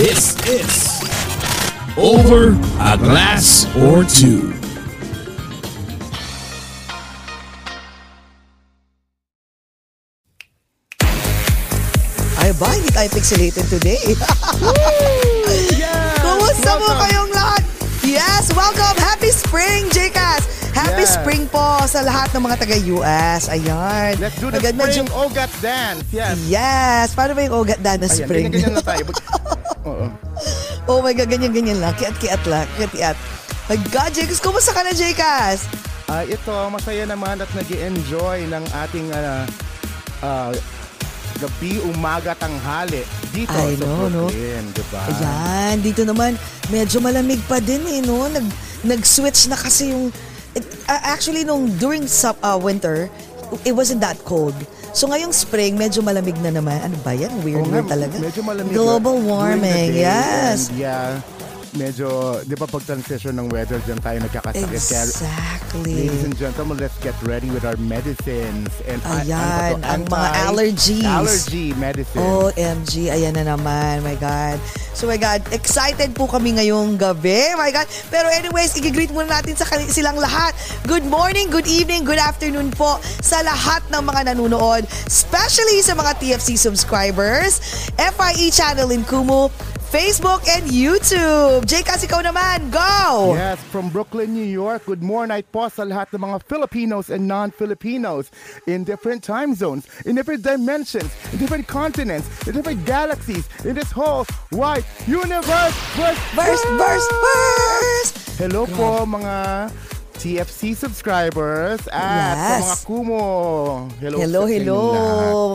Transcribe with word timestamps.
This 0.00 0.32
is 0.48 1.04
Over 1.92 2.56
a 2.80 2.96
Glass 2.96 3.68
or 3.76 4.00
Two. 4.08 4.56
Ay 12.40 12.48
ba, 12.56 12.72
hindi 12.72 12.88
tayo 12.96 13.12
pixelated 13.12 13.68
today. 13.68 14.00
Yeah! 15.76 16.16
Kumusta 16.24 16.80
mo 16.80 16.96
kayong 16.96 17.30
lahat? 17.36 17.60
Yes, 18.00 18.48
welcome! 18.56 18.96
Happy 18.96 19.28
Spring, 19.28 19.84
JCas! 19.92 20.48
Happy 20.80 21.04
Yeah. 21.04 21.12
Spring 21.12 21.44
po 21.46 21.60
sa 21.84 22.00
lahat 22.00 22.32
ng 22.32 22.40
mga 22.40 22.56
taga-US. 22.56 23.42
Ayan. 23.48 24.16
Let's 24.16 24.40
do 24.40 24.48
the 24.48 24.56
Agad 24.56 24.74
medyo- 24.74 25.04
spring 25.04 25.12
Ogat 25.12 25.52
dance. 25.60 26.04
Yes. 26.08 26.36
Yes! 26.48 27.06
Paano 27.12 27.36
ba 27.36 27.44
yung 27.44 27.54
ugat 27.54 27.80
na 27.84 28.00
Ayan, 28.00 28.08
spring? 28.08 28.48
ganyan-ganyan 28.48 28.72
lang 28.74 28.86
tayo. 28.86 29.02
Oo. 29.88 30.06
oh 30.88 31.00
my 31.04 31.12
God, 31.12 31.28
ganyan-ganyan 31.28 31.78
lang. 31.78 31.92
Kiat-kiat 32.00 32.42
lang. 32.48 32.64
Kiat-kiat. 32.80 33.16
My 33.68 33.78
God, 33.86 34.10
JCas, 34.10 34.40
kumusta 34.40 34.72
ka 34.72 34.80
na, 34.80 34.90
JCas? 34.90 35.68
Ah, 36.08 36.24
ito, 36.24 36.50
masaya 36.72 37.04
naman 37.04 37.38
at 37.38 37.50
nag 37.52 37.68
enjoy 37.70 38.48
ng 38.48 38.64
ating 38.82 39.06
ah, 39.14 39.44
ah, 40.20 40.50
gabi, 41.38 41.78
umaga, 41.86 42.34
tanghali 42.34 43.04
dito 43.30 43.52
I 43.52 43.76
sa 43.76 43.84
know, 43.84 44.08
no? 44.08 44.26
Brooklyn, 44.26 44.64
diba? 44.74 45.00
Ayan, 45.06 45.76
dito 45.80 46.02
naman, 46.02 46.34
medyo 46.66 46.98
malamig 46.98 47.38
pa 47.46 47.62
din 47.62 47.84
eh, 47.86 48.00
no? 48.02 48.26
Nag, 48.26 48.42
nag-switch 48.82 49.46
na 49.46 49.56
kasi 49.56 49.92
yung... 49.92 50.08
it- 50.54 50.66
uh, 50.86 51.02
actually, 51.04 51.42
nung 51.44 51.70
during 51.78 52.06
sub, 52.06 52.36
uh, 52.42 52.58
winter, 52.58 53.10
it 53.64 53.74
wasn't 53.74 54.00
that 54.00 54.18
cold. 54.24 54.54
So 54.90 55.06
ngayong 55.06 55.30
spring, 55.30 55.78
medyo 55.78 56.02
malamig 56.02 56.34
na 56.42 56.50
naman. 56.50 56.82
Ano 56.82 56.98
ba 57.06 57.14
yan? 57.14 57.30
Weird 57.46 57.62
nga, 57.70 57.78
word 57.78 57.86
talaga. 57.86 58.16
Medyo 58.18 58.42
malamig. 58.42 58.74
Global 58.74 59.22
warming, 59.22 59.94
yes. 59.94 60.66
and 60.70 60.78
yeah, 60.82 61.22
medyo, 61.74 62.40
di 62.42 62.54
ba 62.58 62.66
pag 62.66 62.82
transition 62.82 63.36
ng 63.38 63.46
weather, 63.52 63.78
dyan 63.86 64.00
tayo 64.02 64.18
nagkakasakit. 64.26 64.66
Kaya, 64.66 65.02
Exactly. 65.06 65.94
Ladies 66.06 66.24
and 66.26 66.36
gentlemen, 66.36 66.76
let's 66.82 66.96
get 66.98 67.14
ready 67.22 67.46
with 67.50 67.62
our 67.62 67.78
medicines. 67.78 68.70
And 68.90 68.98
uh, 69.06 69.22
Ayan, 69.22 69.38
ano 69.38 69.78
to, 69.78 69.86
ang 69.86 70.02
mga 70.10 70.28
allergies. 70.50 71.06
Allergy 71.06 71.66
medicine. 71.78 72.22
OMG, 72.22 73.14
ayan 73.14 73.38
na 73.38 73.54
naman. 73.54 74.02
My 74.02 74.18
God. 74.18 74.58
So 74.94 75.06
my 75.06 75.16
God, 75.16 75.46
excited 75.54 76.12
po 76.18 76.26
kami 76.26 76.58
ngayong 76.58 76.98
gabi. 76.98 77.54
My 77.54 77.70
God. 77.70 77.86
Pero 78.10 78.26
anyways, 78.26 78.74
i-greet 78.74 79.14
muna 79.14 79.38
natin 79.38 79.54
sa 79.54 79.64
silang 79.86 80.18
lahat. 80.18 80.52
Good 80.90 81.06
morning, 81.06 81.48
good 81.48 81.70
evening, 81.70 82.02
good 82.02 82.20
afternoon 82.20 82.74
po 82.74 82.98
sa 83.22 83.40
lahat 83.46 83.86
ng 83.94 84.02
mga 84.02 84.34
nanonood. 84.34 84.84
Especially 85.06 85.80
sa 85.86 85.94
mga 85.94 86.18
TFC 86.18 86.58
subscribers, 86.58 87.62
FIE 87.94 88.50
channel 88.50 88.90
in 88.90 89.06
Kumu, 89.06 89.48
Facebook 89.90 90.38
and 90.46 90.70
YouTube. 90.70 91.66
Jcas, 91.66 92.06
ikaw 92.06 92.22
naman. 92.22 92.70
Go! 92.70 93.34
Yes, 93.34 93.58
from 93.74 93.90
Brooklyn, 93.90 94.30
New 94.30 94.46
York. 94.46 94.86
Good 94.86 95.02
morning 95.02 95.42
po 95.50 95.66
sa 95.66 95.82
lahat 95.82 96.14
ng 96.14 96.22
mga 96.30 96.46
Filipinos 96.46 97.10
and 97.10 97.26
non-Filipinos 97.26 98.30
in 98.70 98.86
different 98.86 99.26
time 99.26 99.50
zones, 99.58 99.90
in 100.06 100.14
different 100.14 100.46
dimensions, 100.46 101.10
in 101.34 101.42
different 101.42 101.66
continents, 101.66 102.30
in 102.46 102.54
different 102.54 102.86
galaxies, 102.86 103.50
in 103.66 103.74
this 103.74 103.90
whole 103.90 104.22
wide 104.54 104.86
universe. 105.10 105.74
Burst, 105.98 106.22
burst, 106.38 106.64
burst! 106.70 108.14
Hello 108.38 108.70
po 108.70 109.02
mga 109.02 109.74
TFC 110.20 110.76
subscribers 110.76 111.80
at 111.88 111.96
sa 111.96 112.60
Yes. 112.60 112.60
mga 112.60 112.78
Kumo. 112.84 113.24
Hello, 114.04 114.20
Hello, 114.20 114.42
hello. 114.44 114.80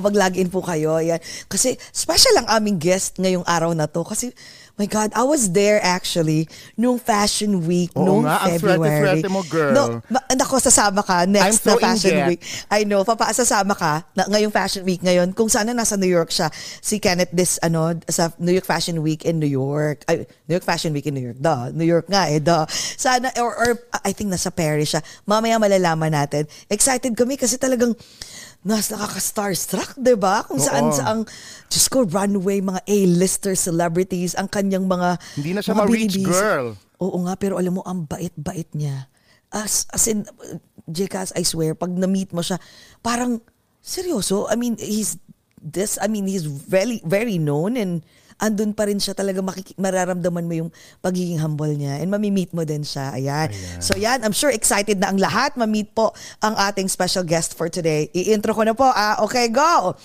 Mag-login 0.01 0.49
po 0.49 0.65
kayo. 0.65 0.97
Yan. 0.97 1.21
Kasi 1.45 1.77
special 1.93 2.41
ang 2.41 2.49
aming 2.49 2.81
guest 2.81 3.21
ngayong 3.21 3.45
araw 3.45 3.77
na 3.77 3.85
to. 3.85 4.01
Kasi, 4.01 4.33
my 4.75 4.85
God, 4.85 5.15
I 5.15 5.23
was 5.23 5.55
there 5.55 5.79
actually 5.79 6.51
nung 6.75 6.99
Fashion 6.99 7.63
Week, 7.63 7.95
Oo 7.95 8.03
nung 8.03 8.23
nga, 8.27 8.43
February. 8.59 8.75
swerte-swerte 8.75 9.27
mo, 9.31 9.41
girl. 9.47 9.71
No, 9.71 9.83
ma- 10.11 10.27
nako, 10.35 10.59
sasama 10.59 10.99
ka 10.99 11.23
next 11.23 11.43
I'm 11.43 11.57
so 11.57 11.79
na 11.79 11.95
Fashion. 11.95 12.27
Week. 12.27 12.41
I 12.67 12.83
know, 12.83 13.07
papa, 13.07 13.31
sasama 13.31 13.71
ka 13.71 14.03
na, 14.11 14.27
ngayong 14.27 14.51
Fashion 14.51 14.83
Week 14.83 14.99
ngayon. 14.99 15.31
Kung 15.31 15.47
sana 15.47 15.71
nasa 15.71 15.95
New 15.95 16.11
York 16.11 16.27
siya, 16.27 16.51
si 16.83 16.99
Kenneth 16.99 17.31
this, 17.31 17.55
ano, 17.63 17.95
sa 18.11 18.35
New 18.35 18.51
York 18.51 18.67
Fashion 18.67 18.99
Week 18.99 19.23
in 19.23 19.39
New 19.39 19.49
York. 19.49 20.03
Ay, 20.11 20.27
New 20.45 20.55
York 20.59 20.67
Fashion 20.67 20.91
Week 20.91 21.07
in 21.07 21.15
New 21.15 21.23
York. 21.23 21.39
Duh, 21.39 21.71
New 21.71 21.87
York 21.87 22.11
nga 22.11 22.27
eh, 22.27 22.43
duh. 22.43 22.67
Sana, 22.99 23.31
or, 23.39 23.55
or 23.55 23.71
I 24.03 24.11
think 24.11 24.27
nasa 24.27 24.51
Paris 24.51 24.91
siya. 24.91 25.01
Mamaya 25.23 25.55
malalaman 25.55 26.11
natin. 26.11 26.45
Excited 26.67 27.15
kami 27.15 27.39
kasi 27.39 27.55
talagang 27.55 27.95
nas 28.65 28.89
nakaka-starstruck, 28.89 29.93
'di 29.93 30.17
ba? 30.17 30.41
Kung 30.49 30.57
saan 30.57 30.89
Oo. 30.89 30.97
saang 30.97 31.21
just 31.69 31.93
ko 31.93 32.01
runway 32.01 32.65
mga 32.65 32.81
A-lister 32.89 33.53
celebrities 33.53 34.33
ang 34.33 34.49
kanyang 34.49 34.89
mga 34.89 35.21
Hindi 35.37 35.51
na 35.53 35.61
siya 35.61 35.77
mga 35.77 35.79
ma-reach 35.85 36.17
binibis. 36.17 36.33
girl. 36.33 36.67
Oo 36.97 37.17
nga, 37.29 37.37
pero 37.37 37.61
alam 37.61 37.77
mo 37.77 37.85
ang 37.85 38.09
bait-bait 38.09 38.73
niya. 38.73 39.05
As 39.53 39.85
as 39.93 40.09
in 40.09 40.25
Jcas, 40.89 41.29
I 41.37 41.45
swear, 41.45 41.77
pag 41.77 41.93
na-meet 41.93 42.33
mo 42.33 42.41
siya, 42.41 42.57
parang 43.05 43.37
seryoso. 43.85 44.49
I 44.49 44.57
mean, 44.57 44.81
he's 44.81 45.21
this, 45.61 46.01
I 46.01 46.09
mean, 46.09 46.25
he's 46.25 46.49
very 46.49 47.05
very 47.05 47.37
known 47.37 47.77
and 47.77 48.01
andun 48.35 48.75
pa 48.75 48.85
rin 48.85 48.99
siya 48.99 49.15
talaga 49.15 49.39
makiki- 49.39 49.77
mararamdaman 49.79 50.43
mo 50.43 50.53
yung 50.65 50.69
pagiging 50.99 51.39
humble 51.39 51.71
niya 51.71 52.03
and 52.03 52.11
mamimit 52.11 52.51
mo 52.51 52.67
din 52.67 52.83
siya. 52.83 53.15
Ayan. 53.15 53.47
So 53.79 53.95
yan, 53.95 54.21
I'm 54.27 54.35
sure 54.35 54.51
excited 54.51 54.99
na 54.99 55.11
ang 55.11 55.19
lahat 55.19 55.55
mamit 55.55 55.95
po 55.95 56.11
ang 56.43 56.55
ating 56.59 56.91
special 56.91 57.23
guest 57.23 57.55
for 57.55 57.71
today. 57.71 58.11
I-intro 58.11 58.51
ko 58.51 58.67
na 58.67 58.75
po. 58.75 58.87
Ah, 58.91 59.23
okay, 59.23 59.47
go! 59.47 59.95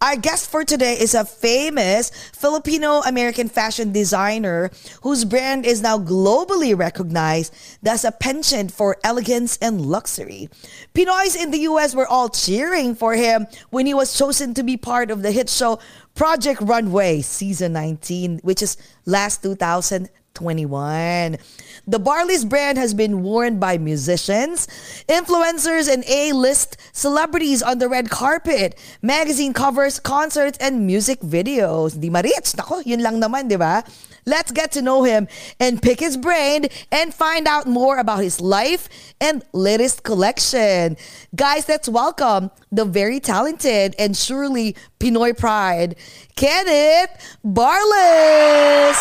Our 0.00 0.16
guest 0.16 0.50
for 0.50 0.64
today 0.64 0.98
is 0.98 1.14
a 1.14 1.24
famous 1.24 2.10
Filipino 2.32 3.00
American 3.00 3.48
fashion 3.48 3.92
designer 3.92 4.70
whose 5.02 5.24
brand 5.24 5.64
is 5.64 5.80
now 5.80 5.98
globally 5.98 6.76
recognized 6.76 7.54
as 7.86 8.04
a 8.04 8.12
penchant 8.12 8.72
for 8.72 8.96
elegance 9.04 9.56
and 9.62 9.80
luxury. 9.80 10.50
Pinoys 10.94 11.40
in 11.40 11.52
the 11.52 11.60
US 11.60 11.94
were 11.94 12.06
all 12.06 12.28
cheering 12.28 12.94
for 12.94 13.14
him 13.14 13.46
when 13.70 13.86
he 13.86 13.94
was 13.94 14.16
chosen 14.16 14.52
to 14.54 14.62
be 14.62 14.76
part 14.76 15.10
of 15.10 15.22
the 15.22 15.32
hit 15.32 15.48
show 15.48 15.78
Project 16.14 16.60
Runway 16.60 17.22
season 17.22 17.72
19, 17.72 18.40
which 18.42 18.62
is 18.62 18.76
last 19.06 19.42
2021. 19.42 21.38
The 21.84 22.00
Barley's 22.00 22.48
brand 22.48 22.78
has 22.78 22.94
been 22.96 23.20
worn 23.22 23.60
by 23.60 23.76
musicians, 23.76 24.64
influencers, 25.04 25.84
and 25.84 26.00
A-list 26.08 26.80
celebrities 26.96 27.60
on 27.62 27.76
the 27.76 27.92
red 27.92 28.08
carpet, 28.08 28.72
magazine 29.02 29.52
covers, 29.52 30.00
concerts, 30.00 30.56
and 30.64 30.86
music 30.88 31.20
videos. 31.20 32.00
Di 32.00 32.08
marich, 32.08 32.56
nako, 32.56 32.80
yun 32.88 33.04
lang 33.04 33.20
naman, 33.20 33.52
di 33.52 33.60
ba? 33.60 33.84
Let's 34.26 34.50
get 34.52 34.72
to 34.72 34.82
know 34.82 35.02
him 35.02 35.28
and 35.60 35.82
pick 35.82 36.00
his 36.00 36.16
brain 36.16 36.66
and 36.90 37.12
find 37.12 37.46
out 37.46 37.66
more 37.66 37.98
about 37.98 38.22
his 38.22 38.40
life 38.40 38.88
and 39.20 39.44
latest 39.52 40.02
collection. 40.02 40.96
Guys, 41.34 41.68
let's 41.68 41.88
welcome 41.88 42.50
the 42.72 42.84
very 42.84 43.20
talented 43.20 43.94
and 43.98 44.16
surely 44.16 44.76
Pinoy 44.98 45.36
pride, 45.36 45.96
Kenneth 46.36 47.36
Barles. 47.44 48.96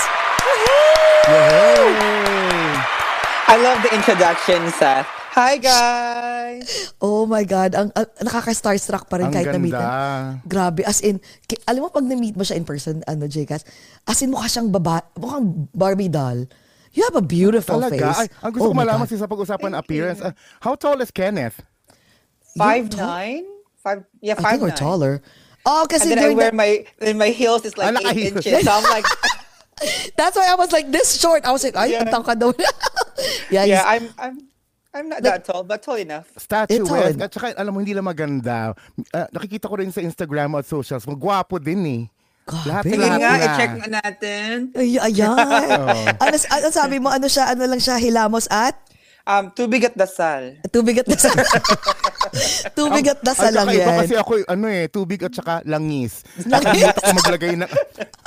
I 3.45 3.57
love 3.61 3.81
the 3.83 3.95
introduction, 3.95 4.71
Seth. 4.71 5.22
Hi, 5.33 5.57
guys! 5.57 6.94
Oh 7.01 7.25
my 7.25 7.41
God, 7.41 7.74
ang, 7.74 7.89
ang 7.91 8.06
nakaka-starstruck 8.21 9.09
pa 9.09 9.18
rin 9.18 9.27
Ang 9.27 9.33
kahit 9.33 9.50
na-meet. 9.50 9.74
ganda. 9.74 10.38
Grabe, 10.45 10.85
as 10.85 11.01
in, 11.01 11.18
ki- 11.44 11.57
alam 11.65 11.81
mo 11.81 11.89
pag 11.89 12.06
na-meet 12.06 12.38
mo 12.38 12.45
siya 12.45 12.53
in 12.53 12.62
person, 12.62 13.01
ano, 13.09 13.25
Jcas, 13.25 13.65
as 14.06 14.21
in 14.21 14.30
mukha 14.30 14.45
siyang 14.45 14.69
baba, 14.69 15.01
mukhang 15.18 15.65
Barbie 15.74 16.06
doll. 16.06 16.45
You 16.94 17.01
have 17.03 17.18
a 17.18 17.25
beautiful 17.25 17.81
Talaga? 17.81 18.13
face. 18.13 18.19
Ay, 18.19 18.27
ang 18.45 18.51
gusto 18.53 18.69
Oh 18.69 18.71
ko 18.71 18.77
malaman 18.77 19.09
God. 19.09 19.09
si 19.09 19.18
sa 19.18 19.25
pag-usapan 19.25 19.74
ng 19.74 19.80
appearance. 19.81 20.21
uh, 20.21 20.38
how 20.62 20.77
tall 20.77 21.01
is 21.01 21.09
Kenneth? 21.09 21.57
Five 22.53 22.94
tall? 22.94 23.01
nine? 23.09 23.45
Five, 23.81 24.06
yeah, 24.21 24.38
I 24.38 24.41
five 24.45 24.62
think 24.62 24.69
we're 24.69 24.77
nine. 24.77 24.85
taller. 24.85 25.13
Oh, 25.65 25.89
kasi 25.89 26.13
And 26.13 26.21
then 26.21 26.30
I 26.30 26.38
wear 26.38 26.53
the- 26.53 26.62
my, 26.62 26.85
then 27.01 27.18
my 27.18 27.33
heels 27.33 27.65
is 27.65 27.74
like 27.74 27.89
Ah, 27.89 28.06
eight 28.06 28.06
naka-heels. 28.06 28.45
inches. 28.45 28.62
So 28.62 28.71
I'm 28.71 28.85
like, 28.85 29.09
that's 30.13 30.38
why 30.38 30.45
I 30.45 30.53
was 30.53 30.69
like 30.69 30.94
this 30.94 31.18
short. 31.18 31.41
I 31.41 31.50
was 31.50 31.65
like, 31.65 31.74
ay, 31.74 31.97
Yeah. 31.97 32.06
ang 32.06 32.13
tangkad 32.13 32.38
daw. 32.38 32.53
yeah, 33.50 33.65
yeah, 33.65 33.81
I'm, 33.89 34.06
I'm, 34.21 34.38
I'm 34.94 35.10
not 35.10 35.25
that 35.25 35.42
tall, 35.42 35.66
but 35.66 35.81
tall 35.81 35.98
enough. 35.98 36.30
Statuesque. 36.38 37.18
At 37.18 37.34
saka, 37.34 37.57
alam 37.57 37.74
mo, 37.74 37.81
hindi 37.81 37.98
lang 37.98 38.06
maganda. 38.06 38.78
Uh, 39.10 39.25
nakikita 39.34 39.66
ko 39.66 39.81
rin 39.81 39.90
sa 39.90 40.06
Instagram 40.06 40.54
at 40.62 40.69
socials. 40.69 41.10
Magwapo 41.10 41.57
din 41.57 41.81
eh. 41.90 42.04
Grabe. 42.45 42.68
Lahat 42.69 42.84
Sige 42.86 42.98
lahat 43.01 43.19
nga, 43.19 43.31
na. 43.31 43.45
i-check 43.48 43.72
nga 43.74 43.90
natin. 43.90 44.54
Ay, 44.78 45.00
ayan. 45.01 45.34
ano, 46.24 46.36
ano 46.38 46.68
sabi 46.69 47.01
mo? 47.01 47.10
Ano 47.10 47.25
siya? 47.25 47.50
Ano 47.57 47.66
lang 47.66 47.81
siya? 47.81 47.98
Hilamos 47.98 48.45
at? 48.54 48.78
Um, 49.24 49.50
tubig 49.56 49.88
at 49.88 49.95
dasal. 49.95 50.60
Tubig 50.68 51.00
at 51.00 51.07
dasal. 51.07 51.31
Tubig 52.77 53.05
at 53.05 53.19
dasal 53.21 53.51
Ang 53.51 53.67
lang 53.67 53.67
yan. 53.73 53.97
kasi 53.99 54.15
ako, 54.15 54.31
ano 54.45 54.65
eh, 54.67 54.85
tubig 54.87 55.19
at 55.21 55.33
saka 55.33 55.61
langis. 55.63 56.23
Nakalimutan 56.41 56.99
ko 56.99 57.11
maglagay 57.15 57.53
ng, 57.55 57.71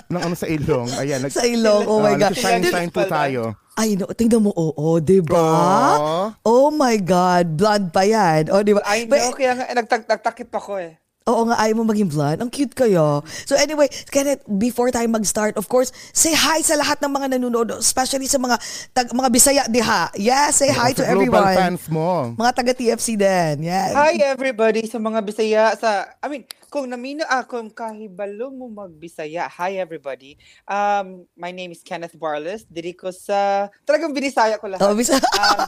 ng 0.08 0.22
ano 0.22 0.34
sa 0.34 0.46
ilong. 0.46 0.88
Ayan. 0.96 1.18
Nag, 1.20 1.32
Sa 1.32 1.44
ilong. 1.44 1.82
Oh 1.84 1.98
my 1.98 2.14
God. 2.14 2.32
Shine, 2.32 2.62
shine 2.62 2.90
po 2.90 3.02
tayo. 3.04 3.56
Ay, 3.76 3.92
no, 3.92 4.08
tingnan 4.08 4.40
mo, 4.40 4.56
oo, 4.56 4.96
di 4.98 5.20
ba? 5.20 5.36
Oo. 5.36 6.16
Oh 6.42 6.68
my 6.72 6.96
God, 6.96 7.60
blonde 7.60 7.92
pa 7.92 8.08
yan. 8.08 8.48
Oh, 8.48 8.64
di 8.64 8.72
ba? 8.72 8.80
I 8.88 9.04
But- 9.04 9.20
know, 9.20 9.36
kaya 9.36 9.52
nga, 9.52 9.64
nagtak- 9.70 10.08
nagtakip 10.08 10.48
ako 10.48 10.80
eh. 10.80 10.96
Oo 11.26 11.42
nga, 11.50 11.58
ayaw 11.58 11.82
mo 11.82 11.90
maging 11.90 12.06
blonde. 12.06 12.38
Ang 12.38 12.46
cute 12.54 12.70
kayo. 12.70 13.18
So 13.50 13.58
anyway, 13.58 13.90
Kenneth, 14.14 14.46
before 14.46 14.94
tayo 14.94 15.10
mag-start, 15.10 15.58
of 15.58 15.66
course, 15.66 15.90
say 16.14 16.30
hi 16.30 16.62
sa 16.62 16.78
lahat 16.78 17.02
ng 17.02 17.10
mga 17.10 17.26
nanonood, 17.34 17.74
especially 17.82 18.30
sa 18.30 18.38
mga 18.38 18.54
tag, 18.94 19.10
mga 19.10 19.30
Bisaya 19.34 19.66
diha. 19.66 20.14
Yeah, 20.14 20.54
say 20.54 20.70
hi 20.70 20.94
to 20.94 21.02
Sa 21.02 21.10
global 21.10 21.42
everyone. 21.42 21.56
fans 21.58 21.82
mo. 21.90 22.30
Mga 22.38 22.52
taga-TFC 22.62 23.18
din. 23.18 23.66
Yeah. 23.66 23.90
Hi 23.98 24.14
everybody 24.22 24.86
sa 24.86 25.02
mga 25.02 25.18
Bisaya 25.26 25.74
sa 25.74 26.14
I 26.22 26.30
mean 26.30 26.46
kung 26.70 26.86
namino 26.86 27.26
ah, 27.26 27.42
kung 27.42 27.74
kahibalo 27.74 28.54
mo 28.54 28.70
magbisaya. 28.70 29.50
Hi 29.50 29.82
everybody. 29.82 30.38
Um 30.62 31.26
my 31.34 31.50
name 31.50 31.74
is 31.74 31.82
Kenneth 31.82 32.14
Barles. 32.14 32.62
Diri 32.70 32.94
ko 32.94 33.10
sa 33.10 33.66
talagang 33.82 34.14
binisaya 34.14 34.62
ko 34.62 34.70
lahat. 34.70 34.86
Oh, 34.86 34.94
Bisaya. 34.94 35.18
um, 35.42 35.66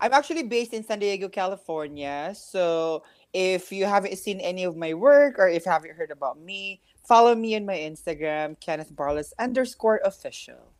I'm 0.00 0.16
actually 0.16 0.48
based 0.48 0.72
in 0.72 0.80
San 0.80 0.96
Diego, 0.96 1.28
California. 1.28 2.32
So 2.32 3.04
if 3.34 3.74
you 3.74 3.84
haven't 3.84 4.16
seen 4.16 4.38
any 4.38 4.62
of 4.62 4.78
my 4.78 4.94
work 4.94 5.36
or 5.38 5.50
if 5.50 5.66
you 5.66 5.72
haven't 5.72 5.98
heard 5.98 6.14
about 6.14 6.38
me, 6.38 6.80
follow 7.02 7.34
me 7.34 7.58
on 7.58 7.66
my 7.66 7.76
Instagram, 7.76 8.54
Kenneth 8.62 8.94
Barles 8.94 9.34
underscore 9.38 10.00
official. 10.06 10.70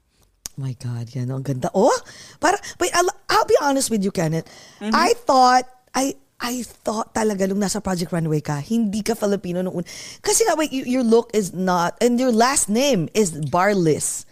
my 0.56 0.78
God, 0.78 1.10
yan. 1.10 1.34
Ang 1.34 1.42
ganda. 1.42 1.70
Oh, 1.74 1.90
para, 2.38 2.54
wait, 2.78 2.94
I'll, 2.94 3.10
I'll 3.28 3.44
be 3.44 3.58
honest 3.60 3.90
with 3.90 4.04
you, 4.04 4.14
Kenneth. 4.14 4.46
Mm-hmm. 4.78 4.94
I 4.94 5.14
thought, 5.26 5.66
I, 5.94 6.14
I 6.38 6.62
thought 6.62 7.14
talaga 7.14 7.50
nung 7.50 7.58
nasa 7.58 7.82
Project 7.82 8.12
Runway 8.12 8.40
ka, 8.40 8.62
hindi 8.62 9.02
ka 9.02 9.14
Filipino 9.14 9.62
noon. 9.62 9.82
Kasi 10.22 10.46
nga, 10.46 10.54
wait, 10.54 10.70
y- 10.70 10.86
your 10.86 11.02
look 11.02 11.30
is 11.34 11.52
not, 11.52 11.98
and 11.98 12.18
your 12.18 12.30
last 12.30 12.68
name 12.68 13.08
is 13.14 13.34
Barlis. 13.50 14.26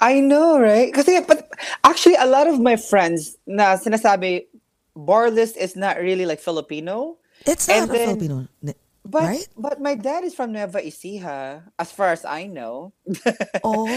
I 0.00 0.18
know, 0.18 0.58
right? 0.58 0.90
Kasi, 0.90 1.20
but 1.22 1.46
actually, 1.84 2.16
a 2.16 2.26
lot 2.26 2.48
of 2.48 2.58
my 2.58 2.74
friends 2.74 3.36
na 3.46 3.76
sinasabi, 3.76 4.50
Barless 4.96 5.54
is 5.54 5.76
not 5.76 6.02
really 6.02 6.26
like 6.26 6.40
Filipino. 6.40 7.20
It's 7.46 7.68
not 7.68 7.76
And 7.76 7.84
a 7.88 7.92
then- 7.92 8.06
Filipino, 8.08 8.36
But 9.00 9.24
right? 9.24 9.48
but 9.56 9.80
my 9.80 9.96
dad 9.96 10.28
is 10.28 10.36
from 10.36 10.52
Nueva 10.52 10.84
Ecija, 10.84 11.64
as 11.80 11.88
far 11.88 12.12
as 12.12 12.20
I 12.28 12.44
know. 12.44 12.92
Oh, 13.64 13.88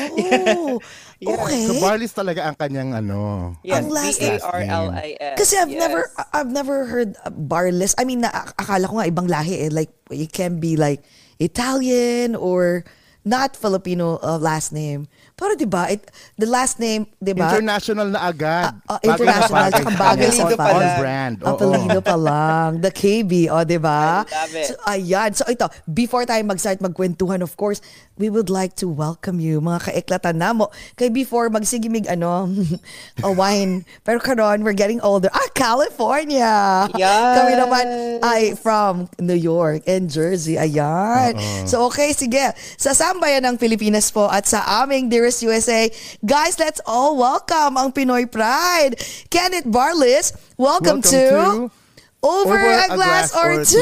Yeah. 1.19 1.35
okay. 1.43 1.67
So 1.67 1.73
Barlis 1.83 2.15
talaga 2.15 2.47
ang 2.47 2.55
kanyang 2.55 2.95
ano. 2.95 3.51
yes, 3.67 3.83
Ang 3.83 3.91
last 3.91 4.17
B 4.19 4.31
A 4.31 4.39
R 4.39 4.61
L 4.63 4.87
I 4.95 5.09
S. 5.19 5.35
Kasi 5.37 5.59
I've 5.59 5.69
yes. 5.75 5.81
never, 5.83 6.01
I've 6.31 6.47
never 6.47 6.87
heard 6.87 7.19
Barlis. 7.29 7.91
I 7.99 8.07
mean, 8.07 8.23
na, 8.23 8.31
akala 8.55 8.87
ko 8.87 9.03
nga 9.03 9.07
ibang 9.11 9.27
lahi 9.27 9.67
eh. 9.67 9.69
Like, 9.69 9.91
you 10.07 10.25
can 10.25 10.63
be 10.63 10.79
like 10.79 11.03
Italian 11.35 12.39
or 12.39 12.87
not 13.27 13.59
Filipino 13.59 14.23
uh, 14.23 14.39
last 14.39 14.71
name. 14.71 15.11
Pero 15.33 15.57
di 15.57 15.65
ba, 15.65 15.89
it, 15.89 16.05
the 16.37 16.45
last 16.45 16.77
name, 16.77 17.09
di 17.17 17.33
ba? 17.33 17.49
International 17.49 18.07
na 18.13 18.29
agad. 18.29 18.69
Bagay 18.85 19.01
na 19.01 19.13
international, 19.17 19.69
sa 19.73 19.81
bagay 19.97 20.29
sa 20.29 20.43
Apelido 20.45 20.55
pa- 20.55 20.65
pala. 20.69 20.85
On 20.85 21.01
brand. 21.01 21.35
Apelido 21.41 21.99
pa 22.05 22.15
lang. 22.17 22.69
The 22.79 22.91
KB, 22.93 23.31
o, 23.49 23.55
oh, 23.57 23.63
di 23.65 23.79
ba? 23.81 24.21
I 24.21 24.29
love 24.29 24.53
it. 24.53 24.65
So, 24.69 24.73
ayan. 24.85 25.29
So, 25.33 25.43
ito, 25.49 25.65
before 25.89 26.29
tayo 26.29 26.41
mag-start 26.45 26.79
magkwentuhan, 26.85 27.41
of 27.41 27.57
course, 27.57 27.81
we 28.17 28.29
would 28.29 28.49
like 28.49 28.77
to 28.77 28.85
welcome 28.85 29.41
you, 29.41 29.57
mga 29.57 29.89
kaiklatan 29.89 30.37
na 30.37 30.53
mo. 30.53 30.69
Kay 31.01 31.09
before, 31.09 31.49
magsigimig, 31.49 32.05
ano, 32.05 32.45
a 33.25 33.31
wine. 33.33 33.85
Pero 34.05 34.21
karon, 34.21 34.61
we're 34.61 34.77
getting 34.77 35.01
older. 35.01 35.33
Ah, 35.33 35.49
California! 35.57 36.85
Yes. 36.93 37.33
Kami 37.41 37.53
naman 37.57 37.85
ay 38.21 38.53
from 38.53 39.09
New 39.17 39.37
York 39.37 39.81
and 39.89 40.13
Jersey. 40.13 40.61
Ayan. 40.61 41.33
So, 41.65 41.89
okay, 41.89 42.13
sige. 42.13 42.53
Sa 42.77 42.93
sambayan 42.93 43.49
ng 43.49 43.57
Pilipinas 43.57 44.13
po 44.13 44.29
at 44.29 44.45
sa 44.45 44.85
aming 44.85 45.09
Dearest 45.23 45.39
USA, 45.43 45.87
guys, 46.19 46.59
let's 46.59 46.83
all 46.83 47.15
welcome 47.15 47.79
ang 47.79 47.95
Pinoy 47.95 48.27
Pride. 48.27 48.99
Kenneth 49.31 49.63
Barlis, 49.63 50.35
welcome, 50.59 50.99
Welcome 50.99 51.15
to, 51.15 51.71
to 51.71 51.71
Over, 52.19 52.59
a, 52.59 52.91
glass, 52.91 53.31
or, 53.31 53.63
two. 53.63 53.79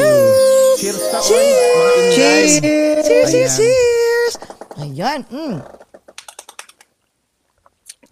Cheers 0.78 1.02
ta, 1.10 1.18
oy, 1.18 1.26
Cheers. 1.26 1.50
mga 1.74 1.94
inday. 1.98 2.46
Cheers, 2.62 3.02
cheers, 3.10 3.34
Ayan. 3.34 3.58
cheers. 3.58 4.34
Ayan. 4.78 5.20
Mm. 5.34 5.56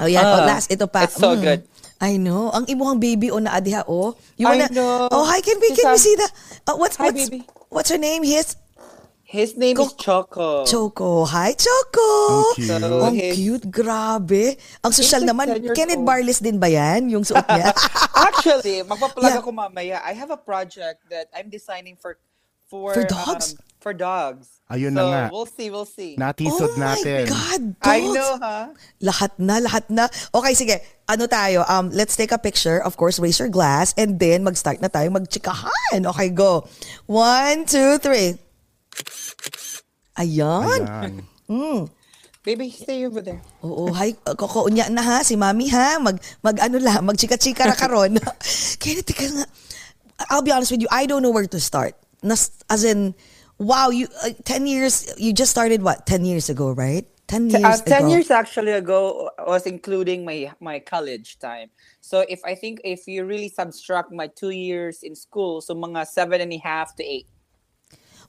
Ayan, 0.01 0.25
oh, 0.25 0.33
Ah, 0.33 0.45
last, 0.49 0.73
ito 0.73 0.89
pa. 0.89 1.05
it's 1.05 1.13
so 1.13 1.37
Mm. 1.37 1.41
good. 1.45 1.61
I 2.01 2.17
know. 2.17 2.49
Ang 2.49 2.65
imuhang 2.65 2.97
baby 2.97 3.29
o 3.29 3.37
na 3.37 3.53
adiha 3.53 3.85
o. 3.85 4.17
You 4.41 4.49
I 4.49 4.57
wanna, 4.57 4.73
know. 4.73 5.05
Oh, 5.13 5.21
hi, 5.29 5.37
can 5.45 5.61
we, 5.61 5.69
can 5.77 5.93
we 5.93 6.01
see 6.01 6.17
the, 6.17 6.25
uh, 6.65 6.73
what's, 6.81 6.97
Hi, 6.97 7.13
what's, 7.13 7.29
baby. 7.29 7.45
what's 7.69 7.93
her 7.93 8.01
name? 8.01 8.25
His, 8.25 8.57
His 9.29 9.53
name 9.53 9.77
is 9.77 9.93
Choco. 9.93 10.65
Choco. 10.65 11.21
Hi, 11.29 11.53
Choco. 11.53 12.09
Ang 12.49 12.57
cute. 12.57 12.65
So, 12.65 13.05
Ang 13.05 13.13
his- 13.13 13.35
cute, 13.37 13.65
grabe. 13.69 14.57
Ang 14.81 14.89
social 14.89 15.21
like 15.21 15.29
naman. 15.29 15.45
10 15.53 15.65
years 15.69 15.77
Kenneth 15.77 16.01
old. 16.01 16.09
Barles 16.09 16.41
din 16.41 16.57
ba 16.57 16.65
yan? 16.65 17.13
Yung 17.13 17.21
suot 17.21 17.45
niya? 17.45 17.69
Actually, 18.25 18.81
magpaplug 18.89 19.29
Yeah. 19.29 19.37
ako 19.37 19.53
mamaya. 19.53 20.01
I 20.01 20.17
have 20.17 20.33
a 20.33 20.41
project 20.41 21.05
that 21.13 21.29
I'm 21.29 21.53
designing 21.53 21.93
for 21.93 22.17
for 22.65 22.97
For 22.97 23.05
dogs? 23.05 23.53
um, 23.53 23.61
for 23.77 23.93
dogs. 23.93 24.65
Ayun 24.65 24.97
so, 24.97 25.01
na 25.01 25.03
nga. 25.05 25.21
we'll 25.29 25.45
see, 25.45 25.69
we'll 25.69 25.85
see. 25.85 26.17
Natisod 26.17 26.73
oh 26.73 26.81
natin. 26.81 27.29
my 27.29 27.29
God, 27.29 27.61
dogs. 27.77 27.85
I 27.85 27.99
know, 28.09 28.31
ha? 28.41 28.59
Lahat 28.97 29.31
na, 29.37 29.55
lahat 29.61 29.85
na. 29.93 30.09
Okay, 30.33 30.57
sige. 30.57 30.81
Ano 31.05 31.29
tayo? 31.29 31.69
Um, 31.69 31.93
let's 31.93 32.17
take 32.17 32.33
a 32.33 32.41
picture. 32.41 32.81
Of 32.81 32.97
course, 32.97 33.21
raise 33.21 33.37
your 33.37 33.49
glass. 33.49 33.93
And 33.93 34.17
then, 34.17 34.41
mag-start 34.41 34.81
na 34.81 34.89
tayo 34.89 35.13
magchikahan. 35.13 36.01
Okay, 36.17 36.29
go. 36.33 36.65
One, 37.05 37.69
two, 37.69 38.01
three. 38.01 38.48
Ayan. 40.19 40.81
Ayan. 41.47 41.89
Baby, 42.43 42.71
stay 42.71 43.03
over 43.05 43.19
there. 43.21 43.41
Oo, 43.63 43.91
hi. 43.91 44.15
Kokounya 44.23 44.87
na 44.91 45.03
ha, 45.03 45.17
si 45.23 45.35
Mami 45.35 45.67
ha. 45.71 45.99
Mag, 45.99 46.19
mag 46.43 46.55
ano 46.59 46.79
lang, 46.79 47.03
magchika-chika 47.03 47.67
na 47.67 47.75
karon. 47.75 48.15
Kaya 48.81 49.03
tika 49.03 49.27
nga. 49.27 49.45
I'll 50.31 50.43
be 50.43 50.51
honest 50.51 50.71
with 50.71 50.81
you, 50.81 50.87
I 50.91 51.05
don't 51.05 51.21
know 51.23 51.31
where 51.31 51.47
to 51.47 51.59
start. 51.59 51.95
Nas, 52.23 52.51
as 52.69 52.83
in, 52.83 53.15
wow, 53.57 53.89
you 53.89 54.07
uh, 54.23 54.31
10 54.43 54.67
years, 54.67 55.13
you 55.17 55.31
just 55.31 55.51
started 55.51 55.83
what, 55.83 56.05
10 56.07 56.25
years 56.25 56.49
ago, 56.49 56.71
right? 56.71 57.07
10 57.27 57.49
T- 57.49 57.59
years 57.59 57.81
uh, 57.81 57.85
10 57.85 58.01
ago. 58.01 58.07
years 58.09 58.31
actually 58.31 58.71
ago 58.71 59.29
was 59.45 59.67
including 59.67 60.25
my 60.25 60.51
my 60.59 60.79
college 60.79 61.37
time. 61.37 61.69
So 62.01 62.25
if 62.27 62.41
I 62.43 62.55
think 62.55 62.81
if 62.83 63.05
you 63.05 63.23
really 63.23 63.53
subtract 63.53 64.11
my 64.11 64.27
two 64.33 64.49
years 64.49 65.03
in 65.03 65.13
school, 65.13 65.61
so 65.61 65.75
mga 65.75 66.07
seven 66.07 66.41
and 66.41 66.51
a 66.51 66.57
half 66.57 66.95
to 66.97 67.03
eight. 67.05 67.27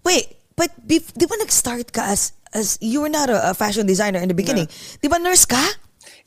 Wait, 0.05 0.37
but 0.61 0.77
bef- 0.85 1.17
di 1.17 1.25
ba 1.25 1.41
nag-start 1.41 1.89
ka 1.97 2.05
as, 2.05 2.37
as 2.53 2.77
you 2.85 3.01
were 3.01 3.09
not 3.09 3.33
a, 3.33 3.49
a 3.49 3.55
fashion 3.57 3.89
designer 3.89 4.21
in 4.21 4.29
the 4.29 4.37
beginning? 4.37 4.69
Di 5.01 5.09
ba 5.09 5.17
nurse 5.17 5.49
ka? 5.49 5.65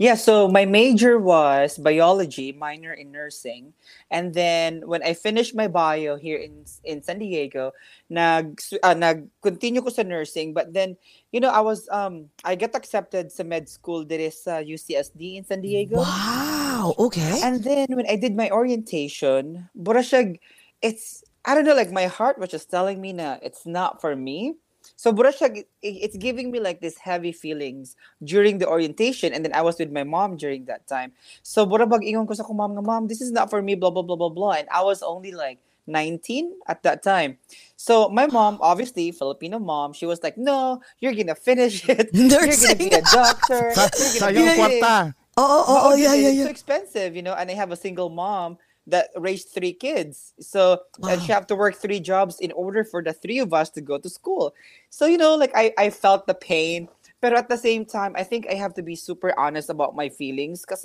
Yeah, 0.01 0.17
so 0.17 0.49
my 0.49 0.65
major 0.65 1.21
was 1.21 1.77
biology, 1.77 2.49
minor 2.49 2.97
in 2.97 3.13
nursing. 3.13 3.77
And 4.09 4.33
then 4.33 4.81
when 4.89 5.05
I 5.05 5.13
finished 5.13 5.53
my 5.53 5.69
bio 5.69 6.17
here 6.17 6.41
in 6.41 6.65
in 6.81 7.05
San 7.05 7.21
Diego, 7.21 7.77
nag 8.09 8.57
uh, 8.81 8.97
nag-continue 8.97 9.85
ko 9.85 9.93
sa 9.93 10.01
nursing, 10.01 10.57
but 10.57 10.73
then 10.73 10.97
you 11.29 11.37
know, 11.37 11.53
I 11.53 11.61
was 11.61 11.85
um 11.93 12.33
I 12.41 12.57
got 12.57 12.73
accepted 12.73 13.29
sa 13.29 13.45
med 13.45 13.69
school 13.69 14.01
there 14.01 14.21
is 14.21 14.41
sa 14.41 14.65
UCSD 14.65 15.37
in 15.37 15.45
San 15.45 15.61
Diego. 15.61 16.01
Wow, 16.01 16.97
okay. 16.97 17.45
And 17.45 17.61
then 17.61 17.85
when 17.93 18.09
I 18.09 18.17
did 18.17 18.33
my 18.33 18.49
orientation, 18.49 19.69
bura 19.77 20.01
siya, 20.01 20.41
it's 20.81 21.21
I 21.45 21.55
don't 21.55 21.65
know, 21.65 21.75
like 21.75 21.91
my 21.91 22.05
heart 22.05 22.39
was 22.39 22.49
just 22.49 22.69
telling 22.69 23.01
me 23.01 23.13
na 23.13 23.37
it's 23.41 23.65
not 23.65 23.99
for 23.99 24.15
me. 24.15 24.55
So 24.95 25.13
Burashag, 25.13 25.63
it's 25.81 26.17
giving 26.17 26.51
me 26.51 26.59
like 26.59 26.81
this 26.81 26.97
heavy 26.97 27.31
feelings 27.31 27.95
during 28.23 28.57
the 28.57 28.67
orientation, 28.67 29.33
and 29.33 29.43
then 29.43 29.53
I 29.53 29.61
was 29.61 29.79
with 29.79 29.91
my 29.91 30.03
mom 30.03 30.35
during 30.35 30.65
that 30.65 30.87
time. 30.87 31.13
So 31.41 31.65
Burabag 31.65 32.03
ingon 32.03 32.27
ko 32.27 32.33
sa 32.33 32.43
ko 32.43 32.53
mom 32.53 32.75
nga 32.75 32.81
mom, 32.81 33.07
this 33.07 33.21
is 33.21 33.31
not 33.31 33.49
for 33.49 33.61
me, 33.61 33.75
blah 33.75 33.91
blah 33.91 34.03
blah 34.03 34.15
blah 34.15 34.29
blah, 34.29 34.51
and 34.59 34.67
I 34.71 34.83
was 34.83 35.01
only 35.01 35.31
like 35.31 35.59
19 35.87 36.51
at 36.67 36.83
that 36.83 37.03
time. 37.03 37.37
So 37.75 38.09
my 38.09 38.27
mom, 38.27 38.57
obviously 38.61 39.11
Filipino 39.11 39.59
mom, 39.59 39.93
she 39.93 40.05
was 40.05 40.23
like, 40.23 40.37
"No, 40.37 40.81
you're 40.99 41.15
gonna 41.15 41.35
finish 41.35 41.83
it. 41.89 42.11
You're 42.11 42.47
gonna 42.47 42.75
be 42.75 42.91
a 42.91 43.03
doctor. 43.03 43.71
You're 44.19 44.19
gonna 44.19 44.33
be 44.35 44.59
kwarta. 44.59 45.15
Oh, 45.35 45.41
oh, 45.41 45.65
oh, 45.67 45.79
oh, 45.91 45.95
yeah, 45.95 46.13
yeah, 46.13 46.27
it's 46.29 46.37
yeah. 46.37 46.43
so 46.43 46.49
expensive, 46.49 47.15
you 47.15 47.23
know, 47.23 47.33
and 47.33 47.49
I 47.49 47.55
have 47.55 47.71
a 47.71 47.75
single 47.75 48.09
mom 48.09 48.59
that 48.87 49.09
raised 49.15 49.49
three 49.49 49.73
kids. 49.73 50.33
So 50.39 50.81
and 51.09 51.21
she 51.21 51.31
Wow. 51.31 51.35
have 51.35 51.47
to 51.47 51.55
work 51.55 51.75
three 51.75 51.99
jobs 51.99 52.39
in 52.39 52.51
order 52.51 52.83
for 52.83 53.01
the 53.03 53.13
three 53.13 53.39
of 53.39 53.53
us 53.53 53.69
to 53.71 53.81
go 53.81 53.97
to 53.97 54.09
school. 54.09 54.53
So, 54.89 55.05
you 55.05 55.17
know, 55.17 55.35
like 55.35 55.51
I, 55.55 55.73
I 55.77 55.89
felt 55.89 56.27
the 56.27 56.33
pain. 56.33 56.89
But 57.21 57.33
at 57.33 57.47
the 57.47 57.57
same 57.57 57.85
time, 57.85 58.13
I 58.17 58.23
think 58.23 58.47
I 58.49 58.55
have 58.55 58.73
to 58.75 58.83
be 58.83 58.95
super 58.95 59.33
honest 59.39 59.69
about 59.69 59.95
my 59.95 60.09
feelings. 60.09 60.61
Because, 60.61 60.83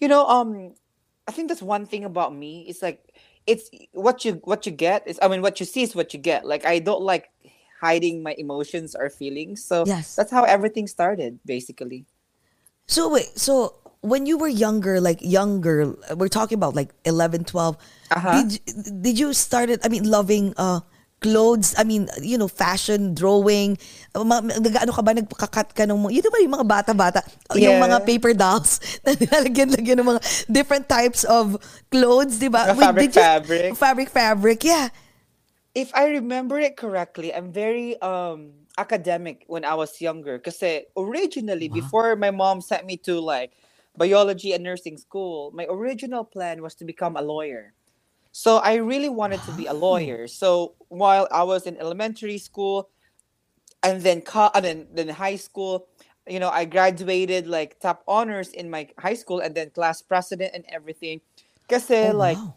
you 0.00 0.08
know, 0.08 0.26
um, 0.26 0.72
I 1.28 1.32
think 1.32 1.48
that's 1.48 1.60
one 1.62 1.84
thing 1.84 2.04
about 2.04 2.34
me. 2.34 2.64
It's 2.68 2.80
like 2.80 3.14
it's 3.46 3.70
what 3.92 4.24
you 4.24 4.40
what 4.44 4.64
you 4.64 4.72
get 4.72 5.06
is 5.06 5.18
I 5.20 5.28
mean 5.28 5.42
what 5.42 5.60
you 5.60 5.66
see 5.66 5.82
is 5.82 5.94
what 5.94 6.14
you 6.14 6.20
get. 6.20 6.46
Like 6.46 6.64
I 6.64 6.78
don't 6.78 7.02
like 7.02 7.28
hiding 7.80 8.22
my 8.22 8.34
emotions 8.38 8.96
or 8.96 9.10
feelings. 9.10 9.62
So 9.62 9.84
Yes. 9.86 10.16
that's 10.16 10.30
how 10.30 10.44
everything 10.44 10.86
started, 10.86 11.38
basically. 11.44 12.06
So 12.86 13.08
wait, 13.10 13.38
so 13.38 13.74
when 14.00 14.26
you 14.26 14.38
were 14.38 14.48
younger, 14.48 15.00
like 15.00 15.18
younger, 15.20 15.94
we're 16.16 16.28
talking 16.32 16.56
about 16.56 16.74
like 16.74 16.90
11, 17.04 17.44
12, 17.44 17.76
Uh-huh. 18.10 18.42
did, 18.46 19.02
did 19.02 19.18
you 19.18 19.32
started, 19.34 19.80
I 19.84 19.88
mean, 19.88 20.08
loving 20.08 20.54
uh, 20.56 20.80
clothes, 21.20 21.74
I 21.76 21.84
mean, 21.84 22.08
you 22.22 22.38
know, 22.38 22.48
fashion, 22.48 23.12
drawing, 23.12 23.76
ma- 24.16 24.40
ma- 24.40 24.56
nag-ano 24.56 24.92
ka 24.96 25.02
ba, 25.02 25.12
nagpakakat 25.12 25.74
ka 25.74 25.84
ng, 25.84 25.98
mga- 26.08 26.14
yun 26.14 26.30
ba 26.32 26.38
yung 26.40 26.54
mga 26.56 26.66
bata-bata, 26.68 27.20
yung 27.58 27.76
mga 27.82 28.06
paper 28.06 28.32
dolls, 28.32 28.80
na 29.04 29.12
nilalagyan-lagyan 29.12 30.00
ng 30.00 30.08
mga 30.16 30.20
different 30.48 30.88
types 30.88 31.24
of 31.28 31.58
clothes, 31.90 32.38
di 32.38 32.48
ba? 32.48 32.72
Fabric, 32.72 33.12
did 33.12 33.16
you- 33.18 33.22
fabric. 33.22 33.68
Fabric, 33.76 34.08
fabric, 34.08 34.58
yeah. 34.64 34.88
if 35.74 35.94
I 35.94 36.08
remember 36.10 36.58
it 36.58 36.74
correctly, 36.76 37.30
I'm 37.30 37.52
very 37.52 37.94
um 38.02 38.66
academic 38.78 39.44
when 39.46 39.62
I 39.62 39.74
was 39.78 40.00
younger. 40.00 40.38
Because 40.38 40.58
originally, 40.96 41.68
before 41.68 42.16
my 42.16 42.30
mom 42.34 42.58
sent 42.60 42.82
me 42.86 42.96
to 43.06 43.20
like 43.22 43.52
biology 43.98 44.52
and 44.52 44.64
nursing 44.64 44.98
school, 44.98 45.52
my 45.54 45.66
original 45.68 46.24
plan 46.24 46.62
was 46.62 46.74
to 46.76 46.86
become 46.86 47.16
a 47.16 47.22
lawyer. 47.22 47.74
So 48.32 48.58
I 48.58 48.76
really 48.76 49.08
wanted 49.10 49.42
to 49.44 49.52
be 49.52 49.66
a 49.66 49.74
lawyer. 49.74 50.28
So 50.28 50.74
while 50.88 51.28
I 51.32 51.44
was 51.44 51.66
in 51.66 51.76
elementary 51.78 52.38
school 52.38 52.90
and 53.82 54.02
then 54.02 54.22
co- 54.22 54.50
and 54.54 54.64
then, 54.64 54.86
then 54.92 55.08
high 55.08 55.36
school, 55.36 55.88
you 56.28 56.40
know, 56.40 56.50
I 56.50 56.64
graduated 56.64 57.46
like 57.46 57.80
top 57.80 58.02
honors 58.08 58.50
in 58.50 58.70
my 58.70 58.88
high 58.98 59.14
school 59.14 59.40
and 59.40 59.54
then 59.54 59.70
class 59.70 60.02
president 60.02 60.52
and 60.54 60.64
everything. 60.68 61.20
Because 61.68 61.90
Oh, 62.02 62.12
like 62.12 62.38
wow. 62.38 62.56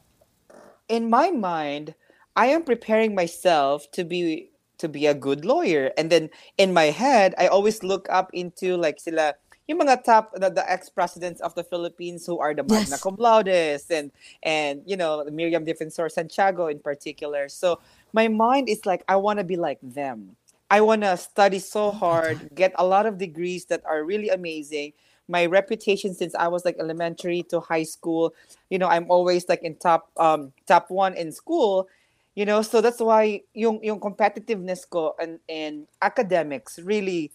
in 0.89 1.09
my 1.09 1.31
mind, 1.31 1.95
I 2.35 2.47
am 2.47 2.63
preparing 2.63 3.15
myself 3.15 3.89
to 3.93 4.03
be 4.03 4.51
to 4.79 4.89
be 4.89 5.05
a 5.07 5.13
good 5.13 5.45
lawyer. 5.45 5.91
And 5.97 6.09
then 6.11 6.29
in 6.57 6.73
my 6.73 6.85
head, 6.85 7.35
I 7.37 7.47
always 7.47 7.83
look 7.83 8.07
up 8.09 8.29
into 8.33 8.77
like 8.77 8.99
sila 8.99 9.35
yung 9.71 9.87
mga 9.87 10.03
top 10.03 10.35
the, 10.35 10.51
the 10.51 10.65
ex-presidents 10.67 11.39
of 11.39 11.55
the 11.55 11.63
Philippines 11.63 12.27
who 12.27 12.39
are 12.43 12.53
the 12.53 12.63
Magna 12.67 12.99
Yes. 12.99 13.01
Cum 13.01 13.15
Laudes 13.15 13.87
and 13.87 14.11
and 14.43 14.83
you 14.83 14.99
know 14.99 15.23
Miriam 15.31 15.63
Defensor 15.63 16.11
Santiago 16.11 16.67
in 16.67 16.83
particular. 16.83 17.47
So 17.47 17.79
my 18.11 18.27
mind 18.27 18.67
is 18.67 18.83
like 18.85 19.07
I 19.07 19.15
want 19.15 19.39
to 19.39 19.47
be 19.47 19.55
like 19.55 19.79
them. 19.81 20.35
I 20.67 20.83
want 20.83 21.03
to 21.03 21.15
study 21.15 21.59
so 21.59 21.91
hard, 21.91 22.51
get 22.55 22.71
a 22.75 22.85
lot 22.85 23.07
of 23.07 23.17
degrees 23.17 23.65
that 23.71 23.83
are 23.87 24.03
really 24.03 24.29
amazing. 24.29 24.93
My 25.27 25.47
reputation 25.47 26.13
since 26.13 26.35
I 26.35 26.47
was 26.47 26.63
like 26.63 26.75
elementary 26.79 27.43
to 27.51 27.59
high 27.59 27.87
school, 27.87 28.35
you 28.69 28.79
know, 28.79 28.87
I'm 28.87 29.07
always 29.07 29.47
like 29.47 29.63
in 29.63 29.75
top 29.79 30.11
um 30.19 30.51
top 30.67 30.91
1 30.91 31.15
in 31.15 31.31
school, 31.31 31.87
you 32.35 32.43
know, 32.43 32.61
so 32.61 32.83
that's 32.83 32.99
why 32.99 33.47
yung 33.55 33.79
yung 33.79 34.03
competitiveness 34.03 34.83
ko 34.83 35.15
and 35.15 35.39
in 35.47 35.87
academics 36.03 36.75
really 36.83 37.31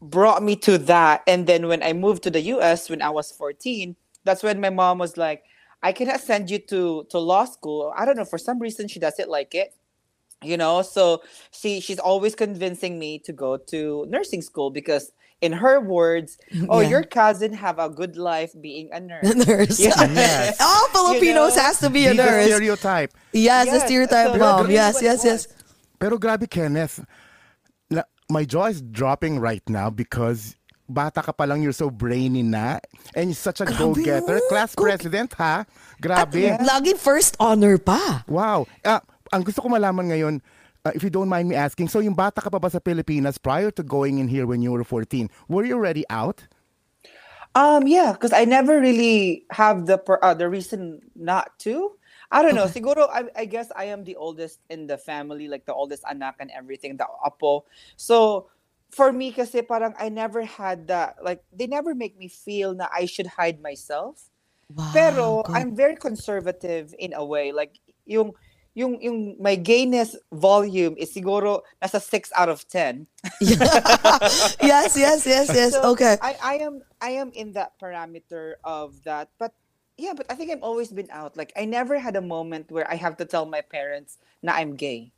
brought 0.00 0.42
me 0.42 0.56
to 0.56 0.78
that. 0.78 1.22
And 1.26 1.46
then 1.46 1.68
when 1.68 1.82
I 1.82 1.92
moved 1.92 2.22
to 2.24 2.30
the 2.30 2.40
US 2.56 2.90
when 2.90 3.02
I 3.02 3.10
was 3.10 3.30
14, 3.32 3.96
that's 4.24 4.42
when 4.42 4.60
my 4.60 4.70
mom 4.70 4.98
was 4.98 5.16
like, 5.16 5.44
I 5.82 5.92
cannot 5.92 6.20
send 6.20 6.50
you 6.50 6.58
to 6.70 7.04
to 7.10 7.18
law 7.18 7.44
school. 7.44 7.92
I 7.96 8.04
don't 8.04 8.16
know, 8.16 8.24
for 8.24 8.38
some 8.38 8.58
reason 8.60 8.88
she 8.88 9.00
doesn't 9.00 9.28
like 9.28 9.54
it. 9.54 9.74
You 10.42 10.56
know, 10.56 10.82
so 10.82 11.22
she 11.52 11.80
she's 11.80 11.98
always 11.98 12.34
convincing 12.34 12.98
me 12.98 13.18
to 13.20 13.32
go 13.32 13.56
to 13.70 14.06
nursing 14.08 14.42
school 14.42 14.70
because 14.70 15.12
in 15.40 15.52
her 15.52 15.80
words, 15.80 16.38
oh, 16.68 16.80
Yeah. 16.80 16.88
your 16.90 17.02
cousin 17.04 17.52
have 17.54 17.78
a 17.78 17.88
good 17.90 18.16
life 18.16 18.52
being 18.60 18.90
a 18.92 19.00
nurse. 19.10 19.34
nurse. 19.34 19.78
Yes. 19.80 20.56
All 20.60 20.88
Filipinos 20.88 21.56
know, 21.56 21.62
has 21.62 21.78
to 21.80 21.90
be 21.90 22.06
a 22.06 22.10
Be 22.12 22.16
the 22.18 22.24
nurse. 22.24 22.46
stereotype. 22.46 23.12
Yes, 23.32 23.70
the 23.70 23.76
Yes, 23.76 23.84
stereotype 23.86 24.32
so 24.32 24.38
mom. 24.38 24.38
that's 24.38 24.62
really 24.68 24.74
Yes, 24.74 25.02
it 25.02 25.04
yes, 25.04 25.24
yes. 25.24 25.46
was. 25.48 25.56
Pero 25.98 26.18
grabe, 26.18 26.48
Kenneth. 26.50 27.00
My 28.32 28.48
jaw 28.48 28.72
is 28.72 28.80
dropping 28.80 29.44
right 29.44 29.60
now 29.68 29.92
because 29.92 30.56
bata 30.88 31.20
ka 31.20 31.36
pa 31.36 31.44
lang, 31.44 31.60
you're 31.60 31.76
so 31.76 31.92
brainy 31.92 32.40
na. 32.40 32.80
And 33.12 33.28
you're 33.28 33.36
such 33.36 33.60
a 33.60 33.68
go-getter. 33.68 34.40
oh. 34.40 34.48
Class 34.48 34.72
Go- 34.72 34.88
president, 34.88 35.36
ha? 35.36 35.68
Grabe. 36.00 36.56
Laging 36.64 36.96
first 36.96 37.36
honor 37.36 37.76
pa. 37.76 38.24
Wow. 38.24 38.64
Ah, 38.88 39.04
ang 39.36 39.44
gusto 39.44 39.60
ko 39.60 39.68
malaman 39.68 40.08
ngayon, 40.08 40.40
uh, 40.88 40.92
if 40.96 41.04
you 41.04 41.12
don't 41.12 41.28
mind 41.28 41.44
me 41.44 41.60
asking, 41.60 41.92
so 41.92 42.00
yung 42.00 42.16
bata 42.16 42.40
ka 42.40 42.48
pa 42.48 42.56
ba 42.56 42.72
sa 42.72 42.80
Pilipinas 42.80 43.36
prior 43.36 43.68
to 43.68 43.84
going 43.84 44.16
in 44.16 44.32
here 44.32 44.48
when 44.48 44.64
you 44.64 44.72
were 44.72 44.80
14, 44.80 45.28
were 45.52 45.68
you 45.68 45.76
already 45.76 46.08
out? 46.08 46.48
Um, 47.52 47.84
yeah, 47.84 48.16
because 48.16 48.32
I 48.32 48.48
never 48.48 48.80
really 48.80 49.44
have 49.52 49.84
the 49.84 50.00
per, 50.00 50.16
uh, 50.24 50.32
the 50.32 50.48
reason 50.48 51.04
not 51.12 51.52
to. 51.68 52.00
I 52.32 52.40
don't 52.40 52.56
know. 52.56 52.64
Siguro, 52.64 53.08
I, 53.12 53.28
I 53.36 53.44
guess 53.44 53.68
I 53.76 53.92
am 53.92 54.04
the 54.04 54.16
oldest 54.16 54.58
in 54.70 54.86
the 54.86 54.96
family, 54.96 55.48
like 55.48 55.66
the 55.66 55.74
oldest 55.74 56.02
anak 56.08 56.36
and 56.40 56.50
everything, 56.50 56.96
the 56.96 57.06
apo. 57.22 57.64
So, 57.96 58.48
for 58.90 59.12
me, 59.12 59.32
kasi 59.32 59.60
parang 59.60 59.92
I 60.00 60.08
never 60.08 60.42
had 60.42 60.88
that, 60.88 61.20
like, 61.22 61.44
they 61.52 61.66
never 61.66 61.94
make 61.94 62.16
me 62.16 62.28
feel 62.28 62.72
na 62.72 62.88
I 62.88 63.04
should 63.04 63.26
hide 63.26 63.60
myself. 63.60 64.32
Wow, 64.72 64.90
Pero 64.96 65.42
good. 65.44 65.56
I'm 65.56 65.76
very 65.76 65.96
conservative 65.96 66.96
in 66.98 67.12
a 67.12 67.24
way. 67.24 67.52
Like, 67.52 67.76
yung, 68.06 68.32
yung, 68.74 69.00
yung 69.02 69.36
my 69.36 69.54
gayness 69.54 70.16
volume 70.32 70.96
is 70.96 71.12
siguro 71.12 71.60
nasa 71.84 72.00
6 72.00 72.32
out 72.32 72.48
of 72.48 72.66
10. 72.68 73.06
yes, 73.40 74.96
yes, 74.96 75.26
yes, 75.28 75.48
yes. 75.52 75.72
So, 75.76 75.92
okay. 75.92 76.16
I, 76.22 76.36
I 76.42 76.54
am 76.64 76.80
I 77.00 77.10
am 77.20 77.30
in 77.36 77.52
that 77.52 77.76
parameter 77.76 78.56
of 78.64 78.96
that. 79.04 79.28
But 79.38 79.52
yeah, 79.98 80.12
but 80.16 80.26
I 80.30 80.34
think 80.34 80.50
I've 80.50 80.62
always 80.62 80.90
been 80.90 81.08
out. 81.10 81.36
Like 81.36 81.52
I 81.56 81.64
never 81.64 81.98
had 81.98 82.16
a 82.16 82.22
moment 82.22 82.70
where 82.70 82.88
I 82.90 82.96
have 82.96 83.16
to 83.18 83.24
tell 83.24 83.46
my 83.46 83.60
parents 83.60 84.18
na 84.42 84.52
I'm 84.52 84.74
gay. 84.76 85.12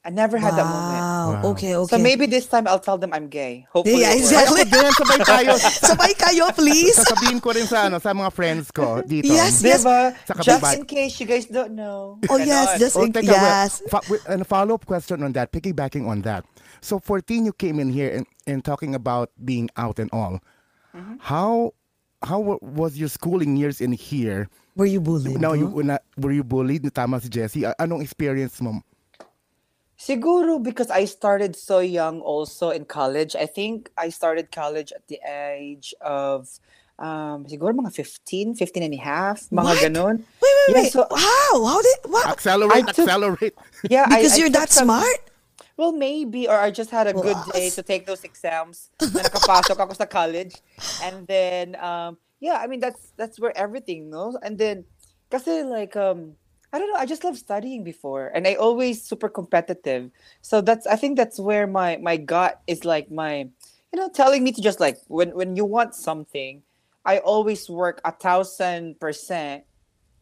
I 0.00 0.08
never 0.08 0.40
had 0.40 0.56
that 0.56 0.64
moment. 0.64 0.96
Wow. 0.96 1.28
Wow. 1.44 1.50
Okay, 1.52 1.76
okay. 1.76 1.92
So 1.92 2.00
maybe 2.00 2.24
this 2.24 2.46
time 2.48 2.64
I'll 2.64 2.80
tell 2.80 2.96
them 2.96 3.12
I'm 3.12 3.28
gay. 3.28 3.68
Hopefully. 3.68 4.00
Yeah, 4.00 4.16
it 4.16 4.24
works. 4.24 4.32
exactly. 4.32 4.64
Ako 4.64 4.72
din, 4.80 4.92
sabay 4.96 5.18
tayo. 5.28 5.52
Sabay 5.92 6.12
kayo, 6.16 6.44
please. 6.56 6.96
Sasabihin 6.96 7.36
ko 7.36 7.52
rin 7.52 7.68
sa, 7.68 7.84
ano, 7.84 8.00
sa 8.00 8.16
mga 8.16 8.32
friends 8.32 8.72
ko 8.72 9.04
dito. 9.04 9.28
Yes, 9.28 9.60
yes. 9.60 9.84
Diba? 9.84 10.16
Sa 10.24 10.32
Just 10.40 10.64
in 10.72 10.88
case 10.88 11.20
you 11.20 11.28
guys 11.28 11.44
don't 11.52 11.76
know. 11.76 12.16
Oh, 12.32 12.40
yes, 12.40 12.72
Ganon. 12.72 12.80
just 12.80 12.96
Oh, 12.96 13.04
in, 13.04 13.12
teka, 13.12 13.28
well, 13.28 13.44
yes. 13.44 13.84
fa- 13.92 14.00
wi- 14.08 14.24
and 14.24 14.40
a 14.40 14.48
follow-up 14.48 14.88
question 14.88 15.20
on 15.20 15.36
that, 15.36 15.52
piggybacking 15.52 16.08
on 16.08 16.24
that. 16.24 16.48
So 16.80 16.96
14, 16.96 17.44
you 17.44 17.52
came 17.52 17.76
in 17.76 17.92
here 17.92 18.08
and, 18.08 18.24
and 18.48 18.64
talking 18.64 18.96
about 18.96 19.28
being 19.36 19.68
out 19.76 20.00
and 20.00 20.08
all. 20.16 20.40
Mm-hmm. 20.96 21.20
How 21.28 21.76
how 22.22 22.38
wa- 22.40 22.58
was 22.60 22.98
your 22.98 23.08
schooling 23.08 23.56
years 23.56 23.80
in 23.80 23.92
here? 23.92 24.48
Were 24.76 24.86
you 24.86 25.00
bullied? 25.00 25.40
Now, 25.40 25.52
you, 25.52 25.68
no? 25.68 25.80
na, 25.80 25.98
were 26.16 26.32
you 26.32 26.44
bullied? 26.44 26.92
Tama 26.94 27.20
si 27.20 27.28
Jessie. 27.28 27.62
Anong 27.78 28.02
experience 28.02 28.60
mo? 28.60 28.80
Siguro 29.98 30.62
because 30.62 30.88
I 30.90 31.04
started 31.04 31.54
so 31.56 31.80
young 31.80 32.20
also 32.20 32.70
in 32.70 32.84
college. 32.86 33.36
I 33.36 33.44
think 33.46 33.90
I 33.98 34.08
started 34.08 34.50
college 34.50 34.92
at 34.92 35.06
the 35.08 35.20
age 35.28 35.92
of 36.00 36.48
um, 36.98 37.44
siguro 37.44 37.72
mga 37.76 37.92
15, 37.92 38.54
15 38.54 38.82
and 38.82 38.94
a 38.94 38.96
half, 38.96 39.48
mga 39.52 39.64
What? 39.64 39.78
ganon. 39.84 40.16
Wait, 40.18 40.24
wait, 40.40 40.68
Yeah, 40.68 40.82
wait. 40.84 40.92
so- 40.92 41.06
How? 41.10 41.64
How 41.64 41.80
did, 41.82 41.98
what? 42.08 42.26
Accelerate, 42.28 42.72
I 42.76 42.92
took- 42.92 43.08
accelerate. 43.08 43.54
Yeah, 43.90 44.04
I- 44.08 44.20
Because 44.20 44.32
I 44.34 44.36
you're 44.36 44.48
took 44.48 44.60
that 44.60 44.70
some- 44.70 44.86
smart? 44.88 45.20
Well, 45.80 45.96
maybe, 45.96 46.44
or 46.46 46.60
I 46.60 46.70
just 46.70 46.90
had 46.92 47.06
a 47.06 47.14
good 47.16 47.38
day 47.54 47.70
to 47.70 47.82
take 47.82 48.04
those 48.04 48.20
exams. 48.20 48.92
na 49.00 49.24
nakapasok 49.24 49.80
ako 49.80 49.96
sa 49.96 50.04
college. 50.04 50.60
And 51.00 51.24
then, 51.24 51.72
um, 51.80 52.20
yeah, 52.36 52.60
I 52.60 52.68
mean, 52.68 52.84
that's 52.84 53.16
that's 53.16 53.40
where 53.40 53.56
everything, 53.56 54.12
no? 54.12 54.36
And 54.44 54.60
then, 54.60 54.84
kasi 55.32 55.64
like, 55.64 55.96
um, 55.96 56.36
I 56.68 56.76
don't 56.76 56.92
know, 56.92 57.00
I 57.00 57.08
just 57.08 57.24
love 57.24 57.40
studying 57.40 57.80
before. 57.80 58.28
And 58.28 58.44
I 58.44 58.60
always 58.60 59.00
super 59.00 59.32
competitive. 59.32 60.12
So 60.44 60.60
that's, 60.60 60.84
I 60.84 61.00
think 61.00 61.16
that's 61.16 61.40
where 61.40 61.64
my, 61.64 61.96
my 61.96 62.20
gut 62.20 62.60
is 62.68 62.84
like 62.84 63.08
my, 63.08 63.48
you 63.88 63.96
know, 63.96 64.12
telling 64.12 64.44
me 64.44 64.52
to 64.52 64.60
just 64.60 64.84
like, 64.84 65.00
when, 65.08 65.32
when 65.32 65.56
you 65.56 65.64
want 65.64 65.96
something, 65.96 66.60
I 67.08 67.24
always 67.24 67.72
work 67.72 68.04
a 68.04 68.12
thousand 68.12 69.00
percent 69.00 69.64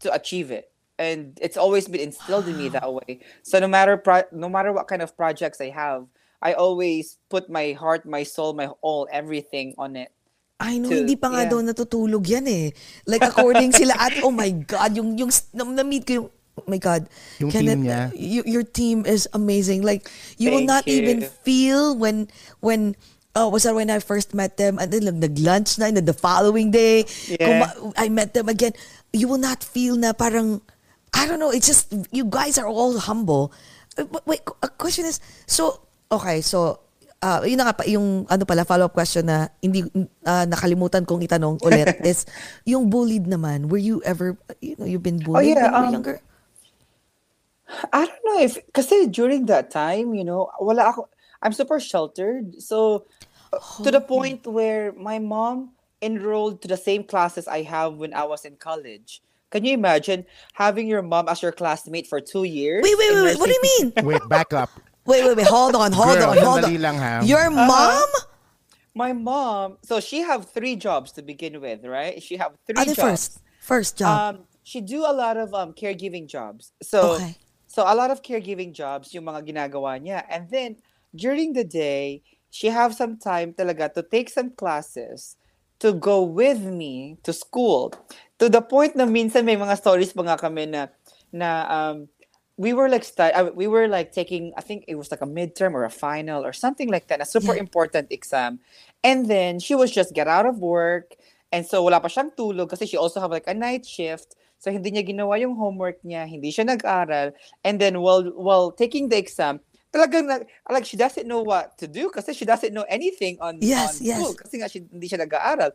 to 0.07 0.15
achieve 0.15 0.55
it 0.55 0.68
and 0.99 1.39
it's 1.41 1.57
always 1.57 1.87
been 1.87 2.03
instilled 2.03 2.47
in 2.51 2.59
me 2.59 2.69
that 2.69 2.87
way 2.91 3.23
so 3.47 3.59
no 3.59 3.67
matter 3.71 3.97
pro- 3.97 4.27
no 4.35 4.49
matter 4.51 4.73
what 4.75 4.87
kind 4.91 5.01
of 5.01 5.15
projects 5.17 5.61
i 5.63 5.71
have 5.71 6.05
i 6.43 6.53
always 6.53 7.19
put 7.31 7.47
my 7.49 7.73
heart 7.73 8.03
my 8.05 8.23
soul 8.27 8.53
my 8.53 8.67
all 8.83 9.07
everything 9.11 9.75
on 9.79 9.95
it 9.97 10.11
I 10.59 10.75
know, 10.83 10.91
to- 10.91 11.07
hindi 11.07 11.15
pa 11.15 11.31
nga 11.31 11.47
yeah. 11.47 11.51
daw 11.55 11.63
natutulog 11.63 12.27
yan 12.27 12.43
eh. 12.51 12.75
Like 13.07 13.23
according 13.23 13.71
sila 13.71 13.95
at, 13.95 14.19
oh 14.27 14.35
my 14.35 14.51
God, 14.67 14.91
yung, 14.91 15.15
yung, 15.15 15.31
na- 15.55 15.71
na-meet 15.71 16.03
ko 16.03 16.13
yung, 16.19 16.29
oh 16.35 16.67
my 16.67 16.83
God. 16.83 17.07
Yung 17.39 17.55
team 17.55 17.87
niya. 17.87 18.11
y- 18.11 18.43
your 18.43 18.67
team 18.67 19.07
is 19.07 19.31
amazing. 19.39 19.87
Like, 19.87 20.11
you 20.35 20.51
will 20.51 20.67
Thank 20.67 20.83
not 20.83 20.85
even 20.91 21.23
feel 21.47 21.95
when, 21.95 22.27
when, 22.59 22.99
oh, 23.39 23.55
was 23.55 23.71
that 23.71 23.79
when 23.79 23.87
I 23.87 24.03
first 24.03 24.35
met 24.35 24.59
them? 24.59 24.83
And 24.83 24.91
then 24.91 25.07
like, 25.07 25.31
nag-lunch 25.31 25.79
na, 25.79 25.95
and 25.95 26.03
then 26.03 26.11
the 26.11 26.19
following 26.19 26.75
day, 26.75 27.07
Yeah. 27.31 27.39
kuma- 27.71 27.95
I 27.95 28.11
met 28.11 28.35
them 28.35 28.51
again. 28.51 28.75
You 29.15 29.31
will 29.31 29.39
not 29.39 29.63
feel 29.63 29.95
na 29.95 30.11
parang, 30.11 30.59
I 31.15 31.27
don't 31.27 31.39
know, 31.39 31.51
it's 31.51 31.67
just, 31.67 31.93
you 32.13 32.25
guys 32.25 32.59
are 32.59 32.69
all 32.69 32.99
humble. 32.99 33.53
Uh, 33.97 34.05
but 34.05 34.27
Wait, 34.27 34.41
a 34.63 34.69
question 34.69 35.05
is, 35.05 35.21
so, 35.47 35.81
okay, 36.13 36.41
so, 36.41 36.81
uh, 37.23 37.43
yun 37.45 37.59
na 37.59 37.71
nga 37.71 37.77
pa, 37.81 37.85
yung 37.89 38.27
ano 38.31 38.45
pala, 38.45 38.65
follow-up 38.65 38.93
question 38.93 39.27
na 39.27 39.49
hindi 39.63 39.83
uh, 40.27 40.45
nakalimutan 40.47 41.07
kong 41.07 41.25
itanong 41.25 41.59
ulit 41.65 41.99
is, 42.07 42.27
yung 42.65 42.91
bullied 42.91 43.27
naman, 43.27 43.69
were 43.69 43.81
you 43.81 44.03
ever, 44.05 44.37
you 44.61 44.77
know, 44.79 44.87
you've 44.87 45.03
been 45.03 45.19
bullied 45.19 45.57
yeah, 45.57 45.71
when 45.71 45.75
you 45.75 45.81
were 45.81 45.89
um, 45.89 45.95
younger? 45.95 46.19
i 47.93 48.07
don't 48.07 48.25
know 48.25 48.41
if 48.41 48.59
kasi 48.73 49.07
during 49.07 49.47
that 49.47 49.71
time 49.71 50.15
you 50.15 50.25
know 50.25 50.49
wala 50.61 50.89
ako 50.89 51.09
i'm 51.43 51.53
super 51.53 51.79
sheltered 51.79 52.61
so 52.61 53.05
uh, 53.53 53.61
to 53.85 53.91
the 53.91 54.01
point 54.01 54.47
where 54.47 54.93
my 54.93 55.19
mom 55.19 55.71
enrolled 56.01 56.63
to 56.63 56.69
the 56.69 56.77
same 56.77 57.05
classes 57.05 57.47
i 57.49 57.63
have 57.63 57.95
when 57.97 58.15
i 58.15 58.25
was 58.25 58.45
in 58.45 58.57
college 58.57 59.21
can 59.51 59.65
you 59.65 59.75
imagine 59.75 60.25
having 60.55 60.87
your 60.87 61.03
mom 61.03 61.29
as 61.29 61.43
your 61.43 61.53
classmate 61.53 62.07
for 62.07 62.21
two 62.21 62.45
years 62.45 62.83
Wait, 62.83 62.97
wait, 62.99 63.11
wait, 63.15 63.25
wait, 63.25 63.39
what 63.39 63.47
do 63.49 63.55
you 63.55 63.65
mean? 63.81 63.93
Wait, 64.05 64.29
back 64.29 64.53
up. 64.53 64.71
Wait, 65.09 65.25
wait, 65.25 65.37
wait, 65.41 65.47
hold 65.47 65.75
on, 65.75 65.91
hold 65.93 66.19
Girl, 66.19 66.31
on, 66.31 66.37
hold 66.37 66.61
sandali 66.61 66.77
on. 66.77 66.81
lang, 66.85 66.97
ha? 67.01 67.25
Your 67.25 67.49
mom? 67.49 68.09
My 68.95 69.13
mom, 69.15 69.79
so 69.83 70.01
she 70.01 70.21
have 70.21 70.51
three 70.53 70.77
jobs 70.77 71.13
to 71.13 71.23
begin 71.23 71.61
with, 71.63 71.85
right? 71.85 72.21
She 72.23 72.37
have 72.37 72.53
three 72.67 72.77
Ano 72.77 72.93
jobs. 72.93 73.01
first? 73.01 73.41
First 73.61 73.97
job. 73.97 74.13
Um, 74.21 74.45
she 74.65 74.81
do 74.83 75.01
a 75.07 75.15
lot 75.17 75.37
of 75.41 75.55
um 75.55 75.73
caregiving 75.73 76.29
jobs. 76.29 76.73
So 76.83 77.17
Okay. 77.17 77.37
so 77.69 77.85
a 77.89 77.95
lot 77.97 78.11
of 78.11 78.21
caregiving 78.21 78.73
jobs 78.77 79.15
yung 79.15 79.25
mga 79.25 79.49
ginagawa 79.49 79.97
niya. 79.97 80.25
And 80.29 80.51
then 80.51 80.77
during 81.17 81.53
the 81.57 81.65
day, 81.65 82.21
she 82.51 82.69
have 82.69 82.93
some 82.93 83.17
time 83.17 83.55
talaga 83.57 83.93
to 83.95 84.03
take 84.05 84.29
some 84.29 84.53
classes 84.53 85.37
to 85.81 85.93
go 85.93 86.21
with 86.21 86.61
me 86.61 87.17
to 87.25 87.33
school. 87.33 87.95
To 88.39 88.49
the 88.49 88.63
point 88.63 88.95
na 88.95 89.05
minsan 89.05 89.43
may 89.45 89.59
mga 89.59 89.75
stories 89.79 90.15
pa 90.15 90.23
nga 90.23 90.39
kami 90.39 90.71
na 90.71 90.87
na 91.35 91.67
um 91.67 92.07
we 92.59 92.71
were 92.75 92.89
like 92.89 93.03
stu- 93.03 93.35
uh, 93.35 93.51
we 93.55 93.67
were 93.67 93.87
like 93.91 94.11
taking 94.15 94.55
I 94.55 94.63
think 94.63 94.87
it 94.87 94.95
was 94.95 95.11
like 95.11 95.23
a 95.23 95.27
midterm 95.31 95.75
or 95.75 95.83
a 95.83 95.91
final 95.91 96.47
or 96.47 96.55
something 96.55 96.87
like 96.91 97.07
that, 97.11 97.21
a 97.23 97.27
super 97.27 97.55
Yeah. 97.55 97.63
important 97.67 98.11
exam. 98.15 98.59
And 99.03 99.27
then 99.27 99.59
she 99.59 99.75
was 99.75 99.91
just 99.91 100.15
get 100.15 100.27
out 100.31 100.47
of 100.47 100.59
work 100.63 101.15
and 101.51 101.67
so 101.67 101.83
wala 101.83 101.99
pa 101.99 102.07
siyang 102.07 102.35
tulog 102.39 102.71
kasi 102.71 102.87
she 102.87 102.99
also 102.99 103.19
have 103.19 103.31
like 103.35 103.47
a 103.51 103.55
night 103.55 103.83
shift. 103.87 104.39
So 104.59 104.71
hindi 104.75 104.91
niya 104.91 105.07
ginawa 105.07 105.39
yung 105.39 105.55
homework 105.55 106.03
niya, 106.03 106.27
hindi 106.27 106.51
siya 106.51 106.67
nag-aral. 106.67 107.31
And 107.63 107.79
then 107.79 108.03
while 108.03 108.27
while 108.35 108.75
taking 108.75 109.07
the 109.07 109.15
exam, 109.19 109.63
talagang 109.95 110.27
na, 110.27 110.43
like 110.67 110.83
she 110.83 110.99
doesn't 110.99 111.31
know 111.31 111.47
what 111.47 111.79
to 111.79 111.87
do 111.87 112.11
kasi 112.11 112.35
she 112.35 112.43
doesn't 112.43 112.75
know 112.75 112.83
anything 112.91 113.39
on, 113.39 113.63
Yes, 113.63 114.03
on 114.03 114.03
yes. 114.03 114.19
school 114.19 114.35
kasi 114.35 114.59
nga 114.59 114.67
she, 114.67 114.83
hindi 114.83 115.07
siya 115.07 115.23
nag-aaral. 115.23 115.71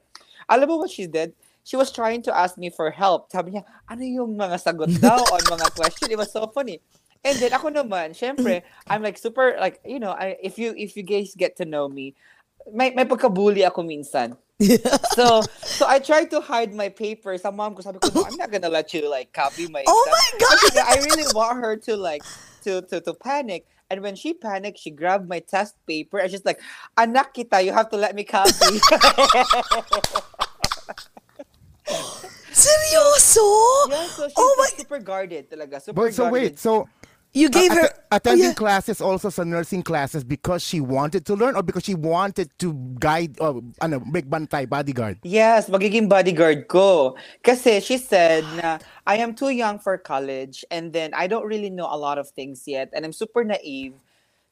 Alam 0.52 0.68
mo 0.68 0.76
what 0.84 0.92
she 0.92 1.08
did? 1.08 1.32
She 1.64 1.80
was 1.80 1.92
trying 1.92 2.22
to 2.28 2.32
ask 2.36 2.60
me 2.60 2.70
for 2.70 2.92
help. 2.92 3.32
Sabi 3.32 3.56
niya, 3.56 3.64
ano 3.88 4.04
yung 4.04 4.36
mga 4.36 4.60
sagot 4.60 4.92
daw 5.00 5.20
on 5.34 5.42
mga 5.48 5.68
question? 5.76 6.12
It 6.12 6.20
was 6.20 6.32
so 6.32 6.48
funny. 6.52 6.84
And 7.24 7.40
then 7.40 7.56
ako 7.56 7.72
naman, 7.72 8.12
syempre, 8.12 8.68
I'm 8.92 9.00
like 9.00 9.16
super 9.16 9.56
like, 9.56 9.80
you 9.88 10.00
know, 10.00 10.12
I, 10.12 10.36
if 10.44 10.60
you 10.60 10.76
if 10.76 11.00
you 11.00 11.08
guys 11.08 11.32
get 11.40 11.56
to 11.64 11.66
know 11.66 11.88
me, 11.88 12.20
may 12.68 12.92
may 12.92 13.08
pagka-bully 13.08 13.64
ako 13.64 13.88
minsan. 13.88 14.36
So 15.16 15.40
so 15.64 15.88
I 15.88 16.04
tried 16.04 16.28
to 16.36 16.44
hide 16.44 16.76
my 16.76 16.92
paper. 16.92 17.32
Sa 17.40 17.48
mom 17.48 17.76
ko 17.76 17.82
sabi 17.82 18.04
ko, 18.04 18.12
no, 18.12 18.28
I'm 18.28 18.36
not 18.36 18.52
gonna 18.52 18.68
let 18.68 18.92
you 18.92 19.08
like 19.08 19.32
copy 19.32 19.72
my 19.72 19.88
Oh 19.88 19.96
exam." 20.04 20.12
my 20.12 20.30
God! 20.36 20.58
Kasi 20.68 20.80
I 20.84 20.96
really 21.00 21.28
want 21.32 21.64
her 21.64 21.80
to 21.88 21.96
like 21.96 22.28
to 22.68 22.84
to 22.92 23.00
to 23.00 23.16
panic. 23.16 23.64
And 23.88 24.04
when 24.04 24.20
she 24.20 24.36
panicked, 24.36 24.84
she 24.84 24.92
grabbed 24.92 25.32
my 25.32 25.40
test 25.40 25.80
paper 25.88 26.20
and 26.20 26.28
she's 26.28 26.44
like, 26.44 26.60
"Anak 27.00 27.32
kita, 27.36 27.64
you 27.64 27.72
have 27.72 27.88
to 27.92 27.98
let 28.00 28.16
me 28.20 28.28
copy." 28.28 28.52
Seryoso? 32.54 33.90
yeah, 33.90 34.08
so 34.08 34.28
she's 34.28 34.34
oh 34.38 34.56
my, 34.60 34.70
super 34.78 35.00
guarded 35.00 35.50
talaga. 35.50 35.82
Super 35.82 36.06
But 36.08 36.14
so 36.14 36.24
guarded. 36.30 36.34
wait, 36.54 36.60
so 36.60 36.88
you 37.34 37.50
gave 37.50 37.72
a- 37.72 37.76
her, 37.76 37.86
att- 37.90 38.00
oh, 38.12 38.16
attending 38.18 38.46
oh, 38.46 38.48
yeah. 38.50 38.54
classes 38.54 39.02
also 39.02 39.30
sa 39.34 39.44
nursing 39.44 39.82
classes 39.82 40.24
because 40.24 40.62
she 40.62 40.80
wanted 40.80 41.26
to 41.26 41.34
learn 41.34 41.56
or 41.58 41.64
because 41.64 41.84
she 41.84 41.96
wanted 41.96 42.50
to 42.60 42.74
guide 43.02 43.36
or 43.42 43.62
ano, 43.82 44.00
make 44.06 44.30
bantay 44.30 44.70
bodyguard. 44.70 45.18
Yes, 45.24 45.68
magiging 45.68 46.08
bodyguard 46.08 46.68
ko. 46.68 47.18
Kasi 47.42 47.82
she 47.82 47.98
said 47.98 48.46
na 48.62 48.78
I 49.08 49.18
am 49.18 49.34
too 49.34 49.50
young 49.50 49.80
for 49.80 49.98
college 49.98 50.64
and 50.70 50.94
then 50.94 51.10
I 51.18 51.26
don't 51.26 51.46
really 51.50 51.72
know 51.74 51.90
a 51.90 51.98
lot 51.98 52.20
of 52.22 52.30
things 52.30 52.68
yet 52.68 52.94
and 52.94 53.04
I'm 53.04 53.14
super 53.14 53.44
naive. 53.44 53.98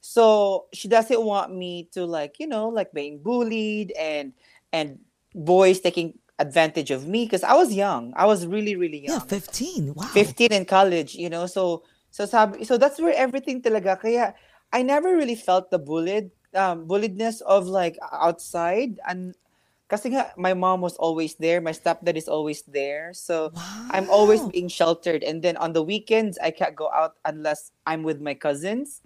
So 0.02 0.66
she 0.74 0.88
doesn't 0.88 1.22
want 1.22 1.54
me 1.54 1.86
to 1.94 2.04
like, 2.04 2.40
you 2.42 2.48
know, 2.50 2.66
like 2.68 2.90
being 2.90 3.22
bullied 3.22 3.94
and 3.94 4.34
and 4.74 4.98
boys 5.38 5.78
taking 5.78 6.18
advantage 6.42 6.90
of 6.90 7.06
me 7.06 7.24
because 7.24 7.46
I 7.46 7.54
was 7.54 7.70
young. 7.72 8.12
I 8.18 8.26
was 8.26 8.44
really 8.50 8.74
really 8.74 9.06
young. 9.06 9.22
Yeah, 9.22 9.30
15. 9.30 9.94
Wow. 9.94 10.10
15 10.10 10.52
in 10.52 10.64
college, 10.66 11.14
you 11.14 11.30
know. 11.30 11.46
So 11.46 11.86
so 12.10 12.26
sabi, 12.26 12.66
so 12.66 12.76
that's 12.76 12.98
where 12.98 13.14
everything 13.14 13.62
talaga 13.62 13.94
kaya 13.94 14.34
I 14.74 14.82
never 14.82 15.14
really 15.14 15.38
felt 15.38 15.70
the 15.70 15.78
bullied 15.78 16.34
um 16.58 16.84
bulliedness 16.90 17.40
of 17.46 17.70
like 17.70 17.96
outside 18.10 18.98
and 19.06 19.38
kasi 19.86 20.10
nga 20.10 20.32
my 20.40 20.52
mom 20.56 20.80
was 20.82 20.96
always 20.96 21.36
there, 21.38 21.60
my 21.60 21.72
stepdad 21.72 22.16
is 22.16 22.26
always 22.26 22.64
there. 22.66 23.14
So 23.14 23.52
I'm 23.92 24.08
always 24.10 24.42
being 24.50 24.66
sheltered 24.66 25.22
and 25.22 25.44
then 25.44 25.54
on 25.60 25.76
the 25.76 25.84
weekends 25.84 26.40
I 26.42 26.50
can't 26.50 26.74
go 26.74 26.90
out 26.90 27.20
unless 27.24 27.70
I'm 27.86 28.02
with 28.02 28.18
my 28.18 28.34
cousins. 28.34 29.04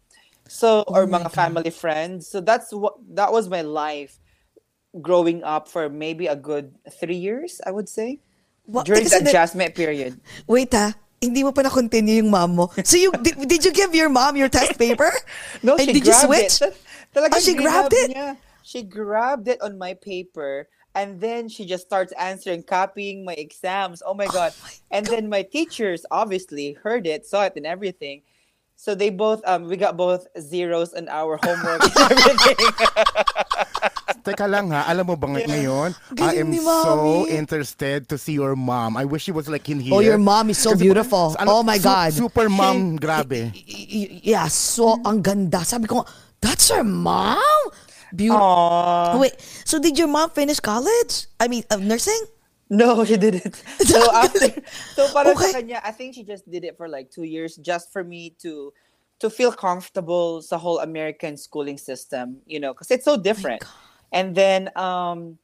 So 0.48 0.86
or 0.86 1.04
Oh 1.04 1.10
my 1.10 1.26
mga 1.26 1.34
family 1.34 1.74
friends. 1.74 2.30
So 2.30 2.40
that's 2.40 2.72
what 2.72 2.96
that 3.18 3.34
was 3.34 3.50
my 3.50 3.66
life 3.66 4.16
growing 5.02 5.42
up 5.44 5.68
for 5.68 5.88
maybe 5.88 6.26
a 6.26 6.36
good 6.36 6.74
3 6.90 7.14
years, 7.16 7.60
I 7.66 7.70
would 7.70 7.88
say. 7.88 8.20
Wa- 8.66 8.82
During 8.82 9.06
sandali. 9.06 9.30
adjustment 9.30 9.74
period. 9.74 10.18
Wait 10.46 10.72
ha, 10.74 10.94
hindi 11.22 11.42
mo 11.46 11.52
pa 11.52 11.62
na-continue 11.62 12.18
yung 12.22 12.30
mom 12.30 12.56
mo. 12.56 12.66
So 12.84 12.96
you, 12.98 13.12
did, 13.22 13.38
did 13.48 13.64
you 13.64 13.72
give 13.72 13.94
your 13.94 14.08
mom 14.08 14.36
your 14.36 14.48
test 14.50 14.78
paper? 14.78 15.10
No, 15.62 15.76
And 15.78 15.86
she 15.86 15.92
did 15.94 16.06
you 16.06 16.12
grabbed 16.12 16.26
switch? 16.26 16.62
it. 16.62 16.74
Ta- 17.14 17.20
Talagang 17.20 17.38
Oh, 17.38 17.40
she 17.40 17.54
grabbed 17.54 17.92
ginab 17.94 18.02
it? 18.04 18.10
niya. 18.16 18.28
She 18.66 18.82
grabbed 18.82 19.46
it 19.48 19.62
on 19.62 19.78
my 19.78 19.94
paper 19.94 20.66
and 20.98 21.20
then 21.20 21.46
she 21.48 21.64
just 21.64 21.84
starts 21.86 22.10
answering, 22.18 22.64
copying 22.64 23.24
my 23.24 23.34
exams. 23.38 24.02
Oh 24.04 24.14
my 24.14 24.26
god. 24.26 24.52
and 24.90 25.06
then 25.06 25.28
my 25.30 25.42
teachers 25.46 26.02
obviously 26.10 26.74
heard 26.74 27.06
it, 27.06 27.24
saw 27.24 27.44
it 27.46 27.54
and 27.54 27.64
everything. 27.66 28.22
So 28.76 28.94
they 28.94 29.08
both 29.10 29.40
um 29.48 29.66
we 29.66 29.76
got 29.80 29.96
both 29.96 30.28
zeros 30.36 30.92
on 30.92 31.08
our 31.08 31.40
homework 31.42 31.80
and 31.82 31.96
everything. 32.12 32.60
Teka 34.26 34.46
lang 34.50 34.70
ha, 34.74 34.84
alam 34.90 35.06
mo 35.06 35.14
ba 35.16 35.26
ng- 35.30 35.46
ngayon, 35.48 35.94
I 35.94 36.34
Galing 36.34 36.40
am 36.40 36.48
ni 36.50 36.58
so 36.60 37.26
interested 37.26 38.06
to 38.10 38.18
see 38.18 38.34
your 38.34 38.54
mom. 38.54 38.96
I 38.98 39.06
wish 39.06 39.22
she 39.24 39.32
was 39.32 39.48
like 39.48 39.66
in 39.70 39.78
here. 39.80 39.94
Oh, 39.94 40.02
your 40.02 40.18
mom 40.18 40.50
is 40.50 40.58
so 40.58 40.74
Kasi- 40.74 40.82
beautiful. 40.82 41.34
ano, 41.38 41.48
oh 41.50 41.62
my 41.62 41.78
su- 41.78 41.86
God. 41.88 42.10
Super 42.12 42.46
mom, 42.50 42.98
She- 42.98 42.98
grabe. 43.00 43.40
Yeah, 44.22 44.46
so 44.50 44.98
ang 45.06 45.22
ganda. 45.22 45.62
Sabi 45.64 45.86
ko, 45.86 46.04
that's 46.42 46.68
her 46.74 46.82
mom? 46.84 47.38
Beautiful. 48.14 48.42
Aww. 48.42 49.18
Wait, 49.22 49.34
so 49.64 49.78
did 49.78 49.96
your 49.96 50.10
mom 50.10 50.30
finish 50.30 50.58
college? 50.60 51.26
I 51.38 51.46
mean, 51.48 51.62
uh, 51.70 51.78
nursing? 51.78 52.18
No, 52.68 53.04
she 53.04 53.16
didn't. 53.16 53.62
So 53.86 54.10
after, 54.12 54.50
so 54.90 55.08
para 55.14 55.36
Okay. 55.36 55.36
sa 55.36 55.48
kanya, 55.48 55.80
I 55.84 55.92
think 55.92 56.14
she 56.14 56.24
just 56.24 56.48
did 56.50 56.64
it 56.64 56.76
for 56.76 56.88
like 56.88 57.10
two 57.10 57.22
years, 57.24 57.56
just 57.56 57.92
for 57.92 58.02
me 58.02 58.34
to 58.42 58.72
to 59.20 59.30
feel 59.30 59.52
comfortable 59.52 60.42
sa 60.42 60.58
whole 60.58 60.80
American 60.80 61.36
schooling 61.38 61.78
system, 61.78 62.42
you 62.44 62.60
know, 62.60 62.74
because 62.74 62.90
it's 62.90 63.04
so 63.04 63.16
different. 63.16 63.62
And 64.12 64.34
then, 64.34 64.70
um, 64.76 65.38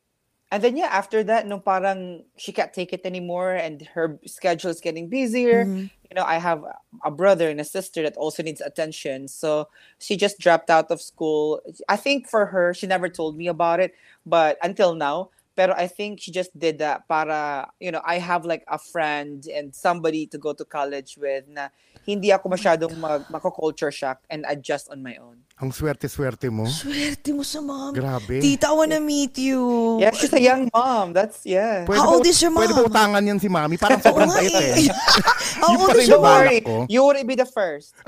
And 0.53 0.63
then 0.63 0.79
yeah, 0.79 0.87
after 0.93 1.25
that, 1.27 1.47
no 1.51 1.59
parang 1.59 2.23
she 2.39 2.53
can't 2.55 2.73
take 2.73 2.95
it 2.95 3.03
anymore 3.05 3.53
and 3.59 3.83
her 3.99 4.21
schedule 4.25 4.71
is 4.71 4.81
getting 4.81 5.09
busier. 5.11 5.73
You 6.11 6.15
know, 6.15 6.25
I 6.25 6.39
have 6.39 6.63
a 7.05 7.11
brother 7.11 7.49
and 7.51 7.61
a 7.61 7.65
sister 7.67 8.03
that 8.05 8.17
also 8.17 8.43
needs 8.43 8.61
attention. 8.61 9.29
So 9.29 9.69
she 9.99 10.17
just 10.17 10.39
dropped 10.39 10.71
out 10.71 10.91
of 10.91 11.01
school. 11.03 11.61
I 11.89 11.97
think 11.97 12.29
for 12.29 12.47
her, 12.47 12.75
she 12.75 12.87
never 12.87 13.09
told 13.09 13.37
me 13.37 13.49
about 13.49 13.81
it, 13.81 13.95
but 14.27 14.59
until 14.63 14.95
now, 14.95 15.31
pero 15.55 15.75
I 15.77 15.87
think 15.87 16.21
she 16.21 16.33
just 16.33 16.51
did 16.57 16.79
that 16.81 17.05
para, 17.07 17.69
you 17.79 17.93
know, 17.93 18.01
I 18.05 18.17
have 18.19 18.45
like 18.45 18.65
a 18.69 18.79
friend 18.81 19.45
and 19.53 19.75
somebody 19.75 20.27
to 20.33 20.39
go 20.39 20.53
to 20.57 20.65
college 20.65 21.17
with 21.21 21.45
na 21.49 21.69
hindi 22.09 22.33
ako 22.33 22.49
masyadong 22.51 22.97
mag, 22.99 23.29
mako-culture 23.31 23.93
shock 23.93 24.25
and 24.33 24.43
adjust 24.49 24.89
on 24.91 25.05
my 25.05 25.15
own. 25.21 25.45
Ang 25.63 25.71
swerte-swerte 25.71 26.51
mo. 26.51 26.67
Swerte 26.67 27.31
mo 27.31 27.45
sa 27.47 27.61
mom. 27.63 27.95
Grabe. 27.95 28.41
Tita, 28.43 28.73
I 28.73 28.75
wanna 28.75 28.99
meet 28.99 29.39
you. 29.39 30.01
Yeah, 30.01 30.11
she's 30.11 30.33
a 30.33 30.41
young 30.41 30.67
mom. 30.75 31.13
That's, 31.13 31.45
yeah. 31.47 31.85
Pwede 31.87 32.01
How 32.01 32.11
ba- 32.11 32.15
old 32.19 32.27
is 32.27 32.41
your 32.43 32.51
Pwede 32.51 32.75
ba 32.75 32.83
mom? 32.83 32.91
utangan 32.91 33.23
yan 33.23 33.39
si 33.39 33.47
mami? 33.53 33.77
Parang 33.79 34.01
sobrang 34.03 34.33
bait 34.35 34.51
eh. 34.51 34.89
eh. 34.89 34.91
How 35.63 35.79
old 35.79 35.95
is 35.95 36.09
your 36.09 36.19
mom? 36.19 36.89
you 36.89 37.05
wouldn't 37.05 37.29
be 37.29 37.37
the 37.37 37.47
first. 37.47 37.95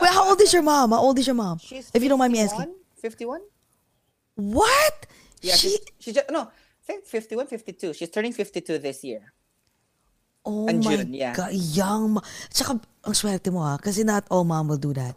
Well, 0.00 0.12
how 0.12 0.28
old 0.30 0.40
is 0.40 0.52
your 0.52 0.62
mom? 0.62 0.90
How 0.92 1.02
old 1.02 1.18
is 1.18 1.26
your 1.26 1.36
mom? 1.36 1.58
She's 1.58 1.90
if 1.92 2.02
you 2.02 2.08
don't 2.08 2.18
mind 2.18 2.32
me 2.32 2.40
asking. 2.40 2.72
51? 3.02 3.40
What? 4.36 5.06
Yeah, 5.40 5.54
she, 5.56 5.68
she, 5.70 5.78
she 5.98 6.10
just, 6.12 6.30
no, 6.30 6.42
I 6.50 6.82
think 6.84 7.04
51, 7.06 7.46
52. 7.46 7.94
She's 7.94 8.10
turning 8.10 8.32
52 8.32 8.78
this 8.78 9.04
year. 9.04 9.32
oh 10.44 10.68
and 10.68 10.84
my 10.84 10.96
June, 10.96 11.12
yeah. 11.14 11.34
God, 11.36 11.52
young 11.52 12.16
ma- 12.16 12.24
Tsaka, 12.48 12.80
ang 13.04 13.12
swerte 13.12 13.52
mo 13.52 13.60
ha, 13.60 13.76
kasi 13.76 14.04
not 14.04 14.24
all 14.30 14.44
mom 14.44 14.68
will 14.68 14.80
do 14.80 14.92
that. 14.96 15.16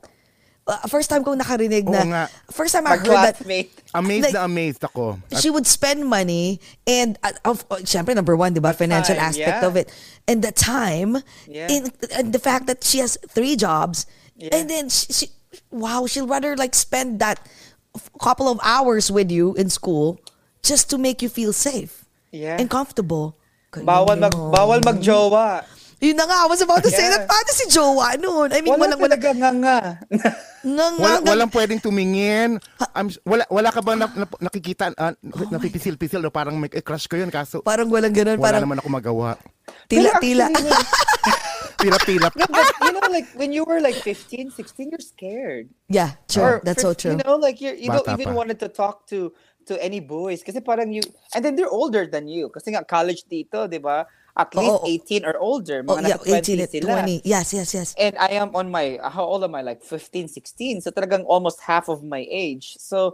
Uh, 0.67 0.79
first 0.87 1.09
time 1.09 1.23
kong 1.23 1.39
nakarinig 1.39 1.83
Oo 1.87 1.91
na, 1.91 2.03
nga. 2.07 2.23
first 2.51 2.71
time 2.75 2.87
I 2.87 2.95
heard 2.95 3.07
that, 3.07 3.35
Mag-classmate. 3.39 3.71
Amazed 3.95 4.23
Like- 4.23 4.33
na 4.35 4.43
amazed 4.47 4.83
ako. 4.83 5.19
she 5.39 5.49
would 5.51 5.67
spend 5.67 6.07
money 6.07 6.59
and 6.87 7.19
uh, 7.23 7.31
of 7.43 7.63
uh, 7.71 7.83
syempre 7.83 8.15
number 8.15 8.35
one, 8.35 8.51
'di 8.55 8.63
ba, 8.63 8.71
financial 8.71 9.15
time, 9.15 9.27
aspect 9.27 9.59
yeah. 9.59 9.67
of 9.67 9.75
it. 9.75 9.91
And 10.27 10.39
the 10.43 10.51
time 10.55 11.19
Yeah. 11.47 11.67
and, 11.67 11.91
and 12.15 12.31
the 12.31 12.39
fact 12.39 12.67
that 12.71 12.83
she 12.83 12.99
has 13.03 13.15
three 13.31 13.55
jobs 13.59 14.07
Yeah. 14.35 14.55
and 14.55 14.67
then 14.71 14.87
she, 14.87 15.11
she 15.11 15.25
wow, 15.71 16.03
she'll 16.07 16.27
rather 16.31 16.55
like 16.55 16.75
spend 16.75 17.19
that 17.23 17.39
f- 17.43 17.62
couple 18.17 18.49
of 18.49 18.57
hours 18.63 19.09
with 19.09 19.29
you 19.29 19.53
in 19.55 19.69
school 19.69 20.17
just 20.61 20.89
to 20.89 20.97
make 20.97 21.21
you 21.21 21.29
feel 21.29 21.53
safe 21.53 22.05
Yeah. 22.33 22.57
and 22.57 22.65
comfortable. 22.65 23.37
Bawal 23.73 24.17
mag 24.17 24.33
bawal 24.33 24.81
magjowa. 24.81 25.65
Yun 26.03 26.19
na 26.19 26.27
nga, 26.27 26.43
I 26.43 26.47
was 26.51 26.59
about 26.59 26.83
to 26.83 26.91
say 26.91 27.07
Yeah. 27.07 27.15
that. 27.15 27.31
Paano 27.31 27.49
si 27.55 27.63
Jowa 27.71 28.19
noon? 28.19 28.51
I 28.51 28.59
mean, 28.59 28.75
Wala 28.75 28.91
walang, 28.91 28.99
walang, 28.99 29.21
talaga 29.23 29.29
nga 29.39 29.49
nga. 29.55 29.77
nga, 30.11 30.85
nga, 30.99 30.99
Wala, 30.99 31.17
walang 31.23 31.51
pwedeng 31.55 31.79
tumingin. 31.79 32.59
I'm, 32.91 33.07
wala, 33.23 33.47
wala 33.47 33.69
ka 33.71 33.79
ba 33.79 33.95
na, 33.95 34.11
na, 34.11 34.27
nakikita, 34.43 34.91
uh, 34.99 35.15
napipisil-pisil 35.47 36.19
o 36.19 36.27
parang 36.27 36.59
may 36.59 36.67
eh, 36.75 36.83
crush 36.83 37.07
ko 37.07 37.15
yun 37.15 37.31
kaso 37.31 37.63
Parang 37.63 37.87
walang 37.87 38.11
ganun. 38.11 38.35
wala 38.35 38.45
Parang 38.59 38.61
naman 38.67 38.77
ako 38.83 38.89
magawa. 38.91 39.39
tila, 39.87 40.19
tila. 40.19 40.51
actually, 41.27 41.89
Pilap-pilap. 41.91 42.31
no, 42.35 42.45
but 42.49 42.67
you 42.81 42.91
know, 42.91 43.07
like 43.11 43.27
when 43.35 43.51
you 43.51 43.63
were 43.63 43.79
like 43.81 43.95
15, 43.95 44.51
16, 44.51 44.89
you're 44.91 44.99
scared. 44.99 45.69
yeah, 45.89 46.15
true. 46.27 46.43
Or 46.43 46.61
That's 46.63 46.81
so 46.81 46.93
true. 46.93 47.11
You 47.11 47.21
know, 47.25 47.35
like 47.35 47.59
you're, 47.61 47.75
you 47.75 47.89
don't 47.91 48.07
even 48.07 48.31
pa. 48.31 48.33
wanted 48.33 48.59
to 48.59 48.69
talk 48.69 49.07
to 49.07 49.33
to 49.65 49.79
any 49.79 49.99
boys 50.03 50.43
kasi 50.43 50.59
parang 50.59 50.91
you 50.91 50.99
and 51.35 51.39
then 51.43 51.55
they're 51.55 51.71
older 51.71 52.03
than 52.03 52.27
you 52.27 52.51
kasi 52.51 52.75
nga 52.75 52.83
college 52.83 53.23
dito, 53.31 53.63
'di 53.67 53.79
ba? 53.79 54.03
At 54.33 54.49
least 54.57 54.81
Oo. 54.81 54.89
18 54.89 55.29
or 55.29 55.37
older, 55.37 55.85
Oh, 55.85 56.01
yeah, 56.01 56.17
nasa 56.17 56.41
18 56.41 56.65
sila. 56.65 57.05
20. 57.05 57.21
Yes, 57.21 57.53
yes, 57.53 57.69
yes. 57.69 57.93
And 58.01 58.17
I 58.17 58.33
am 58.41 58.49
on 58.57 58.73
my 58.73 58.97
how 58.97 59.23
old 59.29 59.45
am 59.45 59.53
I? 59.53 59.61
Like 59.61 59.85
15, 59.85 60.25
16. 60.25 60.81
So 60.81 60.89
talagang 60.89 61.21
almost 61.29 61.61
half 61.61 61.85
of 61.85 62.01
my 62.01 62.25
age. 62.25 62.73
So 62.81 63.13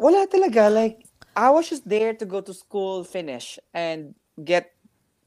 wala 0.00 0.24
talaga 0.26 0.72
like 0.72 1.04
I 1.36 1.52
was 1.52 1.68
just 1.68 1.84
there 1.84 2.16
to 2.16 2.24
go 2.24 2.40
to 2.40 2.56
school, 2.56 3.04
finish 3.04 3.60
and 3.76 4.16
get 4.40 4.72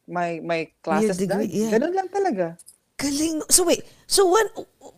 my 0.10 0.42
my 0.44 0.68
classes 0.82 1.18
degree, 1.18 1.48
done. 1.48 1.54
yeah. 1.54 1.72
Ganun 1.78 1.94
lang 1.94 2.10
talaga. 2.10 2.58
Galing. 2.98 3.46
So 3.48 3.64
wait, 3.64 3.86
so 4.10 4.26
what 4.26 4.50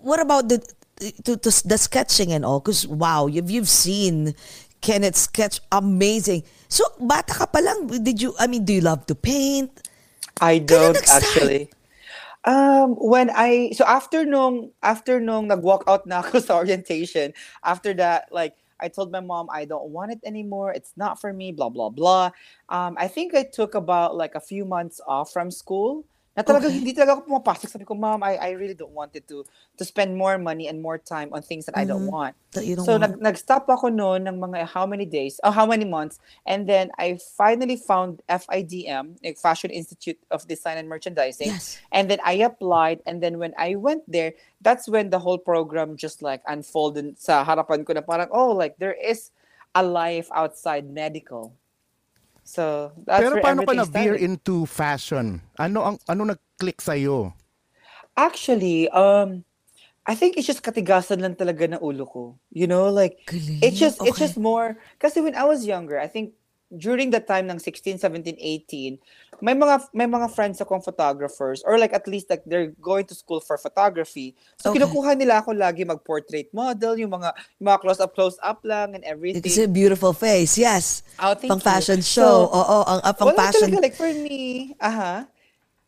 what 0.01 0.19
about 0.23 0.49
the 0.49 0.63
to, 1.27 1.37
to 1.37 1.49
the 1.67 1.77
sketching 1.77 2.31
and 2.31 2.47
all? 2.47 2.63
Because 2.63 2.87
wow, 2.87 3.27
you've 3.27 3.51
you've 3.51 3.69
seen 3.69 4.33
Kenneth 4.81 5.19
sketch 5.19 5.59
amazing. 5.71 6.43
So 6.71 6.87
bata 6.97 7.33
ka 7.33 7.45
pa 7.45 7.59
lang, 7.59 7.91
did 8.01 8.21
you? 8.21 8.33
I 8.39 8.47
mean, 8.47 8.65
do 8.65 8.73
you 8.73 8.81
love 8.81 9.05
to 9.11 9.15
paint? 9.15 9.69
I 10.41 10.57
don't 10.57 10.97
actually. 10.97 11.69
Um, 12.41 12.97
when 12.97 13.29
I 13.29 13.69
so 13.77 13.85
after 13.85 14.25
nung 14.25 14.73
after 14.81 15.21
nung 15.21 15.45
nag-walk 15.45 15.85
out 15.85 16.09
na 16.09 16.25
ako 16.25 16.41
sa 16.45 16.57
orientation, 16.57 17.37
after 17.61 17.93
that, 18.01 18.33
like 18.33 18.57
I 18.81 18.87
told 18.87 19.11
my 19.11 19.19
mom 19.19 19.47
I 19.51 19.65
don't 19.65 19.89
want 19.89 20.11
it 20.11 20.19
anymore. 20.25 20.71
It's 20.73 20.93
not 20.97 21.19
for 21.21 21.33
me. 21.33 21.51
Blah 21.51 21.69
blah 21.69 21.89
blah. 21.89 22.31
Um, 22.69 22.95
I 22.97 23.07
think 23.07 23.35
I 23.35 23.43
took 23.43 23.75
about 23.75 24.15
like 24.15 24.35
a 24.35 24.39
few 24.41 24.65
months 24.65 25.01
off 25.07 25.31
from 25.31 25.51
school. 25.51 26.05
Na 26.31 26.47
talaga 26.47 26.71
Okay. 26.71 26.79
hindi 26.79 26.95
talaga 26.95 27.19
ako 27.19 27.27
pumapasok. 27.27 27.67
Sabi 27.67 27.83
ko, 27.83 27.91
mom, 27.91 28.23
I, 28.23 28.39
I 28.39 28.49
really 28.55 28.71
don't 28.71 28.95
want 28.95 29.11
it 29.19 29.27
to 29.27 29.43
to 29.75 29.83
spend 29.83 30.15
more 30.15 30.39
money 30.39 30.71
and 30.71 30.79
more 30.79 30.95
time 30.95 31.27
on 31.35 31.43
things 31.43 31.67
that 31.67 31.75
I 31.75 31.83
don't 31.83 32.07
want. 32.07 32.39
That 32.55 32.63
you 32.63 32.79
don't 32.79 32.87
so 32.87 32.95
want. 32.95 33.03
nag 33.03 33.13
nag-stop 33.19 33.67
ako 33.67 33.91
noon 33.91 34.23
ng 34.31 34.39
mga 34.39 34.71
how 34.71 34.87
many 34.87 35.03
days, 35.03 35.43
oh, 35.43 35.51
how 35.51 35.67
many 35.67 35.83
months, 35.83 36.23
and 36.47 36.71
then 36.71 36.87
I 36.95 37.19
finally 37.35 37.75
found 37.75 38.23
FIDM, 38.31 39.19
like 39.19 39.35
Fashion 39.35 39.75
Institute 39.75 40.19
of 40.31 40.47
Design 40.47 40.79
and 40.79 40.87
Merchandising, 40.87 41.51
Yes. 41.51 41.83
and 41.91 42.07
then 42.07 42.23
I 42.23 42.47
applied, 42.47 43.03
and 43.03 43.19
then 43.19 43.35
when 43.35 43.51
I 43.59 43.75
went 43.75 44.07
there, 44.07 44.31
that's 44.63 44.87
when 44.87 45.11
the 45.11 45.19
whole 45.19 45.39
program 45.39 45.99
just 45.99 46.23
like 46.23 46.39
unfolded 46.47 47.19
sa 47.19 47.43
harapan 47.43 47.83
ko 47.83 47.91
na 47.91 48.07
parang, 48.07 48.31
oh, 48.31 48.55
like 48.55 48.79
there 48.79 48.95
is 48.95 49.35
a 49.75 49.83
life 49.83 50.31
outside 50.31 50.87
medical. 50.87 51.55
So 52.51 52.91
that's 53.07 53.23
Pero 53.23 53.39
paano 53.39 53.63
ka 53.63 53.71
na-veer 53.71 54.19
into 54.19 54.67
fashion? 54.67 55.39
Ano 55.55 55.87
ang 55.87 55.97
ano 56.03 56.35
nag-click 56.35 56.83
sa'yo? 56.83 57.31
Actually, 58.19 58.91
um, 58.91 59.47
I 60.03 60.19
think 60.19 60.35
it's 60.35 60.51
just 60.51 60.59
katigasan 60.59 61.23
lang 61.23 61.39
talaga 61.39 61.63
ng 61.71 61.79
ulo 61.79 62.03
ko. 62.03 62.23
You 62.51 62.67
know, 62.67 62.91
like 62.91 63.23
Galing. 63.23 63.63
it's 63.63 63.79
just 63.79 64.03
it's 64.03 64.19
Okay. 64.19 64.27
just 64.27 64.35
more 64.35 64.75
kasi 64.99 65.23
when 65.23 65.31
I 65.39 65.47
was 65.47 65.63
younger, 65.63 65.95
I 65.95 66.11
think 66.11 66.35
during 66.71 67.11
the 67.11 67.19
time 67.19 67.51
ng 67.51 67.59
16, 67.59 67.99
17, 67.99 68.39
18, 68.39 68.97
may 69.43 69.51
mga 69.57 69.75
may 69.91 70.07
mga 70.07 70.31
friends 70.31 70.61
akong 70.61 70.79
photographers 70.79 71.59
or 71.67 71.75
like 71.75 71.91
at 71.91 72.07
least 72.07 72.29
like 72.29 72.45
they're 72.47 72.71
going 72.79 73.03
to 73.03 73.17
school 73.17 73.41
for 73.43 73.57
photography. 73.57 74.37
So 74.55 74.71
Okay. 74.71 74.79
kinukuha 74.79 75.17
nila 75.17 75.43
ako 75.43 75.51
lagi 75.51 75.83
mag-portrait 75.83 76.47
model, 76.55 76.95
yung 76.95 77.11
mga 77.11 77.33
yung 77.59 77.67
mga 77.73 77.79
close 77.81 77.99
up 77.99 78.13
close 78.15 78.37
up 78.39 78.63
lang 78.63 78.95
and 78.95 79.03
everything. 79.03 79.43
Kasi 79.43 79.67
beautiful 79.67 80.13
face, 80.13 80.55
yes. 80.55 81.03
Oh, 81.19 81.35
pang 81.35 81.59
you. 81.59 81.65
fashion 81.65 81.99
show. 81.99 82.47
So, 82.47 82.55
Oo, 82.55 82.77
ang 82.87 82.99
uh, 83.03 83.13
pang 83.13 83.33
Wala 83.33 83.49
fashion. 83.51 83.67
talaga, 83.67 83.77
like 83.81 83.97
for 83.97 84.11
me, 84.13 84.71
aha. 84.79 85.27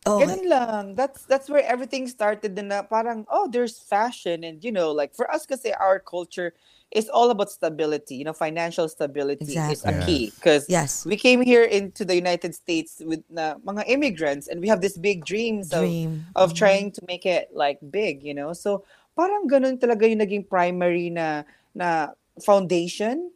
Oh, 0.04 0.20
Ganun 0.20 0.44
lang. 0.44 0.84
That's 0.92 1.24
that's 1.24 1.48
where 1.48 1.64
everything 1.64 2.04
started 2.12 2.52
na 2.60 2.84
parang, 2.84 3.24
oh, 3.32 3.48
there's 3.48 3.80
fashion 3.80 4.44
and 4.44 4.60
you 4.60 4.68
know, 4.68 4.92
like 4.92 5.16
for 5.16 5.24
us 5.32 5.48
kasi 5.48 5.72
our 5.72 5.96
culture 5.96 6.52
is 6.92 7.08
all 7.08 7.30
about 7.30 7.50
stability. 7.50 8.16
You 8.16 8.24
know, 8.24 8.32
financial 8.32 8.88
stability 8.88 9.64
is 9.66 9.84
a 9.86 9.92
Exactly. 9.92 10.04
key 10.04 10.32
because 10.36 10.68
Yes. 10.68 11.04
we 11.04 11.16
came 11.16 11.40
here 11.42 11.64
into 11.64 12.04
the 12.04 12.14
United 12.14 12.54
States 12.54 13.02
with 13.04 13.22
na 13.30 13.54
mga 13.64 13.84
immigrants 13.88 14.48
and 14.48 14.60
we 14.60 14.68
have 14.68 14.80
this 14.80 14.96
big 14.96 15.24
dreams 15.24 15.70
Dream. 15.70 16.24
of 16.36 16.50
of 16.50 16.54
trying 16.54 16.90
to 16.92 17.00
make 17.08 17.26
it 17.26 17.48
like 17.52 17.78
big, 17.90 18.22
you 18.22 18.34
know. 18.34 18.52
So 18.52 18.84
parang 19.18 19.48
ganun 19.48 19.78
talaga 19.78 20.08
yung 20.08 20.20
naging 20.20 20.48
primary 20.48 21.10
na 21.10 21.44
na 21.74 22.14
foundation. 22.42 23.30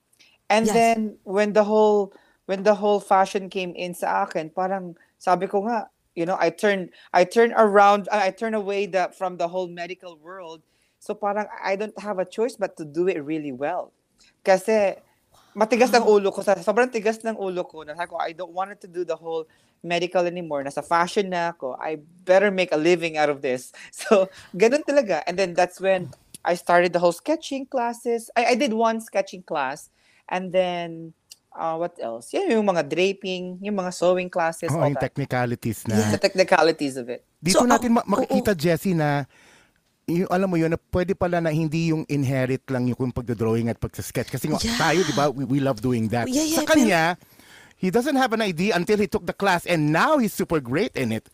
And 0.50 0.66
Yes. 0.66 0.76
then 0.76 1.18
when 1.24 1.52
the 1.52 1.64
whole 1.64 2.12
when 2.46 2.62
the 2.62 2.74
whole 2.74 3.00
fashion 3.00 3.50
came 3.50 3.74
in 3.76 3.94
sa 3.94 4.24
akin, 4.24 4.50
parang 4.50 4.96
sabi 5.18 5.46
ko 5.46 5.66
nga, 5.68 5.90
you 6.14 6.24
know, 6.26 6.36
I 6.40 6.50
turn 6.50 6.90
I 7.12 7.24
turn 7.24 7.52
around 7.56 8.08
I 8.10 8.30
turn 8.30 8.54
away 8.54 8.86
the 8.86 9.10
from 9.16 9.36
the 9.36 9.48
whole 9.48 9.68
medical 9.68 10.16
world. 10.16 10.62
So 10.98 11.14
parang 11.14 11.46
I 11.62 11.76
don't 11.76 11.94
have 11.98 12.18
a 12.18 12.26
choice 12.26 12.54
but 12.54 12.76
to 12.76 12.84
do 12.84 13.06
it 13.08 13.22
really 13.22 13.52
well. 13.52 13.90
Kasi 14.42 14.98
matigas 15.54 15.94
ang 15.94 16.06
ulo 16.06 16.30
ko. 16.30 16.42
Sa- 16.42 16.58
Sobrang 16.58 16.90
tigas 16.90 17.22
ng 17.22 17.38
ulo 17.38 17.62
ko. 17.66 17.82
Na 17.82 17.94
ko, 18.06 18.18
I 18.18 18.32
don't 18.32 18.52
want 18.52 18.74
to 18.82 18.88
do 18.90 19.04
the 19.04 19.14
whole 19.14 19.46
medical 19.82 20.26
anymore. 20.26 20.62
Nasa 20.62 20.82
fashion 20.82 21.30
na 21.30 21.54
ako. 21.54 21.78
I 21.78 22.02
better 22.26 22.50
make 22.50 22.74
a 22.74 22.80
living 22.80 23.14
out 23.16 23.30
of 23.30 23.42
this. 23.42 23.70
So, 23.94 24.26
ganun 24.54 24.82
talaga. 24.82 25.22
And 25.26 25.38
then 25.38 25.54
that's 25.54 25.78
when 25.78 26.10
I 26.42 26.54
started 26.54 26.92
the 26.94 26.98
whole 27.02 27.14
sketching 27.14 27.66
classes. 27.66 28.30
I, 28.34 28.52
I 28.52 28.54
did 28.54 28.74
one 28.74 28.98
sketching 29.00 29.42
class. 29.42 29.90
And 30.28 30.50
then, 30.52 31.14
uh, 31.54 31.78
what 31.78 31.94
else? 32.02 32.30
Yeah, 32.34 32.58
yung 32.58 32.66
mga 32.66 32.90
draping, 32.90 33.58
yung 33.62 33.76
mga 33.76 33.94
sewing 33.94 34.30
classes, 34.30 34.70
Oh, 34.70 34.82
all 34.82 34.90
yung 34.90 34.98
that. 34.98 35.14
technicalities 35.14 35.86
na. 35.86 35.94
Yeah. 35.98 36.10
The 36.14 36.22
technicalities 36.22 36.94
of 36.98 37.08
it. 37.08 37.22
Dito 37.38 37.62
So, 37.62 37.66
natin 37.66 37.96
ah, 37.96 38.02
ma- 38.02 38.18
makikita, 38.18 38.52
Jessie, 38.54 38.94
na 38.94 39.24
yung, 40.08 40.28
alam 40.32 40.48
mo 40.48 40.56
yun, 40.56 40.72
na 40.72 40.80
pwede 40.90 41.12
pala 41.12 41.38
na 41.38 41.52
hindi 41.52 41.92
yung 41.92 42.08
inherit 42.08 42.64
lang 42.72 42.88
yung 42.88 43.12
pagdodrawing 43.12 43.68
at 43.68 43.76
pagsasketch. 43.76 44.32
Kasi 44.32 44.48
Yeah. 44.48 44.80
tayo, 44.80 45.04
di 45.04 45.12
ba, 45.12 45.28
we, 45.28 45.44
we 45.44 45.58
love 45.60 45.84
doing 45.84 46.08
that. 46.08 46.26
Yeah, 46.26 46.42
yeah, 46.42 46.58
Sa 46.58 46.64
kanya, 46.64 47.02
he 47.76 47.92
doesn't 47.92 48.16
have 48.16 48.32
an 48.32 48.40
idea 48.40 48.74
until 48.74 48.96
he 48.96 49.06
took 49.06 49.28
the 49.28 49.36
class 49.36 49.68
and 49.68 49.92
now 49.92 50.16
he's 50.16 50.32
super 50.32 50.58
great 50.58 50.96
in 50.96 51.12
it. 51.12 51.28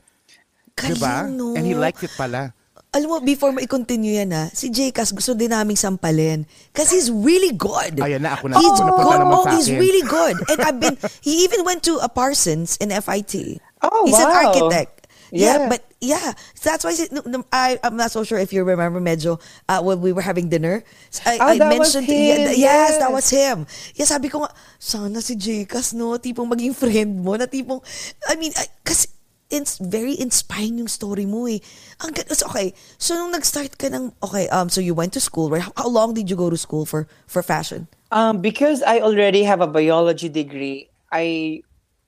Di 0.75 0.99
ba? 0.99 1.25
Galing, 1.25 1.39
no? 1.39 1.55
And 1.55 1.63
he 1.65 1.79
likes 1.79 2.03
it 2.03 2.11
pala. 2.19 2.53
alam 2.95 3.11
mo, 3.11 3.19
before 3.19 3.51
ma-continue 3.51 4.23
yan 4.23 4.31
ha, 4.31 4.47
si 4.55 4.71
Jcas 4.71 5.11
gusto 5.11 5.35
din 5.35 5.51
naming 5.51 5.75
sampalin. 5.75 6.47
Kasi 6.71 6.95
he's 6.95 7.11
really 7.11 7.51
good. 7.51 7.99
Ayan 7.99 8.23
na, 8.23 8.39
ako 8.39 8.55
na. 8.55 8.63
He's 8.63 8.79
na 8.79 8.95
good. 8.95 9.19
Oh, 9.35 9.51
he's 9.51 9.67
really 9.67 10.07
good. 10.07 10.39
And 10.47 10.59
I've 10.63 10.79
been, 10.79 10.95
he 11.19 11.43
even 11.43 11.67
went 11.67 11.83
to 11.91 11.99
a 11.99 12.07
Parsons 12.07 12.79
in 12.79 12.95
FIT. 12.95 13.59
Oh, 13.85 14.09
He's 14.09 14.17
an 14.17 14.33
wow. 14.33 14.49
architect. 14.49 15.04
Yeah. 15.31 15.59
Yeah. 15.59 15.69
but 15.69 15.83
yeah, 16.01 16.35
so 16.55 16.71
that's 16.71 16.85
why 16.85 16.95
no, 17.11 17.23
no, 17.27 17.45
I, 17.53 17.79
I'm 17.83 17.97
not 17.97 18.11
so 18.11 18.25
sure 18.25 18.39
if 18.39 18.53
you 18.53 18.65
remember 18.65 19.01
medyo 19.01 19.41
uh, 19.69 19.83
when 19.83 20.01
we 20.01 20.13
were 20.13 20.23
having 20.23 20.49
dinner. 20.49 20.85
I, 21.27 21.39
Ah, 21.41 21.55
I 21.55 21.59
that 21.59 21.79
was 21.79 21.95
mentioned, 21.95 22.07
him, 22.07 22.41
yeah, 22.57 22.57
yes, 22.57 22.99
that 22.99 23.11
yes. 23.11 23.13
was 23.13 23.31
him. 23.31 23.67
Yeah, 23.95 24.07
sabi 24.07 24.29
ko 24.29 24.45
nga, 24.45 24.51
sana 24.79 25.21
si 25.21 25.37
Jcas, 25.37 25.95
no, 25.95 26.17
tipong 26.19 26.49
maging 26.51 26.75
friend 26.77 27.25
mo, 27.25 27.37
na 27.37 27.47
tipong, 27.47 27.81
I 28.29 28.37
mean, 28.37 28.53
I, 28.57 28.67
kasi 28.85 29.09
it's 29.51 29.79
very 29.79 30.19
inspiring 30.19 30.79
yung 30.79 30.89
story 30.89 31.27
mo 31.27 31.47
eh. 31.47 31.61
Ang, 32.03 32.15
so, 32.35 32.49
okay, 32.51 32.75
so 32.99 33.15
nung 33.15 33.33
nag-start 33.33 33.79
ka 33.79 33.87
ng, 33.89 34.13
okay, 34.23 34.49
um, 34.49 34.69
so 34.69 34.81
you 34.81 34.95
went 34.95 35.13
to 35.15 35.21
school, 35.21 35.51
right? 35.51 35.63
How, 35.63 35.73
how 35.77 35.89
long 35.89 36.15
did 36.15 36.29
you 36.31 36.37
go 36.37 36.51
to 36.51 36.57
school 36.57 36.85
for 36.87 37.07
for 37.27 37.43
fashion? 37.43 37.87
Um, 38.11 38.41
because 38.41 38.83
I 38.83 39.01
already 39.01 39.43
have 39.45 39.61
a 39.61 39.67
biology 39.67 40.29
degree, 40.29 40.91
I 41.11 41.63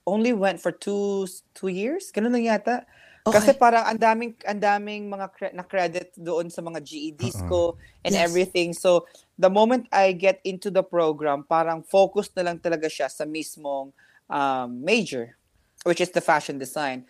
only 0.07 0.33
went 0.33 0.61
for 0.63 0.71
two 0.71 1.27
two 1.55 1.69
years. 1.69 2.11
Ganun 2.15 2.31
lang 2.35 2.47
yata. 2.47 2.87
Kasi 3.27 3.51
Okay. 3.51 3.59
parang 3.59 3.83
ang 3.83 3.99
daming 3.99 4.33
ang 4.47 4.61
daming 4.63 5.11
mga 5.11 5.27
cre- 5.35 5.55
na 5.55 5.67
credit 5.67 6.15
doon 6.15 6.47
sa 6.47 6.63
mga 6.63 6.79
GEDs 6.79 7.43
ko 7.43 7.75
and 8.07 8.15
Yes. 8.15 8.23
everything. 8.23 8.71
So 8.71 9.11
the 9.35 9.51
moment 9.51 9.91
I 9.91 10.15
get 10.15 10.39
into 10.47 10.71
the 10.71 10.87
program, 10.87 11.43
parang 11.43 11.83
focus 11.83 12.31
na 12.39 12.47
lang 12.47 12.63
talaga 12.63 12.87
siya 12.87 13.11
sa 13.11 13.27
mismong 13.27 13.91
um, 14.31 14.69
major, 14.79 15.35
which 15.83 15.99
is 15.99 16.15
the 16.15 16.23
fashion 16.23 16.55
design. 16.57 17.03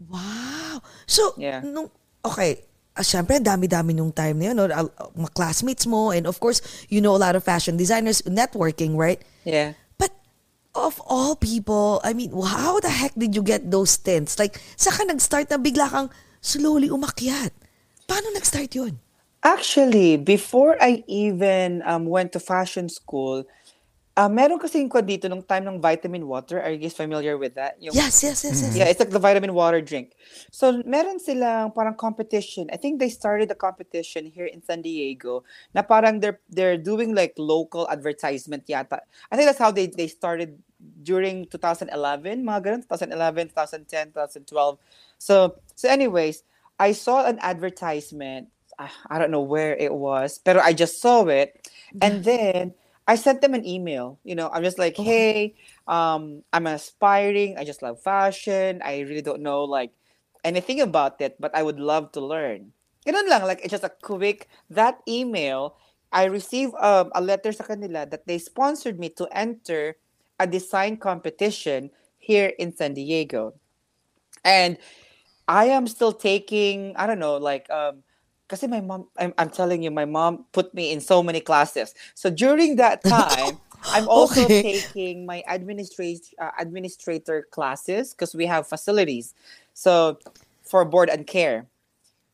Wow! 0.00 0.80
So, 1.04 1.34
Yeah. 1.36 1.60
nung, 1.60 1.90
okay, 2.22 2.64
ah, 2.94 3.02
syempre, 3.02 3.42
dami-dami 3.42 3.92
nung 3.92 4.14
time 4.14 4.38
na 4.38 4.44
yun, 4.52 4.56
no? 4.56 4.66
Mga 4.70 5.32
classmates 5.34 5.84
mo, 5.90 6.14
and 6.14 6.24
of 6.24 6.38
course, 6.38 6.62
you 6.88 7.02
know 7.02 7.12
a 7.12 7.20
lot 7.20 7.34
of 7.34 7.42
fashion 7.42 7.74
designers, 7.76 8.22
networking, 8.24 8.94
right? 8.94 9.18
Yeah. 9.42 9.74
Of 10.78 11.02
all 11.10 11.34
people, 11.34 11.98
I 12.06 12.14
mean, 12.14 12.30
how 12.30 12.78
the 12.78 12.88
heck 12.88 13.10
did 13.18 13.34
you 13.34 13.42
get 13.42 13.66
those 13.66 13.98
stints? 13.98 14.38
Like, 14.38 14.62
saan 14.78 14.94
ka 14.94 15.02
nag-start 15.10 15.50
na 15.50 15.58
bigla 15.58 15.90
kang 15.90 16.06
slowly 16.38 16.86
umakyat? 16.86 17.50
Paano 18.06 18.30
nag-start 18.30 18.70
yun? 18.78 19.02
Actually, 19.42 20.14
before 20.14 20.78
I 20.78 21.02
even 21.10 21.82
um, 21.82 22.06
went 22.06 22.30
to 22.34 22.40
fashion 22.40 22.86
school, 22.86 23.42
uh, 24.18 24.26
meron 24.26 24.58
kasi 24.58 24.82
ko 24.90 24.98
dito 24.98 25.30
nung 25.30 25.46
time 25.46 25.70
ng 25.70 25.78
vitamin 25.78 26.26
water. 26.26 26.58
Are 26.58 26.74
you 26.74 26.78
guys 26.82 26.94
familiar 26.94 27.38
with 27.38 27.54
that? 27.54 27.78
Yung, 27.78 27.94
Yes, 27.94 28.22
yes, 28.26 28.42
yes, 28.42 28.58
yes. 28.62 28.74
Yeah, 28.74 28.90
it's 28.90 28.98
like 28.98 29.14
the 29.14 29.22
vitamin 29.22 29.54
water 29.54 29.78
drink. 29.78 30.18
So, 30.50 30.82
meron 30.82 31.22
silang 31.22 31.70
parang 31.70 31.94
competition. 31.94 32.66
I 32.74 32.78
think 32.78 32.98
they 32.98 33.10
started 33.10 33.50
a 33.50 33.58
competition 33.58 34.26
here 34.26 34.46
in 34.46 34.62
San 34.62 34.82
Diego 34.82 35.46
na 35.70 35.82
parang 35.82 36.18
they're 36.18 36.42
they're 36.50 36.78
doing 36.78 37.14
like 37.14 37.34
local 37.38 37.86
advertisement 37.86 38.66
yata. 38.66 39.02
I 39.30 39.38
think 39.38 39.46
that's 39.46 39.62
how 39.62 39.70
they 39.70 39.86
they 39.86 40.10
started 40.10 40.58
during 41.08 41.48
2011, 41.48 41.88
mga 42.44 42.60
ganun, 42.60 42.84
2011, 42.84 43.48
2010, 43.56 44.12
2012. 44.12 44.76
So, 45.16 45.56
so 45.72 45.88
anyways, 45.88 46.44
I 46.76 46.92
saw 46.92 47.24
an 47.24 47.40
advertisement. 47.40 48.52
I, 48.76 48.92
I 49.08 49.16
don't 49.16 49.32
know 49.32 49.40
where 49.40 49.72
it 49.72 49.88
was, 49.88 50.36
pero 50.36 50.60
I 50.60 50.76
just 50.76 51.00
saw 51.00 51.24
it. 51.32 51.56
And 52.04 52.20
then 52.28 52.76
I 53.08 53.16
sent 53.16 53.40
them 53.40 53.56
an 53.56 53.64
email. 53.64 54.20
You 54.20 54.36
know, 54.36 54.52
I'm 54.52 54.62
just 54.62 54.76
like, 54.76 55.00
hey, 55.00 55.56
um, 55.88 56.44
I'm 56.52 56.68
aspiring. 56.68 57.56
I 57.56 57.64
just 57.64 57.80
love 57.80 58.04
fashion. 58.04 58.84
I 58.84 59.00
really 59.08 59.24
don't 59.24 59.40
know 59.40 59.64
like 59.64 59.96
anything 60.44 60.84
about 60.84 61.24
it, 61.24 61.40
but 61.40 61.56
I 61.56 61.64
would 61.64 61.80
love 61.80 62.12
to 62.12 62.20
learn. 62.20 62.76
Ganun 63.08 63.32
lang, 63.32 63.48
like 63.48 63.64
it's 63.64 63.72
just 63.72 63.88
a 63.88 63.96
quick 64.04 64.52
that 64.68 65.00
email. 65.08 65.80
I 66.12 66.28
received 66.28 66.76
um, 66.76 67.08
a 67.16 67.20
letter 67.24 67.52
sa 67.52 67.64
kanila 67.64 68.08
that 68.12 68.28
they 68.28 68.36
sponsored 68.36 69.00
me 69.00 69.08
to 69.16 69.24
enter 69.32 69.96
a 70.38 70.46
design 70.46 70.96
competition 70.96 71.90
here 72.18 72.52
in 72.58 72.74
San 72.74 72.94
Diego. 72.94 73.54
And 74.44 74.78
I 75.48 75.66
am 75.66 75.86
still 75.86 76.12
taking, 76.12 76.94
I 76.96 77.06
don't 77.06 77.18
know, 77.18 77.36
like 77.36 77.68
um 77.70 78.02
because 78.48 78.66
my 78.68 78.80
mom 78.80 79.08
I'm, 79.18 79.34
I'm 79.38 79.50
telling 79.50 79.82
you 79.82 79.90
my 79.90 80.04
mom 80.04 80.46
put 80.52 80.74
me 80.74 80.92
in 80.92 81.00
so 81.00 81.22
many 81.22 81.40
classes. 81.40 81.94
So 82.14 82.30
during 82.30 82.76
that 82.76 83.04
time, 83.04 83.60
I'm 83.90 84.08
also 84.08 84.50
Okay. 84.50 84.62
taking 84.62 85.26
my 85.26 85.42
administrator 85.48 86.20
uh, 86.40 86.50
administrator 86.58 87.46
classes 87.50 88.12
because 88.14 88.34
we 88.34 88.46
have 88.46 88.66
facilities. 88.66 89.34
So 89.74 90.18
for 90.62 90.84
board 90.84 91.08
and 91.10 91.26
care. 91.26 91.66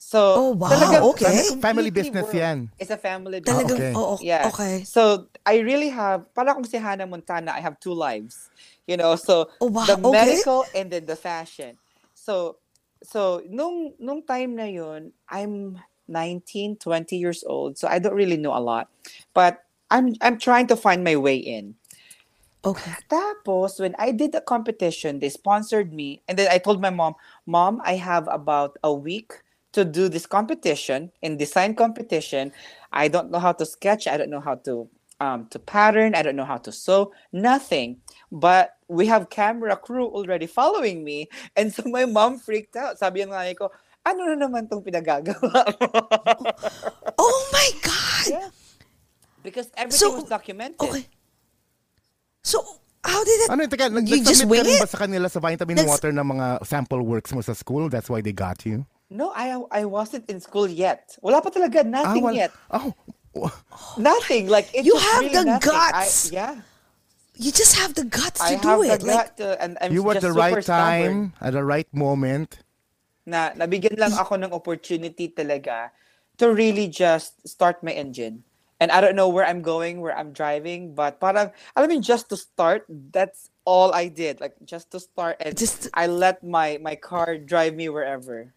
So 0.05 0.37
Oh, 0.37 0.53
wow, 0.53 0.69
talagang- 0.69 1.03
okay. 1.17 1.25
talagang 1.25 1.65
Family 1.65 1.89
completely 1.89 2.13
business 2.13 2.29
world. 2.29 2.37
yan. 2.37 2.59
It's 2.77 2.93
a 2.93 3.01
family 3.01 3.41
Talagang, 3.41 3.73
okay. 3.81 3.93
oo, 3.97 4.17
yeah. 4.21 4.45
okay. 4.53 4.85
So 4.85 5.33
I 5.49 5.65
really 5.65 5.89
have, 5.89 6.29
para 6.37 6.53
kung 6.53 6.69
si 6.69 6.77
Hannah 6.77 7.09
Montana, 7.09 7.57
I 7.57 7.65
have 7.65 7.81
two 7.81 7.97
lives. 7.97 8.53
You 8.85 9.01
know, 9.01 9.17
so 9.17 9.49
Oh, 9.65 9.73
wow, 9.73 9.89
the 9.89 9.97
okay. 9.97 10.13
medical 10.13 10.69
and 10.77 10.93
then 10.93 11.09
the 11.09 11.17
fashion. 11.17 11.81
So, 12.13 12.61
so 13.01 13.41
nung 13.49 13.97
nung 13.97 14.21
time 14.29 14.61
na 14.61 14.69
yun, 14.69 15.17
I'm 15.33 15.81
19, 16.05 16.77
20 16.77 17.17
years 17.17 17.41
old. 17.49 17.81
So 17.81 17.89
I 17.89 17.97
don't 17.97 18.13
really 18.13 18.37
know 18.37 18.53
a 18.53 18.61
lot, 18.61 18.93
but 19.33 19.65
I'm 19.89 20.13
I'm 20.21 20.37
trying 20.37 20.69
to 20.69 20.77
find 20.77 21.01
my 21.01 21.17
way 21.17 21.41
in. 21.41 21.81
Okay. 22.65 22.93
Tapos, 23.09 23.81
when 23.81 23.93
I 24.01 24.13
did 24.13 24.33
the 24.33 24.41
competition, 24.41 25.21
they 25.21 25.29
sponsored 25.33 25.93
me. 25.93 26.21
And 26.29 26.37
then 26.37 26.49
I 26.53 26.57
told 26.61 26.81
my 26.81 26.89
mom, 26.93 27.17
Mom, 27.45 27.81
I 27.85 27.97
have 28.01 28.25
about 28.29 28.77
a 28.85 28.93
week 28.93 29.44
to 29.75 29.85
do 29.85 30.09
this 30.09 30.27
competition 30.27 31.11
in 31.21 31.37
design 31.37 31.75
competition. 31.75 32.55
I 32.95 33.11
don't 33.11 33.31
know 33.31 33.43
how 33.43 33.53
to 33.53 33.67
sketch. 33.67 34.07
I 34.07 34.17
don't 34.17 34.31
know 34.31 34.41
how 34.41 34.55
to 34.71 34.87
um, 35.21 35.47
to 35.51 35.59
pattern. 35.59 36.15
I 36.15 36.23
don't 36.23 36.39
know 36.39 36.47
how 36.47 36.59
to 36.63 36.71
sew. 36.71 37.11
Nothing. 37.35 37.99
But 38.31 38.79
we 38.89 39.07
have 39.11 39.31
camera 39.31 39.75
crew 39.77 40.07
already 40.07 40.47
following 40.47 41.03
me. 41.03 41.27
And 41.59 41.75
so 41.75 41.83
my 41.87 42.07
mom 42.07 42.39
freaked 42.39 42.75
out. 42.79 42.99
Sabi 42.99 43.23
ng 43.27 43.35
nanay 43.35 43.55
ko, 43.59 43.71
ano 44.05 44.21
na 44.31 44.37
naman 44.47 44.71
tong 44.71 44.83
pinagagawa 44.83 45.35
mo?" 45.43 46.51
Oh 47.25 47.39
my 47.53 47.69
God! 47.83 48.27
Yeah. 48.31 48.51
Because 49.43 49.69
everything 49.77 50.01
So, 50.01 50.17
was 50.17 50.29
documented. 50.29 50.81
Okay. 50.81 51.05
So, 52.43 52.61
how 53.05 53.21
did 53.25 53.39
it... 53.45 53.49
Ano, 53.53 53.65
teka, 53.69 53.93
nag- 53.93 54.09
You 54.09 54.21
just 54.25 54.45
nag-submit 54.45 54.51
wing 54.51 54.61
ka 54.61 54.69
rin 54.69 54.77
it? 54.77 54.85
ba 54.85 54.89
sa 54.89 54.99
kanila 55.01 55.27
sa 55.29 55.41
vitamin 55.41 55.77
Nags- 55.81 55.89
water 55.89 56.13
ng 56.13 56.27
mga 56.27 56.47
sample 56.65 57.01
works 57.05 57.33
mo 57.33 57.41
sa 57.41 57.53
school? 57.53 57.89
That's 57.89 58.09
why 58.09 58.21
they 58.21 58.33
got 58.33 58.65
you? 58.65 58.85
No, 59.15 59.31
I 59.31 59.55
I 59.71 59.87
wasn't 59.87 60.27
in 60.27 60.43
school 60.43 60.67
yet. 60.67 61.15
Wala 61.23 61.39
pa 61.39 61.55
talaga, 61.55 61.87
ah, 61.87 62.03
nothing 62.03 62.23
wal- 62.27 62.35
yet. 62.35 62.51
Oh, 62.75 62.91
Nothing. 63.99 64.51
Like 64.51 64.71
it's 64.75 64.87
You 64.87 64.99
have 64.99 65.23
really 65.23 65.35
the 65.39 65.45
nothing. 65.55 65.71
guts. 65.71 66.31
I, 66.31 66.35
yeah, 66.35 66.55
You 67.35 67.51
just 67.51 67.75
have 67.79 67.95
the 67.95 68.07
guts 68.07 68.39
to 68.43 68.55
I 68.55 68.59
do 68.59 68.83
have 68.83 68.83
it. 68.87 69.01
the 69.03 69.07
like, 69.07 69.35
to- 69.39 69.55
uh, 69.59 69.63
and 69.63 69.79
I'm 69.83 69.91
you 69.95 70.03
were 70.03 70.15
at 70.15 70.23
the 70.23 70.31
right 70.35 70.55
super 70.55 70.63
stubborn. 70.63 71.35
time, 71.35 71.43
at 71.43 71.55
the 71.55 71.63
right 71.67 71.87
moment. 71.95 72.59
Na 73.27 73.51
nabigyan 73.55 73.99
lang 73.99 74.15
ako 74.15 74.35
ng 74.39 74.51
opportunity 74.55 75.31
talaga 75.31 75.91
to 76.39 76.51
really 76.51 76.87
just 76.91 77.39
start 77.47 77.83
my 77.83 77.91
engine. 77.95 78.43
And 78.83 78.91
I 78.91 78.99
don't 79.01 79.15
know 79.15 79.31
where 79.31 79.47
I'm 79.47 79.63
going, 79.63 80.03
where 80.03 80.15
I'm 80.15 80.35
driving, 80.35 80.95
but 80.99 81.23
parang, 81.23 81.55
I 81.79 81.87
mean, 81.87 82.03
just 82.03 82.29
to 82.31 82.37
start, 82.37 82.85
that's 82.91 83.49
all 83.65 83.95
I 83.95 84.11
did. 84.11 84.43
Like, 84.43 84.59
just 84.67 84.91
to 84.93 84.99
start, 85.01 85.39
and 85.39 85.55
Just- 85.57 85.87
I 85.95 86.07
let 86.11 86.43
my 86.43 86.79
my 86.83 86.95
car 86.99 87.39
drive 87.39 87.75
me 87.79 87.87
wherever. 87.91 88.51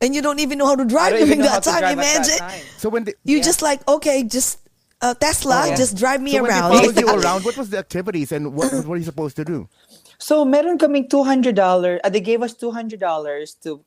And 0.00 0.14
you 0.14 0.22
don't 0.22 0.40
even 0.40 0.58
know 0.58 0.66
how 0.66 0.76
to 0.76 0.84
drive 0.84 1.12
during 1.18 1.38
that 1.40 1.62
time. 1.62 1.80
drive 1.80 1.84
at 1.84 1.96
that 1.96 2.14
Imagine. 2.16 2.38
time. 2.38 2.66
So 2.78 2.88
when 2.88 3.04
they, 3.04 3.14
You 3.24 3.38
Yeah. 3.38 3.44
just 3.44 3.62
like, 3.62 3.86
okay, 3.86 4.22
just 4.24 4.58
uh, 5.02 5.14
Tesla, 5.14 5.62
Oh, 5.64 5.66
yeah. 5.70 5.76
just 5.76 5.96
drive 5.96 6.20
me 6.20 6.32
so 6.32 6.42
when 6.42 6.52
they 6.52 6.60
around. 6.60 6.96
you 7.00 7.08
around, 7.08 7.44
what 7.44 7.56
was 7.56 7.70
the 7.70 7.78
activities 7.78 8.32
and 8.32 8.54
what, 8.54 8.72
what 8.72 8.86
were 8.86 8.96
you 8.96 9.04
supposed 9.04 9.36
to 9.36 9.44
do? 9.44 9.68
So 10.18 10.44
meron 10.44 10.76
kaming 10.78 11.08
$200, 11.08 12.00
uh, 12.04 12.08
they 12.10 12.20
gave 12.20 12.42
us 12.42 12.54
$200 12.54 13.60
to 13.62 13.84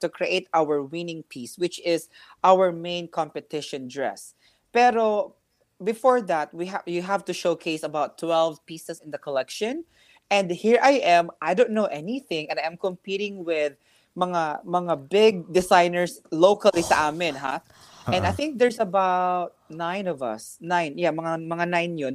to 0.00 0.08
create 0.08 0.48
our 0.52 0.82
winning 0.82 1.22
piece 1.24 1.56
which 1.58 1.78
is 1.84 2.08
our 2.42 2.72
main 2.72 3.06
competition 3.08 3.86
dress. 3.86 4.34
Pero 4.72 5.34
before 5.82 6.20
that, 6.22 6.52
we 6.54 6.66
have 6.66 6.82
you 6.86 7.02
have 7.02 7.24
to 7.26 7.32
showcase 7.32 7.82
about 7.84 8.18
12 8.18 8.64
pieces 8.66 9.00
in 9.00 9.10
the 9.10 9.18
collection. 9.18 9.84
And 10.30 10.50
here 10.50 10.80
I 10.82 10.98
am, 11.06 11.30
I 11.40 11.54
don't 11.54 11.70
know 11.70 11.86
anything 11.86 12.50
and 12.50 12.58
I'm 12.58 12.76
competing 12.76 13.44
with 13.44 13.74
mga 14.16 14.64
mga 14.64 14.94
big 15.12 15.34
designers 15.52 16.24
locally 16.32 16.80
sa 16.80 17.12
amin, 17.12 17.36
ha? 17.36 17.60
And 18.06 18.22
I 18.22 18.30
think 18.30 18.56
there's 18.56 18.78
about 18.78 19.58
nine 19.68 20.06
of 20.06 20.22
us. 20.22 20.56
Nine. 20.62 20.94
Yeah, 20.94 21.10
mga 21.10 21.42
mga 21.42 21.66
nine 21.68 21.92
yun. 21.98 22.14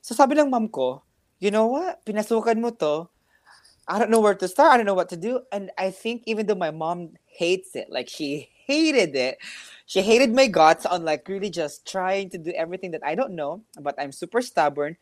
So 0.00 0.16
sabi 0.16 0.34
ng 0.34 0.48
mom 0.48 0.72
ko, 0.72 1.04
you 1.38 1.52
know 1.52 1.68
what? 1.68 2.00
Pinasukan 2.08 2.56
mo 2.56 2.72
to. 2.72 3.06
I 3.86 4.00
don't 4.00 4.10
know 4.10 4.18
where 4.18 4.34
to 4.34 4.48
start. 4.48 4.74
I 4.74 4.76
don't 4.80 4.88
know 4.88 4.98
what 4.98 5.12
to 5.14 5.20
do. 5.20 5.46
And 5.52 5.70
I 5.78 5.94
think 5.94 6.26
even 6.26 6.46
though 6.48 6.58
my 6.58 6.72
mom 6.74 7.14
hates 7.30 7.76
it, 7.76 7.86
like 7.92 8.08
she 8.08 8.50
hated 8.66 9.14
it, 9.14 9.38
she 9.86 10.02
hated 10.02 10.34
my 10.34 10.48
guts 10.50 10.82
on 10.86 11.04
like 11.06 11.28
really 11.28 11.50
just 11.50 11.86
trying 11.86 12.30
to 12.34 12.38
do 12.38 12.50
everything 12.50 12.90
that 12.98 13.06
I 13.06 13.14
don't 13.14 13.38
know, 13.38 13.62
but 13.78 13.94
I'm 13.94 14.10
super 14.10 14.42
stubborn. 14.42 14.96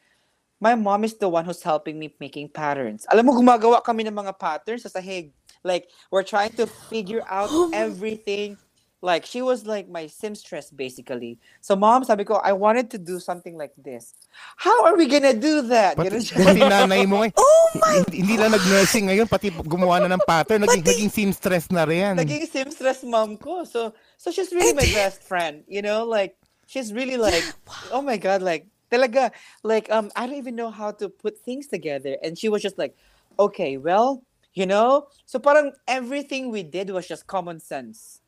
My 0.61 0.75
mom 0.75 1.05
is 1.05 1.17
the 1.17 1.29
one 1.29 1.45
who's 1.49 1.65
helping 1.65 1.99
me 1.99 2.13
making 2.21 2.53
patterns. 2.53 3.07
Alam 3.09 3.27
mo, 3.27 3.33
gumagawa 3.33 3.81
kami 3.81 4.05
ng 4.05 4.15
mga 4.15 4.37
patterns 4.37 4.85
sa 4.85 4.93
sahig. 4.93 5.33
Like, 5.65 5.89
we're 6.13 6.23
trying 6.23 6.53
to 6.61 6.67
figure 6.67 7.25
out 7.29 7.51
everything. 7.73 8.59
Like 9.05 9.29
she 9.29 9.45
was 9.45 9.69
like 9.69 9.85
my 9.85 10.09
seamstress 10.09 10.73
basically. 10.73 11.37
So 11.61 11.77
mom, 11.77 12.09
sabi 12.09 12.25
ko, 12.25 12.41
I 12.41 12.57
wanted 12.57 12.89
to 12.97 12.99
do 12.99 13.21
something 13.21 13.53
like 13.53 13.77
this. 13.77 14.17
How 14.57 14.89
are 14.89 14.97
we 14.97 15.05
gonna 15.05 15.37
do 15.37 15.61
that? 15.69 16.01
Pati, 16.01 16.09
Ganun 16.09 16.25
siya. 16.25 16.37
pati 16.41 16.61
nanay 16.65 17.05
mo 17.05 17.21
eh. 17.21 17.33
Oh 17.37 17.69
Hindi, 17.77 18.25
hindi 18.25 18.41
lang 18.41 18.57
nag-nursing 18.57 19.05
ngayon, 19.13 19.29
pati 19.29 19.53
gumawa 19.53 20.01
na 20.01 20.17
ng 20.17 20.25
pattern, 20.25 20.65
naging, 20.65 20.81
Pati- 20.81 20.89
naging 20.97 21.11
seamstress 21.13 21.69
na 21.69 21.85
rin. 21.85 22.17
Naging 22.17 22.49
seamstress 22.49 23.05
mom 23.05 23.37
ko. 23.37 23.69
So 23.69 23.93
so 24.17 24.33
she's 24.33 24.57
really 24.57 24.73
my 24.73 24.89
best 24.97 25.21
friend, 25.21 25.69
you 25.69 25.85
know? 25.85 26.09
Like 26.09 26.41
she's 26.65 26.89
really 26.97 27.21
like 27.21 27.45
oh 27.93 28.01
my 28.01 28.17
god, 28.17 28.41
like 28.41 28.73
talaga 28.89 29.37
like 29.61 29.93
um 29.93 30.09
I 30.17 30.25
don't 30.25 30.41
even 30.41 30.57
know 30.57 30.73
how 30.73 30.97
to 31.05 31.13
put 31.13 31.37
things 31.45 31.69
together 31.69 32.17
and 32.25 32.41
she 32.41 32.49
was 32.49 32.65
just 32.65 32.81
like 32.81 32.97
okay, 33.37 33.77
well, 33.77 34.25
you 34.55 34.67
know? 34.67 35.09
So 35.27 35.39
parang 35.39 35.73
everything 35.87 36.51
we 36.51 36.63
did 36.63 36.91
was 36.91 37.07
just 37.07 37.27
common 37.27 37.61
sense. 37.61 38.21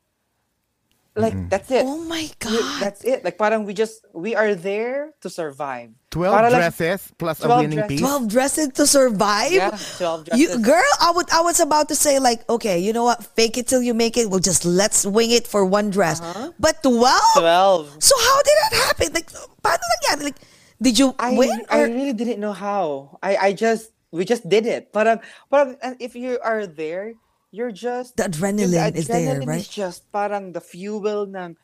Like 1.17 1.49
that's 1.49 1.71
it. 1.73 1.81
Oh 1.81 1.97
my 2.05 2.29
We- 2.29 2.37
God. 2.37 2.77
That's 2.79 3.01
it. 3.03 3.25
Like 3.25 3.39
parang 3.41 3.65
we 3.65 3.73
just 3.73 4.05
we 4.13 4.35
are 4.37 4.53
there 4.53 5.17
to 5.25 5.31
survive. 5.33 5.89
12 6.13 6.29
Para 6.29 6.49
lang- 6.53 6.61
dresses 6.61 7.09
plus 7.17 7.41
a 7.41 7.49
12 7.49 7.57
winning 7.65 7.77
dresses. 7.81 7.89
piece. 7.97 8.05
12 8.05 8.27
dresses 8.29 8.67
to 8.77 8.85
survive? 8.85 9.49
Yeah, 9.51 9.73
12 9.97 10.29
You, 10.37 10.45
dresses. 10.53 10.61
girl, 10.61 10.91
I 11.01 11.09
would 11.17 11.25
I 11.33 11.41
was 11.41 11.57
about 11.59 11.89
to 11.89 11.97
say 11.97 12.19
like, 12.21 12.45
okay, 12.45 12.77
you 12.77 12.93
know 12.93 13.03
what? 13.03 13.25
Fake 13.33 13.57
it 13.57 13.65
till 13.65 13.81
you 13.81 13.95
make 13.97 14.13
it. 14.13 14.29
We'll 14.29 14.45
just 14.45 14.61
let's 14.61 15.09
wing 15.09 15.33
it 15.33 15.49
for 15.49 15.65
one 15.65 15.89
dress. 15.89 16.21
Uh-huh. 16.21 16.53
But 16.61 16.83
12? 16.85 17.01
12. 17.41 17.97
So 17.97 18.13
how 18.13 18.37
did 18.45 18.53
that 18.61 18.73
happen? 18.85 19.07
Like, 19.17 19.33
paano 19.65 19.81
nangyari? 19.97 20.29
Like, 20.29 20.39
did 20.77 20.99
you 21.01 21.17
I 21.17 21.33
win? 21.33 21.65
I 21.65 21.81
really 21.89 22.13
didn't 22.13 22.37
know 22.37 22.53
how. 22.53 23.17
I 23.25 23.49
I 23.49 23.49
just 23.57 23.89
we 24.11 24.25
just 24.25 24.47
did 24.47 24.65
it. 24.65 24.93
Parang 24.93 25.19
parang 25.51 25.75
and 25.81 25.95
if 25.99 26.15
you 26.15 26.39
are 26.43 26.65
there, 26.67 27.13
you're 27.51 27.71
just 27.71 28.17
The 28.17 28.27
adrenaline 28.29 28.95
is 28.95 29.07
there, 29.07 29.39
adrenaline 29.39 29.47
right? 29.47 29.59
is 29.61 29.67
just 29.67 30.09
parang 30.11 30.53
the 30.53 30.61
fuel 30.61 31.27
ng 31.27 31.55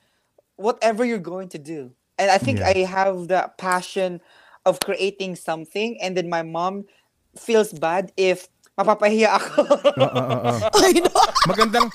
whatever 0.56 1.04
you're 1.06 1.24
going 1.24 1.50
to 1.50 1.60
do. 1.60 1.92
And 2.18 2.30
I 2.30 2.38
think 2.38 2.60
Yeah. 2.60 2.72
I 2.76 2.86
have 2.86 3.28
that 3.34 3.58
passion 3.58 4.22
of 4.66 4.80
creating 4.80 5.36
something 5.36 5.98
and 6.00 6.16
then 6.16 6.30
my 6.30 6.44
mom 6.44 6.86
feels 7.36 7.74
bad 7.74 8.14
if 8.16 8.48
mapapahiya 8.78 9.34
ako. 9.38 9.66
I 10.78 10.92
know. 10.98 11.24
Magandang 11.50 11.88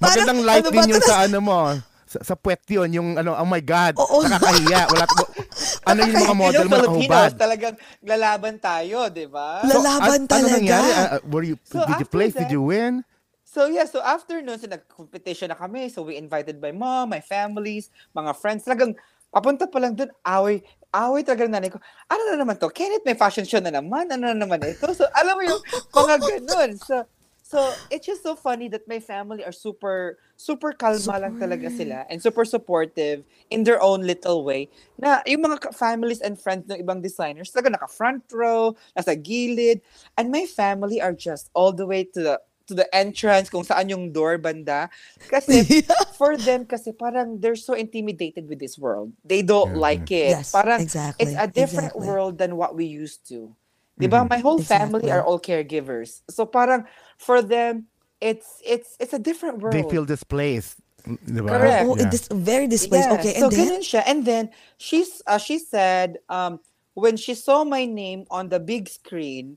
Parang, 0.00 0.26
magandang 0.26 0.40
light 0.44 0.64
ano 0.66 0.70
din 0.72 0.90
yung 0.96 1.04
sa 1.04 1.24
ano 1.28 1.38
mo. 1.40 1.60
Sa, 2.10 2.18
sa 2.24 2.34
puwet 2.34 2.66
yun, 2.66 2.90
yung 2.90 3.08
ano, 3.14 3.38
oh 3.38 3.46
my 3.46 3.62
God, 3.62 3.94
Oo. 3.94 4.26
nakakahiya. 4.26 4.90
Wala, 4.90 5.06
ano 5.88 5.98
yung 6.02 6.18
mga 6.18 6.34
model 6.34 6.66
mo 6.66 6.74
nakahubad. 6.76 7.30
talagang 7.38 7.76
lalaban 8.02 8.58
tayo, 8.58 9.06
di 9.06 9.30
ba? 9.30 9.62
Lalaban 9.62 10.18
An- 10.18 10.26
Ano 10.26 10.32
talaga. 10.42 10.54
nangyari? 10.58 10.88
Ah, 10.90 11.06
ah, 11.06 11.20
were 11.24 11.46
you, 11.46 11.54
So 11.62 11.86
did 11.86 12.02
you 12.02 12.10
place? 12.10 12.34
Did 12.34 12.50
that- 12.50 12.52
you 12.52 12.66
win? 12.66 13.06
So 13.46 13.66
yeah, 13.66 13.86
so 13.86 13.98
after 14.00 14.38
nun, 14.38 14.58
so 14.58 14.66
nag-competition 14.66 15.50
na 15.50 15.58
kami. 15.58 15.86
So 15.86 16.02
we 16.02 16.14
invited 16.14 16.58
my 16.58 16.70
mom, 16.70 17.10
my 17.10 17.18
families, 17.18 17.90
mga 18.10 18.34
friends. 18.34 18.62
Talagang 18.62 18.94
papunta 19.26 19.66
pa 19.66 19.78
lang 19.78 19.94
dun, 19.94 20.10
away, 20.24 20.62
away 20.88 21.22
talaga 21.22 21.46
ng 21.46 21.54
nanay 21.54 21.66
ko. 21.66 21.78
Ano 22.06 22.22
na 22.26 22.38
naman 22.38 22.58
to? 22.58 22.70
Kenneth, 22.70 23.02
may 23.02 23.14
fashion 23.14 23.42
show 23.42 23.58
na 23.58 23.70
naman. 23.70 24.06
Ano 24.08 24.30
na 24.30 24.34
naman 24.36 24.58
ito? 24.62 24.86
So 24.90 25.06
alam 25.10 25.34
mo 25.34 25.42
yung 25.42 25.62
mga 25.98 26.14
ganun. 26.20 26.70
So, 26.76 27.06
so 27.50 27.74
it's 27.90 28.06
just 28.06 28.22
so 28.22 28.38
funny 28.38 28.68
that 28.70 28.86
my 28.86 29.02
family 29.02 29.42
are 29.42 29.50
super, 29.50 30.22
super 30.38 30.70
kalma 30.70 31.18
lang 31.18 31.34
talaga 31.34 31.66
sila 31.66 32.06
and 32.06 32.22
super 32.22 32.46
supportive 32.46 33.26
in 33.50 33.66
their 33.66 33.82
own 33.82 34.06
little 34.06 34.46
way. 34.46 34.70
Na 34.94 35.18
yung 35.26 35.42
mga 35.42 35.74
families 35.74 36.22
and 36.22 36.38
friends 36.38 36.70
ng 36.70 36.78
ibang 36.78 37.02
designers, 37.02 37.50
talaga 37.50 37.74
naka 37.74 37.90
front 37.90 38.22
row, 38.30 38.78
nasa 38.94 39.18
gilid. 39.18 39.82
And 40.14 40.30
my 40.30 40.46
family 40.46 41.02
are 41.02 41.12
just 41.12 41.50
all 41.50 41.74
the 41.74 41.90
way 41.90 42.06
to 42.14 42.22
the 42.22 42.34
to 42.70 42.78
the 42.78 42.86
entrance 42.94 43.50
kung 43.50 43.66
saan 43.66 43.90
yung 43.90 44.14
door 44.14 44.38
banda. 44.38 44.86
Kasi 45.26 45.82
for 46.20 46.38
them 46.38 46.62
kasi 46.62 46.94
parang 46.94 47.42
they're 47.42 47.58
so 47.58 47.74
intimidated 47.74 48.46
with 48.46 48.62
this 48.62 48.78
world. 48.78 49.10
They 49.26 49.42
don't 49.42 49.74
like 49.74 50.06
it. 50.14 50.38
Yes, 50.38 50.54
parang 50.54 50.78
exactly, 50.78 51.34
it's 51.34 51.34
a 51.34 51.50
different 51.50 51.98
exactly. 51.98 52.06
world 52.06 52.38
than 52.38 52.54
what 52.54 52.78
we 52.78 52.86
used 52.86 53.26
to. 53.34 53.58
'Di 54.00 54.08
ba? 54.08 54.24
My 54.24 54.38
whole 54.40 54.58
family 54.58 55.08
Exactly. 55.08 55.12
are 55.12 55.22
all 55.24 55.40
caregivers. 55.40 56.24
So 56.32 56.46
parang 56.48 56.88
for 57.20 57.44
them 57.44 57.86
it's 58.20 58.60
it's 58.64 58.96
it's 59.00 59.12
a 59.12 59.18
different 59.20 59.60
world. 59.60 59.76
They 59.76 59.84
feel 59.88 60.04
displaced. 60.04 60.80
Diba? 61.04 61.48
Correct. 61.48 61.84
Oh, 61.88 61.96
Yeah. 61.96 62.08
it 62.08 62.14
is 62.14 62.28
very 62.28 62.66
displaced. 62.68 63.08
Yeah, 63.08 63.16
Okay, 63.20 63.32
so 63.40 63.48
and 63.48 63.52
then? 63.52 63.80
siya. 63.80 64.02
And 64.04 64.18
then 64.24 64.44
she's 64.76 65.22
uh, 65.26 65.40
she 65.40 65.58
said 65.58 66.20
um 66.28 66.60
when 66.92 67.16
she 67.16 67.32
saw 67.34 67.64
my 67.64 67.84
name 67.88 68.24
on 68.28 68.48
the 68.52 68.60
big 68.60 68.88
screen, 68.88 69.56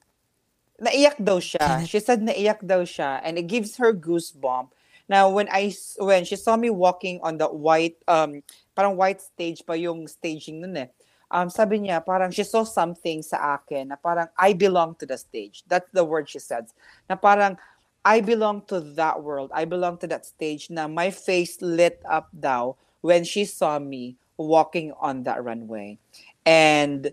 naiyak 0.79 1.19
daw 1.19 1.39
siya. 1.43 1.83
She 1.87 1.99
said 1.99 2.23
naiyak 2.23 2.63
daw 2.63 2.87
siya 2.87 3.19
and 3.23 3.35
it 3.37 3.47
gives 3.51 3.75
her 3.77 3.91
goosebump. 3.91 4.71
Now 5.11 5.27
when 5.29 5.51
I 5.51 5.75
when 5.99 6.23
she 6.23 6.39
saw 6.39 6.55
me 6.55 6.71
walking 6.71 7.19
on 7.19 7.35
the 7.37 7.51
white 7.51 7.99
um 8.07 8.39
parang 8.71 8.95
white 8.95 9.19
stage 9.19 9.67
pa 9.67 9.75
yung 9.75 10.07
staging 10.07 10.63
nun 10.63 10.87
eh. 10.87 10.89
Um 11.33 11.49
sabi 11.49 11.81
niya 11.81 12.05
parang 12.05 12.29
she 12.29 12.45
saw 12.45 12.61
something 12.63 13.25
sa 13.25 13.57
akin 13.57 13.89
na 13.89 13.97
parang 13.97 14.29
I 14.37 14.53
belong 14.53 14.93
to 15.01 15.05
the 15.09 15.17
stage. 15.17 15.65
That's 15.65 15.89
the 15.89 16.05
word 16.05 16.29
she 16.29 16.37
said. 16.39 16.69
Na 17.09 17.17
parang 17.17 17.57
I 18.05 18.21
belong 18.21 18.63
to 18.69 18.79
that 19.01 19.23
world. 19.23 19.49
I 19.53 19.65
belong 19.65 19.97
to 20.05 20.07
that 20.13 20.25
stage 20.29 20.69
na 20.69 20.87
my 20.87 21.09
face 21.09 21.57
lit 21.61 21.99
up 22.05 22.29
daw 22.37 22.75
when 23.01 23.25
she 23.25 23.45
saw 23.49 23.79
me 23.79 24.15
walking 24.37 24.93
on 25.01 25.23
that 25.23 25.43
runway. 25.43 25.97
And 26.45 27.11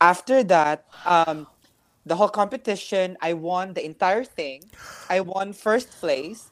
after 0.00 0.42
that, 0.44 0.86
um, 1.06 1.46
the 2.06 2.16
whole 2.16 2.28
competition, 2.32 3.16
I 3.20 3.34
won 3.34 3.74
the 3.74 3.84
entire 3.84 4.24
thing. 4.24 4.70
I 5.08 5.20
won 5.20 5.52
first 5.52 6.00
place. 6.00 6.50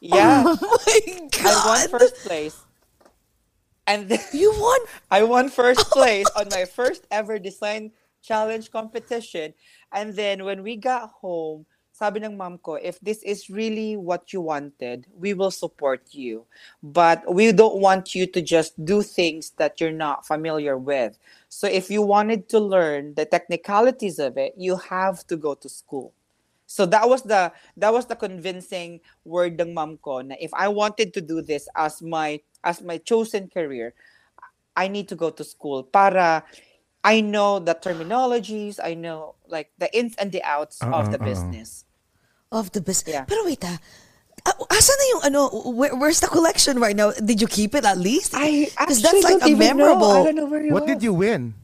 Yeah, 0.00 0.46
Oh 0.62 0.80
my 0.86 1.28
I 1.44 1.56
won 1.56 1.82
God. 1.82 1.90
first 1.90 2.22
place. 2.22 2.64
And 3.88 4.08
then 4.08 4.20
You 4.36 4.52
won. 4.52 4.80
I 5.10 5.24
won 5.24 5.48
first 5.48 5.80
oh 5.80 5.90
place 5.96 6.28
on 6.36 6.52
my 6.52 6.66
first 6.68 7.08
ever 7.10 7.40
design 7.40 7.92
challenge 8.20 8.70
competition. 8.70 9.54
And 9.90 10.12
then 10.12 10.44
when 10.44 10.62
we 10.62 10.76
got 10.76 11.08
home, 11.24 11.64
sabi 11.96 12.20
ng 12.20 12.36
mom 12.36 12.60
ko, 12.60 12.76
if 12.76 13.00
this 13.00 13.24
is 13.24 13.48
really 13.48 13.96
what 13.96 14.30
you 14.32 14.44
wanted, 14.44 15.08
we 15.16 15.32
will 15.32 15.50
support 15.50 16.12
you. 16.12 16.44
But 16.84 17.24
we 17.26 17.50
don't 17.50 17.80
want 17.80 18.14
you 18.14 18.28
to 18.28 18.40
just 18.44 18.76
do 18.84 19.00
things 19.00 19.56
that 19.56 19.80
you're 19.80 19.96
not 19.96 20.28
familiar 20.28 20.76
with. 20.76 21.18
So 21.48 21.66
if 21.66 21.90
you 21.90 22.04
wanted 22.04 22.46
to 22.52 22.60
learn 22.60 23.16
the 23.16 23.24
technicalities 23.24 24.20
of 24.20 24.36
it, 24.36 24.52
you 24.56 24.76
have 24.76 25.26
to 25.26 25.36
go 25.36 25.56
to 25.56 25.68
school. 25.68 26.12
So 26.68 26.84
that 26.92 27.08
was 27.08 27.24
the 27.24 27.48
that 27.80 27.96
was 27.96 28.04
the 28.04 28.14
convincing 28.14 29.00
word 29.24 29.56
ng 29.56 29.72
mom 29.72 29.96
ko 30.04 30.20
na 30.20 30.36
if 30.36 30.52
I 30.52 30.68
wanted 30.68 31.16
to 31.16 31.24
do 31.24 31.40
this 31.40 31.64
as 31.72 32.04
my 32.04 32.44
as 32.60 32.84
my 32.84 33.00
chosen 33.00 33.48
career, 33.48 33.96
I 34.76 34.92
need 34.92 35.08
to 35.08 35.16
go 35.16 35.32
to 35.32 35.40
school 35.42 35.80
para 35.80 36.44
I 37.00 37.24
know 37.24 37.56
the 37.56 37.72
terminologies, 37.72 38.76
I 38.76 38.92
know 38.92 39.40
like 39.48 39.72
the 39.80 39.88
ins 39.96 40.12
and 40.20 40.28
the 40.28 40.44
outs 40.44 40.76
of 40.84 41.08
the 41.08 41.16
Uh-uh, 41.16 41.24
uh-uh. 41.24 41.24
business. 41.24 41.88
Of 42.52 42.72
the 42.76 42.84
business. 42.84 43.16
Yeah. 43.16 43.24
Pero 43.24 43.48
wait 43.48 43.64
ah. 43.64 43.80
Ah, 44.44 44.54
Asa 44.68 44.92
na 44.92 45.04
yung 45.16 45.22
ano, 45.32 45.40
where, 45.72 45.96
where's 45.96 46.20
the 46.20 46.28
collection 46.28 46.78
right 46.78 46.94
now? 46.94 47.10
Did 47.16 47.40
you 47.40 47.48
keep 47.48 47.74
it 47.74 47.84
at 47.88 47.96
least? 47.96 48.36
I 48.36 48.68
actually 48.76 49.02
that's 49.08 49.24
like 49.24 49.40
don't 49.40 49.48
a 49.48 49.56
even 49.56 49.72
memorable. 49.72 50.14
know. 50.14 50.20
I 50.20 50.24
don't 50.30 50.36
know 50.36 50.46
where 50.52 50.60
it 50.64 50.72
What 50.72 50.84
was. 50.84 50.92
did 50.92 51.00
you 51.02 51.12
win? 51.16 51.56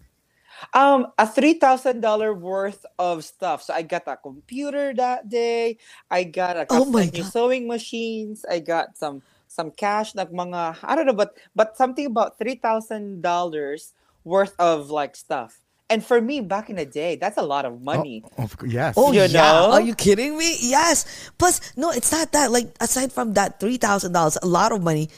Um, 0.73 1.09
a 1.19 1.27
three 1.27 1.55
thousand 1.55 2.01
dollar 2.01 2.33
worth 2.35 2.85
of 2.99 3.25
stuff. 3.25 3.63
So 3.63 3.75
I 3.75 3.83
got 3.83 4.05
a 4.07 4.17
computer 4.17 4.95
that 4.95 5.29
day. 5.29 5.79
I 6.11 6.25
got 6.25 6.57
a 6.57 6.67
Oh 6.71 6.85
couple 6.85 6.93
my 6.93 7.05
of 7.05 7.13
new 7.13 7.23
sewing 7.23 7.69
machines. 7.69 8.45
I 8.49 8.61
got 8.61 8.97
some 8.97 9.23
some 9.49 9.71
cash. 9.71 10.15
Like 10.15 10.31
mga 10.31 10.79
I 10.83 10.95
don't 10.97 11.07
know, 11.07 11.15
but 11.15 11.37
but 11.55 11.77
something 11.77 12.07
about 12.07 12.39
three 12.39 12.57
thousand 12.57 13.23
dollars 13.23 13.93
worth 14.25 14.55
of 14.59 14.91
like 14.91 15.17
stuff. 15.17 15.61
And 15.91 16.05
for 16.05 16.21
me, 16.21 16.41
back 16.41 16.71
in 16.71 16.77
the 16.77 16.87
day, 16.87 17.17
that's 17.17 17.37
a 17.37 17.43
lot 17.43 17.65
of 17.67 17.83
money. 17.83 18.25
Oh, 18.39 18.45
of, 18.45 18.57
cou- 18.57 18.67
yes. 18.67 18.95
Oh 18.97 19.13
You 19.13 19.27
yeah, 19.27 19.27
know? 19.27 19.71
are 19.71 19.81
you 19.81 19.95
kidding 19.95 20.37
me? 20.39 20.57
Yes. 20.61 21.31
Plus, 21.39 21.61
no, 21.77 21.91
it's 21.91 22.11
not 22.13 22.33
that. 22.33 22.51
Like 22.51 22.75
aside 22.81 23.13
from 23.13 23.35
that 23.35 23.61
three 23.61 23.77
thousand 23.77 24.13
dollars, 24.13 24.39
a 24.43 24.47
lot 24.47 24.73
of 24.73 24.83
money. 24.83 25.11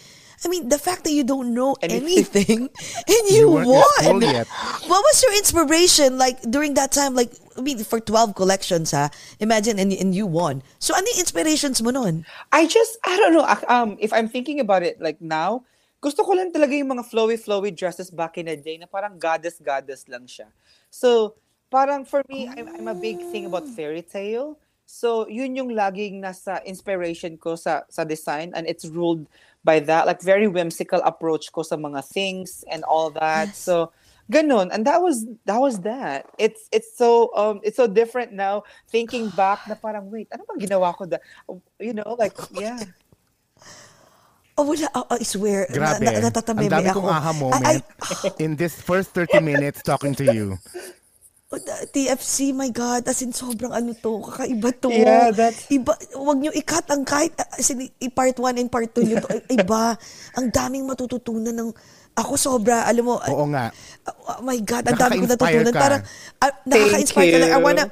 I 0.44 0.48
mean, 0.48 0.68
the 0.68 0.78
fact 0.78 1.04
that 1.04 1.12
you 1.12 1.24
don't 1.24 1.54
know 1.54 1.76
Anything. 1.80 2.68
and 3.08 3.24
you, 3.30 3.56
You 3.56 3.72
won. 3.72 4.20
yet. 4.20 4.46
What 4.86 5.00
was 5.00 5.22
your 5.22 5.32
inspiration 5.36 6.18
like 6.18 6.40
during 6.44 6.74
that 6.74 6.92
time? 6.92 7.14
Like, 7.14 7.32
I 7.56 7.62
mean, 7.64 7.80
for 7.84 8.00
twelve 8.00 8.34
collections, 8.36 8.92
ha? 8.92 9.08
Imagine, 9.40 9.78
and, 9.80 9.92
and 9.92 10.14
you 10.14 10.26
won. 10.28 10.60
So, 10.78 10.92
ano 10.94 11.08
yung 11.08 11.20
inspirations 11.24 11.80
mo 11.80 11.88
nun? 11.90 12.26
I 12.52 12.66
just 12.68 13.00
I 13.04 13.16
don't 13.16 13.32
know. 13.32 13.48
ak- 13.48 13.64
Um, 13.66 13.96
if 13.98 14.12
I'm 14.12 14.28
thinking 14.28 14.60
about 14.60 14.82
it 14.84 15.00
like 15.00 15.20
now, 15.24 15.64
gusto 16.04 16.20
ko 16.22 16.36
lang 16.36 16.52
talaga 16.52 16.76
yung 16.76 16.92
mga 16.92 17.08
flowy 17.08 17.40
flowy 17.40 17.72
dresses 17.72 18.12
back 18.12 18.36
in 18.36 18.46
the 18.46 18.56
day 18.60 18.76
na 18.76 18.84
parang 18.86 19.16
goddess 19.16 19.56
goddess 19.64 20.04
lang 20.06 20.28
siya. 20.28 20.52
So 20.92 21.34
parang 21.72 22.04
for 22.04 22.20
me, 22.28 22.46
I'm, 22.46 22.68
I'm 22.76 22.88
a 22.88 22.94
big 22.94 23.18
thing 23.32 23.48
about 23.48 23.64
fairy 23.72 24.04
tale. 24.04 24.60
So 24.86 25.26
yun 25.26 25.56
yung 25.56 25.72
laging 25.74 26.20
nasa 26.22 26.62
inspiration 26.62 27.34
ko 27.40 27.56
sa 27.56 27.88
sa 27.90 28.04
design 28.04 28.52
and 28.54 28.68
it's 28.70 28.84
ruled 28.86 29.26
by 29.66 29.82
that 29.82 30.06
like 30.06 30.22
very 30.22 30.46
whimsical 30.46 31.02
approach 31.02 31.50
ko 31.50 31.66
sa 31.66 31.74
mga 31.74 32.06
things 32.06 32.62
and 32.70 32.86
all 32.86 33.10
that. 33.10 33.50
Yes. 33.50 33.66
So 33.66 33.90
ganun 34.30 34.74
and 34.74 34.86
that 34.86 35.02
was 35.02 35.26
that 35.46 35.58
was 35.58 35.82
that 35.86 36.26
it's 36.38 36.66
it's 36.74 36.90
so 36.98 37.30
um 37.38 37.62
it's 37.62 37.78
so 37.78 37.86
different 37.86 38.34
now 38.34 38.62
thinking 38.90 39.30
back 39.30 39.62
na 39.70 39.78
parang 39.78 40.10
wait 40.10 40.26
ano 40.34 40.42
bang 40.50 40.66
ginawa 40.66 40.90
ko 40.98 41.06
da 41.06 41.18
you 41.78 41.94
know 41.94 42.18
like 42.18 42.34
yeah 42.54 42.78
Oh, 44.56 44.64
wala. 44.64 44.88
Oh, 44.96 45.04
I 45.12 45.20
swear. 45.20 45.68
Grabe. 45.68 46.00
Na, 46.00 46.16
na, 46.16 46.32
natatameme 46.32 46.72
Ang 46.72 46.80
dami 46.80 46.88
kong 46.96 47.12
aha 47.12 47.32
moment 47.36 47.60
ay, 47.60 47.76
in 48.44 48.56
this 48.56 48.80
first 48.80 49.12
30 49.12 49.44
minutes 49.44 49.84
talking 49.84 50.16
to 50.16 50.24
you. 50.24 50.56
Oh, 51.52 51.58
TFC, 51.88 52.50
my 52.52 52.70
God. 52.70 53.06
As 53.06 53.22
in, 53.22 53.30
sobrang 53.30 53.70
ano 53.70 53.94
to. 53.94 54.18
Kakaiba 54.22 54.70
to. 54.80 54.90
Yeah, 54.90 55.30
that's- 55.30 55.70
Iba, 55.70 55.94
wag 56.18 56.38
nyo 56.38 56.50
i-cut 56.50 56.86
ang 56.90 57.06
kahit, 57.06 57.34
as 57.38 57.70
in, 57.70 57.86
i-part 57.98 58.34
1 58.34 58.58
and 58.58 58.68
part 58.68 58.90
2 58.90 59.04
nyo 59.04 59.16
to. 59.22 59.30
Iba. 59.48 59.94
Ang 60.34 60.50
daming 60.50 60.84
matututunan 60.84 61.54
ng, 61.54 61.70
ako 62.16 62.32
sobra, 62.34 62.88
alam 62.88 63.04
mo, 63.04 63.20
Oo 63.20 63.46
nga. 63.52 63.68
Oh 64.32 64.40
my 64.40 64.56
God, 64.64 64.88
ang 64.88 64.98
dami 64.98 65.20
ko 65.20 65.26
natutunan. 65.28 65.68
ka. 65.68 65.78
Parang, 65.78 66.02
uh, 66.40 66.52
nakaka-inspire 66.64 67.28
ka. 67.28 67.36
Thank 67.36 67.44
Like, 67.44 67.54
I 67.54 67.60
wanna, 67.60 67.84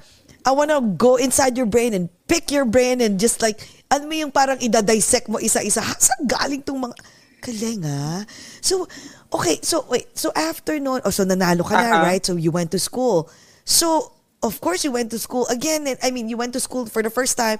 I 0.44 0.52
wanna 0.52 0.78
go 0.80 1.16
inside 1.16 1.56
your 1.56 1.68
brain 1.68 1.92
and 1.92 2.08
pick 2.24 2.48
your 2.48 2.64
brain 2.64 3.00
and 3.00 3.20
just 3.20 3.38
like, 3.40 3.60
ano 3.86 4.08
mo 4.08 4.14
yung 4.16 4.32
parang 4.32 4.58
ida-dissect 4.58 5.28
mo 5.28 5.38
isa-isa. 5.38 5.84
Ha, 5.84 5.94
saan 6.00 6.24
galing 6.24 6.64
tong 6.64 6.80
mga, 6.80 6.96
galing 7.44 7.84
ah. 7.84 8.24
So, 8.58 8.88
okay, 9.34 9.58
so 9.62 9.82
wait, 9.90 10.06
so 10.16 10.30
after 10.34 10.78
noon, 10.78 11.02
oh, 11.04 11.10
so 11.10 11.24
nanalo 11.26 11.66
ka 11.66 11.74
na, 11.74 11.90
Uh-uh. 11.98 12.06
right? 12.06 12.22
So 12.24 12.38
you 12.38 12.54
went 12.54 12.70
to 12.72 12.78
school. 12.78 13.26
So, 13.66 14.12
of 14.42 14.60
course 14.60 14.84
you 14.84 14.92
went 14.92 15.10
to 15.10 15.18
school. 15.18 15.46
Again, 15.50 15.86
and- 15.90 15.98
I 16.02 16.14
mean, 16.14 16.28
you 16.30 16.36
went 16.38 16.52
to 16.54 16.62
school 16.62 16.86
for 16.86 17.02
the 17.02 17.10
first 17.10 17.34
time. 17.34 17.58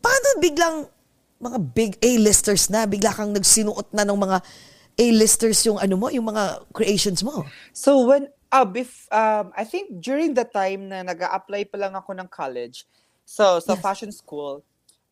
Paano 0.00 0.40
biglang 0.40 0.88
mga 1.42 1.58
big 1.74 1.98
A-listers 2.00 2.70
na, 2.70 2.86
bigla 2.86 3.12
kang 3.12 3.34
nagsinuot 3.34 3.90
na 3.92 4.06
ng 4.06 4.16
mga 4.16 4.38
A-listers 4.92 5.64
yung 5.66 5.80
ano 5.80 5.96
mo, 5.96 6.06
yung 6.08 6.28
mga 6.28 6.62
creations 6.70 7.24
mo? 7.24 7.42
So 7.72 8.06
when 8.06 8.28
uh, 8.52 8.62
bef- 8.68 9.08
um 9.10 9.48
I 9.56 9.64
think 9.64 9.98
during 10.04 10.36
the 10.36 10.44
time 10.44 10.92
na 10.92 11.02
nag-a-apply 11.02 11.72
pa 11.72 11.80
lang 11.80 11.96
ako 11.96 12.12
ng 12.14 12.28
college, 12.28 12.84
so 13.24 13.58
sa 13.58 13.74
Yes. 13.74 13.82
fashion 13.82 14.12
school, 14.12 14.62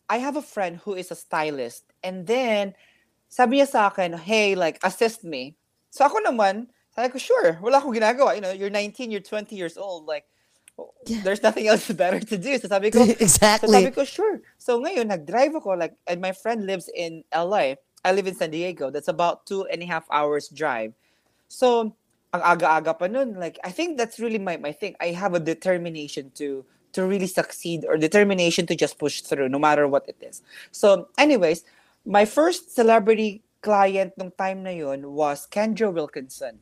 I 0.07 0.21
have 0.21 0.37
a 0.37 0.45
friend 0.45 0.85
who 0.85 0.95
is 0.95 1.09
a 1.11 1.17
stylist. 1.19 1.89
And 2.05 2.29
then 2.29 2.77
sabi 3.27 3.59
niya 3.59 3.69
sa 3.73 3.81
akin, 3.89 4.15
"Hey, 4.21 4.53
like 4.55 4.79
assist 4.85 5.25
me." 5.25 5.57
So 5.91 6.07
ako 6.07 6.23
naman, 6.23 6.71
sabi 6.95 7.11
ko, 7.11 7.19
"Sure, 7.19 7.59
wala 7.63 7.79
akong 7.83 7.95
ginagawa. 7.95 8.35
You 8.35 8.43
know, 8.43 8.55
you're 8.55 8.73
19, 8.73 9.11
you're 9.11 9.23
20 9.25 9.55
years 9.55 9.77
old, 9.77 10.07
like 10.07 10.27
Yeah. 11.05 11.21
there's 11.21 11.43
nothing 11.45 11.69
else 11.69 11.85
better 11.93 12.23
to 12.23 12.37
do." 12.39 12.57
So 12.59 12.71
sabi 12.71 12.91
ko, 12.91 13.05
Exactly. 13.21 13.69
So 13.69 13.75
sabi 13.75 13.91
ko, 13.93 14.03
"Sure." 14.07 14.41
So 14.57 14.81
ngayon 14.81 15.11
nag-drive 15.11 15.55
ako 15.59 15.77
like 15.77 15.95
and 16.07 16.23
my 16.23 16.33
friend 16.33 16.65
lives 16.65 16.89
in 16.95 17.27
LA. 17.35 17.77
I 18.05 18.13
live 18.13 18.27
in 18.27 18.35
San 18.35 18.51
Diego. 18.51 18.89
That's 18.89 19.09
about 19.13 19.45
two 19.45 19.67
and 19.69 19.83
a 19.83 19.87
half 19.87 20.09
hours 20.09 20.49
drive. 20.49 20.97
So, 21.49 21.93
ang 22.33 22.43
aga-aga 22.43 22.95
pa 22.95 23.07
nun, 23.11 23.35
like, 23.37 23.59
I 23.65 23.71
think 23.71 23.99
that's 23.99 24.17
really 24.17 24.39
my, 24.39 24.57
my 24.57 24.73
thing. 24.73 24.95
I 25.01 25.13
have 25.13 25.35
a 25.35 25.43
determination 25.43 26.31
to 26.41 26.65
to 26.93 27.07
really 27.07 27.27
succeed 27.29 27.85
or 27.87 27.95
determination 28.01 28.67
to 28.67 28.75
just 28.75 28.99
push 28.99 29.21
through 29.21 29.49
no 29.49 29.59
matter 29.61 29.87
what 29.87 30.09
it 30.09 30.17
is. 30.25 30.43
So, 30.73 31.07
anyways, 31.19 31.63
my 32.07 32.25
first 32.25 32.75
celebrity 32.75 33.43
client 33.61 34.13
nung 34.17 34.33
time 34.33 34.63
na 34.65 34.71
yun 34.71 35.05
was 35.13 35.47
Kendra 35.47 35.93
Wilkinson. 35.93 36.59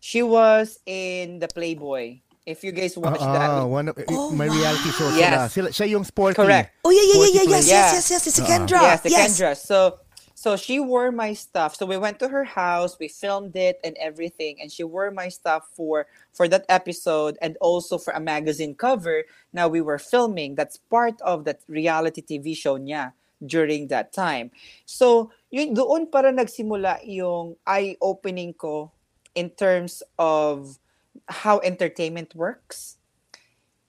She 0.00 0.22
was 0.22 0.78
in 0.86 1.38
the 1.38 1.48
Playboy. 1.48 2.20
If 2.44 2.64
you 2.64 2.72
guys 2.72 2.98
watch 2.98 3.20
that. 3.22 3.50
Ah, 3.50 3.64
one 3.64 3.88
of, 3.88 3.98
Oh, 4.10 4.34
may 4.34 4.50
reality 4.50 4.90
show 4.90 5.14
sila. 5.14 5.46
Yes. 5.46 5.52
sila. 5.54 5.68
Siya 5.70 5.88
yung 5.94 6.02
sporty. 6.02 6.34
Correct. 6.34 6.74
Oh, 6.82 6.90
yeah, 6.90 7.06
yeah, 7.06 7.20
yeah, 7.22 7.22
yeah, 7.22 7.46
yes, 7.46 7.46
place. 7.46 7.68
yes, 7.70 7.92
yes, 7.94 8.10
yes, 8.10 8.26
it's 8.26 8.38
a 8.38 8.42
Kendra. 8.42 8.82
Yes, 8.82 9.00
the 9.00 9.10
yes. 9.10 9.38
Kendra. 9.38 9.56
So 9.56 10.02
so 10.34 10.56
she 10.56 10.80
wore 10.80 11.12
my 11.12 11.34
stuff. 11.34 11.76
So 11.76 11.86
we 11.86 11.96
went 11.96 12.18
to 12.18 12.26
her 12.26 12.42
house, 12.42 12.98
we 12.98 13.06
filmed 13.06 13.54
it 13.54 13.78
and 13.84 13.96
everything, 14.00 14.58
and 14.60 14.72
she 14.72 14.82
wore 14.82 15.12
my 15.12 15.28
stuff 15.28 15.70
for 15.70 16.10
for 16.34 16.48
that 16.48 16.66
episode 16.68 17.38
and 17.40 17.54
also 17.60 17.94
for 17.96 18.10
a 18.10 18.18
magazine 18.18 18.74
cover. 18.74 19.22
Now 19.54 19.68
we 19.68 19.80
were 19.80 20.02
filming. 20.02 20.56
That's 20.58 20.82
part 20.90 21.14
of 21.22 21.44
that 21.46 21.62
reality 21.68 22.26
TV 22.26 22.56
show 22.58 22.74
niya 22.74 23.12
during 23.38 23.86
that 23.94 24.10
time. 24.12 24.50
So 24.84 25.30
yun 25.52 25.76
doon 25.76 26.08
para 26.08 26.32
nagsimula 26.32 26.98
yung 27.04 27.54
eye-opening 27.68 28.56
ko 28.56 28.90
in 29.36 29.52
terms 29.52 30.02
of 30.16 30.80
how 31.28 31.60
entertainment 31.60 32.32
works 32.34 32.96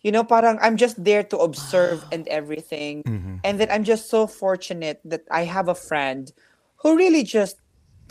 you 0.04 0.12
know, 0.12 0.24
parang 0.24 0.60
I'm 0.62 0.76
just 0.76 1.02
there 1.02 1.24
to 1.24 1.38
observe 1.40 2.04
and 2.12 2.28
everything. 2.28 3.04
And 3.44 3.60
then 3.60 3.72
I'm 3.72 3.84
just 3.84 4.10
so 4.10 4.28
fortunate 4.28 5.00
that 5.06 5.24
I 5.32 5.46
have 5.46 5.70
a 5.70 5.76
friend 5.76 6.32
who 6.84 6.96
really 6.96 7.24
just 7.24 7.58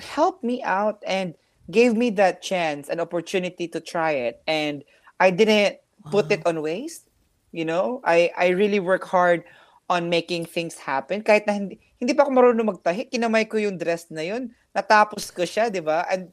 helped 0.00 0.42
me 0.42 0.62
out 0.64 1.04
and 1.06 1.34
gave 1.70 1.94
me 1.94 2.10
that 2.16 2.42
chance 2.42 2.88
and 2.88 3.00
opportunity 3.00 3.68
to 3.68 3.78
try 3.78 4.12
it. 4.12 4.42
And 4.48 4.82
I 5.20 5.30
didn't 5.30 5.76
put 6.10 6.32
it 6.32 6.40
on 6.46 6.62
waste. 6.62 7.08
You 7.52 7.66
know, 7.66 8.00
I, 8.04 8.32
I 8.36 8.48
really 8.48 8.80
work 8.80 9.04
hard 9.04 9.44
on 9.92 10.08
making 10.08 10.42
things 10.42 10.80
happen. 10.80 11.20
Kahit 11.20 11.44
na 11.44 11.52
hindi, 11.52 11.76
hindi 11.96 12.12
pa 12.12 12.24
ako 12.24 12.32
marunong 12.32 12.72
magtahi, 12.72 13.06
kinamay 13.06 13.44
ko 13.44 13.56
yung 13.56 13.76
dress 13.76 14.08
na 14.08 14.24
yun. 14.24 14.48
Natapos 14.72 15.28
ko 15.28 15.44
siya, 15.44 15.68
di 15.68 15.78
ba? 15.78 16.08
And 16.08 16.32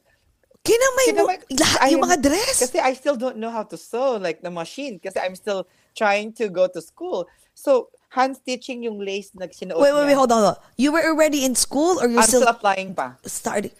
Kinamay 0.60 1.16
mo 1.16 1.24
Kinamay- 1.24 1.56
lahat 1.56 1.78
I 1.80 1.88
yung 1.90 2.04
mga 2.04 2.18
dress. 2.20 2.60
Kasi 2.60 2.76
I 2.76 2.92
still 2.92 3.16
don't 3.16 3.40
know 3.40 3.48
how 3.48 3.64
to 3.64 3.76
sew 3.76 4.20
like 4.20 4.40
the 4.40 4.52
machine 4.52 5.00
kasi 5.00 5.16
I'm 5.16 5.32
still 5.32 5.64
trying 5.96 6.36
to 6.36 6.52
go 6.52 6.68
to 6.68 6.80
school. 6.80 7.24
So, 7.56 7.88
hand 8.10 8.36
stitching 8.36 8.84
yung 8.84 9.00
lace 9.00 9.32
na 9.32 9.48
sinuot 9.48 9.80
Wait, 9.80 9.88
wait, 9.90 10.04
wait, 10.04 10.18
hold 10.18 10.28
on. 10.28 10.44
hold 10.44 10.52
on. 10.52 10.60
You 10.76 10.92
were 10.92 11.00
already 11.00 11.48
in 11.48 11.56
school 11.56 11.96
or 11.96 12.04
you're 12.04 12.20
I'm 12.20 12.28
still 12.28 12.44
still 12.44 12.52
applying 12.52 12.92
pa. 12.92 13.16
starting? 13.24 13.72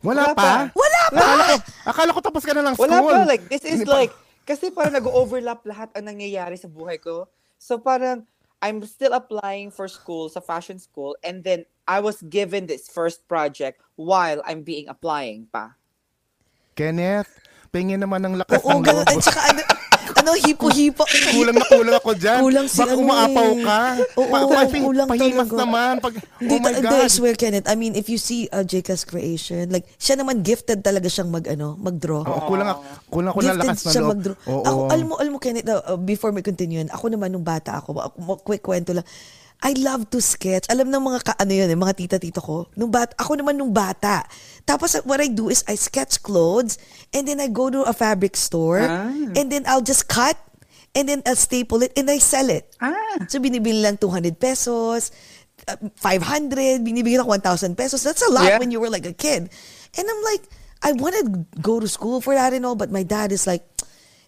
Wala 0.00 0.32
Wala 0.32 0.34
pa? 0.34 0.40
pa. 0.40 0.52
Wala 0.72 1.02
pa! 1.06 1.20
Akala 1.20 1.44
ko, 1.44 1.56
akala 1.84 2.10
ko 2.10 2.20
tapos 2.22 2.42
ka 2.42 2.52
na 2.52 2.64
ng 2.64 2.74
school. 2.74 2.88
Wala 2.88 2.98
pa, 3.04 3.16
like, 3.22 3.44
this 3.46 3.62
is 3.62 3.78
Hindi 3.78 3.86
pa- 3.86 3.98
like, 4.00 4.12
kasi 4.42 4.72
parang 4.72 4.96
nag-overlap 4.96 5.60
lahat 5.62 5.92
ang 5.92 6.08
nangyayari 6.08 6.56
sa 6.56 6.66
buhay 6.66 6.96
ko. 6.96 7.28
So 7.54 7.76
parang, 7.76 8.24
I'm 8.62 8.86
still 8.86 9.12
applying 9.12 9.74
for 9.74 9.90
school, 9.90 10.30
sa 10.30 10.38
fashion 10.38 10.78
school, 10.78 11.18
and 11.26 11.42
then 11.42 11.66
I 11.90 11.98
was 11.98 12.22
given 12.22 12.70
this 12.70 12.86
first 12.86 13.26
project 13.26 13.82
while 13.98 14.38
I'm 14.46 14.62
being 14.62 14.86
applying 14.86 15.50
pa. 15.50 15.74
Kenneth, 16.78 17.41
pingin 17.72 17.96
naman 17.96 18.20
ng 18.20 18.36
lakas 18.36 18.60
Oo, 18.60 18.68
ng 18.70 18.84
loob. 18.84 19.08
At 19.08 19.16
saka 19.24 19.40
ano, 19.48 19.60
ano 20.12 20.30
hipo-hipo. 20.36 21.08
Kulang 21.08 21.56
na 21.56 21.64
kulang 21.64 21.96
ako 21.96 22.12
dyan. 22.12 22.38
Kulang 22.44 22.66
si 22.68 22.76
Baka 22.76 22.92
ano 22.92 23.00
umaapaw 23.00 23.48
eh. 23.48 23.64
ka. 23.64 23.80
Oo, 24.12 24.28
Pa- 24.28 24.44
pa- 24.44 24.84
kulang 24.84 25.08
pahimas 25.08 25.48
talaga. 25.48 25.56
naman. 25.56 25.92
Pag, 25.98 26.14
Hindi, 26.36 26.52
oh 26.52 26.60
my 26.60 26.72
God. 26.84 27.00
I 27.00 27.08
swear, 27.08 27.32
Kenneth. 27.32 27.64
I 27.64 27.74
mean, 27.74 27.96
if 27.96 28.12
you 28.12 28.20
see 28.20 28.44
uh, 28.52 28.60
Jeka's 28.60 29.08
creation, 29.08 29.72
like, 29.72 29.88
siya 29.96 30.20
naman 30.20 30.44
gifted 30.44 30.84
talaga 30.84 31.08
siyang 31.08 31.32
mag, 31.32 31.48
ano, 31.48 31.80
mag-draw. 31.80 32.20
Oo, 32.20 32.40
kulang, 32.44 32.68
ako- 32.68 32.84
kulang 33.08 33.32
ko 33.32 33.40
ng 33.40 33.56
lakas 33.56 33.78
ng 33.80 33.88
siya 33.88 34.02
loob. 34.04 34.10
mag-draw. 34.12 34.36
Oo. 34.44 34.62
Ako, 34.62 34.78
alam 34.92 35.06
mo, 35.08 35.14
alam 35.16 35.32
mo, 35.32 35.38
Kenneth, 35.40 35.64
uh, 35.66 35.80
uh, 35.88 35.98
before 35.98 36.28
we 36.30 36.44
continue 36.44 36.84
ako 36.84 37.08
naman 37.08 37.32
nung 37.32 37.42
bata 37.42 37.80
ako, 37.80 37.96
ako 37.96 38.36
quick 38.44 38.60
kwento 38.60 38.92
lang, 38.92 39.08
I 39.62 39.78
love 39.78 40.10
to 40.10 40.18
sketch. 40.18 40.66
Alam 40.66 40.90
ng 40.90 40.98
mga, 40.98 41.18
ka, 41.22 41.32
ano 41.38 41.54
yun, 41.54 41.70
eh, 41.70 41.78
mga 41.78 41.94
tita-tito 41.94 42.42
ko. 42.42 42.66
Nung 42.74 42.90
bata, 42.90 43.14
ako 43.14 43.38
naman 43.38 43.54
nung 43.54 43.70
bata. 43.70 44.26
Tapos, 44.66 44.98
uh, 44.98 45.02
what 45.06 45.22
I 45.22 45.30
do 45.30 45.48
is 45.48 45.62
I 45.70 45.78
sketch 45.78 46.18
clothes 46.18 46.82
and 47.14 47.30
then 47.30 47.38
I 47.38 47.46
go 47.46 47.70
to 47.70 47.86
a 47.86 47.94
fabric 47.94 48.34
store 48.34 48.82
Ah. 48.82 49.06
and 49.10 49.46
then 49.48 49.62
I'll 49.70 49.82
just 49.82 50.10
cut 50.10 50.34
and 50.92 51.06
then 51.06 51.22
I'll 51.22 51.38
staple 51.38 51.78
it 51.80 51.94
and 51.94 52.10
I 52.10 52.18
sell 52.18 52.50
it. 52.50 52.74
Ah. 52.82 53.22
So, 53.30 53.38
binibili 53.38 53.86
lang 53.86 54.02
200 54.02 54.34
pesos, 54.34 55.14
uh, 55.70 55.78
500, 55.94 56.82
binibigyan 56.82 57.22
ako 57.22 57.30
1,000 57.38 57.78
pesos. 57.78 58.02
That's 58.02 58.26
a 58.26 58.34
lot 58.34 58.50
Yeah. 58.50 58.58
when 58.58 58.74
you 58.74 58.82
were 58.82 58.90
like 58.90 59.06
a 59.06 59.14
kid. 59.14 59.46
And 59.94 60.04
I'm 60.04 60.22
like, 60.26 60.42
I 60.82 60.90
want 60.90 61.14
to 61.22 61.24
go 61.62 61.78
to 61.78 61.86
school 61.86 62.18
for 62.18 62.34
that 62.34 62.50
and 62.50 62.66
all, 62.66 62.74
but 62.74 62.90
my 62.90 63.06
dad 63.06 63.30
is 63.30 63.46
like, 63.46 63.62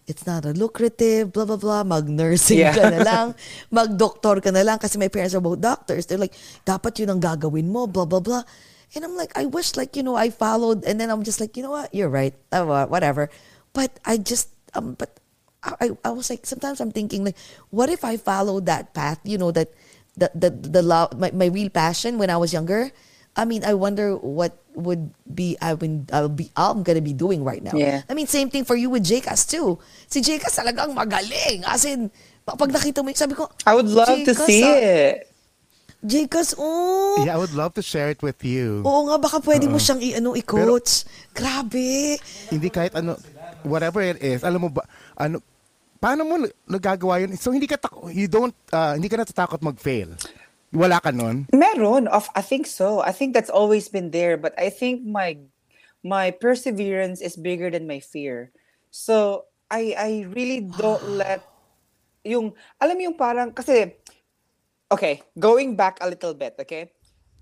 it's 0.05 0.25
not 0.25 0.45
a 0.45 0.53
lucrative, 0.53 1.33
blah, 1.33 1.45
blah, 1.45 1.57
blah. 1.57 1.81
Mag-nursing 1.83 2.61
Yeah. 2.61 2.77
ka 2.77 2.89
na 2.93 3.01
lang. 3.09 3.27
Mag-doktor 3.73 4.37
ka 4.41 4.53
na 4.53 4.61
lang 4.61 4.77
kasi 4.77 4.97
my 5.01 5.09
parents 5.09 5.33
are 5.33 5.41
both 5.41 5.59
doctors. 5.61 6.05
They're 6.05 6.21
like, 6.21 6.37
dapat 6.61 7.01
yun 7.01 7.09
ang 7.09 7.21
gagawin 7.21 7.69
mo, 7.73 7.89
blah, 7.89 8.05
blah, 8.05 8.21
blah. 8.21 8.45
And 8.93 9.03
I'm 9.03 9.17
like, 9.17 9.33
I 9.35 9.49
wish 9.49 9.75
like, 9.75 9.97
you 9.97 10.03
know, 10.05 10.15
I 10.15 10.29
followed 10.29 10.85
and 10.85 11.01
then 11.01 11.09
I'm 11.09 11.25
just 11.25 11.41
like, 11.41 11.57
you 11.57 11.63
know 11.65 11.73
what? 11.73 11.89
You're 11.91 12.09
right. 12.13 12.37
Uh, 12.53 12.85
whatever. 12.85 13.33
But 13.73 13.97
I 14.05 14.15
just, 14.21 14.53
um, 14.77 14.93
but 14.95 15.19
I, 15.65 15.97
I 16.05 16.13
was 16.13 16.29
like, 16.29 16.45
sometimes 16.45 16.79
I'm 16.79 16.93
thinking 16.93 17.25
like, 17.25 17.35
what 17.73 17.89
if 17.89 18.05
I 18.05 18.15
followed 18.15 18.69
that 18.69 18.93
path, 18.93 19.19
you 19.25 19.37
know, 19.37 19.51
that, 19.51 19.73
the, 20.15 20.31
the, 20.31 20.49
the 20.49 20.81
love, 20.85 21.19
my, 21.19 21.31
my 21.31 21.47
real 21.51 21.69
passion 21.69 22.17
when 22.21 22.29
I 22.29 22.37
was 22.37 22.53
younger? 22.53 22.91
I 23.35 23.43
mean, 23.43 23.67
I 23.67 23.75
wonder 23.75 24.15
what 24.15 24.55
would 24.75 25.11
be 25.27 25.55
I 25.63 25.75
mean 25.75 26.07
I'll 26.11 26.31
be 26.31 26.51
I'm 26.55 26.83
gonna 26.83 27.03
be 27.03 27.15
doing 27.15 27.43
right 27.43 27.63
now. 27.63 27.75
Yeah. 27.75 28.03
I 28.07 28.13
mean, 28.15 28.27
same 28.27 28.49
thing 28.49 28.63
for 28.63 28.75
you 28.75 28.89
with 28.89 29.03
Jcas 29.03 29.47
too. 29.47 29.79
Si 30.07 30.19
Jcas 30.23 30.55
talagang 30.55 30.95
magaling. 30.95 31.63
As 31.67 31.83
in, 31.83 32.11
pag 32.45 32.71
nakita 32.71 33.03
mo, 33.03 33.11
sabi 33.11 33.35
ko, 33.35 33.51
I 33.67 33.75
would 33.75 33.87
love 33.89 34.07
to 34.07 34.31
"Jcas, 34.31 34.45
see 34.47 34.63
ah, 34.63 34.77
it. 34.77 35.35
Jcas, 36.05 36.53
oh. 36.61 37.25
Yeah, 37.25 37.33
I 37.33 37.39
would 37.41 37.57
love 37.57 37.73
to 37.75 37.83
share 37.83 38.13
it 38.13 38.21
with 38.21 38.37
you. 38.45 38.85
Oo 38.85 39.09
nga, 39.09 39.17
baka 39.17 39.41
pwede 39.41 39.65
mo 39.65 39.81
siyang 39.81 39.97
i-ano, 40.05 40.37
i-coach. 40.37 41.01
Grabe. 41.33 42.21
Hindi 42.53 42.69
kahit 42.69 42.93
ano, 42.93 43.17
whatever 43.65 44.05
it 44.05 44.21
is, 44.21 44.45
alam 44.45 44.61
mo 44.61 44.69
ba, 44.69 44.85
ano, 45.17 45.41
paano 45.97 46.21
mo 46.21 46.45
nagagawa 46.69 47.25
yun? 47.25 47.33
So, 47.41 47.49
hindi 47.49 47.65
ka, 47.65 47.81
tak- 47.81 47.97
you 48.13 48.29
don't, 48.29 48.53
uh, 48.69 48.93
hindi 48.93 49.09
ka 49.09 49.17
natatakot 49.17 49.65
mag-fail. 49.65 50.13
Wala 50.75 50.99
ka 50.99 51.09
nun? 51.15 51.47
Meron 51.55 52.11
of 52.11 52.27
I 52.35 52.43
think 52.43 52.67
so. 52.67 52.99
I 52.99 53.15
think 53.15 53.31
that's 53.31 53.49
always 53.49 53.87
been 53.87 54.11
there, 54.11 54.35
but 54.35 54.51
I 54.59 54.67
think 54.67 55.07
my 55.07 55.39
my 56.03 56.35
perseverance 56.35 57.23
is 57.23 57.39
bigger 57.39 57.71
than 57.71 57.87
my 57.87 58.03
fear. 58.03 58.51
So 58.91 59.47
I 59.71 59.95
I 59.95 60.11
really 60.35 60.67
don't 60.67 61.15
let 61.23 61.41
yung 62.27 62.51
alam 62.83 62.99
mo 62.99 63.01
yung 63.07 63.17
parang 63.17 63.55
kasi 63.55 63.95
okay, 64.91 65.23
going 65.39 65.79
back 65.79 65.97
a 66.03 66.11
little 66.11 66.35
bit, 66.35 66.59
okay? 66.59 66.91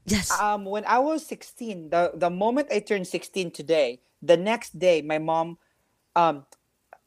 Yes. 0.05 0.29
Um, 0.35 0.67
when 0.67 0.85
I 0.85 0.99
was 0.99 1.25
16, 1.25 1.89
the 1.89 2.13
the 2.13 2.29
moment 2.29 2.69
I 2.69 2.85
turned 2.85 3.07
16 3.09 3.51
today, 3.51 4.03
the 4.21 4.37
next 4.37 4.77
day 4.77 5.01
my 5.01 5.17
mom 5.17 5.57
um 6.13 6.45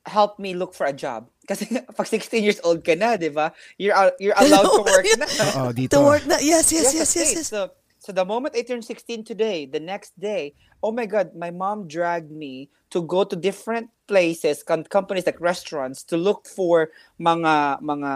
helped 0.07 0.38
me 0.38 0.54
look 0.54 0.72
for 0.74 0.86
a 0.86 0.94
job. 0.94 1.28
Kasi 1.50 1.78
pag 1.78 2.07
16 2.07 2.42
years 2.42 2.59
old 2.66 2.82
ka 2.82 2.98
na, 2.98 3.14
di 3.14 3.30
ba? 3.30 3.54
You're 3.78 3.94
you're 4.18 4.34
allowed 4.38 4.66
to 4.66 4.82
work 4.82 5.07
na. 5.18 5.26
Oo, 5.46 5.70
dito. 5.70 5.94
to 5.94 6.00
work 6.02 6.24
na. 6.26 6.42
Yes, 6.42 6.74
yes, 6.74 6.90
You 6.90 7.02
yes, 7.02 7.14
have 7.14 7.22
yes, 7.22 7.32
yes. 7.38 7.46
So, 7.46 7.70
so 8.07 8.12
the 8.12 8.24
moment 8.24 8.54
I 8.54 8.62
turned 8.62 8.84
16 8.84 9.24
today, 9.24 9.66
the 9.66 9.80
next 9.80 10.14
day, 10.14 10.54
oh 10.80 10.92
my 10.92 11.07
God, 11.07 11.34
my 11.34 11.50
mom 11.50 11.88
dragged 11.88 12.30
me 12.30 12.70
to 12.90 13.02
go 13.02 13.24
to 13.24 13.34
different 13.34 13.90
places, 14.07 14.62
com- 14.62 14.84
companies 14.84 15.26
like 15.26 15.40
restaurants, 15.40 16.04
to 16.04 16.16
look 16.16 16.46
for 16.46 16.90
mga 17.18 17.82
mga 17.82 18.11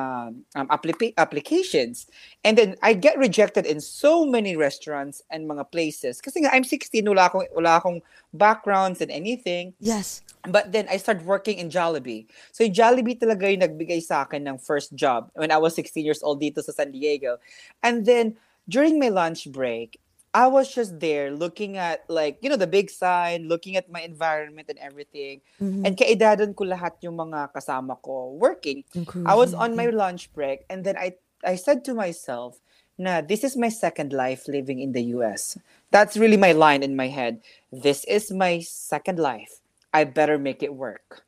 um, 0.54 0.68
applica- 0.70 1.12
applications. 1.18 2.06
And 2.44 2.56
then 2.56 2.76
I 2.86 2.94
get 2.94 3.18
rejected 3.18 3.66
in 3.66 3.80
so 3.80 4.24
many 4.24 4.54
restaurants 4.54 5.22
and 5.28 5.50
mga 5.50 5.72
places. 5.72 6.20
Kasi 6.20 6.46
nga, 6.46 6.54
I'm 6.54 6.62
16, 6.62 7.02
wala 7.10 7.26
akong, 7.26 7.50
wala 7.50 7.82
akong 7.82 7.98
backgrounds 8.32 9.00
and 9.00 9.10
anything. 9.10 9.74
Yes. 9.80 10.22
But 10.46 10.70
then 10.70 10.86
I 10.88 10.98
started 10.98 11.26
working 11.26 11.58
in 11.58 11.68
Jollibee. 11.68 12.30
So 12.54 12.62
yung 12.62 12.78
Jollibee 12.78 13.18
talaga 13.18 13.50
yung 13.50 13.66
nagbigay 13.66 14.06
sa 14.06 14.22
akin 14.22 14.46
ng 14.46 14.62
first 14.62 14.94
job 14.94 15.34
when 15.34 15.50
I 15.50 15.58
was 15.58 15.74
16 15.74 16.06
years 16.06 16.22
old 16.22 16.38
dito 16.38 16.62
sa 16.62 16.70
San 16.70 16.94
Diego. 16.94 17.42
And 17.82 18.06
then 18.06 18.38
during 18.68 18.98
my 18.98 19.08
lunch 19.08 19.50
break, 19.50 20.00
I 20.32 20.46
was 20.46 20.70
just 20.72 21.00
there 21.00 21.34
looking 21.34 21.76
at 21.76 22.04
like, 22.08 22.38
you 22.40 22.50
know, 22.50 22.56
the 22.56 22.70
big 22.70 22.90
sign, 22.90 23.48
looking 23.48 23.74
at 23.76 23.90
my 23.90 24.00
environment 24.00 24.70
and 24.70 24.78
everything. 24.78 25.42
And 25.86 25.96
kaidadan 25.98 26.54
ko 26.54 26.64
lahat 26.70 27.02
yung 27.02 27.18
mga 27.18 27.50
kasama 27.50 27.98
ko 28.02 28.38
working. 28.38 28.84
I 29.26 29.34
was 29.34 29.54
on 29.54 29.74
my 29.74 29.90
lunch 29.90 30.30
break 30.32 30.62
and 30.70 30.86
then 30.86 30.94
I 30.96 31.18
I 31.42 31.56
said 31.56 31.82
to 31.90 31.94
myself, 31.94 32.60
na 33.00 33.24
this 33.24 33.42
is 33.42 33.56
my 33.56 33.72
second 33.72 34.12
life 34.12 34.46
living 34.46 34.78
in 34.78 34.92
the 34.92 35.16
US. 35.16 35.56
That's 35.90 36.20
really 36.20 36.36
my 36.36 36.52
line 36.52 36.84
in 36.84 36.94
my 36.94 37.08
head. 37.08 37.40
This 37.72 38.04
is 38.04 38.30
my 38.30 38.60
second 38.60 39.18
life. 39.18 39.64
I 39.90 40.04
better 40.04 40.38
make 40.38 40.62
it 40.62 40.76
work. 40.76 41.24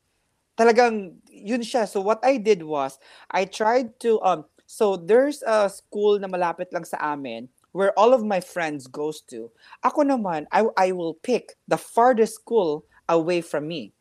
Talagang 0.53 1.17
yun 1.27 1.65
siya. 1.65 1.89
So 1.89 1.99
what 1.99 2.21
I 2.21 2.37
did 2.37 2.61
was 2.61 3.01
I 3.33 3.49
tried 3.49 3.99
to 4.05 4.21
um 4.21 4.45
so 4.65 4.95
there's 4.95 5.43
a 5.43 5.69
school 5.69 6.19
na 6.19 6.27
malapit 6.27 6.71
lang 6.73 6.85
sa 6.85 6.97
amin 7.13 7.49
where 7.73 7.91
all 7.97 8.13
of 8.13 8.23
my 8.23 8.39
friends 8.39 8.87
goes 8.87 9.19
to. 9.27 9.49
Ako 9.83 10.05
naman, 10.05 10.45
I 10.53 10.65
I 10.77 10.87
will 10.93 11.17
pick 11.17 11.57
the 11.67 11.77
farthest 11.77 12.39
school 12.39 12.85
away 13.09 13.41
from 13.41 13.67
me. 13.67 13.91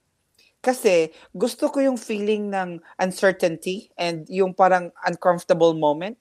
Kasi 0.62 1.10
gusto 1.34 1.66
ko 1.66 1.82
yung 1.82 1.98
feeling 1.98 2.46
ng 2.52 2.78
uncertainty 3.02 3.90
and 3.98 4.28
yung 4.30 4.54
parang 4.54 4.94
uncomfortable 5.02 5.74
moment. 5.74 6.14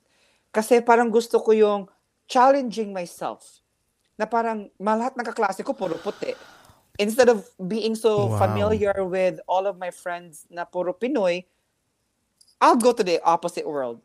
Kasi 0.50 0.82
parang 0.82 1.14
gusto 1.14 1.38
ko 1.38 1.54
yung 1.54 1.82
challenging 2.26 2.90
myself. 2.90 3.62
Na 4.18 4.26
parang 4.26 4.72
malahat 4.82 5.14
ng 5.14 5.28
kaklase 5.28 5.62
ko 5.62 5.78
puro 5.78 5.94
puti. 6.02 6.34
Instead 6.98 7.30
of 7.30 7.46
being 7.70 7.94
so 7.94 8.34
Wow. 8.34 8.42
familiar 8.42 8.94
with 9.06 9.38
all 9.46 9.70
of 9.70 9.78
my 9.78 9.94
friends 9.94 10.46
na 10.50 10.66
puro 10.66 10.94
Pinoy, 10.94 11.46
I'll 12.62 12.78
go 12.78 12.94
to 12.94 13.04
the 13.04 13.22
opposite 13.22 13.66
world. 13.66 14.02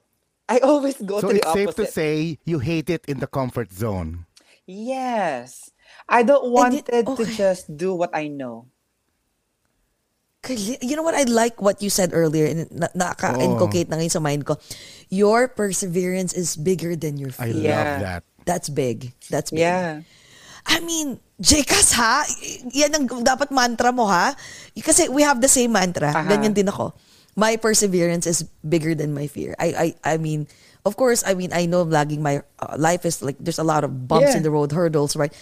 I 0.49 0.59
always 0.63 0.95
go 1.03 1.19
So 1.21 1.29
to 1.29 1.35
the 1.35 1.43
it's 1.43 1.53
safe 1.53 1.75
to 1.75 1.83
opposite. 1.83 1.93
say 1.95 2.39
you 2.47 2.59
hate 2.61 2.89
it 2.89 3.03
in 3.11 3.19
the 3.19 3.27
comfort 3.27 3.73
zone. 3.73 4.27
Yes. 4.65 5.71
I 6.09 6.23
don't 6.23 6.51
want 6.51 6.75
it- 6.75 6.87
it 6.89 7.07
to 7.07 7.19
okay. 7.19 7.35
just 7.35 7.67
do 7.71 7.95
what 7.95 8.15
I 8.15 8.29
know. 8.31 8.71
You 10.47 10.95
know 10.95 11.03
what? 11.03 11.19
I 11.19 11.27
like 11.27 11.59
what 11.59 11.83
you 11.83 11.91
said 11.91 12.15
earlier 12.15 12.47
and 12.47 12.71
na- 12.71 12.95
naka-inculcate 12.95 13.91
na 13.91 13.99
ngayon 13.99 14.15
sa 14.15 14.23
mind 14.23 14.47
ko. 14.47 14.55
Your 15.11 15.51
perseverance 15.51 16.31
is 16.31 16.55
bigger 16.55 16.95
than 16.95 17.19
your 17.19 17.35
I 17.43 17.51
fear. 17.51 17.67
Yeah. 17.67 17.83
love 17.83 18.03
that. 18.07 18.23
That's 18.47 18.71
big. 18.71 19.11
That's 19.27 19.51
big. 19.51 19.67
Yeah. 19.67 20.07
I 20.71 20.79
mean, 20.87 21.19
Jekas 21.43 21.99
ha? 21.99 22.23
Yan 22.71 22.95
ang 22.95 23.07
dapat 23.27 23.51
mantra 23.51 23.91
mo 23.91 24.07
ha? 24.07 24.39
Kasi 24.79 25.11
we 25.11 25.27
have 25.27 25.43
the 25.43 25.51
same 25.51 25.75
mantra. 25.75 26.15
Aha. 26.15 26.31
Ganyan 26.31 26.55
din 26.55 26.71
ako. 26.71 26.95
My 27.37 27.57
perseverance 27.61 28.27
is 28.27 28.43
bigger 28.67 28.95
than 28.97 29.13
my 29.13 29.29
fear. 29.29 29.53
I 29.61 29.95
I 30.03 30.15
I 30.15 30.17
mean, 30.17 30.49
of 30.89 30.97
course, 30.97 31.21
I 31.21 31.37
mean, 31.37 31.53
I 31.53 31.69
know 31.69 31.85
laging 31.85 32.25
my 32.25 32.41
uh, 32.59 32.81
life 32.81 33.05
is 33.05 33.21
like 33.21 33.37
there's 33.39 33.61
a 33.61 33.67
lot 33.67 33.85
of 33.85 34.09
bumps 34.09 34.33
Yeah. 34.33 34.41
in 34.41 34.43
the 34.43 34.51
road, 34.51 34.73
hurdles, 34.73 35.15
right? 35.21 35.33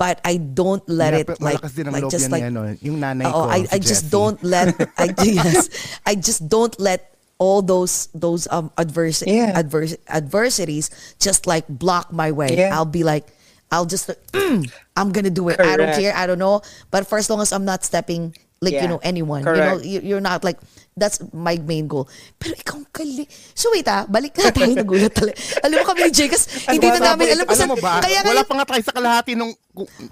But 0.00 0.18
I 0.24 0.40
don't 0.40 0.80
let 0.88 1.12
Yeah, 1.12 1.28
it 1.28 1.40
like 1.44 1.60
malakas 1.60 1.76
din 1.76 1.86
ang 1.86 1.94
like 1.94 2.08
just 2.08 2.32
like 2.32 2.40
ni, 2.42 2.48
ano, 2.48 2.72
yung 2.80 2.98
nanay 3.04 3.28
Oo, 3.28 3.44
ko, 3.44 3.52
I 3.52 3.68
si 3.68 3.76
I 3.76 3.78
just 3.84 4.08
don't 4.08 4.40
let 4.40 4.72
I 4.96 5.12
yes, 5.20 5.68
I 6.08 6.16
just 6.16 6.48
don't 6.48 6.72
let 6.80 7.12
all 7.36 7.60
those 7.60 8.08
those 8.16 8.48
um 8.48 8.72
adverse 8.80 9.20
Yeah. 9.20 9.52
adverse 9.52 9.92
adversities 10.08 10.88
just 11.20 11.44
like 11.44 11.68
block 11.68 12.08
my 12.16 12.32
way. 12.32 12.56
Yeah. 12.56 12.72
I'll 12.72 12.88
be 12.88 13.04
like 13.04 13.28
I'll 13.68 13.84
just 13.86 14.08
mm, 14.32 14.64
I'm 14.96 15.12
gonna 15.12 15.28
do 15.32 15.52
it. 15.52 15.60
I 15.60 15.76
don't 15.76 15.92
care. 15.92 16.16
I 16.16 16.24
don't 16.26 16.40
know. 16.40 16.64
But 16.88 17.04
for 17.04 17.20
as 17.20 17.28
long 17.28 17.44
as 17.44 17.52
I'm 17.52 17.68
not 17.68 17.84
stepping 17.84 18.32
like 18.64 18.74
you 18.80 18.88
know 18.88 19.00
anyone, 19.04 19.44
you 19.44 19.60
know 19.60 19.78
you, 19.82 20.00
you're 20.00 20.24
not 20.24 20.42
like 20.44 20.56
that's 20.92 21.20
my 21.32 21.56
main 21.64 21.88
goal. 21.88 22.04
Pero 22.36 22.52
ikaw 22.52 22.76
ang 22.76 22.88
gali. 22.92 23.24
So 23.56 23.72
wait 23.72 23.88
ah, 23.88 24.04
balik 24.04 24.36
na 24.36 24.52
tayo 24.52 24.72
nagulat 24.76 25.12
talaga. 25.12 25.36
Alam 25.64 25.76
mo 25.80 25.84
kami 25.88 26.00
ni 26.08 26.12
Jekas, 26.12 26.68
hindi 26.68 26.84
na 26.84 27.12
namin 27.12 27.32
alam 27.32 27.44
kung 27.48 27.56
alam 27.56 27.68
mo 27.72 27.76
saan- 27.80 28.00
ba, 28.00 28.04
Kaya 28.04 28.20
wala 28.20 28.28
ngayon- 28.44 28.48
pa 28.48 28.54
nga 28.60 28.66
tayo 28.68 28.82
sa 28.84 28.92
kalahati 28.92 29.32
nung 29.32 29.52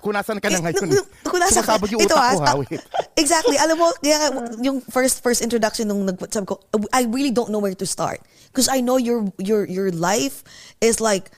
kung, 0.01 0.15
nasan 0.17 0.41
ka 0.41 0.49
eh, 0.49 0.57
ngayon. 0.57 0.89
nung- 0.89 0.97
nung- 0.97 1.09
Kung 1.21 1.41
nasa 1.41 1.61
Sumasabog 1.61 1.91
yung 1.93 2.01
ito 2.01 2.17
ah, 2.17 2.33
ko. 2.33 2.65
Exactly. 3.21 3.61
Alam 3.61 3.77
mo, 3.77 3.87
kaya 4.01 4.33
yung 4.65 4.81
first 4.89 5.21
first 5.21 5.45
introduction 5.45 5.85
nung 5.85 6.09
nag 6.09 6.17
sabi 6.33 6.49
ko, 6.49 6.57
I 6.97 7.05
really 7.05 7.31
don't 7.31 7.53
know 7.53 7.61
where 7.61 7.77
to 7.77 7.85
start. 7.85 8.25
Because 8.49 8.67
I 8.73 8.81
know 8.81 8.97
your 8.97 9.29
your 9.37 9.69
your 9.69 9.93
life 9.93 10.43
is 10.81 10.99
like 10.99 11.29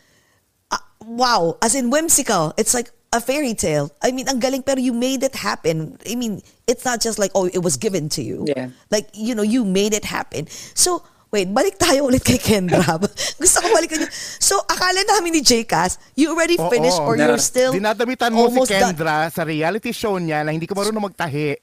uh, 0.71 0.81
wow, 1.03 1.59
as 1.61 1.75
in 1.75 1.91
whimsical. 1.91 2.55
It's 2.57 2.73
like 2.73 2.95
a 3.13 3.21
fairy 3.21 3.55
tale. 3.55 3.93
I 4.01 4.11
mean, 4.11 4.29
ang 4.29 4.41
galing 4.41 4.65
pero 4.65 4.81
you 4.81 4.93
made 4.93 5.23
it 5.23 5.37
happen. 5.37 5.99
I 6.09 6.17
mean, 6.17 6.43
it's 6.67 6.85
not 6.85 7.01
just 7.01 7.19
like 7.21 7.31
oh, 7.35 7.47
it 7.47 7.61
was 7.61 7.77
given 7.77 8.09
to 8.17 8.23
you. 8.23 8.45
Yeah. 8.49 8.73
Like, 8.91 9.09
you 9.13 9.35
know, 9.35 9.45
you 9.45 9.65
made 9.65 9.93
it 9.93 10.05
happen. 10.05 10.49
So, 10.75 11.05
wait, 11.31 11.53
balik 11.53 11.77
tayo 11.77 12.09
ulit 12.09 12.25
kay 12.25 12.41
Kendra. 12.41 12.85
Gusto 13.41 13.61
ko 13.61 13.69
balikan 13.73 14.09
yun. 14.09 14.13
So, 14.41 14.61
akala 14.65 15.05
namin 15.05 15.37
ni 15.39 15.43
Jcas, 15.45 16.01
you 16.17 16.33
already 16.33 16.57
Oo. 16.57 16.73
finished 16.73 17.01
or 17.01 17.17
Na- 17.17 17.29
you're 17.29 17.43
still 17.43 17.73
Dinadamitan 17.73 18.33
mo 18.33 18.49
si 18.49 18.57
almost 18.57 18.73
done. 18.73 18.97
Kendra 18.97 19.29
sa 19.29 19.45
reality 19.45 19.93
show 19.93 20.17
niya 20.17 20.45
na 20.45 20.53
hindi 20.53 20.65
ka 20.65 20.73
marunong 20.73 21.13
magtahi 21.13 21.57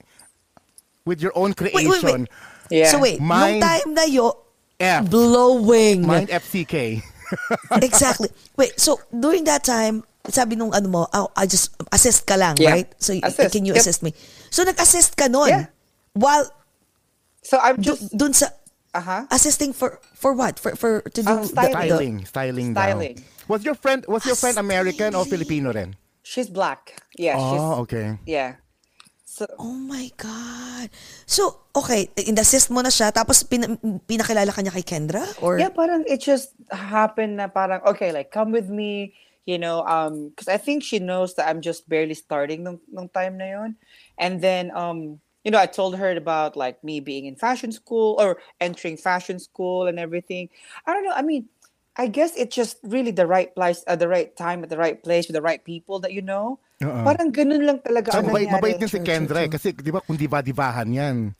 with 1.06 1.22
your 1.22 1.34
own 1.34 1.54
creation. 1.58 1.82
Wait, 1.82 1.90
wait, 1.90 2.02
creation. 2.02 2.22
wait. 2.30 2.70
Yeah. 2.70 2.94
So 2.94 3.02
wait, 3.02 3.18
Mind 3.18 3.58
nung 3.58 3.66
time 3.66 3.90
na 3.98 4.06
yo, 4.06 4.46
F. 4.78 5.10
blowing. 5.10 6.06
Mind 6.06 6.30
FCK. 6.30 7.02
exactly. 7.82 8.30
Wait, 8.58 8.78
so 8.80 9.02
during 9.10 9.44
that 9.46 9.64
time, 9.66 10.06
sabi 10.28 10.60
nung 10.60 10.76
ano 10.76 10.88
mo, 10.90 11.02
oh, 11.08 11.32
I 11.36 11.48
just 11.48 11.72
assist 11.92 12.28
ka 12.28 12.36
lang, 12.36 12.60
Yeah. 12.60 12.76
right? 12.76 12.90
So 13.00 13.16
Assist. 13.16 13.56
can 13.56 13.64
you 13.64 13.72
Yep. 13.74 13.82
assist 13.82 14.04
me? 14.04 14.12
So 14.52 14.68
nag-assist 14.68 15.16
ka 15.16 15.32
nun. 15.32 15.48
Yeah. 15.50 15.66
While 16.12 16.52
So 17.40 17.56
I'm 17.56 17.80
just 17.80 18.12
dun 18.12 18.36
sa 18.36 18.52
uh-huh. 18.92 19.32
assisting 19.32 19.72
for 19.72 20.04
for 20.12 20.36
what? 20.36 20.60
For 20.60 20.76
for 20.76 21.00
to 21.08 21.20
do 21.24 21.32
Um, 21.32 21.48
the- 21.48 21.56
styling. 21.56 21.72
the- 21.72 21.80
Styling. 21.80 22.16
Styling 22.28 22.70
daw. 22.76 22.82
Styling. 22.84 23.16
Was 23.48 23.64
your 23.64 23.78
friend 23.80 24.04
was 24.12 24.28
your 24.28 24.36
friend 24.36 24.60
American 24.60 25.16
or 25.16 25.24
Filipino 25.24 25.72
rin? 25.72 25.96
She's 26.22 26.52
black. 26.52 27.00
Yeah, 27.16 27.40
she's 27.40 27.64
Oh, 27.64 27.82
okay. 27.88 28.20
yeah. 28.28 28.60
So 29.24 29.48
Oh 29.56 29.72
my 29.72 30.12
God. 30.20 30.92
So, 31.24 31.64
okay, 31.72 32.12
in-assist 32.20 32.70
mo 32.70 32.84
na 32.84 32.92
siya, 32.92 33.10
tapos 33.10 33.40
pin- 33.48 33.80
pinakilala 34.04 34.52
ka 34.52 34.60
niya 34.60 34.76
kay 34.76 34.84
Kendra? 34.84 35.24
Or, 35.40 35.56
yeah, 35.58 35.72
parang 35.72 36.04
it 36.06 36.20
just 36.20 36.52
happened 36.70 37.40
na 37.40 37.48
parang 37.48 37.80
okay, 37.88 38.12
like 38.12 38.30
come 38.30 38.52
with 38.52 38.68
me, 38.68 39.16
you 39.46 39.58
know, 39.58 39.84
um, 39.86 40.30
because 40.30 40.48
I 40.48 40.58
think 40.58 40.84
she 40.84 41.00
knows 41.00 41.36
that 41.36 41.48
I'm 41.48 41.62
just 41.62 41.88
barely 41.88 42.14
starting 42.14 42.64
nung, 42.64 42.80
nung 42.92 43.10
time 43.10 43.38
na 43.38 43.46
yun. 43.46 43.76
And 44.18 44.42
then 44.42 44.72
um, 44.76 45.20
you 45.44 45.52
know, 45.52 45.60
I 45.60 45.68
told 45.68 45.98
her 45.98 46.12
about 46.16 46.56
like 46.56 46.84
me 46.84 47.00
being 47.00 47.26
in 47.26 47.36
fashion 47.36 47.72
school 47.72 48.20
or 48.20 48.38
entering 48.60 48.98
fashion 48.98 49.40
school 49.40 49.88
and 49.88 50.00
everything. 50.00 50.50
I 50.86 50.94
don't 50.94 51.06
know. 51.06 51.16
I 51.16 51.22
mean, 51.22 51.48
I 51.96 52.08
guess 52.08 52.36
it's 52.36 52.56
just 52.56 52.78
really 52.84 53.12
the 53.12 53.28
right 53.28 53.54
place 53.56 53.84
at 53.88 54.00
the 54.00 54.08
right 54.08 54.32
time 54.36 54.64
at 54.64 54.70
the 54.70 54.80
right 54.80 55.02
place 55.02 55.28
with 55.28 55.36
the 55.36 55.44
right 55.44 55.64
people 55.64 56.00
that 56.02 56.14
you 56.14 56.22
know. 56.22 56.60
Oo. 56.80 57.04
Parang 57.04 57.32
ganun 57.32 57.64
lang 57.68 57.80
talaga 57.84 58.16
ang 58.16 58.32
mabait, 58.32 58.48
mabait 58.48 58.80
din 58.80 58.88
si 58.88 59.04
Kendra 59.04 59.44
eh. 59.44 59.52
Kasi 59.52 59.76
di 59.76 59.92
ba 59.92 60.00
kung 60.00 60.16
diba-dibahan 60.16 60.88
yan, 60.88 61.36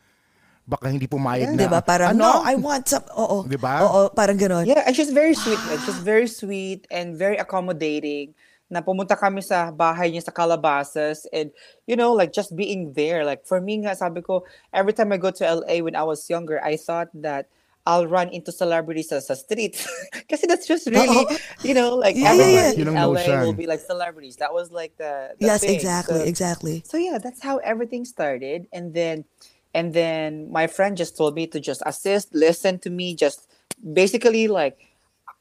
baka 0.70 0.86
hindi 0.88 1.10
pumayag 1.10 1.58
di 1.58 1.66
na. 1.66 1.74
ba? 1.74 1.82
Parang, 1.82 2.14
ano? 2.14 2.22
no, 2.22 2.32
I 2.46 2.54
want 2.54 2.86
some, 2.86 3.02
oo. 3.10 3.42
Di 3.50 3.58
ba? 3.58 3.82
Oo, 3.82 4.14
parang 4.14 4.38
ganon. 4.38 4.70
Yeah, 4.70 4.86
and 4.86 4.94
she's 4.94 5.10
very 5.10 5.34
sweet. 5.34 5.58
and 5.74 5.82
she's 5.82 5.98
very 5.98 6.30
sweet 6.30 6.86
and 6.94 7.18
very 7.18 7.42
accommodating. 7.42 8.38
Na 8.70 8.86
pumunta 8.86 9.18
kami 9.18 9.42
sa 9.42 9.74
bahay 9.74 10.14
niya 10.14 10.22
sa 10.22 10.30
Calabasas 10.30 11.26
and 11.34 11.50
you 11.90 11.98
know, 11.98 12.14
like 12.14 12.30
just 12.30 12.54
being 12.54 12.94
there. 12.94 13.26
Like 13.26 13.42
for 13.42 13.58
me 13.58 13.82
nga, 13.82 13.98
sabi 13.98 14.22
ko, 14.22 14.46
every 14.70 14.94
time 14.94 15.10
I 15.10 15.18
go 15.18 15.34
to 15.34 15.44
LA 15.44 15.82
when 15.82 15.98
I 15.98 16.06
was 16.06 16.30
younger, 16.30 16.62
I 16.62 16.78
thought 16.78 17.10
that 17.26 17.50
I'll 17.90 18.06
run 18.06 18.30
into 18.30 18.54
celebrities 18.54 19.10
sa, 19.10 19.18
sa 19.26 19.34
street. 19.34 19.74
Kasi 20.30 20.46
that's 20.46 20.70
just 20.70 20.86
really, 20.86 21.10
Oo. 21.26 21.34
you 21.66 21.74
know, 21.74 21.98
like 21.98 22.14
Yeah, 22.14 22.38
yeah, 22.38 22.46
yeah. 22.46 22.70
everyone 22.70 22.78
Yun 22.78 22.88
in 22.94 22.94
LA 22.94 23.10
notion. 23.18 23.38
will 23.42 23.58
be 23.58 23.66
like 23.66 23.82
celebrities. 23.82 24.38
That 24.38 24.54
was 24.54 24.70
like 24.70 24.94
the, 25.02 25.34
the 25.42 25.50
Yes, 25.50 25.66
thing. 25.66 25.74
exactly, 25.74 26.22
So- 26.22 26.30
exactly. 26.30 26.76
so 26.86 27.02
yeah, 27.02 27.18
that's 27.18 27.42
how 27.42 27.58
everything 27.66 28.06
started. 28.06 28.70
And 28.70 28.94
then 28.94 29.26
and 29.74 29.94
then 29.94 30.52
my 30.52 30.68
friend 30.68 30.98
just 30.98 31.18
told 31.18 31.36
me 31.36 31.48
to 31.48 31.60
just 31.60 31.82
assist, 31.86 32.34
listen 32.34 32.80
to 32.80 32.90
me, 32.90 33.16
just 33.16 33.50
basically 33.80 34.48
like 34.48 34.78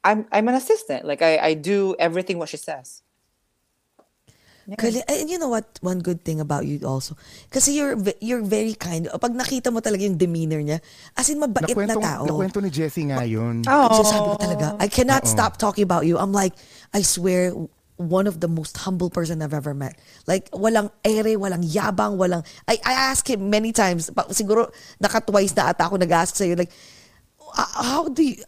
I'm 0.03 0.25
I'm 0.31 0.47
an 0.47 0.55
assistant. 0.55 1.05
Like 1.05 1.21
I, 1.21 1.37
I 1.37 1.53
do 1.53 1.95
everything 1.99 2.37
what 2.37 2.49
she 2.49 2.57
says. 2.57 3.03
Gali- 4.77 5.01
eh, 5.09 5.25
and 5.25 5.29
you 5.29 5.41
know 5.41 5.49
what? 5.49 5.65
One 5.81 5.97
good 5.97 6.21
thing 6.21 6.39
about 6.39 6.65
you 6.69 6.77
also. 6.85 7.17
Kasi 7.49 7.73
you're 7.73 7.97
you're 8.21 8.45
very 8.45 8.77
kind. 8.77 9.09
Pag 9.09 9.33
nakita 9.33 9.73
mo 9.73 9.81
talaga 9.81 10.05
yung 10.05 10.17
demeanor 10.17 10.61
niya, 10.61 10.77
as 11.17 11.29
in 11.33 11.41
mabait 11.41 11.73
na 11.73 11.73
Nakwento, 11.73 11.97
tao. 11.97 12.23
nakwento 12.29 12.61
ni 12.61 12.69
Jessie 12.69 13.09
nga 13.09 13.25
yun. 13.25 13.65
Oh. 13.65 14.05
Sabi 14.05 14.29
ko 14.29 14.37
talaga, 14.37 14.67
I 14.77 14.85
cannot 14.85 15.25
stop 15.25 15.57
talking 15.57 15.81
about 15.81 16.05
you. 16.05 16.21
I'm 16.21 16.29
like, 16.29 16.53
I 16.93 17.01
swear, 17.01 17.49
one 17.99 18.31
of 18.31 18.39
the 18.39 18.47
most 18.47 18.79
humble 18.87 19.11
person 19.11 19.43
I've 19.43 19.53
ever 19.53 19.75
met. 19.75 19.99
Like, 20.23 20.49
walang 20.55 20.89
ere, 21.03 21.35
walang 21.35 21.67
yabang, 21.67 22.15
walang... 22.15 22.47
I, 22.63 22.79
I 22.87 23.11
ask 23.11 23.27
him 23.27 23.51
many 23.51 23.75
times, 23.75 24.09
pa, 24.09 24.23
siguro 24.31 24.71
naka-twice 25.03 25.51
na 25.59 25.75
ata 25.75 25.83
ako 25.83 25.99
nag-ask 25.99 26.31
sa'yo, 26.39 26.55
like, 26.55 26.71
uh, 27.43 27.83
how 27.83 28.07
do 28.07 28.23
you... 28.23 28.39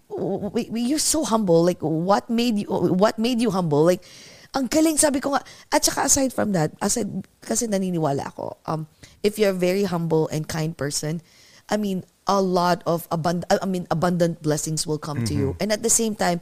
You're 0.72 1.04
so 1.04 1.28
humble. 1.28 1.68
Like, 1.68 1.84
what 1.84 2.32
made 2.32 2.64
you... 2.64 2.72
What 2.72 3.20
made 3.20 3.44
you 3.44 3.52
humble? 3.52 3.84
Like, 3.84 4.08
ang 4.56 4.72
galing, 4.72 4.96
sabi 4.96 5.20
ko 5.20 5.36
nga. 5.36 5.44
At 5.72 5.84
saka 5.84 6.08
aside 6.08 6.32
from 6.32 6.56
that, 6.56 6.72
aside, 6.80 7.12
kasi 7.44 7.68
naniniwala 7.68 8.32
ako, 8.32 8.56
um, 8.66 8.88
if 9.24 9.36
you're 9.36 9.52
a 9.52 9.58
very 9.58 9.84
humble 9.84 10.32
and 10.32 10.48
kind 10.48 10.76
person, 10.76 11.20
I 11.68 11.76
mean, 11.76 12.04
a 12.28 12.40
lot 12.40 12.84
of 12.88 13.08
abund- 13.12 13.48
I 13.52 13.66
mean, 13.68 13.88
abundant 13.92 14.40
blessings 14.44 14.88
will 14.88 15.00
come 15.00 15.24
to 15.28 15.34
you. 15.36 15.56
And 15.60 15.72
at 15.72 15.84
the 15.84 15.92
same 15.92 16.16
time, 16.16 16.40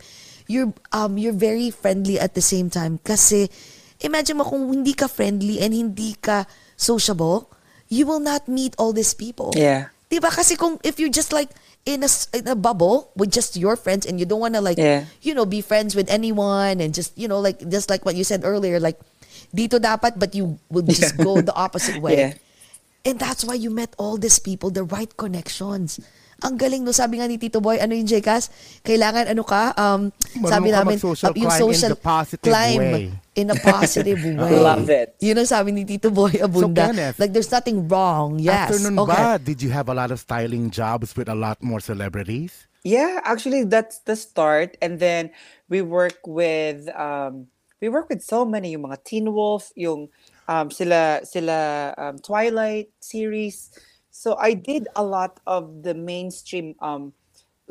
you're 0.49 0.73
um 0.91 1.15
you're 1.21 1.37
very 1.37 1.69
friendly 1.69 2.17
at 2.17 2.33
the 2.33 2.41
same 2.41 2.73
time 2.73 2.97
kasi 3.05 3.47
imagine 4.01 4.41
mo 4.41 4.43
kung 4.43 4.65
hindi 4.73 4.97
ka 4.97 5.05
friendly 5.05 5.61
and 5.61 5.71
hindi 5.77 6.17
ka 6.17 6.49
sociable, 6.73 7.53
you 7.87 8.09
will 8.09 8.19
not 8.19 8.49
meet 8.49 8.73
all 8.81 8.91
these 8.91 9.13
people. 9.13 9.53
Yeah. 9.53 9.93
Diba? 10.09 10.33
Kasi 10.33 10.57
kung 10.57 10.81
if 10.81 10.97
you're 10.97 11.13
just 11.13 11.29
like 11.29 11.53
in 11.85 12.01
a, 12.01 12.09
in 12.33 12.49
a 12.49 12.57
bubble 12.57 13.13
with 13.15 13.29
just 13.29 13.55
your 13.55 13.77
friends 13.77 14.09
and 14.09 14.17
you 14.17 14.25
don't 14.25 14.41
want 14.41 14.57
to 14.57 14.61
like 14.61 14.81
Yeah. 14.81 15.05
you 15.21 15.37
know 15.37 15.45
be 15.45 15.61
friends 15.61 15.93
with 15.93 16.09
anyone 16.09 16.81
and 16.81 16.91
just 16.97 17.13
you 17.13 17.29
know 17.29 17.39
like 17.39 17.61
just 17.69 17.89
like 17.93 18.03
what 18.03 18.17
you 18.17 18.25
said 18.25 18.41
earlier 18.43 18.81
like 18.81 18.97
dito 19.53 19.77
dapat 19.79 20.17
but 20.17 20.33
you 20.33 20.57
will 20.73 20.81
just 20.83 21.13
Yeah. 21.15 21.23
go 21.29 21.41
the 21.45 21.53
opposite 21.53 22.01
way. 22.01 22.17
Yeah. 22.17 22.33
And 23.05 23.15
that's 23.15 23.45
why 23.47 23.55
you 23.55 23.71
met 23.71 23.95
all 23.95 24.19
these 24.19 24.39
people, 24.43 24.69
the 24.75 24.83
right 24.83 25.07
connections. 25.15 26.03
Ang 26.43 26.55
galing 26.55 26.81
no, 26.87 26.95
sabi 26.95 27.19
nga 27.19 27.27
ni 27.27 27.35
Tito 27.35 27.59
Boy, 27.59 27.79
ano 27.83 27.91
yung 27.91 28.07
Jcas? 28.07 28.47
Kailangan 28.83 29.31
ano 29.31 29.43
ka, 29.43 29.75
um, 29.75 30.07
Marunong 30.39 30.51
sabi 30.51 30.67
namin, 30.71 30.95
mag-social 30.95 31.31
uh, 31.31 31.35
yung 31.35 31.49
climb 31.51 31.59
in 31.59 31.67
social 31.67 31.91
the 31.91 31.99
positive 31.99 32.47
climb 32.47 32.79
way. 32.79 33.05
in 33.35 33.47
a 33.51 33.57
positive 33.59 34.19
way. 34.39 34.55
Love 34.59 34.87
it. 34.87 35.15
Yun 35.19 35.35
ang 35.43 35.49
sabi 35.49 35.69
ni 35.75 35.83
Tito 35.83 36.07
Boy 36.09 36.39
Abunda. 36.39 36.89
Kenneth, 36.89 37.19
like 37.19 37.35
there's 37.35 37.51
nothing 37.51 37.87
wrong. 37.91 38.39
Yes. 38.39 38.71
After 38.71 38.79
nun 38.87 38.99
okay. 39.03 39.19
ba, 39.19 39.39
did 39.39 39.59
you 39.59 39.71
have 39.71 39.91
a 39.91 39.95
lot 39.95 40.11
of 40.15 40.19
styling 40.19 40.71
jobs 40.71 41.11
with 41.19 41.27
a 41.27 41.35
lot 41.35 41.59
more 41.59 41.83
celebrities? 41.83 42.69
Yeah, 42.83 43.19
actually 43.27 43.67
that's 43.67 43.99
the 44.07 44.15
start. 44.15 44.79
And 44.79 44.99
then 44.99 45.31
we 45.67 45.83
work 45.83 46.23
with 46.23 46.87
um 46.95 47.51
we 47.83 47.89
work 47.91 48.07
with 48.07 48.23
so 48.23 48.47
many 48.47 48.71
yung 48.75 48.87
mga 48.87 49.03
Teen 49.03 49.27
Wolf, 49.35 49.71
yung 49.75 50.07
um 50.47 50.71
sila 50.71 51.23
sila 51.27 51.91
um 51.99 52.15
Twilight 52.19 52.95
series. 53.03 53.71
So 54.19 54.35
I 54.35 54.51
did 54.51 54.91
a 54.99 55.03
lot 55.03 55.39
of 55.47 55.87
the 55.87 55.95
mainstream 55.95 56.75
um 56.83 57.15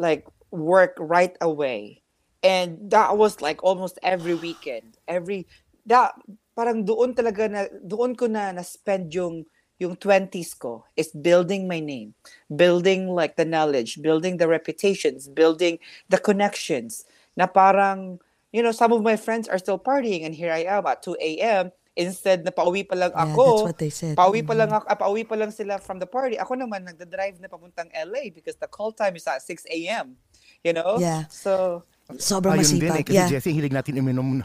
like 0.00 0.24
work 0.48 0.96
right 0.96 1.36
away. 1.44 2.00
And 2.40 2.88
that 2.88 3.20
was 3.20 3.44
like 3.44 3.60
almost 3.60 4.00
every 4.00 4.32
weekend. 4.32 4.96
Every 5.04 5.44
that 5.84 6.16
parang 6.56 6.88
doon 6.88 7.12
talaga 7.12 7.52
na 7.52 7.68
doon 7.84 8.16
ko 8.16 8.32
na 8.32 8.56
na 8.56 8.64
spend 8.64 9.12
yung 9.12 9.44
yung 9.76 10.00
20s 10.00 10.56
ko 10.56 10.88
is 10.96 11.12
building 11.12 11.68
my 11.68 11.84
name, 11.84 12.16
building 12.48 13.12
like 13.12 13.36
the 13.36 13.44
knowledge, 13.44 14.00
building 14.00 14.40
the 14.40 14.48
reputations, 14.48 15.28
building 15.28 15.76
the 16.08 16.16
connections. 16.16 17.04
Na 17.36 17.44
parang, 17.44 18.24
you 18.56 18.64
know, 18.64 18.72
some 18.72 18.96
of 18.96 19.04
my 19.04 19.20
friends 19.20 19.52
are 19.52 19.60
still 19.60 19.78
partying 19.78 20.24
and 20.24 20.32
here 20.32 20.50
I 20.50 20.64
am 20.64 20.88
at 20.88 21.04
2 21.04 21.36
a.m. 21.44 21.76
Instead 21.98 22.46
na 22.46 22.54
pauwi 22.54 22.86
pa 22.86 22.94
lang 22.94 23.10
Yeah, 23.10 23.26
ako. 23.26 23.42
that's 23.44 23.66
what 23.66 23.78
they 23.82 23.90
said. 23.90 24.14
Pauwi 24.14 24.46
pa 24.46 24.54
lang 24.54 24.70
ako, 24.70 24.86
ah, 24.86 24.94
pauwi 24.94 25.26
pa 25.26 25.34
lang 25.34 25.50
sila 25.50 25.82
from 25.82 25.98
the 25.98 26.06
party. 26.06 26.38
Ako 26.38 26.54
naman 26.54 26.86
nagda-drive 26.86 27.42
na 27.42 27.50
papuntang 27.50 27.90
LA 27.90 28.30
because 28.30 28.54
the 28.54 28.70
call 28.70 28.94
time 28.94 29.18
is 29.18 29.26
at 29.26 29.42
6 29.42 29.66
a.m. 29.66 30.14
You 30.62 30.78
know? 30.78 31.02
Yeah. 31.02 31.26
So, 31.26 31.82
Sobrang 32.08 32.56
Ayun 32.56 32.80
din 32.80 32.88
masipag. 32.88 32.96
eh, 32.96 33.04
kasi 33.04 33.18
yeah. 33.20 33.28
Jessie, 33.28 33.52
hilig 33.52 33.68
natin 33.68 34.00
uminom 34.00 34.40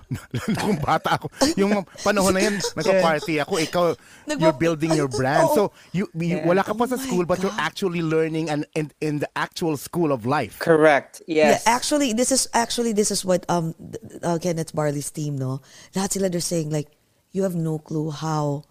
kung 0.59 0.75
bata 0.83 1.15
ako. 1.15 1.31
Yung 1.55 1.87
panahon 2.03 2.35
na 2.35 2.43
yan, 2.43 2.59
nagpa-party 2.75 3.39
ako, 3.39 3.55
ikaw, 3.55 3.85
you're 4.35 4.51
building 4.51 4.91
your 4.91 5.07
brand. 5.07 5.47
So, 5.55 5.71
you, 5.95 6.11
you 6.11 6.41
Yeah. 6.41 6.43
wala 6.43 6.59
ka 6.59 6.75
pa 6.75 6.91
sa 6.91 6.99
Oh 6.99 7.03
school, 7.05 7.23
but 7.23 7.39
you're 7.39 7.55
actually 7.55 8.03
learning 8.03 8.51
and 8.51 8.67
in, 8.75 8.91
in 8.99 9.23
the 9.23 9.31
actual 9.39 9.79
school 9.79 10.11
of 10.11 10.27
life. 10.27 10.59
correct. 10.59 11.23
Yes. 11.23 11.63
Yeah, 11.63 11.71
actually, 11.71 12.11
this 12.11 12.35
is 12.35 12.51
actually 12.51 12.91
this 12.91 13.15
is 13.15 13.23
what 13.23 13.47
um 13.47 13.71
uh, 14.25 14.35
Kenneth 14.43 14.75
Barley's 14.75 15.07
team, 15.07 15.39
no? 15.39 15.63
Lahat 15.95 16.11
sila 16.11 16.27
they're 16.27 16.43
saying 16.43 16.67
like, 16.67 16.91
you 17.33 17.41
have 17.43 17.57
no 17.57 17.81
clue 17.81 18.13
how 18.13 18.61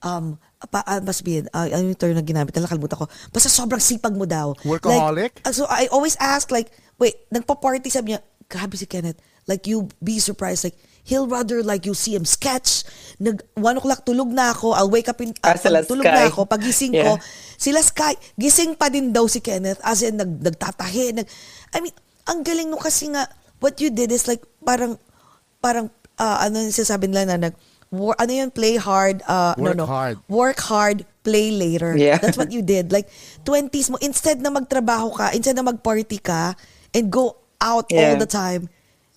um 0.00 0.36
pa, 0.68 0.84
uh, 0.86 1.00
must 1.00 1.24
be 1.24 1.40
uh, 1.40 1.66
ano 1.66 1.90
yung 1.90 1.96
term 1.96 2.12
na 2.12 2.24
ginamit 2.24 2.52
na 2.52 2.64
nakalimutan 2.64 3.00
ko 3.00 3.08
basta 3.32 3.48
sobrang 3.48 3.80
sipag 3.80 4.12
mo 4.12 4.28
daw 4.28 4.52
Workaholic? 4.62 5.40
like, 5.40 5.48
uh, 5.48 5.52
so 5.52 5.64
I 5.68 5.88
always 5.88 6.14
ask 6.20 6.52
like 6.52 6.68
wait 6.96 7.16
nagpa-party 7.32 7.88
sabi 7.88 8.14
niya 8.14 8.20
grabe 8.46 8.76
si 8.76 8.84
Kenneth 8.84 9.16
like 9.48 9.64
you 9.64 9.88
be 10.00 10.20
surprised 10.20 10.68
like 10.68 10.76
he'll 11.00 11.24
rather 11.26 11.64
like 11.64 11.88
you 11.88 11.96
see 11.96 12.12
him 12.12 12.28
sketch 12.28 12.84
nag 13.16 13.40
1 13.56 13.80
o'clock 13.80 14.04
tulog 14.04 14.28
na 14.28 14.52
ako 14.52 14.76
I'll 14.76 14.92
wake 14.92 15.08
up 15.08 15.20
in 15.20 15.32
Ah, 15.40 15.52
uh, 15.52 15.56
pag 15.56 15.88
tulog 15.88 16.04
Sky. 16.04 16.12
na 16.16 16.28
ako 16.28 16.40
pagising 16.44 16.92
ko 16.92 17.16
Yeah. 17.16 17.24
sila 17.60 17.80
Sky, 17.84 18.16
gising 18.36 18.72
pa 18.72 18.88
din 18.88 19.12
daw 19.12 19.28
si 19.28 19.44
Kenneth 19.44 19.80
as 19.84 20.00
in 20.00 20.16
nag, 20.16 20.40
nagtatahi. 20.40 21.12
Nag, 21.12 21.28
I 21.76 21.84
mean, 21.84 21.92
ang 22.24 22.40
galing 22.40 22.72
no 22.72 22.80
kasi 22.80 23.12
nga, 23.12 23.28
what 23.60 23.76
you 23.84 23.92
did 23.92 24.08
is 24.08 24.24
like, 24.24 24.40
parang, 24.64 24.96
parang, 25.60 25.92
ah, 26.16 26.40
ano 26.40 26.56
yung 26.56 26.72
sinasabi 26.72 27.12
nila 27.12 27.28
na 27.28 27.48
nag, 27.48 27.54
wor, 27.90 28.14
ano 28.18 28.32
yun, 28.32 28.50
play 28.50 28.76
hard, 28.76 29.22
uh, 29.26 29.54
Work 29.58 29.76
no, 29.76 29.84
no, 29.84 29.86
hard. 29.86 30.16
work 30.30 30.58
hard, 30.60 31.04
play 31.22 31.50
later. 31.50 31.96
Yeah. 31.98 32.18
That's 32.18 32.38
what 32.38 32.50
you 32.54 32.62
did. 32.62 32.90
Like, 32.90 33.10
20s 33.44 33.90
mo, 33.90 33.98
instead 34.00 34.40
na 34.40 34.50
magtrabaho 34.50 35.14
ka, 35.14 35.30
instead 35.34 35.56
na 35.58 35.66
magparty 35.66 36.22
ka, 36.22 36.54
and 36.94 37.10
go 37.10 37.36
out 37.60 37.90
all 37.92 38.14
Yeah. 38.14 38.18
the 38.18 38.30
time, 38.30 38.70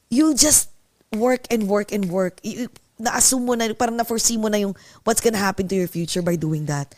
you'll 0.09 0.36
just 0.38 0.69
work 1.13 1.45
and 1.53 1.69
work 1.69 1.93
and 1.93 2.09
work. 2.09 2.41
You, 2.43 2.69
na-assume 2.97 3.45
mo 3.45 3.53
na, 3.53 3.74
parang 3.74 3.97
na-foresee 3.97 4.38
mo 4.38 4.49
na 4.49 4.57
yung 4.57 4.74
what's 5.05 5.21
gonna 5.21 5.41
happen 5.41 5.67
to 5.69 5.76
your 5.76 5.88
future 5.89 6.21
by 6.21 6.36
doing 6.36 6.65
that. 6.65 6.93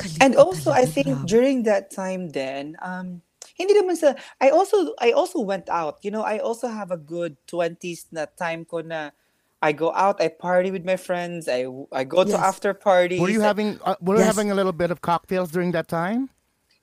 Galing 0.00 0.16
and 0.20 0.32
also 0.36 0.72
I 0.72 0.88
think 0.88 1.12
grabe. 1.12 1.26
during 1.28 1.56
that 1.68 1.92
time 1.92 2.32
then 2.32 2.72
um 2.80 3.20
hindi 3.52 3.76
naman 3.76 4.00
sa 4.00 4.16
I 4.40 4.48
also 4.48 4.96
I 4.96 5.12
also 5.12 5.44
went 5.44 5.68
out 5.68 6.00
you 6.00 6.08
know 6.08 6.24
I 6.24 6.40
also 6.40 6.72
have 6.72 6.88
a 6.88 6.96
good 6.96 7.36
20s 7.44 8.08
na 8.08 8.24
time 8.24 8.64
ko 8.64 8.80
na 8.80 9.12
I 9.62 9.72
go 9.72 9.92
out 9.92 10.20
I 10.20 10.28
party 10.28 10.70
with 10.70 10.84
my 10.84 10.96
friends 10.96 11.48
I 11.48 11.68
I 11.92 12.04
go 12.04 12.24
to 12.24 12.36
after 12.36 12.72
parties. 12.72 13.20
Were 13.20 13.28
you 13.28 13.40
having 13.40 13.78
uh, 13.84 13.96
were 14.00 14.16
you 14.16 14.24
having 14.24 14.50
a 14.50 14.54
little 14.54 14.72
bit 14.72 14.90
of 14.90 15.00
cocktails 15.00 15.50
during 15.52 15.72
that 15.72 15.88
time? 15.88 16.30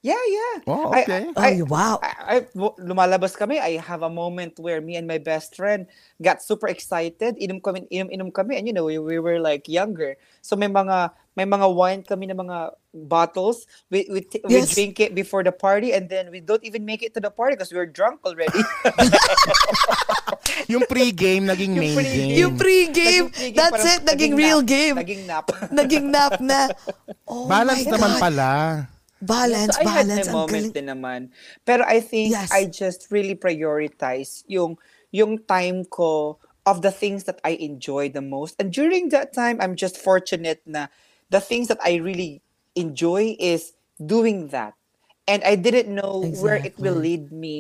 yeah 0.08 0.24
yeah. 0.30 0.56
Oh, 0.68 0.94
okay. 0.94 1.28
I, 1.36 1.60
Oh, 1.60 1.66
wow. 1.66 2.00
I, 2.02 2.14
I, 2.18 2.38
w- 2.54 2.78
lumalabas 2.80 3.36
kami. 3.36 3.60
I 3.60 3.82
have 3.82 4.04
a 4.04 4.10
moment 4.10 4.60
where 4.60 4.80
me 4.80 4.96
and 4.96 5.08
my 5.08 5.18
best 5.18 5.56
friend 5.56 5.88
got 6.22 6.44
super 6.44 6.68
excited. 6.68 7.36
Inom 7.42 7.60
kami 7.60 7.90
inom 7.92 8.10
inom 8.14 8.30
kami. 8.32 8.56
And 8.58 8.68
you 8.68 8.74
know 8.74 8.86
we, 8.86 9.00
we 9.00 9.20
were 9.20 9.40
like 9.40 9.68
younger. 9.68 10.16
So 10.42 10.56
may 10.56 10.70
mga 10.72 11.12
may 11.36 11.46
mga 11.46 11.68
wine 11.74 12.02
kami 12.04 12.30
na 12.30 12.38
mga 12.38 12.58
bottles 13.06 13.70
we 13.94 14.10
we, 14.10 14.26
t- 14.26 14.42
we 14.48 14.58
Yes. 14.58 14.74
drink 14.74 14.98
it 14.98 15.14
before 15.14 15.46
the 15.46 15.54
party 15.54 15.94
and 15.94 16.10
then 16.10 16.34
we 16.34 16.42
don't 16.42 16.64
even 16.66 16.82
make 16.82 17.06
it 17.06 17.14
to 17.14 17.22
the 17.22 17.30
party 17.30 17.54
because 17.54 17.70
we're 17.70 17.86
drunk 17.86 18.26
already 18.26 18.58
Yung 20.68 20.84
pre-game 20.86 21.48
naging 21.48 21.76
Yung 21.78 21.86
main 21.86 21.96
pre-game. 21.96 22.28
game. 22.28 22.38
Yung 22.40 22.54
pre-game, 22.58 23.26
Naging 23.28 23.32
pre-game, 23.32 23.56
that's 23.56 23.78
parang 23.78 23.94
it, 23.94 24.02
naging 24.04 24.34
real 24.36 24.60
nap, 24.60 24.68
game. 24.68 24.96
naging 24.98 25.22
nap 25.26 25.46
Naging 25.80 26.06
nap 26.12 26.34
na. 26.42 26.60
Oh 27.28 27.48
Balance 27.48 27.86
my 27.86 27.92
naman 27.96 28.12
God. 28.12 28.20
pala. 28.20 28.52
Balance, 29.18 29.74
so 29.74 29.82
I 29.82 29.84
had 29.90 30.06
balance. 30.06 30.28
my 30.28 30.34
moment 30.34 30.54
galing. 30.70 30.76
din 30.78 30.88
naman. 30.88 31.20
Pero 31.66 31.82
I 31.88 32.00
think 32.02 32.38
Yes. 32.38 32.52
I 32.54 32.70
just 32.70 33.10
really 33.10 33.34
prioritize 33.34 34.44
yung 34.46 34.78
yung 35.10 35.42
time 35.42 35.88
ko 35.90 36.38
of 36.68 36.84
the 36.84 36.92
things 36.92 37.24
that 37.26 37.40
I 37.42 37.56
enjoy 37.58 38.12
the 38.12 38.22
most. 38.22 38.60
And 38.60 38.70
during 38.70 39.10
that 39.16 39.32
time, 39.32 39.58
I'm 39.64 39.74
just 39.80 39.96
fortunate 39.98 40.60
na 40.68 40.92
the 41.32 41.40
things 41.40 41.72
that 41.72 41.80
I 41.82 41.98
really 41.98 42.44
enjoy 42.78 43.34
is 43.42 43.74
doing 43.98 44.54
that. 44.54 44.78
And 45.28 45.44
I 45.44 45.58
didn't 45.60 45.92
know 45.92 46.24
where 46.40 46.56
it 46.56 46.78
will 46.80 47.02
Exactly. 47.04 47.18
lead 47.20 47.24
me 47.34 47.56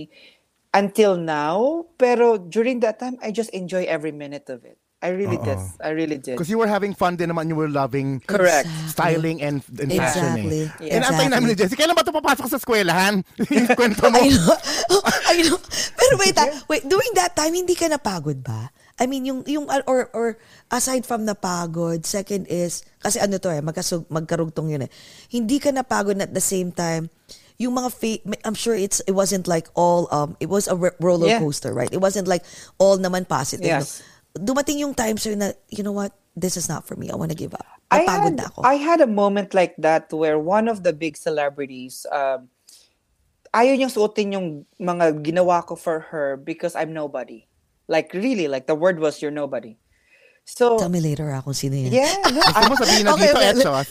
until 0.71 1.17
now. 1.17 1.83
Pero 1.97 2.37
during 2.37 2.79
that 2.85 3.01
time, 3.01 3.17
I 3.19 3.33
just 3.35 3.49
enjoy 3.51 3.83
every 3.89 4.13
minute 4.15 4.47
of 4.47 4.63
it. 4.63 4.77
I 4.97 5.13
really 5.13 5.37
did. 5.37 5.61
I 5.77 5.93
really 5.93 6.17
did. 6.17 6.33
Because 6.33 6.49
you 6.49 6.57
were 6.57 6.65
having 6.65 6.97
fun 6.97 7.21
din 7.21 7.29
naman, 7.29 7.53
you 7.53 7.53
were 7.53 7.69
loving 7.69 8.17
Correct. 8.25 8.65
styling 8.89 9.45
and, 9.45 9.61
and 9.77 9.93
fashion 9.93 10.41
Exactly. 10.41 10.89
eh. 10.89 10.97
And 10.97 11.05
antay 11.05 11.29
namin 11.29 11.53
ni 11.53 11.53
Exactly. 11.53 11.69
Jessie, 11.69 11.77
kailan 11.77 11.93
ba 11.93 12.01
ito 12.01 12.09
papasok 12.17 12.45
sa 12.49 12.57
eskwelahan? 12.57 13.21
yung 13.53 13.67
kwento 13.77 14.09
mo. 14.09 14.17
I 14.17 14.33
know. 14.33 14.57
I 15.37 15.37
know. 15.45 15.59
Pero 15.93 16.13
wait, 16.17 16.33
ah, 16.41 16.49
wait, 16.73 16.81
during 16.89 17.13
that 17.13 17.37
time, 17.37 17.53
hindi 17.53 17.77
ka 17.77 17.85
napagod 17.93 18.41
ba? 18.41 18.73
I 18.97 19.05
mean, 19.05 19.25
yung, 19.25 19.45
yung, 19.45 19.69
or, 19.85 20.09
or 20.13 20.37
aside 20.71 21.05
from 21.05 21.25
napagod, 21.25 22.05
second 22.05 22.49
is, 22.49 22.81
kasi 22.97 23.21
ano 23.21 23.37
to 23.37 23.49
eh, 23.53 23.61
magkasug, 23.61 24.09
magkarugtong 24.09 24.73
yun 24.73 24.89
eh. 24.89 24.91
Hindi 25.29 25.61
ka 25.61 25.69
napagod 25.69 26.17
na 26.17 26.25
at 26.25 26.33
the 26.33 26.41
same 26.41 26.73
time, 26.73 27.09
yung 27.57 27.73
mga 27.77 27.89
fa- 27.93 28.23
I'm 28.45 28.53
sure 28.53 28.77
it's 28.77 29.01
it 29.09 29.17
wasn't 29.17 29.49
like 29.49 29.65
all 29.73 30.05
um 30.13 30.37
it 30.37 30.45
was 30.45 30.69
a 30.69 30.77
ro- 30.77 30.93
roller 31.01 31.25
Yeah. 31.25 31.41
coaster, 31.41 31.73
right? 31.73 31.89
It 31.89 31.97
wasn't 31.97 32.29
like 32.29 32.45
all 32.77 33.01
naman 33.01 33.25
positive. 33.25 33.65
Yes. 33.65 34.05
No? 34.37 34.53
Dumating 34.53 34.77
yung 34.77 34.93
time 34.93 35.17
sir 35.17 35.33
na 35.33 35.57
you 35.73 35.81
know 35.81 35.89
what? 35.93 36.13
this 36.37 36.55
is 36.55 36.69
not 36.69 36.85
for 36.85 36.95
me. 36.95 37.09
I 37.09 37.17
want 37.17 37.33
to 37.33 37.37
give 37.37 37.57
up. 37.57 37.65
I 37.89 38.05
Napagod 38.05 38.23
had 38.23 38.37
na 38.37 38.45
ako. 38.45 38.61
I 38.61 38.75
had 38.77 39.01
a 39.01 39.09
moment 39.09 39.57
like 39.57 39.73
that 39.81 40.13
where 40.13 40.37
one 40.37 40.69
of 40.69 40.85
the 40.85 40.93
big 40.93 41.17
celebrities 41.17 42.05
um 42.13 42.53
ayaw 43.51 43.73
niyang 43.73 43.89
suotin 43.91 44.37
yung 44.37 44.47
mga 44.77 45.25
ginawa 45.25 45.65
ko 45.65 45.73
for 45.73 46.13
her 46.13 46.37
because 46.37 46.77
I'm 46.77 46.93
nobody. 46.93 47.49
Like 47.87 48.13
really, 48.13 48.47
like 48.47 48.67
the 48.67 48.75
word 48.75 48.99
was 48.99 49.21
you're 49.21 49.31
nobody. 49.31 49.77
So 50.47 50.79
Tell 50.79 50.87
me 50.87 51.03
later 51.03 51.27
ah, 51.35 51.43
kung 51.43 51.51
sino 51.51 51.75
yan. 51.75 51.91
yeah, 51.91 52.15
no, 52.31 52.39
Gusto 52.47 52.71
mo 52.71 52.75
sabihin 52.79 53.03
na 53.03 53.11
Okay, 53.19 53.27
dito, 53.27 53.35
well, 53.35 53.51
Etchos? 53.51 53.87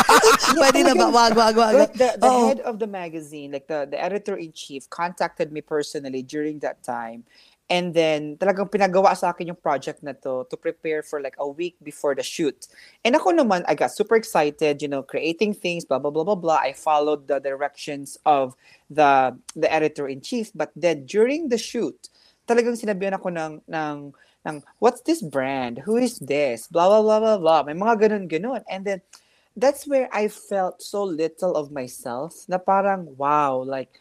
Pwede 0.58 0.80
na 0.82 0.94
ba? 0.98 1.06
Wag, 1.14 1.32
wag, 1.38 1.54
wag. 1.54 1.74
The, 1.94 2.18
the 2.18 2.26
Oo. 2.26 2.50
head 2.50 2.58
of 2.66 2.82
the 2.82 2.90
magazine, 2.90 3.54
like 3.54 3.70
the, 3.70 3.86
the 3.86 4.02
editor 4.02 4.34
in 4.34 4.50
chief, 4.50 4.90
contacted 4.90 5.54
me 5.54 5.62
personally 5.62 6.26
during 6.26 6.58
that 6.66 6.82
time. 6.82 7.22
And 7.70 7.94
then 7.94 8.34
talagang 8.36 8.74
pinagawa 8.74 9.14
sa 9.16 9.30
akin 9.30 9.54
yung 9.54 9.62
project 9.62 10.02
na 10.02 10.12
to 10.26 10.42
to 10.50 10.56
prepare 10.58 11.06
for 11.06 11.22
like 11.22 11.38
a 11.38 11.46
week 11.46 11.78
before 11.78 12.18
the 12.18 12.26
shoot. 12.26 12.66
And 13.06 13.14
ako 13.14 13.38
naman, 13.38 13.62
I 13.70 13.78
got 13.78 13.94
super 13.94 14.18
excited, 14.18 14.82
you 14.82 14.90
know, 14.90 15.06
creating 15.06 15.54
things, 15.54 15.86
blah, 15.86 16.02
blah, 16.02 16.10
blah, 16.10 16.26
blah, 16.26 16.34
blah. 16.34 16.58
I 16.58 16.74
followed 16.74 17.30
the 17.30 17.38
directions 17.38 18.18
of 18.26 18.58
the 18.90 19.38
the 19.54 19.70
editor 19.70 20.10
in 20.10 20.18
chief. 20.20 20.50
But 20.50 20.74
then 20.74 21.06
during 21.06 21.48
the 21.48 21.56
shoot, 21.56 22.10
talagang 22.46 22.78
sinabihan 22.78 23.14
ako 23.14 23.30
ng, 23.30 23.52
ng, 23.66 23.96
ng 24.46 24.56
what's 24.78 25.02
this 25.02 25.22
brand? 25.22 25.78
Who 25.86 25.96
is 25.96 26.18
this? 26.18 26.66
Blah, 26.66 26.88
blah, 26.88 27.02
blah, 27.02 27.20
blah, 27.20 27.38
blah. 27.38 27.62
May 27.62 27.74
mga 27.74 28.08
ganun, 28.08 28.26
ganun. 28.28 28.62
And 28.68 28.84
then 28.84 29.00
that's 29.56 29.86
where 29.86 30.08
I 30.12 30.28
felt 30.28 30.82
so 30.82 31.04
little 31.04 31.54
of 31.54 31.70
myself 31.70 32.48
na 32.48 32.58
parang, 32.58 33.14
wow, 33.16 33.62
like, 33.62 34.00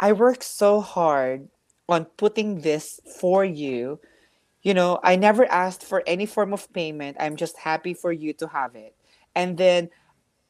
I 0.00 0.12
worked 0.12 0.42
so 0.42 0.80
hard 0.80 1.46
on 1.88 2.06
putting 2.16 2.60
this 2.62 2.98
for 3.20 3.44
you. 3.44 4.00
You 4.62 4.74
know, 4.74 4.98
I 5.02 5.16
never 5.16 5.46
asked 5.46 5.82
for 5.84 6.02
any 6.06 6.26
form 6.26 6.52
of 6.52 6.72
payment. 6.72 7.16
I'm 7.20 7.36
just 7.36 7.58
happy 7.58 7.94
for 7.94 8.12
you 8.12 8.32
to 8.42 8.46
have 8.48 8.74
it. 8.74 8.94
And 9.34 9.58
then, 9.58 9.90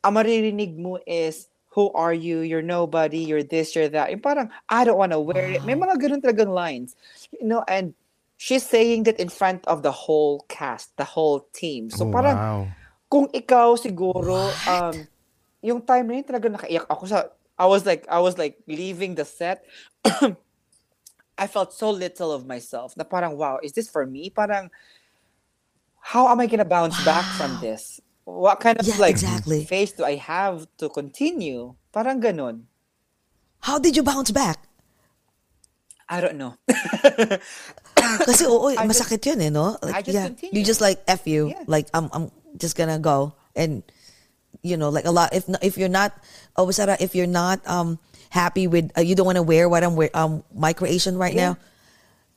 ang 0.05 0.15
maririnig 0.15 0.77
mo 0.77 0.99
is, 1.07 1.49
who 1.73 1.91
are 1.93 2.13
you? 2.13 2.41
You're 2.41 2.63
nobody. 2.65 3.25
You're 3.25 3.43
this, 3.43 3.75
you're 3.75 3.89
that. 3.89 4.13
Yung 4.13 4.21
parang, 4.21 4.53
I 4.69 4.85
don't 4.85 5.01
want 5.01 5.13
to 5.13 5.21
wear 5.21 5.57
it. 5.57 5.65
May 5.65 5.75
mga 5.75 5.97
ganun 5.97 6.21
talagang 6.21 6.53
lines. 6.53 6.97
You 7.33 7.49
know, 7.49 7.65
and 7.67 7.97
she's 8.37 8.65
saying 8.65 9.05
that 9.05 9.19
in 9.19 9.29
front 9.33 9.65
of 9.67 9.83
the 9.83 9.93
whole 9.93 10.45
cast, 10.49 10.97
the 11.01 11.09
whole 11.09 11.49
team. 11.57 11.89
So 11.89 12.05
Oh, 12.05 12.13
parang, 12.13 12.37
wow. 12.37 12.63
kung 13.13 13.29
ikaw 13.29 13.77
siguro 13.77 14.49
um 14.65 15.05
yung 15.61 15.85
time 15.85 16.09
na 16.09 16.17
yun 16.17 16.25
talaga 16.25 16.49
nakaiyak 16.49 16.89
ako 16.89 17.05
sa 17.05 17.29
I 17.61 17.69
was 17.69 17.85
like 17.85 18.09
I 18.09 18.25
was 18.25 18.41
like 18.41 18.57
leaving 18.65 19.21
the 19.21 19.29
set 19.29 19.69
I 21.37 21.45
felt 21.45 21.77
so 21.77 21.93
little 21.93 22.33
of 22.33 22.49
myself 22.49 22.97
na 22.97 23.05
parang 23.05 23.37
wow 23.37 23.61
is 23.61 23.77
this 23.77 23.93
for 23.93 24.09
me 24.09 24.33
parang 24.33 24.73
how 26.01 26.25
am 26.33 26.41
I 26.41 26.49
gonna 26.49 26.65
bounce 26.65 26.97
back 27.05 27.29
from 27.37 27.61
this 27.61 28.01
what 28.25 28.61
kind 28.61 28.79
of 28.79 28.87
Yeah, 28.87 28.97
like 29.03 29.19
exactly. 29.19 29.65
face 29.65 29.93
do 29.93 30.05
I 30.05 30.17
have 30.17 30.67
to 30.79 30.89
continue 30.89 31.75
parang 31.93 32.21
ganun 32.23 32.67
How 33.63 33.79
did 33.79 33.95
you 33.95 34.03
bounce 34.03 34.31
back? 34.35 34.59
I 36.11 36.21
don't 36.21 36.37
know 36.37 36.59
Kasi 38.27 38.45
oo, 38.51 38.67
I 38.75 38.83
just- 38.87 38.91
masakit 38.91 39.23
yun 39.27 39.41
eh, 39.41 39.51
no? 39.51 39.79
Just 40.03 40.11
yeah, 40.11 40.27
continue. 40.29 40.53
you 40.59 40.63
just 40.67 40.83
like 40.83 40.99
F 41.07 41.23
you. 41.27 41.55
Yeah. 41.55 41.63
Like, 41.71 41.87
I'm, 41.95 42.11
I'm 42.13 42.35
just 42.59 42.75
gonna 42.75 42.99
go. 42.99 43.33
And, 43.55 43.83
you 44.67 44.75
know, 44.77 44.91
like 44.91 45.07
a 45.07 45.15
lot, 45.15 45.31
if 45.31 45.47
if 45.63 45.79
you're 45.79 45.93
not, 45.93 46.11
oh, 46.59 46.67
Sarah, 46.75 46.99
if 46.99 47.15
you're 47.15 47.31
not 47.31 47.63
um 47.71 48.03
happy 48.35 48.67
with, 48.67 48.91
uh, 48.99 49.07
you 49.07 49.15
don't 49.15 49.27
want 49.27 49.39
to 49.39 49.47
wear 49.47 49.69
what 49.71 49.85
I'm 49.87 49.95
wearing, 49.95 50.15
um, 50.19 50.43
my 50.51 50.73
creation 50.75 51.15
right 51.17 51.31
Yeah. 51.33 51.55
now, 51.55 51.63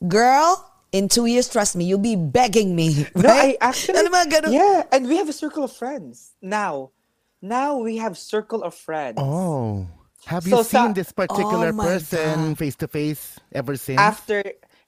girl, 0.08 0.62
in 0.96 1.12
two 1.12 1.28
years, 1.28 1.52
trust 1.52 1.76
me, 1.76 1.84
you'll 1.84 2.00
be 2.00 2.16
begging 2.16 2.72
me. 2.72 3.04
No, 3.16 3.28
Right? 3.28 3.60
I 3.60 3.68
actually. 3.76 4.00
Ano 4.00 4.10
mga 4.16 4.28
ganun? 4.32 4.52
Yeah, 4.56 4.88
and 4.96 5.12
we 5.12 5.20
have 5.20 5.28
a 5.28 5.36
circle 5.36 5.68
of 5.68 5.76
friends 5.76 6.40
now. 6.40 6.96
Now 7.44 7.76
we 7.78 8.00
have 8.00 8.16
circle 8.16 8.64
of 8.64 8.72
friends. 8.74 9.20
Oh. 9.20 9.86
Have 10.26 10.48
So 10.48 10.64
you 10.64 10.64
seen 10.66 10.96
sa- 10.96 10.98
this 10.98 11.12
oh 11.14 11.20
particular 11.22 11.70
Oh 11.70 11.78
person 11.78 12.56
God. 12.56 12.58
face 12.58 12.76
to 12.82 12.88
face 12.88 13.38
ever 13.54 13.76
since? 13.78 14.02
After 14.02 14.42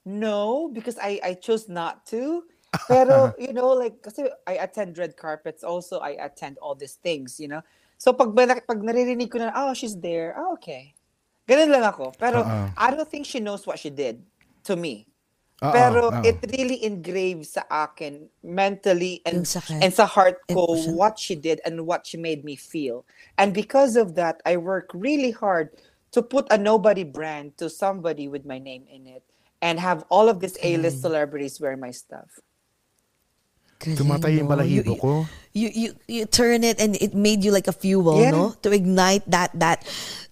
no, 0.08 0.72
because 0.74 0.98
I 0.98 1.20
I 1.22 1.32
chose 1.38 1.70
not 1.70 2.08
to. 2.10 2.48
Pero 2.90 3.36
you 3.38 3.54
know, 3.54 3.78
like 3.78 4.02
kasi 4.02 4.26
I 4.50 4.58
attend 4.58 4.98
red 4.98 5.14
carpets 5.14 5.62
also. 5.62 6.00
I 6.02 6.18
attend 6.18 6.58
all 6.58 6.74
these 6.74 6.98
things, 6.98 7.38
you 7.38 7.46
know. 7.52 7.62
So 8.02 8.18
pag 8.18 8.34
ba- 8.34 8.66
pag 8.66 8.82
naririnig 8.82 9.30
ko 9.30 9.38
na, 9.38 9.54
oh, 9.54 9.78
she's 9.78 9.94
there. 9.94 10.34
Oh, 10.38 10.58
okay. 10.58 10.98
Ganun 11.46 11.70
lang 11.70 11.86
ako. 11.86 12.18
Pero 12.18 12.42
Oo. 12.42 12.66
I 12.74 12.88
don't 12.90 13.06
think 13.06 13.30
she 13.30 13.38
knows 13.38 13.70
what 13.70 13.78
she 13.78 13.94
did 13.94 14.26
to 14.66 14.74
me. 14.74 15.06
Oo, 15.58 15.74
Pero 15.74 16.14
oo. 16.14 16.22
it 16.22 16.38
really 16.54 16.86
engraved 16.86 17.50
sa 17.50 17.66
akin 17.66 18.30
mentally 18.46 19.26
and 19.26 19.42
Yung 19.42 19.50
sakit. 19.50 19.82
and 19.82 19.90
sa 19.90 20.06
heart 20.06 20.38
ko 20.46 20.78
Emotion. 20.78 20.94
what 20.94 21.18
she 21.18 21.34
did 21.34 21.58
and 21.66 21.82
what 21.90 22.06
she 22.06 22.14
made 22.14 22.46
me 22.46 22.54
feel. 22.54 23.10
And 23.42 23.58
because 23.58 23.98
of 23.98 24.14
that, 24.22 24.38
I 24.46 24.62
work 24.62 24.94
really 24.94 25.34
hard 25.34 25.74
to 26.14 26.22
put 26.22 26.46
a 26.54 26.62
nobody 26.62 27.02
brand 27.02 27.58
to 27.58 27.74
somebody 27.74 28.30
with 28.30 28.46
my 28.46 28.62
name 28.62 28.86
in 28.86 29.10
it 29.10 29.26
and 29.58 29.82
have 29.82 30.06
all 30.14 30.30
of 30.30 30.46
these 30.46 30.62
A-list 30.62 31.02
celebrities 31.02 31.58
wear 31.58 31.74
my 31.74 31.90
stuff. 31.90 32.38
Galing, 33.82 33.98
Tumatay 33.98 34.38
yung 34.38 34.50
balahibo 34.50 34.94
You- 34.94 35.02
ko. 35.02 35.12
You, 35.58 35.70
you 35.74 35.90
you 36.06 36.24
turn 36.30 36.62
it 36.62 36.78
and 36.78 36.94
it 37.02 37.14
made 37.18 37.42
you 37.42 37.50
like 37.50 37.66
a 37.66 37.74
fuel, 37.74 38.22
Yeah. 38.22 38.30
no? 38.30 38.54
To 38.62 38.70
ignite 38.70 39.26
that 39.30 39.54
that 39.58 39.82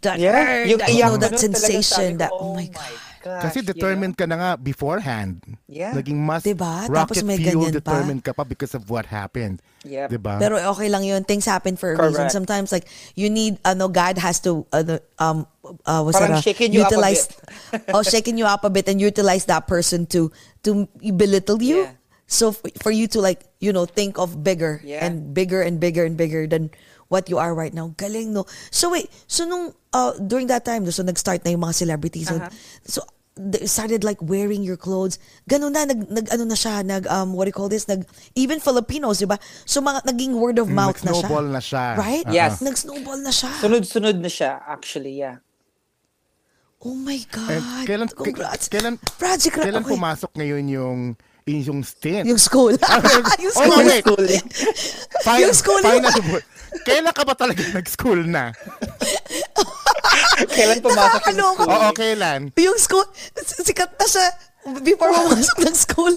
that 0.06 0.18
Yeah, 0.22 0.34
urge, 0.38 0.70
yung 0.70 0.82
that, 0.82 0.94
you 0.94 1.02
know, 1.02 1.18
that 1.18 1.38
sensation 1.42 2.14
sabi 2.14 2.14
ko, 2.14 2.22
that 2.22 2.32
oh, 2.34 2.42
oh 2.42 2.54
my 2.58 2.70
god. 2.70 2.94
Gosh, 3.26 3.42
Kasi 3.50 3.58
you 3.60 3.66
know? 3.66 3.72
determined 3.74 4.14
ka 4.14 4.30
na 4.30 4.38
nga 4.38 4.50
beforehand. 4.56 5.42
Yeah. 5.66 5.98
Naging 5.98 6.22
mas 6.22 6.46
Diba? 6.46 6.86
Tapos 6.86 7.18
rocket 7.18 7.26
may 7.26 7.42
fuel 7.42 7.66
ganyan 7.66 7.82
pa. 7.82 7.98
determined 7.98 8.22
ka 8.22 8.32
pa 8.32 8.46
because 8.46 8.78
of 8.78 8.86
what 8.86 9.10
happened. 9.10 9.66
Yep. 9.82 10.14
Diba? 10.14 10.38
Pero 10.38 10.62
okay 10.78 10.90
lang 10.90 11.02
yun. 11.02 11.26
Things 11.26 11.50
happen 11.50 11.74
for 11.74 11.94
a 11.94 11.98
reason. 11.98 12.30
Correct. 12.30 12.38
Sometimes 12.38 12.70
like 12.70 12.86
you 13.18 13.34
need 13.34 13.58
ano 13.66 13.90
God 13.90 14.22
has 14.22 14.38
to 14.46 14.70
ano, 14.70 15.02
um 15.18 15.50
uh, 15.84 16.06
what's 16.06 16.22
Parang 16.22 16.38
that, 16.38 16.42
uh, 16.42 16.46
shaking 16.46 16.70
you 16.70 16.86
up 16.86 16.94
a 16.94 16.94
utilize 16.94 17.26
bit. 17.74 17.90
oh 17.98 18.06
shaking 18.06 18.38
you 18.38 18.46
up 18.46 18.62
a 18.62 18.70
bit 18.70 18.86
and 18.86 19.02
utilize 19.02 19.50
that 19.50 19.66
person 19.66 20.06
to 20.14 20.30
to 20.62 20.86
belittle 21.18 21.58
you. 21.62 21.90
Yeah. 21.90 21.98
So 22.26 22.58
f- 22.58 22.82
for 22.82 22.90
you 22.90 23.06
to 23.14 23.22
like, 23.22 23.46
you 23.62 23.70
know, 23.70 23.86
think 23.86 24.18
of 24.18 24.42
bigger 24.42 24.82
Yeah. 24.82 25.06
and 25.06 25.34
bigger 25.34 25.62
and 25.62 25.78
bigger 25.78 26.06
and 26.06 26.18
bigger 26.18 26.46
than 26.50 26.74
what 27.16 27.32
you 27.32 27.39
are 27.39 27.55
right 27.55 27.72
now. 27.72 27.95
Galing, 27.95 28.36
no? 28.36 28.43
So 28.70 28.91
wait, 28.91 29.07
so 29.26 29.47
nung, 29.47 29.72
uh, 29.89 30.11
during 30.20 30.51
that 30.51 30.68
time, 30.68 30.84
so 30.91 30.99
nag-start 30.99 31.47
na 31.47 31.55
yung 31.55 31.63
mga 31.63 31.76
celebrities. 31.80 32.28
So, 32.28 32.36
Uh-huh. 32.36 32.51
so 32.84 32.99
they 33.36 33.68
started 33.68 34.03
like 34.03 34.20
wearing 34.20 34.63
your 34.63 34.76
clothes. 34.76 35.16
Ganun 35.43 35.72
na, 35.72 35.84
nag, 35.84 36.07
nag 36.07 36.28
ano 36.32 36.43
na 36.43 36.55
siya, 36.55 36.84
nag, 36.84 37.03
um, 37.07 37.32
what 37.32 37.43
do 37.43 37.51
you 37.51 37.55
call 37.55 37.68
this? 37.68 37.84
Nag, 37.84 38.03
even 38.34 38.59
Filipinos, 38.59 39.20
di 39.20 39.28
ba? 39.28 39.36
So 39.63 39.80
mga, 39.80 40.03
naging 40.03 40.36
word 40.36 40.55
of 40.55 40.68
Mm, 40.68 40.76
mouth 40.76 40.99
na 41.01 41.11
siya. 41.11 41.28
nag-snowball 41.28 41.47
na 41.47 41.59
siya. 41.59 41.86
Right? 41.95 42.28
Uh-uh. 42.28 42.36
Yes. 42.36 42.59
Nag-snowball 42.59 43.20
na 43.20 43.32
siya. 43.32 43.51
Sunod-sunod 43.59 44.20
na 44.20 44.28
siya, 44.28 44.59
actually, 44.63 45.20
yeah. 45.20 45.39
oh 46.80 46.95
my 46.95 47.18
God. 47.28 47.49
And 47.49 47.66
kailan, 47.84 48.07
k- 48.07 48.24
Congrats. 48.24 48.70
kailan, 48.70 48.95
Project 49.18 49.57
kailan 49.57 49.82
okay. 49.82 49.93
pumasok 49.95 50.32
ngayon 50.32 50.63
yung, 50.70 50.99
yung 51.46 51.86
stint? 51.86 52.26
Yung 52.26 52.41
school. 52.41 52.74
yung 53.43 53.54
Oh, 53.54 53.62
school. 53.62 53.70
no, 53.70 53.86
wait. 53.86 54.02
Schooling. 54.02 54.46
Fin- 55.22 55.41
yung 55.46 55.54
school 55.54 55.78
Final 55.86 56.10
word. 56.34 56.46
Kailan 56.84 57.14
ka 57.14 57.22
ba 57.24 57.38
talaga 57.38 57.62
nag-school 57.70 58.26
na? 58.26 58.50
Kailan 60.58 60.82
pumasok 60.82 61.22
sa 61.22 61.32
school? 61.32 61.70
Oo, 61.70 61.89
kailan? 61.96 62.50
Yung 62.58 62.76
school, 62.76 63.06
sikat 63.38 63.93
na 63.96 64.08
siya 64.10 64.28
before 64.82 65.14
pumasok 65.14 65.58
ng 65.64 65.78
school. 65.78 66.14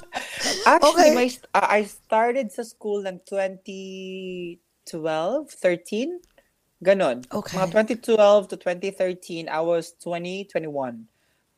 Actually, 0.66 1.12
Okay. 1.12 1.14
my, 1.14 1.28
uh, 1.54 1.68
I 1.70 1.84
started 1.84 2.48
sa 2.50 2.64
school 2.64 3.04
ng 3.04 3.20
2012, 3.22 4.58
13. 4.88 6.18
Ganon. 6.80 7.22
Okay. 7.28 7.54
Mga 7.54 7.68
2012 8.08 8.48
to 8.48 8.56
2013, 8.56 9.46
I 9.46 9.60
was 9.60 9.92
20, 10.00 10.48
21. 10.50 11.04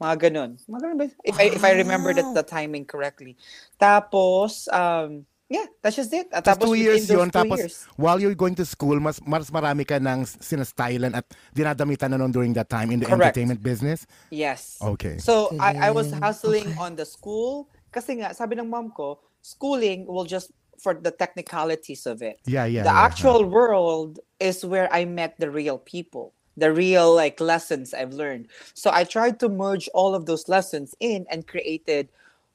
Mga 0.01 0.17
ganon. 0.33 0.51
Mga 0.65 0.81
ganon 0.81 0.97
ba? 0.97 1.07
If, 1.23 1.37
I, 1.39 1.45
if 1.53 1.63
I 1.65 1.73
remember 1.77 2.15
that 2.17 2.33
the 2.33 2.43
timing 2.43 2.85
correctly. 2.89 3.37
Tapos, 3.77 4.67
um, 4.73 5.27
yeah, 5.51 5.67
that's 5.83 5.97
just 5.97 6.13
it. 6.15 6.29
At 6.33 6.45
Tapos 6.45 6.65
two 6.65 6.71
within 6.73 6.85
years 6.89 7.05
yun. 7.11 7.29
two 7.29 7.37
Tapos 7.37 7.59
years. 7.59 7.87
while 8.01 8.17
you're 8.21 8.35
going 8.39 8.55
to 8.57 8.65
school, 8.65 8.97
mas, 8.99 9.21
mas 9.27 9.51
marami 9.51 9.85
ka 9.85 10.01
ng 10.01 10.25
sinastylan 10.41 11.13
at 11.13 11.27
dinadamitan 11.53 12.11
na 12.11 12.17
nun 12.17 12.33
during 12.33 12.55
that 12.57 12.71
time 12.71 12.91
in 12.91 13.01
the 13.01 13.07
Correct. 13.07 13.37
entertainment 13.37 13.61
business. 13.61 14.07
Yes. 14.31 14.79
Okay. 14.81 15.19
So 15.19 15.53
I, 15.61 15.75
I 15.77 15.91
was 15.91 16.13
hustling 16.17 16.73
Okay. 16.73 16.81
on 16.81 16.97
the 16.97 17.05
school 17.05 17.69
kasi 17.93 18.23
nga 18.25 18.33
sabi 18.33 18.57
ng 18.57 18.71
mom 18.71 18.89
ko, 18.95 19.21
schooling 19.43 20.07
will 20.07 20.25
just 20.25 20.55
for 20.81 20.95
the 20.95 21.11
technicalities 21.13 22.07
of 22.07 22.23
it. 22.23 22.41
Yeah, 22.47 22.65
yeah, 22.65 22.89
The 22.89 22.95
yeah, 22.95 23.05
actual 23.05 23.45
world 23.45 24.21
is 24.41 24.65
where 24.65 24.89
I 24.89 25.05
met 25.05 25.37
the 25.37 25.51
real 25.51 25.77
people, 25.77 26.33
the 26.61 26.73
real 26.73 27.15
like 27.15 27.41
lessons 27.41 27.93
I've 27.93 28.13
learned. 28.13 28.49
So 28.75 28.91
I 28.93 29.05
tried 29.05 29.41
to 29.41 29.49
merge 29.49 29.89
all 29.95 30.15
of 30.15 30.27
those 30.27 30.49
lessons 30.49 30.95
in 31.01 31.27
and 31.31 31.49
created 31.49 32.09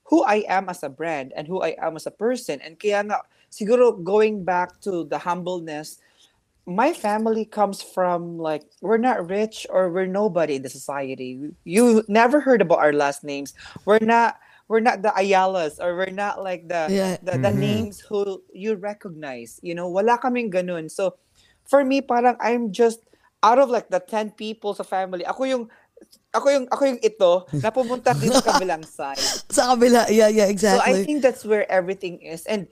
who 0.05 0.23
I 0.23 0.45
am 0.47 0.69
as 0.69 0.83
a 0.83 0.89
brand 0.89 1.33
and 1.35 1.47
who 1.47 1.61
I 1.61 1.75
am 1.81 1.97
as 1.97 2.05
a 2.05 2.13
person. 2.13 2.61
And 2.61 2.79
kaya 2.79 3.03
nga, 3.03 3.25
siguro 3.51 3.97
going 3.97 4.45
back 4.45 4.79
to 4.85 5.03
the 5.03 5.17
humbleness, 5.17 5.97
my 6.65 6.93
family 6.93 7.45
comes 7.45 7.81
from 7.81 8.37
like 8.37 8.63
we're 8.81 9.01
not 9.01 9.29
rich 9.29 9.67
or 9.69 9.89
we're 9.89 10.09
nobody 10.09 10.55
in 10.55 10.61
the 10.61 10.69
society. 10.69 11.53
You 11.63 12.03
never 12.07 12.39
heard 12.39 12.61
about 12.61 12.79
our 12.79 12.93
last 12.93 13.23
names. 13.23 13.53
We're 13.85 14.01
not 14.01 14.37
we're 14.67 14.81
not 14.81 15.01
the 15.01 15.13
Ayalas 15.13 15.77
or 15.77 15.93
we're 15.95 16.13
not 16.13 16.41
like 16.41 16.67
the 16.67 16.89
Yeah. 16.89 17.17
the, 17.21 17.37
the 17.37 17.53
mm-hmm. 17.53 17.59
names 17.59 17.99
who 18.01 18.41
you 18.53 18.75
recognize. 18.75 19.59
You 19.61 19.75
know, 19.77 19.89
wala 19.89 20.17
kaming 20.17 20.49
ganun. 20.49 20.89
So 20.89 21.17
for 21.65 21.85
me, 21.85 22.01
parang 22.01 22.37
I'm 22.41 22.73
just 22.73 23.04
out 23.45 23.61
of 23.61 23.69
like 23.69 23.93
the 23.93 24.01
10 24.01 24.33
people 24.33 24.73
sa 24.73 24.81
family. 24.81 25.21
Ako 25.21 25.45
yung 25.45 25.63
ako 26.33 26.47
yung 26.49 26.65
ako 26.73 26.81
yung 26.89 27.01
ito 27.05 27.31
na 27.61 27.69
pumunta 27.69 28.11
dito 28.17 28.41
sa 28.41 28.57
kabilang 28.57 28.81
side. 28.97 29.21
Sa 29.53 29.77
kabila. 29.77 30.09
Yeah, 30.09 30.33
yeah, 30.33 30.49
So 30.49 30.51
exactly. 30.51 30.81
I 30.81 31.05
think 31.05 31.21
that's 31.21 31.45
where 31.45 31.69
everything 31.69 32.19
is. 32.25 32.43
And 32.49 32.67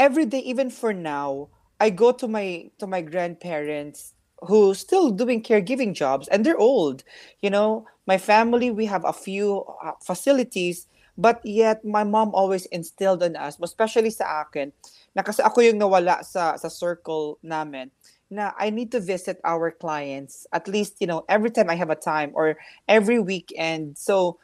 every 0.00 0.24
day, 0.24 0.40
even 0.40 0.72
for 0.72 0.96
now, 0.96 1.52
I 1.78 1.92
go 1.92 2.10
to 2.10 2.26
my 2.26 2.72
to 2.80 2.88
my 2.88 3.04
grandparents 3.04 4.16
who 4.48 4.72
still 4.74 5.12
doing 5.12 5.44
caregiving 5.44 5.92
jobs 5.92 6.26
and 6.32 6.42
they're 6.42 6.58
old. 6.58 7.04
You 7.44 7.52
know, 7.52 7.86
my 8.08 8.18
family, 8.18 8.72
we 8.72 8.88
have 8.88 9.04
a 9.04 9.14
few 9.14 9.62
uh, 9.84 9.94
facilities, 10.02 10.88
but 11.16 11.38
yet 11.44 11.84
my 11.84 12.02
mom 12.02 12.34
always 12.34 12.66
instilled 12.74 13.22
on 13.22 13.36
us, 13.36 13.56
especially 13.62 14.10
sa 14.10 14.44
akin, 14.44 14.74
na 15.14 15.22
kasi 15.22 15.40
ako 15.40 15.62
yung 15.62 15.78
nawala 15.78 16.24
sa 16.26 16.58
sa 16.58 16.68
circle 16.68 17.38
namin 17.44 17.94
na 18.30 18.52
I 18.58 18.70
need 18.70 18.92
to 18.92 19.00
visit 19.00 19.40
our 19.44 19.70
clients 19.70 20.46
at 20.52 20.68
least, 20.68 20.96
you 21.00 21.06
know, 21.06 21.24
every 21.28 21.50
time 21.50 21.70
I 21.70 21.74
have 21.74 21.90
a 21.90 21.98
time 21.98 22.32
or 22.34 22.56
every 22.88 23.18
weekend. 23.18 23.98
So 23.98 24.38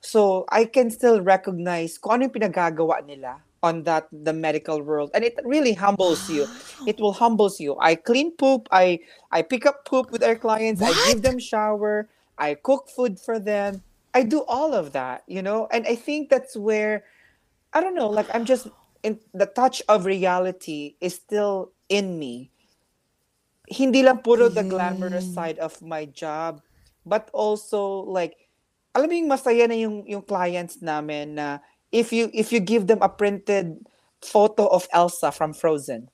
so 0.00 0.44
I 0.50 0.64
can 0.64 0.90
still 0.90 1.20
recognize 1.20 1.98
kung 1.98 2.20
ano 2.20 2.22
yung 2.28 2.34
pinagagawa 2.34 3.04
nila 3.06 3.42
on 3.62 3.82
that 3.84 4.06
the 4.12 4.32
medical 4.32 4.82
world. 4.82 5.10
And 5.14 5.24
it 5.24 5.38
really 5.44 5.72
humbles 5.72 6.30
you. 6.30 6.46
It 6.86 7.00
will 7.00 7.12
humbles 7.14 7.58
you. 7.58 7.76
I 7.80 7.96
clean 7.96 8.36
poop. 8.36 8.68
I 8.70 9.00
i 9.32 9.42
pick 9.42 9.66
up 9.66 9.84
poop 9.84 10.10
with 10.10 10.22
our 10.22 10.36
clients. 10.36 10.82
I 10.82 10.92
give 11.10 11.22
them 11.22 11.38
shower. 11.38 12.08
I 12.38 12.54
cook 12.54 12.88
food 12.88 13.18
for 13.18 13.38
them. 13.38 13.82
I 14.16 14.22
do 14.22 14.44
all 14.48 14.72
of 14.72 14.92
that 14.92 15.24
you 15.26 15.42
know? 15.42 15.68
And 15.70 15.86
i 15.86 15.94
think 15.94 16.30
that's 16.30 16.56
where 16.56 17.04
i 17.74 17.80
don't 17.80 17.94
know 17.94 18.08
like 18.08 18.26
i'm 18.34 18.44
just 18.44 18.68
in 19.02 19.20
the 19.34 19.46
touch 19.46 19.82
of 19.88 20.06
reality 20.06 20.96
is 21.00 21.14
still 21.14 21.72
in 21.88 22.18
me 22.18 22.50
hindi 23.66 24.02
lang 24.02 24.22
puro 24.22 24.48
the 24.48 24.62
glamorous 24.62 25.26
side 25.34 25.58
of 25.58 25.74
my 25.82 26.06
job 26.06 26.62
but 27.04 27.30
also 27.34 28.06
like 28.06 28.46
alam 28.94 29.10
mo 29.10 29.14
yung 29.14 29.30
masaya 29.30 29.68
na 29.68 29.76
yung 29.76 30.06
yung 30.06 30.22
clients 30.22 30.80
namin 30.80 31.36
na 31.36 31.58
if 31.90 32.14
you 32.14 32.30
if 32.32 32.54
you 32.54 32.62
give 32.62 32.86
them 32.86 33.02
a 33.02 33.10
printed 33.10 33.78
photo 34.22 34.66
of 34.70 34.86
Elsa 34.94 35.30
from 35.34 35.52
Frozen 35.52 36.08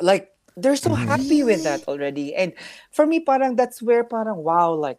like 0.00 0.32
they're 0.56 0.76
so 0.76 0.90
mm-hmm. 0.90 1.08
happy 1.08 1.42
with 1.42 1.64
that 1.64 1.84
already. 1.88 2.34
And 2.34 2.52
for 2.90 3.06
me 3.06 3.20
parang 3.20 3.56
that's 3.56 3.80
where 3.80 4.04
parang 4.04 4.36
wow 4.44 4.72
like 4.72 4.98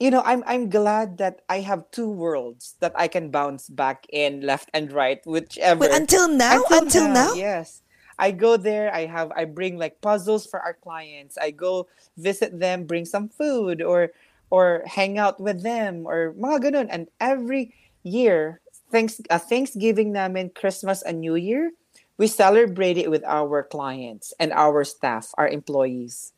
you 0.00 0.10
know 0.10 0.22
I'm 0.24 0.42
I'm 0.46 0.68
glad 0.68 1.18
that 1.18 1.40
I 1.48 1.60
have 1.60 1.90
two 1.90 2.08
worlds 2.08 2.76
that 2.80 2.92
I 2.94 3.08
can 3.08 3.30
bounce 3.30 3.68
back 3.68 4.06
in 4.12 4.40
left 4.42 4.70
and 4.74 4.92
right 4.92 5.20
whichever. 5.24 5.80
Wait, 5.80 5.92
until 5.92 6.28
now? 6.28 6.62
Until 6.70 7.08
now? 7.08 7.32
yes 7.34 7.82
I 8.22 8.30
go 8.30 8.56
there 8.56 8.94
I 8.94 9.10
have 9.10 9.34
I 9.34 9.50
bring 9.50 9.82
like 9.82 9.98
puzzles 10.00 10.46
for 10.46 10.62
our 10.62 10.78
clients. 10.78 11.34
I 11.36 11.50
go 11.50 11.90
visit 12.16 12.54
them 12.54 12.86
bring 12.86 13.04
some 13.04 13.26
food 13.28 13.82
or 13.82 14.14
or 14.46 14.86
hang 14.86 15.18
out 15.18 15.42
with 15.42 15.66
them 15.66 16.06
or 16.06 16.30
mga 16.38 16.86
and 16.88 17.10
every 17.18 17.74
year 18.06 18.62
thanks 18.94 19.18
uh, 19.26 19.42
Thanksgiving 19.42 20.14
namin 20.14 20.54
Christmas 20.54 21.02
and 21.02 21.18
New 21.18 21.34
Year 21.34 21.74
we 22.14 22.30
celebrate 22.30 22.94
it 22.94 23.10
with 23.10 23.26
our 23.26 23.66
clients 23.66 24.30
and 24.38 24.54
our 24.54 24.86
staff 24.86 25.34
our 25.34 25.48
employees 25.48 26.30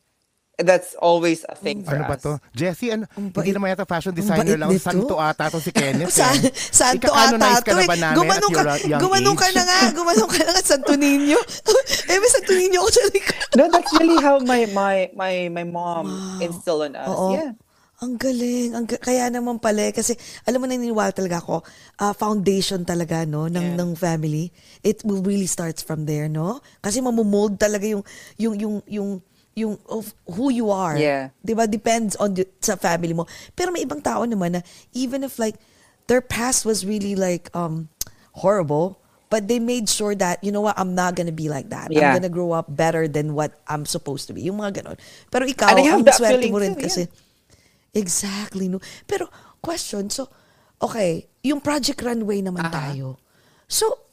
that's 0.56 0.94
always 0.96 1.42
a 1.44 1.54
thing 1.54 1.82
for 1.82 1.92
Ano 1.92 2.06
ba 2.06 2.14
us 2.14 2.22
to? 2.22 2.38
Jessie, 2.52 2.90
ano, 2.90 3.10
Ang 3.10 3.28
hindi 3.28 3.34
bait- 3.34 3.54
naman 3.54 3.68
yata 3.70 3.82
fashion 3.84 4.12
designer 4.12 4.44
bait 4.46 4.60
lang. 4.60 4.70
nito. 4.70 4.80
Santo 4.80 5.14
ata 5.16 5.48
to 5.48 5.58
si 5.58 5.70
Kenneth. 5.70 6.10
Sa, 6.10 6.30
eh. 6.30 6.50
Santo 6.54 7.06
Ika-canonize 7.06 7.58
ata 7.58 7.64
ka 7.64 7.72
na 7.72 7.76
to 7.76 7.84
ba 7.84 7.94
eh. 7.94 8.00
namin 8.00 8.16
Gumanong 8.16 8.52
at 8.52 8.54
ka, 8.54 8.62
your 8.62 8.78
young 8.86 9.00
gumanong 9.00 9.36
ka 9.36 9.46
age? 9.46 9.54
na 9.54 9.62
nga. 9.64 9.80
Gumanong 9.98 10.30
ka 10.30 10.40
na 10.40 10.50
nga, 10.52 10.62
Santo 10.64 10.92
Niño. 10.94 11.40
eh, 12.10 12.16
may 12.16 12.30
Santo 12.30 12.52
Niño 12.52 12.78
ako 12.80 12.90
sa 12.90 13.02
likod. 13.08 13.38
no 13.54 13.62
that's 13.68 13.92
really 13.96 14.18
how 14.18 14.36
my 14.40 14.62
my 14.68 14.96
my 15.12 15.34
my 15.48 15.64
mom 15.64 16.06
instilled 16.38 16.84
on 16.84 16.94
us 16.94 17.08
Oo. 17.08 17.34
yeah 17.34 17.52
Ang 17.96 18.18
galing. 18.18 18.74
Ang, 18.74 18.84
ga- 18.84 19.00
kaya 19.00 19.30
naman 19.30 19.56
pala, 19.56 19.88
eh, 19.88 19.94
kasi 19.94 20.12
alam 20.42 20.58
mo 20.58 20.66
naniniwala 20.66 21.08
talaga 21.10 21.38
ako, 21.38 21.62
ah, 21.96 22.12
foundation 22.12 22.82
talaga, 22.82 23.22
no, 23.24 23.46
ng, 23.46 23.54
Yeah. 23.72 23.78
ng 23.78 23.90
family. 23.94 24.50
It 24.82 25.00
will 25.02 25.22
really 25.22 25.46
starts 25.46 25.80
from 25.80 26.04
there, 26.04 26.26
no? 26.26 26.58
Kasi 26.78 27.00
mamumold 27.00 27.56
talaga 27.56 27.86
yung, 27.86 28.02
yung, 28.36 28.54
yung, 28.58 28.74
yung, 28.90 29.10
yung 29.54 29.78
of 29.86 30.14
who 30.26 30.50
you 30.50 30.70
are. 30.70 30.98
Yeah. 30.98 31.30
'Di 31.42 31.54
ba? 31.54 31.66
Depends 31.70 32.18
on 32.18 32.34
the, 32.34 32.46
sa 32.58 32.74
family 32.74 33.14
mo. 33.14 33.26
Pero 33.54 33.70
may 33.70 33.86
ibang 33.86 34.02
tao 34.02 34.26
naman 34.26 34.58
na 34.58 34.62
even 34.92 35.22
if 35.22 35.38
like 35.38 35.58
their 36.10 36.20
past 36.20 36.66
was 36.66 36.82
really 36.84 37.14
like 37.14 37.48
um 37.54 37.88
horrible, 38.34 38.98
but 39.30 39.46
they 39.46 39.62
made 39.62 39.86
sure 39.88 40.14
that 40.18 40.42
you 40.42 40.50
know 40.50 40.60
what, 40.66 40.74
I'm 40.74 40.92
not 40.98 41.14
gonna 41.14 41.34
be 41.34 41.46
like 41.48 41.70
that. 41.70 41.88
I'm 41.94 41.96
Yeah. 41.96 42.12
gonna 42.18 42.30
grow 42.30 42.50
up 42.50 42.66
better 42.68 43.06
than 43.06 43.32
what 43.38 43.54
I'm 43.70 43.86
supposed 43.86 44.26
to 44.28 44.34
be. 44.34 44.42
Yung 44.46 44.58
mga 44.58 44.82
ganon. 44.82 44.98
Pero 45.30 45.46
ikaw, 45.46 45.70
And 45.70 45.78
I 45.80 45.82
have 45.86 46.02
ang 46.02 46.06
that 46.10 46.18
swerte 46.18 46.42
feeling 46.42 46.52
mo 46.52 46.58
rin 46.60 46.74
too, 46.74 46.84
kasi. 46.86 47.06
Exactly, 47.94 48.66
no. 48.66 48.82
Pero 49.06 49.30
question, 49.62 50.10
so 50.10 50.26
okay, 50.82 51.30
yung 51.46 51.62
Project 51.62 52.02
Runway 52.02 52.42
naman 52.42 52.68
tayo. 52.74 53.22
So 53.70 54.03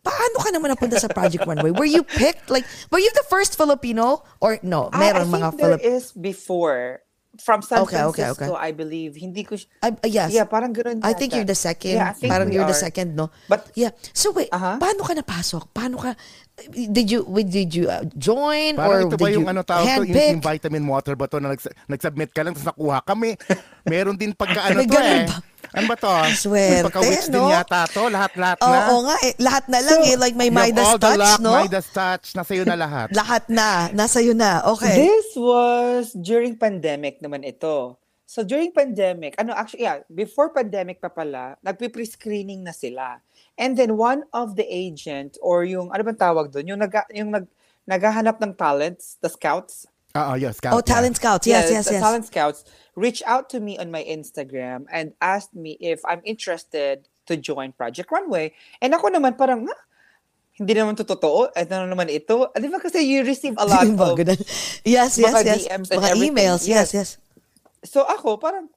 paano 0.00 0.36
ka 0.40 0.48
naman 0.52 0.72
napunta 0.72 0.96
sa 1.00 1.08
Project 1.08 1.44
Runway? 1.44 1.72
Were 1.72 1.88
you 1.88 2.02
picked 2.04 2.48
like 2.48 2.64
were 2.88 3.00
you 3.00 3.10
the 3.14 3.26
first 3.28 3.56
Filipino 3.56 4.24
or 4.40 4.58
no? 4.64 4.88
I, 4.92 4.96
I 4.96 5.00
Meron 5.12 5.26
think 5.28 5.34
mga 5.36 5.48
there 5.56 5.78
Filip 5.78 5.80
is 5.84 6.04
before 6.12 7.04
from 7.38 7.62
San 7.62 7.86
Okay, 7.86 8.02
okay, 8.10 8.26
Francisco, 8.26 8.58
okay. 8.58 8.66
I 8.68 8.70
believe. 8.74 9.14
Hindi 9.14 9.46
ko 9.46 9.54
I, 9.80 9.94
uh, 9.94 10.10
yes. 10.10 10.34
Yeah, 10.34 10.44
parang 10.50 10.74
ganun 10.74 11.00
I 11.06 11.14
think 11.14 11.32
you're 11.32 11.46
the 11.46 11.56
second. 11.56 11.96
Yeah, 11.96 12.10
I 12.10 12.14
think 12.18 12.30
parang 12.30 12.50
we 12.50 12.58
you're 12.58 12.66
the 12.66 12.76
are. 12.76 12.86
second, 12.90 13.14
no? 13.14 13.30
But- 13.46 13.70
yeah. 13.78 13.94
So 14.12 14.34
wait, 14.34 14.50
Aha. 14.50 14.82
paano 14.82 15.06
ka 15.06 15.14
napasok? 15.14 15.70
Paano 15.70 15.96
ka 15.96 16.18
did 16.68 17.08
you 17.08 17.24
wait, 17.24 17.48
did 17.48 17.72
you 17.72 17.88
uh, 17.88 18.04
join 18.18 18.76
Parang 18.76 19.08
or 19.08 19.08
ito 19.08 19.16
did 19.16 19.24
ba 19.24 19.28
yung 19.32 19.46
you 19.46 19.52
ano 19.54 19.62
tawag 19.64 19.86
to, 19.86 20.04
yung, 20.04 20.36
yung 20.36 20.44
vitamin 20.44 20.84
water 20.84 21.16
ba 21.16 21.24
to 21.30 21.40
na 21.40 21.56
nags- 21.56 21.72
nag-submit 21.88 22.30
ka 22.36 22.44
lang 22.44 22.52
tapos 22.52 22.68
nakuha 22.68 22.98
kami. 23.00 23.38
Meron 23.88 24.18
din 24.18 24.36
pagka 24.36 24.68
ano 24.68 24.84
to 24.84 24.98
eh. 25.00 25.24
ba? 25.24 25.38
Ano 25.70 25.84
ba 25.86 25.96
to? 25.96 26.10
Swerte, 26.34 26.82
Pagka-witch 26.90 27.30
din 27.30 27.38
no? 27.38 27.46
yata 27.46 27.86
to, 27.86 28.10
lahat-lahat 28.10 28.58
na. 28.58 28.90
Oo 28.90 29.06
nga, 29.06 29.16
eh, 29.22 29.34
lahat 29.38 29.64
na 29.70 29.78
lang 29.78 30.00
eh, 30.02 30.16
like 30.18 30.34
may 30.34 30.50
You 30.50 30.58
have 30.58 30.66
Midas 30.74 30.86
all 30.86 30.98
the 30.98 31.06
touch, 31.06 31.20
luck, 31.22 31.38
no? 31.38 31.52
Midas 31.62 31.88
touch, 31.94 32.26
nasa 32.34 32.50
iyo 32.58 32.64
na 32.66 32.74
lahat. 32.74 33.08
Lahat 33.20 33.44
na, 33.46 33.86
nasa 33.94 34.18
iyo 34.18 34.34
na. 34.34 34.66
Okay. 34.66 34.98
This 34.98 35.38
was 35.38 36.10
during 36.18 36.58
pandemic 36.58 37.22
naman 37.22 37.46
ito. 37.46 37.94
So 38.26 38.42
during 38.42 38.74
pandemic, 38.74 39.38
ano 39.38 39.54
actually, 39.54 39.86
yeah, 39.86 40.02
before 40.10 40.50
pandemic 40.50 40.98
pa 40.98 41.10
pala, 41.10 41.54
nagpe-pre-screening 41.62 42.66
na 42.66 42.74
sila. 42.74 43.22
And 43.54 43.78
then 43.78 43.94
one 43.94 44.26
of 44.34 44.54
the 44.58 44.66
agent 44.66 45.38
or 45.42 45.62
yung, 45.62 45.90
ano 45.94 46.02
bang 46.02 46.18
tawag 46.18 46.50
doon? 46.50 46.66
Yung, 46.74 46.80
nag, 46.82 46.94
yung 47.14 47.30
nag, 47.30 47.46
naghahanap 47.86 48.38
ng 48.42 48.54
talents, 48.54 49.18
the 49.22 49.30
scouts, 49.30 49.86
Oo, 50.10 50.34
yes, 50.34 50.58
scout. 50.58 50.74
oh, 50.74 50.82
talent 50.82 51.14
scouts. 51.14 51.46
Yes, 51.46 51.70
Yeah, 51.70 51.78
yes, 51.78 51.86
the 51.86 51.98
yes. 51.98 52.02
talent 52.02 52.24
scouts 52.26 52.66
reached 52.96 53.22
out 53.26 53.48
to 53.50 53.60
me 53.60 53.78
on 53.78 53.90
my 53.90 54.02
Instagram 54.02 54.86
and 54.90 55.12
asked 55.20 55.54
me 55.54 55.76
if 55.80 56.00
I'm 56.04 56.20
interested 56.24 57.06
to 57.26 57.34
join 57.36 57.72
Project 57.72 58.10
Runway. 58.10 58.52
And 58.82 58.94
ako 58.94 59.14
naman 59.14 59.38
parang, 59.38 59.66
ha? 59.66 59.76
Hindi 60.56 60.76
naman 60.76 60.92
to 61.00 61.06
totoo. 61.08 61.48
Na 61.56 61.88
naman 61.88 62.12
ito. 62.12 62.52
Ah, 62.52 62.58
Di 62.60 62.68
ba 62.68 62.76
kasi 62.76 63.00
you 63.00 63.24
receive 63.24 63.56
a 63.56 63.64
lot 63.70 63.86
of 63.88 63.96
yes, 64.84 65.16
yes, 65.16 65.32
yes. 65.40 65.64
DMs 65.64 65.88
and 65.88 65.98
Mga 66.04 66.10
everything. 66.12 66.36
emails. 66.36 66.62
Yes, 66.68 66.92
Yes. 66.92 67.16
yes. 67.16 67.88
So 67.88 68.04
ako, 68.04 68.36
parang, 68.36 68.68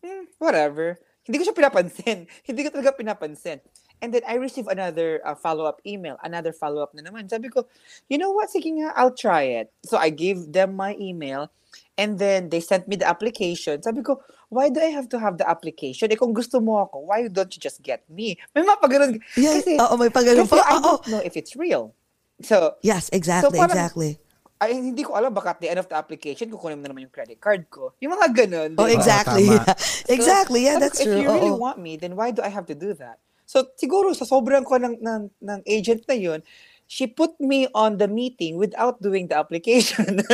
hmm, 0.00 0.24
whatever. 0.40 0.96
Hindi 1.28 1.44
ko 1.44 1.52
siya 1.52 1.56
pinapansin. 1.60 2.24
Hindi 2.48 2.60
ko 2.64 2.72
talaga 2.72 2.96
pinapansin. 2.96 3.60
And 4.00 4.14
then 4.14 4.22
I 4.26 4.38
received 4.38 4.70
another 4.70 5.20
uh, 5.26 5.34
follow-up 5.34 5.82
email, 5.86 6.16
another 6.22 6.52
follow-up 6.52 6.94
na 6.94 7.02
naman. 7.02 7.26
Sabi 7.30 7.48
ko, 7.48 7.66
you 8.08 8.18
know 8.18 8.30
what, 8.30 8.50
sige 8.50 8.70
nga, 8.78 8.94
I'll 8.94 9.14
try 9.14 9.58
it. 9.58 9.72
So 9.84 9.98
I 9.98 10.10
gave 10.10 10.52
them 10.54 10.78
my 10.78 10.94
email 11.00 11.50
and 11.98 12.18
then 12.18 12.48
they 12.48 12.60
sent 12.60 12.86
me 12.86 12.94
the 12.94 13.08
application. 13.08 13.82
Sabi 13.82 14.02
ko, 14.06 14.22
why 14.48 14.70
do 14.70 14.80
I 14.80 14.94
have 14.94 15.10
to 15.10 15.18
have 15.18 15.36
the 15.36 15.48
application? 15.50 16.10
Eh 16.12 16.16
kung 16.16 16.32
gusto 16.32 16.62
mo 16.62 16.86
ako, 16.86 17.10
why 17.10 17.26
don't 17.26 17.50
you 17.50 17.60
just 17.60 17.82
get 17.82 18.06
me? 18.08 18.38
May 18.54 18.62
mga 18.62 18.78
pag-ganun. 18.78 19.12
Yeah, 19.34 19.58
Kasi, 19.58 19.76
oo, 19.76 19.94
may 19.98 20.10
pag-ganun 20.14 20.46
kasi 20.46 20.56
pa. 20.56 20.64
I 20.64 20.78
don't 20.78 21.04
know 21.10 21.22
if 21.26 21.34
it's 21.34 21.58
real. 21.58 21.92
So, 22.38 22.78
Yes, 22.86 23.10
exactly, 23.10 23.58
parang- 23.58 23.74
exactly. 23.74 24.22
ay, 24.58 24.74
hindi 24.74 25.02
ko 25.06 25.14
alam 25.14 25.30
baka 25.34 25.54
at 25.54 25.60
the 25.62 25.70
end 25.70 25.78
of 25.78 25.86
the 25.86 25.94
application, 25.94 26.50
kukunin 26.50 26.78
mo 26.78 26.86
na 26.86 26.90
naman 26.90 27.06
yung 27.06 27.14
credit 27.14 27.38
card 27.38 27.66
ko. 27.70 27.94
Yung 28.02 28.14
mga 28.14 28.46
ganun. 28.46 28.70
Oh, 28.78 28.90
exactly. 28.90 29.46
tama. 29.46 29.62
Yeah. 29.62 29.74
Exactly. 30.18 30.60
Yeah, 30.66 30.78
that's 30.82 30.98
ko, 30.98 31.04
true. 31.06 31.18
If 31.18 31.22
you 31.22 31.30
really 31.30 31.54
Oo. 31.54 31.62
want 31.62 31.78
me, 31.78 31.94
then 31.94 32.18
why 32.18 32.30
do 32.34 32.42
I 32.42 32.50
have 32.50 32.66
to 32.66 32.74
do 32.74 32.94
that? 32.98 33.22
So, 33.48 33.64
siguro, 33.80 34.12
sa 34.12 34.28
sobrang 34.28 34.60
ko 34.60 34.76
ng, 34.76 35.00
ng, 35.00 35.32
ng 35.40 35.60
agent 35.64 36.04
na 36.04 36.12
yun, 36.12 36.44
she 36.84 37.08
put 37.08 37.32
me 37.40 37.64
on 37.72 37.96
the 37.96 38.04
meeting 38.04 38.60
without 38.60 39.00
doing 39.00 39.32
the 39.32 39.40
application. 39.40 40.20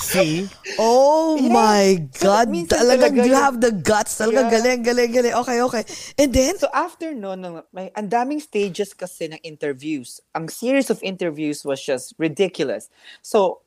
See? 0.00 0.48
Oh 0.80 1.36
Yeah. 1.36 1.52
my 1.52 2.08
So, 2.16 2.24
God. 2.24 2.48
minsan 2.48 2.80
Talagang 2.80 3.20
talaga 3.20 3.28
you 3.28 3.36
have 3.36 3.60
the 3.60 3.68
guts. 3.68 4.16
Talagang 4.16 4.48
Yeah. 4.48 4.48
galing, 4.48 4.80
galing, 4.80 5.12
galing. 5.12 5.34
Okay, 5.44 5.60
okay. 5.60 5.84
And 6.16 6.32
then, 6.32 6.56
so, 6.56 6.72
after 6.72 7.12
no, 7.12 7.36
no, 7.36 7.68
may 7.76 7.92
ang 7.92 8.08
daming 8.08 8.40
stages 8.40 8.96
kasi 8.96 9.28
ng 9.28 9.44
interviews. 9.44 10.24
Ang 10.32 10.48
series 10.48 10.88
of 10.88 11.04
interviews 11.04 11.68
was 11.68 11.84
just 11.84 12.16
ridiculous. 12.16 12.88
So, 13.20 13.60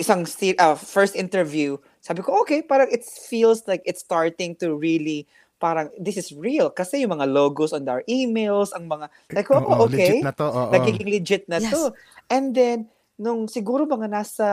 isang 0.00 0.24
uh, 0.60 0.76
first 0.76 1.16
interview, 1.16 1.76
sabi 2.00 2.24
ko, 2.24 2.40
okay, 2.40 2.64
parang 2.64 2.88
it 2.88 3.04
feels 3.04 3.68
like 3.68 3.84
it's 3.84 4.00
starting 4.00 4.56
to 4.56 4.76
really 4.76 5.28
parang 5.60 5.92
this 6.00 6.16
is 6.16 6.32
real 6.32 6.72
kasi 6.72 7.04
yung 7.04 7.12
mga 7.14 7.28
logos 7.28 7.76
on 7.76 7.84
our 7.84 8.00
emails, 8.08 8.72
ang 8.72 8.88
mga 8.88 9.12
like 9.30 9.46
oh, 9.52 9.60
Oo, 9.62 9.84
okay. 9.86 10.16
legit 10.16 10.24
na 10.24 10.32
to, 10.32 10.48
oo. 10.48 10.72
Nagiging 10.72 11.08
legit 11.12 11.44
na 11.46 11.60
Yes. 11.60 11.70
to. 11.70 11.92
And 12.32 12.56
then 12.56 12.88
nung 13.20 13.44
siguro 13.52 13.84
mga 13.84 14.08
nasa 14.08 14.46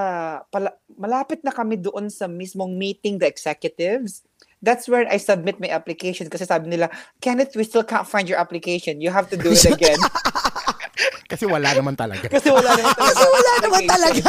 pala, 0.51 0.75
malapit 0.99 1.39
na 1.39 1.55
kami 1.55 1.79
doon 1.79 2.11
sa 2.11 2.27
mismong 2.27 2.75
meeting 2.75 3.15
the 3.15 3.23
executives, 3.23 4.27
that's 4.59 4.91
where 4.91 5.07
I 5.07 5.15
submit 5.15 5.63
my 5.63 5.71
application 5.71 6.27
kasi 6.27 6.43
sabi 6.43 6.67
nila, 6.67 6.91
Kenneth, 7.23 7.55
we 7.55 7.63
still 7.63 7.87
can't 7.87 8.03
find 8.03 8.27
your 8.27 8.43
application. 8.43 8.99
You 8.99 9.15
have 9.15 9.31
to 9.31 9.39
do 9.39 9.55
it 9.55 9.63
again. 9.71 9.97
Kasi 11.31 11.47
wala 11.47 11.71
naman 11.71 11.95
talaga. 11.95 12.27
kasi 12.27 12.51
wala 12.51 12.75
naman 12.75 12.91
talaga. 12.99 13.15
Kasi 13.15 13.25
wala 13.31 13.51
naman 13.63 13.81
talaga. 13.87 14.21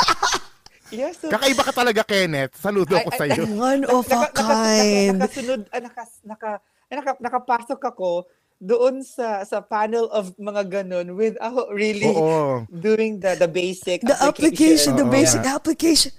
Yes. 0.91 1.21
So, 1.21 1.29
Kakaiba 1.29 1.63
ka 1.63 1.73
talaga, 1.73 2.01
Kenneth. 2.03 2.57
Saludo 2.57 2.97
ako 2.97 3.11
ay, 3.13 3.19
sa'yo. 3.19 3.43
One 3.55 3.83
of 3.85 4.09
a 4.09 4.21
kind. 4.33 5.21
nakasunod, 5.21 5.61
ah, 5.69 5.81
naka, 5.81 6.03
naka, 6.25 6.51
naka, 6.89 7.13
nakapasok 7.21 7.81
ako 7.85 8.11
doon 8.59 9.07
sa 9.07 9.47
sa 9.47 9.63
panel 9.63 10.11
of 10.11 10.35
mga 10.35 10.83
ganun 10.83 11.15
without 11.15 11.71
really 11.71 12.11
Oo. 12.11 12.67
doing 12.67 13.23
the 13.23 13.39
the 13.39 13.47
basic 13.47 14.03
The 14.03 14.19
application, 14.19 14.99
the 14.99 15.07
Oo. 15.07 15.13
basic 15.13 15.47
application. 15.47 16.11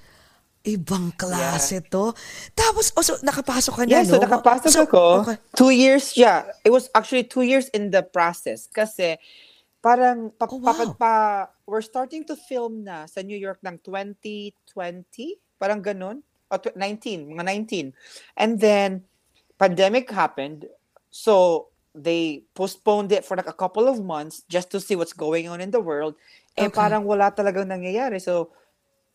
Ibang 0.59 1.15
klase 1.15 1.79
to. 1.87 2.11
Tapos, 2.51 2.91
oh, 2.93 3.03
so, 3.03 3.15
nakapasok 3.23 3.73
ka 3.73 3.83
na, 3.83 3.91
Yeah, 3.91 4.05
so 4.05 4.19
no? 4.19 4.27
nakapasok 4.27 4.71
So, 4.71 4.83
ako. 4.85 5.03
okay. 5.23 5.37
Two 5.55 5.71
years, 5.71 6.13
yeah. 6.13 6.47
It 6.61 6.69
was 6.69 6.91
actually 6.91 7.25
two 7.25 7.43
years 7.43 7.71
in 7.71 7.89
the 7.89 8.03
process. 8.03 8.67
Kasi 8.67 9.15
parang 9.79 10.31
pa, 10.31 10.45
Oh, 10.45 10.59
pa- 10.59 10.75
wow. 10.75 10.93
pa- 10.93 11.47
we're 11.63 11.81
starting 11.81 12.23
to 12.23 12.35
film 12.35 12.83
na 12.83 13.05
sa 13.05 13.21
New 13.21 13.37
York 13.37 13.59
ng 13.61 13.79
2020. 13.79 15.39
Parang 15.55 15.79
ganun. 15.79 16.19
O, 16.47 16.57
tw- 16.57 16.75
19, 16.75 17.29
mga 17.29 17.43
19. 17.45 17.93
And 18.35 18.57
then, 18.57 19.05
pandemic 19.55 20.09
happened. 20.09 20.65
So, 21.09 21.67
they 21.91 22.45
postponed 22.53 23.11
it 23.11 23.25
for 23.25 23.35
like 23.35 23.49
a 23.49 23.55
couple 23.55 23.87
of 23.87 23.99
months 23.99 24.43
just 24.47 24.69
to 24.71 24.79
see 24.79 24.95
what's 24.95 25.13
going 25.13 25.49
on 25.49 25.59
in 25.59 25.69
the 25.69 25.81
world. 25.81 26.15
Eh, 26.55 26.65
Okay. 26.65 26.75
parang 26.75 27.03
wala 27.03 27.29
talagang 27.29 27.67
nangyayari. 27.67 28.19
So, 28.19 28.51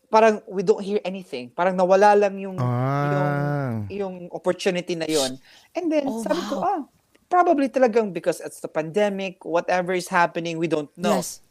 parang 0.07 0.39
we 0.47 0.61
don't 0.61 0.81
hear 0.81 1.01
anything. 1.03 1.49
Parang 1.49 1.75
nawala 1.75 2.13
lang 2.15 2.37
yung, 2.37 2.55
yung 2.55 2.63
Ah. 2.63 3.73
yung 3.89 4.15
opportunity 4.31 4.95
na 4.95 5.05
yon. 5.05 5.35
And 5.73 5.91
then 5.91 6.07
Oh, 6.07 6.21
sabi 6.21 6.39
ko, 6.45 6.57
wow. 6.57 6.63
ah, 6.63 6.81
probably 7.29 7.69
talagang 7.69 8.13
because 8.13 8.41
it's 8.41 8.59
the 8.59 8.67
pandemic, 8.67 9.43
whatever 9.43 9.93
is 9.93 10.07
happening, 10.07 10.57
we 10.57 10.67
don't 10.67 10.91
know. 10.97 11.21
Yes. 11.21 11.41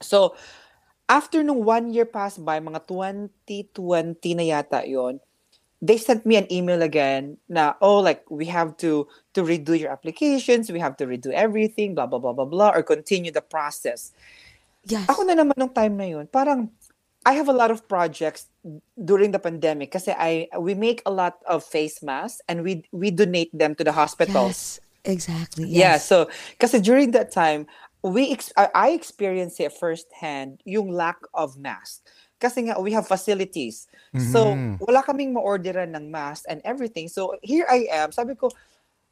So, 0.00 0.34
after 1.08 1.42
nung 1.42 1.64
one 1.64 1.92
year 1.92 2.06
passed 2.06 2.44
by, 2.44 2.60
mga 2.60 2.86
2020 2.86 4.34
na 4.34 4.44
yata 4.44 4.86
yon, 4.86 5.20
they 5.80 5.96
sent 5.96 6.26
me 6.26 6.36
an 6.36 6.50
email 6.52 6.82
again 6.82 7.38
na, 7.48 7.74
oh, 7.80 7.98
like, 7.98 8.22
we 8.30 8.46
have 8.46 8.76
to 8.78 9.06
to 9.34 9.42
redo 9.42 9.78
your 9.78 9.90
applications, 9.90 10.70
we 10.70 10.78
have 10.78 10.96
to 10.98 11.06
redo 11.06 11.30
everything, 11.30 11.94
blah, 11.94 12.06
blah, 12.06 12.18
blah, 12.18 12.32
blah, 12.34 12.46
blah, 12.46 12.70
or 12.74 12.82
continue 12.82 13.30
the 13.30 13.42
process. 13.42 14.12
Yes. 14.86 15.06
Ako 15.10 15.22
na 15.22 15.34
naman 15.38 15.54
nung 15.58 15.74
time 15.74 15.94
na 15.98 16.06
yun, 16.06 16.26
parang 16.26 16.70
I 17.26 17.34
have 17.34 17.48
a 17.48 17.56
lot 17.56 17.70
of 17.70 17.86
projects 17.90 18.46
during 18.96 19.32
the 19.34 19.42
pandemic 19.42 19.92
kasi 19.92 20.14
I 20.14 20.48
we 20.56 20.72
make 20.72 21.02
a 21.04 21.12
lot 21.12 21.42
of 21.44 21.60
face 21.66 22.00
masks 22.00 22.40
and 22.48 22.62
we 22.62 22.86
we 22.94 23.10
donate 23.10 23.50
them 23.52 23.74
to 23.76 23.84
the 23.84 23.92
hospitals. 23.92 24.80
Yes. 24.80 24.87
Exactly. 25.04 25.66
Yeah, 25.68 25.98
Yes. 25.98 26.04
so 26.04 26.28
kasi 26.58 26.80
during 26.80 27.10
that 27.12 27.30
time 27.32 27.66
we 28.02 28.30
ex- 28.32 28.52
I 28.56 28.90
experienced 28.94 29.58
it 29.60 29.72
firsthand 29.74 30.62
yung 30.64 30.90
lack 30.92 31.18
of 31.34 31.58
masks. 31.58 32.02
Kasi 32.38 32.70
nga 32.70 32.78
we 32.80 32.92
have 32.94 33.06
facilities. 33.08 33.86
So 34.16 34.62
wala 34.78 35.02
kaming 35.02 35.32
ma-orderan 35.34 35.94
ng 35.96 36.10
mask 36.10 36.44
and 36.48 36.62
everything. 36.64 37.08
So 37.08 37.34
here 37.42 37.66
I 37.70 37.86
am, 37.90 38.12
sabi 38.12 38.34
ko 38.38 38.54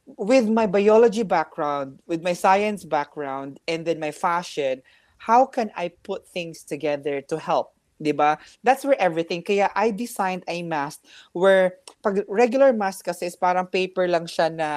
with 0.06 0.48
my 0.48 0.66
biology 0.66 1.22
background, 1.22 1.98
with 2.06 2.22
my 2.22 2.32
science 2.32 2.84
background, 2.84 3.58
and 3.68 3.84
then 3.86 3.98
my 4.00 4.10
fashion, 4.12 4.82
how 5.18 5.46
can 5.46 5.70
I 5.76 5.90
put 6.04 6.26
things 6.28 6.62
together 6.62 7.20
to 7.30 7.38
help? 7.38 7.74
'Di 7.98 8.12
ba? 8.12 8.36
That's 8.62 8.84
where 8.84 8.98
everything. 9.00 9.42
Kaya 9.42 9.70
I 9.74 9.90
designed 9.90 10.44
a 10.46 10.62
mask 10.62 11.02
where 11.32 11.80
pag 12.04 12.22
regular 12.28 12.72
mask 12.76 13.06
kasi 13.08 13.26
is 13.26 13.36
parang 13.38 13.66
paper 13.66 14.06
lang 14.06 14.26
siya 14.28 14.52
na 14.52 14.70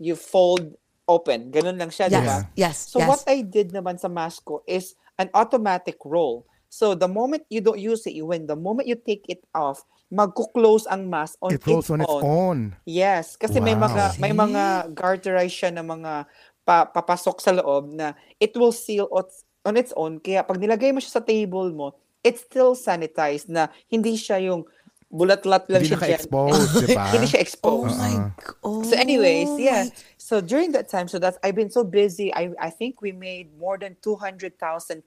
you 0.00 0.16
fold 0.16 0.74
open. 1.04 1.52
Ganun 1.52 1.76
lang 1.76 1.92
siya, 1.92 2.08
'di 2.08 2.16
Yes. 2.16 2.26
ba? 2.26 2.38
Yes. 2.56 2.76
So 2.88 2.98
yes. 2.98 3.08
what 3.12 3.22
I 3.28 3.44
did 3.44 3.70
naman 3.70 4.00
sa 4.00 4.08
mask 4.08 4.48
ko 4.48 4.64
is 4.64 4.96
an 5.20 5.28
automatic 5.36 6.00
roll. 6.02 6.48
So 6.72 6.96
the 6.96 7.10
moment 7.10 7.44
you 7.52 7.60
don't 7.60 7.78
use 7.78 8.06
it, 8.08 8.16
you 8.16 8.24
win. 8.26 8.48
The 8.48 8.56
moment 8.56 8.88
you 8.88 8.96
take 8.96 9.26
it 9.28 9.44
off, 9.52 9.84
magko-close 10.08 10.86
ang 10.88 11.10
mask 11.10 11.36
on 11.44 11.54
It 11.54 11.66
rolls 11.66 11.86
its 11.86 11.92
on 11.92 12.00
its 12.00 12.10
own. 12.10 12.22
own. 12.24 12.58
Yes, 12.88 13.36
kasi 13.36 13.60
may 13.60 13.76
Wow. 13.76 13.90
mga 13.90 14.04
may 14.22 14.32
mga 14.32 14.94
garterized 14.96 15.54
siya 15.54 15.70
na 15.74 15.84
mga 15.84 16.24
pa, 16.64 16.86
papasok 16.88 17.36
sa 17.42 17.52
loob 17.54 17.92
na 17.92 18.14
it 18.38 18.54
will 18.56 18.72
seal 18.72 19.10
on 19.10 19.74
its 19.76 19.92
own. 19.98 20.22
Kaya 20.22 20.46
pag 20.46 20.56
nilagay 20.62 20.94
mo 20.94 21.02
siya 21.02 21.20
sa 21.20 21.26
table 21.26 21.74
mo, 21.74 21.92
it's 22.22 22.46
still 22.46 22.78
sanitized 22.78 23.50
na 23.50 23.68
hindi 23.90 24.14
siya 24.14 24.38
yung 24.40 24.64
bulat-lat 25.10 25.66
lang 25.68 25.82
Hindi 25.82 25.90
siya 25.90 25.98
dyan. 25.98 26.10
naka-expose, 26.22 26.70
di 26.86 26.94
ba? 26.94 27.04
Hindi 27.12 27.26
siya 27.26 27.40
Oh 27.42 27.46
exposed. 27.46 27.98
my 27.98 28.14
g- 28.30 28.54
oh 28.62 28.82
So 28.86 28.94
anyways, 28.94 29.50
yeah. 29.58 29.90
my- 29.90 29.94
So 30.20 30.38
during 30.40 30.70
that 30.78 30.86
time, 30.86 31.10
so 31.10 31.18
that's 31.18 31.36
I've 31.42 31.58
been 31.58 31.74
so 31.74 31.82
busy. 31.82 32.30
I 32.30 32.54
I 32.62 32.70
think 32.70 33.02
we 33.02 33.10
made 33.10 33.50
more 33.58 33.74
than 33.74 33.98
200,000 33.98 34.54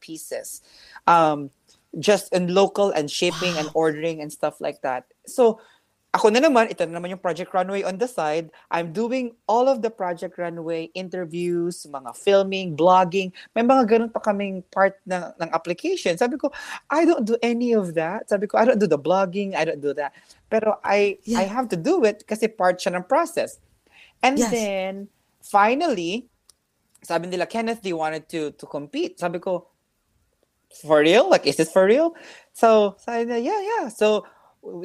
pieces. 0.04 0.60
Um 1.08 1.50
just 1.96 2.34
in 2.36 2.52
local 2.52 2.92
and 2.92 3.08
shipping 3.08 3.56
and 3.56 3.70
ordering 3.72 4.20
and 4.20 4.28
stuff 4.34 4.60
like 4.60 4.82
that. 4.84 5.08
So 5.24 5.62
ako 6.14 6.30
na 6.30 6.38
naman, 6.38 6.70
ito 6.70 6.86
na 6.86 7.02
naman 7.02 7.10
yung 7.10 7.20
Project 7.26 7.50
Runway 7.58 7.82
on 7.82 7.98
the 7.98 8.06
side. 8.06 8.54
I'm 8.70 8.94
doing 8.94 9.34
all 9.50 9.66
of 9.66 9.82
the 9.82 9.90
Project 9.90 10.38
Runway 10.38 10.94
interviews, 10.94 11.90
mga 11.90 12.14
filming, 12.14 12.78
blogging. 12.78 13.34
May 13.58 13.66
mga 13.66 13.90
ganun 13.90 14.14
pa 14.14 14.22
kaming 14.22 14.62
part 14.70 15.02
ng, 15.10 15.34
ng 15.42 15.50
application. 15.50 16.14
Sabi 16.14 16.38
ko, 16.38 16.54
I 16.94 17.10
don't 17.10 17.26
do 17.26 17.34
any 17.42 17.74
of 17.74 17.98
that. 17.98 18.30
Sabi 18.30 18.46
ko, 18.46 18.62
I 18.62 18.66
don't 18.70 18.78
do 18.78 18.86
the 18.86 19.02
blogging, 19.02 19.58
I 19.58 19.66
don't 19.66 19.82
do 19.82 19.90
that. 19.98 20.14
Pero 20.54 20.78
I 20.86 21.18
I 21.34 21.50
Yeah. 21.50 21.50
have 21.50 21.66
to 21.74 21.78
do 21.82 22.06
it 22.06 22.30
kasi 22.30 22.46
part 22.46 22.78
siya 22.78 22.94
ng 22.94 23.10
process. 23.10 23.58
And 24.22 24.38
Yes. 24.38 24.54
then, 24.54 25.10
finally, 25.42 26.30
sabi 27.02 27.26
nila, 27.28 27.50
Kenneth, 27.50 27.82
you 27.90 27.98
wanted 27.98 28.30
to 28.30 28.54
to 28.62 28.66
compete? 28.70 29.18
Sabi 29.18 29.42
ko, 29.42 29.66
for 30.86 31.02
real? 31.02 31.30
Like, 31.30 31.46
is 31.50 31.58
this 31.58 31.74
for 31.74 31.86
real? 31.90 32.14
So, 32.54 32.98
sabi 33.02 33.26
nila, 33.26 33.42
yeah, 33.42 33.62
yeah. 33.62 33.86
So, 33.90 34.30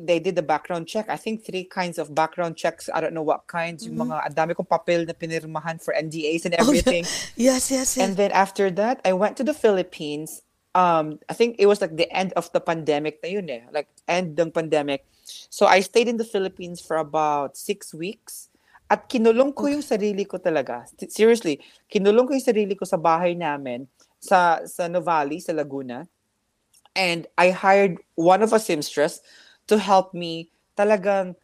they 0.02 0.18
did 0.18 0.34
the 0.34 0.42
background 0.42 0.86
check. 0.88 1.08
I 1.08 1.16
think 1.16 1.44
three 1.44 1.64
kinds 1.64 1.98
of 1.98 2.14
background 2.14 2.56
checks. 2.56 2.90
I 2.92 3.00
don't 3.00 3.14
know 3.14 3.22
what 3.22 3.46
kinds. 3.46 3.86
Yung 3.86 3.96
mga, 3.96 4.26
ang 4.26 4.34
dami 4.34 4.54
kong 4.54 4.66
papel 4.66 5.06
na 5.06 5.14
pinirmahan 5.14 5.78
for 5.82 5.94
NDAs 5.94 6.44
and 6.44 6.54
Oh, 6.54 6.58
yeah. 6.58 6.62
everything. 6.66 7.04
Yes, 7.38 7.70
yes, 7.70 7.94
yes. 7.94 7.98
And 7.98 8.16
then 8.16 8.32
after 8.32 8.70
that, 8.74 9.00
I 9.04 9.12
went 9.12 9.36
to 9.38 9.44
the 9.44 9.54
Philippines. 9.54 10.42
Um, 10.74 11.18
I 11.28 11.34
think 11.34 11.56
it 11.58 11.66
was 11.66 11.80
like 11.80 11.96
the 11.96 12.10
end 12.10 12.32
of 12.34 12.50
the 12.52 12.60
pandemic 12.60 13.22
na 13.22 13.28
yun 13.30 13.48
eh. 13.50 13.62
Like, 13.70 13.86
end 14.06 14.38
ng 14.38 14.50
pandemic. 14.50 15.06
So, 15.50 15.66
I 15.66 15.80
stayed 15.80 16.08
in 16.08 16.18
the 16.18 16.26
Philippines 16.26 16.80
for 16.82 16.96
about 16.98 17.56
six 17.56 17.94
weeks. 17.94 18.48
At 18.90 19.06
kinulong 19.08 19.54
ko 19.54 19.68
yung 19.68 19.84
sarili 19.84 20.26
ko 20.26 20.38
talaga. 20.40 20.88
Seriously, 21.12 21.60
kinulong 21.92 22.24
ko 22.26 22.32
yung 22.32 22.42
sarili 22.48 22.72
ko 22.72 22.88
sa 22.88 22.96
bahay 22.96 23.36
namin 23.36 23.84
sa 24.18 24.64
sa 24.64 24.88
Novali, 24.88 25.44
sa 25.44 25.52
Laguna. 25.52 26.08
And 26.96 27.28
I 27.36 27.52
hired 27.52 28.00
one 28.16 28.40
of 28.42 28.50
a 28.50 28.58
seamstress 28.58 29.20
to 29.68 29.76
help 29.76 30.16
me 30.16 30.48
talagang 30.74 31.36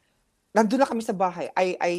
nandun 0.57 0.81
na 0.83 0.89
kami 0.89 1.05
sa 1.05 1.13
bahay. 1.13 1.53
I, 1.55 1.77
I 1.79 1.93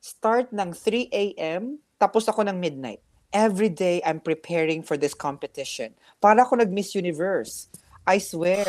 start 0.00 0.50
ng 0.50 0.72
3 0.72 1.10
a.m. 1.12 1.78
tapos 2.00 2.26
ako 2.26 2.46
ng 2.46 2.56
midnight. 2.56 3.02
Every 3.34 3.68
day, 3.68 4.00
I'm 4.06 4.22
preparing 4.22 4.80
for 4.86 4.96
this 4.96 5.12
competition. 5.12 5.92
Para 6.22 6.46
ako 6.46 6.62
nag-Miss 6.62 6.94
Universe. 6.94 7.68
I 8.06 8.22
swear. 8.22 8.64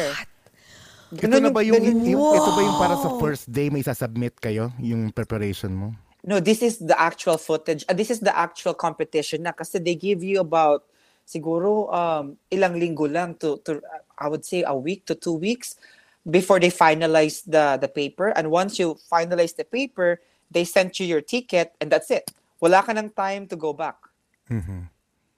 Ito 1.14 1.39
na 1.39 1.53
ba 1.53 1.64
yung, 1.64 1.80
ganun 1.80 2.03
yung- 2.03 2.36
ito 2.36 2.51
ba 2.51 2.62
yung 2.66 2.78
para 2.82 2.95
sa 2.99 3.16
first 3.22 3.47
day 3.47 3.72
may 3.72 3.86
sasubmit 3.86 4.36
kayo, 4.43 4.74
yung 4.82 5.14
preparation 5.14 5.72
mo? 5.72 5.95
No, 6.28 6.43
this 6.43 6.60
is 6.60 6.84
the 6.84 6.97
actual 6.99 7.39
footage. 7.39 7.88
Uh, 7.88 7.95
this 7.95 8.12
is 8.12 8.20
the 8.20 8.34
actual 8.36 8.76
competition 8.76 9.47
na 9.47 9.55
kasi 9.55 9.80
they 9.80 9.95
give 9.95 10.20
you 10.20 10.43
about 10.43 10.84
siguro 11.24 11.88
um, 11.88 12.36
ilang 12.51 12.76
linggo 12.76 13.08
lang 13.08 13.39
to, 13.39 13.64
to 13.64 13.80
uh, 13.80 14.03
I 14.20 14.28
would 14.28 14.43
say 14.43 14.68
a 14.68 14.76
week 14.76 15.08
to 15.08 15.16
two 15.16 15.39
weeks 15.39 15.80
before 16.28 16.59
they 16.59 16.69
finalize 16.69 17.41
the 17.47 17.80
the 17.80 17.88
paper. 17.88 18.36
And 18.36 18.51
once 18.51 18.78
you 18.78 18.99
finalize 19.07 19.55
the 19.55 19.63
paper, 19.63 20.19
they 20.51 20.67
send 20.67 20.99
you 20.99 21.07
your 21.07 21.23
ticket 21.23 21.73
and 21.80 21.88
that's 21.88 22.11
it. 22.11 22.30
Wala 22.59 22.84
ka 22.84 22.91
ng 22.91 23.15
time 23.15 23.47
to 23.47 23.55
go 23.55 23.71
back. 23.71 23.95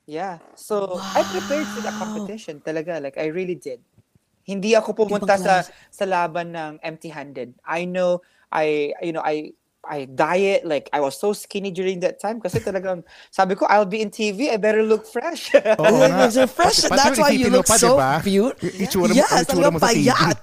Yeah. 0.10 0.42
So 0.58 0.98
I 0.98 1.22
prepared 1.22 1.70
for 1.70 1.82
the 1.86 1.94
competition 1.94 2.62
talaga. 2.66 2.98
Like 2.98 3.18
I 3.22 3.30
really 3.30 3.56
did. 3.56 3.82
Hindi 4.42 4.74
ako 4.74 4.98
pumunta 4.98 5.38
sa 5.38 5.62
sa 5.94 6.06
laban 6.10 6.58
ng 6.58 6.82
empty-handed. 6.82 7.54
I 7.62 7.86
know 7.86 8.26
I 8.50 8.98
you 9.06 9.14
know 9.14 9.22
I 9.22 9.54
I 9.86 10.10
diet 10.10 10.66
like 10.66 10.90
I 10.90 11.00
was 11.06 11.14
so 11.22 11.38
skinny 11.38 11.70
during 11.70 12.02
that 12.02 12.18
time 12.18 12.42
kasi 12.42 12.58
talagang 12.58 13.06
sabi 13.38 13.54
ko 13.54 13.70
I'll 13.70 13.86
be 13.86 14.02
in 14.02 14.10
TV 14.10 14.50
I 14.50 14.58
better 14.58 14.82
look 14.82 15.06
fresh. 15.06 15.54
You're 15.54 16.34
so 16.34 16.50
fresh. 16.50 16.82
Pati- 16.90 16.98
That's 16.98 17.20
why 17.22 17.30
you 17.38 17.54
look 17.54 17.70
pa, 17.70 17.78
so 17.78 17.94
diba? 17.94 18.12
cute. 18.26 18.58
Y- 18.66 18.90
itsura 18.90 19.14
mo- 19.14 19.18
Yes, 19.22 19.30
ang 19.30 19.46
itsura 19.46 19.70
mo 19.70 19.78
sa 19.78 19.94
TV. 19.94 20.10
payat. 20.10 20.38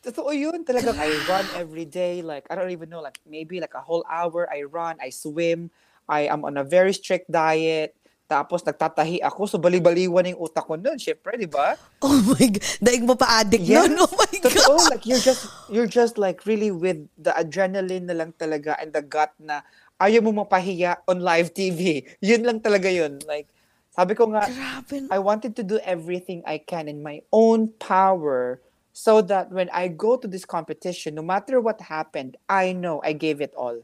Totoo 0.00 0.32
yun. 0.32 0.64
Talagang 0.64 0.96
I 0.96 1.08
run 1.28 1.46
every 1.60 1.84
day. 1.84 2.24
Like, 2.24 2.48
I 2.48 2.56
don't 2.56 2.72
even 2.72 2.88
know, 2.88 3.04
like, 3.04 3.20
maybe 3.28 3.60
like 3.60 3.76
a 3.76 3.84
whole 3.84 4.04
hour 4.08 4.48
I 4.48 4.64
run, 4.64 4.96
I 4.96 5.12
swim. 5.12 5.68
I 6.08 6.26
am 6.26 6.42
on 6.44 6.56
a 6.56 6.64
very 6.64 6.96
strict 6.96 7.28
diet. 7.30 7.94
Tapos 8.30 8.62
nagtatahi 8.62 9.26
ako, 9.26 9.46
so 9.50 9.58
bali-baliwan 9.58 10.22
yung 10.30 10.38
utak 10.38 10.62
ko 10.62 10.78
nun, 10.78 10.94
syempre, 11.02 11.34
di 11.34 11.50
ba? 11.50 11.74
Oh 11.98 12.14
my 12.30 12.46
God. 12.46 12.62
Daig 12.78 13.02
mo 13.02 13.18
pa 13.18 13.42
addict 13.42 13.66
Yes. 13.66 13.90
nun. 13.90 14.06
Oh 14.06 14.14
my 14.14 14.38
Totoo, 14.38 14.78
God. 14.78 14.90
like 14.94 15.02
you're 15.04 15.20
just 15.20 15.50
you're 15.66 15.90
just 15.90 16.14
like 16.14 16.46
really 16.46 16.70
with 16.70 17.10
the 17.18 17.34
adrenaline 17.34 18.06
na 18.06 18.14
lang 18.14 18.30
talaga 18.38 18.78
and 18.78 18.94
the 18.94 19.02
gut 19.02 19.34
na 19.42 19.66
ayaw 19.98 20.22
mo 20.24 20.46
mapahiya 20.46 21.02
on 21.10 21.18
live 21.20 21.50
TV. 21.52 22.06
Yun 22.24 22.46
lang 22.46 22.62
talaga 22.62 22.86
yun. 22.86 23.18
Like 23.26 23.50
sabi 23.90 24.14
ko 24.14 24.30
nga 24.30 24.46
Grabe. 24.46 25.10
I 25.10 25.18
wanted 25.18 25.58
to 25.58 25.66
do 25.66 25.82
everything 25.82 26.40
I 26.46 26.62
can 26.62 26.86
in 26.86 27.02
my 27.02 27.26
own 27.34 27.74
power 27.82 28.62
so 29.00 29.24
that 29.24 29.48
when 29.48 29.72
I 29.72 29.88
go 29.88 30.20
to 30.20 30.28
this 30.28 30.44
competition, 30.44 31.16
no 31.16 31.24
matter 31.24 31.56
what 31.56 31.80
happened, 31.80 32.36
I 32.52 32.76
know 32.76 33.00
I 33.00 33.16
gave 33.16 33.40
it 33.40 33.56
all. 33.56 33.80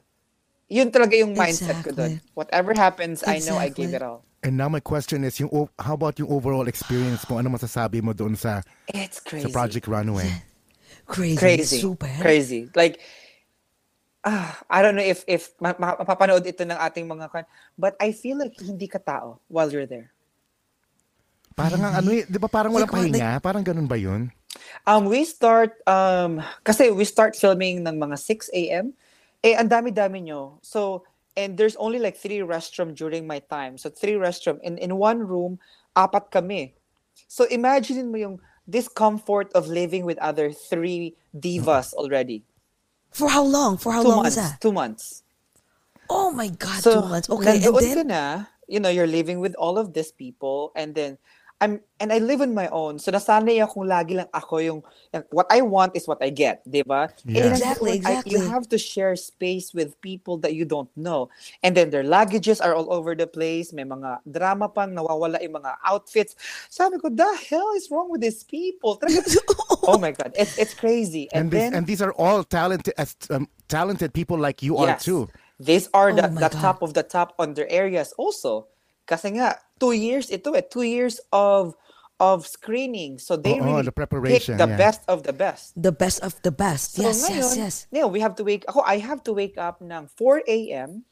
Yun 0.69 0.93
talaga 0.93 1.17
yung 1.17 1.33
mindset 1.33 1.81
ko 1.81 1.97
doon. 1.97 2.21
Exactly. 2.21 2.37
Whatever 2.37 2.77
happens, 2.77 3.25
I 3.25 3.41
know 3.41 3.57
I 3.57 3.73
Exactly. 3.73 3.89
gave 3.89 3.93
it 3.97 4.05
all. 4.05 4.21
And 4.45 4.61
now 4.61 4.69
my 4.69 4.85
question 4.85 5.25
is, 5.25 5.41
yung, 5.41 5.49
how 5.81 5.97
about 5.97 6.21
yung 6.21 6.29
overall 6.29 6.69
experience 6.69 7.25
mo? 7.25 7.41
Ano 7.41 7.49
masasabi 7.49 8.05
mo 8.05 8.13
doon 8.13 8.37
sa, 8.37 8.61
It's 8.93 9.17
sa 9.17 9.25
crazy. 9.25 9.49
Project 9.57 9.89
Runway? 9.89 10.29
Crazy. 11.07 11.39
crazy 11.39 11.79
Super. 11.79 12.11
crazy 12.19 12.67
like 12.75 12.99
ah 14.27 14.59
I 14.67 14.83
don't 14.83 14.99
know 14.99 15.07
if 15.07 15.23
if 15.31 15.55
ma- 15.63 15.79
ma- 15.79 15.95
mapapanood 16.03 16.43
ito 16.43 16.67
ng 16.67 16.75
ating 16.75 17.07
mga 17.07 17.31
kan 17.31 17.45
but 17.79 17.95
I 18.03 18.11
feel 18.11 18.43
like 18.43 18.59
hindi 18.59 18.91
ka 18.91 18.99
tao 18.99 19.39
while 19.47 19.71
you're 19.71 19.87
there 19.87 20.11
Parang 21.57 21.81
ang 21.81 22.05
ano 22.05 22.13
eh, 22.13 22.29
di 22.29 22.37
ba 22.37 22.53
parang 22.53 22.69
walang 22.77 22.91
Like 22.93 23.17
pahinga? 23.17 23.41
Parang 23.41 23.65
ganun 23.65 23.89
ba 23.89 23.97
yun? 23.97 24.29
Um 24.87 25.07
we 25.07 25.25
start 25.25 25.79
um 25.87 26.43
kasi 26.65 26.91
we 26.91 27.05
start 27.05 27.35
filming 27.35 27.83
ng 27.83 27.97
mga 27.97 28.17
6 28.19 28.51
a.m. 28.53 28.93
eh 29.45 29.55
ang 29.55 29.69
dami-dami 29.69 30.27
nyo 30.27 30.59
so 30.63 31.05
and 31.37 31.61
there's 31.61 31.77
only 31.77 32.01
like 32.01 32.17
three 32.17 32.41
restroom 32.41 32.97
during 32.97 33.27
my 33.27 33.39
time 33.53 33.77
so 33.77 33.89
three 33.93 34.17
restroom 34.17 34.57
in 34.65 34.79
in 34.79 34.97
one 34.97 35.21
room 35.21 35.61
apat 35.95 36.33
kami 36.33 36.73
so 37.29 37.45
imagine 37.53 38.09
mo 38.09 38.17
yung 38.17 38.37
discomfort 38.67 39.49
of 39.55 39.71
living 39.71 40.03
with 40.03 40.19
other 40.19 40.51
three 40.51 41.15
divas 41.31 41.95
already 41.95 42.43
For 43.17 43.33
how 43.33 43.49
long? 43.49 43.81
For 43.81 43.97
how 43.97 44.05
two 44.05 44.13
long 44.13 44.29
months 44.29 44.37
was 44.37 44.45
that? 44.45 44.61
two 44.61 44.75
months 44.77 45.25
Oh 46.09 46.31
my 46.31 46.49
God, 46.49 46.83
so, 46.83 47.03
two 47.03 47.09
months. 47.09 47.29
Okay, 47.31 47.65
and 47.65 47.75
then? 47.77 48.07
na, 48.07 48.45
you 48.69 48.81
know, 48.81 48.89
you're 48.89 49.11
living 49.11 49.41
with 49.41 49.55
all 49.57 49.79
of 49.79 49.93
these 49.93 50.13
people 50.13 50.73
and 50.77 50.95
then 50.95 51.19
I'm 51.57 51.81
and 51.97 52.13
I 52.13 52.21
live 52.21 52.45
on 52.45 52.53
my 52.53 52.69
own. 52.69 53.01
So 53.01 53.09
nasanay 53.09 53.65
akong 53.65 53.89
lagi 53.89 54.21
lang 54.21 54.29
ako 54.29 54.61
yung, 54.61 54.81
yung 55.17 55.25
what 55.33 55.49
I 55.49 55.65
want 55.65 55.97
is 55.97 56.05
what 56.05 56.21
I 56.21 56.29
get, 56.29 56.61
'di 56.69 56.85
ba? 56.85 57.09
Yeah. 57.25 57.49
And 57.49 57.57
Exactly, 57.57 57.97
nandoon, 57.97 58.05
I- 58.05 58.13
you 58.29 58.37
exactly. 58.37 58.49
have 58.53 58.65
to 58.69 58.77
share 58.77 59.17
space 59.17 59.73
with 59.73 59.97
people 60.05 60.37
that 60.45 60.53
you 60.53 60.69
don't 60.69 60.93
know. 61.01 61.33
And 61.65 61.73
then 61.73 61.89
their 61.89 62.05
luggages 62.05 62.61
are 62.61 62.77
all 62.77 62.93
over 62.93 63.17
the 63.17 63.25
place. 63.25 63.73
May 63.73 63.89
mga 63.89 64.21
drama 64.29 64.69
pang 64.69 64.93
nawawala 64.93 65.41
yung 65.41 65.57
mga 65.57 65.81
outfits. 65.81 66.37
Sabi 66.69 67.01
ko, 67.01 67.09
the 67.09 67.29
hell 67.49 67.73
is 67.73 67.89
wrong 67.89 68.13
with 68.13 68.21
these 68.21 68.45
people? 68.45 69.01
Oh 69.87 69.97
my 70.03 70.11
god, 70.11 70.35
it's 70.35 70.59
it's 70.59 70.75
crazy. 70.75 71.31
And, 71.33 71.47
And, 71.47 71.55
this, 71.55 71.63
then 71.63 71.71
and 71.73 71.83
these 71.87 72.03
are 72.03 72.11
all 72.19 72.43
talented 72.43 72.93
as 72.99 73.15
um, 73.31 73.47
talented 73.71 74.11
people 74.13 74.35
like 74.37 74.61
you 74.61 74.77
are 74.77 74.99
Yes. 74.99 75.07
too. 75.07 75.31
These 75.63 75.89
are 75.95 76.11
the, 76.13 76.27
Oh 76.27 76.37
the 76.37 76.51
God. 76.53 76.59
top 76.61 76.79
of 76.83 76.93
the 76.93 77.07
top 77.07 77.33
on 77.39 77.55
their 77.55 77.71
areas 77.71 78.11
also. 78.19 78.67
Kasi 79.07 79.39
nga, 79.39 79.63
two 79.79 79.93
years 79.93 80.31
ito 80.31 80.53
eh. 80.55 80.65
Two 80.65 80.85
years 80.85 81.21
of 81.33 81.77
of 82.21 82.47
screening. 82.47 83.19
So 83.19 83.37
they 83.37 83.61
Oo, 83.61 83.65
really 83.65 83.85
the 83.85 83.93
preparation, 83.93 84.57
pick 84.57 84.61
the 84.61 84.71
yeah. 84.71 84.81
best 84.81 85.05
of 85.09 85.23
the 85.23 85.33
best. 85.37 85.77
The 85.77 85.93
best 85.93 86.25
of 86.25 86.37
the 86.43 86.53
best. 86.53 86.97
So 86.97 87.05
yes, 87.05 87.29
yes, 87.29 87.29
ngayon, 87.29 87.57
yes. 87.57 87.75
Yeah, 87.93 88.07
we 88.09 88.21
have 88.21 88.35
to 88.41 88.45
wake, 88.45 88.65
ako, 88.69 88.81
I 88.85 88.99
have 88.99 89.23
to 89.29 89.33
wake 89.33 89.61
up 89.61 89.81
ng 89.85 90.09
4 90.17 90.49
a.m. 90.49 91.05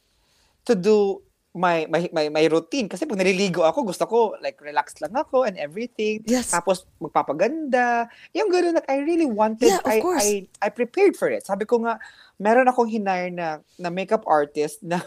to 0.65 0.73
do 0.73 1.21
my, 1.53 1.87
my, 1.93 2.09
my, 2.11 2.29
my 2.33 2.45
routine. 2.49 2.89
Kasi 2.89 3.05
pag 3.05 3.21
naliligo 3.21 3.63
ako, 3.63 3.85
gusto 3.85 4.09
ko, 4.09 4.19
like, 4.41 4.59
relax 4.65 4.97
lang 5.05 5.13
ako 5.13 5.45
and 5.45 5.61
everything. 5.61 6.25
Yes. 6.25 6.51
Tapos, 6.51 6.89
magpapaganda. 6.99 8.09
Yung 8.33 8.49
gano'n, 8.49 8.75
like, 8.75 8.89
I 8.89 9.05
really 9.05 9.29
wanted, 9.29 9.71
Yeah, 9.71 9.85
of 9.85 9.93
I, 9.93 10.01
course. 10.01 10.25
I, 10.25 10.49
I 10.65 10.69
prepared 10.73 11.15
for 11.21 11.29
it. 11.29 11.45
Sabi 11.47 11.69
ko 11.69 11.85
nga, 11.85 12.01
meron 12.41 12.67
akong 12.67 12.89
hinire 12.89 13.31
na, 13.31 13.61
na 13.77 13.93
makeup 13.93 14.25
artist 14.27 14.81
na 14.83 14.99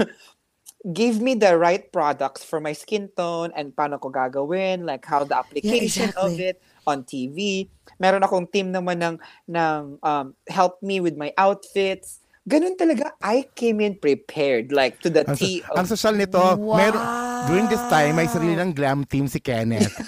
give 0.93 1.19
me 1.19 1.35
the 1.35 1.57
right 1.59 1.91
products 1.91 2.43
for 2.43 2.59
my 2.63 2.71
skin 2.71 3.11
tone 3.15 3.51
and 3.55 3.75
paano 3.75 3.99
ko 3.99 4.07
gagawin, 4.07 4.87
like 4.87 5.03
how 5.03 5.23
the 5.23 5.35
application 5.35 6.15
of 6.15 6.31
exactly. 6.39 6.55
it 6.55 6.57
on 6.87 7.03
TV. 7.03 7.67
Meron 7.99 8.23
akong 8.23 8.47
team 8.47 8.71
naman 8.71 9.03
ng, 9.03 9.15
ng 9.51 9.99
um, 9.99 10.25
help 10.47 10.79
me 10.79 11.03
with 11.03 11.19
my 11.19 11.35
outfits. 11.35 12.23
Ganun 12.47 12.79
talaga, 12.79 13.11
I 13.19 13.43
came 13.59 13.83
in 13.83 13.99
prepared, 13.99 14.71
like 14.71 15.03
to 15.03 15.11
the 15.11 15.27
Ang, 15.27 15.35
T 15.35 15.59
ang 15.75 15.83
of, 15.83 15.91
social 15.91 16.15
nito, 16.15 16.39
meron, 16.55 17.03
during 17.51 17.67
this 17.67 17.83
time, 17.91 18.15
may 18.15 18.31
sarili 18.31 18.55
ng 18.55 18.71
glam 18.71 19.03
team 19.03 19.27
si 19.27 19.43
Kenneth. 19.43 19.91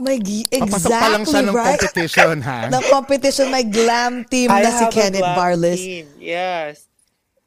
My, 0.00 0.16
g- 0.16 0.48
Papasok 0.48 0.90
pa 0.96 1.12
lang 1.12 1.22
exactly, 1.22 1.28
siya 1.28 1.40
ng 1.44 1.54
right? 1.54 1.76
competition, 1.76 2.34
ha? 2.40 2.60
The 2.72 2.82
competition, 2.88 3.46
my 3.52 3.60
glam 3.60 4.24
team 4.24 4.48
I 4.48 4.64
na 4.64 4.70
si 4.72 4.86
Kenneth 4.96 5.28
Barles. 5.36 5.76
team. 5.76 6.08
Yes. 6.16 6.89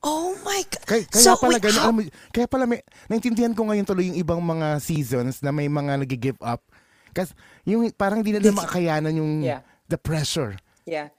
Oh 0.04 0.36
my 0.44 0.60
God. 0.68 0.84
Kaya, 0.84 1.04
kaya 1.08 1.24
so, 1.24 1.40
pala 1.40 1.56
wait, 1.56 1.64
ganun, 1.64 1.80
how- 1.80 1.88
alam 1.88 1.96
mo, 1.96 2.02
kaya 2.30 2.46
pala 2.46 2.64
may, 2.68 2.80
naintindihan 3.08 3.56
ko 3.56 3.64
ngayon 3.64 3.88
tuloy 3.88 4.12
yung 4.12 4.20
ibang 4.20 4.44
mga 4.44 4.84
seasons 4.84 5.40
na 5.40 5.50
may 5.50 5.72
mga 5.72 6.04
nag-give 6.04 6.40
up. 6.44 6.60
Kasi 7.16 7.32
yung 7.64 7.88
parang 7.96 8.20
hindi 8.20 8.36
na 8.36 8.44
nila 8.44 8.60
makakayanan 8.60 9.14
yung 9.16 9.34
Yeah. 9.40 9.64
the 9.88 9.96
pressure. 9.96 10.60
Yeah. 10.84 11.16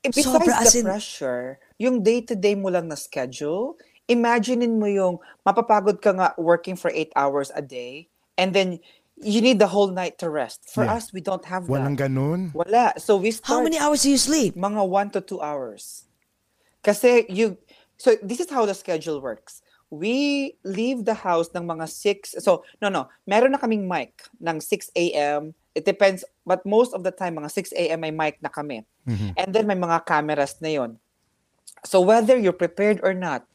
Eh, 0.00 0.10
Sobra, 0.10 0.40
Besides 0.42 0.58
as 0.58 0.72
the 0.72 0.80
in- 0.80 0.88
pressure, 0.88 1.44
yung 1.76 2.00
day-to-day 2.00 2.56
mo 2.56 2.72
lang 2.72 2.88
na 2.88 2.96
schedule, 2.96 3.76
imaginein 4.08 4.80
mo 4.80 4.88
yung 4.88 5.20
mapapagod 5.44 6.00
ka 6.00 6.10
nga 6.10 6.28
working 6.40 6.74
for 6.74 6.88
eight 6.90 7.12
hours 7.14 7.52
a 7.54 7.62
day, 7.62 8.08
and 8.34 8.56
then 8.56 8.80
you 9.20 9.38
need 9.38 9.60
the 9.60 9.68
whole 9.68 9.92
night 9.92 10.16
to 10.18 10.26
rest. 10.26 10.66
For 10.72 10.82
Yeah. 10.82 10.96
us, 10.98 11.12
we 11.12 11.20
don't 11.20 11.44
have 11.46 11.68
Walang 11.68 11.94
that. 11.94 12.08
ganun. 12.10 12.50
Wala. 12.56 12.96
So 12.98 13.14
we 13.14 13.30
start 13.30 13.46
how 13.46 13.60
many 13.62 13.76
hours 13.78 14.02
do 14.02 14.10
you 14.10 14.18
sleep? 14.18 14.56
mga 14.56 14.82
one 14.82 15.12
to 15.12 15.20
two 15.20 15.38
hours. 15.38 16.08
Kasi 16.82 17.30
you, 17.30 17.58
so 18.02 18.18
this 18.18 18.42
is 18.42 18.50
how 18.50 18.66
the 18.66 18.74
schedule 18.74 19.22
works. 19.22 19.62
We 19.94 20.58
leave 20.66 21.06
the 21.06 21.14
house 21.14 21.46
ng 21.54 21.62
mga 21.62 21.86
6, 21.86 22.42
so 22.42 22.66
no, 22.82 22.90
no, 22.90 23.06
meron 23.30 23.54
na 23.54 23.62
kaming 23.62 23.86
mic 23.86 24.26
ng 24.42 24.58
6 24.58 24.90
a.m. 24.98 25.54
It 25.78 25.86
depends, 25.86 26.26
but 26.42 26.66
most 26.66 26.98
of 26.98 27.06
the 27.06 27.14
time, 27.14 27.38
mga 27.38 27.54
6 27.54 27.70
a.m. 27.78 28.02
may 28.02 28.10
mic 28.10 28.42
na 28.42 28.50
kami. 28.50 28.82
And 29.38 29.54
then 29.54 29.70
may 29.70 29.78
mga 29.78 30.02
cameras 30.02 30.58
na 30.58 30.74
yon. 30.74 30.98
So 31.86 32.02
whether 32.02 32.34
you're 32.34 32.56
prepared 32.56 32.98
or 33.06 33.14
not, 33.14 33.46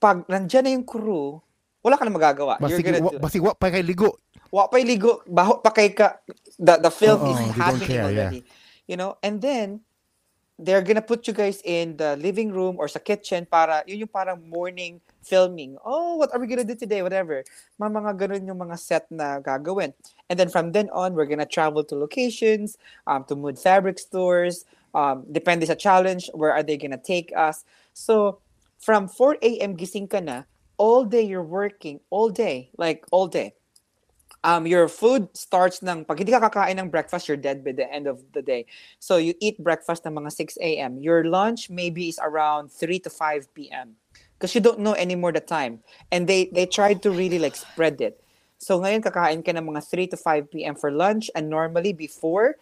pag 0.00 0.24
nandyan 0.32 0.64
na 0.64 0.70
yung 0.72 0.86
crew, 0.88 1.44
wala 1.84 2.00
ka 2.00 2.08
na 2.08 2.14
magagawa. 2.14 2.56
You're 2.62 2.80
Basig, 2.80 2.84
gonna 2.88 3.02
wa, 3.04 3.12
basig 3.20 3.42
wa 3.44 3.52
pa 3.52 3.68
kay 3.68 3.84
ligo. 3.84 4.16
Wa 4.48 4.70
pa 4.70 4.80
ligo, 4.80 5.20
baho 5.28 5.60
pa 5.60 5.70
kay 5.76 5.92
ka, 5.92 6.22
the, 6.56 6.80
the 6.80 6.92
film 6.92 7.20
Oo, 7.20 7.30
is 7.34 7.38
don't 7.38 7.56
happening 7.58 7.88
care, 7.88 8.08
yeah. 8.08 8.08
already. 8.08 8.40
You 8.86 8.96
know, 8.96 9.20
and 9.20 9.42
then, 9.44 9.84
they're 10.62 10.82
gonna 10.82 11.02
put 11.02 11.26
you 11.26 11.34
guys 11.34 11.60
in 11.64 11.96
the 11.98 12.14
living 12.16 12.54
room 12.54 12.78
or 12.78 12.86
sa 12.86 13.02
kitchen 13.02 13.46
para, 13.46 13.82
yun 13.86 14.06
yung 14.06 14.14
parang 14.14 14.38
morning 14.46 15.02
filming. 15.22 15.76
Oh, 15.84 16.14
what 16.16 16.30
are 16.32 16.38
we 16.38 16.46
gonna 16.46 16.64
do 16.64 16.78
today? 16.78 17.02
Whatever. 17.02 17.42
Mga 17.82 17.90
mga 17.90 18.12
ganun 18.14 18.46
yung 18.46 18.60
mga 18.62 18.78
set 18.78 19.04
na 19.10 19.42
gagawin. 19.42 19.92
And 20.30 20.38
then 20.38 20.48
from 20.48 20.70
then 20.70 20.88
on, 20.94 21.14
we're 21.14 21.26
gonna 21.26 21.50
travel 21.50 21.82
to 21.84 21.94
locations, 21.98 22.78
um, 23.06 23.24
to 23.26 23.34
Mood 23.34 23.58
Fabric 23.58 23.98
stores, 23.98 24.64
um, 24.94 25.26
depende 25.26 25.66
sa 25.66 25.74
challenge, 25.74 26.30
where 26.32 26.54
are 26.54 26.62
they 26.62 26.78
gonna 26.78 27.00
take 27.00 27.34
us. 27.34 27.66
So, 27.92 28.38
from 28.78 29.10
4 29.10 29.38
a.m. 29.42 29.76
gising 29.76 30.06
ka 30.10 30.22
na, 30.22 30.46
all 30.78 31.04
day 31.04 31.22
you're 31.22 31.46
working, 31.46 31.98
all 32.10 32.30
day, 32.30 32.70
like 32.78 33.02
all 33.10 33.26
day 33.26 33.54
um, 34.44 34.66
your 34.66 34.88
food 34.88 35.28
starts 35.36 35.82
ng, 35.82 36.04
pag 36.04 36.18
hindi 36.18 36.32
ka 36.32 36.50
kakain 36.50 36.78
ng 36.78 36.90
breakfast, 36.90 37.28
you're 37.28 37.38
dead 37.38 37.64
by 37.64 37.72
the 37.72 37.86
end 37.92 38.06
of 38.06 38.20
the 38.34 38.42
day. 38.42 38.66
So 38.98 39.16
you 39.16 39.34
eat 39.40 39.62
breakfast 39.62 40.04
ng 40.06 40.14
mga 40.14 40.32
6 40.32 40.58
a.m. 40.60 40.98
Your 40.98 41.24
lunch 41.24 41.70
maybe 41.70 42.08
is 42.08 42.18
around 42.22 42.70
3 42.70 42.98
to 43.06 43.10
5 43.10 43.54
p.m. 43.54 43.94
Because 44.38 44.54
you 44.54 44.60
don't 44.60 44.80
know 44.80 44.94
anymore 44.94 45.32
the 45.32 45.40
time. 45.40 45.80
And 46.10 46.26
they, 46.26 46.50
they 46.50 46.66
tried 46.66 47.02
to 47.02 47.10
really 47.10 47.38
like 47.38 47.54
spread 47.54 48.00
it. 48.00 48.18
So 48.58 48.78
ngayon 48.78 49.02
kakain 49.02 49.46
ka 49.46 49.54
ng 49.54 49.66
mga 49.66 49.86
3 49.86 50.06
to 50.14 50.18
5 50.18 50.50
p.m. 50.50 50.74
for 50.74 50.90
lunch 50.90 51.30
and 51.34 51.48
normally 51.50 51.92
before, 51.92 52.58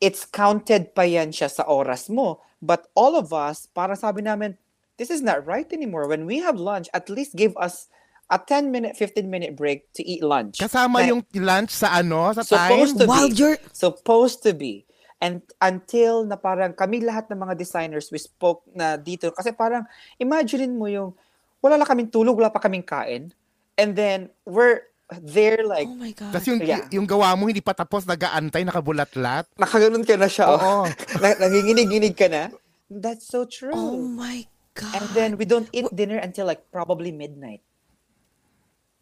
it's 0.00 0.24
counted 0.24 0.94
pa 0.94 1.02
yan 1.02 1.34
siya 1.34 1.50
sa 1.50 1.66
oras 1.66 2.06
mo. 2.06 2.42
But 2.62 2.86
all 2.94 3.18
of 3.18 3.34
us, 3.34 3.66
parang 3.70 3.98
sabi 3.98 4.22
namin, 4.22 4.58
this 4.98 5.10
is 5.10 5.22
not 5.22 5.46
right 5.46 5.66
anymore. 5.70 6.06
When 6.06 6.26
we 6.26 6.38
have 6.42 6.58
lunch, 6.58 6.86
at 6.94 7.10
least 7.10 7.34
give 7.34 7.54
us 7.58 7.86
a 8.28 8.36
10 8.36 8.68
minute, 8.68 8.92
15 8.94 9.24
minute 9.24 9.52
break 9.52 9.88
to 9.92 10.02
eat 10.02 10.20
lunch. 10.20 10.58
Kasama 10.58 11.00
Na- 11.00 11.08
yung 11.08 11.20
lunch 11.34 11.72
sa 11.72 11.92
ano, 11.94 12.32
sa 12.32 12.44
supposed 12.44 12.94
time. 12.94 13.00
to 13.00 13.06
While 13.06 13.28
be. 13.28 13.34
you're- 13.34 13.60
Supposed 13.72 14.40
to 14.42 14.52
be. 14.52 14.84
And 15.18 15.40
until 15.58 16.22
na 16.22 16.36
parang 16.36 16.70
kami 16.72 17.00
lahat 17.00 17.26
ng 17.26 17.40
mga 17.40 17.56
designers, 17.56 18.06
we 18.08 18.16
spoke 18.16 18.62
na 18.70 18.94
dito. 18.94 19.32
Kasi 19.32 19.50
parang, 19.50 19.82
imaginein 20.14 20.70
mo 20.72 20.86
yung, 20.86 21.10
wala 21.58 21.74
lang 21.74 21.88
kaming 21.88 22.06
tulog, 22.06 22.36
wala 22.36 22.48
pa 22.48 22.60
kaming 22.60 22.84
kain. 22.84 23.34
And 23.74 23.92
then, 23.92 24.30
we're 24.44 24.86
there 25.10 25.64
like, 25.64 25.88
Oh 25.88 25.96
my 25.96 26.12
God. 26.12 26.30
Tapos 26.30 26.46
yung, 26.46 26.60
Yeah. 26.60 26.86
yung 26.92 27.02
gawa 27.02 27.34
mo 27.34 27.48
hindi 27.48 27.58
pa 27.58 27.72
tapos, 27.72 28.04
nag-aantay, 28.04 28.62
nakabulat-lat. 28.62 29.50
nakaganon 29.56 30.04
ka 30.04 30.14
na 30.14 30.28
siya. 30.28 30.46
Oo. 30.48 30.86
Na- 31.22 31.38
Nanginginig-ginig 31.40 32.14
ka 32.14 32.28
na. 32.28 32.52
That's 32.86 33.24
so 33.24 33.42
true. 33.42 33.74
oh 33.74 33.98
my 33.98 34.46
God. 34.72 34.94
And 34.94 35.06
then 35.10 35.30
we 35.34 35.44
don't 35.44 35.66
eat 35.70 35.90
dinner 35.90 36.16
until 36.16 36.46
like 36.46 36.62
probably 36.70 37.10
midnight. 37.10 37.60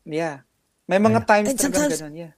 Yeah. 0.06 0.46
May 0.86 1.02
mga 1.02 1.26
times 1.26 1.50
And 1.50 1.58
sometimes- 1.58 1.98
ganun, 2.00 2.14
yeah. 2.16 2.32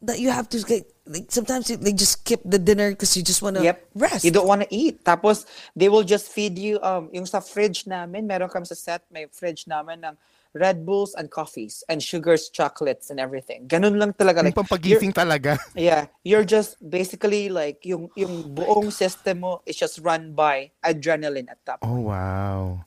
That 0.00 0.16
you 0.16 0.32
have 0.32 0.48
to 0.56 0.58
get, 0.64 0.88
like, 1.04 1.28
sometimes 1.28 1.68
you, 1.68 1.76
they 1.76 1.92
just 1.92 2.24
skip 2.24 2.40
the 2.40 2.56
dinner 2.56 2.88
because 2.88 3.12
you 3.12 3.22
just 3.22 3.44
want 3.44 3.60
to 3.60 3.62
Yep. 3.62 3.84
rest. 4.00 4.24
You 4.24 4.32
don't 4.32 4.48
want 4.48 4.64
to 4.64 4.68
eat. 4.72 5.04
Tapos, 5.04 5.44
they 5.76 5.92
will 5.92 6.08
just 6.08 6.32
feed 6.32 6.56
you, 6.56 6.80
um, 6.80 7.12
yung 7.12 7.28
sa 7.28 7.44
fridge 7.44 7.84
namin, 7.84 8.24
meron 8.24 8.48
kami 8.48 8.64
sa 8.64 8.72
set, 8.72 9.04
may 9.12 9.28
fridge 9.28 9.68
namin 9.68 10.00
ng 10.00 10.16
Red 10.56 10.88
Bulls 10.88 11.12
and 11.14 11.28
coffees 11.30 11.84
and 11.86 12.02
sugars, 12.02 12.48
chocolates, 12.48 13.12
and 13.12 13.20
everything. 13.20 13.68
Ganun 13.68 14.00
lang 14.00 14.16
talaga. 14.16 14.40
Yung 14.40 14.50
Like, 14.50 14.58
pampagising 14.64 15.12
talaga. 15.12 15.60
Yeah, 15.76 16.08
you're 16.24 16.48
just 16.48 16.80
basically 16.80 17.52
like 17.52 17.84
yung 17.86 18.08
yung 18.18 18.50
buong 18.50 18.90
system 18.90 19.44
mo 19.46 19.60
is 19.62 19.76
just 19.78 20.00
run 20.02 20.32
by 20.34 20.72
adrenaline 20.82 21.46
at 21.52 21.60
that. 21.68 21.78
point. 21.84 21.92
Oh, 21.92 22.08
wow. 22.08 22.82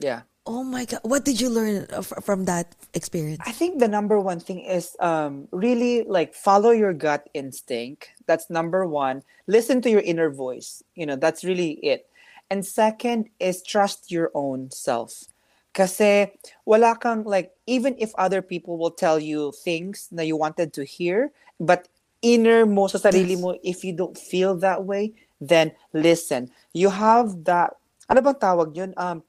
Yeah. 0.00 0.24
Oh 0.46 0.62
my 0.62 0.84
God. 0.84 1.00
What 1.02 1.24
did 1.24 1.40
you 1.40 1.48
learn 1.48 1.86
uh, 1.92 2.04
f- 2.04 2.20
from 2.22 2.44
that 2.44 2.74
experience? 2.92 3.40
I 3.46 3.52
think 3.52 3.80
the 3.80 3.88
number 3.88 4.20
one 4.20 4.40
thing 4.40 4.60
is 4.60 4.96
um 5.00 5.48
really 5.52 6.04
like 6.04 6.34
follow 6.34 6.70
your 6.70 6.92
gut 6.92 7.28
instinct. 7.32 8.12
That's 8.26 8.50
number 8.50 8.84
one. 8.84 9.24
Listen 9.48 9.80
to 9.82 9.90
your 9.90 10.04
inner 10.04 10.28
voice. 10.28 10.84
You 10.94 11.06
know, 11.06 11.16
that's 11.16 11.44
really 11.44 11.80
it. 11.80 12.06
And 12.50 12.64
second 12.64 13.32
is 13.40 13.62
trust 13.64 14.12
your 14.12 14.30
own 14.34 14.70
self. 14.70 15.24
Kasi 15.72 16.28
wala 16.68 16.94
kang 17.00 17.24
like 17.24 17.56
even 17.66 17.96
if 17.96 18.12
other 18.20 18.44
people 18.44 18.76
will 18.76 18.92
tell 18.92 19.18
you 19.18 19.50
things 19.64 20.12
that 20.12 20.28
you 20.28 20.36
wanted 20.36 20.76
to 20.76 20.84
hear, 20.84 21.32
but 21.58 21.88
inner 22.20 22.68
mo 22.68 22.86
sa 22.86 23.00
sarili 23.00 23.40
mo 23.40 23.56
if 23.64 23.80
you 23.80 23.96
don't 23.96 24.20
feel 24.20 24.54
that 24.60 24.84
way, 24.84 25.16
then 25.40 25.72
listen. 25.96 26.52
You 26.76 26.92
have 26.92 27.48
that 27.48 27.80
ano 28.12 28.20
bang 28.20 28.36
tawag 28.36 28.76
yun? 28.76 28.92
Um 29.00 29.24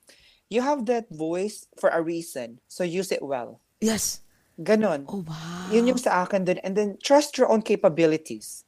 you 0.49 0.61
have 0.61 0.85
that 0.85 1.09
voice 1.09 1.67
for 1.79 1.89
a 1.89 2.01
reason. 2.01 2.59
So 2.67 2.83
use 2.83 3.11
it 3.11 3.21
well. 3.21 3.61
Yes. 3.81 4.21
Ganon. 4.61 5.05
Oh, 5.07 5.23
wow. 5.27 5.67
Yun 5.71 5.87
yung 5.87 5.97
sa 5.97 6.23
akin 6.23 6.45
din. 6.45 6.59
And 6.63 6.75
then 6.77 6.97
trust 7.03 7.37
your 7.37 7.51
own 7.51 7.61
capabilities. 7.61 8.63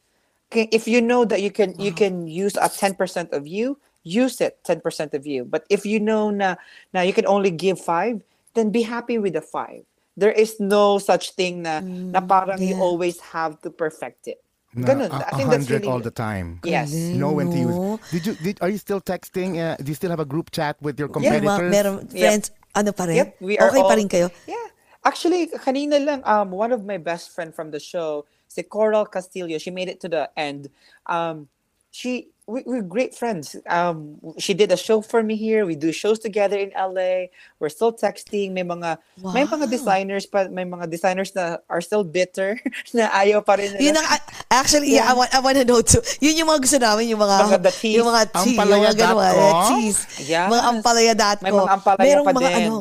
Okay, 0.48 0.70
if 0.72 0.88
you 0.88 1.02
know 1.02 1.26
that 1.26 1.42
you 1.44 1.52
can 1.52 1.76
you 1.76 1.92
can 1.92 2.24
use 2.24 2.56
a 2.56 2.72
10% 2.72 2.96
of 3.36 3.48
you, 3.48 3.76
use 4.08 4.40
it 4.40 4.64
10% 4.64 4.80
of 5.14 5.28
you. 5.28 5.44
But 5.44 5.68
if 5.68 5.84
you 5.84 6.00
know 6.00 6.32
na 6.32 6.56
na 6.96 7.04
you 7.04 7.12
can 7.12 7.28
only 7.28 7.52
give 7.52 7.80
5, 7.84 8.24
then 8.56 8.72
be 8.72 8.88
happy 8.88 9.20
with 9.20 9.36
the 9.36 9.44
5. 9.44 9.84
There 10.16 10.32
is 10.32 10.56
no 10.60 11.04
such 11.04 11.36
thing 11.36 11.68
na 11.68 11.84
na 11.84 12.24
mm, 12.24 12.28
parang 12.32 12.64
you 12.64 12.80
always 12.80 13.20
have 13.36 13.60
to 13.68 13.70
perfect 13.70 14.32
it. 14.32 14.40
Ganon. 14.86 15.10
a- 15.10 15.26
I 15.28 15.32
think 15.38 15.50
that's 15.50 15.66
100 15.66 15.72
really 15.72 15.88
all 15.88 16.00
the 16.00 16.12
time. 16.12 16.60
Yes. 16.64 16.92
Galing, 16.92 17.18
Know 17.20 17.32
when 17.32 17.50
to 17.52 17.58
use. 17.58 17.74
no? 17.76 18.00
Did 18.12 18.26
you? 18.26 18.34
Did, 18.36 18.56
are 18.62 18.70
you 18.70 18.78
still 18.78 19.02
texting? 19.02 19.58
Uh, 19.58 19.76
do 19.82 19.90
you 19.90 19.96
still 19.96 20.10
have 20.12 20.20
a 20.22 20.28
group 20.28 20.52
chat 20.52 20.78
with 20.82 21.00
your 21.00 21.08
competitors? 21.10 21.48
mga- 21.50 21.72
meron 21.72 21.96
friends, 22.08 22.52
ano 22.76 22.92
pa 22.92 23.06
rin? 23.10 23.18
Yep, 23.18 23.30
we 23.42 23.58
are 23.58 23.70
okay 23.70 23.82
pa 23.82 23.90
all- 23.90 23.98
rin 23.98 24.10
kayo? 24.10 24.28
Yeah. 24.46 24.68
Actually, 25.08 25.48
kanina 25.48 26.04
lang, 26.04 26.20
um, 26.28 26.52
one 26.52 26.74
of 26.76 26.84
my 26.84 26.98
best 27.00 27.32
friend 27.32 27.56
from 27.56 27.72
the 27.72 27.80
show, 27.80 28.26
si 28.48 28.62
Coral 28.64 29.06
Castillo, 29.08 29.58
she 29.58 29.72
made 29.72 29.88
it 29.88 30.04
to 30.04 30.10
the 30.12 30.28
end. 30.36 30.68
Um, 31.08 31.48
she, 31.92 32.28
we, 32.48 32.64
we're 32.66 32.82
great 32.82 33.12
friends. 33.14 33.56
Um, 33.68 34.18
she 34.40 34.56
did 34.56 34.72
a 34.72 34.78
show 34.80 35.02
for 35.04 35.22
me 35.22 35.36
here. 35.36 35.68
We 35.68 35.76
do 35.76 35.92
shows 35.92 36.18
together 36.18 36.56
in 36.58 36.72
LA. 36.72 37.28
We're 37.60 37.68
still 37.70 37.92
texting. 37.92 38.56
May 38.56 38.64
mga, 38.64 38.98
may 39.36 39.44
mga 39.44 39.68
Wow. 39.68 39.70
designers 39.70 40.26
pa, 40.26 40.48
may 40.48 40.64
mga 40.64 40.90
designers 40.90 41.36
na 41.36 41.60
are 41.68 41.84
still 41.84 42.08
bitter 42.08 42.56
na 42.96 43.12
ayaw 43.12 43.44
pa 43.44 43.60
rin. 43.60 43.76
Yun 43.76 44.00
ang, 44.00 44.08
actually, 44.50 44.96
yeah, 44.96 45.12
I, 45.12 45.14
want, 45.14 45.30
I 45.36 45.40
want 45.44 45.60
to 45.60 45.66
know 45.68 45.84
too. 45.84 46.00
Yun 46.24 46.40
yung 46.40 46.48
mga 46.48 46.62
gusto 46.64 46.80
namin, 46.80 47.12
yung 47.12 47.20
mga, 47.20 47.36
Mga 47.52 47.60
the 47.68 47.74
cheese. 47.76 47.96
yung 48.00 48.08
mga 48.08 48.24
cheese, 48.32 48.58
yung 48.58 48.72
mga 48.80 48.96
ganun, 48.96 49.56
cheese. 49.68 50.00
Yes. 50.24 50.48
Mga 50.48 50.64
ampalaya.com. 50.72 51.44
May 51.44 51.52
mga 51.52 51.74
ampalaya 51.76 52.08
Merong 52.16 52.26
pa 52.26 52.34
mga 52.34 52.48
din. 52.48 52.68
ano, 52.72 52.76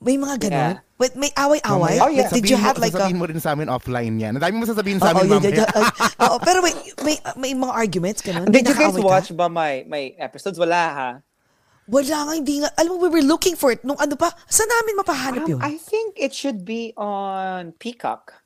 may 0.00 0.16
mga 0.16 0.36
ganun. 0.40 0.74
Yeah. 0.80 0.98
Wait, 1.00 1.12
may 1.16 1.32
away-away? 1.32 1.96
Oh, 2.00 2.08
yeah. 2.08 2.28
Like, 2.28 2.40
did 2.40 2.48
you 2.48 2.56
have 2.56 2.76
mo, 2.76 2.84
like 2.84 2.92
a... 2.92 2.96
sasabihin 2.96 3.16
mo 3.16 3.24
rin 3.24 3.40
sa 3.40 3.52
amin 3.52 3.68
offline 3.68 4.16
yan. 4.20 4.36
Ang 4.36 4.42
dami 4.44 4.56
mo 4.60 4.64
sasabihin 4.64 5.00
sa 5.00 5.12
Oo, 5.12 5.20
amin, 5.20 5.28
yun, 5.28 5.40
mamaya. 5.40 5.52
yun, 5.52 5.64
yun. 5.64 5.84
Oo, 6.28 6.36
pero 6.40 6.58
may, 6.60 6.72
may, 7.04 7.16
may 7.36 7.52
mga 7.52 7.72
arguments, 7.72 8.20
ganun. 8.20 8.48
Did 8.48 8.64
you 8.64 8.76
guys 8.76 8.92
Nakaaway 8.92 9.04
ka? 9.04 9.08
watch 9.08 9.28
ba 9.32 9.46
my, 9.48 9.84
my 9.88 10.12
episodes? 10.16 10.60
Wala 10.60 10.80
ha? 10.92 11.10
Wala 11.88 12.16
nga, 12.28 12.32
hindi 12.36 12.60
nga. 12.60 12.68
Alam 12.76 12.96
mo, 12.96 13.08
we 13.08 13.10
were 13.12 13.24
looking 13.24 13.56
for 13.56 13.72
it. 13.72 13.80
Nung 13.80 13.96
ano 13.96 14.12
pa, 14.16 14.32
saan 14.44 14.68
namin 14.68 14.92
mapahanap 15.00 15.42
Um, 15.44 15.50
yun? 15.56 15.60
I 15.60 15.76
think 15.76 16.16
it 16.16 16.32
should 16.32 16.64
be 16.64 16.92
on 17.00 17.72
Peacock. 17.76 18.40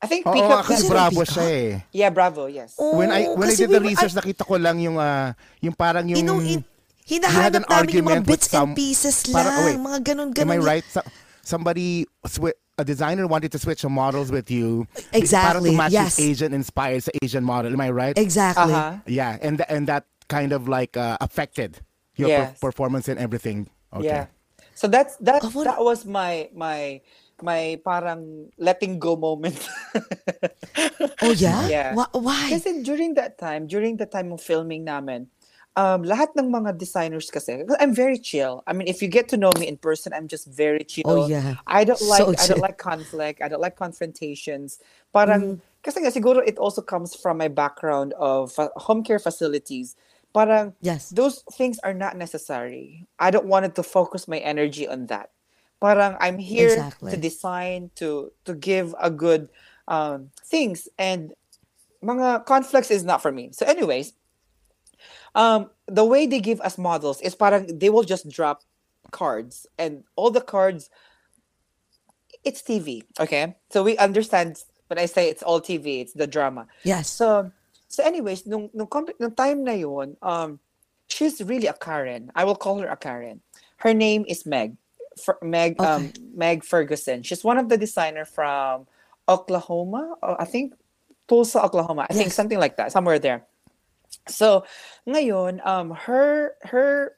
I 0.00 0.06
think 0.06 0.24
Oo, 0.24 0.32
Peacock. 0.32 0.64
kasi 0.68 0.84
Kasi 0.84 0.88
bravo 0.88 1.20
Peacock. 1.20 1.32
siya 1.36 1.46
eh. 1.48 1.70
Yeah, 1.92 2.10
Bravo, 2.12 2.46
yes. 2.48 2.76
When 2.78 3.10
I 3.10 3.28
Oo, 3.28 3.36
when 3.36 3.50
I 3.50 3.56
did 3.56 3.68
the 3.68 3.82
we 3.82 3.92
research, 3.92 4.14
ay, 4.14 4.20
nakita 4.20 4.42
ko 4.46 4.54
lang 4.56 4.78
yung 4.78 4.96
ah, 4.96 5.34
yung 5.58 5.74
parang 5.74 6.06
yung 6.06 6.22
Inu, 6.22 6.34
in, 6.40 6.60
hinahanap 7.08 7.64
an 7.64 7.64
namin 7.72 7.88
yung 7.96 8.06
mga 8.06 8.26
bits 8.28 8.50
some 8.52 8.70
and 8.70 8.76
pieces 8.76 9.24
lang. 9.32 9.48
oh, 9.48 9.64
wait. 9.66 9.80
mga 9.80 9.98
ganun-ganun. 10.12 10.44
Am 10.44 10.50
I 10.52 10.60
right? 10.60 10.84
So, 10.92 11.00
somebody 11.42 12.04
swi- 12.28 12.52
a 12.76 12.84
designer 12.84 13.26
wanted 13.26 13.50
to 13.52 13.58
switch 13.58 13.82
the 13.82 13.88
models 13.88 14.30
with 14.30 14.50
you. 14.52 14.86
Exactly, 15.12 15.24
Parang 15.48 15.64
to 15.64 15.72
match 15.72 15.92
yes. 15.96 16.20
Asian 16.20 16.52
inspired 16.52 17.02
sa 17.02 17.10
Asian 17.24 17.42
model. 17.42 17.72
Am 17.72 17.80
I 17.80 17.90
right? 17.90 18.16
Exactly. 18.16 18.70
Uh-huh. 18.70 19.00
Yeah, 19.08 19.40
and 19.40 19.58
th- 19.58 19.66
and 19.72 19.88
that 19.88 20.04
kind 20.28 20.52
of 20.52 20.68
like 20.68 20.94
uh, 20.96 21.16
affected 21.24 21.80
your 22.14 22.28
per- 22.28 22.52
Yes. 22.52 22.60
performance 22.60 23.08
and 23.08 23.18
everything. 23.18 23.66
Okay. 23.90 24.06
Yeah. 24.06 24.26
So 24.76 24.86
that's 24.86 25.16
that 25.26 25.42
Oh, 25.42 25.64
that 25.64 25.80
was 25.82 26.06
my 26.06 26.52
my 26.54 27.00
my 27.42 27.80
parang 27.82 28.52
letting 28.60 29.00
go 29.00 29.16
moment. 29.16 29.58
Oh, 31.22 31.34
yeah? 31.34 31.66
Yeah. 31.66 31.94
Why? 32.12 32.50
Kasi 32.50 32.82
during 32.82 33.14
that 33.14 33.38
time, 33.38 33.66
during 33.66 33.96
the 33.98 34.06
time 34.06 34.30
of 34.30 34.40
filming 34.40 34.84
namin, 34.84 35.26
um, 35.76 36.02
lahat 36.02 36.34
ng 36.36 36.50
mga 36.50 36.78
designers 36.78 37.30
kasi, 37.30 37.64
I'm 37.78 37.94
very 37.94 38.18
chill. 38.18 38.62
I 38.66 38.72
mean, 38.72 38.88
if 38.88 39.02
you 39.02 39.08
get 39.08 39.28
to 39.30 39.36
know 39.36 39.52
me 39.58 39.68
in 39.68 39.76
person, 39.76 40.12
I'm 40.12 40.26
just 40.26 40.46
very 40.46 40.84
chill. 40.84 41.04
Oh, 41.06 41.28
yeah. 41.28 41.56
I 41.66 41.84
don't 41.84 42.02
like 42.02 42.22
So 42.22 42.34
I 42.38 42.46
don't 42.46 42.60
like 42.60 42.78
conflict. 42.78 43.42
I 43.42 43.48
don't 43.48 43.60
like 43.60 43.76
confrontations. 43.76 44.80
Parang 45.14 45.60
kasi 45.82 46.00
nga 46.02 46.10
siguro 46.10 46.42
it 46.46 46.58
also 46.58 46.82
comes 46.82 47.14
from 47.14 47.38
my 47.38 47.48
background 47.48 48.12
of 48.18 48.52
fa- 48.52 48.74
home 48.76 49.04
care 49.04 49.18
facilities. 49.18 49.94
Parang 50.34 50.74
Yes. 50.82 51.10
those 51.10 51.46
things 51.54 51.78
are 51.86 51.94
not 51.94 52.16
necessary. 52.16 53.06
I 53.18 53.30
don't 53.30 53.46
want 53.46 53.70
to 53.74 53.82
focus 53.82 54.26
my 54.26 54.38
energy 54.38 54.88
on 54.88 55.06
that. 55.08 55.30
Parang 55.80 56.18
I'm 56.20 56.38
here 56.42 56.74
Exactly. 56.74 57.14
to 57.14 57.16
design 57.16 57.94
to 58.02 58.34
to 58.44 58.52
give 58.52 58.98
a 58.98 59.08
good 59.10 59.48
um, 59.86 60.34
things 60.42 60.90
and 60.98 61.32
mga 62.02 62.44
conflicts 62.46 62.90
is 62.90 63.06
not 63.06 63.22
for 63.22 63.30
me. 63.30 63.50
So 63.54 63.64
anyways, 63.66 64.12
um, 65.38 65.70
the 65.86 66.04
way 66.04 66.26
they 66.26 66.40
give 66.40 66.60
us 66.60 66.76
models 66.76 67.22
is 67.22 67.34
parang 67.34 67.78
they 67.78 67.88
will 67.88 68.02
just 68.02 68.28
drop 68.28 68.66
cards 69.10 69.66
and 69.78 70.04
all 70.16 70.30
the 70.30 70.42
cards 70.42 70.90
it's 72.44 72.62
TV, 72.62 73.02
okay? 73.18 73.56
So 73.70 73.82
we 73.82 73.96
understand 73.98 74.56
when 74.88 74.98
I 74.98 75.06
say 75.06 75.28
it's 75.28 75.42
all 75.42 75.60
TV, 75.60 76.02
it's 76.02 76.12
the 76.12 76.26
drama. 76.26 76.66
Yes. 76.82 77.08
So 77.08 77.50
so 77.88 78.04
anyways, 78.04 78.46
nung 78.46 78.68
nung, 78.74 78.88
nung 79.18 79.34
time 79.34 79.64
na 79.64 79.72
yun, 79.72 80.16
um 80.22 80.60
she's 81.08 81.40
really 81.42 81.66
a 81.66 81.72
Karen. 81.72 82.30
I 82.34 82.44
will 82.44 82.56
call 82.56 82.78
her 82.78 82.88
a 82.88 82.96
Karen. 82.96 83.40
Her 83.78 83.94
name 83.94 84.24
is 84.28 84.44
Meg. 84.44 84.76
Fer- 85.16 85.38
Meg 85.42 85.80
um 85.80 86.12
Meg 86.34 86.64
Ferguson. 86.64 87.22
She's 87.22 87.42
one 87.42 87.58
of 87.58 87.68
the 87.68 87.78
designer 87.78 88.24
from 88.24 88.86
Oklahoma. 89.28 90.14
I 90.22 90.44
think 90.44 90.74
Tulsa, 91.28 91.62
Oklahoma. 91.62 92.06
I 92.08 92.14
think 92.14 92.32
something 92.32 92.58
like 92.58 92.76
that, 92.76 92.92
somewhere 92.92 93.18
there. 93.18 93.47
So, 94.28 94.64
ngayon, 95.06 95.64
um, 95.66 95.90
her 95.92 96.54
her 96.62 97.16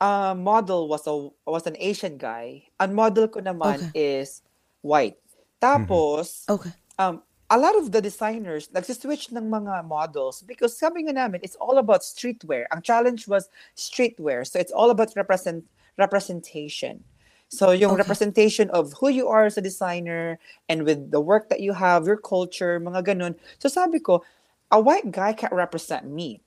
uh, 0.00 0.34
model 0.34 0.88
was 0.88 1.06
a 1.06 1.28
was 1.48 1.66
an 1.66 1.76
Asian 1.78 2.16
guy. 2.16 2.64
Ang 2.80 2.94
model 2.94 3.28
ko 3.28 3.40
naman 3.40 3.84
is 3.94 4.42
white. 4.80 5.18
Tapos, 5.60 6.48
Okay. 6.48 6.72
um, 6.98 7.22
a 7.50 7.58
lot 7.58 7.76
of 7.76 7.92
the 7.92 8.00
designers 8.00 8.68
nagsiswitch 8.70 9.32
ng 9.34 9.50
mga 9.50 9.84
models 9.84 10.42
because 10.46 10.78
sabi 10.78 11.02
nga 11.04 11.12
namin, 11.12 11.40
it's 11.42 11.56
all 11.56 11.78
about 11.78 12.00
streetwear. 12.00 12.64
Ang 12.72 12.80
challenge 12.82 13.26
was 13.26 13.50
streetwear. 13.76 14.46
So 14.46 14.58
it's 14.58 14.72
all 14.72 14.88
about 14.90 15.12
represent 15.16 15.66
representation. 15.98 17.04
So 17.50 17.74
yung 17.74 17.98
Okay. 17.98 17.98
representation 17.98 18.70
of 18.70 18.94
who 19.02 19.10
you 19.10 19.26
are 19.26 19.44
as 19.44 19.58
a 19.58 19.60
designer 19.60 20.38
and 20.70 20.86
with 20.86 21.10
the 21.10 21.20
work 21.20 21.50
that 21.50 21.58
you 21.58 21.74
have, 21.74 22.06
your 22.06 22.16
culture, 22.16 22.78
mga 22.78 23.02
ganun. 23.10 23.34
So 23.58 23.68
sabi 23.68 23.98
ko, 23.98 24.22
a 24.70 24.80
white 24.80 25.10
guy 25.10 25.32
can't 25.32 25.52
represent 25.52 26.06
me. 26.06 26.42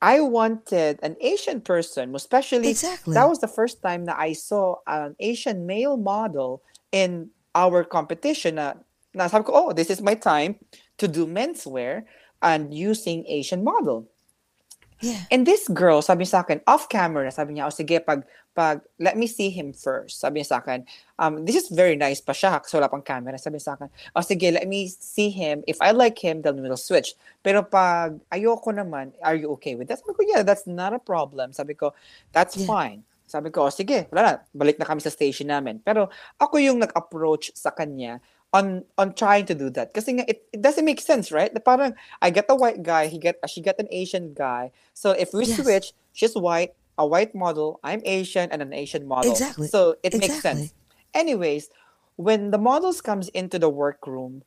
I 0.00 0.20
wanted 0.20 1.00
an 1.02 1.16
Asian 1.20 1.60
person, 1.60 2.14
especially 2.14 2.70
Exactly. 2.70 3.14
that 3.14 3.28
was 3.28 3.40
the 3.40 3.50
first 3.50 3.82
time 3.82 4.04
that 4.06 4.16
I 4.18 4.32
saw 4.32 4.76
an 4.86 5.16
Asian 5.18 5.66
male 5.66 5.96
model 5.96 6.62
in 6.92 7.30
our 7.54 7.82
competition 7.82 8.56
na, 8.56 8.74
na 9.14 9.26
sabi 9.26 9.44
ko, 9.44 9.52
oh, 9.54 9.72
this 9.72 9.90
is 9.90 10.00
my 10.00 10.14
time 10.14 10.54
to 10.98 11.08
do 11.08 11.26
menswear 11.26 12.04
and 12.42 12.72
using 12.72 13.26
Asian 13.26 13.64
model. 13.64 14.06
Yeah. 15.00 15.22
And 15.30 15.46
this 15.46 15.66
girl, 15.66 16.02
sabi 16.02 16.24
sa 16.26 16.46
akin, 16.46 16.60
off 16.66 16.88
camera, 16.88 17.30
sabi 17.30 17.54
niya, 17.54 17.66
oh 17.66 17.74
sige, 17.74 17.98
pag, 18.02 18.22
pag, 18.58 18.82
let 18.98 19.14
me 19.14 19.30
see 19.30 19.54
him 19.54 19.70
first. 19.70 20.18
Sabi 20.18 20.42
niya 20.42 20.50
sa 20.50 20.58
akin, 20.58 20.82
um, 21.14 21.46
this 21.46 21.54
is 21.54 21.70
very 21.70 21.94
nice 21.94 22.18
pa 22.18 22.34
siya, 22.34 22.58
kasi 22.58 22.74
wala 22.74 22.90
pang 22.90 23.06
camera. 23.06 23.38
Sabi 23.38 23.62
niya 23.62 23.70
sa 23.70 23.74
akin, 23.78 23.86
oh 24.18 24.24
sige, 24.26 24.50
let 24.50 24.66
me 24.66 24.90
see 24.90 25.30
him. 25.30 25.62
If 25.70 25.78
I 25.78 25.94
like 25.94 26.18
him, 26.18 26.42
then 26.42 26.58
we'll 26.58 26.74
switch. 26.74 27.14
Pero 27.46 27.62
pag 27.62 28.18
ayoko 28.34 28.74
naman, 28.74 29.14
are 29.22 29.38
you 29.38 29.54
okay 29.54 29.78
with 29.78 29.86
that? 29.94 30.02
Sabi 30.02 30.18
ko, 30.18 30.26
yeah, 30.26 30.42
that's 30.42 30.66
not 30.66 30.90
a 30.90 30.98
problem. 30.98 31.54
Sabi 31.54 31.78
ko, 31.78 31.94
that's 32.34 32.58
Yeah. 32.58 32.66
fine. 32.66 33.00
Sabi 33.30 33.54
ko, 33.54 33.68
oh, 33.68 33.70
sige, 33.70 34.10
wala 34.10 34.22
na, 34.24 34.32
balik 34.50 34.82
na 34.82 34.88
kami 34.88 34.98
sa 35.04 35.12
station 35.14 35.46
namin. 35.52 35.78
Pero 35.84 36.10
ako 36.42 36.58
yung 36.58 36.82
nag-approach 36.82 37.54
sa 37.54 37.70
kanya 37.70 38.18
on 38.56 38.80
on 38.96 39.12
trying 39.12 39.44
to 39.44 39.52
do 39.52 39.68
that. 39.68 39.92
Kasi 39.92 40.16
nga, 40.16 40.24
it, 40.24 40.48
it 40.48 40.64
doesn't 40.64 40.88
make 40.88 40.98
sense, 41.04 41.28
right? 41.28 41.52
Na 41.52 41.60
parang, 41.60 41.92
I 42.24 42.32
get 42.32 42.48
a 42.48 42.56
white 42.56 42.80
guy, 42.80 43.06
he 43.12 43.20
get, 43.20 43.36
she 43.44 43.60
get 43.60 43.76
an 43.76 43.86
Asian 43.92 44.32
guy. 44.32 44.72
So 44.96 45.12
if 45.12 45.36
we 45.36 45.44
Yes. 45.44 45.60
switch, 45.60 45.86
she's 46.16 46.32
white, 46.32 46.72
a 46.98 47.06
white 47.06 47.34
model, 47.34 47.80
I'm 47.82 48.02
Asian, 48.04 48.50
and 48.50 48.60
an 48.60 48.74
Asian 48.74 49.06
model. 49.06 49.30
Exactly. 49.32 49.68
So 49.68 49.96
it 50.02 50.18
makes 50.18 50.42
sense. 50.42 50.74
Anyways, 51.14 51.70
when 52.16 52.50
the 52.50 52.58
models 52.58 53.00
comes 53.00 53.28
into 53.30 53.58
the 53.58 53.70
workroom, 53.70 54.42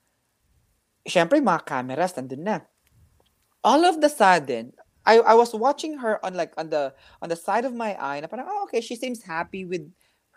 syempre 1.08 1.40
mga 1.40 1.66
cameras 1.66 2.14
nandun 2.14 2.44
na. 2.44 2.60
All 3.64 3.86
of 3.86 4.02
the 4.02 4.10
sudden, 4.10 4.74
I 5.06 5.20
I 5.24 5.34
was 5.34 5.56
watching 5.56 5.98
her 6.04 6.20
on 6.26 6.36
like 6.36 6.54
on 6.58 6.70
the 6.70 6.94
on 7.24 7.30
the 7.30 7.40
side 7.40 7.66
of 7.66 7.74
my 7.74 7.98
eye 7.98 8.20
na 8.20 8.28
parang 8.28 8.46
oh, 8.46 8.68
okay, 8.70 8.82
she 8.82 9.00
seems 9.00 9.24
happy 9.24 9.66
with 9.66 9.88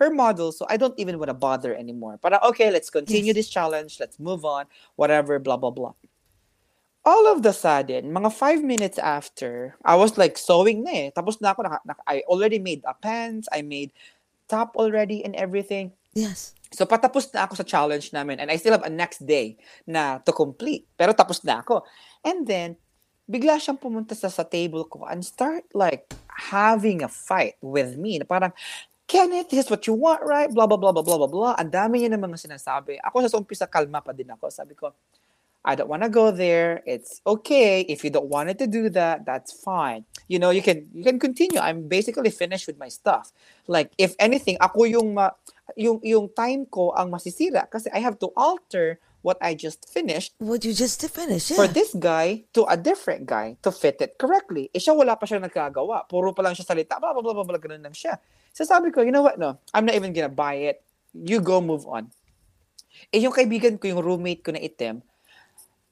her 0.01 0.11
model, 0.11 0.53
so 0.53 0.67
I 0.69 0.77
don't 0.77 0.97
even 0.99 1.19
want 1.19 1.29
to 1.29 1.39
bother 1.39 1.75
anymore. 1.75 2.19
But 2.23 2.43
okay, 2.55 2.71
let's 2.71 2.91
continue 2.91 3.35
Yes. 3.35 3.47
this 3.47 3.51
challenge, 3.51 3.99
let's 4.01 4.19
move 4.19 4.45
on, 4.45 4.67
whatever, 4.97 5.39
blah 5.39 5.57
blah 5.57 5.71
blah. 5.71 5.93
All 7.05 7.29
of 7.29 7.45
the 7.45 7.53
sudden, 7.53 8.09
mga 8.17 8.33
five 8.33 8.65
minutes 8.65 8.97
after, 8.97 9.77
I 9.85 9.93
was 9.93 10.17
like 10.17 10.41
sewing 10.41 10.89
na 10.89 10.93
eh. 10.93 11.09
Tapos 11.13 11.37
na 11.37 11.53
ako, 11.53 11.69
naka, 11.69 11.79
naka- 11.85 12.09
I 12.09 12.25
already 12.25 12.57
made 12.57 12.81
a 12.89 12.97
pants, 12.97 13.45
I 13.53 13.61
made 13.61 13.93
top 14.49 14.73
already 14.81 15.21
and 15.21 15.37
everything. 15.37 15.93
Yes. 16.17 16.57
So 16.73 16.89
patapos 16.89 17.29
na 17.37 17.45
ako 17.45 17.61
sa 17.61 17.67
challenge 17.69 18.11
namin 18.17 18.41
and 18.41 18.49
I 18.49 18.57
still 18.57 18.73
have 18.73 18.89
a 18.89 18.91
next 18.91 19.23
day 19.29 19.61
na 19.85 20.19
to 20.25 20.33
complete. 20.33 20.89
Pero 20.97 21.13
tapos 21.13 21.45
na 21.45 21.61
ako. 21.61 21.85
And 22.25 22.49
then, 22.49 22.81
bigla 23.29 23.61
siyang 23.61 23.81
pumunta 23.81 24.17
sa, 24.17 24.33
sa 24.33 24.45
table 24.45 24.85
ko 24.89 25.05
and 25.05 25.25
start 25.25 25.65
like 25.77 26.09
having 26.29 27.05
a 27.05 27.11
fight 27.13 27.61
with 27.61 28.01
me. 28.01 28.17
Na 28.17 28.25
parang, 28.25 28.53
Kenneth, 29.05 29.53
this 29.53 29.69
is 29.69 29.71
what 29.71 29.85
you 29.85 29.93
want, 29.93 30.25
right? 30.25 30.49
Blah, 30.49 30.65
blah, 30.65 30.81
blah, 30.81 30.93
blah, 30.93 31.05
blah, 31.05 31.21
blah, 31.21 31.29
blah. 31.29 31.55
Ang 31.61 31.69
dami 31.69 32.01
niya 32.01 32.17
ng 32.17 32.25
mga 32.25 32.41
sinasabi. 32.49 32.97
Ako 33.05 33.21
sa 33.29 33.37
umpisa, 33.37 33.69
kalma 33.69 34.01
pa 34.01 34.17
din 34.17 34.33
ako. 34.33 34.49
Sabi 34.49 34.73
ko, 34.73 34.97
I 35.65 35.75
don't 35.75 35.89
want 35.89 36.05
to 36.05 36.13
go 36.13 36.31
there. 36.31 36.85
It's 36.85 37.25
okay 37.25 37.81
if 37.89 38.05
you 38.05 38.11
don't 38.13 38.29
want 38.29 38.53
it 38.53 38.61
to 38.61 38.69
do 38.69 38.93
that. 38.93 39.25
That's 39.25 39.49
fine. 39.49 40.05
You 40.29 40.39
know, 40.39 40.53
you 40.53 40.61
can 40.61 40.93
you 40.93 41.03
can 41.03 41.17
continue. 41.19 41.57
I'm 41.57 41.89
basically 41.89 42.29
finished 42.29 42.69
with 42.69 42.77
my 42.77 42.93
stuff. 42.93 43.33
Like 43.65 43.97
if 43.97 44.13
anything, 44.21 44.61
ako 44.61 44.85
yung 44.85 45.17
ma, 45.17 45.33
yung 45.73 46.05
yung 46.05 46.29
time 46.37 46.69
ko 46.69 46.93
ang 46.93 47.09
masisira 47.09 47.65
kasi 47.73 47.89
I 47.97 48.05
have 48.05 48.21
to 48.21 48.29
alter 48.37 49.01
what 49.25 49.41
I 49.41 49.57
just 49.57 49.89
finished 49.89 50.37
What 50.37 50.69
you 50.69 50.77
just 50.77 51.01
finished, 51.01 51.49
yeah. 51.49 51.57
for 51.57 51.65
this 51.65 51.97
guy 51.97 52.45
to 52.53 52.69
a 52.69 52.77
different 52.77 53.25
guy 53.25 53.57
to 53.65 53.73
fit 53.73 53.97
it 54.05 54.21
correctly. 54.21 54.69
Eh 54.77 54.85
siya 54.85 54.93
wala 54.93 55.17
pa 55.17 55.25
siya 55.25 55.41
nagkagawa. 55.41 56.05
Puro 56.05 56.37
pa 56.37 56.45
lang 56.45 56.53
siya 56.53 56.69
salita. 56.69 57.01
Blah, 57.01 57.17
blah, 57.17 57.25
blah, 57.25 57.33
blah, 57.33 57.49
blah, 57.49 57.57
ganun 57.57 57.81
lang 57.81 57.97
siya. 57.97 58.21
So 58.53 58.69
sabi 58.69 58.93
ko, 58.93 59.01
you 59.01 59.17
know 59.17 59.25
what, 59.25 59.41
no, 59.41 59.57
I'm 59.73 59.89
not 59.89 59.97
even 59.97 60.13
gonna 60.13 60.29
buy 60.29 60.69
it. 60.69 60.85
You 61.17 61.41
go 61.41 61.65
move 61.65 61.89
on. 61.89 62.13
Eh 63.09 63.25
yung 63.25 63.33
kaibigan 63.33 63.81
ko, 63.81 63.89
yung 63.89 64.05
roommate 64.05 64.45
ko 64.45 64.53
na 64.53 64.61
itim, 64.61 65.01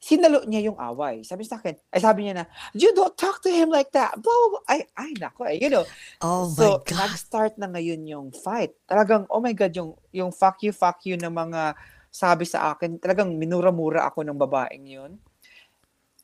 sinalo 0.03 0.43
niya 0.43 0.66
yung 0.66 0.79
away. 0.83 1.23
Sabi 1.23 1.47
sa 1.47 1.62
akin, 1.62 1.79
ay 1.95 2.03
sabi 2.03 2.27
niya 2.27 2.43
na, 2.43 2.47
you 2.74 2.91
don't 2.91 3.15
talk 3.15 3.39
to 3.39 3.49
him 3.49 3.70
like 3.70 3.95
that. 3.95 4.19
Blah, 4.19 4.35
blah, 4.35 4.51
blah. 4.59 4.65
Ay, 4.66 4.81
ay, 4.99 5.11
nako 5.15 5.47
eh. 5.47 5.62
You 5.62 5.70
know, 5.70 5.87
oh 6.27 6.51
my 6.51 6.59
so, 6.59 6.83
God. 6.83 6.99
nag-start 7.07 7.55
na 7.55 7.70
ngayon 7.70 8.03
yung 8.11 8.29
fight. 8.35 8.74
Talagang, 8.91 9.31
oh 9.31 9.39
my 9.39 9.55
God, 9.55 9.70
yung, 9.79 9.95
yung 10.11 10.35
fuck 10.35 10.59
you, 10.66 10.74
fuck 10.74 10.99
you 11.07 11.15
ng 11.15 11.31
mga 11.31 11.79
sabi 12.11 12.45
sa 12.45 12.74
akin, 12.74 12.99
talagang 12.99 13.31
minura-mura 13.39 14.05
ako 14.11 14.27
ng 14.27 14.37
babaeng 14.37 14.85
yun. 14.85 15.23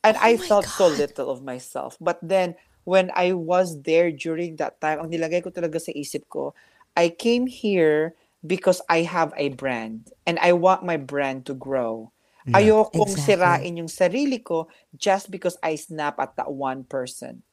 And 0.03 0.15
Oh 0.19 0.27
I 0.27 0.35
my 0.35 0.43
felt 0.43 0.67
so 0.67 0.91
God. 0.91 0.99
little 0.99 1.31
of 1.31 1.39
myself. 1.41 1.95
But 2.03 2.19
then, 2.19 2.59
when 2.83 3.15
I 3.15 3.31
was 3.31 3.81
there 3.87 4.11
during 4.11 4.59
that 4.59 4.83
time, 4.83 4.99
ang 4.99 5.09
nilagay 5.09 5.39
ko 5.39 5.49
talaga 5.49 5.79
sa 5.79 5.95
isip 5.95 6.27
ko, 6.27 6.51
I 6.99 7.09
came 7.09 7.47
here 7.47 8.13
because 8.43 8.83
I 8.87 9.07
have 9.07 9.31
a 9.35 9.49
brand 9.55 10.11
and 10.27 10.39
I 10.39 10.51
want 10.51 10.83
my 10.83 10.95
brand 10.95 11.47
to 11.47 11.55
grow. 11.55 12.11
Ayokong 12.53 13.13
Exactly. 13.13 13.35
sirain 13.35 13.77
yung 13.77 13.91
sarili 13.91 14.43
ko 14.43 14.67
just 14.97 15.29
because 15.29 15.57
I 15.61 15.75
snap 15.75 16.19
at 16.19 16.35
that 16.37 16.51
one 16.51 16.83
person. 16.83 17.43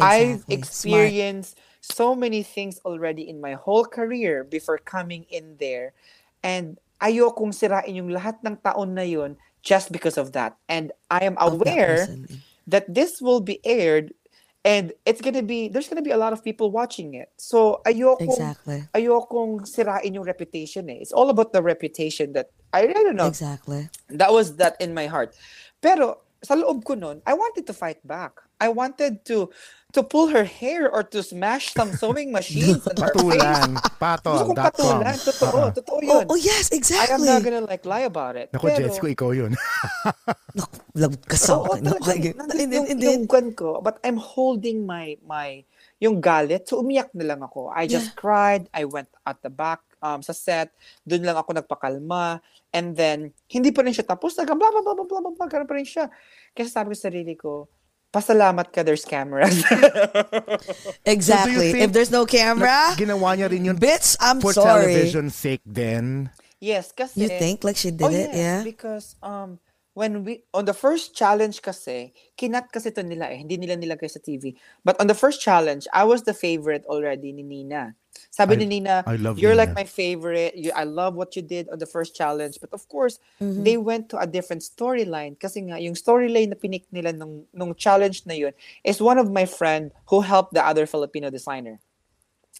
I've 0.00 0.42
Exactly. 0.42 0.56
Smart. 0.56 0.58
experienced 0.58 1.58
so 1.80 2.14
many 2.14 2.42
things 2.42 2.80
already 2.84 3.28
in 3.28 3.40
my 3.40 3.54
whole 3.54 3.84
career 3.84 4.42
before 4.44 4.78
coming 4.78 5.24
in 5.30 5.56
there. 5.60 5.92
And 6.42 6.78
ayokong 7.00 7.54
sirain 7.54 7.94
yung 7.94 8.10
lahat 8.10 8.42
ng 8.42 8.58
taon 8.64 8.94
na 8.94 9.06
yun 9.06 9.36
just 9.62 9.92
because 9.92 10.18
of 10.18 10.32
that. 10.32 10.56
And 10.68 10.92
I 11.10 11.24
am 11.24 11.38
Of 11.38 11.62
that 11.62 11.78
aware 11.78 11.96
person. 11.96 12.28
that 12.66 12.88
this 12.88 13.20
will 13.20 13.40
be 13.40 13.60
aired 13.64 14.12
and 14.64 14.92
it's 15.04 15.20
gonna 15.20 15.42
be 15.44 15.68
there's 15.68 15.88
gonna 15.88 16.02
be 16.02 16.10
a 16.10 16.16
lot 16.16 16.32
of 16.32 16.42
people 16.42 16.70
watching 16.72 17.14
it. 17.14 17.28
So 17.36 17.82
ayokong 17.84 18.32
Exactly. 18.32 18.84
ayokong 18.96 19.68
sirain 19.68 20.14
yung 20.14 20.24
reputation 20.24 20.88
eh. 20.88 20.98
It's 21.04 21.12
all 21.12 21.28
about 21.28 21.52
the 21.52 21.62
reputation 21.62 22.32
that 22.32 22.50
I, 22.72 22.88
I 22.88 22.92
don't 23.04 23.16
know 23.16 23.28
Exactly. 23.28 23.88
that 24.08 24.32
was 24.32 24.56
that 24.56 24.80
in 24.80 24.94
my 24.94 25.06
heart. 25.06 25.36
Pero 25.80 26.24
sa 26.42 26.56
loob 26.56 26.84
ko 26.84 26.94
nun, 26.94 27.20
I 27.28 27.34
wanted 27.36 27.68
to 27.68 27.74
fight 27.76 28.00
back. 28.08 28.40
I 28.64 28.72
wanted 28.72 29.28
to 29.28 29.52
to 29.94 30.02
pull 30.02 30.26
her 30.34 30.42
hair 30.42 30.90
or 30.90 31.06
to 31.06 31.22
smash 31.22 31.70
some 31.70 31.94
sewing 31.94 32.34
machines 32.34 32.82
on 32.82 32.98
her 32.98 33.14
face. 33.14 33.38
Patulan. 33.38 33.70
Gusto 33.78 34.42
kong 34.50 34.58
patulan. 34.58 35.14
Totoo. 35.14 35.46
Uh-uh. 35.54 35.70
Totoo 35.70 35.94
Oh, 35.94 36.02
yun. 36.02 36.24
oh 36.26 36.34
yes, 36.34 36.66
I 36.66 36.74
am 36.74 36.78
exactly. 36.82 37.28
not 37.30 37.40
gonna 37.46 37.62
like 37.62 37.84
lie 37.86 38.02
about 38.02 38.34
it. 38.34 38.50
Naku, 38.50 38.74
Pero, 38.74 38.90
Jets 38.90 38.98
ko, 38.98 39.06
ikaw 39.06 39.30
yun. 39.30 39.54
Naku, 40.58 40.74
love 40.98 41.14
ka 41.22 41.36
sa 41.38 41.62
akin. 41.62 42.34
Then- 42.50 42.74
yung, 42.74 42.86
yung 42.98 43.26
gun 43.30 43.54
ko. 43.54 43.78
But 43.78 44.02
I'm 44.02 44.18
holding 44.18 44.82
my, 44.82 45.14
my, 45.22 45.62
yung 46.02 46.18
galit. 46.18 46.66
So, 46.66 46.82
umiyak 46.82 47.14
na 47.14 47.30
lang 47.30 47.46
ako. 47.46 47.70
I 47.70 47.86
just 47.86 48.10
Yeah. 48.10 48.18
cried. 48.18 48.62
I 48.74 48.82
went 48.90 49.06
at 49.22 49.38
the 49.46 49.52
back 49.52 49.78
um, 50.02 50.26
sa 50.26 50.34
set. 50.34 50.74
Doon 51.06 51.22
lang 51.22 51.38
ako 51.38 51.54
nagpakalma. 51.54 52.42
And 52.74 52.98
then, 52.98 53.30
hindi 53.46 53.70
pa 53.70 53.86
rin 53.86 53.94
siya 53.94 54.10
tapos. 54.10 54.34
Nagang 54.34 54.58
blah, 54.58 54.74
blah, 54.74 54.82
blah, 54.82 54.98
blah, 54.98 55.06
blah, 55.06 55.22
blah, 55.22 55.34
blah, 55.38 55.46
ganun 55.46 55.70
pa 55.70 55.78
rin 55.78 55.86
siya. 55.86 56.10
Kasi 56.50 56.66
sabi 56.66 56.90
ko 56.90 56.96
sa 56.98 57.06
sarili 57.06 57.38
ko, 57.38 57.70
pasalamat 58.14 58.70
ka, 58.70 58.86
there's 58.86 59.02
cameras. 59.02 59.66
Exactly. 61.04 61.74
think 61.74 61.82
If 61.82 61.90
there's 61.90 62.14
no 62.14 62.22
camera, 62.24 62.94
Na- 62.94 62.96
ginawa 62.96 63.34
niya 63.34 63.50
rin 63.50 63.66
yun 63.66 63.78
bitch, 63.78 64.14
I'm 64.22 64.38
for 64.38 64.54
sorry. 64.54 64.94
television 64.94 65.34
sake 65.34 65.66
then. 65.66 66.30
yes, 66.64 66.94
kasi... 66.94 67.26
You 67.26 67.28
think 67.28 67.60
like 67.66 67.76
she 67.76 67.90
did 67.90 68.06
oh, 68.06 68.14
it? 68.14 68.30
yes, 68.30 68.36
Yeah. 68.38 68.60
because 68.64 69.18
um 69.20 69.58
when 69.94 70.22
we 70.26 70.42
on 70.52 70.66
the 70.66 70.74
first 70.74 71.14
challenge 71.14 71.62
kasi, 71.62 72.10
kinat 72.36 72.70
kasi 72.70 72.90
to 72.90 73.02
nila 73.02 73.30
eh, 73.30 73.38
hindi 73.38 73.56
nila 73.56 73.78
nilagay 73.78 74.10
sa 74.10 74.18
TV. 74.18 74.54
But 74.82 74.98
on 75.00 75.06
the 75.06 75.14
first 75.14 75.40
challenge, 75.40 75.86
I 75.94 76.02
was 76.02 76.22
the 76.26 76.34
favorite 76.34 76.82
already 76.86 77.30
ni 77.30 77.42
Nina. 77.42 77.94
Sabi 78.30 78.54
I- 78.54 78.58
ni 78.62 78.66
Nina, 78.78 79.02
I 79.06 79.14
love 79.18 79.38
you're 79.38 79.54
like 79.54 79.70
Nina." 79.74 79.80
my 79.82 79.86
favorite. 79.86 80.54
You, 80.54 80.70
I 80.74 80.82
love 80.82 81.14
what 81.14 81.34
you 81.34 81.42
did 81.42 81.70
on 81.70 81.78
the 81.78 81.86
first 81.86 82.14
challenge. 82.14 82.58
But 82.60 82.74
of 82.74 82.86
course, 82.90 83.18
Mm-hmm. 83.42 83.62
they 83.62 83.74
went 83.78 84.10
to 84.10 84.18
a 84.18 84.26
different 84.26 84.62
storyline 84.62 85.34
kasi 85.38 85.62
nga 85.66 85.78
yung 85.78 85.94
storyline 85.94 86.50
na 86.50 86.58
pinik 86.58 86.86
nila 86.94 87.10
nung 87.10 87.46
nung 87.50 87.74
challenge 87.74 88.22
na 88.26 88.34
yun 88.34 88.54
is 88.82 89.02
one 89.02 89.18
of 89.18 89.30
my 89.30 89.42
friend 89.46 89.90
who 90.10 90.22
helped 90.22 90.54
the 90.54 90.62
other 90.62 90.86
Filipino 90.86 91.30
designer 91.30 91.78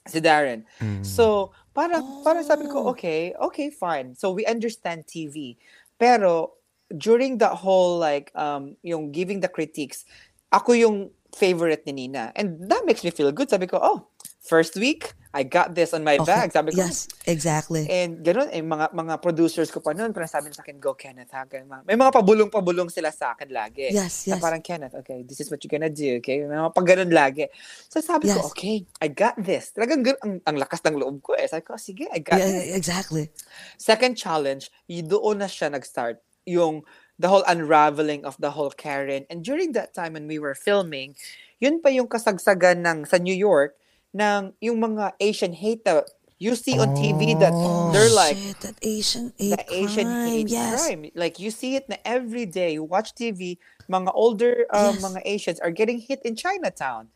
si 0.04 0.20
Darren. 0.20 0.66
So, 1.00 1.50
parang, 1.72 2.20
parang 2.20 2.44
sabi 2.44 2.68
ko, 2.68 2.84
Oh. 2.84 2.92
okay, 2.92 3.32
okay, 3.40 3.72
fine. 3.72 4.12
So, 4.12 4.36
we 4.36 4.44
understand 4.44 5.08
TV. 5.08 5.56
Pero, 5.96 6.60
during 6.90 7.38
the 7.38 7.48
whole, 7.48 7.98
like, 7.98 8.30
um, 8.34 8.76
yung 8.82 9.10
giving 9.10 9.40
the 9.40 9.48
critiques, 9.48 10.04
ako 10.52 10.72
yung 10.72 10.96
favorite 11.34 11.82
ni 11.86 12.06
Nina. 12.06 12.30
And 12.36 12.70
that 12.70 12.86
makes 12.86 13.02
me 13.02 13.10
feel 13.10 13.32
good. 13.32 13.50
Sabi 13.50 13.66
ko, 13.66 13.78
oh, 13.82 14.06
first 14.38 14.76
week, 14.76 15.10
I 15.34 15.42
got 15.42 15.74
this 15.74 15.90
on 15.90 16.06
my 16.06 16.14
Okay. 16.14 16.30
bag. 16.30 16.54
Sabi 16.54 16.70
ko, 16.70 16.78
Yes, 16.78 17.10
exactly. 17.26 17.90
And 17.90 18.22
gano'n, 18.22 18.54
eh, 18.54 18.62
mga, 18.62 18.94
mga 18.94 19.18
producers 19.18 19.66
ko 19.66 19.82
pa 19.82 19.90
noon, 19.90 20.14
parang 20.14 20.30
sabi 20.30 20.54
sa 20.54 20.62
akin, 20.62 20.78
go 20.78 20.94
Kenneth, 20.94 21.34
ha? 21.34 21.42
Ganun, 21.42 21.66
mga- 21.66 21.84
May 21.90 21.98
mga 21.98 22.12
pabulong-pabulong 22.14 22.86
sila 22.86 23.10
sa 23.10 23.34
akin 23.34 23.50
lagi. 23.50 23.90
Yes, 23.90 24.30
Na 24.30 24.38
yes. 24.38 24.42
parang, 24.46 24.62
Kenneth, 24.62 24.94
okay, 24.94 25.26
this 25.26 25.42
is 25.42 25.50
what 25.50 25.58
you're 25.58 25.74
gonna 25.74 25.90
do, 25.90 26.22
okay? 26.22 26.38
May 26.46 26.54
mga 26.54 26.70
pag 26.70 26.86
ganun 26.86 27.10
lagi. 27.10 27.50
So 27.90 27.98
sabi 27.98 28.30
ko, 28.30 28.38
Yes. 28.38 28.46
okay, 28.54 28.86
I 29.02 29.10
got 29.10 29.34
this. 29.34 29.74
Talagang 29.74 30.06
gan- 30.06 30.22
ang, 30.22 30.38
ang 30.46 30.54
lakas 30.54 30.86
ng 30.86 31.02
loob 31.02 31.18
ko 31.18 31.34
eh. 31.34 31.50
Sabi 31.50 31.66
ko, 31.66 31.74
sige, 31.74 32.06
I 32.14 32.22
got 32.22 32.38
Yeah, 32.38 32.54
this. 32.54 32.78
exactly. 32.78 33.34
Second 33.74 34.14
challenge, 34.14 34.70
doon 34.86 35.42
na 35.42 35.50
siya 35.50 35.66
nag-start. 35.66 36.22
Yung 36.46 36.82
the 37.18 37.28
whole 37.28 37.44
unraveling 37.46 38.24
of 38.24 38.36
the 38.38 38.52
whole 38.52 38.70
Karen. 38.70 39.26
And 39.30 39.44
during 39.44 39.72
that 39.72 39.94
time 39.94 40.14
when 40.14 40.26
we 40.26 40.38
were 40.38 40.54
filming, 40.54 41.14
yun 41.60 41.80
pa 41.80 41.88
yung 41.88 42.08
kasagsagan 42.08 42.82
ng 42.82 43.06
sa 43.06 43.18
New 43.18 43.34
York 43.34 43.78
ng 44.14 44.54
yung 44.60 44.78
mga 44.82 45.14
Asian 45.20 45.54
hate 45.54 45.84
that 45.84 46.10
you 46.38 46.54
see 46.54 46.78
on 46.78 46.94
TV 46.98 47.38
that 47.38 47.54
they're 47.94 48.10
like 48.10 48.36
Oh, 48.36 48.50
Shit, 48.50 48.60
that 48.60 48.78
Asian 48.82 49.32
hate 49.38 49.54
the 49.54 49.64
Asian 49.70 50.08
hate 50.26 50.50
yes. 50.50 50.86
crime. 50.86 51.10
Like 51.14 51.38
you 51.38 51.50
see 51.50 51.76
it 51.76 51.88
na 51.88 51.96
every 52.04 52.46
day. 52.46 52.74
You 52.74 52.84
watch 52.84 53.14
TV, 53.14 53.58
mga 53.90 54.10
older 54.14 54.66
uh, 54.70 54.92
Yes. 54.94 55.02
mga 55.02 55.20
Asians 55.24 55.58
are 55.60 55.70
getting 55.70 55.98
hit 55.98 56.22
in 56.26 56.34
Chinatown. 56.34 57.08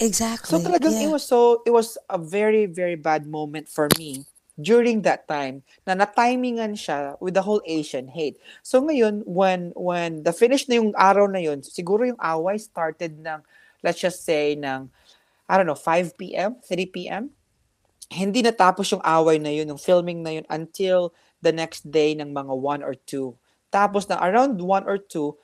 Exactly. 0.00 0.48
So 0.48 0.60
talagang 0.60 0.96
it 0.96 1.08
yeah. 1.08 1.12
was 1.12 1.24
so 1.24 1.64
it 1.64 1.72
was 1.72 1.96
a 2.08 2.20
very 2.20 2.64
very 2.64 2.96
bad 2.96 3.24
moment 3.24 3.68
for 3.68 3.88
me 3.96 4.24
during 4.56 5.04
that 5.04 5.28
time 5.28 5.60
na 5.84 5.92
na-timingan 5.92 6.72
siya 6.72 7.20
with 7.20 7.36
the 7.36 7.44
whole 7.44 7.60
Asian 7.68 8.08
hate. 8.08 8.40
So 8.64 8.80
ngayon 8.80 9.22
when 9.28 9.76
when 9.76 10.24
the 10.24 10.32
finish 10.32 10.64
na 10.66 10.80
yung 10.80 10.96
araw 10.96 11.28
na 11.28 11.40
yun, 11.40 11.60
siguro 11.60 12.08
yung 12.08 12.20
away 12.20 12.56
started 12.56 13.20
ng 13.20 13.44
let's 13.84 14.00
just 14.00 14.24
say 14.24 14.56
ng 14.56 14.88
I 15.46 15.54
don't 15.54 15.68
know 15.68 15.78
5 15.78 16.18
p.m., 16.18 16.58
3 16.64 16.90
p.m. 16.90 17.30
hindi 18.10 18.38
natapos 18.38 18.94
yung 18.94 19.02
away 19.02 19.38
na 19.42 19.50
yun, 19.50 19.66
yung 19.66 19.82
filming 19.82 20.22
na 20.22 20.38
yun 20.38 20.46
until 20.46 21.10
the 21.42 21.50
next 21.50 21.90
day 21.90 22.14
ng 22.14 22.30
mga 22.30 22.54
1 22.54 22.86
or 22.86 22.94
2. 22.94 23.34
Tapos 23.70 24.06
na 24.06 24.18
around 24.22 24.62
1 24.62 24.86
or 24.86 24.98
2, 24.98 25.34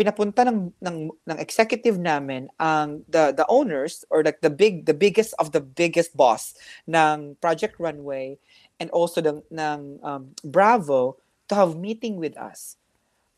pinapunta 0.00 0.48
ng 0.48 0.72
ng 0.80 0.96
ng 1.12 1.38
executive 1.40 2.00
namin 2.00 2.48
ang 2.56 3.04
the 3.04 3.36
the 3.36 3.44
owners 3.52 4.00
or 4.08 4.24
like 4.24 4.40
the 4.40 4.48
big 4.48 4.88
the 4.88 4.96
biggest 4.96 5.36
of 5.36 5.52
the 5.52 5.60
biggest 5.60 6.16
boss 6.16 6.56
ng 6.88 7.36
Project 7.36 7.76
Runway 7.76 8.40
and 8.80 8.88
also 8.90 9.20
ng 9.20 9.44
ng 9.52 9.80
um, 10.02 10.32
Bravo 10.42 11.20
to 11.46 11.54
have 11.54 11.76
meeting 11.76 12.16
with 12.16 12.34
us. 12.40 12.80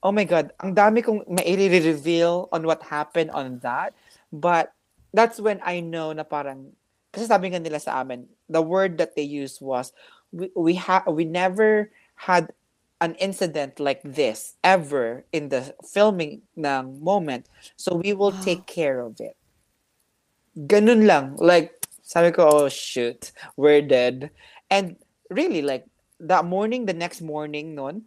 Oh 0.03 0.15
my 0.15 0.25
god, 0.25 0.55
ang 0.63 0.75
dami 0.75 1.03
kong 1.03 1.27
mai-reveal 1.27 2.49
on 2.55 2.63
what 2.63 2.83
happened 2.83 3.31
on 3.35 3.59
that. 3.63 3.95
But 4.31 4.73
that's 5.13 5.43
when 5.43 5.61
I 5.67 5.83
know 5.83 6.15
na 6.15 6.23
parang 6.23 6.73
kasi 7.13 7.29
sabi 7.29 7.53
nga 7.53 7.61
nila 7.61 7.83
sa 7.83 8.01
amin, 8.01 8.25
the 8.49 8.63
word 8.63 8.97
that 8.97 9.19
they 9.19 9.27
used 9.27 9.61
was 9.61 9.93
we 10.33 10.49
we 10.57 10.73
ha- 10.79 11.07
we 11.11 11.29
never 11.29 11.93
had 12.17 12.55
an 13.03 13.19
incident 13.19 13.83
like 13.83 13.99
this 14.07 14.55
ever 14.63 15.27
in 15.35 15.51
the 15.51 15.75
filming 15.83 16.41
ng 16.55 17.03
moment. 17.03 17.51
So 17.75 17.99
we 17.99 18.15
will 18.15 18.31
take 18.47 18.65
care 18.71 19.03
of 19.03 19.19
it. 19.19 19.35
Ganun 20.55 21.11
lang. 21.11 21.35
Like, 21.43 21.83
sabi 22.07 22.31
ko, 22.31 22.47
oh 22.47 22.69
shoot, 22.71 23.35
we're 23.59 23.83
dead. 23.83 24.31
And 24.71 25.02
really, 25.37 25.63
like, 25.63 25.87
that 26.21 26.45
morning, 26.45 26.87
the 26.87 26.95
next 26.95 27.21
morning 27.21 27.75
nun, 27.75 28.03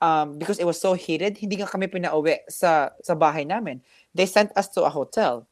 um, 0.00 0.38
because 0.38 0.58
it 0.58 0.66
was 0.66 0.80
so 0.80 0.94
heated, 0.94 1.38
hindi 1.38 1.56
nga 1.56 1.66
kami 1.66 1.86
pinauwi 1.88 2.44
sa, 2.48 2.90
sa 3.02 3.14
bahay 3.14 3.46
namin. 3.46 3.80
They 4.14 4.26
sent 4.26 4.52
us 4.56 4.68
to 4.76 4.84
a 4.84 4.90
hotel. 4.90 5.46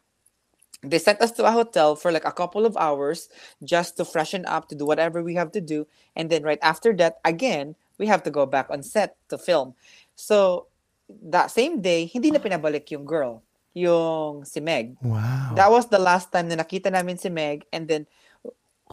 They 0.83 0.99
sent 0.99 1.23
us 1.23 1.31
to 1.39 1.47
a 1.47 1.53
hotel 1.55 1.95
for 1.95 2.11
like 2.11 2.27
a 2.27 2.35
couple 2.35 2.67
of 2.67 2.77
hours 2.77 3.31
just 3.63 3.97
to 3.97 4.05
freshen 4.05 4.45
up, 4.47 4.69
to 4.69 4.75
do 4.75 4.85
whatever 4.85 5.23
we 5.23 5.35
have 5.39 5.53
to 5.53 5.61
do. 5.61 5.87
And 6.17 6.29
then 6.29 6.43
right 6.43 6.59
after 6.61 6.93
that, 6.99 7.23
again, 7.25 7.77
we 7.99 8.07
have 8.11 8.23
to 8.25 8.31
go 8.31 8.47
back 8.47 8.67
on 8.69 8.83
set 8.83 9.17
to 9.31 9.39
film. 9.39 9.75
So, 10.17 10.67
that 11.09 11.51
same 11.51 11.81
day, 11.81 12.07
hindi 12.07 12.31
na 12.31 12.39
pinabalik 12.39 12.91
yung 12.91 13.05
girl, 13.05 13.43
yung 13.75 14.45
si 14.45 14.61
Meg. 14.61 14.97
Wow. 15.03 15.53
That 15.55 15.71
was 15.71 15.87
the 15.89 15.99
last 15.99 16.33
time 16.33 16.49
na 16.49 16.57
nakita 16.57 16.93
namin 16.93 17.19
si 17.19 17.29
Meg 17.29 17.65
and 17.73 17.89
then 17.89 18.07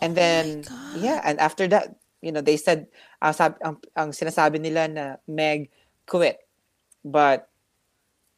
and 0.01 0.15
then 0.15 0.63
yeah, 0.95 1.21
and 1.23 1.39
after 1.39 1.67
that, 1.67 1.98
you 2.21 2.31
know, 2.31 2.41
they 2.41 2.57
said 2.57 2.87
uh, 3.21 3.31
sab- 3.31 3.59
ang, 3.63 3.77
ang 3.95 4.11
sinasabi 4.11 4.59
nila 4.59 4.87
na 4.87 5.05
Meg 5.27 5.69
quit. 6.05 6.39
But 7.03 7.47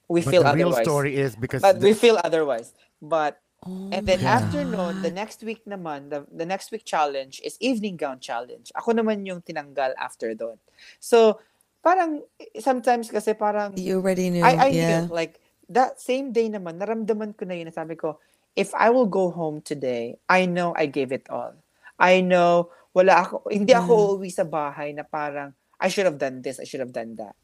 we 0.08 0.22
But 0.22 0.32
feel 0.32 0.44
the 0.44 0.54
real 0.54 0.70
otherwise. 0.74 0.86
story 0.86 1.14
is 1.18 1.36
because 1.36 1.62
But 1.62 1.80
the- 1.80 1.88
we 1.88 1.94
feel 1.94 2.20
otherwise. 2.22 2.74
But 3.02 3.42
Oh 3.62 3.94
and 3.94 4.10
then 4.10 4.26
my 4.26 4.42
after 4.42 4.66
noon, 4.66 5.06
the 5.06 5.14
next 5.14 5.46
week 5.46 5.62
naman, 5.70 6.10
the, 6.10 6.26
the 6.34 6.46
next 6.50 6.74
week 6.74 6.82
challenge 6.82 7.38
is 7.46 7.62
evening 7.62 7.94
gown 7.94 8.18
challenge. 8.18 8.74
Ako 8.74 8.98
naman 8.98 9.22
yung 9.22 9.46
tinanggal 9.46 9.94
after 10.02 10.34
doon. 10.34 10.58
So, 10.98 11.38
parang 11.86 12.26
sometimes 12.58 13.14
kasi 13.14 13.38
parang 13.38 13.78
You 13.78 14.02
already 14.02 14.34
knew. 14.34 14.42
I, 14.42 14.58
I 14.58 14.70
yeah. 14.74 15.06
knew, 15.06 15.14
like, 15.14 15.38
that 15.70 16.02
same 16.02 16.34
day 16.34 16.50
naman, 16.50 16.82
naramdaman 16.82 17.38
ko 17.38 17.46
na 17.46 17.54
yun, 17.54 17.70
na 17.70 17.74
sabi 17.78 17.94
ko, 17.94 18.18
if 18.58 18.74
I 18.74 18.90
will 18.90 19.06
go 19.06 19.30
home 19.30 19.62
today, 19.62 20.18
I 20.26 20.50
know 20.50 20.74
I 20.74 20.90
gave 20.90 21.14
it 21.14 21.30
all. 21.30 21.54
I 22.02 22.26
know, 22.26 22.74
wala 22.92 23.24
ako, 23.24 23.48
hindi 23.52 23.72
ako 23.72 24.20
uuwi 24.20 24.30
sa 24.32 24.44
bahay 24.44 24.92
na 24.92 25.04
parang, 25.04 25.56
I 25.80 25.88
should 25.90 26.06
have 26.06 26.20
done 26.20 26.44
this, 26.44 26.60
I 26.60 26.66
should 26.68 26.84
have 26.84 26.94
done 26.94 27.16
that. 27.18 27.36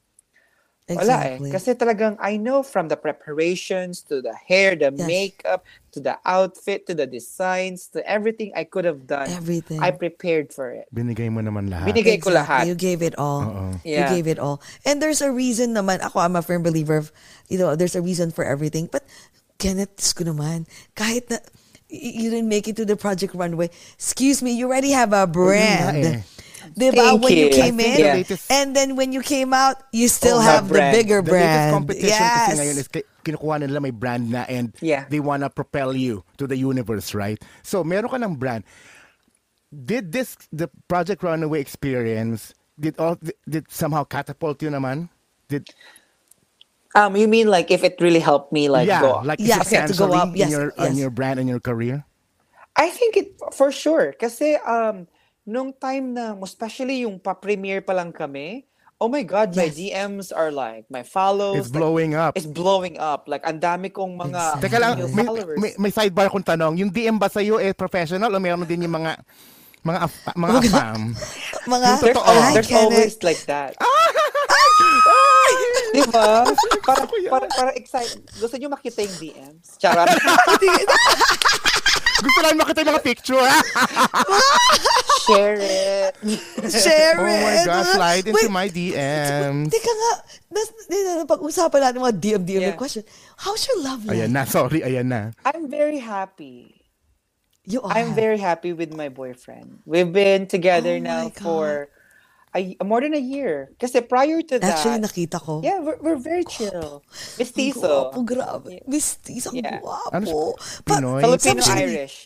Wala 0.87 1.19
eh. 1.27 1.35
Exactly. 1.35 1.51
Kasi 1.51 1.69
talagang, 1.75 2.15
I 2.15 2.39
know 2.39 2.63
from 2.63 2.87
the 2.87 2.95
preparations, 2.95 4.07
to 4.07 4.23
the 4.23 4.31
hair, 4.31 4.71
the 4.71 4.87
Yes. 4.87 5.03
makeup, 5.03 5.67
to 5.91 5.99
the 5.99 6.15
outfit, 6.23 6.87
to 6.87 6.95
the 6.95 7.03
designs, 7.03 7.91
to 7.91 7.99
everything 8.07 8.55
I 8.55 8.63
could 8.63 8.87
have 8.87 9.03
done, 9.03 9.27
Everything. 9.27 9.83
I 9.83 9.91
prepared 9.91 10.55
for 10.55 10.71
it. 10.71 10.87
binigay 10.95 11.27
mo 11.27 11.43
naman 11.43 11.67
lahat. 11.67 11.91
Binigay 11.91 12.23
ko 12.23 12.31
lahat. 12.31 12.71
You 12.71 12.75
gave 12.79 13.03
it 13.03 13.19
all. 13.19 13.43
Oo. 13.43 13.65
You 13.83 13.99
Yeah. 13.99 14.11
gave 14.15 14.31
it 14.31 14.39
all. 14.39 14.63
And 14.87 15.03
there's 15.03 15.19
a 15.19 15.27
reason 15.27 15.75
naman. 15.75 15.99
Ako, 15.99 16.23
I'm 16.23 16.39
a 16.39 16.43
firm 16.43 16.63
believer 16.63 16.95
of, 16.95 17.11
you 17.51 17.59
know, 17.59 17.75
there's 17.75 17.95
a 17.95 18.03
reason 18.03 18.31
for 18.31 18.47
everything. 18.47 18.87
But, 18.87 19.03
Kenneth, 19.59 19.99
ko 20.15 20.23
naman, 20.23 20.71
kahit 20.95 21.27
na, 21.27 21.43
you 21.89 22.29
didn't 22.29 22.49
make 22.49 22.67
it 22.67 22.75
to 22.77 22.85
the 22.85 22.95
Project 22.95 23.33
Runway, 23.33 23.69
excuse 23.95 24.41
me, 24.43 24.53
you 24.53 24.67
already 24.67 24.91
have 24.91 25.13
a 25.13 25.25
brand. 25.27 25.97
nga 26.03 26.09
eh. 26.19 26.21
Diba? 26.75 26.99
Thank 27.15 27.23
when 27.23 27.31
you 27.37 27.47
you. 27.47 27.55
came 27.55 27.79
in, 27.79 27.95
the 27.95 28.03
latest- 28.21 28.51
and 28.51 28.75
then 28.75 28.95
when 28.99 29.15
you 29.15 29.23
came 29.23 29.53
out, 29.55 29.77
you 29.95 30.11
still 30.11 30.37
Oh, 30.37 30.41
have 30.43 30.67
the 30.67 30.75
brand. 30.75 30.91
bigger 30.99 31.21
The 31.23 31.31
brand. 31.31 31.47
latest 31.47 31.73
competition 31.79 32.19
yes. 32.19 32.43
kasi 32.43 32.53
ngayon 32.59 32.77
is 32.77 32.87
ki- 32.91 33.07
kinukuha 33.23 33.55
nila 33.63 33.79
may 33.79 33.95
brand 33.95 34.27
na 34.35 34.43
and 34.51 34.75
Yeah. 34.83 35.07
they 35.07 35.23
wanna 35.23 35.47
propel 35.47 35.95
you 35.95 36.27
to 36.35 36.43
the 36.45 36.59
universe, 36.59 37.15
right? 37.15 37.39
So, 37.63 37.87
meron 37.87 38.11
ka 38.11 38.19
ng 38.19 38.35
brand. 38.35 38.67
Did 39.71 40.11
this, 40.11 40.35
the 40.51 40.67
Project 40.87 41.23
Runaway 41.23 41.59
experience, 41.63 42.53
did 42.79 42.99
all, 42.99 43.15
did 43.47 43.67
somehow 43.71 44.03
catapult 44.03 44.59
you 44.63 44.69
naman? 44.69 45.07
Did, 45.47 45.71
Um, 46.97 47.13
you 47.13 47.29
mean 47.29 47.45
like 47.45 47.69
if 47.69 47.85
it 47.85 48.01
really 48.01 48.19
helped 48.19 48.49
me 48.49 48.73
like 48.73 48.89
yeah, 48.89 49.05
go 49.05 49.21
like 49.21 49.37
Yes, 49.37 49.69
to 49.69 49.93
go 49.93 50.09
substantially 50.09 50.17
up. 50.17 50.29
Yes, 50.33 50.49
in 50.49 50.51
your, 50.57 50.65
yes. 50.73 50.81
on 50.81 50.91
your 50.97 51.11
brand 51.13 51.37
and 51.37 51.45
your 51.45 51.61
career? 51.61 52.01
I 52.73 52.89
think 52.89 53.13
it 53.17 53.37
for 53.53 53.69
sure 53.69 54.17
kasi 54.17 54.57
um 54.65 55.05
nung 55.45 55.71
time 55.71 56.17
na 56.17 56.33
especially 56.41 57.05
yung 57.05 57.21
pa-premiere 57.21 57.79
pa 57.79 57.95
lang 57.95 58.11
kami, 58.11 58.65
oh 58.99 59.07
my 59.07 59.21
god, 59.23 59.55
my 59.55 59.69
Yes. 59.69 59.77
DMs 59.77 60.27
are 60.35 60.49
like 60.49 60.83
my 60.89 61.05
follows 61.05 61.55
It's 61.55 61.69
like, 61.69 61.79
blowing 61.79 62.17
up. 62.17 62.33
It's 62.35 62.49
blowing 62.49 62.97
up. 62.97 63.29
Like 63.29 63.45
ang 63.45 63.61
dami 63.61 63.93
kong 63.93 64.17
mga 64.17 64.59
Teka 64.59 64.77
lang, 64.81 64.97
may, 65.13 65.23
followers. 65.23 65.57
may, 65.61 65.71
may 65.77 65.91
sidebar 65.93 66.27
akong 66.27 66.43
tanong. 66.43 66.81
Yung 66.81 66.89
DM 66.89 67.15
ba 67.15 67.29
sa'yo 67.29 67.61
eh 67.61 67.71
professional 67.77 68.33
o 68.33 68.41
meron 68.41 68.65
din 68.65 68.83
yung 68.83 68.97
mga 68.97 69.21
mga 69.85 69.99
mga 70.35 70.57
afam? 70.67 71.01
Mga, 71.67 71.83
Yung 71.83 71.99
there's, 71.99 72.15
totoo. 72.71 72.79
always 72.79 73.15
like 73.27 73.43
that. 73.43 73.75
Di 76.01 76.03
ba? 76.13 76.45
Para, 76.85 77.03
para, 77.09 77.45
para 77.49 77.71
excited. 77.73 78.21
Gusto 78.37 78.55
nyo 78.57 78.69
makita 78.69 79.01
yung 79.01 79.17
DMs? 79.17 79.81
Charot. 79.81 80.05
Gusto 82.17 82.39
lang 82.41 82.57
makita 82.57 82.81
yung 82.81 82.91
mga 82.93 83.05
picture. 83.05 83.41
Share 85.27 85.57
it. 85.59 86.13
Share 86.69 87.17
oh 87.19 87.25
my 87.25 87.55
it. 87.61 87.65
God, 87.65 87.85
slide 87.93 88.25
into 88.25 88.47
Wait, 88.47 88.53
my 88.53 88.67
DMs. 88.69 89.69
Teka 89.69 89.91
nga, 89.91 90.11
nas, 90.49 90.69
nas, 90.89 91.25
pag-usapan 91.29 91.79
natin 91.83 91.99
mga 92.01 92.15
DM, 92.17 92.41
DM 92.41 92.61
Yeah. 92.71 92.77
question. 92.79 93.03
How's 93.37 93.61
your 93.69 93.83
love 93.85 94.05
life? 94.07 94.17
Ayan 94.17 94.31
na, 94.33 94.45
sorry, 94.49 94.81
ayan 94.81 95.07
na. 95.11 95.21
I'm 95.45 95.69
very 95.69 95.99
happy. 95.99 96.73
You 97.67 97.83
are. 97.83 97.91
I'm 97.91 98.15
very 98.15 98.39
happy 98.39 98.71
with 98.71 98.95
my 98.95 99.11
boyfriend. 99.11 99.83
We've 99.83 100.09
been 100.09 100.47
together 100.47 100.95
Oh 100.97 101.03
now 101.03 101.23
God. 101.29 101.43
for 101.43 101.65
a, 102.57 102.83
more 102.83 102.99
than 102.99 103.13
a 103.13 103.21
year. 103.21 103.69
Kasi 103.77 104.01
prior 104.01 104.41
to 104.41 104.57
that, 104.57 104.81
Actually, 104.81 104.99
nakita 104.99 105.37
ko. 105.37 105.61
yeah, 105.61 105.77
we're, 105.79 106.01
we're 106.01 106.17
very 106.19 106.43
chill. 106.43 107.05
Ang 107.05 107.37
Mestizo. 107.37 107.85
Gwapo, 108.11 108.19
grabe. 108.25 108.81
Mistis, 108.89 109.45
ang 109.45 109.55
Yeah. 109.55 109.77
gwapo. 109.79 110.09
Ano 110.11 110.25
siya? 110.25 110.43
Pinoy? 110.83 111.21
Filipino-Irish. 111.21 112.17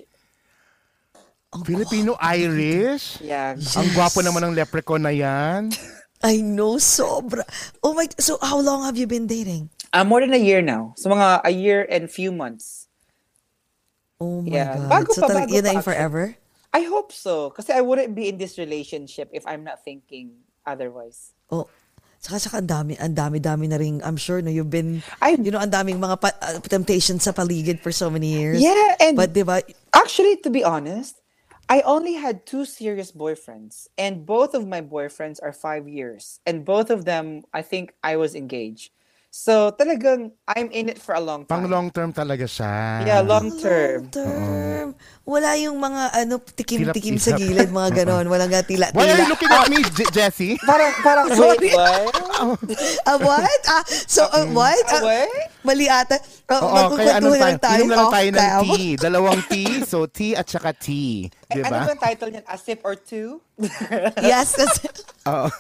Ang 1.52 1.64
Filipino-Irish? 1.68 3.20
Yeah. 3.20 3.60
Ang 3.60 3.88
gwapo 3.92 4.24
naman 4.24 4.48
ng 4.48 4.56
leprechaun 4.56 5.04
na 5.04 5.12
yan. 5.12 5.68
I 6.24 6.40
know, 6.40 6.78
sobra. 6.78 7.42
Oh 7.82 7.92
my, 7.92 8.06
so 8.16 8.38
how 8.40 8.62
long 8.62 8.86
have 8.86 8.96
you 8.96 9.10
been 9.10 9.26
dating? 9.26 9.68
Uh, 9.92 10.06
more 10.06 10.22
than 10.22 10.32
a 10.32 10.40
year 10.40 10.62
now. 10.62 10.94
So 10.96 11.10
mga 11.10 11.42
a 11.44 11.52
year 11.52 11.84
and 11.90 12.08
few 12.08 12.32
months. 12.32 12.88
Oh 14.22 14.40
my 14.40 14.54
Yeah. 14.54 14.78
God. 14.78 14.88
Bago 14.88 15.10
so 15.12 15.22
pa, 15.22 15.28
talag, 15.28 15.50
bago 15.50 15.56
yun 15.58 15.64
na 15.66 15.68
pa 15.68 15.74
yung 15.74 15.82
actually. 15.82 15.98
forever? 15.98 16.24
I 16.74 16.82
hope 16.88 17.12
so. 17.12 17.52
Kasi 17.52 17.74
I 17.74 17.82
wouldn't 17.82 18.16
be 18.16 18.30
in 18.30 18.38
this 18.38 18.58
relationship 18.58 19.30
if 19.34 19.44
I'm 19.46 19.64
not 19.64 19.84
thinking 19.84 20.32
otherwise. 20.66 21.36
Oh, 21.52 21.68
saka 22.20 22.40
saka 22.40 22.56
ang 22.64 22.70
dami, 22.70 22.94
ang 22.96 23.12
dami-dami 23.12 23.68
na 23.68 23.76
rin, 23.76 24.00
I'm 24.06 24.16
sure, 24.16 24.40
no, 24.42 24.50
you've 24.54 24.70
been, 24.70 25.04
I- 25.20 25.36
you 25.36 25.52
know, 25.52 25.60
ang 25.60 25.72
daming 25.74 26.00
mga 26.00 26.22
pa, 26.22 26.32
uh, 26.40 26.60
temptations 26.64 27.24
sa 27.24 27.32
paligid 27.34 27.82
for 27.82 27.92
so 27.92 28.10
many 28.10 28.32
years. 28.32 28.62
Yeah, 28.62 28.96
and 29.02 29.18
But 29.18 29.34
di 29.34 29.44
ba, 29.44 29.60
Actually, 29.92 30.38
to 30.46 30.50
be 30.50 30.64
honest, 30.64 31.20
I 31.68 31.82
only 31.88 32.16
had 32.16 32.46
two 32.46 32.64
serious 32.64 33.12
boyfriends, 33.12 33.88
and 33.98 34.28
both 34.28 34.54
of 34.54 34.68
my 34.68 34.80
boyfriends 34.84 35.40
are 35.44 35.56
five 35.56 35.88
years, 35.88 36.40
and 36.48 36.64
both 36.64 36.92
of 36.92 37.04
them, 37.04 37.44
I 37.56 37.64
think 37.64 37.96
I 38.04 38.16
was 38.16 38.36
engaged. 38.36 38.92
So 39.32 39.72
talagang 39.72 40.36
I'm 40.44 40.68
in 40.76 40.92
it 40.92 41.00
for 41.00 41.16
a 41.16 41.24
long 41.24 41.48
Pang 41.48 41.64
time. 41.64 41.72
long 41.72 41.88
term 41.88 42.12
talaga 42.12 42.44
siya. 42.44 43.08
Yeah, 43.08 43.24
long 43.24 43.48
term. 43.56 44.12
long 44.12 44.12
term. 44.12 44.88
Wala 45.22 45.54
yung 45.54 45.78
mga 45.78 46.18
ano, 46.18 46.42
tikim-tikim 46.42 47.22
sa 47.22 47.38
gilid, 47.38 47.70
mga 47.70 47.90
ganon. 48.04 48.26
Walang 48.26 48.50
nga 48.50 48.66
tila-tila. 48.66 48.98
Why 48.98 49.06
are 49.06 49.22
you 49.22 49.30
looking 49.30 49.54
at 49.54 49.70
me, 49.70 49.80
Je- 49.94 50.10
Jessie? 50.10 50.58
Parang 50.66 50.92
parang 51.06 51.26
Sorry. 51.30 51.70
wait, 51.72 51.78
what? 51.78 52.18
Ah, 53.06 53.18
what? 53.22 53.62
Ah, 53.70 53.84
so, 53.86 54.26
uh, 54.26 54.50
what? 54.50 54.82
Ah, 54.90 55.02
what? 55.06 55.30
mali 55.62 55.86
ata. 55.86 56.18
Uh, 56.50 56.58
Oo, 56.58 56.98
kaya 56.98 57.22
ano 57.22 57.38
tayo? 57.38 57.58
tayo 57.62 57.78
Inom 57.78 57.88
na 57.88 57.96
lang 57.96 58.08
off 58.10 58.14
tayo 58.18 58.30
ng 58.34 58.50
tea. 58.66 58.90
Dalawang 58.98 59.42
tea. 59.46 59.74
So, 59.86 60.10
tea 60.10 60.34
at 60.34 60.50
saka 60.50 60.74
tea. 60.74 61.30
Eh, 61.54 61.54
Di 61.54 61.62
ano 61.62 61.86
ang 61.86 62.02
title 62.02 62.30
niyan? 62.34 62.46
A 62.50 62.58
sip 62.58 62.82
or 62.82 62.98
two? 62.98 63.38
Yes, 64.26 64.58
Oo. 65.30 65.54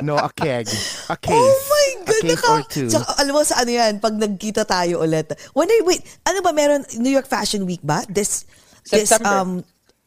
No, 0.00 0.16
a 0.16 0.32
keg. 0.32 0.64
A 1.12 1.16
case. 1.20 1.36
oh 1.36 1.52
my 1.68 1.88
A 1.92 2.04
God, 2.08 2.22
case 2.24 2.32
naka, 2.32 2.48
or 2.48 2.62
two. 2.64 2.88
Tsaka, 2.88 3.12
alam 3.20 3.32
mo 3.36 3.44
sa 3.44 3.60
ano 3.60 3.70
yan, 3.76 4.00
pag 4.00 4.16
nagkita 4.16 4.64
tayo 4.64 5.04
ulit. 5.04 5.28
When 5.52 5.68
I, 5.68 5.84
wait, 5.84 6.00
ano 6.24 6.40
ba 6.40 6.56
meron, 6.56 6.80
New 6.96 7.12
York 7.12 7.28
Fashion 7.28 7.68
Week 7.68 7.84
ba? 7.84 8.00
This, 8.08 8.48
this, 8.90 9.08
September. 9.08 9.28
um, 9.28 9.64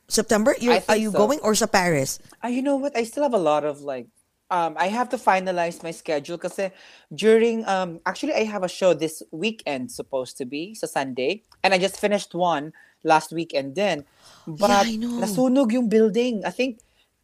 September? 0.07 0.55
You're, 0.59 0.79
think 0.79 0.89
are 0.89 1.01
you 1.01 1.11
so. 1.11 1.17
going 1.17 1.39
or 1.41 1.55
sa 1.55 1.65
Paris? 1.65 2.19
Uh, 2.43 2.47
you 2.47 2.61
know 2.61 2.75
what? 2.75 2.95
I 2.95 3.03
still 3.03 3.23
have 3.23 3.33
a 3.33 3.41
lot 3.41 3.65
of 3.65 3.81
like 3.81 4.07
um 4.51 4.77
I 4.77 4.87
have 4.93 5.09
to 5.09 5.17
finalize 5.17 5.81
my 5.81 5.89
schedule 5.89 6.37
kasi 6.37 6.69
during 7.09 7.65
um 7.65 7.99
actually 8.05 8.33
I 8.37 8.45
have 8.45 8.61
a 8.61 8.69
show 8.69 8.93
this 8.93 9.23
weekend 9.33 9.89
supposed 9.89 10.37
to 10.37 10.45
be 10.45 10.77
sa 10.77 10.85
Sunday 10.85 11.41
and 11.65 11.73
I 11.73 11.81
just 11.81 11.97
finished 11.97 12.37
one 12.37 12.73
last 13.01 13.33
weekend 13.33 13.73
din. 13.73 14.05
But 14.45 14.85
I 14.85 14.95
know. 14.97 15.21
nasunog 15.21 15.73
yung 15.73 15.89
building. 15.89 16.45
I 16.45 16.53
think 16.53 16.81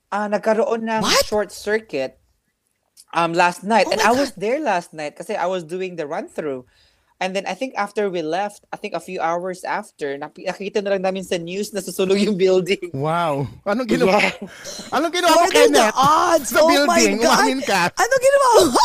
uh, 0.09 0.29
nagkaroon 0.29 0.89
ng 0.89 1.01
What? 1.01 1.25
short 1.25 1.49
circuit 1.53 2.17
um 3.13 3.33
last 3.33 3.61
night 3.61 3.85
Oh 3.85 3.93
and 3.93 4.01
my 4.01 4.09
I 4.09 4.17
was 4.17 4.33
there 4.33 4.57
last 4.57 4.93
night 4.93 5.13
kasi 5.13 5.37
I 5.37 5.45
was 5.45 5.61
doing 5.61 6.01
the 6.01 6.09
run 6.09 6.25
through. 6.25 6.65
And 7.21 7.37
then 7.37 7.45
I 7.45 7.53
think 7.53 7.77
after 7.77 8.09
we 8.09 8.25
left, 8.25 8.65
I 8.73 8.81
think 8.81 8.97
a 8.97 8.99
few 8.99 9.21
hours 9.21 9.61
after, 9.61 10.17
nakita 10.17 10.81
na 10.81 10.97
lang 10.97 11.05
namin 11.05 11.21
sa 11.21 11.37
news 11.37 11.69
na 11.69 11.77
susunog 11.77 12.17
yung 12.17 12.33
building. 12.33 12.89
Wow. 12.97 13.45
Anong 13.61 13.85
ginawa? 13.85 14.17
Yeah. 14.17 14.89
Anong 14.89 15.13
ginawa 15.13 15.29
mo, 15.29 15.37
What 15.45 15.53
are 15.53 15.53
the 15.53 15.69
Kenneth? 15.69 15.93
odds? 15.93 16.49
Sa 16.49 16.59
oh 16.61 16.65
building, 16.65 17.21
my 17.21 17.21
God. 17.21 17.37
umamin 17.37 17.59
ka. 17.61 17.81
Ano 17.93 18.13
ginawa 18.17 18.47
mo? 18.49 18.81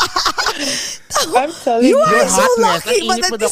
I'm 1.41 1.53
telling 1.65 1.89
you 1.89 1.97
you. 1.97 1.99
are 2.05 2.29
so 2.29 2.45
hotness. 2.45 2.85
lucky. 2.85 2.97
Nainip 3.01 3.25
at 3.25 3.31
mo 3.33 3.37
daw 3.41 3.49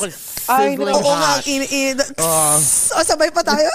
know. 0.78 1.02
Oo 1.02 1.14
nga, 1.18 1.34
hot. 1.42 1.50
in, 1.50 1.62
in, 1.66 1.96
Oh. 2.22 2.54
oh, 2.94 3.02
sabay 3.04 3.34
pa 3.34 3.42
tayo. 3.42 3.66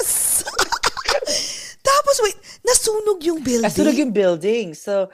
Tapos 1.90 2.16
wait, 2.22 2.38
nasunog 2.62 3.18
yung 3.24 3.40
building. 3.42 3.66
Nasunog 3.66 3.96
yung 3.98 4.12
building. 4.14 4.74
So, 4.78 5.10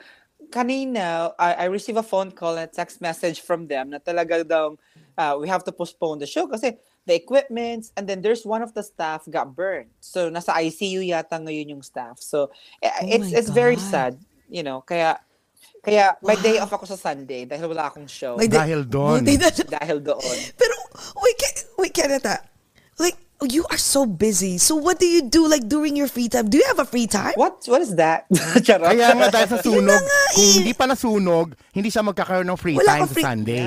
kanina, 0.53 1.33
I, 1.39 1.65
I 1.65 1.67
received 1.73 1.97
a 1.97 2.05
phone 2.05 2.29
call 2.31 2.53
and 2.57 2.69
a 2.69 2.71
text 2.71 3.01
message 3.01 3.41
from 3.41 3.65
them 3.65 3.89
na 3.89 3.97
talaga 3.97 4.45
daw 4.45 4.77
uh, 5.17 5.35
we 5.35 5.47
have 5.47 5.65
to 5.65 5.71
postpone 5.71 6.19
the 6.19 6.29
show 6.29 6.47
kasi 6.47 6.77
the 7.03 7.15
equipment 7.15 7.89
and 7.95 8.05
then 8.05 8.21
there's 8.21 8.45
one 8.45 8.61
of 8.61 8.73
the 8.73 8.83
staff 8.83 9.25
got 9.27 9.51
burned. 9.51 9.89
So, 9.99 10.29
nasa 10.29 10.53
ICU 10.55 11.01
yata 11.03 11.39
ngayon 11.39 11.69
yung 11.69 11.81
staff. 11.81 12.19
So, 12.19 12.51
eh, 12.79 12.91
Oh 12.91 13.07
it's 13.09 13.31
it's 13.33 13.49
very 13.49 13.75
God. 13.75 13.87
sad, 13.87 14.13
you 14.47 14.61
know. 14.61 14.83
Kaya, 14.83 15.17
kaya 15.79 16.19
may 16.19 16.35
day 16.37 16.59
off 16.59 16.69
ako 16.69 16.83
sa 16.85 16.95
Sunday 16.95 17.47
dahil 17.47 17.67
wala 17.67 17.87
akong 17.87 18.05
show. 18.05 18.35
May 18.35 18.47
di- 18.47 18.59
Dahil 18.59 18.83
doon. 18.83 19.23
Buti 19.23 19.35
na- 19.39 19.79
dahil 19.79 20.03
doon. 20.03 20.37
Pero, 20.53 20.75
wait, 21.23 21.39
wait, 21.79 21.93
Kenneth, 21.95 22.27
like, 22.99 23.15
you 23.45 23.63
are 23.69 23.77
so 23.77 24.03
busy. 24.03 24.57
So 24.57 24.75
what 24.75 24.97
do 24.97 25.05
you 25.05 25.21
do 25.23 25.45
like 25.47 25.69
during 25.69 25.95
your 25.95 26.09
free 26.09 26.27
time? 26.27 26.49
Do 26.49 26.57
you 26.57 26.65
have 26.67 26.81
a 26.81 26.89
free 26.89 27.05
time? 27.05 27.37
What 27.37 27.61
what 27.69 27.85
is 27.85 27.93
that? 28.01 28.25
Charot. 28.65 28.89
Kaya 28.89 29.13
nga 29.13 29.29
dahil 29.29 29.47
sa 29.47 29.61
sunog, 29.61 30.01
kung 30.33 30.41
eh. 30.41 30.53
hindi 30.57 30.73
pa 30.73 30.89
nasunog, 30.89 31.53
hindi 31.69 31.87
siya 31.87 32.01
magkakaroon 32.01 32.49
ng 32.49 32.57
free 32.57 32.75
Wala 32.75 32.89
time 32.89 33.05
sa 33.05 33.13
free- 33.13 33.23
Sunday. 33.29 33.63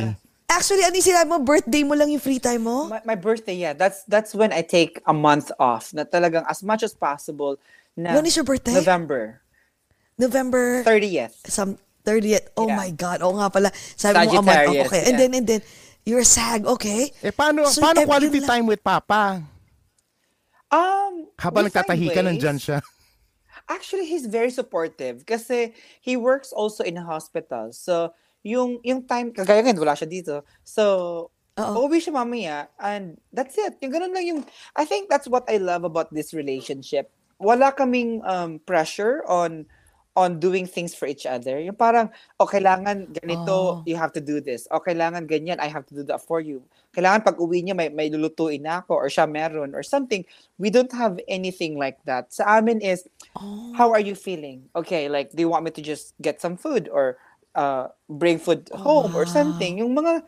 Actually, 0.51 0.83
ano 0.83 0.99
yung 0.99 1.07
sinabi 1.07 1.29
mo? 1.31 1.39
Birthday 1.39 1.87
mo 1.87 1.95
lang 1.95 2.11
yung 2.11 2.19
free 2.19 2.43
time 2.43 2.67
mo? 2.67 2.91
my, 2.91 3.01
my 3.07 3.15
birthday, 3.15 3.55
yeah. 3.55 3.71
That's 3.73 4.03
that's 4.11 4.35
when 4.35 4.51
I 4.51 4.67
take 4.67 4.99
a 5.07 5.15
month 5.15 5.55
off. 5.63 5.95
Na 5.95 6.03
talagang 6.03 6.43
as 6.51 6.67
much 6.67 6.83
as 6.83 6.91
possible. 6.91 7.55
Na 7.95 8.19
When 8.19 8.27
is 8.27 8.35
your 8.35 8.43
birthday? 8.45 8.75
November 8.75 9.39
November 10.19 10.83
30th. 10.83 11.47
some 11.47 11.79
30th. 12.05 12.51
Oh 12.59 12.67
Yeah. 12.67 12.77
my 12.77 12.91
God. 12.91 13.23
Oo 13.23 13.39
nga 13.39 13.47
pala. 13.49 13.71
Sabi 13.95 14.27
mo 14.27 14.37
a 14.37 14.43
month 14.43 14.67
off. 14.69 14.87
Okay. 14.91 15.03
And 15.07 15.15
yeah. 15.15 15.21
then, 15.23 15.31
and 15.39 15.47
then, 15.47 15.61
you're 16.05 16.27
SAG. 16.27 16.67
Okay. 16.67 17.15
Eh 17.23 17.31
paano, 17.31 17.65
So, 17.71 17.81
paano 17.81 18.05
quality 18.05 18.43
time 18.43 18.67
with 18.67 18.83
Papa? 18.83 19.41
Um, 20.71 21.31
Habang 21.39 21.67
nagtatahi 21.67 22.11
ka, 22.11 22.21
ways. 22.21 22.27
nandyan 22.27 22.59
siya. 22.59 22.79
Actually, 23.71 24.07
he's 24.11 24.27
very 24.27 24.51
supportive 24.51 25.23
kasi 25.27 25.71
he 26.03 26.19
works 26.19 26.51
also 26.51 26.83
in 26.83 26.99
a 26.99 27.05
hospital. 27.07 27.71
So, 27.71 28.11
yung 28.43 28.81
yung 28.83 29.05
time, 29.05 29.33
kagaya 29.33 29.61
ngayon, 29.65 29.81
wala 29.81 29.97
siya 29.97 30.09
dito. 30.09 30.35
So, 30.65 31.31
uuwi 31.59 32.01
siya 32.01 32.17
mamaya 32.17 32.57
and 32.81 33.21
that's 33.33 33.57
it. 33.61 33.77
Yung 33.85 33.93
ganun 33.93 34.17
lang 34.17 34.25
yung, 34.25 34.41
I 34.73 34.89
think 34.89 35.13
that's 35.13 35.29
what 35.29 35.45
I 35.45 35.61
love 35.61 35.85
about 35.85 36.09
this 36.09 36.33
relationship. 36.33 37.13
Wala 37.37 37.73
kaming 37.73 38.25
um, 38.25 38.61
pressure 38.65 39.21
on 39.29 39.69
on 40.19 40.41
doing 40.43 40.67
things 40.67 40.91
for 40.93 41.07
each 41.07 41.25
other. 41.25 41.61
Yung 41.63 41.79
parang, 41.79 42.11
o 42.37 42.45
kailangan 42.45 43.15
ganito, 43.15 43.81
Oh. 43.81 43.83
you 43.87 43.95
have 43.95 44.11
to 44.13 44.21
do 44.21 44.41
this. 44.43 44.67
O 44.75 44.83
kailangan 44.83 45.31
ganyan, 45.31 45.63
I 45.63 45.71
have 45.71 45.87
to 45.87 45.95
do 45.95 46.03
that 46.11 46.21
for 46.21 46.43
you. 46.43 46.67
Kailangan 46.93 47.23
pag 47.25 47.39
uwi 47.39 47.63
niya, 47.63 47.79
may, 47.79 47.89
may 47.95 48.11
lulutuin 48.11 48.67
na 48.67 48.83
ako 48.83 48.99
or 48.99 49.07
siya 49.07 49.31
meron 49.31 49.71
or 49.73 49.87
something. 49.87 50.27
We 50.59 50.69
don't 50.69 50.91
have 50.93 51.23
anything 51.31 51.79
like 51.79 52.03
that. 52.11 52.35
Sa 52.35 52.43
amin 52.59 52.83
is, 52.83 53.07
Oh. 53.39 53.71
how 53.79 53.95
are 53.95 54.03
you 54.03 54.19
feeling? 54.19 54.67
Okay, 54.75 55.07
like, 55.09 55.31
do 55.31 55.47
you 55.47 55.49
want 55.49 55.63
me 55.65 55.71
to 55.71 55.81
just 55.81 56.13
get 56.19 56.43
some 56.43 56.59
food 56.59 56.91
or 56.91 57.17
uh, 57.53 57.87
bring 58.07 58.37
food 58.37 58.69
home 58.73 59.13
or 59.13 59.25
something? 59.25 59.79
Yung 59.79 59.93
mga 59.93 60.23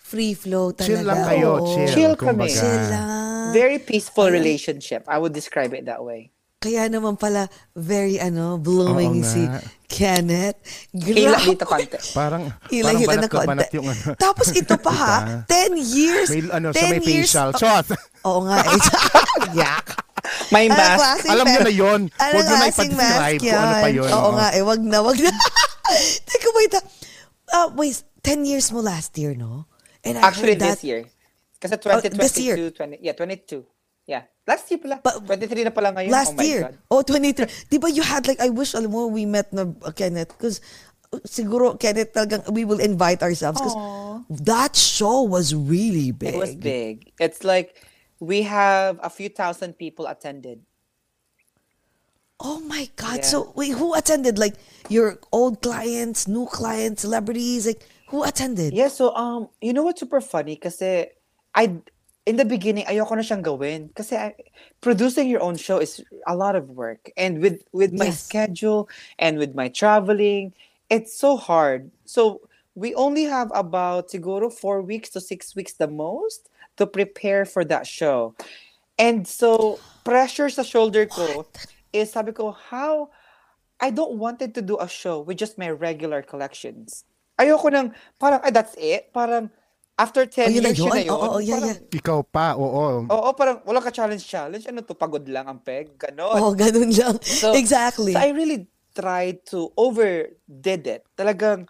Free 0.00 0.34
flow 0.34 0.72
talaga. 0.72 0.90
Chill 0.90 1.04
lang 1.04 1.22
kayo, 1.22 1.48
Oo. 1.54 1.66
chill. 1.68 1.86
Chill 1.88 2.14
kami. 2.16 2.42
kumbaga. 2.42 2.56
Chill 2.56 2.82
lang. 2.88 3.08
very 3.50 3.78
peaceful 3.78 4.26
relationship. 4.26 5.06
I 5.06 5.16
would 5.16 5.30
describe 5.30 5.70
it 5.70 5.86
that 5.86 6.02
way. 6.02 6.34
Kaya 6.56 6.88
naman 6.88 7.14
pala, 7.14 7.46
very 7.72 8.18
ano, 8.18 8.58
blowing 8.58 9.22
Oo 9.22 9.28
si. 9.28 9.46
Kenneth. 9.86 10.58
Hila 10.90 11.36
Grabe. 11.36 11.46
dito 11.46 11.64
konti. 11.64 11.98
Parang, 12.10 12.42
Hila-hila 12.68 13.06
parang 13.06 13.22
na 13.22 13.28
banat 13.28 13.30
na 13.30 13.46
banat 13.46 13.64
konti. 13.64 13.76
yung 13.76 13.86
ano. 13.88 14.02
Tapos 14.18 14.46
ito 14.50 14.74
pa 14.76 14.92
ha, 14.92 15.14
10 15.46 15.78
years. 15.78 16.28
May, 16.28 16.42
ano, 16.48 16.68
10 16.68 16.74
sa 16.74 16.84
may 16.86 16.98
years. 17.00 17.30
facial. 17.30 17.50
Chos! 17.54 17.86
Oo 18.24 18.40
nga. 18.44 18.56
eh. 18.60 18.80
Yak. 19.62 19.86
May 20.48 20.66
Ano 20.66 20.74
mask. 20.74 20.98
klaseng 20.98 21.30
Alam 21.30 21.44
niyo 21.46 21.60
na 21.60 21.72
yun. 21.72 22.00
Ano 22.12 22.32
Huwag 22.34 22.44
niyo 22.44 22.50
na 22.50 22.60
klaseng 22.66 22.92
mask 22.92 23.18
kung 23.38 23.56
ano 23.56 23.74
pa 23.78 23.88
yun. 23.88 24.08
Oo 24.08 24.18
Oo. 24.18 24.30
nga 24.34 24.46
eh, 24.50 24.62
wag 24.62 24.80
na, 24.82 24.98
wag 25.00 25.18
na. 25.18 25.30
Teka, 26.28 26.48
wait. 26.54 26.74
ah. 26.74 26.84
Uh, 27.50 27.68
wait, 27.74 28.02
10 28.22 28.44
years 28.46 28.70
mo 28.70 28.80
last 28.80 29.16
year, 29.18 29.34
no? 29.34 29.66
And 30.04 30.18
I 30.18 30.28
Actually, 30.30 30.54
heard 30.54 30.62
that, 30.62 30.78
this 30.78 30.84
year. 30.84 31.04
Kasi 31.60 31.76
Oh, 31.76 32.00
this 32.00 32.38
year. 32.38 32.56
2022, 32.56 32.70
20, 32.70 33.04
yeah, 33.04 33.12
22. 33.12 33.66
Yeah. 34.06 34.22
Last 34.46 34.70
year 34.70 34.80
pala. 34.80 35.00
But- 35.02 35.22
23 35.26 35.64
na 35.64 35.70
pala 35.70 35.92
ngayon. 35.92 36.10
Last 36.10 36.32
oh 36.34 36.40
my 36.40 36.44
year. 36.46 36.62
God. 36.62 36.74
Oh, 36.90 37.02
23. 37.02 37.46
Di 37.68 37.78
ba 37.78 37.88
you 37.90 38.02
had 38.02 38.26
like, 38.26 38.40
I 38.40 38.48
wish, 38.48 38.74
alam 38.74 38.90
mo, 38.90 39.06
we 39.06 39.26
met 39.26 39.52
na 39.52 39.68
uh, 39.68 39.92
Kenneth. 39.92 40.34
Because 40.34 40.60
siguro, 41.28 41.78
Kenneth, 41.78 42.14
talagang 42.16 42.48
we 42.50 42.64
will 42.64 42.80
invite 42.80 43.22
ourselves. 43.22 43.60
Because 43.60 43.76
that 44.42 44.74
show 44.74 45.22
was 45.22 45.54
really 45.54 46.10
big. 46.10 46.34
It 46.34 46.38
was 46.38 46.54
big. 46.56 47.12
It's 47.20 47.44
like 47.44 47.76
we 48.18 48.42
have 48.48 48.98
a 49.02 49.10
few 49.10 49.28
thousand 49.28 49.76
people 49.76 50.06
attended. 50.06 50.64
Oh 52.40 52.58
my 52.60 52.88
God. 52.96 53.20
Yeah. 53.20 53.28
So, 53.28 53.52
wait, 53.54 53.76
who 53.76 53.92
attended? 53.94 54.38
Like, 54.40 54.56
your 54.90 55.18
old 55.32 55.62
clients, 55.62 56.26
new 56.28 56.46
clients, 56.46 57.02
celebrities? 57.02 57.66
Like, 57.66 57.86
who 58.10 58.24
attended? 58.24 58.74
Yeah, 58.74 58.88
so 58.88 59.14
um, 59.14 59.48
you 59.62 59.72
know 59.72 59.84
what's 59.84 60.00
super 60.00 60.20
funny? 60.20 60.56
Kasi 60.56 61.06
I 61.54 61.78
in 62.26 62.36
the 62.36 62.44
beginning 62.44 62.84
ayoko 62.84 63.16
na 63.16 63.24
siyang 63.24 63.42
gawin 63.42 63.90
kasi 63.96 64.16
I, 64.16 64.34
producing 64.80 65.28
your 65.28 65.42
own 65.42 65.56
show 65.56 65.78
is 65.78 66.02
a 66.26 66.36
lot 66.36 66.54
of 66.54 66.70
work 66.70 67.10
and 67.16 67.40
with 67.40 67.64
with 67.72 67.92
my 67.92 68.10
Yes. 68.10 68.22
schedule 68.26 68.88
and 69.18 69.38
with 69.38 69.54
my 69.54 69.68
traveling, 69.68 70.52
it's 70.90 71.16
so 71.16 71.36
hard. 71.36 71.90
So 72.04 72.42
we 72.74 72.94
only 72.94 73.24
have 73.24 73.50
about 73.54 74.10
siguro 74.10 74.52
4 74.52 74.82
weeks 74.82 75.10
to 75.10 75.20
6 75.20 75.56
weeks 75.56 75.74
the 75.74 75.88
most 75.88 76.50
to 76.76 76.86
prepare 76.86 77.44
for 77.44 77.64
that 77.64 77.86
show. 77.86 78.34
And 78.98 79.26
so 79.26 79.80
pressure 80.04 80.50
sa 80.50 80.62
shoulder 80.62 81.06
ko 81.06 81.46
is 81.92 82.12
sabi 82.12 82.32
ko 82.32 82.52
how 82.52 83.10
I 83.80 83.90
don't 83.90 84.20
wanted 84.20 84.54
to 84.54 84.62
do 84.62 84.76
a 84.78 84.88
show 84.88 85.20
with 85.24 85.40
just 85.40 85.56
my 85.56 85.72
regular 85.72 86.20
collections. 86.20 87.04
Ayoko 87.40 87.72
nang 87.72 87.96
parang 88.20 88.44
ay 88.44 88.52
that's 88.52 88.76
it. 88.76 89.08
Parang 89.16 89.48
after 89.96 90.28
10 90.28 90.48
Oh, 90.48 90.52
years 90.52 90.76
yun 90.76 90.92
na 90.92 91.00
yun? 91.00 91.12
Oo, 91.16 91.26
oo, 91.36 91.38
yeah, 91.40 91.56
Parang, 91.56 91.68
yeah. 91.72 91.98
Ikaw 92.00 92.18
pa, 92.28 92.46
oo. 92.60 93.08
Oo, 93.08 93.28
parang 93.32 93.64
wala 93.64 93.80
ka 93.80 93.88
challenge 93.88 94.24
challenge. 94.28 94.68
Ano 94.68 94.84
to 94.84 94.92
pagod 94.92 95.24
lang 95.24 95.48
ang 95.48 95.60
peg? 95.64 95.96
Ganon. 95.96 96.36
Oh, 96.36 96.52
ganun 96.52 96.92
lang. 96.92 97.16
So, 97.24 97.56
exactly. 97.56 98.12
So 98.12 98.20
I 98.20 98.36
really 98.36 98.68
tried 98.92 99.48
to 99.56 99.72
overdid 99.80 100.84
it. 100.84 101.02
Talagang 101.16 101.64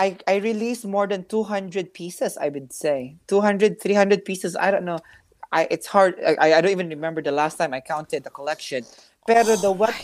I 0.00 0.16
I 0.24 0.40
released 0.40 0.88
more 0.88 1.04
than 1.04 1.28
200 1.28 1.92
pieces, 1.92 2.40
I 2.40 2.48
would 2.48 2.72
say. 2.72 3.20
200, 3.28 3.76
300 3.76 4.24
pieces. 4.24 4.56
I 4.56 4.72
don't 4.72 4.88
know. 4.88 5.00
I 5.52 5.68
it's 5.68 5.84
hard. 5.84 6.16
I, 6.24 6.56
I 6.56 6.60
don't 6.64 6.72
even 6.72 6.88
remember 6.88 7.20
the 7.20 7.32
last 7.34 7.60
time 7.60 7.76
I 7.76 7.84
counted 7.84 8.24
the 8.24 8.32
collection. 8.32 8.88
Pero 9.26 9.54
the 9.56 9.70
what 9.70 9.94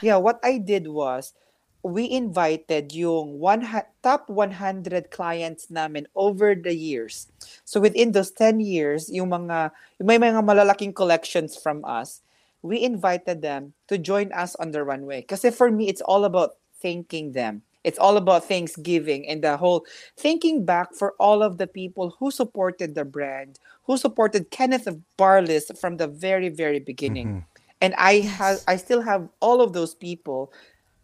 Yeah, 0.00 0.16
what 0.16 0.40
I 0.42 0.56
did 0.56 0.88
was 0.88 1.36
we 1.82 2.10
invited 2.10 2.92
yung 2.92 3.40
one 3.40 3.64
top 4.02 4.28
100 4.28 5.10
clients 5.10 5.70
namin 5.70 6.08
over 6.16 6.54
the 6.54 6.74
years. 6.74 7.28
So 7.64 7.80
within 7.80 8.12
those 8.12 8.32
10 8.32 8.60
years, 8.60 9.08
yung 9.12 9.30
mga 9.30 9.72
yung 10.00 10.08
may 10.08 10.18
mga 10.18 10.44
malalaking 10.44 10.96
collections 10.96 11.56
from 11.56 11.84
us, 11.84 12.20
we 12.60 12.82
invited 12.82 13.40
them 13.40 13.72
to 13.88 13.96
join 13.96 14.32
us 14.32 14.56
on 14.56 14.72
the 14.72 14.84
runway. 14.84 15.22
Kasi 15.22 15.52
for 15.52 15.70
me, 15.70 15.88
it's 15.88 16.04
all 16.04 16.24
about 16.24 16.56
thanking 16.80 17.32
them. 17.32 17.62
It's 17.80 17.98
all 17.98 18.20
about 18.20 18.44
Thanksgiving 18.44 19.24
and 19.24 19.40
the 19.40 19.56
whole 19.56 19.88
thinking 20.12 20.68
back 20.68 20.92
for 20.92 21.16
all 21.16 21.42
of 21.42 21.56
the 21.56 21.66
people 21.66 22.12
who 22.20 22.30
supported 22.30 22.94
the 22.94 23.08
brand, 23.08 23.56
who 23.84 23.96
supported 23.96 24.50
Kenneth 24.52 24.84
Barlis 25.16 25.72
from 25.80 25.96
the 25.96 26.06
very, 26.06 26.50
very 26.50 26.78
beginning. 26.78 27.48
And 27.80 27.94
I 27.96 28.20
have, 28.20 28.60
I 28.68 28.76
still 28.76 29.00
have 29.02 29.28
all 29.40 29.60
of 29.60 29.72
those 29.72 29.94
people 29.94 30.52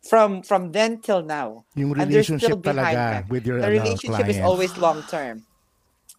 from 0.09 0.43
from 0.43 0.73
then 0.73 1.01
till 1.01 1.23
now. 1.23 1.65
Yung 1.75 1.93
And 1.99 2.13
they're 2.13 2.23
still 2.23 2.57
behind 2.57 3.01
talaga 3.01 3.25
me. 3.27 3.31
with 3.33 3.47
your, 3.47 3.61
the 3.61 3.69
relationship 3.71 4.29
is 4.29 4.39
always 4.45 4.77
long 4.79 5.03
term. 5.05 5.43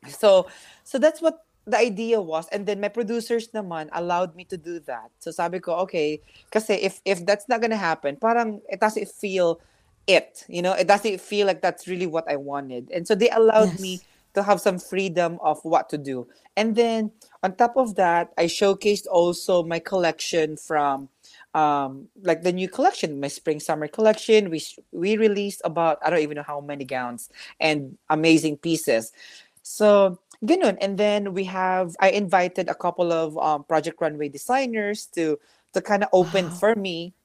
So 0.09 0.47
so 0.83 0.97
that's 0.99 1.21
what 1.21 1.39
the 1.67 1.77
idea 1.77 2.21
was, 2.21 2.47
and 2.49 2.65
then 2.65 2.79
my 2.79 2.87
producers 2.87 3.49
naman 3.51 3.89
allowed 3.91 4.35
me 4.35 4.45
to 4.45 4.57
do 4.57 4.79
that. 4.87 5.11
So 5.19 5.31
sabi 5.31 5.59
ko, 5.59 5.75
okay, 5.87 6.21
kasi 6.51 6.73
if 6.79 7.01
if 7.05 7.25
that's 7.25 7.47
not 7.49 7.61
gonna 7.61 7.77
happen, 7.79 8.15
parang 8.17 8.61
it 8.69 8.79
doesn't 8.79 9.09
feel 9.09 9.59
it, 10.07 10.45
you 10.47 10.61
know, 10.61 10.73
it 10.73 10.87
doesn't 10.87 11.19
feel 11.19 11.45
like 11.47 11.61
that's 11.61 11.87
really 11.87 12.07
what 12.07 12.23
I 12.31 12.37
wanted. 12.37 12.89
And 12.91 13.07
so 13.07 13.15
they 13.15 13.29
allowed 13.29 13.75
Yes. 13.75 13.79
me 13.79 14.01
to 14.37 14.43
have 14.43 14.61
some 14.61 14.77
freedom 14.77 15.39
of 15.41 15.57
what 15.65 15.89
to 15.89 15.97
do. 15.97 16.29
And 16.55 16.75
then 16.75 17.11
on 17.41 17.57
top 17.57 17.73
of 17.75 17.95
that, 17.95 18.29
I 18.37 18.45
showcased 18.45 19.09
also 19.09 19.63
my 19.63 19.79
collection 19.79 20.57
from 20.57 21.09
um 21.57 22.07
like 22.21 22.45
the 22.45 22.53
new 22.53 22.69
collection, 22.69 23.19
my 23.19 23.33
spring 23.33 23.59
summer 23.59 23.89
collection. 23.89 24.53
We 24.53 24.61
we 24.93 25.17
released 25.17 25.65
about 25.65 25.97
I 26.05 26.13
don't 26.13 26.21
even 26.21 26.37
know 26.37 26.45
how 26.45 26.61
many 26.61 26.85
gowns 26.85 27.33
and 27.59 27.97
amazing 28.13 28.61
pieces. 28.61 29.11
So 29.65 30.21
ganun. 30.45 30.77
And 30.85 31.01
then 31.01 31.33
we 31.33 31.49
have 31.49 31.97
I 31.99 32.13
invited 32.13 32.69
a 32.69 32.77
couple 32.77 33.09
of 33.11 33.33
um, 33.41 33.65
Project 33.65 33.97
Runway 33.97 34.29
designers 34.29 35.09
to 35.17 35.41
to 35.73 35.81
kind 35.81 36.05
of 36.05 36.09
open 36.13 36.53
for 36.53 36.77
me 36.77 37.17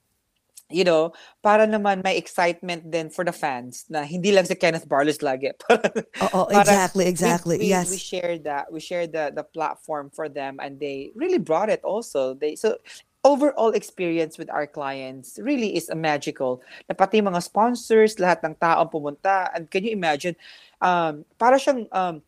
you 0.73 0.82
know, 0.82 1.12
para 1.40 1.69
naman 1.69 2.03
may 2.03 2.16
excitement 2.16 2.89
din 2.89 3.09
for 3.09 3.23
the 3.23 3.32
fans 3.32 3.85
na 3.86 4.03
hindi 4.03 4.32
lang 4.32 4.44
si 4.44 4.57
Kenneth 4.57 4.89
Barles 4.89 5.20
lagi. 5.20 5.53
Oo, 6.27 6.49
Parang 6.49 6.59
exactly, 6.59 7.05
we- 7.05 7.11
exactly. 7.12 7.57
We, 7.61 7.69
Yes. 7.69 7.89
we 7.89 8.01
shared 8.01 8.44
that. 8.44 8.73
We 8.73 8.81
shared 8.81 9.12
the 9.12 9.31
the 9.31 9.44
platform 9.44 10.09
for 10.09 10.27
them 10.27 10.59
and 10.59 10.81
they 10.81 11.12
really 11.15 11.39
brought 11.39 11.69
it 11.69 11.85
also. 11.85 12.32
They 12.32 12.57
so 12.57 12.81
overall 13.23 13.70
experience 13.70 14.35
with 14.35 14.51
our 14.51 14.66
clients 14.66 15.39
really 15.39 15.78
is 15.78 15.86
a 15.86 15.94
magical. 15.94 16.59
Na 16.90 16.99
pati 16.99 17.23
mga 17.23 17.39
sponsors, 17.39 18.19
lahat 18.19 18.43
ng 18.43 18.59
taong 18.59 18.90
pumunta. 18.90 19.47
And 19.55 19.70
can 19.70 19.86
you 19.86 19.94
imagine, 19.94 20.35
um, 20.82 21.23
para 21.39 21.55
siyang, 21.55 21.86
um, 21.94 22.19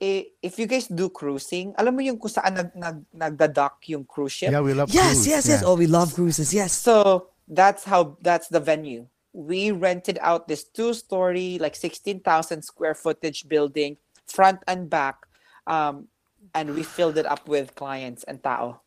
if 0.00 0.56
you 0.56 0.64
guys 0.64 0.88
do 0.88 1.10
cruising, 1.10 1.74
alam 1.76 1.92
mo 1.92 2.00
yung 2.00 2.16
kung 2.16 2.30
saan 2.32 2.54
nag, 2.54 2.70
nag, 2.72 2.98
nagda-dock 3.12 3.82
yung 3.92 4.08
cruise 4.08 4.32
ship? 4.32 4.48
Yeah, 4.48 4.64
we 4.64 4.72
love 4.72 4.88
Yes, 4.88 5.20
cruise. 5.20 5.26
yes, 5.28 5.44
yes. 5.44 5.60
Yeah. 5.60 5.68
Oh, 5.68 5.76
we 5.76 5.84
love 5.90 6.14
cruises. 6.14 6.54
Yes. 6.54 6.72
So 6.72 7.28
that's 7.48 7.84
how 7.84 8.16
that's 8.22 8.48
the 8.48 8.60
venue. 8.60 9.06
We 9.32 9.70
rented 9.70 10.18
out 10.20 10.48
this 10.48 10.64
two-story, 10.64 11.58
like 11.60 11.76
sixteen 11.76 12.20
thousand 12.20 12.62
square 12.62 12.94
footage 12.94 13.48
building, 13.48 13.96
front 14.26 14.60
and 14.66 14.88
back, 14.88 15.26
um, 15.66 16.08
and 16.54 16.74
we 16.74 16.82
filled 16.82 17.18
it 17.18 17.26
up 17.26 17.48
with 17.48 17.74
clients 17.74 18.24
and 18.24 18.42
tao. 18.42 18.80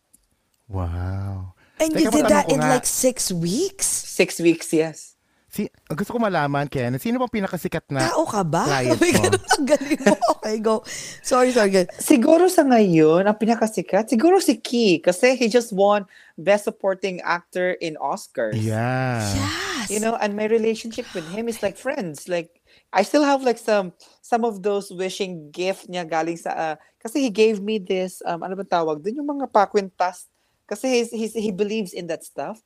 Wow. 0.68 1.54
And 1.80 1.94
Teka, 1.94 2.02
you 2.02 2.12
did 2.12 2.28
that 2.28 2.52
in 2.52 2.60
nga, 2.60 2.70
like 2.70 2.86
six 2.86 3.32
weeks? 3.32 3.86
Six 3.86 4.40
weeks, 4.40 4.72
yes. 4.72 5.16
Si, 5.52 5.68
gusto 5.92 6.16
ko 6.16 6.20
malaman, 6.24 6.72
Ken, 6.72 6.96
sino 6.96 7.20
bang 7.20 7.44
pinakasikat 7.44 7.84
na 7.92 8.08
Tao 8.08 8.24
ka 8.24 8.40
ba? 8.40 8.64
client 8.64 8.96
May 9.04 9.12
mo? 9.12 9.20
ganun 9.28 9.44
ang 9.52 9.66
galing 9.68 10.00
mo. 10.00 10.16
Okay, 10.40 10.56
go. 10.64 10.76
Sorry, 11.20 11.52
sorry. 11.52 11.76
Good. 11.76 11.92
Siguro 12.00 12.48
sa 12.48 12.64
ngayon, 12.64 13.28
ang 13.28 13.36
pinakasikat, 13.36 14.08
siguro 14.08 14.40
si 14.40 14.56
Key 14.56 15.04
kasi 15.04 15.36
he 15.36 15.52
just 15.52 15.76
won 15.76 16.08
Best 16.40 16.72
Supporting 16.72 17.20
Actor 17.20 17.76
in 17.84 18.00
Oscars. 18.00 18.56
Yeah. 18.56 19.28
Yes. 19.28 19.90
you 19.90 20.00
know 20.00 20.14
and 20.22 20.38
my 20.38 20.46
relationship 20.46 21.10
with 21.12 21.26
him 21.34 21.50
is 21.50 21.58
like 21.66 21.74
friends 21.74 22.30
like 22.30 22.62
i 22.94 23.02
still 23.02 23.26
have 23.26 23.42
like 23.42 23.58
some 23.58 23.90
some 24.22 24.46
of 24.46 24.62
those 24.62 24.94
wishing 24.94 25.50
gift 25.50 25.90
niya 25.90 26.06
galing 26.06 26.38
sa 26.38 26.54
uh, 26.54 26.76
kasi 27.02 27.18
he 27.18 27.34
gave 27.34 27.58
me 27.58 27.82
this 27.82 28.22
um 28.30 28.46
ano 28.46 28.54
ba 28.54 28.62
tawag 28.62 29.02
dun 29.02 29.18
yung 29.18 29.26
mga 29.26 29.50
pakwintas 29.50 30.30
kasi 30.70 31.02
he's, 31.02 31.10
he's, 31.10 31.34
he 31.34 31.50
believes 31.50 31.98
in 31.98 32.06
that 32.06 32.22
stuff 32.22 32.62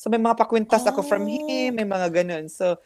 so 0.00 0.08
may 0.08 0.16
mga 0.16 0.32
pakwintas 0.40 0.88
ako 0.88 1.04
from 1.04 1.28
him 1.28 1.76
may 1.76 1.84
mga 1.84 2.08
ganun 2.08 2.48
so 2.48 2.80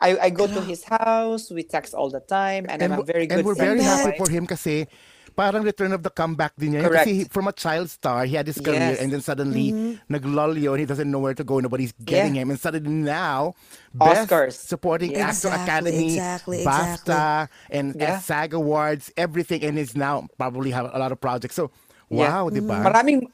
I, 0.00 0.16
I 0.16 0.28
go 0.32 0.48
to 0.48 0.64
his 0.70 0.80
house 0.88 1.52
we 1.52 1.60
text 1.60 1.92
all 1.92 2.08
the 2.08 2.24
time 2.24 2.64
and, 2.72 2.80
I'm 2.80 2.96
a 2.96 3.04
very 3.04 3.28
and 3.28 3.44
good 3.44 3.44
we're 3.44 3.54
friend 3.54 3.76
very 3.76 3.84
happy 3.84 4.16
him. 4.16 4.18
for 4.18 4.28
him 4.32 4.44
kasi 4.48 4.88
parang 5.34 5.66
return 5.66 5.90
of 5.90 5.98
the 6.06 6.14
comeback 6.14 6.54
din 6.54 6.78
niya. 6.78 6.86
Correct. 6.86 7.10
Kasi 7.10 7.12
he- 7.14 7.26
from 7.26 7.50
a 7.50 7.54
child 7.54 7.90
star, 7.90 8.22
he 8.22 8.38
had 8.38 8.46
his 8.46 8.62
career 8.62 8.94
Yes. 8.94 9.02
and 9.02 9.10
then 9.10 9.18
suddenly 9.18 9.74
Mm-hmm. 9.74 10.06
naglull 10.06 10.54
yun. 10.54 10.78
He 10.78 10.86
doesn't 10.86 11.10
know 11.10 11.18
where 11.18 11.34
to 11.34 11.42
go. 11.42 11.58
Nobody's 11.58 11.90
getting 11.98 12.38
Yeah. 12.38 12.46
him. 12.46 12.54
And 12.54 12.58
suddenly 12.62 12.86
now, 13.02 13.58
Oscars. 13.98 14.54
Best 14.54 14.70
Supporting 14.70 15.10
Yeah. 15.10 15.34
Actor 15.34 15.50
Exactly, 15.50 15.66
Academy, 15.66 16.06
exactly, 16.14 16.58
BAFTA, 16.62 17.26
and 17.74 17.86
Yeah. 17.98 18.22
SAG 18.22 18.54
Awards, 18.54 19.10
everything. 19.18 19.66
And 19.66 19.74
he's 19.74 19.98
now 19.98 20.30
probably 20.38 20.70
have 20.70 20.86
a 20.94 20.98
lot 21.02 21.10
of 21.10 21.18
projects. 21.18 21.58
So, 21.58 21.74
Yeah. 22.06 22.30
wow, 22.30 22.54
di 22.54 22.62
ba? 22.62 22.78
Maraming 22.78 23.26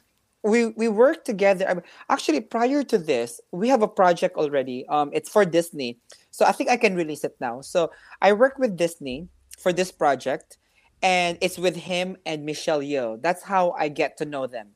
we 0.43 0.67
we 0.77 0.89
work 0.89 1.25
together. 1.25 1.83
Actually, 2.09 2.41
prior 2.41 2.83
to 2.85 2.99
this, 2.99 3.41
we 3.53 3.69
have 3.69 3.83
a 3.83 3.89
project 3.89 4.37
already. 4.37 4.87
Um, 4.89 5.11
it's 5.13 5.29
for 5.29 5.45
Disney, 5.45 5.99
so 6.31 6.45
I 6.45 6.53
think 6.53 6.71
I 6.71 6.77
can 6.77 6.95
release 6.95 7.25
it 7.25 7.37
now. 7.41 7.61
So 7.61 7.91
I 8.23 8.33
work 8.33 8.59
with 8.59 8.77
Disney 8.77 9.29
for 9.59 9.73
this 9.73 9.93
project, 9.93 10.57
and 11.03 11.37
it's 11.41 11.59
with 11.59 11.77
him 11.77 12.17
and 12.25 12.45
Michelle 12.45 12.81
Yeoh. 12.81 13.21
That's 13.21 13.43
how 13.43 13.73
I 13.73 13.89
get 13.89 14.17
to 14.19 14.25
know 14.25 14.47
them, 14.47 14.73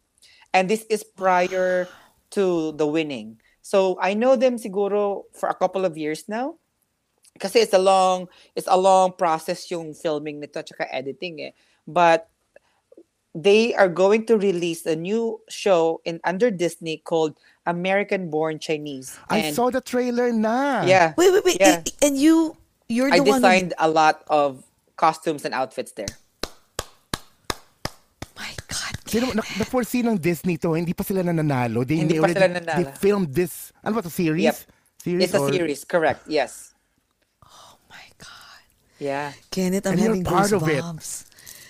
and 0.53 0.69
this 0.69 0.85
is 0.91 1.03
prior 1.05 1.89
to 2.33 2.73
the 2.73 2.87
winning. 2.87 3.41
So 3.63 3.97
I 4.01 4.13
know 4.13 4.37
them 4.37 4.59
siguro 4.59 5.25
for 5.33 5.49
a 5.49 5.55
couple 5.55 5.85
of 5.87 5.97
years 5.97 6.29
now. 6.29 6.61
Kasi 7.41 7.59
it's 7.61 7.73
a 7.75 7.81
long 7.81 8.29
it's 8.55 8.69
a 8.69 8.77
long 8.77 9.17
process 9.17 9.71
yung 9.71 9.95
filming 9.95 10.39
nito 10.39 10.63
tsaka 10.63 10.87
editing 10.93 11.41
eh. 11.41 11.53
But 11.89 12.29
they 13.35 13.75
are 13.75 13.89
going 13.89 14.25
to 14.27 14.39
release 14.39 14.87
a 14.87 14.95
new 14.95 15.41
show 15.51 16.01
in 16.05 16.21
under 16.23 16.51
Disney 16.51 16.99
called 17.03 17.35
American 17.67 18.31
Born 18.31 18.59
Chinese. 18.59 19.19
I 19.29 19.51
saw 19.51 19.71
the 19.71 19.81
trailer 19.81 20.31
now. 20.33 20.87
yeah. 20.87 21.15
Wait, 21.19 21.33
wait, 21.33 21.45
wait. 21.45 21.59
Yeah. 21.61 21.83
And 22.03 22.17
you, 22.17 22.57
you're 22.89 23.11
the 23.11 23.17
I 23.17 23.21
one 23.21 23.27
who... 23.27 23.35
designed 23.35 23.75
a 23.79 23.89
lot 23.91 24.23
of 24.29 24.63
costumes 24.97 25.45
and 25.45 25.53
outfits 25.53 25.93
there. 25.93 26.07
My 28.39 28.51
God. 28.69 28.95
Sino, 29.07 29.27
na, 29.35 29.43
na-foresee 29.59 30.07
ng 30.07 30.19
Disney 30.19 30.57
to, 30.59 30.75
hindi 30.75 30.95
pa 30.95 31.03
sila 31.03 31.23
nananalo. 31.23 31.83
They, 31.87 31.97
Hindi 31.97 32.15
they 32.15 32.21
pa 32.21 32.31
already, 32.31 32.39
sila 32.39 32.49
nanalo. 32.61 32.79
They 32.79 32.87
filmed 32.99 33.35
this, 33.35 33.73
ano 33.83 33.97
ba 33.97 34.03
to, 34.03 34.11
series? 34.11 34.45
Yep. 34.45 34.57
Series 35.03 35.25
It's 35.25 35.35
a 35.35 35.43
series, 35.51 35.85
correct? 35.85 36.23
Yes. 36.29 36.73
Oh 37.43 37.77
my 37.91 38.07
God. 38.19 38.63
Yeah. 38.99 39.33
Kenneth, 39.51 39.87
I'm 39.87 39.93
And 39.93 40.01
you're 40.01 40.09
having 40.15 40.25
part 40.25 40.53
of 40.53 40.63
it. 40.69 40.85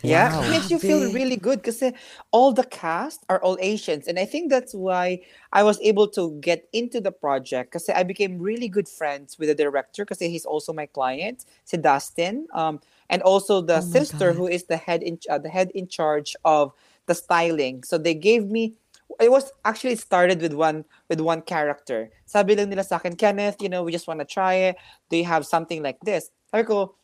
Goosebumps. 0.05 0.11
Yeah, 0.11 0.37
Wow. 0.37 0.43
it 0.45 0.51
makes 0.51 0.71
you 0.71 0.79
feel 0.79 1.13
really 1.13 1.37
good 1.37 1.63
because 1.63 1.83
all 2.31 2.53
the 2.53 2.65
cast 2.65 3.25
are 3.29 3.41
all 3.43 3.57
Asians, 3.61 4.07
and 4.09 4.19
I 4.19 4.25
think 4.25 4.51
that's 4.51 4.75
why 4.75 5.21
I 5.53 5.63
was 5.63 5.81
able 5.81 6.09
to 6.09 6.37
get 6.41 6.69
into 6.73 7.01
the 7.01 7.13
project 7.13 7.73
because 7.73 7.89
I 7.89 8.03
became 8.03 8.39
really 8.39 8.69
good 8.69 8.89
friends 8.89 9.39
with 9.39 9.49
the 9.49 9.55
director 9.55 10.05
because 10.05 10.21
he's 10.21 10.45
also 10.45 10.73
my 10.73 10.87
client, 10.87 11.45
si 11.65 11.77
Dustin, 11.77 12.47
um, 12.53 12.81
and 13.11 13.23
also 13.23 13.61
the 13.61 13.81
Oh 13.81 13.81
sister 13.81 14.33
God. 14.33 14.37
who 14.37 14.47
is 14.49 14.65
the 14.65 14.77
head 14.77 15.03
in 15.03 15.19
uh, 15.31 15.39
the 15.39 15.49
head 15.49 15.71
in 15.75 15.89
charge 15.89 16.37
of 16.45 16.73
the 17.07 17.15
styling. 17.15 17.83
So 17.85 17.99
they 17.99 18.15
gave 18.15 18.47
me. 18.49 18.75
It 19.21 19.31
was 19.31 19.53
actually 19.65 19.95
started 19.97 20.41
with 20.43 20.55
one 20.55 20.85
with 21.09 21.21
one 21.21 21.43
character. 21.43 22.11
Sabi 22.27 22.57
lang 22.57 22.69
nila 22.71 22.83
sa 22.83 22.97
akin, 22.97 23.15
Kenneth, 23.15 23.63
you 23.63 23.69
know, 23.69 23.83
we 23.85 23.93
just 23.93 24.09
want 24.09 24.19
to 24.21 24.27
try 24.27 24.55
it. 24.73 24.77
Do 25.09 25.17
you 25.17 25.25
have 25.25 25.47
something 25.47 25.83
like 25.83 26.01
this? 26.03 26.31
Sabi 26.51 26.65
ko, 26.65 26.97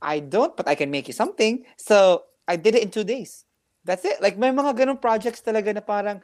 I 0.00 0.20
don't, 0.20 0.56
but 0.56 0.66
I 0.68 0.74
can 0.74 0.90
make 0.90 1.06
you 1.08 1.14
something. 1.14 1.64
So 1.76 2.24
I 2.48 2.56
did 2.56 2.74
it 2.74 2.82
in 2.82 2.90
two 2.90 3.04
days. 3.04 3.44
That's 3.84 4.04
it. 4.04 4.20
Like 4.20 4.36
may 4.36 4.50
mga 4.50 4.76
ganun 4.76 5.00
projects 5.00 5.40
talaga 5.40 5.72
na 5.72 5.80
parang 5.80 6.20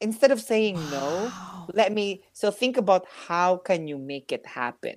instead 0.00 0.30
of 0.30 0.40
saying 0.40 0.76
no, 0.92 1.28
let 1.74 1.92
me 1.92 2.24
so 2.32 2.50
think 2.52 2.76
about 2.76 3.04
how 3.28 3.56
can 3.60 3.88
you 3.88 3.98
make 3.98 4.32
it 4.32 4.44
happen. 4.46 4.96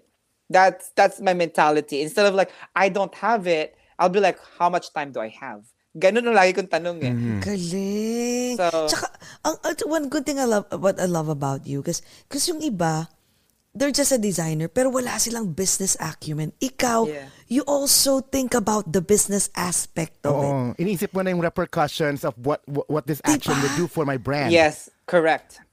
That's 0.52 0.92
that's 0.96 1.20
my 1.24 1.34
mentality. 1.34 2.04
Instead 2.04 2.28
of 2.28 2.36
like 2.36 2.52
I 2.76 2.92
don't 2.92 3.16
have 3.20 3.48
it, 3.48 3.76
I'll 4.00 4.12
be 4.12 4.20
like 4.20 4.40
how 4.60 4.68
much 4.68 4.92
time 4.92 5.12
do 5.12 5.20
I 5.24 5.32
have? 5.40 5.64
Ganun 5.92 6.24
ang 6.24 6.36
lagi 6.40 6.56
kong 6.56 6.72
tanong 6.72 6.98
eh. 7.04 7.14
Galing. 7.44 8.56
So- 8.56 8.88
Tsaka, 8.88 9.12
ang, 9.44 9.60
one 9.92 10.08
good 10.08 10.24
thing 10.24 10.40
I 10.40 10.48
love, 10.48 10.64
what 10.80 10.96
I 10.96 11.08
love 11.08 11.28
about 11.28 11.68
you, 11.68 11.84
because 11.84 12.00
kasi 12.32 12.56
yung 12.56 12.64
iba, 12.64 13.12
they're 13.74 13.92
just 13.92 14.12
a 14.12 14.18
designer, 14.18 14.68
pero 14.68 14.90
wala 14.90 15.16
silang 15.20 15.52
business 15.54 15.96
acumen. 16.00 16.52
Ikaw, 16.60 17.08
Yeah. 17.08 17.28
you 17.48 17.62
also 17.64 18.20
think 18.20 18.54
about 18.54 18.92
the 18.92 19.02
business 19.02 19.50
aspect 19.56 20.20
of 20.28 20.44
it. 20.44 20.52
Oo. 20.52 20.76
Iniisip 20.76 21.14
mo 21.16 21.22
na 21.24 21.32
yung 21.32 21.40
repercussions 21.44 22.24
of 22.24 22.36
what 22.44 22.60
what, 22.68 22.88
what 22.92 23.04
this 23.08 23.22
action 23.24 23.56
Diba? 23.56 23.64
would 23.64 23.76
do 23.76 23.88
for 23.88 24.04
my 24.04 24.18
brand. 24.20 24.52
Yes, 24.52 24.90
correct. 25.08 25.64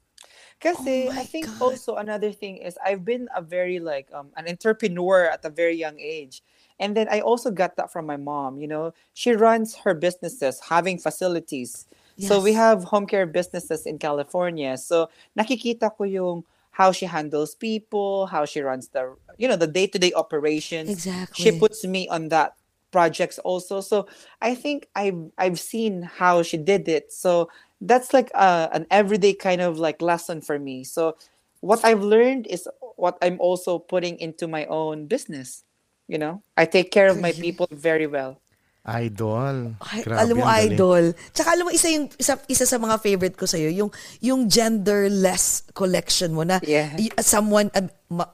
Kasi 0.58 1.06
Oh 1.06 1.14
I 1.14 1.22
think 1.22 1.46
God. 1.46 1.62
also 1.70 1.94
another 2.02 2.34
thing 2.34 2.58
is 2.58 2.74
I've 2.82 3.06
been 3.06 3.30
a 3.34 3.42
very 3.42 3.78
like 3.78 4.10
um 4.10 4.34
an 4.34 4.50
entrepreneur 4.50 5.30
at 5.30 5.44
a 5.46 5.50
very 5.50 5.78
young 5.78 5.98
age. 5.98 6.42
And 6.78 6.94
then 6.94 7.10
I 7.10 7.22
also 7.26 7.50
got 7.50 7.74
that 7.78 7.90
from 7.90 8.06
my 8.06 8.16
mom, 8.18 8.58
you 8.62 8.70
know. 8.70 8.94
She 9.10 9.34
runs 9.34 9.74
her 9.82 9.94
businesses, 9.98 10.62
having 10.70 10.98
facilities. 10.98 11.86
So 12.18 12.38
we 12.42 12.50
Yes. 12.54 12.58
have 12.58 12.78
home 12.90 13.06
care 13.06 13.26
businesses 13.26 13.86
in 13.86 13.98
California. 13.98 14.74
So 14.78 15.10
nakikita 15.38 15.94
ko 15.94 16.02
yung 16.06 16.42
how 16.78 16.92
she 16.92 17.06
handles 17.06 17.56
people, 17.56 18.26
how 18.26 18.44
she 18.44 18.60
runs 18.60 18.86
the 18.94 19.16
you 19.36 19.48
know, 19.48 19.56
the 19.56 19.66
day-to-day 19.66 20.12
operations. 20.14 20.90
Exactly. 20.90 21.42
She 21.42 21.58
puts 21.58 21.84
me 21.84 22.08
on 22.08 22.28
that 22.28 22.54
projects 22.92 23.38
also. 23.40 23.80
So 23.80 24.06
I 24.40 24.54
think 24.54 24.86
I've 24.94 25.18
I've 25.36 25.58
seen 25.58 26.02
how 26.02 26.42
she 26.42 26.56
did 26.56 26.88
it. 26.88 27.12
So 27.12 27.50
that's 27.80 28.14
like 28.14 28.30
uh, 28.34 28.68
an 28.72 28.86
everyday 28.90 29.34
kind 29.34 29.60
of 29.60 29.78
like 29.78 30.00
lesson 30.00 30.40
for 30.40 30.58
me. 30.58 30.84
So 30.84 31.16
what 31.60 31.84
I've 31.84 32.02
learned 32.02 32.46
is 32.46 32.68
what 32.94 33.18
I'm 33.22 33.40
also 33.40 33.78
putting 33.80 34.18
into 34.20 34.46
my 34.46 34.64
own 34.66 35.06
business. 35.06 35.64
You 36.06 36.18
know, 36.18 36.42
I 36.56 36.64
take 36.64 36.90
care 36.90 37.10
of 37.10 37.20
my 37.20 37.32
people 37.32 37.66
very 37.72 38.06
well. 38.06 38.40
Idol. 38.88 39.76
Ay, 39.84 40.00
Grabe, 40.00 40.18
alam 40.24 40.34
mo, 40.34 40.44
idol. 40.48 41.04
Tsaka 41.30 41.48
alam 41.52 41.68
mo, 41.68 41.70
isa, 41.70 41.92
yung, 41.92 42.08
isa, 42.16 42.40
isa 42.48 42.64
sa 42.64 42.80
mga 42.80 42.96
favorite 42.98 43.36
ko 43.36 43.44
sa'yo, 43.44 43.68
yung, 43.68 43.90
yung 44.18 44.48
genderless 44.48 45.68
collection 45.72 46.32
mo 46.32 46.42
na 46.42 46.56
Yeah. 46.64 46.96
y- 46.96 47.12
someone, 47.20 47.68
uh, 47.72 47.84
ma- 48.08 48.32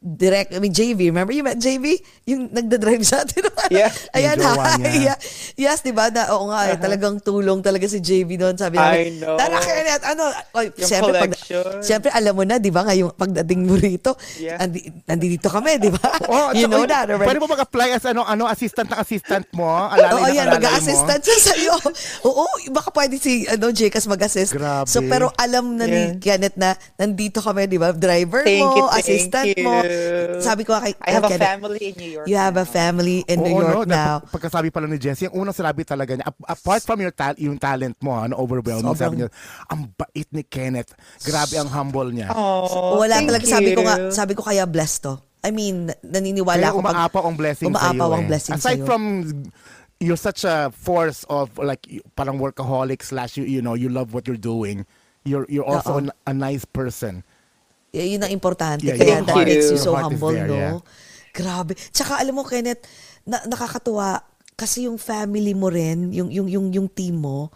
direct, 0.00 0.52
I 0.52 0.58
mean, 0.58 0.72
JV, 0.72 1.08
remember 1.08 1.32
you 1.32 1.42
met 1.42 1.56
JV? 1.56 1.98
Yung 2.24 2.48
nagdadrive 2.50 3.04
sa 3.04 3.22
atin. 3.22 3.46
Yeah. 3.72 3.88
Ayan, 4.12 4.36
ha. 4.44 4.76
Yeah. 4.92 5.16
Yes, 5.56 5.80
di 5.80 5.88
ba? 5.88 6.12
Na, 6.12 6.28
oo 6.36 6.52
nga, 6.52 6.68
eh, 6.68 6.76
talagang 6.76 7.16
tulong 7.16 7.64
talaga 7.64 7.88
si 7.88 7.96
JV 7.96 8.36
doon. 8.36 8.60
Sabi 8.60 8.76
I 8.76 8.84
namin, 9.08 9.12
know. 9.24 9.40
Tara, 9.40 9.56
Kenneth, 9.56 10.04
ano? 10.04 10.28
Oy, 10.52 10.68
Yung 10.68 10.84
siyempre, 10.84 11.16
pag, 11.16 11.32
siyempre, 11.80 12.10
alam 12.12 12.36
mo 12.36 12.44
na, 12.44 12.60
di 12.60 12.68
ba, 12.68 12.84
ngayong 12.84 13.16
pagdating 13.16 13.64
mo 13.64 13.80
rito, 13.80 14.12
Yeah. 14.36 14.60
andi, 14.60 14.84
nandito 15.08 15.48
kami, 15.48 15.80
di 15.80 15.88
ba? 15.88 16.04
Oh, 16.28 16.52
you 16.52 16.68
know 16.68 16.84
that 16.84 17.08
already. 17.08 17.24
Pwede 17.24 17.40
mo 17.40 17.48
mag-apply 17.48 17.96
as 17.96 18.04
ano, 18.04 18.20
ano, 18.28 18.44
assistant 18.44 18.92
ng 18.92 19.00
assistant 19.00 19.46
mo? 19.56 19.64
Alalay 19.64 20.12
Oo, 20.12 20.36
yan, 20.36 20.46
mag-assistant 20.52 21.22
siya 21.24 21.38
sa'yo. 21.40 21.74
Oo, 22.28 22.44
baka 22.68 22.92
pwede 22.92 23.16
si 23.16 23.48
ano, 23.48 23.72
Jcas 23.72 24.04
mag-assist. 24.04 24.52
Grabe. 24.52 24.92
So, 24.92 25.00
pero 25.08 25.32
alam 25.40 25.80
na 25.80 25.88
ni 25.88 25.94
Yeah. 25.94 26.20
Kenneth 26.20 26.58
na 26.60 26.76
nandito 27.00 27.40
kami, 27.40 27.64
di 27.64 27.80
ba? 27.80 27.94
Driver 27.96 28.44
Thank 28.44 28.60
mo, 28.60 28.76
you, 28.76 28.86
assistant 28.92 29.46
you. 29.56 29.64
mo. 29.64 29.74
Sabi 30.38 30.62
ko 30.62 30.74
kay 30.74 30.94
I 31.00 31.10
have 31.12 31.24
a 31.24 31.34
family 31.34 31.80
in 31.88 31.94
New 31.94 32.10
York. 32.10 32.26
You 32.26 32.36
have 32.36 32.56
a 32.56 32.64
family 32.64 33.22
in 33.24 33.38
Oo, 33.38 33.44
New 33.44 33.56
York 33.56 33.86
no, 33.86 33.94
now. 33.94 34.14
Pag- 34.20 34.44
Pagkasabi 34.44 34.68
pala 34.68 34.86
ni 34.86 34.96
Jessie, 34.96 35.26
ang 35.26 35.34
unang 35.36 35.52
sinabi 35.52 35.82
talaga 35.82 36.14
niya, 36.14 36.26
ap- 36.26 36.46
apart 36.48 36.82
from 36.82 36.98
your, 36.98 37.10
tal- 37.10 37.38
yung 37.38 37.56
talent 37.56 37.96
mo, 37.98 38.14
ano, 38.14 38.36
overwhelming, 38.36 38.84
Sobrang- 38.90 38.98
sabi 38.98 39.14
niya, 39.20 39.28
ang 39.66 39.88
bait 39.90 40.28
ni 40.30 40.42
Kenneth. 40.42 40.92
Grabe 41.20 41.54
ang 41.56 41.68
humble 41.68 42.10
niya. 42.10 42.30
Oh, 42.30 42.98
Wala 42.98 43.18
thank 43.18 43.30
talaga, 43.30 43.44
sabi 43.46 43.70
ko 43.72 43.82
nga, 43.82 43.96
you. 43.98 44.10
sabi 44.10 44.32
ko 44.34 44.42
kaya 44.42 44.64
blessed 44.64 45.00
to. 45.02 45.14
I 45.44 45.52
mean, 45.52 45.92
naniniwala 46.00 46.56
Kaya 46.56 46.72
ako 46.72 46.80
pag... 46.80 46.94
umaapaw 46.96 47.22
ang 47.28 47.36
blessing 47.36 47.68
umaapaw 47.68 48.08
sa'yo. 48.08 48.16
ang 48.16 48.24
eh. 48.24 48.28
blessing 48.32 48.54
Aside 48.56 48.80
sa'yo. 48.80 48.86
from 48.88 49.02
you're 50.00 50.16
such 50.16 50.44
a 50.44 50.72
force 50.72 51.22
of 51.28 51.52
like 51.56 51.84
parang 52.16 52.36
workaholic 52.36 53.00
slash 53.00 53.36
you, 53.36 53.44
you 53.44 53.60
know 53.60 53.76
you 53.76 53.88
love 53.88 54.12
what 54.12 54.26
you're 54.26 54.40
doing 54.40 54.82
you're 55.22 55.46
you're 55.48 55.64
also 55.64 55.96
an- 56.00 56.12
a 56.26 56.34
nice 56.34 56.64
person 56.64 57.22
yun 58.02 58.18
ang 58.18 58.32
importante. 58.32 58.82
Yeah, 58.82 58.98
Kaya 58.98 59.22
that 59.22 59.36
makes 59.38 59.70
you 59.70 59.78
so 59.78 59.94
humble, 59.94 60.34
there, 60.34 60.50
no? 60.50 60.56
yeah. 60.56 60.78
Grabe. 61.30 61.78
Tsaka 61.90 62.18
alam 62.18 62.34
mo, 62.34 62.42
Kenneth, 62.42 62.82
na, 63.22 63.38
nakakatuwa 63.44 64.22
kasi 64.54 64.86
yung 64.86 64.98
family 64.98 65.54
mo 65.54 65.70
rin, 65.70 66.10
yung, 66.10 66.30
yung, 66.30 66.46
yung, 66.50 66.66
yung 66.72 66.88
team 66.88 67.22
mo, 67.22 67.50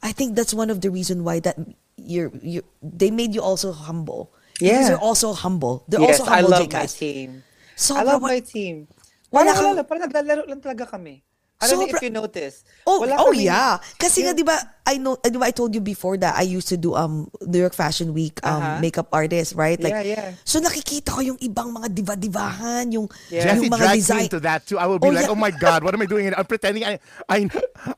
I 0.00 0.12
think 0.12 0.32
that's 0.32 0.52
one 0.52 0.68
of 0.68 0.80
the 0.80 0.88
reason 0.88 1.24
why 1.24 1.40
that 1.40 1.56
you're, 1.96 2.32
you 2.40 2.60
they 2.80 3.12
made 3.12 3.32
you 3.32 3.40
also 3.40 3.72
humble. 3.72 4.32
Because 4.56 4.88
Yeah. 4.88 4.88
you're 4.94 5.02
also 5.02 5.32
humble. 5.32 5.82
They're 5.88 6.00
yes, 6.00 6.20
also 6.20 6.24
I 6.28 6.40
humble, 6.44 6.50
love 6.54 6.68
my 6.68 6.84
Jcas. 6.86 6.92
team. 6.96 7.28
So, 7.74 7.96
I 7.96 8.02
love 8.04 8.20
my 8.22 8.38
team. 8.40 8.86
wala 9.32 9.52
Wala, 9.56 9.80
wala, 9.80 9.82
Parang 9.82 10.02
naglalaro 10.06 10.44
lang 10.44 10.60
talaga 10.60 10.86
kami. 10.86 11.24
I 11.62 11.70
don't 11.70 11.78
know 11.78 11.86
Sobra- 11.86 11.98
if 11.98 12.04
you 12.04 12.10
notice. 12.12 12.56
Oh, 12.84 13.00
Wala 13.00 13.16
oh 13.22 13.30
kaming- 13.30 13.46
yeah. 13.46 13.78
Kasi 13.94 14.26
nga 14.26 14.34
'di 14.34 14.42
ba 14.42 14.58
I 14.82 14.98
know 14.98 15.14
ba 15.14 15.46
I 15.46 15.54
told 15.54 15.72
you 15.72 15.80
before 15.80 16.18
that 16.18 16.34
I 16.34 16.42
used 16.42 16.66
to 16.68 16.76
do 16.76 16.92
um 16.92 17.30
New 17.40 17.58
York 17.58 17.72
Fashion 17.72 18.10
Week 18.10 18.42
um 18.42 18.50
Uh-huh. 18.52 18.78
makeup 18.78 19.08
artist, 19.10 19.54
right? 19.54 19.78
Like 19.78 19.94
Yeah, 20.02 20.34
yeah. 20.34 20.38
So 20.42 20.58
nakikita 20.58 21.14
ko 21.14 21.20
yung 21.22 21.38
ibang 21.38 21.70
mga 21.70 21.94
diva-divahan, 21.94 22.90
yung 22.90 23.06
Yeah. 23.30 23.46
Jessie 23.46 23.66
yung 23.66 23.74
mga 23.74 23.84
drags 23.86 23.98
design. 24.02 24.18
me 24.18 24.26
into 24.26 24.40
that 24.42 24.60
too 24.66 24.76
I 24.76 24.86
will 24.90 24.98
be 24.98 25.06
Oh, 25.06 25.14
like 25.14 25.26
yeah. 25.26 25.34
oh 25.34 25.38
my 25.38 25.54
god 25.54 25.86
what 25.86 25.94
am 25.94 26.02
I 26.02 26.08
doing 26.10 26.26
here? 26.26 26.34
I'm 26.34 26.46
pretending 26.46 26.82
I, 26.82 26.98
I 27.30 27.46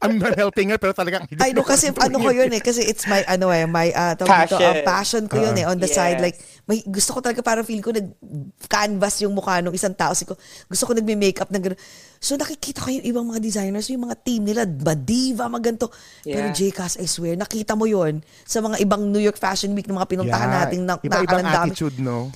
I'm 0.05 0.21
helping 0.21 0.69
her 0.71 0.79
pero 0.79 0.93
talagang 0.93 1.25
I 1.41 1.57
know 1.57 1.65
kasi 1.65 1.89
ano 2.05 2.21
ko 2.21 2.29
yun 2.29 2.53
eh 2.53 2.61
kasi 2.61 2.85
it's 2.85 3.09
my 3.09 3.25
ano 3.25 3.49
eh 3.49 3.65
my 3.65 3.89
uh, 3.89 4.13
tawag 4.15 4.45
dito, 4.45 4.57
uh, 4.57 4.85
Passion. 4.85 4.85
passion 4.85 5.23
ko 5.27 5.37
yun 5.41 5.57
eh 5.57 5.65
on 5.65 5.81
the 5.81 5.89
side 5.89 6.21
Yes. 6.21 6.25
like 6.31 6.37
may 6.69 6.81
gusto 6.85 7.17
ko 7.17 7.21
talaga 7.21 7.41
parang 7.41 7.65
feel 7.65 7.81
ko 7.81 7.93
nag 7.93 8.13
canvas 8.69 9.21
yung 9.21 9.33
mukha 9.33 9.61
ng 9.61 9.73
isang 9.73 9.93
tao 9.93 10.13
ko 10.13 10.37
gusto 10.69 10.85
ko 10.85 10.93
nagme-makeup 10.97 11.49
ng. 11.53 11.77
So 12.17 12.41
nakikita 12.41 12.81
ko 12.81 12.89
yung 12.89 13.05
ibang 13.05 13.27
mga 13.29 13.41
designers 13.41 13.93
yung 13.93 14.09
mga 14.09 14.17
team 14.25 14.49
nila 14.49 14.65
madiva 14.65 15.45
maganto. 15.45 15.93
Pero 16.25 16.49
Yeah. 16.49 16.57
JCas 16.75 16.99
I 16.99 17.07
swear 17.07 17.39
nakita 17.39 17.79
mo 17.79 17.87
yon 17.87 18.19
sa 18.43 18.59
mga 18.59 18.83
ibang 18.83 19.07
New 19.07 19.23
York 19.23 19.39
Fashion 19.39 19.71
Week 19.79 19.87
na 19.87 20.03
mga 20.03 20.11
pinuntahan 20.11 20.51
natin 20.51 20.83
na 20.83 20.99
iba-ibang 20.99 21.47
attitude 21.47 22.03
no 22.03 22.35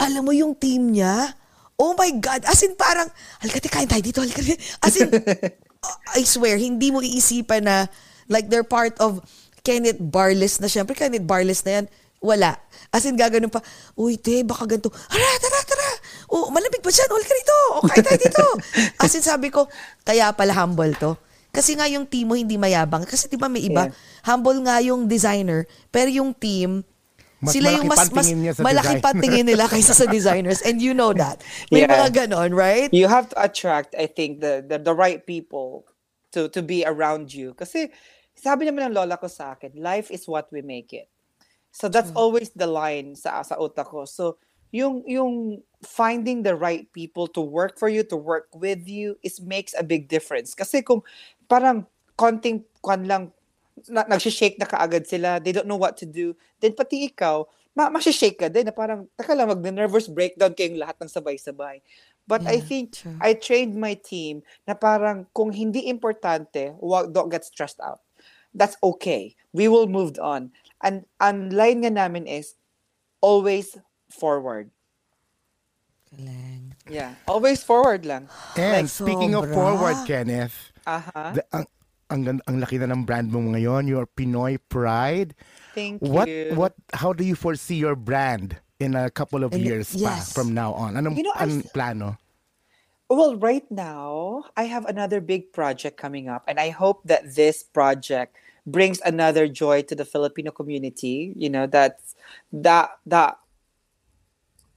Alam 0.00 0.30
mo 0.30 0.32
yung 0.32 0.56
team 0.56 0.96
niya? 0.96 1.36
Oh 1.76 1.92
my 1.92 2.08
God. 2.16 2.40
As 2.48 2.64
in 2.64 2.72
parang, 2.72 3.04
halika 3.44 3.60
kain 3.68 3.84
tayo 3.84 4.00
dito. 4.00 4.24
Halika. 4.24 4.56
As 4.84 4.96
in, 4.96 5.12
I 6.16 6.24
swear, 6.24 6.56
hindi 6.56 6.88
mo 6.88 7.04
iisipan 7.04 7.68
na 7.68 7.84
like 8.24 8.48
they're 8.48 8.64
part 8.64 8.96
of 8.96 9.20
Kenneth 9.60 10.00
Barless 10.00 10.56
na 10.56 10.72
syempre 10.72 10.96
Kenneth 10.96 11.28
Barless 11.28 11.68
na 11.68 11.80
yan. 11.80 11.86
Wala. 12.20 12.56
As 12.92 13.04
in, 13.04 13.16
gaganon 13.16 13.52
pa, 13.52 13.60
uy, 13.96 14.16
te, 14.16 14.40
baka 14.40 14.64
ganito. 14.64 14.88
Tara, 14.88 15.36
tara, 15.40 15.60
tara. 15.68 15.88
Oh, 16.32 16.48
malamig 16.48 16.80
pa 16.80 16.92
dyan. 16.92 17.08
Halika 17.08 17.34
dito. 17.36 17.58
O, 17.76 17.84
kain 17.84 18.04
tayo 18.04 18.20
dito. 18.20 18.46
As 19.04 19.12
in, 19.16 19.24
sabi 19.24 19.48
ko, 19.48 19.68
kaya 20.04 20.32
pala 20.36 20.52
humble 20.52 20.92
to. 20.96 21.16
Kasi 21.50 21.74
nga 21.74 21.86
yung 21.86 22.06
team 22.06 22.30
mo 22.30 22.34
hindi 22.34 22.54
mayabang. 22.54 23.02
Kasi 23.04 23.26
di 23.26 23.36
ba 23.36 23.50
may 23.50 23.62
iba, 23.62 23.90
Yeah. 23.90 23.94
humble 24.24 24.58
nga 24.62 24.78
yung 24.80 25.06
designer, 25.06 25.66
pero 25.90 26.06
yung 26.08 26.30
team, 26.32 26.82
Mas 27.40 27.56
sila 27.56 27.72
yung 27.72 27.88
mas, 27.88 27.96
mas 28.04 28.12
pantingin 28.12 28.38
niya 28.44 28.52
sa 28.52 28.62
malaki 28.62 29.00
design. 29.00 29.04
patingin 29.04 29.46
nila 29.48 29.64
kaysa 29.72 29.96
sa 29.96 30.04
designers. 30.04 30.60
And 30.60 30.76
you 30.78 30.92
know 30.92 31.10
that. 31.16 31.40
May 31.72 31.84
Yeah. 31.84 31.90
mga 31.90 32.28
ganon, 32.28 32.52
right? 32.52 32.92
You 32.92 33.08
have 33.08 33.32
to 33.32 33.36
attract, 33.40 33.96
I 33.96 34.04
think, 34.06 34.44
the, 34.44 34.60
the, 34.60 34.76
the 34.76 34.92
right 34.92 35.24
people 35.24 35.88
to, 36.36 36.52
to 36.52 36.60
be 36.60 36.84
around 36.84 37.32
you. 37.32 37.56
Kasi 37.56 37.88
sabi 38.36 38.68
naman 38.68 38.92
ng 38.92 38.94
lola 38.94 39.16
ko 39.16 39.26
sa 39.26 39.56
akin, 39.56 39.72
life 39.74 40.12
is 40.12 40.28
what 40.28 40.52
we 40.52 40.60
make 40.60 40.92
it. 40.92 41.08
So 41.72 41.86
that's 41.88 42.10
always 42.18 42.50
the 42.52 42.66
line 42.66 43.14
sa 43.14 43.40
sa 43.46 43.54
utak 43.54 43.88
ko. 43.88 44.02
So 44.02 44.36
yung 44.74 45.06
yung 45.06 45.62
finding 45.82 46.42
the 46.42 46.54
right 46.58 46.90
people 46.90 47.30
to 47.30 47.40
work 47.40 47.78
for 47.78 47.86
you, 47.86 48.02
to 48.10 48.18
work 48.18 48.50
with 48.54 48.90
you 48.90 49.14
is 49.22 49.38
makes 49.40 49.70
a 49.78 49.86
big 49.86 50.10
difference. 50.10 50.50
Kasi 50.54 50.82
kung 50.82 51.00
parang 51.50 51.82
konting 52.14 52.62
kwan 52.78 53.10
lang 53.10 53.34
na, 53.90 54.06
nagsishake 54.06 54.54
na 54.60 54.68
kaagad 54.68 55.08
sila, 55.10 55.42
they 55.42 55.50
don't 55.50 55.66
know 55.66 55.80
what 55.80 55.98
to 55.98 56.06
do, 56.06 56.36
then 56.62 56.76
pati 56.76 57.10
ikaw, 57.10 57.42
ma 57.74 57.90
shake 57.98 58.38
ka 58.38 58.46
din 58.46 58.68
na 58.68 58.74
parang, 58.74 59.08
taka 59.18 59.34
lang, 59.34 59.48
mag-nervous 59.48 60.06
breakdown 60.06 60.54
kayong 60.54 60.78
lahat 60.78 60.94
ng 61.00 61.10
sabay-sabay. 61.10 61.82
But 62.28 62.46
I 62.46 62.62
Yeah, 62.62 62.68
think 62.68 62.86
true. 62.94 63.18
I 63.18 63.34
trained 63.34 63.74
my 63.74 63.98
team 63.98 64.46
na 64.68 64.78
parang 64.78 65.26
kung 65.34 65.50
hindi 65.50 65.90
importante, 65.90 66.76
wag, 66.78 67.10
don't 67.10 67.32
get 67.32 67.42
stressed 67.42 67.80
out. 67.82 68.04
That's 68.54 68.78
okay. 68.82 69.34
We 69.50 69.66
will 69.66 69.90
move 69.90 70.14
on. 70.22 70.54
And 70.82 71.06
ang 71.18 71.50
line 71.50 71.82
nga 71.82 71.90
namin 71.90 72.30
is 72.30 72.54
always 73.18 73.78
forward. 74.10 74.70
Galing. 76.10 76.74
Yeah. 76.90 77.14
Always 77.26 77.62
forward 77.62 78.06
lang. 78.06 78.26
and 78.58 78.86
Like, 78.86 78.90
speaking 78.90 79.34
of 79.34 79.46
sobra. 79.46 79.54
forward 79.54 79.98
Kenneth 80.06 80.69
Aha. 80.86 81.32
the, 81.36 81.42
ang, 81.52 81.66
ang, 82.10 82.20
gan- 82.24 82.44
ang 82.48 82.56
laki 82.60 82.80
na 82.80 82.90
ng 82.90 83.04
brand 83.04 83.30
mo 83.30 83.40
ngayon 83.54 83.86
your 83.86 84.06
Pinoy 84.06 84.58
Pride 84.68 85.34
Thank 85.74 86.02
what 86.02 86.26
you. 86.26 86.52
what 86.58 86.74
how 86.92 87.12
do 87.14 87.22
you 87.22 87.38
foresee 87.38 87.78
your 87.78 87.94
brand 87.94 88.58
in 88.80 88.96
a 88.96 89.10
couple 89.12 89.44
of 89.44 89.52
In- 89.52 89.62
years 89.62 89.92
pa 89.94 90.18
yes. 90.18 90.32
from 90.32 90.50
now 90.56 90.72
on 90.74 90.96
anong, 90.96 91.16
You 91.16 91.28
know, 91.28 91.36
I 91.36 91.46
anong 91.46 91.70
plano 91.72 92.18
Well, 93.10 93.34
right 93.34 93.66
now, 93.74 94.44
I 94.54 94.70
have 94.70 94.86
another 94.86 95.18
big 95.18 95.50
project 95.50 95.98
coming 95.98 96.30
up, 96.30 96.46
and 96.46 96.62
I 96.62 96.70
hope 96.70 97.02
that 97.10 97.34
this 97.34 97.66
project 97.66 98.38
brings 98.62 99.02
another 99.02 99.50
joy 99.50 99.82
to 99.90 99.98
the 99.98 100.06
Filipino 100.06 100.54
community. 100.54 101.34
You 101.34 101.50
know, 101.50 101.66
that's 101.66 102.14
that 102.54 103.02
that 103.10 103.42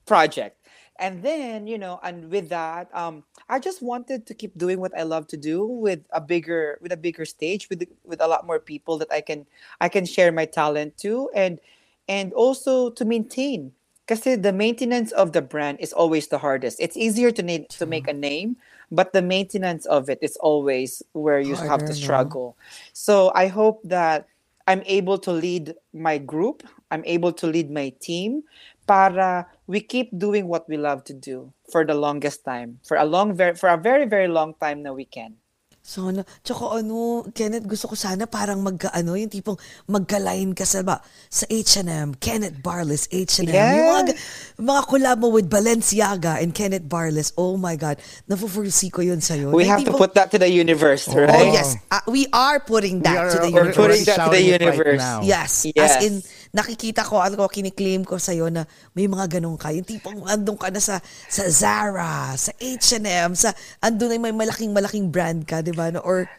project. 0.10 0.58
And 1.04 1.22
then, 1.22 1.68
you 1.68 1.78
know, 1.78 2.00
and 2.02 2.32
with 2.32 2.48
that, 2.48 2.88
um, 2.96 3.26
I 3.50 3.60
just 3.60 3.82
wanted 3.84 4.26
to 4.26 4.34
keep 4.34 4.58
doing 4.58 4.80
what 4.80 4.98
I 4.98 5.04
love 5.04 5.28
to 5.28 5.38
do 5.38 5.66
with 5.68 6.00
a 6.12 6.22
bigger 6.22 6.80
with 6.80 6.94
a 6.94 6.98
bigger 6.98 7.26
stage 7.26 7.70
with 7.70 7.84
with 8.06 8.22
a 8.22 8.28
lot 8.28 8.48
more 8.48 8.58
people 8.58 8.98
that 9.00 9.12
I 9.12 9.20
can 9.20 9.46
I 9.82 9.90
can 9.90 10.06
share 10.06 10.32
my 10.32 10.46
talent 10.46 10.96
to 11.00 11.30
and 11.36 11.60
and 12.08 12.32
also 12.32 12.90
to 12.92 13.04
maintain. 13.04 13.74
Because 14.08 14.24
the 14.24 14.54
maintenance 14.54 15.12
of 15.12 15.32
the 15.32 15.42
brand 15.42 15.80
is 15.80 15.92
always 15.92 16.28
the 16.28 16.38
hardest. 16.38 16.80
It's 16.80 16.96
easier 16.96 17.32
to 17.32 17.44
na- 17.44 17.68
to 17.80 17.86
make 17.86 18.08
a 18.08 18.14
name, 18.14 18.56
but 18.92 19.12
the 19.12 19.22
maintenance 19.22 19.86
of 19.86 20.10
it 20.10 20.20
is 20.22 20.38
always 20.38 21.04
where 21.12 21.40
you 21.40 21.56
have 21.56 21.84
to 21.86 21.94
struggle. 21.94 22.56
So 22.94 23.32
I 23.36 23.48
hope 23.48 23.80
that 23.84 24.28
I'm 24.68 24.84
able 24.86 25.18
to 25.20 25.32
lead 25.32 25.76
my 25.94 26.18
group, 26.18 26.64
I'm 26.92 27.04
able 27.06 27.34
to 27.34 27.48
lead 27.48 27.72
my 27.72 27.92
team 28.00 28.44
para 28.86 29.48
we 29.66 29.80
keep 29.80 30.12
doing 30.12 30.48
what 30.48 30.68
we 30.68 30.78
love 30.78 31.04
to 31.04 31.14
do 31.14 31.52
for 31.72 31.86
the 31.86 31.96
longest 31.96 32.44
time, 32.44 32.80
for 32.84 32.98
a 32.98 33.06
long 33.06 33.34
ver- 33.34 33.56
for 33.56 33.70
a 33.70 33.78
very 33.78 34.06
very 34.06 34.28
long 34.28 34.54
time 34.60 34.84
na 34.84 34.92
we 34.92 35.06
can. 35.06 35.36
So, 35.84 36.08
ano, 36.08 36.24
tsaka 36.40 36.80
ano, 36.80 37.28
Kenneth, 37.36 37.68
gusto 37.68 37.92
ko 37.92 37.96
sana 38.00 38.24
parang 38.24 38.64
magka, 38.64 38.88
ano, 38.96 39.20
yung 39.20 39.28
tipong 39.28 39.60
magka-line 39.92 40.56
ka 40.56 40.64
sa, 40.64 40.80
ba, 40.80 41.04
sa 41.28 41.44
H&M, 41.52 42.16
Kenneth 42.24 42.64
Barless, 42.64 43.12
H&M. 43.12 43.52
Yung 43.52 43.92
mga, 43.92 44.16
Yeah. 44.16 44.64
mga 44.64 44.82
collab 44.88 45.18
mo 45.20 45.28
with 45.36 45.52
Balenciaga 45.52 46.40
and 46.40 46.56
Kenneth 46.56 46.88
Barless. 46.88 47.36
Oh 47.36 47.60
my 47.60 47.76
God. 47.76 48.00
Nafu-foresee 48.32 48.96
ko 48.96 49.04
yun 49.04 49.20
sa'yo. 49.20 49.52
We 49.52 49.68
Na 49.68 49.76
have 49.76 49.84
to 49.84 49.92
tipong- 49.92 50.00
put 50.08 50.16
that 50.16 50.32
to 50.32 50.40
the 50.40 50.48
universe, 50.48 51.04
Oh, 51.12 51.20
right? 51.20 51.52
yes. 51.52 51.76
Uh, 51.92 52.00
we 52.08 52.32
are 52.32 52.64
putting 52.64 53.04
that 53.04 53.20
We 53.20 53.20
to 53.20 53.36
are 53.36 53.44
the 53.44 53.52
universe. 53.52 53.76
putting 53.76 54.04
that 54.08 54.18
to 54.24 54.28
the 54.32 54.40
right 54.40 54.56
universe. 54.64 55.04
now. 55.04 55.20
Yes. 55.20 55.68
Yes. 55.68 55.84
As 55.84 55.96
in, 56.00 56.14
nakikita 56.54 57.02
ko, 57.02 57.18
ano 57.18 57.34
ko, 57.34 57.50
kiniklaim 57.50 58.06
ko 58.06 58.22
sa'yo 58.22 58.54
na 58.54 58.70
may 58.94 59.10
mga 59.10 59.42
ganun 59.42 59.58
ka. 59.58 59.74
Yung 59.74 59.90
tipong 59.90 60.22
andun 60.30 60.56
ka 60.56 60.70
na 60.70 60.78
sa, 60.78 61.02
sa 61.26 61.50
Zara, 61.50 62.38
sa 62.38 62.54
H&M, 62.62 63.34
sa, 63.34 63.50
andun 63.82 64.14
na 64.14 64.22
may 64.22 64.36
malaking-malaking 64.38 65.10
brand 65.10 65.42
ka, 65.50 65.66
di 65.66 65.74
ba? 65.74 65.90
No? 65.90 66.06
Or 66.06 66.30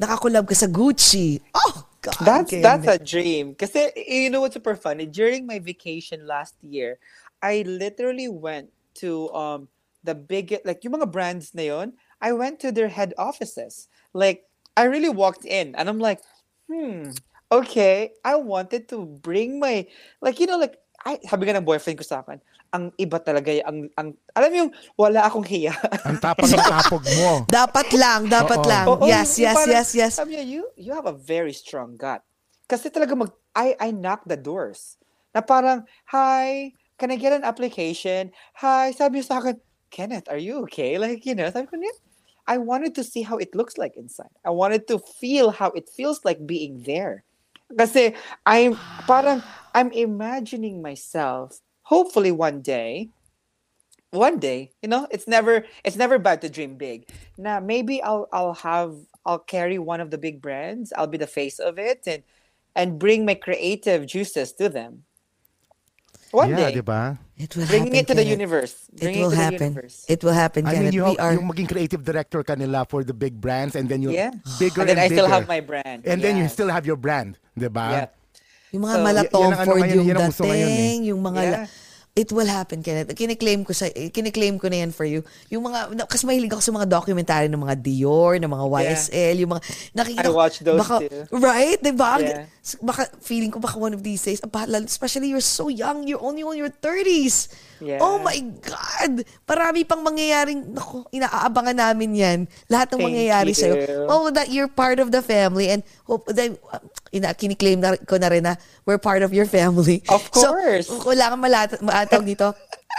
nakakulab 0.00 0.48
ka 0.48 0.56
sa 0.56 0.72
Gucci. 0.72 1.44
Oh, 1.52 1.84
God. 2.00 2.24
That's 2.24 2.52
that's 2.62 2.86
Kenneth. 2.86 3.02
a 3.02 3.04
dream. 3.04 3.46
Kasi 3.58 3.90
you 4.06 4.30
know 4.30 4.40
what's 4.40 4.54
super 4.54 4.78
funny? 4.78 5.06
During 5.06 5.46
my 5.46 5.58
vacation 5.58 6.26
last 6.26 6.54
year, 6.62 6.98
I 7.42 7.66
literally 7.66 8.30
went 8.30 8.70
to 9.02 9.30
um 9.34 9.68
the 10.06 10.14
big 10.14 10.54
like 10.64 10.82
yung 10.86 10.94
mga 10.94 11.10
brands 11.10 11.54
na 11.54 11.62
yon, 11.66 11.88
I 12.22 12.32
went 12.32 12.62
to 12.62 12.70
their 12.70 12.88
head 12.88 13.14
offices. 13.18 13.90
Like 14.14 14.46
I 14.78 14.86
really 14.86 15.10
walked 15.10 15.44
in 15.44 15.74
and 15.74 15.90
I'm 15.90 15.98
like, 15.98 16.22
hmm, 16.70 17.10
okay, 17.52 18.12
I 18.24 18.36
wanted 18.36 18.88
to 18.92 19.04
bring 19.04 19.60
my 19.60 19.86
like 20.20 20.40
you 20.40 20.46
know 20.46 20.60
like 20.60 20.76
I 21.04 21.18
sabi 21.24 21.46
nga 21.48 21.56
ng 21.56 21.68
boyfriend 21.68 21.98
ko 21.98 22.06
sa 22.06 22.20
akin, 22.20 22.42
ang 22.74 22.92
iba 23.00 23.16
talaga 23.22 23.48
y- 23.48 23.64
ang 23.64 23.88
ang 23.96 24.12
alam 24.36 24.48
mo 24.52 24.56
yung 24.66 24.72
wala 24.98 25.24
akong 25.24 25.46
hiya. 25.46 25.72
Ang 26.04 26.20
tapang 26.24 26.50
ng 26.52 26.68
tapog 26.68 27.04
mo. 27.16 27.48
Dapat 27.48 27.88
lang, 27.96 28.28
dapat 28.28 28.60
Oo. 28.60 28.68
lang. 28.68 28.86
Oo, 28.86 29.06
yes, 29.08 29.40
yung 29.40 29.44
yes, 29.48 29.56
parang, 29.56 29.72
yes, 29.72 29.88
yes. 29.96 30.12
Sabi 30.20 30.36
niya, 30.36 30.44
you, 30.44 30.62
you 30.76 30.92
have 30.92 31.08
a 31.08 31.16
very 31.16 31.54
strong 31.54 31.96
gut. 31.96 32.20
Kasi 32.68 32.92
talaga 32.92 33.16
mag, 33.16 33.32
I, 33.56 33.72
I 33.80 33.88
knock 33.94 34.28
the 34.28 34.36
doors. 34.36 35.00
Na 35.32 35.40
parang, 35.40 35.88
hi, 36.12 36.76
can 37.00 37.08
I 37.08 37.16
get 37.16 37.32
an 37.32 37.46
application? 37.46 38.34
Hi, 38.60 38.92
sabi 38.92 39.20
niya 39.20 39.26
sa 39.32 39.36
akin, 39.40 39.56
Kenneth, 39.88 40.28
are 40.28 40.40
you 40.40 40.60
okay? 40.68 41.00
Like, 41.00 41.24
you 41.24 41.32
know, 41.32 41.48
sabi 41.48 41.70
ko 41.70 41.80
niya, 41.80 41.94
I 42.48 42.60
wanted 42.60 42.92
to 42.96 43.04
see 43.04 43.24
how 43.24 43.40
it 43.40 43.56
looks 43.56 43.76
like 43.80 43.96
inside. 43.96 44.32
I 44.44 44.52
wanted 44.52 44.88
to 44.88 45.00
feel 45.00 45.52
how 45.52 45.72
it 45.72 45.88
feels 45.88 46.24
like 46.24 46.44
being 46.44 46.84
there. 46.84 47.24
Kasi 47.76 48.14
I'm 48.46 48.78
ah. 48.78 49.04
parang 49.06 49.42
I'm 49.74 49.92
imagining 49.92 50.80
myself 50.80 51.60
hopefully 51.84 52.32
one 52.32 52.60
day 52.62 53.10
one 54.10 54.38
day, 54.38 54.72
you 54.82 54.88
know, 54.88 55.06
it's 55.10 55.28
never 55.28 55.64
it's 55.84 55.96
never 55.96 56.18
bad 56.18 56.40
to 56.42 56.48
dream 56.48 56.76
big. 56.76 57.08
Now 57.36 57.60
maybe 57.60 58.02
I'll 58.02 58.28
I'll 58.32 58.54
have 58.54 58.96
I'll 59.26 59.38
carry 59.38 59.78
one 59.78 60.00
of 60.00 60.10
the 60.10 60.18
big 60.18 60.40
brands. 60.40 60.92
I'll 60.96 61.06
be 61.06 61.18
the 61.18 61.26
face 61.26 61.58
of 61.58 61.78
it 61.78 62.02
and 62.06 62.22
and 62.74 62.98
bring 62.98 63.24
my 63.26 63.34
creative 63.34 64.06
juices 64.06 64.52
to 64.54 64.68
them. 64.68 65.04
One 66.30 66.50
yeah, 66.52 66.68
day, 66.68 66.76
di 66.76 66.84
ba? 66.84 67.16
It 67.38 67.56
will 67.56 67.64
bringing 67.64 67.94
happen, 67.94 68.04
it 68.04 68.06
to 68.06 68.14
the 68.14 68.20
Kenneth. 68.20 68.36
universe. 68.36 68.74
It 68.92 69.00
Bringing 69.00 69.22
will 69.24 69.32
it 69.32 69.32
to 69.32 69.36
the 69.36 69.42
happen. 69.48 69.68
universe. 69.72 69.96
It 70.08 70.20
will 70.20 70.36
happen, 70.36 70.62
I 70.66 70.74
Kenneth. 70.76 70.84
mean, 70.84 70.92
you, 70.92 71.04
we 71.08 71.16
are... 71.16 71.32
yung 71.32 71.48
maging 71.48 71.68
creative 71.68 72.02
director 72.04 72.42
ka 72.44 72.54
nila 72.54 72.84
for 72.84 73.00
the 73.02 73.14
big 73.14 73.40
brands 73.40 73.72
and 73.74 73.88
then 73.88 74.02
you 74.04 74.12
Yeah. 74.12 74.36
bigger 74.60 74.84
and 74.84 74.90
then 74.92 74.98
I 74.98 75.08
bigger. 75.08 75.24
still 75.24 75.30
have 75.30 75.48
my 75.48 75.60
brand. 75.60 76.04
And 76.04 76.20
then 76.20 76.36
you 76.36 76.44
Yes. 76.44 76.52
still 76.52 76.68
have 76.68 76.84
your 76.84 76.98
brand, 77.00 77.38
di 77.56 77.70
ba? 77.70 77.86
Yeah. 77.88 78.08
Yung 78.76 78.82
mga 78.84 78.94
So, 78.94 79.00
mala 79.00 79.20
y- 79.24 79.30
ano 79.32 79.56
Ford 79.64 79.80
ngayon, 79.80 80.04
yung 80.04 80.20
uso 80.28 80.42
ngayon 80.44 80.52
eh. 80.68 80.76
dating, 80.76 81.00
yung 81.08 81.20
mga... 81.24 81.40
Yeah. 81.40 81.52
la- 81.64 81.68
It 82.18 82.34
will 82.34 82.50
happen, 82.50 82.82
Kenneth. 82.82 83.14
Kiniklaim 83.14 83.62
ko 83.62 83.70
sa 83.70 83.86
kiniklaim 83.94 84.58
ko 84.58 84.66
na 84.66 84.82
yan 84.82 84.90
for 84.90 85.06
you. 85.06 85.22
Yung 85.54 85.70
mga 85.70 85.94
kasi 86.10 86.26
mahilig 86.26 86.50
ako 86.50 86.58
sa 86.58 86.74
mga 86.74 86.90
documentary 86.90 87.46
ng 87.46 87.62
mga 87.62 87.78
Dior, 87.78 88.42
ng 88.42 88.50
mga 88.50 88.64
YSL, 88.66 89.46
yung 89.46 89.54
mga 89.54 89.62
nakikita 89.94 90.26
I 90.26 90.34
watch 90.34 90.58
those 90.66 90.82
baka, 90.82 91.06
too. 91.06 91.30
Right? 91.38 91.78
'Di 91.78 91.94
ba? 91.94 92.18
Yeah. 92.18 92.50
Baka 92.82 93.06
feeling 93.22 93.54
ko 93.54 93.62
baka 93.62 93.78
one 93.78 93.94
of 93.94 94.02
these 94.02 94.18
days, 94.18 94.42
especially 94.42 95.30
you're 95.30 95.38
so 95.38 95.70
young, 95.70 96.10
you're 96.10 96.18
only 96.18 96.42
on 96.42 96.58
your 96.58 96.74
30s. 96.74 97.54
Yeah. 97.78 98.02
Oh 98.02 98.18
my 98.18 98.34
God! 98.66 99.22
Marami 99.46 99.86
pang 99.86 100.02
mangyayaring, 100.02 100.74
naku, 100.74 101.06
inaaabangan 101.14 101.78
namin 101.78 102.10
yan. 102.18 102.38
Lahat 102.66 102.90
ng 102.90 102.98
Thank 102.98 103.06
mangyayari 103.06 103.54
you. 103.54 103.60
sa'yo. 103.62 103.74
Oh, 104.10 104.34
that 104.34 104.50
you're 104.50 104.66
part 104.66 104.98
of 104.98 105.14
the 105.14 105.22
family 105.22 105.70
and 105.70 105.86
hope 106.08 106.24
that 106.26 106.48
uh, 106.72 106.80
ina 107.12 107.36
kiniklaim 107.36 107.78
na, 107.78 107.94
ko 108.00 108.16
na 108.16 108.32
rin 108.32 108.42
na 108.42 108.56
we're 108.82 108.96
part 108.98 109.20
of 109.20 109.30
your 109.30 109.44
family. 109.44 110.00
Of 110.08 110.30
course. 110.34 110.88
So, 110.88 111.04
kailangan 111.04 111.36
malat 111.36 111.76
maatawag 111.78 112.24
dito. 112.26 112.56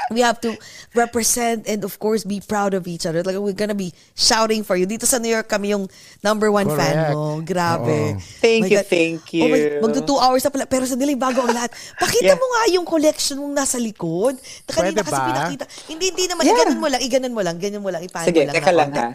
We 0.10 0.22
have 0.22 0.40
to 0.41 0.56
represent 0.95 1.68
and 1.68 1.84
of 1.84 1.98
course 1.98 2.23
be 2.23 2.40
proud 2.40 2.73
of 2.73 2.88
each 2.88 3.03
other. 3.03 3.19
Like 3.22 3.36
we're 3.36 3.57
gonna 3.57 3.76
be 3.76 3.91
shouting 4.14 4.64
for 4.64 4.73
you. 4.73 4.86
Dito 4.86 5.03
sa 5.03 5.18
New 5.18 5.27
York 5.27 5.49
kami 5.49 5.73
yung 5.73 5.90
number 6.22 6.48
one 6.49 6.69
fan 6.69 6.95
Correct. 6.95 7.14
mo. 7.14 7.41
Grabe. 7.44 8.15
Oo. 8.15 8.22
Thank 8.40 8.61
My 8.64 8.69
you, 8.69 8.80
God. 8.80 8.88
thank 8.88 9.19
Oh 9.36 9.48
my, 9.49 9.57
you. 9.60 9.81
magto 9.84 10.02
two 10.06 10.15
hours 10.15 10.41
na 10.41 10.49
pala. 10.49 10.65
Pero 10.65 10.86
sandali, 10.86 11.14
bago 11.14 11.44
ang 11.44 11.52
lahat. 11.52 11.73
Pakita 12.02 12.31
Yeah. 12.31 12.40
mo 12.40 12.45
nga 12.48 12.61
yung 12.72 12.86
collection 12.88 13.41
mong 13.41 13.53
nasa 13.57 13.76
likod. 13.76 14.38
Na 14.38 14.72
Kanina 14.72 14.94
Pwede 14.95 15.02
kasi 15.03 15.19
ba? 15.19 15.27
pinakita. 15.27 15.64
Hindi, 15.90 16.06
hindi 16.14 16.26
naman. 16.30 16.44
Yeah. 16.45 16.56
Iganon 16.56 16.80
mo 16.80 16.88
lang. 16.88 17.02
Iganon 17.03 17.34
mo 17.34 17.41
lang. 17.44 17.56
Ganyan 17.60 17.81
mo 17.84 17.90
lang. 17.90 18.02
Ipaano 18.02 18.27
Sige, 18.30 18.40
mo 18.40 18.48
lang. 18.48 18.56
teka 18.56 18.72
na 18.72 18.77
lang 18.77 18.90
ha. 18.94 19.07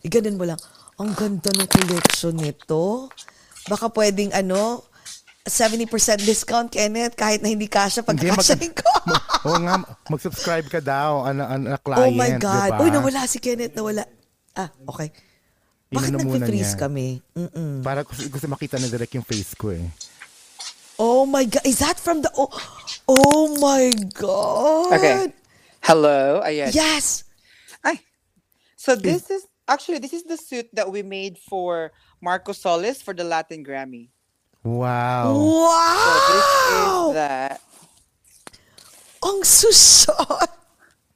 Iganon 0.00 0.36
mo 0.36 0.44
lang. 0.44 0.58
Ang 1.00 1.16
ganda 1.16 1.48
ng 1.56 1.64
collection 1.64 2.36
nito. 2.36 3.08
Baka 3.64 3.88
pwedeng 3.88 4.36
ano, 4.36 4.84
70% 5.48 5.88
discount, 6.20 6.68
Kenneth, 6.68 7.16
kahit 7.16 7.40
na 7.40 7.48
hindi 7.48 7.64
kasha 7.64 8.04
mag- 8.04 8.12
pagkakasyahin 8.12 8.76
ko. 8.76 8.84
Oo 9.48 9.58
nga, 9.64 9.80
mag-subscribe 10.12 10.68
ka 10.68 10.84
daw, 10.84 11.24
ano, 11.24 11.48
ano, 11.48 11.72
na 11.72 11.80
client, 11.80 12.04
oh 12.04 12.12
my 12.12 12.30
God. 12.36 12.68
di 12.68 12.76
ba? 12.76 12.82
Uy, 12.84 12.88
nawala 12.92 13.24
si 13.24 13.40
Kenneth. 13.40 13.72
Nawala. 13.72 14.04
Ah, 14.52 14.68
okay. 14.84 15.08
Bakit 15.88 16.20
nagpe-freeze 16.20 16.76
niya. 16.76 16.82
kami? 16.84 17.06
Mm-mm. 17.32 17.80
Para 17.80 18.04
gusto, 18.04 18.22
gusto 18.28 18.46
makita 18.46 18.76
na 18.76 18.92
direct 18.92 19.16
yung 19.16 19.24
face 19.24 19.56
ko 19.56 19.72
eh. 19.72 19.88
Oh 21.00 21.24
my 21.24 21.48
God. 21.48 21.64
Is 21.64 21.80
that 21.80 21.96
from 21.96 22.20
the... 22.20 22.28
Oh, 22.36 22.52
oh 23.08 23.56
my 23.56 23.88
God. 24.12 24.92
Okay. 25.00 25.32
Hello. 25.80 26.44
Ayan. 26.44 26.68
Yes. 26.76 27.24
Ay. 27.80 28.04
So 28.76 28.92
this 28.94 29.32
is 29.32 29.49
actually 29.70 30.02
this 30.02 30.12
is 30.12 30.24
the 30.26 30.36
suit 30.36 30.66
that 30.74 30.90
we 30.90 31.00
made 31.06 31.38
for 31.38 31.92
Marco 32.20 32.50
Solis 32.52 33.00
for 33.00 33.14
the 33.14 33.22
Latin 33.24 33.62
Grammy. 33.64 34.10
Wow. 34.66 35.32
So 35.32 36.12
this 36.34 36.48
Wow. 36.74 37.08
is 37.08 37.14
that. 37.14 37.60
Ang 39.24 39.40
susot. 39.46 40.48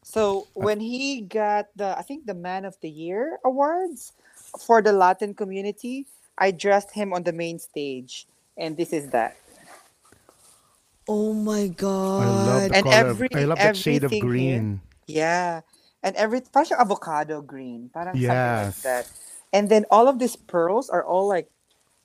So 0.06 0.46
when 0.54 0.78
he 0.78 1.20
got 1.26 1.66
the 1.74 1.98
I 1.98 2.02
think 2.06 2.24
the 2.24 2.38
Man 2.38 2.64
of 2.64 2.78
the 2.80 2.88
Year 2.88 3.36
awards 3.44 4.14
for 4.62 4.80
the 4.80 4.92
Latin 4.94 5.34
community, 5.34 6.06
I 6.38 6.54
dressed 6.54 6.94
him 6.94 7.12
on 7.12 7.26
the 7.26 7.34
main 7.34 7.58
stage. 7.58 8.24
And 8.56 8.78
this 8.78 8.94
is 8.94 9.10
that. 9.10 9.34
Oh 11.10 11.34
my 11.34 11.68
God. 11.68 12.22
I 12.22 12.28
love 12.30 12.62
the 12.70 12.76
And 12.78 12.84
color. 12.86 12.96
every 13.12 13.28
I 13.34 13.44
love 13.44 13.58
that 13.58 13.76
shade 13.76 14.04
of 14.06 14.14
everything 14.14 14.22
here- 14.22 14.30
green. 14.30 14.80
Yeah. 15.10 15.60
And 16.04 16.12
every 16.20 16.44
parang 16.44 16.68
siyang 16.68 16.84
avocado 16.84 17.40
green. 17.40 17.88
Parang 17.88 18.12
something 18.12 18.28
like 18.28 18.76
Yes. 18.76 18.84
that. 18.84 19.08
And 19.56 19.72
then 19.72 19.88
all 19.88 20.04
of 20.04 20.20
these 20.20 20.36
pearls 20.36 20.92
are 20.92 21.00
all 21.00 21.24
like 21.24 21.48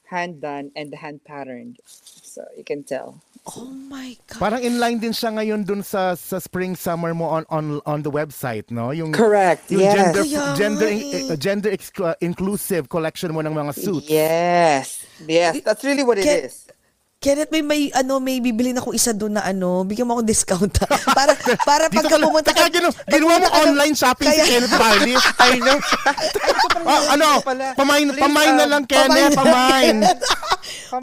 hand 0.08 0.40
done 0.40 0.72
and 0.74 0.88
hand 0.96 1.22
patterned. 1.28 1.84
So 1.86 2.48
you 2.56 2.64
can 2.64 2.88
tell. 2.88 3.20
Oh 3.58 3.66
my 3.68 4.16
God. 4.30 4.40
Parang 4.40 4.62
inline 4.62 5.02
din 5.02 5.12
siya 5.12 5.34
ngayon 5.34 5.66
dun 5.66 5.82
sa 5.82 6.14
sa 6.14 6.40
spring 6.40 6.76
summer 6.80 7.12
mo 7.12 7.28
on 7.28 7.44
on 7.50 7.82
on 7.84 8.00
the 8.06 8.12
website, 8.12 8.70
no? 8.70 8.92
Yung 8.96 9.12
Correct. 9.12 9.68
yung 9.74 9.82
yes. 9.84 9.96
gender 9.96 10.24
Kaya 10.24 10.44
gender 10.56 10.90
nga 10.92 11.04
eh. 11.20 11.32
uh, 11.34 11.38
gender 11.40 11.72
exclu- 11.74 12.20
inclusive 12.22 12.88
collection 12.88 13.34
mo 13.34 13.42
ng 13.42 13.52
mga 13.52 13.72
suits. 13.76 14.08
Yes. 14.08 15.04
Yes. 15.28 15.60
That's 15.66 15.84
really 15.84 16.04
what 16.08 16.20
it 16.20 16.28
Ke- 16.28 16.48
is. 16.48 16.70
Kenneth, 17.20 17.52
may, 17.52 17.60
may, 17.60 17.92
ano, 17.92 18.24
may 18.24 18.40
bibilin 18.40 18.80
ako 18.80 18.96
isa 18.96 19.12
doon 19.12 19.36
na 19.36 19.44
ano, 19.44 19.84
bigyan 19.84 20.08
mo 20.08 20.16
akong 20.16 20.32
discount. 20.32 20.72
ha? 20.80 20.88
para, 21.12 21.36
para 21.68 21.92
ka, 21.92 22.00
pumunta 22.16 22.56
Teka, 22.56 22.72
ginawa, 22.72 22.96
ginawa 23.12 23.44
mo 23.44 23.48
ka 23.52 23.60
online 23.68 23.92
shopping 23.92 24.32
Kaya- 24.32 24.40
si 24.40 24.48
Kenneth 24.56 24.76
Barlis. 24.80 25.24
I 25.44 25.60
know. 25.60 25.78
Ah, 26.88 27.20
ano, 27.20 27.28
pala. 27.44 27.76
pamain, 27.76 28.08
Please, 28.08 28.24
pamain 28.24 28.56
na 28.56 28.64
um, 28.64 28.72
lang, 28.72 28.84
Kenneth, 28.88 29.36
pamain. 29.36 29.96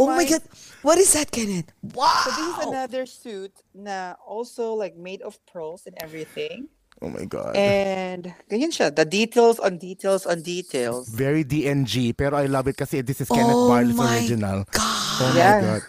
Oh 0.01 0.09
my. 0.09 0.25
God. 0.25 0.43
What 0.83 0.97
is 0.99 1.13
that, 1.13 1.29
Kenneth? 1.31 1.69
Wow. 1.93 2.09
So 2.25 2.31
this 2.33 2.49
is 2.49 2.59
another 2.65 3.05
suit 3.05 3.53
na 3.77 4.17
also 4.25 4.73
like 4.73 4.97
made 4.97 5.21
of 5.21 5.37
pearls 5.47 5.85
and 5.85 5.95
everything. 6.01 6.73
Oh 7.05 7.13
my 7.13 7.29
God. 7.29 7.55
And 7.55 8.33
ganyan 8.49 8.73
siya. 8.73 8.89
The 8.91 9.05
details 9.05 9.61
on 9.61 9.77
details 9.79 10.25
on 10.25 10.41
details. 10.43 11.13
Very 11.13 11.45
DNG, 11.45 12.17
pero 12.17 12.41
I 12.41 12.49
love 12.49 12.67
it 12.67 12.81
kasi 12.81 13.05
this 13.05 13.21
is 13.21 13.29
Kenneth 13.29 13.53
Oh 13.53 13.69
Barlis 13.69 13.95
my 13.95 14.17
original. 14.17 14.65
God. 14.73 15.21
Oh 15.23 15.31
my 15.37 15.61
God. 15.61 15.83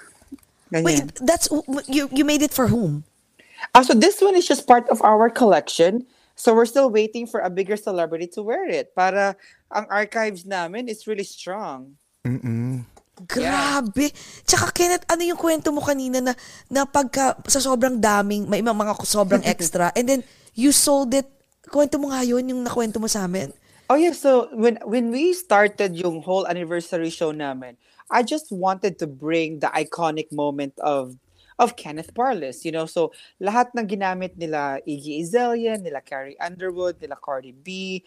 Ganyan. 0.71 0.83
Wait, 0.83 1.03
that's, 1.23 1.47
you, 1.87 2.09
you 2.11 2.25
made 2.25 2.41
it 2.41 2.53
for 2.53 2.67
whom? 2.67 3.03
Ah, 3.73 3.81
so 3.81 3.93
this 3.93 4.21
one 4.21 4.35
is 4.35 4.47
just 4.47 4.67
part 4.67 4.87
of 4.89 5.01
our 5.01 5.29
collection. 5.29 6.05
So 6.37 6.53
we're 6.53 6.69
still 6.69 6.93
waiting 6.93 7.25
for 7.25 7.41
a 7.41 7.49
bigger 7.49 7.75
celebrity 7.75 8.27
to 8.37 8.43
wear 8.45 8.69
it. 8.69 8.93
Para 8.93 9.35
ang 9.73 9.89
archives 9.89 10.45
namin 10.45 10.87
is 10.87 11.07
really 11.07 11.25
strong. 11.25 11.97
Mm-mm. 12.21 12.85
Grabe. 13.25 14.13
Tsaka 14.45 14.69
Kenneth, 14.69 15.09
ano 15.09 15.25
yung 15.25 15.39
kwento 15.41 15.73
mo 15.73 15.81
kanina 15.81 16.21
na, 16.21 16.37
na 16.69 16.85
pagka 16.85 17.33
sa 17.49 17.57
sobrang 17.57 17.97
daming, 17.97 18.45
may 18.45 18.61
mga 18.61 18.77
mga 18.77 18.93
sobrang 19.01 19.41
extra, 19.49 19.89
and 19.97 20.05
then 20.05 20.21
you 20.53 20.69
sold 20.69 21.09
it, 21.17 21.25
kwento 21.65 21.97
mo 21.97 22.13
nga 22.13 22.21
yun, 22.21 22.45
yung 22.45 22.61
nakwento 22.61 23.01
mo 23.01 23.09
sa 23.09 23.25
amin. 23.25 23.49
Oh 23.89 23.97
yeah, 23.97 24.13
so 24.13 24.51
when 24.53 24.77
when 24.83 25.09
we 25.09 25.31
started 25.31 25.95
yung 25.95 26.21
whole 26.21 26.45
anniversary 26.45 27.09
show 27.09 27.33
namin, 27.33 27.79
I 28.11 28.23
just 28.23 28.51
wanted 28.51 28.99
to 28.99 29.07
bring 29.07 29.59
the 29.59 29.67
iconic 29.73 30.31
moment 30.31 30.73
of 30.79 31.17
of 31.59 31.75
Kenneth 31.75 32.13
Barles, 32.13 32.63
you 32.65 32.71
know. 32.71 32.85
So 32.85 33.11
lahat 33.41 33.73
ng 33.73 33.87
ginamit 33.89 34.37
nila 34.37 34.79
Iggy 34.85 35.25
Azalea, 35.25 35.77
nila 35.77 36.01
Carrie 36.05 36.37
Underwood, 36.39 37.01
nila 37.01 37.17
Cardi 37.17 37.51
B, 37.51 38.01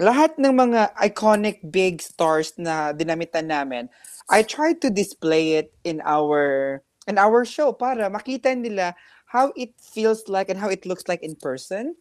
lahat 0.00 0.40
ng 0.40 0.56
mga 0.56 0.96
iconic 0.96 1.60
big 1.68 2.00
stars 2.00 2.56
na 2.56 2.92
dinamitan 2.96 3.52
namin, 3.52 3.88
I 4.32 4.42
tried 4.42 4.80
to 4.80 4.88
display 4.90 5.60
it 5.60 5.76
in 5.84 6.00
our 6.06 6.80
in 7.04 7.20
our 7.20 7.44
show 7.44 7.72
para 7.76 8.08
makita 8.08 8.54
nila 8.56 8.96
how 9.28 9.52
it 9.54 9.76
feels 9.78 10.24
like 10.26 10.48
and 10.48 10.58
how 10.58 10.72
it 10.72 10.88
looks 10.88 11.04
like 11.06 11.20
in 11.22 11.36
person. 11.36 11.94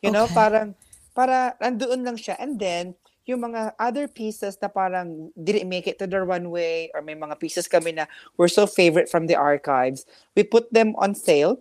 You 0.00 0.10
know, 0.10 0.26
Okay. 0.26 0.32
parang 0.32 0.74
para 1.12 1.54
nandoon 1.60 2.08
lang 2.08 2.16
siya 2.16 2.40
and 2.40 2.56
then 2.56 2.96
yung 3.26 3.40
mga 3.40 3.74
other 3.78 4.08
pieces 4.08 4.58
na 4.60 4.68
parang 4.68 5.30
didn't 5.38 5.68
make 5.68 5.86
it 5.86 5.98
to 5.98 6.06
the 6.06 6.18
runway 6.18 6.90
or 6.94 7.02
may 7.02 7.14
mga 7.14 7.38
pieces 7.38 7.68
kami 7.68 7.92
na 7.92 8.06
were 8.36 8.50
so 8.50 8.66
favorite 8.66 9.08
from 9.08 9.26
the 9.26 9.36
archives, 9.36 10.06
we 10.34 10.42
put 10.42 10.66
them 10.72 10.94
on 10.98 11.14
sale. 11.14 11.58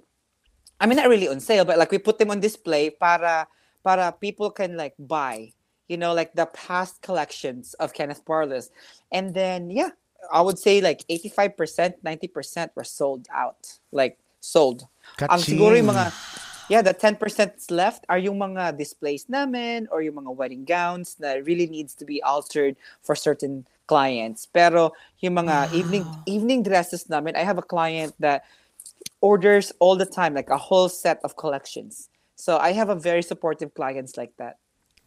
I 0.82 0.90
mean, 0.90 0.98
not 0.98 1.10
really 1.10 1.30
on 1.30 1.40
sale, 1.40 1.66
but 1.66 1.78
like 1.78 1.92
we 1.92 2.02
put 2.02 2.18
them 2.18 2.32
on 2.34 2.42
display 2.42 2.90
para 2.90 3.46
para 3.86 4.14
people 4.14 4.50
can 4.50 4.78
like 4.78 4.94
buy, 4.98 5.54
you 5.88 5.98
know, 5.98 6.14
like 6.14 6.34
the 6.34 6.50
past 6.54 7.02
collections 7.02 7.74
of 7.78 7.94
Kenneth 7.94 8.26
Barles. 8.26 8.70
And 9.12 9.34
then, 9.34 9.70
yeah, 9.70 9.94
I 10.32 10.42
would 10.42 10.58
say 10.58 10.82
like 10.82 11.06
85%, 11.10 12.02
90% 12.06 12.70
were 12.76 12.84
sold 12.84 13.28
out. 13.34 13.78
Like, 13.92 14.18
sold. 14.40 14.88
Ang 15.22 15.42
siguro 15.42 15.78
yung 15.78 15.94
mga, 15.94 16.10
yeah, 16.70 16.82
the 16.82 16.94
10% 16.94 17.72
left 17.72 18.06
are 18.10 18.18
yung 18.18 18.38
mga 18.38 18.78
displays 18.78 19.26
namin 19.30 19.88
or 19.92 20.02
yung 20.02 20.16
mga 20.16 20.36
wedding 20.36 20.66
gowns 20.66 21.16
that 21.16 21.46
really 21.46 21.68
needs 21.68 21.94
to 21.96 22.06
be 22.06 22.22
altered 22.24 22.76
for 23.02 23.16
certain 23.16 23.66
clients. 23.88 24.48
Pero 24.48 24.92
yung 25.20 25.36
mga 25.36 25.74
evening 25.74 26.06
evening 26.26 26.64
dresses 26.64 27.10
namin, 27.10 27.36
I 27.36 27.44
have 27.44 27.58
a 27.58 27.66
client 27.66 28.16
that 28.20 28.46
orders 29.20 29.72
all 29.80 29.96
the 29.96 30.06
time, 30.06 30.34
like 30.34 30.50
a 30.50 30.58
whole 30.58 30.90
set 30.90 31.20
of 31.24 31.36
collections. 31.36 32.10
So 32.36 32.58
I 32.58 32.72
have 32.72 32.90
a 32.90 32.96
very 32.96 33.22
supportive 33.22 33.74
clients 33.74 34.18
like 34.18 34.32
that. 34.38 34.58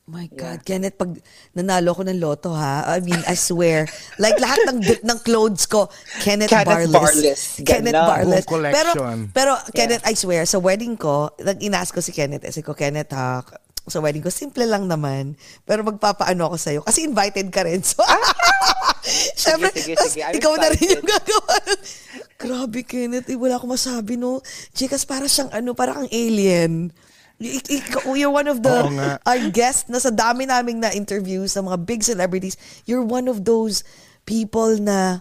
My 0.05 0.29
God, 0.29 0.61
Kenneth, 0.69 1.01
pag 1.01 1.17
nanalo 1.57 1.97
ko 1.97 2.05
ng 2.05 2.21
loto 2.21 2.53
ha, 2.53 2.85
I 2.85 3.01
mean, 3.01 3.17
I 3.25 3.33
swear, 3.33 3.89
like 4.21 4.37
lahat 4.37 4.61
ng 4.69 4.85
ng 5.01 5.19
clothes 5.25 5.65
ko, 5.65 5.89
Kenneth, 6.21 6.53
Kenneth 6.53 6.93
Barles. 6.93 6.93
Barles. 6.93 7.43
Kenneth 7.65 7.97
Ganon. 7.97 8.09
Barles. 8.13 8.45
Buong 8.45 8.69
Pero, 8.69 8.91
pero 9.33 9.53
Kenneth, 9.73 10.05
I 10.05 10.13
swear, 10.13 10.45
sa 10.45 10.61
wedding 10.61 11.01
ko, 11.01 11.33
nag 11.41 11.57
inas 11.65 11.89
ko 11.89 12.05
si 12.05 12.13
Kenneth, 12.13 12.45
kasi 12.45 12.61
ko, 12.61 12.77
Kenneth 12.77 13.17
ha, 13.17 13.41
sa 13.89 14.01
wedding 14.05 14.21
ko, 14.21 14.29
simple 14.29 14.65
lang 14.69 14.89
naman. 14.89 15.41
Pero 15.65 15.85
magpapaano 15.85 16.53
ako 16.53 16.57
sa'yo. 16.57 16.81
Kasi 16.85 17.05
invited 17.05 17.49
ka 17.53 17.65
rin. 17.65 17.81
So, 17.95 18.01
Siyempre, 19.37 19.69
sige, 19.77 20.01
sige. 20.01 20.25
I'm 20.25 20.41
ikaw 20.41 20.57
na 20.57 20.73
rin 20.73 20.97
yung 20.97 21.05
gagawa. 21.05 21.57
Grabe, 22.41 22.81
Kenneth. 22.89 23.29
Eh, 23.29 23.37
wala 23.37 23.61
akong 23.61 23.77
masabi, 23.77 24.17
no? 24.17 24.41
Jekas, 24.73 25.05
para 25.05 25.29
siyang 25.29 25.53
ano, 25.53 25.77
para 25.77 25.93
kang 25.93 26.09
alien. 26.09 26.89
Ikaw, 27.40 28.15
you're 28.15 28.31
one 28.31 28.47
of 28.47 28.62
the, 28.62 29.19
our 29.27 29.51
guest 29.51 29.89
na 29.90 29.98
sa 29.98 30.11
dami 30.11 30.47
naming 30.47 30.81
na 30.81 30.94
interviews 30.94 31.52
sa 31.52 31.61
mga 31.61 31.85
big 31.85 32.02
celebrities, 32.02 32.56
you're 32.86 33.02
one 33.02 33.27
of 33.27 33.44
those 33.44 33.82
people 34.24 34.78
na 34.78 35.20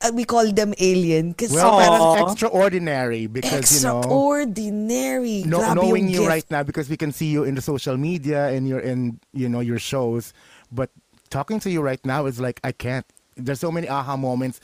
uh, 0.00 0.10
we 0.14 0.24
call 0.24 0.48
them 0.52 0.72
alien. 0.80 1.34
Kasi 1.34 1.54
Well, 1.54 1.76
parang 1.76 2.28
extraordinary 2.32 3.26
because, 3.26 3.68
you 3.76 3.86
know, 3.86 4.00
extraordinary. 4.00 5.44
knowing 5.44 6.08
you 6.08 6.24
gift. 6.24 6.28
right 6.28 6.48
now 6.50 6.62
because 6.62 6.88
we 6.88 6.96
can 6.96 7.12
see 7.12 7.26
you 7.28 7.44
in 7.44 7.54
the 7.54 7.62
social 7.62 7.96
media 7.96 8.48
and 8.48 8.66
you're 8.66 8.80
in, 8.82 9.20
you 9.32 9.48
know, 9.48 9.60
your 9.60 9.78
shows. 9.78 10.32
But 10.72 10.90
talking 11.28 11.60
to 11.60 11.70
you 11.70 11.82
right 11.82 12.00
now 12.04 12.26
is 12.26 12.40
like, 12.40 12.60
I 12.64 12.72
can't. 12.72 13.06
There's 13.36 13.60
so 13.60 13.70
many 13.70 13.88
aha 13.88 14.16
moments. 14.16 14.60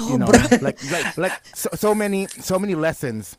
you 0.00 0.18
know, 0.18 0.26
like 0.60 0.82
like 0.90 1.16
like 1.18 1.36
so, 1.54 1.68
so 1.74 1.94
many 1.94 2.26
so 2.26 2.58
many 2.58 2.74
lessons 2.74 3.36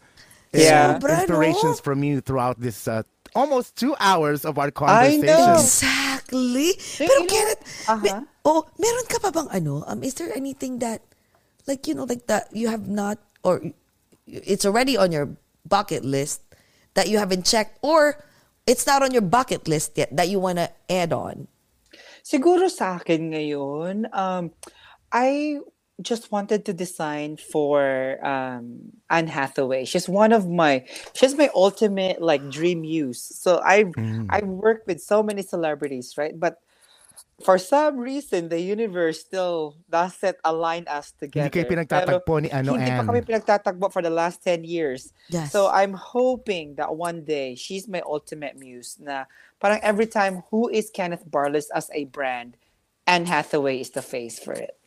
Yeah. 0.54 0.96
and 0.96 1.04
Sobra, 1.04 1.10
no? 1.10 1.20
inspirations 1.22 1.80
from 1.80 2.04
you 2.04 2.20
throughout 2.22 2.60
this 2.60 2.88
uh, 2.88 3.04
almost 3.36 3.76
two 3.76 3.96
hours 4.00 4.44
of 4.44 4.60
our 4.60 4.72
conversation. 4.72 5.24
I 5.24 5.32
conversation. 5.32 5.48
know. 5.48 5.54
Exactly. 5.56 6.70
Pero 7.00 7.08
you 7.08 7.20
know, 7.20 7.28
Kenneth, 7.28 7.62
aha. 7.88 8.04
me- 8.04 8.28
oh, 8.46 8.68
meron 8.80 9.06
ka 9.08 9.18
pa 9.20 9.32
bang 9.32 9.48
ano? 9.52 9.84
Um, 9.88 10.04
is 10.04 10.16
there 10.16 10.32
anything 10.36 10.80
that, 10.80 11.02
like, 11.68 11.88
you 11.88 11.96
know, 11.96 12.04
like 12.04 12.28
that 12.28 12.52
you 12.52 12.68
have 12.68 12.88
not, 12.88 13.20
or 13.44 13.62
it's 14.28 14.66
already 14.66 14.98
on 14.98 15.12
your 15.12 15.32
bucket 15.68 16.04
list 16.04 16.42
that 16.96 17.08
you 17.08 17.18
haven't 17.18 17.46
checked, 17.46 17.80
or 17.82 18.20
it's 18.68 18.86
not 18.86 19.04
on 19.04 19.12
your 19.12 19.24
bucket 19.24 19.68
list 19.68 19.96
yet 19.96 20.12
that 20.16 20.28
you 20.28 20.40
want 20.40 20.60
to 20.60 20.68
add 20.92 21.14
on? 21.14 21.48
Siguro 22.22 22.70
sa 22.70 23.00
akin 23.00 23.32
ngayon, 23.32 24.12
um, 24.14 24.52
I 25.12 25.60
just 26.02 26.32
wanted 26.32 26.66
to 26.66 26.74
design 26.74 27.38
for 27.38 28.18
um, 28.26 28.92
Anne 29.10 29.28
Hathaway. 29.28 29.86
She's 29.86 30.10
one 30.10 30.34
of 30.34 30.50
my, 30.50 30.86
she's 31.14 31.36
my 31.36 31.50
ultimate 31.56 32.22
like 32.22 32.50
dream 32.50 32.84
use. 32.84 33.22
So 33.22 33.62
I 33.64 33.86
I've 34.30 34.48
worked 34.48 34.88
with 34.88 35.02
so 35.02 35.24
many 35.24 35.42
celebrities, 35.42 36.18
right? 36.18 36.38
But 36.38 36.62
for 37.44 37.58
some 37.58 37.98
reason, 37.98 38.50
the 38.50 38.60
universe 38.60 39.20
still 39.20 39.76
doesn't 39.90 40.38
align 40.46 40.86
us 40.88 41.12
together. 41.18 41.50
Hindi 41.50 41.58
kayo 41.58 41.68
pinagtatagpo 41.70 42.34
ni 42.42 42.50
ano, 42.54 42.78
Hindi 42.78 42.92
pa 42.94 43.04
kami 43.04 43.22
pinagtatagpo 43.22 43.92
for 43.92 44.02
the 44.02 44.14
last 44.14 44.44
10 44.46 44.64
years. 44.64 45.14
Yes. 45.30 45.52
So 45.52 45.68
I'm 45.68 45.94
hoping 45.94 46.76
that 46.76 46.94
one 46.96 47.26
day 47.26 47.56
she's 47.56 47.88
my 47.90 48.02
ultimate 48.06 48.58
muse 48.58 48.98
na 49.02 49.26
parang 49.60 49.82
every 49.82 50.08
time 50.08 50.44
who 50.50 50.70
is 50.70 50.90
Kenneth 50.94 51.26
Barles 51.26 51.70
as 51.74 51.90
a 51.94 52.06
brand, 52.06 52.58
Anne 53.08 53.26
Hathaway 53.26 53.82
is 53.82 53.90
the 53.92 54.06
face 54.06 54.38
for 54.38 54.54
it. 54.54 54.78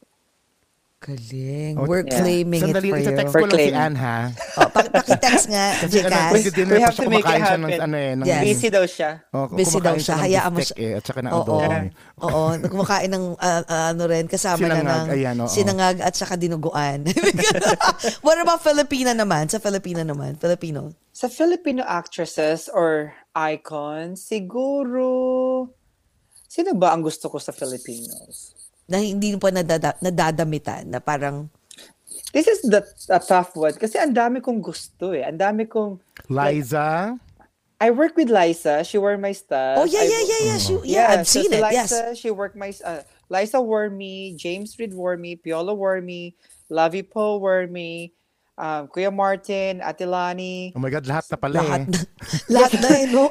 Galing. 1.05 1.77
Oh, 1.77 1.85
We're 1.85 2.01
yeah. 2.01 2.17
claiming 2.17 2.65
Sandali, 2.65 2.89
it 2.89 2.89
for 2.89 2.97
you. 2.97 3.05
isa-text 3.05 3.29
For 3.29 3.41
ko 3.45 3.47
lang 3.53 3.61
si. 3.61 3.77
Anne, 3.77 3.97
ha? 4.01 4.19
Oh, 4.57 4.69
paki- 4.73 4.89
pakitext 4.89 5.47
nga, 5.53 5.65
Kasi 5.85 5.97
ano, 6.01 6.17
We 6.33 6.81
have 6.81 6.97
to 6.97 7.09
make 7.13 7.21
it 7.21 7.29
siya 7.29 7.57
ng, 7.61 7.65
happen. 7.69 7.81
ano 7.85 7.97
eh, 8.01 8.13
ng, 8.17 8.25
Yes. 8.25 8.43
Busy 8.49 8.69
daw 8.73 8.85
siya. 8.89 9.11
Oh, 9.29 9.47
Busy 9.53 9.79
daw 9.85 9.95
siya. 10.01 10.17
ng 10.17 10.23
Hayaan 10.25 10.51
mo 10.51 10.61
siya. 10.65 10.77
Eh, 10.81 10.97
at 10.97 11.05
saka 11.05 11.21
ng 11.21 11.29
Oo. 11.29 11.43
adobo. 11.45 11.77
Oo. 12.25 12.43
Kumakain 12.73 13.13
ng 13.13 13.25
ah, 13.37 13.63
ano 13.93 14.03
rin, 14.09 14.25
kasama 14.25 14.65
na 14.65 14.81
Sinangag, 14.81 15.05
ng 15.05 15.13
ayan, 15.13 15.37
oo. 15.45 15.49
sinangag 15.53 15.97
at 16.01 16.15
saka 16.17 16.41
dinuguan. 16.41 17.05
What 18.25 18.41
about 18.41 18.65
Filipina 18.65 19.13
naman? 19.13 19.53
Sa 19.53 19.61
Filipina 19.61 20.09
naman? 20.09 20.41
Filipino? 20.41 20.97
Sa 21.13 21.29
Filipino 21.29 21.85
actresses 21.85 22.73
or 22.73 23.13
icons, 23.37 24.25
siguro, 24.25 25.05
sino 26.49 26.73
ba 26.73 26.97
ang 26.97 27.05
gusto 27.05 27.29
ko 27.29 27.37
sa 27.37 27.53
Filipinos? 27.53 28.57
Na 28.85 29.01
hindi 29.01 29.32
pa 29.36 29.48
nadada, 29.48 29.97
nadadamitan 30.01 30.89
na 30.89 31.01
parang 31.01 31.48
This 32.35 32.51
is 32.51 32.66
the 32.66 32.82
a 33.15 33.23
tough 33.23 33.55
one 33.55 33.78
kasi 33.78 33.94
ang 33.94 34.11
dami 34.11 34.43
kong 34.43 34.59
gusto 34.59 35.15
eh. 35.15 35.23
Ang 35.23 35.39
dami 35.39 35.70
kong 35.70 36.02
Liza. 36.27 37.15
I 37.78 37.90
work 37.94 38.19
with 38.19 38.27
Liza. 38.31 38.82
She 38.82 38.98
wore 38.98 39.15
my 39.19 39.31
stuff. 39.31 39.78
Oh 39.78 39.86
yeah, 39.86 40.02
I- 40.02 40.11
yeah, 40.11 40.24
yeah, 40.27 40.43
yeah. 40.51 40.59
She, 40.59 40.73
yeah, 40.85 41.06
I've 41.15 41.27
so 41.31 41.43
seen 41.43 41.51
si 41.51 41.59
it. 41.59 41.62
Liza, 41.62 42.01
Yes. 42.11 42.19
she 42.19 42.31
worked 42.35 42.59
my 42.59 42.74
uh, 42.82 43.02
Liza 43.31 43.61
wore 43.62 43.90
me, 43.90 44.35
James 44.35 44.74
Reed 44.78 44.94
wore 44.94 45.16
me, 45.16 45.39
Piolo 45.39 45.74
wore 45.78 46.01
me, 46.02 46.35
Lavi 46.70 47.02
Poe 47.06 47.39
wore 47.39 47.66
me, 47.70 48.15
um, 48.57 48.87
Kuya 48.89 49.11
Martin, 49.11 49.81
Atilani. 49.81 50.73
Oh 50.75 50.81
my 50.81 50.91
God, 50.91 51.07
lahat 51.07 51.27
na 51.31 51.37
pala 51.37 51.55
Lahat 51.61 51.81
eh. 51.81 51.87
na, 51.91 51.99
lahat 52.55 52.73
na 52.81 52.89
eh, 52.95 53.07
no? 53.11 53.25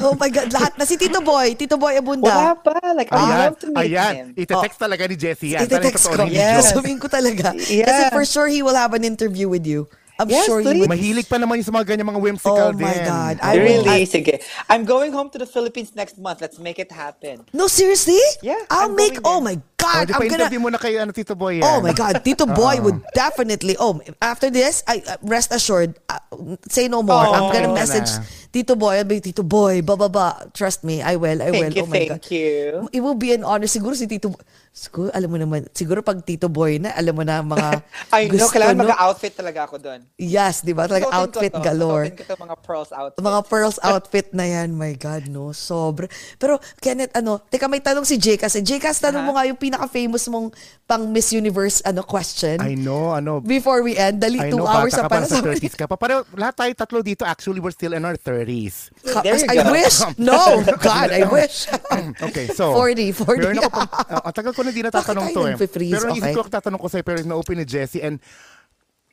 Oh 0.00 0.14
my 0.14 0.30
God, 0.30 0.48
lahat 0.50 0.72
na. 0.78 0.84
Si 0.84 0.96
Tito 0.96 1.20
Boy, 1.20 1.54
Tito 1.54 1.76
Boy 1.76 1.98
Wala 1.98 2.02
Abunda. 2.02 2.54
pa. 2.58 2.74
Like, 2.94 3.10
I 3.12 3.16
Ayan, 3.18 3.38
love 3.46 3.58
to 3.58 3.66
meet 3.68 3.78
ayan. 3.90 4.12
him. 4.14 4.26
Ite-text 4.36 4.78
talaga 4.78 5.02
ni 5.08 5.16
Jessie 5.16 5.54
yan. 5.54 5.66
Ite-text 5.66 6.04
ko. 6.08 6.24
Yes. 6.26 6.72
Sabihin 6.72 6.98
ko 6.98 7.08
talaga. 7.08 7.54
Kasi 7.54 7.78
Yeah. 7.82 8.10
for 8.10 8.24
sure 8.24 8.46
he 8.46 8.62
will 8.62 8.76
have 8.76 8.94
an 8.94 9.02
interview 9.02 9.48
with 9.48 9.66
you. 9.66 9.86
I'm 10.20 10.28
Yes, 10.28 10.44
sure 10.46 10.60
he 10.60 10.68
please. 10.68 10.86
would. 10.86 10.92
Mahilig 10.92 11.26
pa 11.26 11.40
naman 11.40 11.58
yung 11.58 11.66
sa 11.66 11.74
mga 11.74 11.86
ganyan 11.88 12.06
mga 12.06 12.20
whimsical 12.22 12.70
Oh 12.70 12.76
din. 12.76 12.84
my 12.86 12.94
God. 13.02 13.40
I 13.42 13.56
will- 13.58 13.82
really? 13.82 14.04
I- 14.04 14.06
Sige. 14.06 14.38
I'm 14.68 14.84
going 14.84 15.10
home 15.10 15.32
to 15.34 15.38
the 15.40 15.48
Philippines 15.48 15.96
next 15.96 16.14
month. 16.20 16.38
Let's 16.38 16.60
make 16.60 16.78
it 16.78 16.92
happen. 16.92 17.42
No, 17.50 17.66
seriously? 17.66 18.20
Yeah, 18.44 18.60
I'll 18.70 18.92
I'm 18.92 18.94
make, 18.94 19.18
oh 19.24 19.40
there. 19.42 19.56
my 19.56 19.56
Oh, 19.58 19.71
God, 19.82 20.04
di 20.06 20.12
I'm 20.14 20.20
gonna, 20.22 20.34
interview 20.46 20.60
mo 20.62 20.68
na 20.70 20.78
kay 20.78 20.94
ano, 20.96 21.10
Tito 21.10 21.34
Boy 21.34 21.58
yan. 21.58 21.66
Oh 21.66 21.78
my 21.82 21.90
God, 21.92 22.22
Tito 22.22 22.46
Boy 22.62 22.78
would 22.78 23.02
definitely. 23.12 23.74
Oh, 23.76 23.98
after 24.22 24.48
this, 24.48 24.86
I 24.86 25.02
uh, 25.02 25.18
rest 25.26 25.50
assured. 25.50 25.98
Uh, 26.06 26.22
say 26.70 26.86
no 26.86 27.02
more. 27.02 27.26
I'm 27.26 27.50
gonna 27.50 27.70
Oh, 27.70 27.74
message 27.74 28.08
na. 28.08 28.24
Tito 28.52 28.76
Boy. 28.76 29.00
I'll 29.00 29.08
be 29.08 29.18
Tito 29.18 29.42
Boy. 29.42 29.80
Ba 29.80 29.96
ba 29.96 30.06
ba. 30.06 30.26
Trust 30.52 30.84
me, 30.84 31.00
I 31.00 31.16
will. 31.16 31.40
I 31.40 31.50
will. 31.50 31.72
Thank 31.72 31.76
you, 31.76 31.84
oh 31.84 31.90
my 31.90 31.96
thank 31.98 32.10
God. 32.20 32.24
you. 32.30 32.88
It 32.92 33.00
will 33.00 33.16
be 33.16 33.32
an 33.32 33.42
honor. 33.42 33.66
Siguro 33.66 33.96
si 33.96 34.06
Tito. 34.06 34.30
Siguro 34.72 35.12
alam 35.12 35.28
mo 35.28 35.36
naman. 35.36 35.68
Siguro 35.72 36.00
pag 36.00 36.20
Tito 36.24 36.48
Boy 36.48 36.80
na, 36.80 36.96
alam 36.96 37.12
mo 37.12 37.24
na 37.24 37.40
mga 37.40 37.68
I 38.16 38.28
know, 38.28 38.40
gusto 38.40 38.56
kailangan 38.56 38.76
no? 38.76 38.84
mag-outfit 38.88 39.32
talaga 39.36 39.68
ako 39.68 39.76
doon. 39.76 40.00
Yes, 40.16 40.64
di 40.64 40.72
ba? 40.72 40.88
Talaga 40.88 41.12
outfit 41.12 41.52
to. 41.52 41.60
galore. 41.60 42.08
Susuotin 42.08 42.24
ko 42.24 42.24
to, 42.24 42.36
mga 42.40 42.56
pearls 42.64 42.90
outfit. 42.92 43.20
Mga 43.20 43.40
pearls 43.48 43.78
outfit 43.88 44.26
na 44.32 44.44
yan. 44.48 44.72
My 44.72 44.92
God, 44.96 45.28
no. 45.28 45.52
Sobra. 45.52 46.08
Pero, 46.40 46.56
Kenneth, 46.80 47.12
ano, 47.12 47.44
teka, 47.52 47.68
may 47.68 47.84
tanong 47.84 48.08
si 48.08 48.16
Jcas. 48.16 48.56
Eh. 48.56 48.64
Jcas, 48.64 48.96
tanong 48.96 49.24
mo 49.24 49.36
nga 49.36 49.44
yung 49.44 49.60
pinaka-famous 49.72 50.28
mong 50.28 50.52
pang 50.84 51.08
Miss 51.08 51.32
Universe 51.32 51.80
ano 51.80 52.04
question. 52.04 52.60
I 52.60 52.76
know, 52.76 53.16
ano. 53.16 53.40
Before 53.40 53.80
we 53.80 53.96
end, 53.96 54.20
dali 54.20 54.36
I 54.36 54.52
two 54.52 54.60
know, 54.60 54.68
hours 54.68 54.92
bata 54.92 55.00
na 55.00 55.08
ka 55.08 55.08
pa 55.08 55.16
pala 55.16 55.24
sa 55.24 55.40
sa 55.40 55.48
30s 55.48 55.74
ka 55.80 55.86
pa. 55.88 55.96
Pero 55.96 56.14
lahat 56.36 56.54
tayo 56.60 56.72
tatlo 56.76 57.00
dito, 57.00 57.24
actually, 57.24 57.64
we're 57.64 57.72
still 57.72 57.96
in 57.96 58.04
our 58.04 58.20
30s. 58.20 58.92
There 59.24 59.40
you 59.40 59.48
I 59.48 59.56
go. 59.64 59.72
wish. 59.72 59.96
No, 60.20 60.60
God, 60.76 61.08
I 61.08 61.24
wish. 61.40 61.64
Okay, 62.28 62.52
so. 62.52 62.76
40, 62.76 63.12
40. 63.16 63.40
Meron 63.40 63.56
ako 63.64 63.70
pang, 63.72 63.88
uh, 63.88 64.22
ang 64.28 64.34
tagal 64.36 64.52
ko 64.52 64.60
na 64.66 64.70
di 64.70 64.82
natatanong 64.84 65.24
Bakit 65.24 65.32
to 65.32 65.40
tayo 65.40 65.48
eh. 65.48 65.52
nagpe-freeze? 65.56 65.94
Pero 65.96 66.04
naisip 66.12 66.28
Okay. 66.28 66.34
ko 66.36 66.50
tatanong 66.52 66.80
ko 66.80 66.86
sa'yo, 66.92 67.04
pero 67.06 67.18
na-open 67.24 67.56
ni 67.56 67.64
Jessie 67.64 68.04
and 68.04 68.20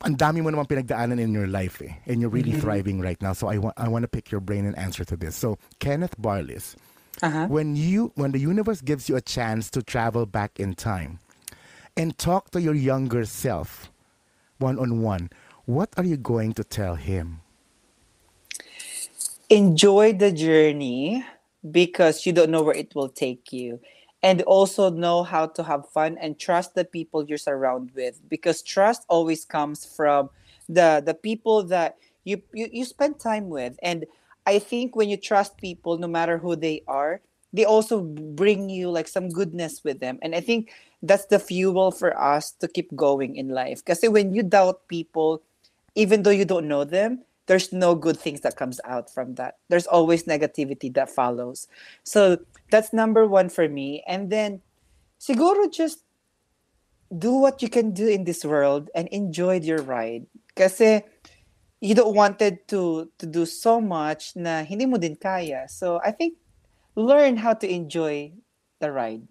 ang 0.00 0.16
dami 0.16 0.40
mo 0.40 0.48
naman 0.48 0.64
pinagdaanan 0.64 1.20
in 1.20 1.32
your 1.32 1.48
life 1.48 1.80
eh. 1.80 1.92
And 2.08 2.20
you're 2.20 2.32
really 2.32 2.56
thriving 2.56 3.00
right 3.00 3.20
now. 3.20 3.32
So 3.32 3.48
I 3.48 3.60
want 3.60 3.76
I 3.76 3.84
want 3.88 4.04
to 4.04 4.10
pick 4.10 4.32
your 4.32 4.40
brain 4.40 4.64
and 4.64 4.72
answer 4.76 5.04
to 5.04 5.16
this. 5.16 5.36
So 5.36 5.60
Kenneth 5.76 6.16
Barlis, 6.16 6.72
Uh-huh. 7.22 7.46
when 7.48 7.76
you 7.76 8.12
when 8.14 8.32
the 8.32 8.38
universe 8.38 8.80
gives 8.80 9.08
you 9.08 9.16
a 9.16 9.20
chance 9.20 9.70
to 9.70 9.82
travel 9.82 10.24
back 10.24 10.58
in 10.58 10.74
time 10.74 11.18
and 11.96 12.16
talk 12.16 12.50
to 12.50 12.60
your 12.60 12.74
younger 12.74 13.24
self 13.24 13.90
one 14.58 14.78
on 14.78 15.02
one, 15.02 15.30
what 15.66 15.90
are 15.96 16.04
you 16.04 16.16
going 16.16 16.52
to 16.54 16.64
tell 16.64 16.94
him? 16.94 17.40
Enjoy 19.48 20.12
the 20.12 20.32
journey 20.32 21.24
because 21.70 22.24
you 22.26 22.32
don't 22.32 22.50
know 22.50 22.62
where 22.62 22.74
it 22.76 22.94
will 22.94 23.08
take 23.08 23.52
you. 23.52 23.80
And 24.22 24.42
also 24.42 24.90
know 24.90 25.22
how 25.22 25.46
to 25.46 25.62
have 25.62 25.88
fun 25.88 26.18
and 26.20 26.38
trust 26.38 26.74
the 26.74 26.84
people 26.84 27.24
you're 27.24 27.38
surrounded 27.38 27.94
with 27.94 28.20
because 28.28 28.62
trust 28.62 29.04
always 29.08 29.44
comes 29.46 29.84
from 29.84 30.28
the 30.68 31.02
the 31.04 31.14
people 31.14 31.62
that 31.64 31.96
you, 32.24 32.42
you 32.52 32.68
you 32.70 32.84
spend 32.84 33.18
time 33.18 33.48
with. 33.48 33.78
And 33.82 34.04
I 34.50 34.58
think 34.58 34.98
when 34.98 35.08
you 35.08 35.16
trust 35.16 35.62
people, 35.62 35.94
no 35.94 36.10
matter 36.10 36.38
who 36.38 36.58
they 36.58 36.82
are, 36.90 37.22
they 37.54 37.64
also 37.64 38.02
bring 38.02 38.66
you 38.66 38.90
like 38.90 39.06
some 39.06 39.30
goodness 39.30 39.86
with 39.86 40.02
them. 40.02 40.18
And 40.22 40.34
I 40.34 40.40
think 40.42 40.74
that's 41.02 41.26
the 41.26 41.38
fuel 41.38 41.94
for 41.94 42.18
us 42.18 42.50
to 42.58 42.66
keep 42.66 42.90
going 42.98 43.36
in 43.36 43.54
life. 43.54 43.78
Because 43.78 44.02
when 44.02 44.34
you 44.34 44.42
doubt 44.42 44.88
people, 44.88 45.42
even 45.94 46.22
though 46.22 46.34
you 46.34 46.44
don't 46.44 46.66
know 46.66 46.82
them, 46.82 47.22
there's 47.46 47.72
no 47.72 47.94
good 47.94 48.18
things 48.18 48.42
that 48.42 48.56
comes 48.58 48.80
out 48.82 49.06
from 49.10 49.34
that. 49.34 49.58
There's 49.70 49.86
always 49.86 50.24
negativity 50.24 50.92
that 50.94 51.10
follows. 51.10 51.66
So 52.02 52.38
that's 52.70 52.92
number 52.92 53.26
one 53.26 53.48
for 53.50 53.68
me. 53.68 54.02
And 54.06 54.30
then 54.30 54.62
siguro 55.18 55.70
just 55.70 56.02
do 57.16 57.34
what 57.34 57.62
you 57.62 57.68
can 57.68 57.90
do 57.90 58.06
in 58.06 58.24
this 58.24 58.44
world 58.44 58.90
and 58.94 59.06
enjoy 59.08 59.58
your 59.62 59.82
ride. 59.82 60.26
Kasi 60.54 61.02
you 61.80 61.96
don't 61.96 62.14
wanted 62.14 62.68
to 62.68 63.08
to 63.16 63.24
do 63.24 63.48
so 63.48 63.80
much 63.80 64.36
na 64.36 64.62
hindi 64.62 64.84
mo 64.84 65.00
din 65.00 65.16
kaya. 65.16 65.64
So 65.66 65.98
I 66.04 66.12
think 66.12 66.36
learn 66.94 67.40
how 67.40 67.56
to 67.56 67.66
enjoy 67.66 68.36
the 68.78 68.92
ride. 68.92 69.24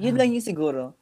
Yun 0.00 0.16
lang 0.18 0.34
yung 0.34 0.42
siguro. 0.42 0.98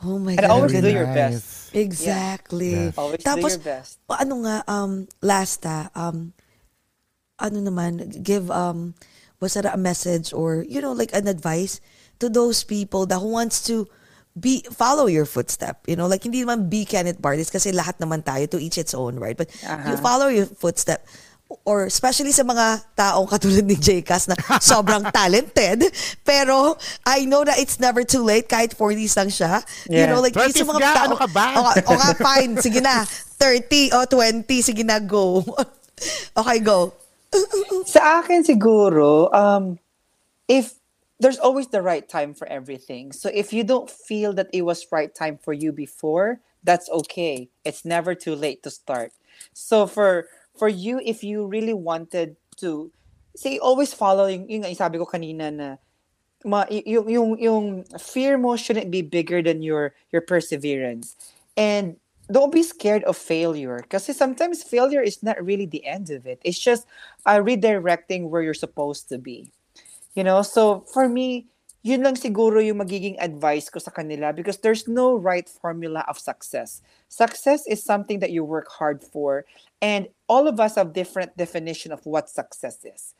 Oh 0.00 0.18
my 0.18 0.32
And 0.32 0.48
God. 0.48 0.50
always 0.50 0.72
ang 0.74 0.82
do 0.82 0.90
your 0.90 1.12
best. 1.12 1.70
Exactly. 1.76 2.90
Always 2.96 3.20
Tapos, 3.20 3.60
do 3.60 3.60
your 3.60 3.68
best. 3.68 4.00
ano 4.08 4.34
nga, 4.48 4.56
um, 4.64 5.04
last 5.20 5.62
ah, 5.68 5.92
um, 5.92 6.32
ano 7.36 7.58
naman, 7.60 8.08
give, 8.24 8.48
um, 8.50 8.96
was 9.38 9.54
that 9.54 9.68
a 9.68 9.76
message 9.76 10.32
or, 10.32 10.64
you 10.64 10.80
know, 10.80 10.92
like 10.92 11.12
an 11.12 11.28
advice 11.28 11.80
to 12.18 12.28
those 12.32 12.64
people 12.64 13.04
that 13.06 13.20
wants 13.20 13.60
to 13.68 13.88
be, 14.38 14.62
follow 14.70 15.06
your 15.06 15.26
footstep, 15.26 15.82
you 15.86 15.96
know, 15.96 16.06
like 16.06 16.22
hindi 16.22 16.44
naman 16.44 16.70
be 16.70 16.84
Kenneth 16.84 17.18
Bartis 17.18 17.50
kasi 17.50 17.72
lahat 17.72 17.98
naman 17.98 18.22
tayo 18.22 18.46
to 18.46 18.58
each 18.58 18.78
its 18.78 18.94
own, 18.94 19.18
right? 19.18 19.36
But 19.36 19.50
you 19.86 19.96
follow 19.98 20.28
your 20.28 20.46
footstep. 20.46 21.02
Or 21.66 21.82
especially 21.82 22.30
sa 22.30 22.46
mga 22.46 22.94
taong 22.94 23.26
katulad 23.26 23.66
ni 23.66 23.74
Jcas 23.74 24.30
na 24.30 24.38
sobrang 24.62 25.02
talented. 25.10 25.82
Pero 26.22 26.78
I 27.02 27.26
know 27.26 27.42
that 27.42 27.58
it's 27.58 27.82
never 27.82 28.06
too 28.06 28.22
late 28.22 28.46
kahit 28.46 28.70
40s 28.70 29.18
lang 29.18 29.30
siya. 29.34 29.58
You 29.90 29.98
Yeah. 29.98 30.14
know 30.14 30.22
like 30.22 30.38
yung 30.38 30.46
30s 30.46 30.62
sa 30.62 30.66
mga 30.70 30.78
nga, 30.78 30.94
tao 30.94 31.06
ano 31.10 31.16
ka 31.18 31.26
ba? 31.26 31.46
o, 31.58 31.60
o 31.90 31.98
nga 31.98 32.10
fine. 32.14 32.54
Sige 32.62 32.78
na. 32.78 33.02
30 33.34 33.66
o 33.92 34.06
20 34.06 34.46
sige 34.62 34.86
na 34.86 35.02
go. 35.02 35.42
Okay 36.38 36.64
go. 36.64 36.94
Sa 37.84 38.22
akin 38.24 38.40
siguro, 38.40 39.28
um, 39.28 39.76
if 40.48 40.79
there's 41.20 41.38
always 41.38 41.68
the 41.68 41.82
right 41.82 42.08
time 42.08 42.34
for 42.34 42.48
everything. 42.48 43.12
So 43.12 43.30
if 43.32 43.52
you 43.52 43.62
don't 43.62 43.90
feel 43.90 44.32
that 44.34 44.48
it 44.52 44.62
was 44.62 44.90
right 44.90 45.14
time 45.14 45.38
for 45.38 45.52
you 45.52 45.70
before, 45.70 46.40
that's 46.64 46.88
okay. 46.90 47.48
It's 47.64 47.84
never 47.84 48.14
too 48.14 48.34
late 48.34 48.62
to 48.64 48.70
start. 48.70 49.12
So 49.52 49.86
for 49.86 50.26
for 50.58 50.68
you, 50.68 51.00
if 51.04 51.22
you 51.22 51.46
really 51.46 51.72
wanted 51.72 52.36
to, 52.58 52.90
say, 53.36 53.58
always 53.58 53.94
following, 53.94 54.50
yung, 54.50 54.64
yung 54.64 54.74
sabi 54.74 54.98
ko 54.98 55.06
kanina 55.06 55.52
na, 55.52 55.76
ma, 56.44 56.66
yung, 56.68 57.08
yung, 57.08 57.38
yung 57.38 57.84
fear 57.96 58.36
mo 58.36 58.56
shouldn't 58.56 58.90
be 58.90 59.00
bigger 59.00 59.40
than 59.40 59.62
your 59.62 59.94
your 60.12 60.20
perseverance. 60.20 61.16
And 61.56 61.96
don't 62.32 62.52
be 62.52 62.62
scared 62.62 63.04
of 63.04 63.16
failure 63.16 63.80
because 63.82 64.08
sometimes 64.16 64.62
failure 64.62 65.02
is 65.02 65.22
not 65.22 65.42
really 65.42 65.66
the 65.66 65.84
end 65.84 66.10
of 66.10 66.26
it. 66.26 66.40
It's 66.44 66.58
just 66.58 66.86
uh, 67.26 67.40
redirecting 67.44 68.28
where 68.28 68.42
you're 68.42 68.54
supposed 68.54 69.08
to 69.10 69.18
be. 69.18 69.52
You 70.14 70.24
know, 70.24 70.42
so 70.42 70.84
for 70.92 71.08
me, 71.08 71.46
yun 71.82 72.02
lang 72.02 72.14
siguro 72.14 72.60
yung 72.60 72.78
magiging 72.78 73.16
advice 73.22 73.70
ko 73.70 73.78
sa 73.78 73.90
kanila 73.90 74.36
because 74.36 74.58
there's 74.58 74.86
no 74.86 75.16
right 75.16 75.48
formula 75.48 76.04
of 76.08 76.18
success. 76.18 76.82
Success 77.08 77.64
is 77.66 77.82
something 77.82 78.20
that 78.20 78.30
you 78.30 78.44
work 78.44 78.68
hard 78.68 79.02
for 79.02 79.46
and 79.80 80.08
all 80.28 80.46
of 80.46 80.60
us 80.60 80.76
have 80.76 80.92
different 80.92 81.34
definition 81.36 81.90
of 81.92 82.04
what 82.04 82.28
success 82.28 82.84
is. 82.84 83.14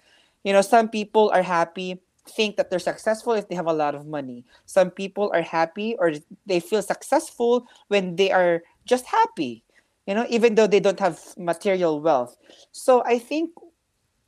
You 0.45 0.53
know, 0.53 0.61
some 0.61 0.89
people 0.89 1.31
are 1.33 1.43
happy 1.43 2.01
think 2.29 2.57
that 2.57 2.71
they're 2.71 2.79
successful 2.79 3.33
if 3.33 3.49
they 3.49 3.55
have 3.55 3.67
a 3.67 3.73
lot 3.73 3.95
of 3.95 4.07
money. 4.07 4.45
Some 4.67 4.91
people 4.91 5.31
are 5.35 5.43
happy 5.43 5.97
or 5.99 6.12
they 6.47 6.61
feel 6.61 6.83
successful 6.83 7.67
when 7.89 8.17
they 8.17 8.31
are 8.31 8.62
just 8.85 9.07
happy, 9.07 9.65
you 10.07 10.15
know, 10.15 10.27
even 10.29 10.55
though 10.55 10.67
they 10.67 10.81
don't 10.81 11.01
have 11.01 11.21
material 11.37 12.01
wealth. 12.01 12.37
So 12.73 13.03
I 13.05 13.19
think 13.19 13.51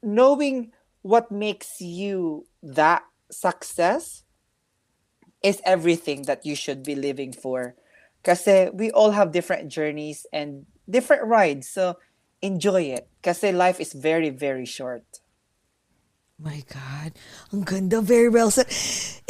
knowing 0.02 0.72
what 1.02 1.30
makes 1.30 1.80
you 1.80 2.46
that 2.62 3.02
success 3.30 4.22
is 5.42 5.60
everything 5.64 6.22
that 6.22 6.46
you 6.46 6.54
should 6.54 6.82
be 6.82 6.94
living 6.94 7.32
for. 7.32 7.74
Kasi 8.22 8.50
eh, 8.50 8.70
we 8.72 8.90
all 8.90 9.10
have 9.10 9.34
different 9.34 9.68
journeys 9.68 10.26
and 10.32 10.66
different 10.88 11.26
rides. 11.26 11.68
So 11.68 11.98
enjoy 12.40 12.94
it. 12.94 13.08
Kasi 13.22 13.48
eh, 13.48 13.52
life 13.54 13.80
is 13.80 13.92
very, 13.92 14.30
very 14.30 14.64
short. 14.64 15.21
My 16.42 16.58
God 16.66 17.10
ang 17.54 17.62
ganda 17.62 18.02
very 18.02 18.26
well 18.26 18.50
said 18.50 18.66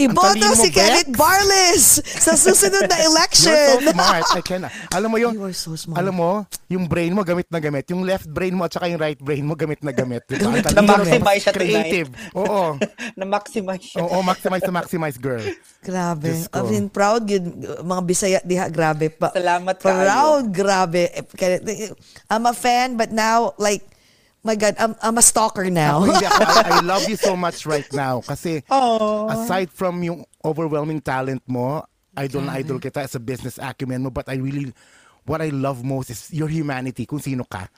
iboto 0.00 0.56
si 0.56 0.72
Kenneth. 0.72 1.12
Barles 1.12 2.00
sa 2.00 2.32
susunod 2.34 2.88
na 2.88 2.96
You're 3.02 3.10
election 3.12 3.52
so 3.52 3.92
smart. 3.92 4.24
I 4.32 4.40
can. 4.40 4.62
Alam 4.90 5.08
mo 5.12 5.16
yung, 5.20 5.34
You 5.36 5.44
are 5.46 5.56
so 5.56 5.76
smart. 5.76 6.00
alam 6.00 6.14
mo, 6.16 6.48
yung 6.66 6.88
brain 6.88 7.12
mo 7.12 7.20
gamit 7.22 7.46
na 7.52 7.60
gamit. 7.60 7.84
Yung 7.92 8.02
left 8.02 8.26
brain 8.26 8.56
mo 8.56 8.64
at 8.64 8.72
saka 8.72 8.88
yung 8.88 8.98
right 8.98 9.20
brain 9.20 9.44
mo 9.44 9.52
gamit 9.52 9.84
na 9.84 9.92
gamit. 9.92 10.24
Diba? 10.26 10.48
Na-maximize 10.72 11.42
siya 11.44 11.52
tonight. 11.52 11.68
Creative. 11.92 12.08
Oo. 12.34 12.80
Na-maximize 13.20 13.84
siya. 13.84 14.00
Oo, 14.00 14.24
maximize 14.24 14.64
to 14.64 14.72
maximize, 14.72 15.16
girl. 15.20 15.44
Grabe. 15.84 16.32
I 16.48 16.60
mean, 16.64 16.88
proud 16.88 17.28
yun. 17.28 17.52
Mga 17.84 18.02
Bisaya 18.02 18.38
diha, 18.42 18.72
grabe 18.72 19.12
pa. 19.12 19.28
Salamat 19.30 19.76
kaayo. 19.76 20.02
Proud, 20.08 20.44
grabe. 20.50 21.12
Eh, 21.12 21.24
kaya- 21.36 21.62
I'm 22.32 22.48
a 22.48 22.56
fan, 22.56 22.96
but 22.96 23.12
now, 23.12 23.52
like, 23.60 23.84
my 24.42 24.56
God, 24.56 24.74
I'm, 24.78 24.94
I'm 25.02 25.18
a 25.18 25.22
stalker 25.22 25.70
now. 25.70 26.02
Ako, 26.02 26.04
hindi 26.12 26.26
ako. 26.26 26.42
I, 26.42 26.62
I 26.66 26.80
love 26.92 27.08
you 27.08 27.16
so 27.16 27.36
much 27.36 27.66
right 27.66 27.86
now. 27.94 28.20
Kasi 28.20 28.62
aside 29.30 29.70
from 29.70 30.02
yung 30.02 30.26
overwhelming 30.44 31.00
talent 31.00 31.42
mo, 31.46 31.86
idol 32.18 32.42
na 32.42 32.58
idol 32.58 32.82
kita 32.82 33.06
sa 33.08 33.18
business 33.18 33.56
acumen 33.56 34.02
mo, 34.02 34.10
but 34.10 34.28
I 34.28 34.36
really, 34.36 34.74
what 35.24 35.40
I 35.40 35.48
love 35.54 35.86
most 35.86 36.10
is 36.10 36.28
your 36.34 36.50
humanity, 36.50 37.06
kung 37.06 37.22
sino 37.22 37.46
ka. 37.46 37.70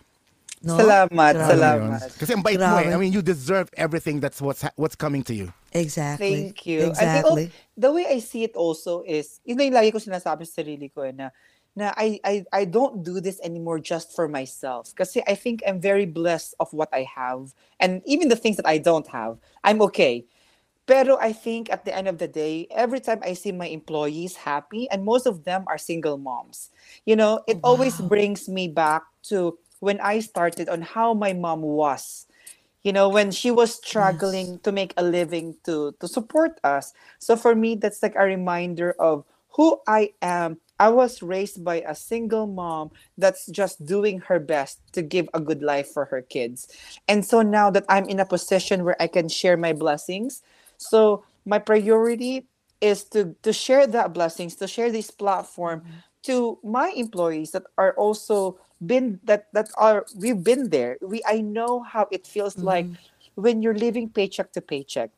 No? 0.65 0.81
Salamat, 0.81 1.33
Grabe. 1.37 1.51
salamat. 1.53 2.09
Kasi 2.17 2.31
ang 2.33 2.41
bait 2.41 2.57
mo 2.57 2.65
eh. 2.81 2.89
Grabe. 2.89 2.97
I 2.97 2.97
mean, 2.97 3.13
you 3.13 3.21
deserve 3.21 3.69
everything 3.77 4.17
that's 4.17 4.41
what's 4.41 4.65
ha- 4.65 4.73
what's 4.81 4.97
coming 4.97 5.21
to 5.29 5.37
you. 5.37 5.53
Exactly. 5.77 6.57
Thank 6.57 6.65
you. 6.65 6.89
I 6.97 7.21
think, 7.21 7.21
Exactly. 7.21 7.47
oh, 7.53 7.77
the 7.77 7.91
way 7.93 8.09
I 8.09 8.19
see 8.25 8.49
it 8.49 8.57
also 8.57 9.05
is, 9.05 9.45
yun 9.45 9.61
na 9.61 9.69
yung 9.69 9.77
lagi 9.77 9.93
ko 9.93 10.01
sinasabi 10.01 10.49
sa 10.49 10.65
sarili 10.65 10.89
ko 10.89 11.05
eh, 11.05 11.13
na, 11.13 11.29
na 11.77 11.93
I, 11.97 12.21
I, 12.25 12.45
I 12.53 12.65
don't 12.65 13.03
do 13.03 13.21
this 13.21 13.41
anymore 13.43 13.79
just 13.79 14.15
for 14.15 14.29
myself. 14.29 14.95
Kasi 14.95 15.23
I 15.27 15.35
think 15.35 15.63
I'm 15.67 15.81
very 15.81 16.07
blessed 16.07 16.55
of 16.61 16.73
what 16.73 16.89
I 16.93 17.07
have. 17.15 17.53
And 17.81 18.03
even 18.07 18.29
the 18.29 18.37
things 18.37 18.57
that 18.57 18.67
I 18.67 18.79
don't 18.79 19.07
have, 19.09 19.39
I'm 19.63 19.83
okay. 19.83 20.27
Pero 20.87 21.17
I 21.19 21.33
think 21.33 21.73
at 21.73 21.85
the 21.85 21.97
end 21.97 22.09
of 22.09 22.19
the 22.19 22.29
day, 22.29 22.69
every 22.71 23.01
time 23.01 23.21
I 23.25 23.33
see 23.33 23.53
my 23.53 23.67
employees 23.67 24.37
happy, 24.37 24.89
and 24.91 25.03
most 25.03 25.27
of 25.27 25.45
them 25.45 25.65
are 25.67 25.79
single 25.79 26.19
moms, 26.19 26.71
you 27.07 27.17
know, 27.17 27.41
it 27.49 27.59
always 27.65 27.97
brings 27.97 28.49
me 28.49 28.69
back 28.69 29.03
to 29.33 29.59
when 29.81 29.99
I 30.01 30.21
started 30.21 30.69
on 30.69 30.83
how 30.83 31.15
my 31.15 31.33
mom 31.33 31.63
was 31.63 32.27
you 32.85 32.93
know 32.93 33.09
when 33.09 33.33
she 33.33 33.51
was 33.51 33.75
struggling 33.75 34.61
to 34.61 34.71
make 34.71 34.93
a 34.97 35.03
living 35.03 35.57
to 35.65 35.93
to 35.99 36.07
support 36.07 36.61
us 36.63 36.93
so 37.19 37.35
for 37.35 37.57
me 37.57 37.75
that's 37.75 38.03
like 38.03 38.15
a 38.15 38.23
reminder 38.23 38.95
of 39.01 39.25
who 39.57 39.81
i 39.87 40.11
am 40.23 40.59
i 40.79 40.89
was 40.89 41.23
raised 41.23 41.65
by 41.65 41.81
a 41.87 41.95
single 41.95 42.47
mom 42.47 42.91
that's 43.19 43.47
just 43.47 43.85
doing 43.85 44.19
her 44.21 44.39
best 44.39 44.81
to 44.93 45.03
give 45.03 45.29
a 45.35 45.41
good 45.41 45.63
life 45.63 45.89
for 45.89 46.05
her 46.07 46.23
kids. 46.23 46.69
And 47.09 47.25
so 47.25 47.43
now 47.43 47.71
that 47.71 47.85
i'm 47.89 48.09
in 48.09 48.21
a 48.21 48.27
position 48.27 48.85
where 48.85 49.01
i 49.01 49.07
can 49.07 49.29
share 49.29 49.57
my 49.57 49.73
blessings 49.73 50.43
so 50.77 51.25
my 51.45 51.59
priority 51.59 52.47
is 52.81 53.05
to 53.05 53.35
to 53.43 53.53
share 53.53 53.87
that 53.87 54.13
blessings 54.13 54.57
to 54.57 54.67
share 54.67 54.91
this 54.91 55.11
platform 55.11 55.81
mm-hmm. 55.81 56.05
to 56.23 56.59
my 56.63 56.93
employees 56.97 57.53
that 57.53 57.65
are 57.79 57.93
also 57.97 58.59
been 58.85 59.21
that 59.25 59.49
that 59.53 59.71
are 59.79 60.05
we've 60.17 60.43
been 60.43 60.69
there. 60.71 60.99
We 61.01 61.23
i 61.27 61.41
know 61.41 61.83
how 61.83 62.09
it 62.11 62.27
feels 62.27 62.59
like 62.59 62.87
mm-hmm. 62.87 63.41
when 63.41 63.63
you're 63.63 63.79
living 63.79 64.11
paycheck 64.11 64.53
to 64.53 64.61
paycheck 64.61 65.11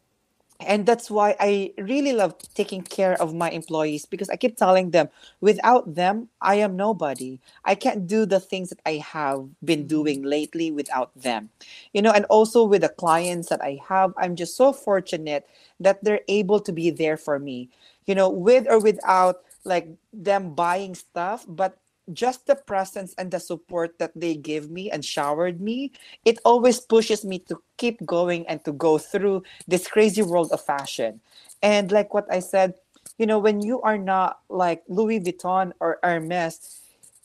and 0.61 0.87
that's 0.87 1.11
why 1.11 1.35
i 1.41 1.73
really 1.79 2.13
love 2.13 2.35
taking 2.55 2.83
care 2.83 3.21
of 3.21 3.35
my 3.35 3.51
employees 3.51 4.07
because 4.07 4.31
i 4.31 4.37
keep 4.37 4.57
telling 4.57 4.91
them 4.91 5.09
without 5.41 5.95
them 5.95 6.29
i 6.41 6.55
am 6.57 6.77
nobody. 6.77 7.39
I 7.65 7.75
can't 7.75 8.07
do 8.07 8.27
the 8.27 8.41
things 8.41 8.71
that 8.71 8.81
i 8.87 9.03
have 9.05 9.49
been 9.65 9.81
mm-hmm. 9.81 9.89
doing 9.89 10.23
lately 10.23 10.71
without 10.71 11.11
them. 11.15 11.51
You 11.93 12.03
know 12.03 12.13
and 12.13 12.25
also 12.27 12.65
with 12.65 12.83
the 12.83 12.89
clients 12.89 13.49
that 13.49 13.63
i 13.63 13.79
have 13.89 14.15
i'm 14.17 14.37
just 14.37 14.57
so 14.57 14.73
fortunate 14.73 15.47
that 15.81 16.03
they're 16.03 16.25
able 16.29 16.61
to 16.61 16.73
be 16.73 16.91
there 16.91 17.17
for 17.17 17.39
me. 17.39 17.69
You 18.07 18.15
know 18.15 18.29
with 18.29 18.67
or 18.69 18.81
without 18.81 19.43
like 19.65 19.89
them 20.13 20.55
buying 20.55 20.95
stuff 20.95 21.45
but 21.49 21.77
just 22.13 22.47
the 22.47 22.57
presence 22.57 23.15
and 23.19 23.31
the 23.31 23.41
support 23.41 23.99
that 23.99 24.13
they 24.15 24.35
give 24.35 24.71
me 24.71 24.91
and 24.91 25.05
showered 25.05 25.61
me, 25.61 25.93
it 26.25 26.39
always 26.45 26.81
pushes 26.81 27.25
me 27.25 27.39
to 27.41 27.61
keep 27.77 28.05
going 28.07 28.47
and 28.47 28.65
to 28.65 28.73
go 28.73 28.99
through 28.99 29.43
this 29.67 29.87
crazy 29.87 30.23
world 30.23 30.53
of 30.53 30.65
fashion. 30.65 31.21
And 31.63 31.91
like 31.91 32.15
what 32.15 32.27
I 32.31 32.41
said, 32.41 32.75
you 33.19 33.27
know, 33.27 33.39
when 33.39 33.61
you 33.61 33.81
are 33.83 33.99
not 33.99 34.41
like 34.49 34.83
Louis 34.89 35.21
Vuitton 35.21 35.73
or 35.81 35.99
Hermes, 36.03 36.81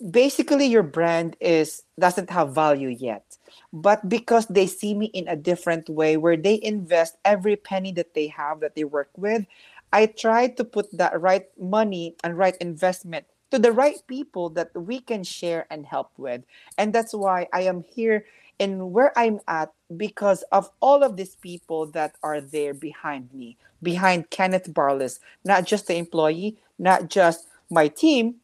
basically 0.10 0.66
your 0.66 0.84
brand 0.84 1.36
is 1.40 1.84
doesn't 1.99 2.30
have 2.30 2.56
value 2.56 2.90
yet. 2.90 3.38
But 3.74 4.08
because 4.10 4.48
they 4.48 4.68
see 4.68 4.94
me 4.94 5.08
in 5.08 5.28
a 5.28 5.36
different 5.36 5.90
way 5.90 6.18
where 6.18 6.38
they 6.38 6.60
invest 6.62 7.18
every 7.26 7.56
penny 7.56 7.91
that 7.94 8.14
they 8.14 8.28
have 8.28 8.60
that 8.62 8.76
they 8.76 8.84
work 8.84 9.10
with, 9.18 9.45
I 9.94 10.06
try 10.08 10.48
to 10.48 10.64
put 10.64 10.90
that 10.98 11.20
right 11.20 11.48
money 11.60 12.16
and 12.24 12.38
right 12.38 12.56
investment 12.58 13.26
to 13.52 13.60
the 13.60 13.72
right 13.72 14.02
people 14.07 14.49
that 14.52 14.72
we 14.76 14.99
can 14.99 15.23
share 15.23 15.68
and 15.69 15.86
help 15.86 16.11
with. 16.18 16.44
And 16.78 16.94
that's 16.94 17.14
why 17.14 17.48
I 17.53 17.61
am 17.61 17.84
here 17.84 18.26
and 18.60 18.91
where 18.91 19.18
I'm 19.18 19.40
at 19.48 19.73
because 19.98 20.44
of 20.52 20.69
all 20.82 21.03
of 21.03 21.18
these 21.18 21.36
people 21.36 21.86
that 21.88 22.15
are 22.23 22.41
there 22.41 22.73
behind 22.73 23.34
me, 23.34 23.57
behind 23.84 24.30
Kenneth 24.30 24.73
Barless, 24.73 25.19
not 25.44 25.65
just 25.65 25.88
the 25.88 25.95
employee, 25.95 26.57
not 26.80 27.10
just 27.10 27.48
my 27.69 27.88
team, 27.88 28.36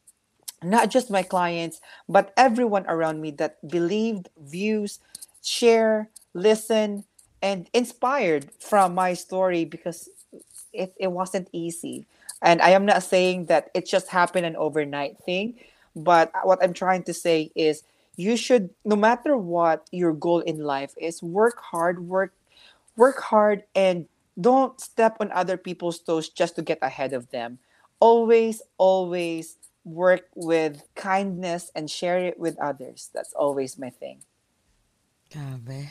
not 0.64 0.90
just 0.90 1.12
my 1.12 1.24
clients, 1.24 1.82
but 2.10 2.34
everyone 2.36 2.86
around 2.88 3.22
me 3.22 3.32
that 3.32 3.66
believed, 3.68 4.30
views, 4.40 5.00
share, 5.44 6.10
listen, 6.34 7.04
and 7.42 7.70
inspired 7.74 8.50
from 8.60 8.96
my 8.96 9.14
story 9.14 9.66
because 9.66 10.10
it, 10.74 10.94
it 10.98 11.12
wasn't 11.12 11.48
easy. 11.52 12.08
And 12.42 12.62
I 12.62 12.70
am 12.72 12.86
not 12.86 13.04
saying 13.04 13.46
that 13.46 13.70
it 13.74 13.86
just 13.86 14.10
happened 14.10 14.46
an 14.46 14.56
overnight 14.56 15.18
thing, 15.26 15.56
but 15.96 16.32
what 16.44 16.64
I'm 16.64 16.74
trying 16.74 17.04
to 17.04 17.14
say 17.14 17.52
is 17.56 17.84
you 18.16 18.38
should, 18.38 18.70
no 18.86 18.96
matter 18.96 19.38
what 19.38 19.88
your 19.92 20.14
goal 20.14 20.40
in 20.42 20.60
life 20.60 20.94
is, 20.98 21.24
work 21.24 21.60
hard, 21.62 22.08
work, 22.08 22.34
work 22.96 23.22
hard, 23.22 23.64
and 23.76 24.08
don't 24.40 24.80
step 24.80 25.18
on 25.20 25.32
other 25.32 25.58
people's 25.58 26.00
toes 26.00 26.30
just 26.30 26.56
to 26.56 26.62
get 26.62 26.80
ahead 26.82 27.14
of 27.14 27.30
them. 27.32 27.60
Always, 28.00 28.62
always 28.78 29.58
work 29.84 30.28
with 30.36 30.84
kindness 30.96 31.72
and 31.74 31.90
share 31.90 32.20
it 32.20 32.40
with 32.40 32.60
others. 32.60 33.10
That's 33.14 33.34
always 33.34 33.80
my 33.80 33.90
thing. 33.90 34.22
Grabe. 35.32 35.90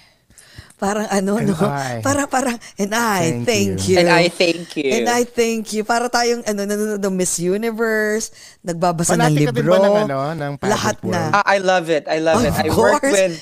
Parang 0.76 1.08
ano, 1.08 1.40
And 1.40 1.48
no? 1.48 1.56
I. 1.56 2.04
Para, 2.04 2.28
parang, 2.28 2.60
and 2.76 2.92
I, 2.92 3.32
Thank 3.32 3.48
thank, 3.48 3.88
you. 3.88 3.96
you. 3.96 3.96
And 3.96 4.08
I 4.12 4.28
thank 4.28 4.76
you. 4.76 4.92
And 4.92 5.08
I 5.08 5.24
thank 5.24 5.72
you. 5.72 5.84
Para 5.84 6.08
tayong 6.12 6.44
ano, 6.44 6.68
nanonood 6.68 7.00
ng 7.00 7.16
Miss 7.16 7.40
Universe, 7.40 8.28
nagbabasa 8.60 9.16
ng 9.16 9.32
Fanatic 9.32 9.48
ka 9.48 9.52
din 9.56 9.68
ba 9.68 9.80
ng 9.80 9.96
ano, 9.96 10.34
ng 10.36 10.54
pageant 10.60 10.68
lahat 10.76 10.96
world? 11.02 11.32
na. 11.32 11.32
I 11.32 11.56
I 11.56 11.58
love 11.58 11.88
it. 11.88 12.04
I 12.08 12.18
love 12.20 12.42
Of 12.42 12.44
it. 12.44 12.54
I 12.60 12.70
work 12.70 13.00
course. 13.00 13.12
with 13.12 13.34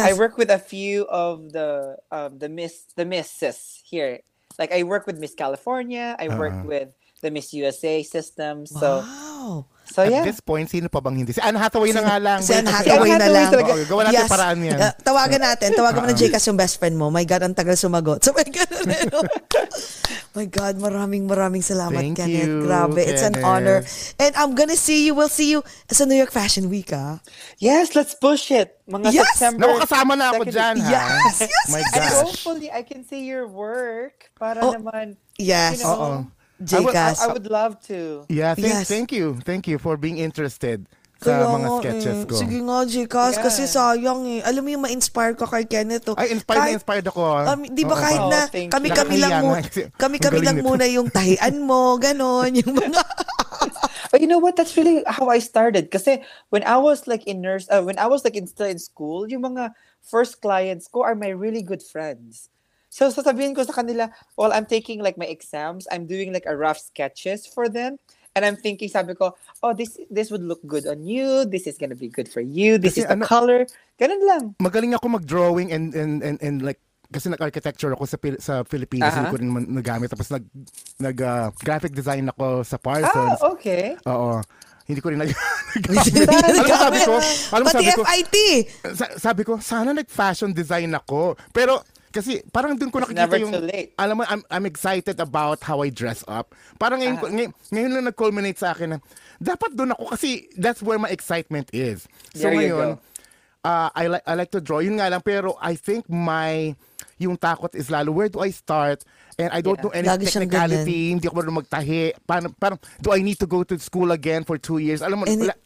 I 0.00 0.12
work 0.14 0.36
with 0.38 0.50
a 0.50 0.58
few 0.60 1.04
of 1.08 1.52
the 1.52 1.96
um 2.10 2.38
the 2.38 2.48
miss 2.48 2.88
the 2.96 3.04
misses 3.04 3.80
here. 3.84 4.20
Like 4.58 4.72
I 4.72 4.82
work 4.84 5.06
with 5.06 5.18
Miss 5.18 5.34
California. 5.34 6.16
I 6.18 6.28
work 6.28 6.60
Uh-uh. 6.60 6.64
with 6.64 6.88
the 7.22 7.30
Miss 7.30 7.52
USA 7.54 8.02
system. 8.02 8.66
So 8.66 9.04
Wow. 9.04 9.66
So 9.88 10.04
At 10.04 10.12
yeah. 10.12 10.22
this 10.22 10.38
point, 10.38 10.68
sino 10.68 10.86
pa 10.86 11.00
bang 11.00 11.16
hindi? 11.18 11.32
Si 11.32 11.40
Anne 11.40 11.56
Hathaway 11.56 11.90
na 11.90 12.02
nga 12.02 12.16
lang. 12.16 12.38
Si 12.38 12.52
Anne 12.52 12.68
Hathaway 12.68 13.10
na 13.10 13.26
lang. 13.26 13.48
talaga. 13.48 13.72
Okay, 13.72 13.84
gawa 13.84 14.00
natin 14.04 14.28
paraan 14.28 14.58
yan. 14.60 14.78
Uh, 14.78 14.92
tawagan 15.00 15.40
natin. 15.42 15.68
Tawagan 15.72 16.00
mo 16.00 16.06
na 16.06 16.14
Jcas 16.14 16.44
yung 16.44 16.56
best 16.56 16.76
friend 16.76 16.94
mo. 16.94 17.08
My 17.08 17.24
God, 17.24 17.42
ang 17.42 17.54
tagal 17.54 17.74
sumagot. 17.74 18.20
So, 18.24 18.32
my 18.32 18.44
God, 18.44 18.68
ano? 18.68 19.18
my 20.34 20.46
God, 20.46 20.74
maraming 20.76 21.24
maraming 21.24 21.62
salamat, 21.62 21.98
Thank 21.98 22.18
Kenneth. 22.18 22.44
you, 22.44 22.62
Grabe. 22.62 23.00
It's 23.00 23.22
an 23.22 23.34
Kenneth. 23.34 23.48
honor. 23.48 23.78
And 24.16 24.32
I'm 24.36 24.52
gonna 24.52 24.76
see 24.76 25.04
you. 25.04 25.14
We'll 25.14 25.32
see 25.32 25.50
you 25.50 25.64
sa 25.88 26.04
New 26.04 26.14
York 26.14 26.30
Fashion 26.30 26.68
Week, 26.68 26.92
ah. 26.92 27.18
Yes, 27.56 27.94
let's 27.94 28.12
push 28.12 28.50
it. 28.50 28.76
Mga 28.84 29.12
Yes! 29.12 29.26
September. 29.34 29.66
Naku, 29.66 29.84
kasama 29.84 30.12
na 30.12 30.32
ako 30.32 30.42
dyan, 30.46 30.76
ha? 30.78 30.90
Yes, 30.90 31.44
yes, 31.44 31.68
My 31.68 31.80
yes. 31.80 31.92
And 31.92 32.02
gosh. 32.04 32.18
hopefully 32.22 32.68
I 32.68 32.82
can 32.82 33.02
see 33.02 33.24
your 33.24 33.48
work 33.48 34.28
para 34.34 34.60
Oh, 34.60 34.72
naman 34.72 35.16
Yes. 35.36 35.78
you 35.78 35.84
know, 35.84 35.94
Oo. 35.94 36.37
Jcas. 36.58 37.18
I, 37.18 37.24
I 37.24 37.32
would 37.32 37.46
love 37.46 37.78
to. 37.86 38.26
Yeah, 38.28 38.54
thank, 38.54 38.66
Yes. 38.74 38.88
thank 38.88 39.10
you. 39.10 39.38
Thank 39.40 39.66
you 39.66 39.78
for 39.78 39.96
being 39.96 40.18
interested 40.18 40.90
sa 41.18 41.34
Kaya 41.34 41.46
mga 41.46 41.58
nga 41.58 41.70
sketches 41.78 42.16
eh. 42.16 42.26
ko. 42.26 42.34
Sige 42.34 42.58
nga, 42.62 42.78
Jcas, 42.84 43.34
Yeah. 43.34 43.42
kasi 43.42 43.62
sayang 43.64 44.22
eh. 44.28 44.40
Alam 44.42 44.62
mo 44.62 44.70
yung 44.70 44.84
ma-inspire 44.84 45.34
ka 45.34 45.46
kay 45.46 45.64
Kenneth. 45.64 46.06
Oh. 46.06 46.14
Ay, 46.14 46.30
inspired 46.30 46.58
na 46.58 46.62
Kahit- 46.64 46.78
inspired 46.78 47.06
ako. 47.06 47.20
ah. 47.22 47.44
Um, 47.48 47.60
di 47.64 47.82
ba 47.82 47.94
Oo, 47.94 48.02
kahit 48.02 48.22
Oo, 48.22 48.30
na 48.30 48.40
thank 48.46 48.70
you. 48.70 48.74
kami-kami 48.74 49.14
lang 49.18 49.30
Nakakahiya 49.34 49.62
kasi 49.66 49.80
kami-kami 50.02 50.26
ang 50.30 50.34
galing 50.34 50.46
lang 50.46 50.58
nito. 50.62 50.68
muna 50.70 50.84
yung 50.86 51.08
tahian 51.10 51.56
mo, 51.62 51.80
ganon, 52.02 52.50
yung 52.54 52.70
mga... 52.74 53.02
But 54.10 54.22
you 54.22 54.30
know 54.30 54.38
what? 54.38 54.56
That's 54.56 54.72
really 54.78 55.02
how 55.04 55.28
I 55.28 55.38
started. 55.38 55.90
Kasi 55.90 56.22
when 56.48 56.62
I 56.64 56.78
was 56.78 57.04
like 57.06 57.26
in 57.26 57.42
nurse, 57.42 57.66
uh, 57.68 57.82
when 57.82 57.98
I 57.98 58.06
was 58.06 58.24
like 58.24 58.34
in, 58.34 58.46
still 58.46 58.70
in 58.70 58.78
school, 58.78 59.28
yung 59.28 59.42
mga 59.42 59.74
first 60.00 60.40
clients 60.40 60.86
ko 60.88 61.02
are 61.02 61.14
my 61.14 61.28
really 61.28 61.60
good 61.60 61.82
friends. 61.82 62.48
So 62.88 63.08
sasabihin 63.08 63.52
ko 63.52 63.62
sa 63.62 63.72
kanila, 63.72 64.08
while 64.34 64.52
I'm 64.52 64.64
taking 64.64 65.00
like 65.00 65.16
my 65.16 65.26
exams, 65.26 65.84
I'm 65.92 66.08
doing 66.08 66.32
like 66.32 66.48
a 66.48 66.56
rough 66.56 66.80
sketches 66.80 67.44
for 67.44 67.68
them. 67.68 67.96
And 68.36 68.46
I'm 68.46 68.54
thinking, 68.54 68.86
sabi 68.86 69.12
ko, 69.12 69.34
oh, 69.60 69.72
this 69.74 69.98
this 70.08 70.30
would 70.30 70.44
look 70.44 70.62
good 70.62 70.86
on 70.86 71.02
you. 71.02 71.42
This 71.44 71.66
is 71.66 71.74
gonna 71.74 71.98
be 71.98 72.06
good 72.06 72.30
for 72.30 72.38
you. 72.38 72.78
This 72.78 72.94
Kasi 72.94 73.02
is 73.02 73.08
the 73.10 73.18
ano- 73.18 73.26
color. 73.26 73.66
Ganun 73.98 74.22
lang. 74.22 74.42
Magaling 74.62 74.94
ako 74.94 75.18
mag-drawing 75.18 75.74
and, 75.74 75.90
and, 75.90 76.22
and, 76.22 76.38
and 76.38 76.62
like, 76.62 76.78
kasi 77.08 77.26
nag-architecture 77.28 77.90
ako 77.90 78.04
sa 78.04 78.14
sa 78.38 78.62
Philippines, 78.62 79.02
Aha. 79.02 79.16
hindi 79.16 79.32
ko 79.32 79.36
rin 79.40 79.48
nagamit. 79.74 80.12
Tapos 80.12 80.28
nag, 80.30 80.44
nag 81.02 81.16
ah, 81.18 81.50
graphic 81.56 81.96
design 81.96 82.30
ako 82.30 82.62
sa 82.62 82.76
Ah, 82.76 82.82
Parsons. 82.84 83.40
okay. 83.42 83.96
Oo. 84.06 84.38
Hindi 84.86 85.00
ko 85.02 85.10
rin 85.10 85.18
nag 85.24 85.28
alam 85.88 86.62
mo 86.62 86.76
sabi 86.78 87.00
ko, 87.02 87.14
alam 87.52 87.64
mo 87.64 87.70
sabi 87.72 87.90
ko, 87.90 88.02
FIT! 88.04 88.36
sa- 88.94 89.14
sabi 89.18 89.42
ko, 89.42 89.58
sana 89.58 89.90
nag-fashion 89.90 90.52
design 90.52 90.94
ako. 90.94 91.34
Pero, 91.50 91.82
kasi 92.18 92.42
parang 92.50 92.74
dun 92.74 92.90
ko 92.90 92.98
nakikita 92.98 93.24
never 93.24 93.38
yung, 93.38 93.52
too 93.54 93.64
late. 93.64 93.94
alam 93.94 94.18
mo, 94.18 94.22
I'm, 94.26 94.42
I'm 94.50 94.66
excited 94.66 95.16
about 95.18 95.62
how 95.62 95.80
I 95.80 95.88
dress 95.88 96.26
up. 96.26 96.52
Parang 96.76 96.98
ngayon, 96.98 97.16
Ah. 97.16 97.30
ngayon, 97.30 97.50
ngayon 97.70 97.90
lang 97.94 98.04
nag-culminate 98.10 98.58
sa 98.58 98.74
akin 98.74 98.94
na, 98.94 98.98
dapat 99.38 99.72
doon 99.72 99.94
ako 99.94 100.12
kasi 100.12 100.50
that's 100.58 100.82
where 100.82 100.98
my 100.98 101.08
excitement 101.08 101.70
is. 101.70 102.10
So 102.34 102.50
There 102.50 102.58
ngayon, 102.58 102.98
uh, 103.62 103.88
I, 103.94 104.04
like 104.10 104.24
I 104.26 104.34
like 104.34 104.50
to 104.52 104.60
draw. 104.60 104.82
Yun 104.82 104.98
nga 104.98 105.06
lang, 105.08 105.22
pero 105.22 105.54
I 105.62 105.78
think 105.78 106.10
my, 106.10 106.74
yung 107.16 107.38
takot 107.38 107.70
is 107.74 107.86
lalo, 107.88 108.10
where 108.10 108.28
do 108.28 108.42
I 108.42 108.50
start? 108.50 109.06
And 109.38 109.54
I 109.54 109.62
don't 109.62 109.78
Yeah. 109.78 109.86
know 109.86 109.94
any 109.94 110.08
Lagi 110.10 110.26
technicality, 110.26 111.14
hindi 111.14 111.30
ako 111.30 111.34
marunong 111.38 111.58
magtahi. 111.62 112.18
Parang, 112.26 112.50
parang, 112.58 112.78
do 112.98 113.14
I 113.14 113.22
need 113.22 113.38
to 113.38 113.46
go 113.46 113.62
to 113.62 113.78
school 113.78 114.10
again 114.10 114.42
for 114.42 114.58
two 114.58 114.82
years? 114.82 114.98
Alam 114.98 115.22
mo, 115.22 115.24
And 115.30 115.46
wala- 115.46 115.58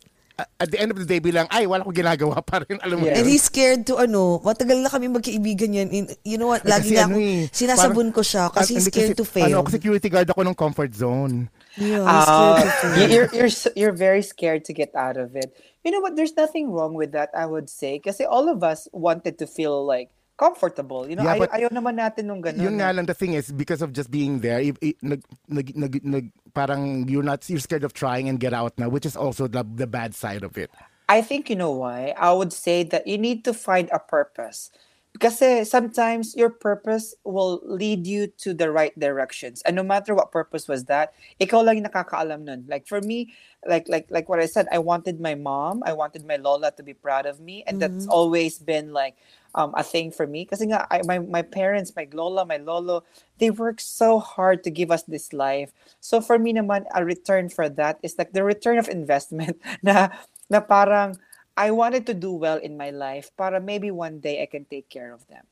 at 0.56 0.70
the 0.70 0.78
end 0.78 0.90
of 0.90 0.98
the 0.98 1.04
day, 1.04 1.18
bilang, 1.18 1.46
ay, 1.48 1.66
wala 1.66 1.82
ko 1.82 1.90
ginagawa 1.90 2.38
pa 2.40 2.62
rin. 2.62 2.78
Alam 2.80 3.02
mo 3.02 3.06
Yeah. 3.06 3.18
And 3.18 3.26
he's 3.26 3.42
scared 3.42 3.82
to 3.86 3.98
ano, 3.98 4.38
matagal 4.40 4.78
na 4.78 4.88
kami 4.88 5.08
magkaibigan 5.08 5.74
yan. 5.74 5.88
In- 5.90 6.14
You 6.22 6.38
know 6.38 6.48
what, 6.48 6.62
lagi 6.62 6.92
kasi 6.92 6.94
na 6.94 7.04
ano 7.06 7.16
ako, 7.16 7.22
eh, 7.22 7.40
sinasabon 7.50 7.94
parang- 8.08 8.14
ko 8.14 8.22
siya 8.22 8.44
kasi 8.48 8.58
Ah, 8.58 8.76
he's 8.78 8.86
hindi 8.86 8.92
scared 8.94 9.16
to 9.18 9.26
fail. 9.26 9.46
Ano, 9.50 9.56
ako 9.62 9.70
security 9.72 10.08
guard 10.08 10.28
ako 10.28 10.42
ng 10.42 10.54
comfort 10.54 10.92
zone. 10.94 11.50
Yeah, 11.74 12.04
he's 12.04 12.26
scared 12.28 12.56
to 12.56 12.68
Uh, 12.68 12.76
fail. 12.76 12.94
you- 12.96 13.10
you're 13.10 13.28
you're 13.32 13.52
you're 13.74 13.96
very 13.96 14.22
scared 14.22 14.62
to 14.68 14.72
get 14.72 14.92
out 14.94 15.16
of 15.16 15.32
it. 15.34 15.50
You 15.82 15.90
know 15.90 16.00
what? 16.00 16.14
There's 16.14 16.36
nothing 16.36 16.70
wrong 16.70 16.94
with 16.94 17.10
that. 17.12 17.32
I 17.32 17.44
would 17.44 17.66
say 17.66 17.98
kasi 17.98 18.22
all 18.22 18.46
of 18.46 18.60
us 18.62 18.86
wanted 18.92 19.40
to 19.40 19.46
feel 19.48 19.82
like 19.82 20.12
comfortable. 20.42 21.06
You 21.06 21.14
know, 21.14 21.22
Yeah, 21.22 21.38
ay- 21.46 21.62
ayaw 21.62 21.70
naman 21.70 21.94
natin 21.94 22.26
nung 22.26 22.42
ganun. 22.42 22.58
Yun 22.58 22.74
nga 22.82 22.90
lang 22.90 23.06
the 23.06 23.14
thing 23.14 23.38
is 23.38 23.54
because 23.54 23.78
of 23.78 23.94
just 23.94 24.10
being 24.10 24.42
there, 24.42 24.58
i- 24.58 24.74
i- 24.82 24.98
nag, 24.98 25.22
nag, 25.46 25.68
nag, 25.78 25.94
nag, 26.02 26.26
parang 26.50 27.06
you're 27.06 27.22
not 27.22 27.46
you're 27.46 27.62
scared 27.62 27.86
of 27.86 27.94
trying 27.94 28.26
and 28.26 28.42
get 28.42 28.50
out 28.50 28.74
now, 28.74 28.90
which 28.90 29.06
is 29.06 29.14
also 29.14 29.46
the 29.46 29.62
the 29.62 29.86
bad 29.86 30.18
side 30.18 30.42
of 30.42 30.58
it. 30.58 30.70
I 31.06 31.22
think 31.22 31.46
you 31.46 31.56
know 31.56 31.70
why. 31.70 32.14
I 32.18 32.32
would 32.34 32.50
say 32.50 32.82
that 32.90 33.06
you 33.06 33.18
need 33.18 33.46
to 33.46 33.52
find 33.54 33.86
a 33.94 34.00
purpose. 34.02 34.72
Kasi 35.20 35.64
sometimes 35.64 36.34
your 36.34 36.48
purpose 36.48 37.14
will 37.22 37.60
lead 37.64 38.06
you 38.06 38.28
to 38.40 38.54
the 38.54 38.72
right 38.72 38.96
directions. 38.98 39.60
And 39.62 39.76
no 39.76 39.82
matter 39.82 40.14
what 40.14 40.32
purpose 40.32 40.66
was 40.66 40.84
that, 40.86 41.12
ikaw 41.38 41.60
lang 41.64 41.84
nakakaalam 41.84 42.48
nun. 42.48 42.64
Like 42.66 42.88
for 42.88 43.00
me, 43.00 43.34
like 43.68 43.88
like 43.92 44.08
like 44.08 44.28
what 44.28 44.40
I 44.40 44.46
said, 44.46 44.66
I 44.72 44.78
wanted 44.80 45.20
my 45.20 45.34
mom, 45.34 45.82
I 45.84 45.92
wanted 45.92 46.24
my 46.24 46.36
lola 46.36 46.72
to 46.72 46.82
be 46.82 46.94
proud 46.94 47.26
of 47.26 47.40
me, 47.40 47.62
and 47.66 47.78
that's 47.78 48.08
always 48.08 48.58
been 48.58 48.96
like 48.96 49.14
um, 49.54 49.76
a 49.76 49.84
thing 49.84 50.10
for 50.10 50.26
me. 50.26 50.48
Kasi 50.48 50.72
nga, 50.72 50.88
I, 50.90 51.02
my 51.04 51.20
my 51.20 51.42
parents, 51.42 51.92
my 51.94 52.08
lola, 52.10 52.48
my 52.48 52.56
lolo, 52.56 53.04
they 53.36 53.50
work 53.50 53.84
so 53.84 54.18
hard 54.18 54.64
to 54.64 54.70
give 54.72 54.90
us 54.90 55.04
this 55.04 55.32
life. 55.36 55.76
So 56.00 56.20
for 56.24 56.38
me 56.38 56.56
naman, 56.56 56.88
a 56.94 57.04
return 57.04 57.52
for 57.52 57.68
that 57.68 58.00
is 58.02 58.16
like 58.16 58.32
the 58.32 58.44
return 58.44 58.78
of 58.78 58.88
investment 58.88 59.60
na 59.84 60.08
na 60.48 60.64
parang 60.64 61.20
I 61.56 61.70
wanted 61.70 62.06
to 62.06 62.14
do 62.14 62.32
well 62.32 62.56
in 62.56 62.76
my 62.76 62.90
life 62.90 63.30
para 63.36 63.60
maybe 63.60 63.90
one 63.90 64.20
day 64.20 64.42
I 64.42 64.46
can 64.46 64.64
take 64.64 64.88
care 64.88 65.12
of 65.12 65.26
them. 65.28 65.44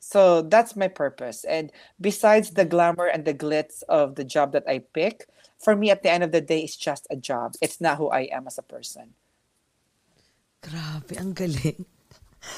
So 0.00 0.42
that's 0.42 0.76
my 0.76 0.88
purpose. 0.88 1.44
And 1.44 1.72
besides 2.00 2.50
the 2.50 2.64
glamour 2.64 3.06
and 3.06 3.24
the 3.24 3.34
glitz 3.34 3.82
of 3.88 4.14
the 4.14 4.24
job 4.24 4.52
that 4.52 4.64
I 4.68 4.78
pick, 4.78 5.26
for 5.58 5.74
me 5.74 5.90
at 5.90 6.02
the 6.02 6.10
end 6.10 6.22
of 6.22 6.32
the 6.32 6.40
day, 6.40 6.60
it's 6.60 6.76
just 6.76 7.06
a 7.10 7.16
job. 7.16 7.54
It's 7.60 7.80
not 7.80 7.98
who 7.98 8.08
I 8.08 8.28
am 8.30 8.46
as 8.46 8.58
a 8.58 8.62
person. 8.62 9.14
Grabe, 10.62 11.18
ang 11.18 11.32
galing. 11.34 11.84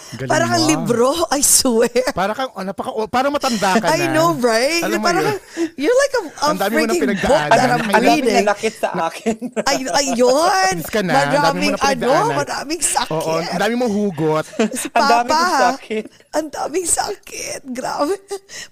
Galing 0.09 0.31
Parang 0.32 0.52
ah. 0.56 0.60
libro, 0.65 1.12
I 1.28 1.44
swear. 1.44 1.93
Para 2.16 2.32
kang, 2.32 2.48
oh, 2.56 2.65
napaka, 2.65 2.90
oh, 2.97 3.05
parang 3.05 3.28
matanda 3.28 3.77
ka 3.77 3.85
na. 3.93 3.93
I 3.93 4.09
know, 4.09 4.32
right? 4.40 4.81
Alam 4.81 5.05
mo 5.05 5.05
parang, 5.05 5.24
yun? 5.28 5.36
you're 5.85 5.93
like 5.93 6.15
a, 6.16 6.23
a 6.24 6.47
Ang 6.48 6.59
dami 6.59 6.73
mo 6.73 6.85
nang 6.89 6.97
freaking 6.97 7.20
book 7.20 7.43
that 7.52 7.60
I'm 7.60 7.69
Ang 7.69 7.82
Ang 7.93 7.93
dami 7.93 8.09
reading. 8.24 8.47
sa 8.73 8.89
akin. 9.12 9.36
Ay, 9.69 9.78
ayun. 9.85 10.74
Ka 10.89 11.01
na, 11.05 11.12
ang 11.12 11.32
Maraming 11.36 11.77
na 11.77 11.89
ano, 11.93 12.12
maraming 12.32 12.81
sakit. 12.81 13.12
Oo, 13.12 13.36
ang 13.36 13.60
dami 13.60 13.74
mong 13.77 13.93
hugot. 13.93 14.47
Si 14.73 14.89
Ang 14.97 15.06
dami 15.12 15.28
Papa. 15.28 15.36
kong 15.36 15.60
sakit. 15.77 16.05
Ang 16.40 16.47
daming 16.56 16.89
sakit. 16.89 17.60
Grabe. 17.69 18.16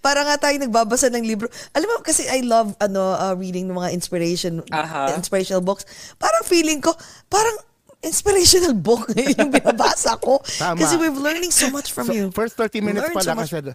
Para 0.01 0.24
nga 0.24 0.40
tayo 0.40 0.56
nagbabasa 0.56 1.12
ng 1.12 1.24
libro. 1.24 1.52
Alam 1.76 1.86
mo, 1.93 1.94
kasi 2.01 2.24
I 2.32 2.48
love 2.48 2.72
ano 2.80 3.12
uh, 3.12 3.36
reading 3.36 3.68
ng 3.68 3.76
mga 3.76 3.93
inspiration 3.93 4.64
Aha. 4.72 5.12
inspirational 5.12 5.60
books. 5.60 5.84
Parang 6.16 6.48
feeling 6.48 6.80
ko, 6.80 6.97
parang 7.28 7.60
inspirational 8.07 8.74
book 8.74 9.11
yung 9.16 9.51
binabasa 9.53 10.15
ko. 10.23 10.39
Tama. 10.47 10.78
Kasi 10.81 10.97
we're 10.97 11.11
learning 11.11 11.51
so 11.51 11.69
much 11.70 11.91
from 11.93 12.07
So, 12.07 12.12
you. 12.15 12.31
First 12.31 12.57
30 12.57 12.81
minutes 12.81 13.07
Learn 13.11 13.15
pa 13.15 13.20
so 13.20 13.31
I 13.31 13.35
much- 13.35 13.51
said, 13.51 13.74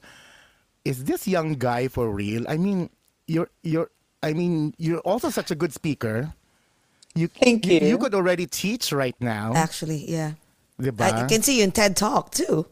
is 0.84 1.03
this 1.03 1.28
young 1.28 1.56
guy 1.60 1.88
for 1.88 2.10
real? 2.10 2.48
I 2.48 2.58
mean, 2.58 2.90
you're, 3.28 3.49
you're, 3.62 3.91
I 4.24 4.34
mean, 4.34 4.74
you're 4.78 5.03
also 5.06 5.30
such 5.30 5.52
a 5.52 5.56
good 5.56 5.74
speaker. 5.74 6.34
You, 7.14 7.28
Thank 7.28 7.68
you. 7.68 7.80
You 7.84 7.98
could 7.99 8.16
already 8.16 8.48
teach 8.48 8.91
right 8.95 9.16
now. 9.20 9.52
Actually, 9.53 10.10
yeah. 10.10 10.40
Diba? 10.80 11.02
I 11.02 11.28
can 11.28 11.44
see 11.44 11.60
you 11.60 11.64
in 11.66 11.72
TED 11.72 11.95
Talk 11.98 12.32
too. 12.32 12.66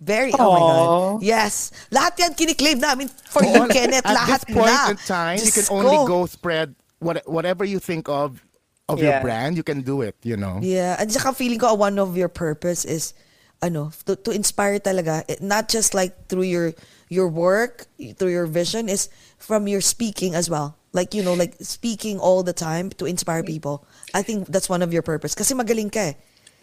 Very, 0.00 0.32
oh 0.36 0.52
my 0.52 0.58
God. 0.60 1.22
Yes. 1.22 1.72
Lahat 1.90 2.12
yan 2.18 2.34
kiniklaim 2.34 2.76
namin 2.78 3.08
for 3.08 3.40
you, 3.42 3.64
Kenneth. 3.72 4.04
At 4.04 4.12
Lahat 4.14 4.44
this 4.44 4.54
point 4.54 4.68
na. 4.68 4.90
in 4.92 4.96
time, 5.00 5.38
you 5.40 5.50
can 5.50 5.64
only 5.70 5.96
ko. 5.96 6.06
go 6.06 6.26
spread 6.26 6.74
what, 6.98 7.22
whatever 7.24 7.64
you 7.64 7.78
think 7.78 8.08
of 8.08 8.44
of 8.88 9.00
your 9.00 9.16
Yeah. 9.16 9.22
brand. 9.22 9.56
You 9.56 9.62
can 9.62 9.80
do 9.82 10.02
it, 10.02 10.16
you 10.22 10.36
know. 10.36 10.60
Yeah. 10.62 10.96
At 10.98 11.10
saka 11.12 11.32
feeling 11.32 11.58
ko 11.58 11.72
one 11.74 11.98
of 11.98 12.16
your 12.16 12.28
purpose 12.28 12.84
is 12.84 13.14
ano, 13.62 13.90
to, 14.04 14.16
to 14.16 14.30
inspire 14.30 14.78
talaga. 14.78 15.24
Not 15.40 15.68
just 15.68 15.94
like 15.94 16.28
through 16.28 16.48
your 16.48 16.72
your 17.08 17.28
work, 17.28 17.86
through 18.18 18.32
your 18.32 18.46
vision, 18.46 18.88
is 18.88 19.08
from 19.38 19.68
your 19.68 19.80
speaking 19.80 20.34
as 20.34 20.50
well. 20.50 20.76
Like, 20.92 21.12
you 21.14 21.22
know, 21.22 21.34
like 21.34 21.56
speaking 21.60 22.18
all 22.20 22.42
the 22.42 22.52
time 22.54 22.90
to 23.02 23.04
inspire 23.06 23.42
people. 23.42 23.84
I 24.14 24.22
think 24.22 24.46
that's 24.48 24.68
one 24.68 24.82
of 24.82 24.92
your 24.92 25.02
purpose. 25.02 25.34
Kasi 25.34 25.54
magaling 25.54 25.90
ka 25.90 26.12
eh. 26.12 26.14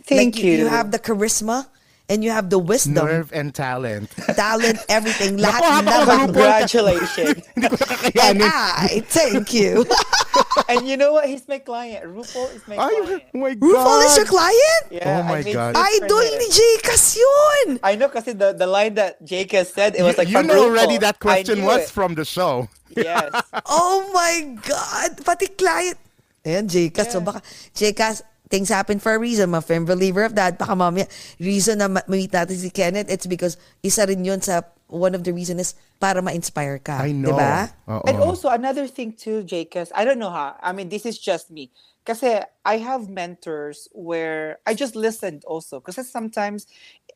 Thank 0.07 0.35
like, 0.35 0.43
You 0.43 0.65
you. 0.65 0.68
have 0.68 0.89
the 0.91 0.99
charisma 0.99 1.68
and 2.11 2.27
you 2.27 2.31
have 2.35 2.51
the 2.51 2.59
wisdom, 2.59 3.07
Nerve 3.07 3.31
and 3.31 3.55
talent. 3.55 4.11
talent, 4.35 4.83
everything. 4.91 5.39
Lahat 5.39 5.63
Naku, 5.63 5.85
na. 5.88 5.91
habang 6.03 6.19
Congratulations. 6.27 7.39
And. 8.19 8.43
I 8.43 8.99
thank 9.07 9.55
you. 9.55 9.88
and 10.69 10.83
you 10.83 10.99
know 10.99 11.15
what? 11.15 11.31
He's 11.31 11.47
my 11.47 11.59
client. 11.63 12.03
RuPaul 12.03 12.51
is 12.51 12.67
my 12.67 12.75
Ay, 12.75 12.91
client. 12.99 13.23
oh 13.31 13.38
my 13.39 13.53
God. 13.55 13.63
RuPaul 13.63 13.99
is 14.03 14.13
your 14.19 14.27
client? 14.27 14.83
Yeah, 14.91 15.07
Oh 15.07 15.23
I 15.23 15.39
my 15.39 15.41
made 15.41 15.53
God. 15.55 15.71
scripts 15.79 15.97
for 15.99 16.05
Idol 16.05 16.23
ni 16.35 16.47
Jcas 16.51 17.05
yun! 17.15 17.67
I 17.79 17.95
know 17.95 18.09
kasi 18.11 18.35
the, 18.35 18.51
the 18.51 18.67
line 18.67 18.95
that 18.99 19.23
Jake 19.23 19.55
has 19.55 19.71
said, 19.71 19.95
it 19.95 20.03
was 20.03 20.19
like 20.19 20.27
you 20.27 20.43
know 20.43 20.67
RuPaul. 20.67 20.75
already 20.75 20.97
that 20.99 21.19
question 21.23 21.63
was 21.63 21.88
it. 21.88 21.89
from 21.95 22.15
the 22.19 22.27
show. 22.27 22.67
Yes. 22.91 23.31
Oh 23.71 24.11
my 24.11 24.59
God! 24.67 25.23
Pati 25.23 25.47
client. 25.55 25.95
Ayan, 26.43 26.67
Jcas. 26.67 27.07
So 27.13 27.21
baka, 27.23 27.39
Jcas, 27.71 28.19
things 28.52 28.69
happen 28.69 28.99
for 28.99 29.15
a 29.15 29.19
reason. 29.19 29.49
I'm 29.49 29.56
a 29.56 29.61
firm 29.64 29.86
believer 29.88 30.23
of 30.28 30.36
that. 30.36 30.60
Baka 30.60 30.76
mamaya, 30.76 31.07
reason 31.40 31.80
na 31.80 31.88
ma- 31.88 32.06
meet 32.11 32.36
natin 32.36 32.60
si 32.60 32.69
Kenneth, 32.69 33.10
it's 33.10 33.26
because 33.26 33.56
isa 33.82 34.06
rin 34.06 34.28
yun 34.28 34.41
sa, 34.44 34.61
one 34.91 35.15
of 35.15 35.23
the 35.23 35.32
reason 35.32 35.57
is 35.57 35.73
para 35.99 36.22
ma-inspire 36.22 36.78
ka. 36.84 36.99
I 36.99 37.15
know. 37.15 37.32
Diba? 37.32 37.72
Oo. 37.88 38.03
And 38.06 38.19
also 38.19 38.52
another 38.52 38.86
thing 38.86 39.15
too, 39.15 39.41
Jacobs, 39.48 39.90
I 39.95 40.03
don't 40.03 40.19
know 40.19 40.30
how. 40.30 40.60
I 40.61 40.76
mean, 40.76 40.91
this 40.91 41.07
is 41.07 41.18
just 41.18 41.49
me. 41.49 41.72
Kasi 42.03 42.41
I 42.65 42.78
have 42.78 43.10
mentors 43.10 43.88
where 43.94 44.60
I 44.65 44.73
just 44.73 44.95
listened 44.95 45.45
also. 45.45 45.80
Kasi 45.80 46.03
sometimes 46.03 46.68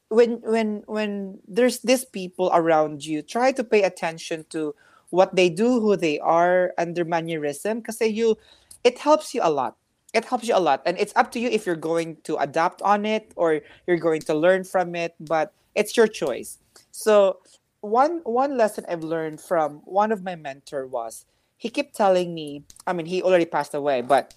when 0.10 0.40
when 0.45 0.86
when 0.86 1.41
there's 1.49 1.82
these 1.82 2.06
people 2.06 2.53
around 2.53 3.03
you, 3.03 3.26
try 3.26 3.52
to 3.52 3.64
pay 3.66 3.82
attention 3.82 4.45
to 4.53 4.78
what 5.10 5.34
they 5.36 5.49
do, 5.49 5.82
who 5.82 5.98
they 5.98 6.22
are, 6.22 6.72
and 6.78 6.94
their 6.94 7.06
mannerism. 7.06 7.82
Kasi 7.82 8.14
you 8.14 8.38
it 8.86 9.02
helps 9.02 9.34
you 9.34 9.41
a 9.41 9.49
lot. 9.49 9.74
It 10.16 10.24
helps 10.26 10.48
you 10.48 10.56
a 10.56 10.64
lot. 10.64 10.82
And 10.86 10.98
it's 10.98 11.12
up 11.16 11.32
to 11.34 11.40
you 11.40 11.50
if 11.50 11.66
you're 11.66 11.76
going 11.76 12.18
to 12.24 12.38
adapt 12.38 12.82
on 12.82 13.06
it 13.06 13.34
or 13.36 13.60
you're 13.86 14.00
going 14.00 14.22
to 14.22 14.34
learn 14.34 14.64
from 14.64 14.96
it, 14.96 15.14
but 15.20 15.52
it's 15.76 15.98
your 15.98 16.08
choice. 16.08 16.58
So 16.92 17.44
one 17.82 18.22
one 18.24 18.58
lesson 18.58 18.86
I've 18.88 19.04
learned 19.04 19.42
from 19.42 19.84
one 19.84 20.12
of 20.16 20.24
my 20.24 20.36
mentor 20.36 20.88
was 20.88 21.26
he 21.58 21.70
kept 21.70 21.96
telling 21.96 22.34
me, 22.34 22.64
I 22.88 22.94
mean, 22.94 23.06
he 23.06 23.22
already 23.22 23.46
passed 23.46 23.74
away, 23.76 24.02
but 24.02 24.34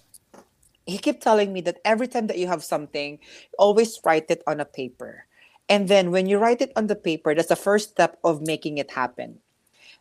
he 0.85 0.97
kept 0.97 1.21
telling 1.21 1.53
me 1.53 1.61
that 1.61 1.79
every 1.85 2.07
time 2.07 2.27
that 2.27 2.37
you 2.37 2.47
have 2.47 2.63
something, 2.63 3.19
always 3.57 3.99
write 4.03 4.29
it 4.29 4.43
on 4.45 4.59
a 4.59 4.65
paper. 4.65 5.25
And 5.69 5.87
then 5.87 6.11
when 6.11 6.27
you 6.27 6.39
write 6.39 6.61
it 6.61 6.73
on 6.75 6.87
the 6.87 6.95
paper, 6.95 7.33
that's 7.35 7.49
the 7.49 7.55
first 7.55 7.91
step 7.91 8.17
of 8.23 8.41
making 8.41 8.77
it 8.79 8.91
happen. 8.91 9.39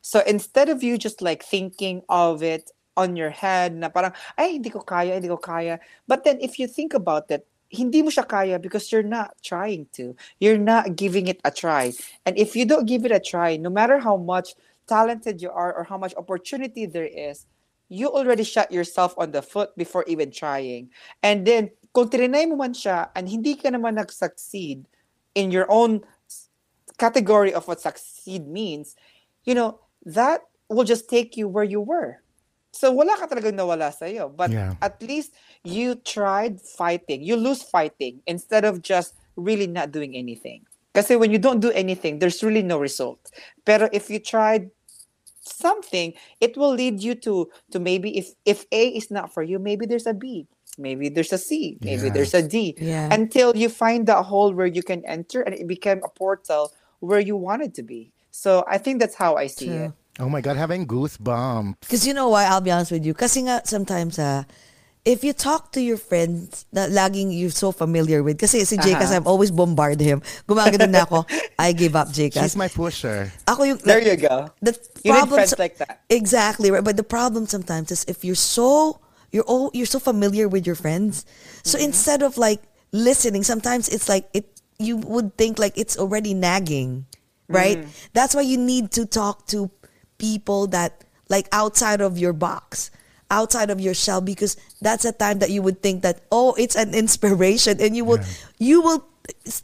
So 0.01 0.23
instead 0.27 0.69
of 0.69 0.83
you 0.83 0.97
just 0.97 1.21
like 1.21 1.43
thinking 1.43 2.03
of 2.09 2.43
it 2.43 2.71
on 2.99 3.15
your 3.15 3.31
head 3.31 3.79
na 3.79 3.89
parang, 3.89 4.11
ay, 4.35 4.59
hindi 4.59 4.69
ko 4.75 4.83
kaya, 4.83 5.15
hindi 5.15 5.31
ko 5.31 5.39
kaya. 5.39 5.79
But 6.11 6.27
then 6.27 6.43
if 6.43 6.59
you 6.59 6.67
think 6.67 6.93
about 6.93 7.31
it, 7.31 7.47
hindi 7.71 8.03
mo 8.03 8.11
siya 8.11 8.27
kaya 8.27 8.59
because 8.59 8.91
you're 8.91 9.07
not 9.07 9.39
trying 9.47 9.87
to. 9.95 10.19
You're 10.43 10.59
not 10.59 10.99
giving 10.99 11.31
it 11.31 11.39
a 11.47 11.55
try. 11.55 11.95
And 12.27 12.35
if 12.35 12.59
you 12.59 12.67
don't 12.67 12.91
give 12.91 13.07
it 13.07 13.15
a 13.15 13.23
try, 13.23 13.57
no 13.57 13.71
matter 13.71 14.03
how 14.03 14.19
much 14.19 14.59
talented 14.89 15.41
you 15.41 15.55
are 15.55 15.71
or 15.71 15.85
how 15.85 15.97
much 15.97 16.17
opportunity 16.17 16.87
there 16.87 17.07
is, 17.07 17.47
you 17.89 18.09
already 18.09 18.43
shot 18.43 18.73
yourself 18.73 19.15
on 19.17 19.31
the 19.31 19.41
foot 19.41 19.77
before 19.77 20.05
even 20.09 20.31
trying. 20.31 20.91
And 21.23 21.47
then, 21.47 21.71
kung 21.93 22.09
trinay 22.09 22.49
mo 22.49 22.57
man 22.57 22.73
siya 22.73 23.09
and 23.17 23.29
hindi 23.29 23.55
ka 23.57 23.69
naman 23.69 23.97
nag-succeed 23.97 24.85
in 25.35 25.51
your 25.51 25.71
own 25.71 26.05
category 26.99 27.53
of 27.55 27.69
what 27.69 27.81
succeed 27.81 28.49
means, 28.49 28.97
you 29.45 29.55
know, 29.55 29.81
that 30.05 30.43
will 30.69 30.85
just 30.85 31.09
take 31.09 31.37
you 31.37 31.49
where 31.49 31.65
you 31.65 31.81
were. 31.81 32.21
So 32.79 32.95
wala 32.95 33.19
ka 33.19 33.27
talagang 33.27 33.59
nawala 33.59 33.91
sa'yo. 33.91 34.31
But 34.31 34.55
Yeah. 34.55 34.79
at 34.79 35.03
least 35.03 35.35
you 35.67 35.99
tried 35.99 36.63
fighting. 36.63 37.27
You 37.27 37.35
lose 37.35 37.67
fighting 37.67 38.23
instead 38.31 38.63
of 38.63 38.87
just 38.87 39.19
really 39.35 39.67
not 39.67 39.91
doing 39.91 40.15
anything. 40.15 40.63
Kasi 40.95 41.19
when 41.19 41.35
you 41.35 41.43
don't 41.43 41.59
do 41.59 41.75
anything, 41.75 42.23
there's 42.23 42.39
really 42.47 42.63
no 42.63 42.79
result. 42.79 43.19
Pero 43.67 43.91
if 43.91 44.07
you 44.07 44.23
tried 44.23 44.71
something, 45.43 46.15
it 46.39 46.55
will 46.55 46.71
lead 46.71 47.03
you 47.03 47.19
to 47.27 47.51
to 47.75 47.83
maybe 47.83 48.15
if 48.15 48.39
if 48.47 48.63
A 48.71 48.95
is 48.95 49.11
not 49.11 49.35
for 49.35 49.43
you, 49.43 49.59
maybe 49.59 49.83
there's 49.83 50.07
a 50.07 50.15
B, 50.15 50.47
maybe 50.79 51.11
there's 51.11 51.35
a 51.35 51.41
C, 51.41 51.83
maybe 51.83 52.15
there's 52.15 52.35
a 52.35 52.47
D. 52.47 52.79
Yeah. 52.79 53.11
Until 53.11 53.59
you 53.59 53.67
find 53.67 54.07
that 54.07 54.23
hole 54.31 54.55
where 54.55 54.71
you 54.71 54.87
can 54.87 55.03
enter 55.03 55.43
and 55.43 55.51
it 55.55 55.67
became 55.67 55.99
a 56.07 56.11
portal 56.11 56.71
where 57.03 57.23
you 57.23 57.35
wanted 57.35 57.75
to 57.75 57.83
be. 57.83 58.15
So 58.31 58.63
I 58.71 58.79
think 58.79 59.03
that's 59.03 59.19
how 59.19 59.35
I 59.35 59.51
see 59.51 59.67
True. 59.67 59.91
it. 59.91 59.93
Oh 60.19 60.29
my 60.29 60.41
God, 60.41 60.57
having 60.57 60.87
goosebumps. 60.87 61.81
Because 61.81 62.07
you 62.07 62.15
know 62.15 62.29
why, 62.29 62.45
I'll 62.47 62.61
be 62.61 62.71
honest 62.71 62.91
with 62.93 63.07
you. 63.07 63.15
Kasi 63.15 63.43
nga, 63.43 63.63
sometimes, 63.65 64.19
ah, 64.19 64.45
if 65.05 65.23
you 65.23 65.33
talk 65.33 65.71
to 65.73 65.81
your 65.81 65.97
friends 65.97 66.67
na 66.73 66.87
laging 66.91 67.31
you're 67.31 67.55
so 67.55 67.71
familiar 67.71 68.23
with, 68.23 68.37
kasi 68.39 68.65
si 68.65 68.77
Jcas, 68.77 69.09
Aha. 69.09 69.17
I've 69.17 69.27
always 69.27 69.51
bombard 69.51 70.01
him. 70.01 70.21
Gumagano 70.49 70.91
na 70.91 71.07
ako, 71.07 71.25
I 71.59 71.73
give 71.73 71.95
up, 71.95 72.13
She's 72.13 72.35
Jcas. 72.35 72.57
my 72.57 72.69
pusher. 72.69 73.33
Ako 73.47 73.63
yung, 73.63 73.79
There 73.79 74.03
you 74.03 74.17
go. 74.17 74.51
The 74.61 74.75
You 75.05 75.15
need 75.15 75.29
friends 75.31 75.51
so- 75.55 75.63
like 75.63 75.79
that. 75.79 76.03
Exactly 76.11 76.71
right. 76.71 76.83
But 76.85 76.97
the 76.99 77.07
problem 77.07 77.47
sometimes 77.47 77.91
is 77.93 78.05
if 78.09 78.25
you're 78.25 78.35
so 78.39 78.99
you're 79.31 79.45
all 79.47 79.71
you're 79.73 79.87
so 79.87 80.01
familiar 80.01 80.49
with 80.49 80.67
your 80.67 80.75
friends. 80.77 81.25
So 81.63 81.79
Mm-hmm. 81.79 81.85
instead 81.95 82.21
of 82.27 82.37
like 82.37 82.61
listening, 82.93 83.45
sometimes 83.45 83.89
it's 83.89 84.09
like 84.09 84.27
it 84.35 84.51
you 84.81 84.97
would 84.99 85.37
think 85.39 85.59
like 85.63 85.77
it's 85.79 85.97
already 85.97 86.35
nagging. 86.35 87.07
Right? 87.49 87.79
Mm-hmm. 87.81 88.13
That's 88.13 88.35
why 88.35 88.43
you 88.45 88.59
need 88.59 88.91
to 89.01 89.07
talk 89.07 89.47
to 89.57 89.71
people 90.19 90.67
that 90.69 91.05
like 91.29 91.49
outside 91.53 92.01
of 92.01 92.19
your 92.19 92.33
box. 92.33 92.91
Outside 93.31 93.69
of 93.69 93.79
your 93.79 93.93
shell, 93.93 94.23
because 94.23 94.57
that's 94.81 95.05
a 95.05 95.13
time 95.13 95.41
that 95.41 95.51
you 95.51 95.61
would 95.61 95.83
think 95.83 96.01
that 96.01 96.25
oh, 96.33 96.55
it's 96.57 96.75
an 96.75 96.95
inspiration, 96.95 97.77
and 97.79 97.95
you 97.95 98.03
will, 98.03 98.25
you 98.57 98.81
will, 98.81 99.05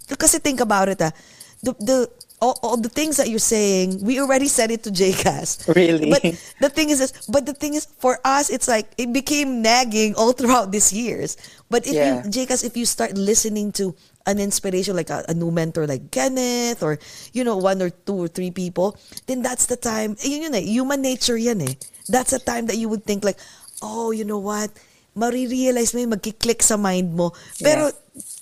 because 0.06 0.36
think 0.36 0.60
about 0.60 0.92
it, 0.92 1.00
ah, 1.00 1.16
the 1.62 1.72
the 1.80 2.10
all, 2.40 2.58
all 2.62 2.76
the 2.76 2.88
things 2.88 3.16
that 3.16 3.28
you're 3.28 3.38
saying, 3.38 4.02
we 4.04 4.20
already 4.20 4.48
said 4.48 4.70
it 4.70 4.82
to 4.84 4.90
JCast. 4.90 5.74
Really? 5.74 6.10
But 6.10 6.22
the 6.60 6.68
thing 6.68 6.90
is, 6.90 6.98
this, 6.98 7.26
but 7.26 7.46
the 7.46 7.54
thing 7.54 7.74
is, 7.74 7.86
for 7.98 8.18
us, 8.24 8.50
it's 8.50 8.68
like 8.68 8.90
it 8.98 9.12
became 9.12 9.62
nagging 9.62 10.14
all 10.14 10.32
throughout 10.32 10.72
these 10.72 10.92
years. 10.92 11.36
But 11.70 11.86
if 11.86 11.94
Yeah. 11.94 12.22
you, 12.24 12.30
JCast, 12.30 12.64
if 12.64 12.76
you 12.76 12.86
start 12.86 13.16
listening 13.16 13.72
to 13.80 13.94
an 14.26 14.38
inspiration 14.40 14.96
like 14.96 15.10
a, 15.10 15.24
a 15.28 15.34
new 15.34 15.50
mentor 15.50 15.86
like 15.86 16.10
Kenneth 16.10 16.82
or 16.82 16.98
you 17.32 17.44
know 17.44 17.56
one 17.56 17.80
or 17.82 17.90
two 17.90 18.16
or 18.24 18.28
three 18.28 18.50
people, 18.50 18.96
then 19.26 19.42
that's 19.42 19.66
the 19.66 19.76
time. 19.76 20.16
Yun 20.22 20.42
yun 20.48 20.54
eh, 20.54 20.60
human 20.64 21.02
nature 21.02 21.36
yan 21.36 21.60
eh. 21.60 21.74
That's 22.08 22.30
the 22.32 22.38
time 22.40 22.66
that 22.66 22.76
you 22.76 22.88
would 22.88 23.04
think 23.04 23.24
like, 23.24 23.38
oh, 23.82 24.10
you 24.12 24.24
know 24.24 24.38
what? 24.38 24.70
Marirealize 25.14 25.94
mo 25.94 26.00
yung 26.00 26.12
magkiklik 26.12 26.58
sa 26.60 26.76
mind 26.76 27.14
mo. 27.14 27.30
Pero 27.58 27.90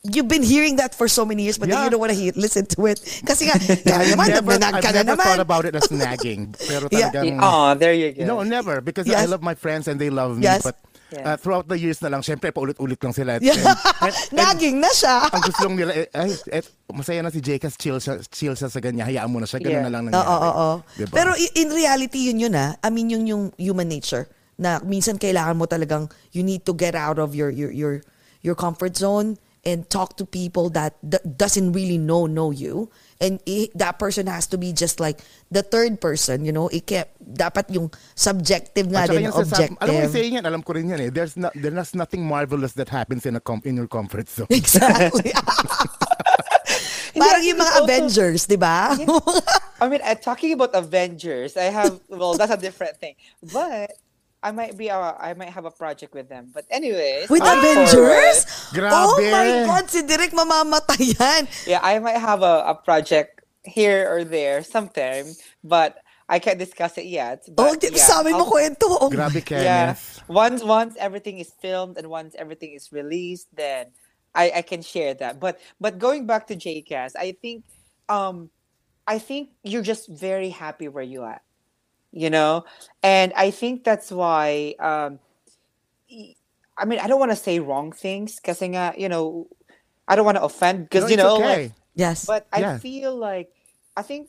you've 0.04 0.28
been 0.28 0.42
hearing 0.42 0.76
that 0.76 0.94
for 0.94 1.06
so 1.06 1.24
many 1.24 1.44
years, 1.44 1.56
but 1.56 1.68
then 1.68 1.78
Yeah. 1.78 1.84
you 1.86 1.90
don't 1.92 2.00
want 2.00 2.12
to 2.12 2.18
hear, 2.18 2.32
listen 2.34 2.64
to 2.76 2.86
it. 2.86 2.98
Kasi 3.24 3.46
nga, 3.46 3.56
kaya 3.86 4.08
I've 4.08 4.16
naman, 4.16 4.28
never, 4.28 4.52
I've 4.56 4.80
ka 4.80 4.90
na 4.90 5.02
never 5.04 5.16
naman. 5.16 5.24
thought 5.24 5.44
about 5.44 5.64
it 5.64 5.74
as 5.76 5.88
nagging. 5.88 6.52
Pero 6.58 6.88
Yeah. 6.90 7.12
talagang, 7.12 7.38
Oh, 7.40 7.72
there 7.76 7.92
you 7.94 8.12
go. 8.12 8.24
no, 8.24 8.42
never. 8.42 8.80
Because 8.80 9.04
Yes. 9.06 9.20
I 9.20 9.26
love 9.28 9.40
my 9.40 9.54
friends 9.54 9.86
and 9.86 10.00
they 10.00 10.08
love 10.10 10.36
me. 10.36 10.44
Yes. 10.44 10.64
But 10.64 10.76
Yeah. 11.12 11.28
uh, 11.28 11.36
throughout 11.36 11.68
the 11.68 11.76
years 11.76 12.00
na 12.00 12.08
lang, 12.08 12.24
syempre, 12.24 12.48
paulit-ulit 12.50 12.96
lang 12.96 13.12
sila. 13.12 13.36
And, 13.40 13.44
and- 13.44 13.68
and 14.00 14.16
Naging 14.32 14.80
na 14.80 14.88
siya. 14.88 15.28
ang 15.28 15.44
gusto 15.44 15.60
lang 15.68 15.76
nila, 15.76 15.92
eh, 15.92 16.08
ay, 16.08 16.32
eh, 16.50 16.64
masaya 16.88 17.20
na 17.20 17.28
si 17.28 17.44
Jcas, 17.44 17.76
chill 17.76 18.00
siya, 18.00 18.16
chill 18.32 18.56
siya 18.56 18.72
sa 18.72 18.80
ganyan, 18.80 19.04
hayaan 19.04 19.28
mo 19.28 19.36
na 19.36 19.44
siya, 19.44 19.60
ganun 19.60 19.76
Yeah. 19.76 19.84
na 19.84 19.92
lang 19.92 20.02
Oo, 20.02 20.10
nangyari. 20.10 20.32
oo, 20.32 20.50
oo. 20.56 20.72
Diba? 20.96 21.12
Pero 21.12 21.30
in 21.36 21.68
reality, 21.68 22.32
yun 22.32 22.40
yun 22.40 22.54
ah. 22.56 22.80
I 22.80 22.88
mean, 22.88 23.12
yun 23.12 23.28
yung 23.28 23.52
human 23.60 23.92
nature. 23.92 24.24
Na 24.58 24.80
minsan 24.80 25.16
kailangan 25.16 25.56
mo 25.56 25.64
talagang, 25.64 26.10
you 26.32 26.42
need 26.42 26.64
to 26.66 26.74
get 26.74 26.94
out 26.94 27.18
of 27.18 27.34
your, 27.34 27.50
your, 27.50 27.70
your, 27.70 28.02
your 28.42 28.54
comfort 28.54 28.96
zone 28.96 29.38
and 29.62 29.86
talk 29.86 30.18
to 30.18 30.26
people 30.26 30.66
that 30.74 30.98
d- 31.06 31.22
doesn't 31.22 31.70
really 31.70 31.94
know 31.94 32.26
know 32.26 32.50
you 32.50 32.90
and 33.22 33.38
i- 33.46 33.70
that 33.78 33.94
person 33.94 34.26
has 34.26 34.42
to 34.50 34.58
be 34.58 34.74
just 34.74 34.98
like 34.98 35.22
the 35.54 35.62
third 35.62 36.02
person 36.02 36.42
you 36.42 36.50
know 36.50 36.66
Ike, 36.66 37.06
dapat 37.22 37.70
yung 37.70 37.86
subjective 38.18 38.90
nga 38.90 39.06
din 39.06 39.30
objective 39.30 39.78
alam 39.78 40.02
mo 40.02 40.10
saying 40.10 40.34
yan, 40.42 40.44
alam 40.50 40.66
ko 40.66 40.74
rin 40.74 40.90
yan 40.90 41.06
eh. 41.06 41.10
There's, 41.14 41.38
no, 41.38 41.46
there's 41.54 41.94
nothing 41.94 42.26
marvelous 42.26 42.74
that 42.74 42.90
happens 42.90 43.22
in 43.22 43.38
a 43.38 43.42
com- 43.42 43.62
in 43.62 43.78
your 43.78 43.86
comfort 43.86 44.26
zone. 44.26 44.50
exactly 44.54 45.30
parang 47.22 47.44
yung 47.46 47.58
mga 47.62 47.72
also- 47.78 47.84
Avengers 47.86 48.42
di 48.50 48.58
ba 48.58 48.98
I 49.78 49.86
mean, 49.86 50.02
uh, 50.02 50.14
talking 50.14 50.54
about 50.54 50.74
Avengers, 50.74 51.54
I 51.58 51.70
have 51.70 51.98
well, 52.06 52.34
that's 52.38 52.50
a 52.50 52.58
different 52.58 52.98
thing. 53.02 53.14
But 53.42 53.90
I 54.42 54.50
might 54.50 54.76
be, 54.76 54.90
uh, 54.90 55.14
I 55.18 55.34
might 55.34 55.50
have 55.50 55.64
a 55.64 55.70
project 55.70 56.14
with 56.14 56.28
them. 56.28 56.50
But 56.52 56.66
anyways, 56.70 57.30
With 57.30 57.42
moving 57.42 57.58
Avengers? 57.62 58.44
forward, 58.74 58.90
Oh 58.90 59.14
my 59.30 59.62
God, 59.66 59.84
si 59.90 60.02
Direk 60.02 60.34
mamamatay 60.34 61.14
yan. 61.18 61.42
yeah, 61.66 61.80
I 61.82 61.98
might 61.98 62.18
have 62.18 62.42
a, 62.42 62.64
a 62.66 62.74
project 62.74 63.40
here 63.64 64.10
or 64.10 64.24
there 64.24 64.62
sometime, 64.64 65.26
but 65.62 65.96
I 66.28 66.38
can't 66.38 66.58
discuss 66.58 66.98
it 66.98 67.06
yet. 67.06 67.44
Oh, 67.50 67.54
But 67.54 67.80
di- 67.80 67.94
yeah, 67.94 68.02
sabi 68.02 68.32
mo 68.32 68.48
kwento. 68.50 68.88
Oh, 68.98 69.10
Grabe, 69.10 69.44
Yeah, 69.50 69.94
once 70.26 70.64
once 70.64 70.96
everything 70.98 71.38
is 71.38 71.52
filmed 71.60 71.98
and 71.98 72.08
once 72.08 72.34
everything 72.34 72.72
is 72.74 72.90
released, 72.90 73.46
then 73.54 73.92
I 74.34 74.50
I 74.58 74.62
can 74.62 74.82
share 74.82 75.14
that. 75.22 75.38
But 75.38 75.60
but 75.78 75.98
going 76.00 76.26
back 76.26 76.48
to 76.48 76.56
JCast, 76.56 77.14
I 77.14 77.36
think 77.38 77.62
um 78.08 78.50
I 79.06 79.18
think 79.18 79.50
you're 79.62 79.84
just 79.84 80.08
very 80.08 80.48
happy 80.50 80.88
where 80.88 81.04
you 81.04 81.22
are, 81.22 81.42
you 82.12 82.30
know, 82.30 82.64
and 83.02 83.32
I 83.36 83.50
think 83.50 83.84
that's 83.84 84.12
why 84.12 84.74
um 84.80 85.18
y- 86.10 86.36
I 86.78 86.84
mean 86.84 87.00
I 87.00 87.06
don't 87.08 87.20
want 87.20 87.32
to 87.32 87.36
say 87.36 87.58
wrong 87.60 87.92
things 87.92 88.36
because 88.40 88.60
you 88.62 89.08
know 89.08 89.48
I 90.08 90.16
don't 90.16 90.26
want 90.26 90.38
to 90.38 90.44
offend 90.44 90.88
because 90.88 91.04
No, 91.04 91.10
you 91.10 91.16
know 91.16 91.36
okay. 91.36 91.72
like, 91.72 91.72
Yes. 91.94 92.26
but 92.26 92.46
I 92.52 92.62
Yeah. 92.62 92.78
feel 92.78 93.16
like 93.16 93.50
I 93.96 94.02
think 94.02 94.28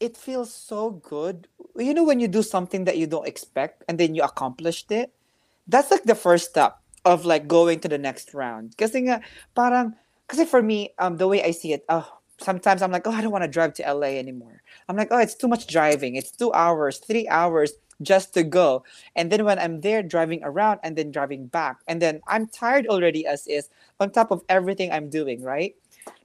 it 0.00 0.16
feels 0.16 0.52
so 0.54 0.90
good. 0.90 1.48
You 1.76 1.94
know 1.94 2.04
when 2.04 2.20
you 2.20 2.28
do 2.28 2.42
something 2.42 2.84
that 2.84 2.98
you 2.98 3.06
don't 3.06 3.28
expect 3.28 3.84
and 3.88 3.98
then 3.98 4.14
you 4.14 4.22
accomplished 4.22 4.90
it. 4.92 5.12
That's 5.66 5.90
like 5.90 6.04
the 6.04 6.14
first 6.16 6.50
step 6.50 6.78
of 7.04 7.24
like 7.24 7.48
going 7.48 7.80
to 7.80 7.88
the 7.88 7.98
next 7.98 8.34
round. 8.34 8.76
Kasi 8.76 9.06
nga 9.08 9.20
parang 9.54 9.94
kasi 10.28 10.44
for 10.44 10.62
me 10.62 10.92
um 10.98 11.16
the 11.16 11.28
way 11.28 11.42
I 11.42 11.52
see 11.52 11.72
it, 11.72 11.84
oh 11.88 12.06
sometimes 12.40 12.82
I'm 12.82 12.92
like, 12.92 13.06
oh 13.06 13.12
I 13.12 13.22
don't 13.22 13.32
want 13.32 13.44
to 13.44 13.48
drive 13.50 13.74
to 13.74 13.82
LA 13.94 14.18
anymore. 14.18 14.62
I'm 14.88 14.96
like, 14.96 15.08
oh 15.10 15.18
it's 15.18 15.34
too 15.34 15.48
much 15.48 15.66
driving. 15.66 16.16
It's 16.16 16.30
2 16.32 16.52
hours, 16.52 16.98
3 16.98 17.28
hours 17.28 17.72
just 18.02 18.34
to 18.34 18.42
go. 18.44 18.84
And 19.16 19.32
then 19.32 19.44
when 19.44 19.58
I'm 19.58 19.80
there 19.80 20.02
driving 20.02 20.40
around 20.44 20.80
and 20.84 20.96
then 20.96 21.10
driving 21.12 21.46
back 21.46 21.78
and 21.88 22.02
then 22.02 22.22
I'm 22.28 22.48
tired 22.48 22.86
already 22.86 23.26
as 23.26 23.46
is 23.46 23.68
on 24.00 24.10
top 24.10 24.30
of 24.32 24.42
everything 24.48 24.92
I'm 24.92 25.10
doing, 25.10 25.42
right? 25.42 25.74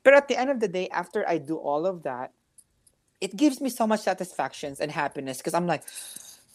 But 0.03 0.13
at 0.15 0.27
the 0.27 0.37
end 0.39 0.49
of 0.51 0.59
the 0.59 0.67
day, 0.67 0.89
after 0.89 1.27
I 1.27 1.37
do 1.39 1.57
all 1.57 1.85
of 1.85 2.03
that, 2.03 2.31
it 3.21 3.35
gives 3.35 3.61
me 3.61 3.69
so 3.69 3.87
much 3.87 4.01
satisfactions 4.01 4.79
and 4.79 4.91
happiness 4.91 5.37
because 5.39 5.53
I'm 5.53 5.67
like, 5.67 5.83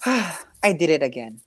ah, 0.06 0.44
I 0.62 0.72
did 0.72 0.90
it 0.90 1.02
again. 1.02 1.40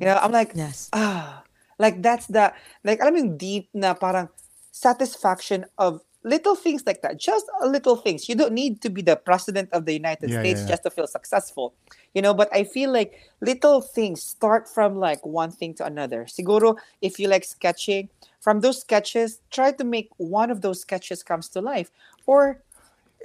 You 0.00 0.06
know, 0.08 0.16
I'm 0.20 0.32
like, 0.32 0.54
Yes. 0.54 0.92
ah, 0.92 1.44
like 1.78 2.02
that's 2.02 2.26
the 2.26 2.52
like 2.84 3.00
mo 3.00 3.16
yung 3.16 3.36
deep 3.38 3.70
na 3.74 3.94
parang 3.94 4.28
satisfaction 4.72 5.66
of 5.78 6.02
little 6.24 6.56
things 6.56 6.82
like 6.86 7.02
that. 7.02 7.18
Just 7.18 7.46
little 7.64 7.96
things. 7.96 8.28
You 8.28 8.34
don't 8.34 8.52
need 8.52 8.80
to 8.82 8.90
be 8.90 9.02
the 9.02 9.16
president 9.16 9.70
of 9.72 9.84
the 9.86 9.92
United 9.92 10.30
Yeah, 10.30 10.40
States 10.40 10.60
yeah, 10.60 10.64
yeah. 10.66 10.70
just 10.74 10.82
to 10.84 10.90
feel 10.90 11.06
successful. 11.06 11.74
You 12.14 12.22
know, 12.22 12.34
but 12.34 12.48
I 12.52 12.64
feel 12.64 12.90
like 12.92 13.14
little 13.40 13.80
things 13.80 14.22
start 14.22 14.68
from 14.68 14.96
like 14.98 15.24
one 15.24 15.50
thing 15.50 15.74
to 15.74 15.86
another. 15.86 16.24
Siguro, 16.26 16.76
if 17.00 17.18
you 17.18 17.28
like 17.28 17.44
sketching, 17.44 18.08
from 18.40 18.60
those 18.60 18.80
sketches, 18.80 19.40
try 19.50 19.72
to 19.72 19.84
make 19.84 20.10
one 20.16 20.50
of 20.50 20.60
those 20.60 20.80
sketches 20.80 21.22
comes 21.22 21.48
to 21.50 21.60
life. 21.60 21.90
Or 22.26 22.62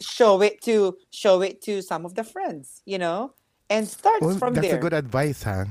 show 0.02 0.42
it 0.42 0.62
to 0.64 0.98
show 1.12 1.42
it 1.42 1.62
to 1.64 1.82
some 1.82 2.06
of 2.06 2.16
the 2.16 2.24
friends, 2.24 2.82
you 2.86 2.98
know? 2.98 3.34
And 3.70 3.88
start 3.88 4.22
Well, 4.22 4.38
from 4.38 4.54
that's 4.54 4.68
there. 4.68 4.78
a 4.78 4.82
good 4.82 4.94
advice, 4.94 5.44
ha? 5.44 5.66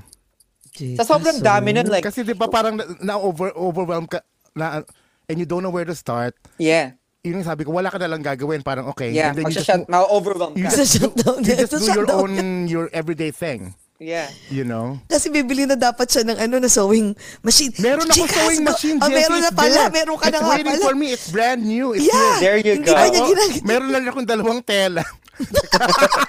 Sa 0.73 1.05
sobrang 1.05 1.39
dami 1.45 1.77
nun, 1.77 1.87
like, 1.93 2.03
Kasi 2.03 2.25
di 2.25 2.33
ba 2.33 2.49
parang 2.49 2.81
na, 2.81 2.85
na 3.03 3.15
over, 3.21 3.53
overwhelmed 3.53 4.09
ka, 4.09 4.25
na, 4.57 4.81
and 5.29 5.37
you 5.39 5.45
don't 5.45 5.63
know 5.63 5.71
where 5.71 5.85
to 5.85 5.95
start. 5.95 6.35
yeah. 6.57 6.97
Yun 7.23 7.39
yung 7.39 7.47
sabi 7.47 7.63
ko, 7.63 7.71
wala 7.71 7.87
ka 7.87 8.03
na 8.03 8.11
lang 8.11 8.19
gagawin. 8.19 8.67
Parang 8.67 8.91
okay. 8.91 9.15
Yeah, 9.15 9.31
and 9.31 9.39
then 9.39 9.47
you 9.47 9.55
just, 9.55 9.63
magsha-shut, 9.71 9.87
mo- 9.87 9.95
ma-overwhelm 9.95 10.59
you 10.59 10.67
ka. 10.67 10.75
just, 10.75 10.99
Shut 10.99 11.15
do, 11.15 11.23
down. 11.23 11.39
you 11.39 11.55
just 11.55 11.71
do 11.71 11.79
shut 11.79 11.95
your 11.95 12.03
down. 12.03 12.19
own, 12.19 12.33
your 12.67 12.91
everyday 12.91 13.31
thing. 13.31 13.79
Yeah. 14.03 14.27
You 14.51 14.67
know? 14.67 14.99
Kasi 15.07 15.31
bibili 15.31 15.63
na 15.63 15.79
dapat 15.79 16.11
siya 16.11 16.27
ng 16.27 16.35
ano 16.35 16.59
na 16.59 16.67
sewing 16.67 17.15
machine. 17.39 17.71
Meron 17.79 18.11
ako 18.11 18.27
Chicas, 18.27 18.35
sewing 18.35 18.63
machine, 18.67 18.97
Jessie, 18.99 19.15
meron 19.15 19.39
na 19.39 19.47
it's 19.47 19.55
pala. 19.55 19.71
there. 19.71 19.93
Meron 19.95 20.17
ka 20.19 20.27
It's 20.27 20.35
na 20.35 20.41
nga 20.43 20.51
waiting 20.51 20.75
pala. 20.75 20.83
for 20.83 20.95
me. 20.99 21.07
It's 21.15 21.29
brand 21.31 21.61
new. 21.63 21.87
It's 21.95 22.11
Yeah. 22.11 22.35
There 22.43 22.59
you 22.59 22.73
Hindi 22.75 22.91
go. 22.91 22.99
pa 22.99 23.07
niya 23.07 23.21
Oo, 23.23 23.29
ginag- 23.31 23.63
meron 23.63 23.89
lang 23.89 24.03
akong 24.05 24.27
dalawang 24.27 24.61
tela. 24.61 25.03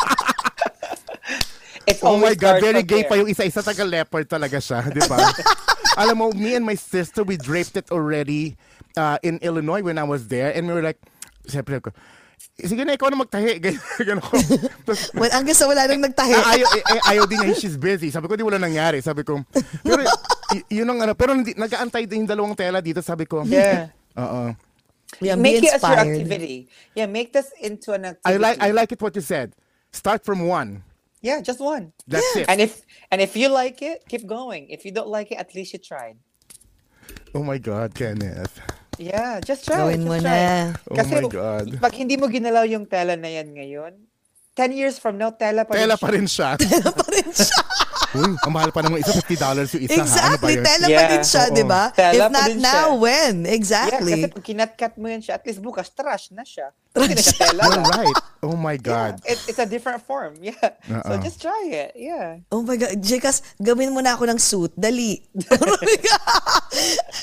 It's 1.83 1.99
Oh 1.99 2.15
my 2.15 2.31
always 2.31 2.37
God, 2.37 2.61
very 2.61 2.79
gay 2.79 3.01
there. 3.03 3.09
pa 3.09 3.17
yung 3.17 3.27
isa-isa 3.27 3.59
taga 3.59 3.83
leopard 3.83 4.23
talaga 4.23 4.55
siya, 4.55 4.87
di 4.87 5.01
ba? 5.03 5.19
Alam 5.99 6.15
mo, 6.15 6.25
me 6.31 6.53
and 6.53 6.63
my 6.63 6.77
sister, 6.77 7.25
we 7.25 7.35
draped 7.35 7.75
it 7.75 7.89
already 7.89 8.55
uh, 8.97 9.17
in 9.23 9.37
Illinois 9.41 9.81
when 9.81 9.97
I 9.97 10.03
was 10.03 10.27
there. 10.27 10.51
And 10.51 10.67
we 10.67 10.73
were 10.73 10.83
like, 10.85 10.99
siyempre 11.47 11.81
ko, 11.81 11.91
sige 12.59 12.83
na, 12.85 12.93
ikaw 12.95 13.09
na 13.09 13.17
magtahi. 13.23 13.57
Ganyan, 13.63 13.81
ganyan 13.99 14.19
ko. 14.21 14.33
Tapos, 14.85 15.11
Well, 15.19 15.31
hanggang 15.31 15.57
sa 15.57 15.65
wala 15.67 15.87
nang 15.87 16.03
nagtahi. 16.03 16.31
ah, 16.33 16.53
ayaw, 16.53 16.67
eh, 16.75 16.83
eh, 16.83 17.01
ayaw 17.15 17.23
din 17.25 17.37
niya, 17.43 17.55
she's 17.55 17.77
busy. 17.77 18.11
Sabi 18.11 18.27
ko, 18.27 18.35
di 18.35 18.43
wala 18.43 18.59
nangyari. 18.59 18.99
Sabi 19.01 19.23
ko, 19.23 19.41
pero 19.83 20.03
y- 20.53 20.67
yun 20.81 20.87
ang 20.89 20.99
ano, 21.01 21.13
pero 21.15 21.33
nag-aantay 21.35 22.05
din 22.05 22.25
yung 22.25 22.31
dalawang 22.31 22.55
tela 22.55 22.81
dito. 22.83 23.01
Sabi 23.01 23.25
ko, 23.25 23.43
Yeah. 23.47 23.89
Oo. 24.19 24.53
Yeah, 25.21 25.37
make 25.37 25.61
it 25.61 25.77
as 25.77 25.81
your 25.85 25.93
activity. 26.01 26.65
Yeah, 26.97 27.05
make 27.05 27.29
this 27.33 27.53
into 27.61 27.93
an 27.93 28.17
activity. 28.17 28.33
I 28.33 28.41
like 28.41 28.57
I 28.57 28.69
like 28.73 28.89
it 28.89 28.97
what 28.97 29.13
you 29.13 29.21
said. 29.21 29.53
Start 29.93 30.25
from 30.25 30.49
one. 30.49 30.81
Yeah, 31.21 31.37
just 31.45 31.61
one. 31.61 31.93
That's 32.09 32.25
it. 32.33 32.49
And 32.49 32.57
if 32.57 32.81
and 33.13 33.21
if 33.21 33.37
you 33.37 33.45
like 33.53 33.85
it, 33.85 34.09
keep 34.09 34.25
going. 34.25 34.73
If 34.73 34.85
you 34.85 34.91
don't 34.91 35.07
like 35.13 35.29
it, 35.29 35.37
at 35.37 35.53
least 35.53 35.69
you 35.73 35.77
tried. 35.77 36.17
Oh 37.37 37.45
my 37.45 37.61
God, 37.61 37.93
Kenneth. 37.93 38.57
Yeah, 39.01 39.41
just 39.41 39.65
try. 39.65 39.81
Gawin 39.81 40.03
just 40.03 40.07
mo 40.07 40.15
try. 40.19 40.29
na. 40.29 40.77
Oh 40.85 40.95
my 40.95 41.25
God. 41.29 41.65
pag 41.81 41.93
hindi 41.95 42.15
mo 42.15 42.29
ginalaw 42.29 42.65
yung 42.69 42.85
tela 42.85 43.17
na 43.17 43.29
yan 43.29 43.49
ngayon, 43.53 43.93
10 44.53 44.69
years 44.77 45.01
from 45.01 45.17
now, 45.17 45.33
tela 45.33 45.65
pa 45.65 45.73
rin 45.73 45.81
Tela 45.81 45.97
siya. 45.97 46.03
pa 46.05 46.09
rin 46.13 46.27
siya. 46.29 46.49
pa 47.01 47.07
rin 47.09 47.29
siya. 47.33 47.61
Uy, 48.13 48.37
ang 48.37 48.51
mahal 48.51 48.69
pa 48.69 48.79
naman 48.79 48.97
isa, 48.97 49.11
$50 49.11 49.73
yung 49.73 49.83
isa. 49.83 49.95
ha? 49.95 49.95
Ano 49.95 50.03
Exactly. 50.05 50.53
Tela 50.59 50.85
pa 50.85 50.91
Yeah. 50.93 51.09
din 51.09 51.23
siya, 51.23 51.43
di 51.49 51.63
ba? 51.63 51.89
Tela 51.91 52.13
If 52.13 52.29
not 52.29 52.45
din 52.45 52.55
siya. 52.55 52.69
now, 52.69 52.87
when? 52.95 53.33
Yeah, 53.41 53.53
Exactly. 53.53 54.21
kasi 54.21 54.29
pag 54.29 54.43
kinat-cut 54.43 54.93
mo 54.95 55.05
yan 55.07 55.19
siya, 55.19 55.33
at 55.35 55.43
least 55.43 55.59
bukas, 55.59 55.89
trash 55.89 56.29
na 56.29 56.43
siya. 56.43 56.71
Hindi 56.93 57.11
na 57.11 57.19
siya 57.19 57.35
tela. 57.43 57.61
You're 57.65 57.89
right. 57.89 58.17
Oh 58.41 58.53
my 58.53 58.75
God. 58.75 59.17
Yeah, 59.19 59.33
it, 59.33 59.37
it's 59.47 59.57
a 59.57 59.65
different 59.65 59.99
form. 60.03 60.35
Yeah. 60.39 60.53
So 60.85 61.09
Uh-uh. 61.09 61.19
just 61.19 61.39
try 61.39 61.63
it. 61.65 61.91
Yeah. 61.95 62.43
Oh 62.47 62.61
my 62.61 62.75
God. 62.75 62.93
Jekas, 62.99 63.41
gawin 63.57 63.89
mo 63.89 63.99
na 63.99 64.13
ako 64.13 64.27
ng 64.27 64.37
suit. 64.37 64.71
Dali. 64.75 65.19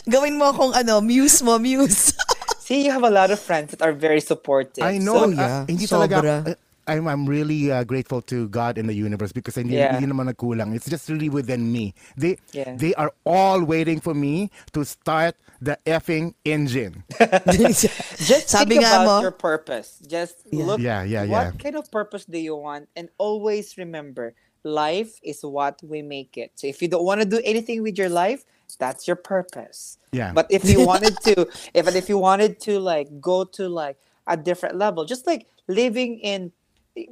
gawin 0.07 0.35
mo 0.35 0.51
akong 0.51 0.75
ano, 0.75 0.99
muse 1.01 1.41
mo, 1.41 1.57
muse. 1.57 2.12
See, 2.59 2.83
you 2.83 2.91
have 2.91 3.03
a 3.03 3.11
lot 3.11 3.31
of 3.31 3.39
friends 3.39 3.71
that 3.71 3.83
are 3.83 3.93
very 3.93 4.21
supportive. 4.21 4.83
I 4.83 4.99
know. 4.99 5.27
So, 5.27 5.31
yeah. 5.31 5.47
uh, 5.47 5.65
hindi 5.67 5.87
Sobra. 5.87 6.07
talaga. 6.07 6.51
uh, 6.51 6.55
I'm, 6.86 7.07
I'm 7.07 7.27
really 7.27 7.70
uh, 7.70 7.85
grateful 7.85 8.23
to 8.32 8.48
God 8.48 8.78
and 8.78 8.89
the 8.89 8.94
universe 8.94 9.32
because 9.32 9.55
hindi, 9.57 9.77
Yeah. 9.77 9.93
hindi 9.98 10.12
naman 10.12 10.32
nagkulang. 10.32 10.74
It's 10.74 10.89
just 10.89 11.09
really 11.09 11.28
within 11.28 11.70
me. 11.73 11.94
They 12.16 12.39
Yeah. 12.52 12.74
they 12.77 12.94
are 12.94 13.12
all 13.24 13.62
waiting 13.65 14.01
for 14.01 14.15
me 14.15 14.51
to 14.73 14.85
start 14.85 15.36
the 15.61 15.78
effing 15.86 16.35
engine. 16.44 17.05
just 17.52 18.48
Sabi 18.48 18.77
think 18.81 18.85
nga 18.85 19.02
about 19.05 19.07
mo, 19.07 19.20
your 19.20 19.36
purpose. 19.36 20.01
Just 20.07 20.47
Yeah. 20.51 20.65
look 20.65 20.81
Yeah, 20.81 21.02
yeah, 21.05 21.24
what 21.27 21.59
kind 21.59 21.77
of 21.77 21.90
purpose 21.90 22.24
do 22.24 22.39
you 22.39 22.57
want 22.57 22.89
and 22.97 23.09
always 23.19 23.77
remember 23.77 24.35
life 24.65 25.20
is 25.23 25.40
what 25.44 25.81
we 25.85 26.02
make 26.02 26.36
it. 26.36 26.52
So 26.57 26.66
if 26.66 26.82
you 26.82 26.89
don't 26.89 27.05
want 27.05 27.20
to 27.20 27.28
do 27.28 27.40
anything 27.44 27.82
with 27.82 27.97
your 27.97 28.09
life, 28.12 28.44
that's 28.78 29.07
your 29.09 29.16
purpose. 29.16 29.98
Yeah. 30.12 30.32
But 30.32 30.47
if 30.51 30.65
you 30.65 30.85
wanted 30.90 31.16
to 31.28 31.48
if 31.74 31.86
and 31.86 31.97
if 31.97 32.09
you 32.09 32.19
wanted 32.19 32.61
to 32.69 32.78
like 32.81 33.09
go 33.20 33.44
to 33.57 33.69
like 33.69 33.97
a 34.27 34.36
different 34.36 34.77
level, 34.77 35.05
just 35.05 35.27
like 35.27 35.47
living 35.69 36.19
in 36.20 36.52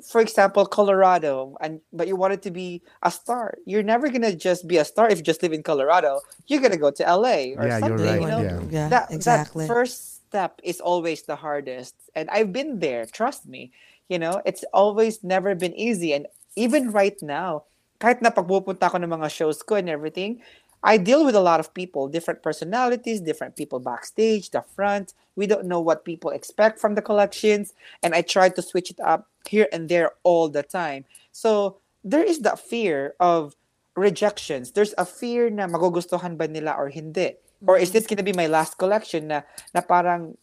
for 0.04 0.20
example, 0.20 0.66
Colorado, 0.66 1.56
and 1.60 1.80
but 1.92 2.08
you 2.08 2.16
wanted 2.16 2.42
to 2.42 2.50
be 2.50 2.82
a 3.02 3.10
star. 3.10 3.56
You're 3.64 3.86
never 3.86 4.08
gonna 4.08 4.34
just 4.34 4.68
be 4.68 4.76
a 4.76 4.84
star 4.84 5.08
if 5.08 5.18
you 5.18 5.24
just 5.24 5.42
live 5.42 5.52
in 5.52 5.62
Colorado. 5.62 6.20
You're 6.46 6.60
gonna 6.60 6.76
go 6.80 6.90
to 6.90 7.02
LA 7.04 7.56
or 7.56 7.64
Yeah, 7.64 7.78
you're 7.78 7.96
something. 7.96 8.04
right, 8.04 8.20
You 8.20 8.28
know, 8.28 8.42
yeah. 8.42 8.60
Yeah, 8.68 8.88
that, 8.88 9.10
exactly. 9.10 9.66
that 9.66 9.72
first 9.72 10.18
step 10.28 10.60
is 10.62 10.78
always 10.80 11.24
the 11.24 11.36
hardest 11.36 11.96
and 12.14 12.28
i've 12.28 12.52
been 12.52 12.78
there 12.84 13.08
trust 13.08 13.48
me 13.48 13.72
you 14.12 14.20
know 14.20 14.44
it's 14.44 14.60
always 14.76 15.24
never 15.24 15.56
been 15.56 15.72
easy 15.72 16.12
and 16.12 16.28
even 16.52 16.92
right 16.92 17.16
now 17.24 17.64
kahit 17.96 18.20
na 18.20 18.28
pagpupunta 18.28 18.92
ako 18.92 19.00
ng 19.00 19.08
mga 19.08 19.28
shows 19.32 19.64
ko 19.64 19.80
and 19.80 19.88
everything 19.88 20.36
I 20.82 20.96
deal 20.96 21.24
with 21.24 21.34
a 21.34 21.40
lot 21.40 21.60
of 21.60 21.74
people, 21.74 22.08
different 22.08 22.42
personalities, 22.42 23.20
different 23.20 23.56
people 23.56 23.80
backstage, 23.80 24.50
the 24.50 24.62
front. 24.62 25.14
We 25.34 25.46
don't 25.46 25.66
know 25.66 25.80
what 25.80 26.04
people 26.04 26.30
expect 26.30 26.78
from 26.78 26.94
the 26.94 27.02
collections, 27.02 27.74
and 28.02 28.14
I 28.14 28.22
try 28.22 28.48
to 28.48 28.62
switch 28.62 28.90
it 28.90 29.00
up 29.00 29.26
here 29.48 29.66
and 29.72 29.88
there 29.88 30.12
all 30.22 30.48
the 30.48 30.62
time. 30.62 31.04
So 31.32 31.78
there 32.04 32.22
is 32.22 32.40
that 32.40 32.60
fear 32.60 33.14
of 33.18 33.54
rejections. 33.96 34.72
There's 34.72 34.94
a 34.96 35.04
fear 35.04 35.50
na 35.50 35.66
magugustuhan 35.66 36.38
ba 36.38 36.46
nila 36.46 36.72
or 36.78 36.88
hindi. 36.88 37.34
Or 37.66 37.76
is 37.76 37.90
mm-hmm. 37.90 37.98
this 37.98 38.06
gonna 38.06 38.22
be 38.22 38.32
my 38.32 38.46
last 38.46 38.78
collection 38.78 39.28
na 39.28 39.42
na 39.74 39.82
parang 39.82 40.38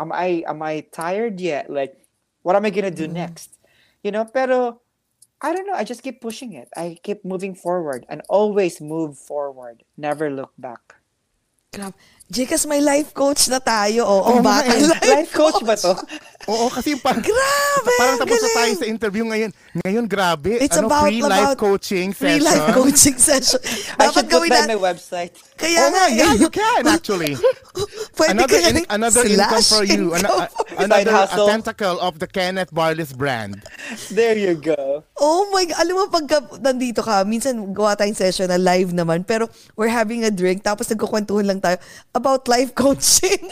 am 0.00 0.10
I 0.12 0.42
am 0.48 0.64
I 0.64 0.88
tired 0.88 1.40
yet? 1.40 1.68
Like 1.68 2.00
what 2.42 2.56
am 2.56 2.64
I 2.64 2.72
gonna 2.72 2.90
do 2.90 3.04
mm-hmm. 3.04 3.20
next? 3.20 3.60
You 4.02 4.12
know, 4.12 4.24
pero 4.24 4.80
I 5.44 5.52
don't 5.52 5.66
know. 5.66 5.74
I 5.74 5.84
just 5.84 6.02
keep 6.02 6.22
pushing 6.22 6.54
it. 6.54 6.70
I 6.74 6.96
keep 7.02 7.22
moving 7.22 7.54
forward 7.54 8.06
and 8.08 8.22
always 8.30 8.80
move 8.80 9.18
forward. 9.18 9.82
Never 9.94 10.30
look 10.30 10.52
back. 10.56 10.96
Jekas, 12.26 12.64
may 12.64 12.80
life 12.80 13.12
coach 13.12 13.46
na 13.46 13.60
tayo. 13.60 14.02
Oh, 14.02 14.24
Oo 14.26 14.40
nga 14.40 14.64
batang 14.64 14.80
eh. 14.80 14.88
life, 14.88 15.04
Life 15.06 15.30
coach 15.30 15.60
ba 15.60 15.76
to? 15.76 15.92
Oo, 16.44 16.68
kasi 16.68 16.92
pa, 16.94 17.12
Grabe, 17.14 17.88
parang 17.96 18.16
ang 18.16 18.20
tapos 18.20 18.36
na 18.38 18.48
tayo 18.50 18.56
galing. 18.66 18.76
sa 18.76 18.86
interview 18.86 19.24
ngayon. 19.24 19.50
Ngayon, 19.78 20.04
grabe. 20.04 20.56
It's 20.56 20.76
ano, 20.76 20.88
about, 20.88 21.04
free 21.04 21.20
life 21.20 21.56
coaching 21.56 22.12
free 22.12 22.36
session. 22.36 22.44
life 22.44 22.68
coaching 22.74 23.16
session. 23.16 23.60
I 23.96 24.08
Dapat 24.08 24.12
should 24.12 24.28
put 24.30 24.48
that 24.50 24.68
na. 24.68 24.76
website. 24.76 25.32
Kaya 25.54 25.78
Oh, 25.78 25.88
nga, 25.88 26.04
nga, 26.04 26.12
yeah, 26.12 26.32
eh. 26.32 26.36
you 26.36 26.48
can 26.48 26.84
actually. 26.96 27.32
Pwede 28.12 28.36
another 28.36 28.60
ka 28.60 28.68
in- 28.68 28.88
another 28.90 29.24
income 29.24 29.64
for 29.64 29.84
you. 29.84 30.12
An- 30.12 30.20
income. 30.20 30.40
a- 30.44 30.84
another 30.84 31.12
a 31.12 31.16
hustle. 31.16 31.46
tentacle 31.46 31.96
of 31.98 32.20
the 32.20 32.28
Kenneth 32.28 32.68
Barless 32.70 33.12
brand. 33.12 33.64
There 34.10 34.36
you 34.36 34.52
go. 34.54 35.00
Oh 35.16 35.48
my 35.48 35.64
God. 35.64 35.80
Alam 35.80 35.94
mo, 35.96 36.04
pagka 36.08 36.44
nandito 36.58 37.00
ka, 37.00 37.24
minsan 37.24 37.56
gawa 37.72 37.96
tayong 37.96 38.16
session 38.16 38.48
na 38.48 38.60
live 38.60 38.92
naman, 38.92 39.24
pero 39.24 39.48
we're 39.74 39.88
having 39.88 40.24
a 40.24 40.30
drink, 40.30 40.60
tapos 40.60 40.84
nagkukwentuhan 40.86 41.48
lang 41.48 41.58
tayo 41.58 41.80
about 42.14 42.46
life 42.46 42.72
coaching. 42.72 43.50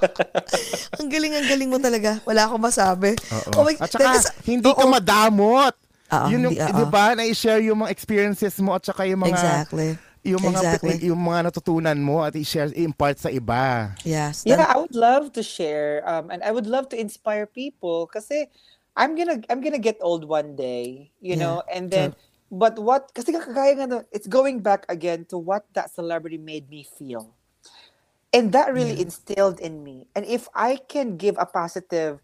ang 0.98 1.08
galing, 1.10 1.34
ang 1.34 1.46
galing 1.46 1.70
mo 1.70 1.78
talaga. 1.82 2.22
Wala 2.24 2.46
akong 2.46 2.62
masabi. 2.62 3.18
Oh 3.58 3.66
my 3.66 3.74
At 3.76 3.90
saka, 3.90 4.14
Teka, 4.14 4.30
hindi 4.46 4.70
ka 4.70 4.84
oo. 4.86 4.90
madamot. 4.90 5.74
Oo, 6.10 6.26
Yun 6.30 6.40
yung, 6.50 6.56
oo. 6.56 6.70
di 6.74 6.86
ba, 6.86 7.14
na-share 7.14 7.62
yung 7.66 7.82
mga 7.82 7.90
experiences 7.90 8.54
mo 8.62 8.74
at 8.74 8.86
saka 8.86 9.06
yung 9.06 9.22
mga 9.22 9.34
Exactly. 9.34 9.90
yung 10.20 10.42
mga 10.42 10.60
Exactly. 10.60 10.94
yung 11.08 11.20
mga 11.22 11.40
natutunan 11.48 11.98
mo 11.98 12.20
at 12.20 12.36
i-share 12.36 12.68
impart 12.76 13.16
sa 13.16 13.32
iba. 13.32 13.94
Yes. 14.04 14.44
Yeah, 14.44 14.60
that- 14.60 14.74
I 14.74 14.78
would 14.78 14.94
love 14.94 15.32
to 15.34 15.42
share, 15.42 16.04
um, 16.04 16.28
and 16.30 16.44
I 16.44 16.52
would 16.52 16.66
love 16.68 16.92
to 16.92 16.96
inspire 16.98 17.48
people. 17.48 18.04
Kasi 18.06 18.46
I'm 18.94 19.16
gonna 19.16 19.40
I'm 19.48 19.62
gonna 19.64 19.80
get 19.80 19.96
old 20.02 20.28
one 20.28 20.54
day, 20.54 21.08
you 21.22 21.34
Yeah, 21.34 21.40
know, 21.40 21.56
and 21.66 21.88
then. 21.88 22.12
But 22.50 22.82
what? 22.82 23.14
Kasi 23.14 23.30
kagaya 23.30 23.78
nga, 23.78 24.02
it's 24.10 24.26
going 24.26 24.58
back 24.58 24.82
again 24.90 25.22
to 25.30 25.38
what 25.38 25.70
that 25.72 25.94
celebrity 25.94 26.34
made 26.34 26.66
me 26.66 26.82
feel, 26.82 27.30
and 28.32 28.52
that 28.52 28.72
really 28.72 28.98
instilled 28.98 29.60
in 29.60 29.82
me. 29.84 30.06
And 30.14 30.24
if 30.26 30.48
I 30.54 30.76
can 30.88 31.16
give 31.16 31.36
a 31.38 31.46
positive, 31.46 32.20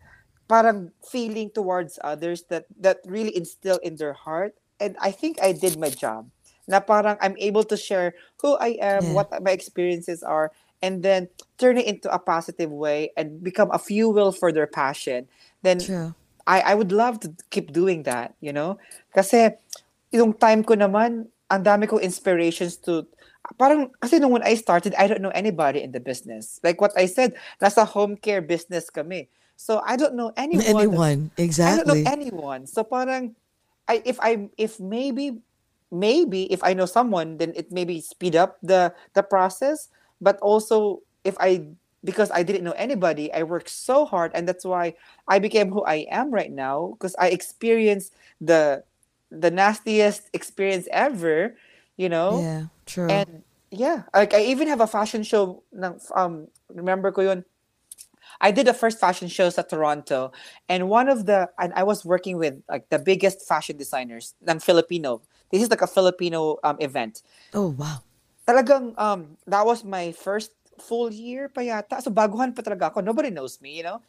parang 0.48 0.92
feeling 1.04 1.50
towards 1.50 1.98
others 2.04 2.44
that 2.50 2.66
that 2.80 2.98
really 3.06 3.34
instill 3.36 3.78
in 3.82 3.96
their 3.96 4.12
heart, 4.14 4.54
and 4.80 4.96
I 5.00 5.10
think 5.10 5.38
I 5.42 5.52
did 5.52 5.78
my 5.78 5.90
job. 5.90 6.30
Na 6.68 6.80
parang 6.80 7.16
I'm 7.20 7.36
able 7.38 7.64
to 7.64 7.76
share 7.76 8.14
who 8.42 8.56
I 8.58 8.78
am, 8.80 9.06
Yeah. 9.06 9.14
what 9.14 9.30
my 9.42 9.50
experiences 9.52 10.22
are, 10.22 10.52
and 10.82 11.02
then 11.02 11.28
turn 11.58 11.78
it 11.78 11.86
into 11.86 12.10
a 12.12 12.18
positive 12.18 12.70
way 12.70 13.10
and 13.16 13.42
become 13.42 13.70
a 13.72 13.78
fuel 13.78 14.32
for 14.32 14.52
their 14.52 14.66
passion. 14.66 15.28
Then 15.62 15.88
True. 15.88 16.14
I 16.46 16.72
I 16.72 16.74
would 16.74 16.92
love 16.92 17.20
to 17.26 17.34
keep 17.50 17.72
doing 17.72 18.04
that, 18.04 18.34
you 18.40 18.52
know? 18.52 18.78
Kasi 19.14 19.50
yung 20.12 20.34
time 20.34 20.62
ko 20.64 20.74
naman, 20.74 21.28
ang 21.50 21.62
dami 21.64 21.86
kong 21.88 22.02
inspirations 22.02 22.76
to 22.86 23.06
parang 23.54 23.90
kasi 24.02 24.18
nung 24.18 24.34
when 24.34 24.42
I 24.42 24.54
started, 24.58 24.94
I 24.98 25.06
don't 25.06 25.22
know 25.22 25.34
anybody 25.34 25.82
in 25.82 25.92
the 25.92 26.00
business. 26.00 26.58
Like 26.62 26.80
what 26.80 26.92
I 26.98 27.06
said, 27.06 27.38
nasa 27.62 27.86
home 27.86 28.16
care 28.18 28.42
business 28.42 28.90
kami. 28.90 29.28
So 29.56 29.80
I 29.86 29.96
don't 29.96 30.14
know 30.14 30.32
anyone. 30.36 30.66
Anyone, 30.66 31.30
exactly. 31.38 31.72
I 31.72 31.76
don't 31.76 31.88
know 31.88 32.10
anyone. 32.10 32.66
So 32.66 32.84
parang 32.84 33.34
I 33.88 34.02
if 34.04 34.18
I 34.20 34.50
if 34.58 34.78
maybe 34.78 35.38
maybe 35.90 36.52
if 36.52 36.62
I 36.62 36.74
know 36.74 36.86
someone, 36.86 37.38
then 37.38 37.52
it 37.56 37.72
maybe 37.72 38.00
speed 38.00 38.36
up 38.36 38.58
the 38.62 38.92
the 39.14 39.22
process. 39.22 39.88
But 40.20 40.38
also 40.42 41.00
if 41.24 41.36
I 41.40 41.70
because 42.04 42.30
I 42.30 42.42
didn't 42.42 42.62
know 42.62 42.76
anybody, 42.76 43.32
I 43.32 43.42
worked 43.42 43.70
so 43.70 44.04
hard, 44.04 44.30
and 44.34 44.46
that's 44.46 44.64
why 44.64 44.94
I 45.26 45.38
became 45.38 45.72
who 45.72 45.82
I 45.84 46.06
am 46.10 46.30
right 46.30 46.52
now 46.52 46.94
because 46.94 47.16
I 47.18 47.28
experienced 47.30 48.14
the 48.40 48.84
the 49.30 49.50
nastiest 49.50 50.30
experience 50.32 50.86
ever, 50.92 51.56
you 51.96 52.08
know. 52.08 52.42
Yeah. 52.42 52.62
True. 52.86 53.10
And 53.10 53.42
yeah, 53.70 54.06
like 54.14 54.32
I 54.32 54.42
even 54.46 54.68
have 54.70 54.80
a 54.80 54.86
fashion 54.86 55.22
show. 55.22 55.62
ng- 55.74 56.00
Um, 56.14 56.48
remember 56.70 57.10
ko 57.10 57.22
yun? 57.22 57.44
I 58.40 58.50
did 58.50 58.66
the 58.66 58.74
first 58.74 58.98
fashion 59.00 59.28
show 59.28 59.48
sa 59.48 59.62
Toronto, 59.62 60.30
and 60.68 60.90
one 60.90 61.08
of 61.08 61.24
the 61.24 61.48
and 61.56 61.72
I 61.72 61.82
was 61.86 62.04
working 62.04 62.36
with 62.36 62.60
like 62.68 62.90
the 62.90 62.98
biggest 62.98 63.46
fashion 63.46 63.76
designers 63.80 64.34
ng 64.44 64.60
Filipino. 64.60 65.22
This 65.48 65.62
is 65.62 65.70
like 65.70 65.80
a 65.82 65.88
Filipino 65.88 66.58
um, 66.66 66.76
event. 66.82 67.22
oh, 67.54 67.70
wow. 67.78 68.02
Talagang 68.46 68.94
um 68.98 69.38
that 69.46 69.64
was 69.64 69.82
my 69.82 70.12
first 70.12 70.52
full 70.78 71.08
year 71.08 71.48
pa 71.48 71.64
yata. 71.64 72.02
So 72.02 72.10
baguhan 72.12 72.52
pa 72.54 72.60
talaga 72.62 72.92
ako. 72.92 73.00
Nobody 73.00 73.30
knows 73.30 73.58
me, 73.62 73.78
you 73.78 73.86
know. 73.86 74.02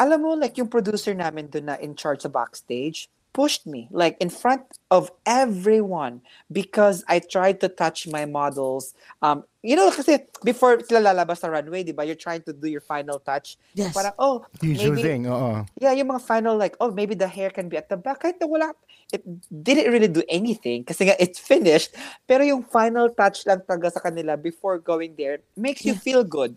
Alam 0.00 0.24
mo 0.24 0.30
like 0.34 0.56
yung 0.56 0.68
producer 0.68 1.12
namin 1.12 1.52
doon 1.52 1.70
na 1.70 1.76
in 1.78 1.92
charge 1.94 2.24
sa 2.24 2.32
backstage 2.32 3.06
pushed 3.32 3.66
me 3.66 3.88
like 3.90 4.16
in 4.20 4.30
front 4.30 4.62
of 4.90 5.10
everyone 5.26 6.20
because 6.50 7.04
I 7.08 7.20
tried 7.20 7.60
to 7.60 7.68
touch 7.68 8.06
my 8.08 8.26
models. 8.26 8.94
Um, 9.22 9.44
you 9.62 9.76
know, 9.76 9.90
kasi 9.90 10.26
before 10.42 10.80
sila 10.82 11.12
lalabas 11.12 11.38
sa 11.38 11.48
runway, 11.48 11.82
di 11.84 11.92
ba? 11.92 12.02
You're 12.04 12.18
trying 12.18 12.42
to 12.48 12.52
do 12.52 12.66
your 12.66 12.80
final 12.80 13.18
touch. 13.20 13.58
Yes. 13.74 13.94
Parang, 13.94 14.12
oh, 14.18 14.44
Usual 14.62 14.96
maybe, 14.96 15.02
thing, 15.02 15.22
oo. 15.28 15.64
yeah, 15.78 15.92
yung 15.92 16.08
mga 16.08 16.22
final 16.22 16.56
like, 16.56 16.74
oh, 16.80 16.90
maybe 16.90 17.14
the 17.14 17.28
hair 17.28 17.50
can 17.50 17.68
be 17.68 17.76
at 17.76 17.88
the 17.88 17.96
back. 17.96 18.22
Kahit 18.22 18.40
na 18.40 18.46
wala, 18.46 18.72
it 19.12 19.22
didn't 19.50 19.92
really 19.92 20.08
do 20.08 20.22
anything 20.28 20.82
kasi 20.84 21.06
nga 21.06 21.14
it's 21.20 21.38
finished. 21.38 21.94
Pero 22.26 22.42
yung 22.42 22.62
final 22.62 23.10
touch 23.10 23.46
lang 23.46 23.60
talaga 23.68 23.92
sa 23.92 24.00
kanila 24.00 24.34
before 24.40 24.78
going 24.78 25.14
there 25.18 25.38
makes 25.56 25.84
you 25.84 25.92
Yeah. 25.94 26.02
feel 26.02 26.22
good. 26.24 26.56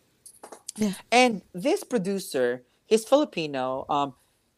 Yeah. 0.78 0.94
And 1.12 1.41
this 1.54 1.84
producer, 1.86 2.64
he's 2.90 3.06
Filipino, 3.06 3.86
um, 3.90 4.14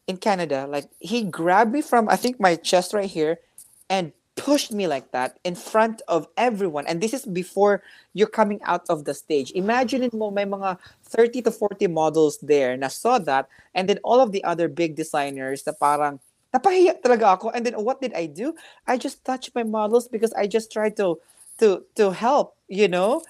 in 0.06 0.16
Canada, 0.16 0.66
like 0.68 0.88
he 1.00 1.22
grabbed 1.22 1.72
me 1.72 1.82
from 1.82 2.08
I 2.08 2.16
think 2.16 2.38
my 2.40 2.56
chest 2.56 2.94
right 2.94 3.10
here 3.10 3.38
and 3.90 4.12
pushed 4.36 4.70
me 4.70 4.86
like 4.86 5.12
that 5.12 5.38
in 5.44 5.54
front 5.54 6.02
of 6.08 6.28
everyone. 6.36 6.86
And 6.86 7.00
this 7.00 7.14
is 7.14 7.24
before 7.24 7.82
you're 8.12 8.28
coming 8.28 8.60
out 8.64 8.84
of 8.88 9.04
the 9.04 9.14
stage. 9.14 9.50
Imagine 9.52 10.10
mo 10.12 10.30
may 10.30 10.44
mga 10.44 10.78
30 11.04 11.42
to 11.42 11.50
40 11.50 11.86
models 11.88 12.38
there 12.42 12.76
na 12.76 12.88
saw 12.88 13.18
that 13.18 13.48
and 13.74 13.88
then 13.88 13.98
all 14.04 14.20
of 14.20 14.32
the 14.32 14.44
other 14.44 14.68
big 14.68 14.94
designers 14.94 15.66
na 15.66 15.72
parang 15.72 16.20
napahiya 16.54 17.00
talaga 17.00 17.40
ako. 17.40 17.50
And 17.50 17.64
then 17.64 17.74
what 17.82 18.00
did 18.00 18.12
I 18.14 18.26
do? 18.26 18.54
I 18.86 18.98
just 18.98 19.24
touched 19.24 19.54
my 19.54 19.64
models 19.64 20.06
because 20.06 20.32
I 20.34 20.46
just 20.46 20.70
tried 20.70 20.96
to 20.98 21.18
to 21.58 21.82
to 21.96 22.12
help, 22.12 22.54
you 22.68 22.86
know? 22.86 23.24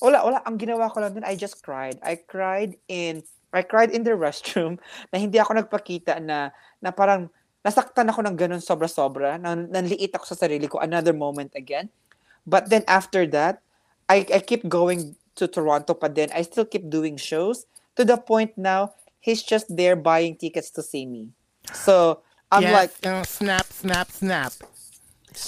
wala, 0.00 0.24
wala. 0.24 0.40
Ang 0.48 0.56
ginawa 0.56 0.88
ko 0.88 1.00
lang 1.00 1.12
dun, 1.14 1.28
I 1.28 1.36
just 1.36 1.60
cried. 1.62 2.00
I 2.02 2.16
cried 2.16 2.80
in, 2.88 3.22
I 3.50 3.62
cried 3.62 3.90
in 3.90 4.06
the 4.06 4.14
restroom 4.14 4.78
na 5.10 5.18
hindi 5.18 5.38
ako 5.38 5.58
nagpakita 5.58 6.22
na, 6.22 6.50
na 6.78 6.90
parang 6.94 7.28
nasaktan 7.66 8.08
ako 8.08 8.24
ng 8.24 8.36
ganun 8.38 8.62
sobra-sobra, 8.62 9.36
na 9.36 9.52
nanliit 9.54 10.14
ako 10.16 10.24
sa 10.24 10.36
sarili 10.38 10.64
ko, 10.70 10.80
another 10.80 11.12
moment 11.12 11.52
again. 11.52 11.92
But 12.48 12.72
then 12.72 12.88
after 12.88 13.28
that, 13.36 13.60
I, 14.08 14.24
I 14.32 14.40
keep 14.40 14.64
going 14.66 15.14
to 15.36 15.44
Toronto 15.46 15.92
pa 15.92 16.08
din. 16.08 16.32
I 16.32 16.42
still 16.42 16.64
keep 16.64 16.88
doing 16.88 17.20
shows 17.20 17.68
to 18.00 18.04
the 18.04 18.16
point 18.16 18.56
now, 18.56 18.94
he's 19.20 19.42
just 19.42 19.68
there 19.68 19.96
buying 19.96 20.36
tickets 20.36 20.70
to 20.70 20.82
see 20.82 21.04
me. 21.04 21.28
So, 21.72 22.22
I'm 22.50 22.62
Yes, 22.62 22.72
like, 22.72 22.92
uh, 23.06 23.22
snap, 23.24 23.66
snap, 23.66 24.10
snap. 24.10 24.52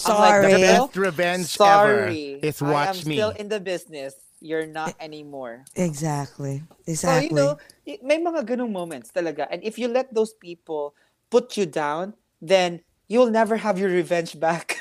I'm 0.05 0.21
like, 0.21 0.45
Sorry. 0.45 0.53
The 0.53 0.59
best 0.61 0.97
revenge 0.97 1.47
sorry. 1.47 2.39
ever 2.39 2.47
is 2.47 2.63
I 2.63 2.87
am 2.87 2.97
me. 3.09 3.17
still 3.17 3.31
in 3.31 3.49
the 3.49 3.59
business. 3.59 4.15
You're 4.43 4.67
not 4.67 4.99
eh, 4.99 5.07
anymore. 5.07 5.65
Exactly. 5.79 6.67
Exactly. 6.87 6.91
So, 6.91 6.91
Exactly. 6.91 7.29
you 7.31 7.35
know, 7.39 7.53
y- 7.87 8.03
may 8.03 8.19
mga 8.19 8.43
ganung 8.43 8.75
moments 8.75 9.15
talaga. 9.15 9.47
And 9.51 9.63
if 9.63 9.79
you 9.79 9.87
let 9.87 10.11
those 10.13 10.35
people 10.35 10.95
put 11.31 11.57
you 11.57 11.65
down, 11.65 12.15
then 12.43 12.83
you'll 13.07 13.31
never 13.31 13.57
have 13.63 13.79
your 13.79 13.91
revenge 13.91 14.35
back. 14.41 14.75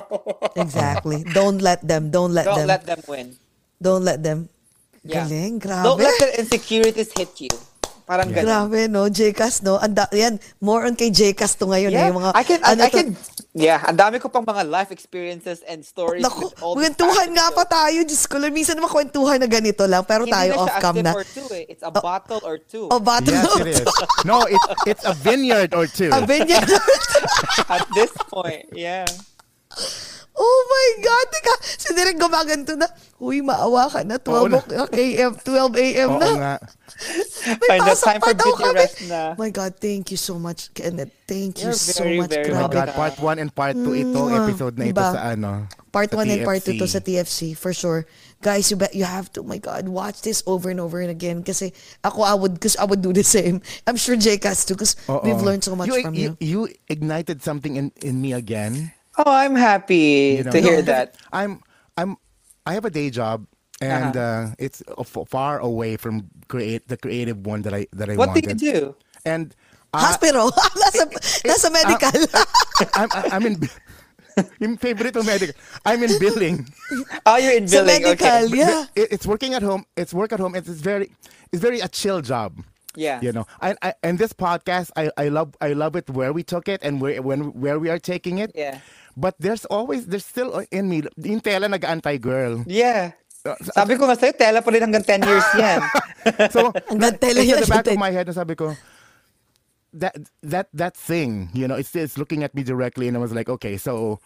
exactly. 0.56 1.24
Don't 1.34 1.58
let 1.60 1.82
them. 1.82 2.10
Don't 2.10 2.32
let 2.32 2.46
Don't 2.46 2.64
them. 2.64 2.68
let 2.70 2.86
them 2.86 3.02
win. 3.08 3.36
don't 3.82 4.04
let 4.04 4.22
them. 4.22 4.48
Yeah. 5.02 5.26
Galing. 5.26 5.58
Grabe. 5.58 5.84
Don't 5.84 5.98
let 5.98 6.14
their 6.20 6.34
insecurities 6.38 7.10
hit 7.16 7.34
you. 7.40 7.52
Parang 8.10 8.26
ganun. 8.26 8.42
Grabe, 8.42 8.90
no? 8.90 9.06
Jcas, 9.06 9.62
no? 9.62 9.78
Anda, 9.78 10.10
yan, 10.10 10.42
more 10.58 10.82
on 10.82 10.98
kay 10.98 11.14
Jcas 11.14 11.54
to 11.54 11.70
ngayon. 11.70 11.94
eh. 11.94 11.94
Yeah, 11.94 12.08
Yung 12.10 12.18
mga, 12.18 12.30
I 12.34 12.42
can, 12.42 12.58
I, 12.58 12.68
ano 12.74 12.82
I 12.82 12.90
to- 12.90 12.96
can, 12.98 13.08
yeah, 13.54 13.78
ang 13.86 13.94
dami 13.94 14.18
ko 14.18 14.26
pang 14.26 14.42
mga 14.42 14.66
life 14.66 14.90
experiences 14.90 15.62
and 15.62 15.86
stories 15.86 16.18
Naku, 16.18 16.50
kwentuhan 16.74 17.30
nga 17.30 17.54
pa 17.54 17.62
tayo. 17.62 18.02
Diyos 18.02 18.26
ko, 18.26 18.42
lang, 18.42 18.50
minsan 18.50 18.74
naman 18.74 18.90
kwentuhan 18.90 19.38
na 19.38 19.46
ganito 19.46 19.86
lang. 19.86 20.02
Pero 20.02 20.26
Hindi 20.26 20.34
tayo 20.34 20.50
na 20.50 20.56
siya 20.58 20.64
off-cam 20.66 20.90
a 20.90 20.98
sip 20.98 21.06
na. 21.06 21.12
or 21.14 21.22
two 21.24 21.48
eh. 21.54 21.64
It's 21.70 21.84
a 21.86 21.92
bottle 21.94 22.42
or 22.42 22.58
two. 22.58 22.90
O, 22.90 22.98
battle 22.98 23.30
Yes, 23.30 23.54
it 23.62 23.68
is. 23.78 23.86
No, 24.26 24.42
it's 24.42 24.66
it's 24.90 25.04
a 25.06 25.14
vineyard 25.14 25.70
or 25.70 25.86
two. 25.86 26.10
A 26.10 26.26
vineyard. 26.26 26.66
At 27.70 27.86
this 27.94 28.10
point, 28.26 28.66
yeah. 28.74 29.06
Oh 30.36 30.60
my 30.66 30.88
God! 31.04 31.26
Teka, 31.30 31.54
si 31.62 31.88
Direk 31.92 32.16
gumaganto 32.16 32.74
na. 32.74 32.88
Uy, 33.20 33.44
maawa 33.44 33.90
ka 33.92 34.00
na. 34.02 34.16
12 34.16 34.48
na. 34.48 34.60
o- 34.80 34.92
a.m. 34.92 35.32
12 35.36 35.76
a.m. 35.76 36.10
Oo 36.10 36.18
na. 36.18 36.30
nga. 36.32 36.54
May 37.60 37.68
Find 37.76 37.80
pasok 37.84 38.06
time 38.08 38.20
pa 38.20 38.26
for 38.26 38.34
daw 38.36 38.52
kami. 38.56 38.86
na. 39.06 39.20
My 39.36 39.50
God, 39.52 39.72
thank 39.76 40.08
you 40.10 40.16
so 40.16 40.40
much, 40.40 40.72
Kenneth. 40.72 41.12
Thank 41.24 41.60
you 41.60 41.70
You're 41.70 41.76
so 41.76 42.02
very, 42.02 42.18
much. 42.18 42.32
very 42.32 42.50
Oh 42.50 42.56
my 42.56 42.66
Grabe. 42.66 42.74
God, 42.74 42.88
part 42.96 43.14
1 43.20 43.38
and 43.38 43.50
part 43.54 43.76
2 43.76 43.84
ito, 43.94 44.18
Mwah. 44.18 44.40
episode 44.40 44.74
na 44.80 44.84
ito 44.88 44.96
Diba? 44.96 45.12
sa 45.12 45.20
ano. 45.36 45.68
Part 45.92 46.10
sa 46.10 46.16
1 46.16 46.32
and 46.32 46.42
part 46.44 46.60
2 46.64 46.76
to 46.76 46.86
sa 46.88 47.00
TFC, 47.00 47.52
for 47.52 47.72
sure. 47.72 48.08
Guys, 48.40 48.72
you 48.72 48.76
bet 48.80 48.96
you 48.96 49.04
have 49.04 49.28
to, 49.36 49.44
my 49.44 49.60
God, 49.60 49.84
watch 49.84 50.24
this 50.24 50.40
over 50.48 50.72
and 50.72 50.80
over 50.80 51.04
and 51.04 51.12
again. 51.12 51.44
Kasi 51.44 51.76
ako, 52.00 52.24
I 52.24 52.32
would, 52.32 52.56
cause 52.56 52.72
I 52.80 52.88
would 52.88 53.04
do 53.04 53.12
the 53.12 53.20
same. 53.24 53.60
I'm 53.84 54.00
sure 54.00 54.16
Jcas 54.16 54.64
too, 54.64 54.74
because 54.80 54.96
Oo. 55.12 55.20
we've 55.20 55.44
learned 55.44 55.60
so 55.62 55.76
much 55.76 55.92
you, 55.92 56.00
from 56.00 56.16
you. 56.16 56.36
you. 56.40 56.64
You 56.66 56.72
ignited 56.88 57.44
something 57.44 57.76
in, 57.76 57.92
in 58.00 58.16
me 58.18 58.32
again. 58.32 58.96
Oh, 59.20 59.28
I'm 59.30 59.54
happy 59.56 60.40
you 60.40 60.44
know? 60.44 60.52
to 60.52 60.60
hear 60.60 60.80
No, 60.80 60.88
that. 60.88 61.16
I'm 61.32 61.60
I'm 61.96 62.16
I 62.64 62.72
have 62.74 62.84
a 62.88 62.90
day 62.90 63.10
job 63.12 63.44
and 63.80 64.16
Uh-huh. 64.16 64.52
uh, 64.52 64.54
it's 64.58 64.80
far 65.28 65.60
away 65.60 65.96
from 66.00 66.28
create 66.48 66.88
the 66.88 66.96
creative 66.96 67.44
one 67.44 67.62
that 67.68 67.74
I 67.76 67.86
that 67.92 68.08
I 68.08 68.16
What 68.16 68.32
do 68.32 68.40
you 68.40 68.54
do? 68.56 68.96
And 69.28 69.52
uh, 69.92 70.00
Hospital. 70.00 70.48
nasa, 70.80 71.04
a 71.68 71.70
medical. 71.70 72.12
I'm 72.96 73.10
I'm 73.32 73.44
in 73.44 73.54
yung 74.62 74.76
favorite 74.80 75.12
ko 75.12 75.22
medical. 75.22 75.52
I'm 75.84 76.00
in 76.02 76.16
billing. 76.16 76.64
Oh, 77.26 77.36
you're 77.36 77.56
in 77.58 77.68
sa 77.68 77.84
billing. 77.84 78.02
medical, 78.04 78.16
Okay. 78.16 78.56
yeah. 78.56 78.86
It, 78.96 79.12
it's 79.20 79.26
working 79.26 79.52
at 79.52 79.60
home. 79.62 79.84
It's 79.96 80.14
work 80.14 80.32
at 80.32 80.40
home. 80.40 80.54
It's, 80.56 80.68
it's 80.68 80.80
very 80.80 81.12
it's 81.52 81.60
very 81.60 81.80
a 81.84 81.88
chill 81.88 82.22
job. 82.24 82.56
Yeah. 82.96 83.20
You 83.22 83.30
know, 83.32 83.46
I, 83.60 83.74
I 83.82 83.94
and 84.02 84.18
this 84.18 84.32
podcast, 84.32 84.90
I, 84.96 85.10
I 85.18 85.28
love 85.28 85.54
I 85.60 85.74
love 85.74 85.94
it 85.94 86.08
where 86.10 86.32
we 86.32 86.42
took 86.42 86.66
it 86.68 86.80
and 86.82 87.00
where 87.00 87.20
when 87.22 87.52
where 87.58 87.78
we 87.78 87.90
are 87.90 87.98
taking 88.00 88.38
it. 88.38 88.52
Yeah. 88.54 88.78
But 89.16 89.34
there's 89.38 89.64
always 89.66 90.06
there's 90.06 90.24
still 90.26 90.62
in 90.70 90.88
me 90.88 91.02
yung 91.18 91.40
tela 91.40 91.66
nag-antay 91.68 92.20
girl. 92.20 92.62
Yeah. 92.66 93.12
Uh, 93.40 93.56
Sabi 93.72 93.96
ko 93.96 94.04
nga 94.04 94.16
sa'yo, 94.20 94.36
tela 94.36 94.60
pa 94.60 94.68
rin 94.68 94.84
hanggang 94.84 95.04
10 95.04 95.24
years 95.24 95.46
yan. 95.60 95.80
So 96.54 96.70
Hanggang 96.92 97.16
tela 97.16 97.40
it's 97.40 97.48
yan, 97.48 97.58
in 97.58 97.64
the 97.64 97.72
back 97.72 97.86
of 97.88 97.96
my 97.96 98.12
head 98.12 98.28
na 98.28 98.36
sabi 98.36 98.52
ko 98.54 98.76
that 99.96 100.14
that 100.44 100.68
that 100.70 100.94
thing, 100.94 101.50
you 101.56 101.66
know, 101.66 101.74
it's 101.74 101.96
it's 101.96 102.14
looking 102.14 102.44
at 102.44 102.54
me 102.54 102.62
directly 102.62 103.08
and 103.08 103.16
I 103.16 103.20
was 103.20 103.32
like, 103.34 103.48
okay, 103.48 103.74
so 103.76 104.20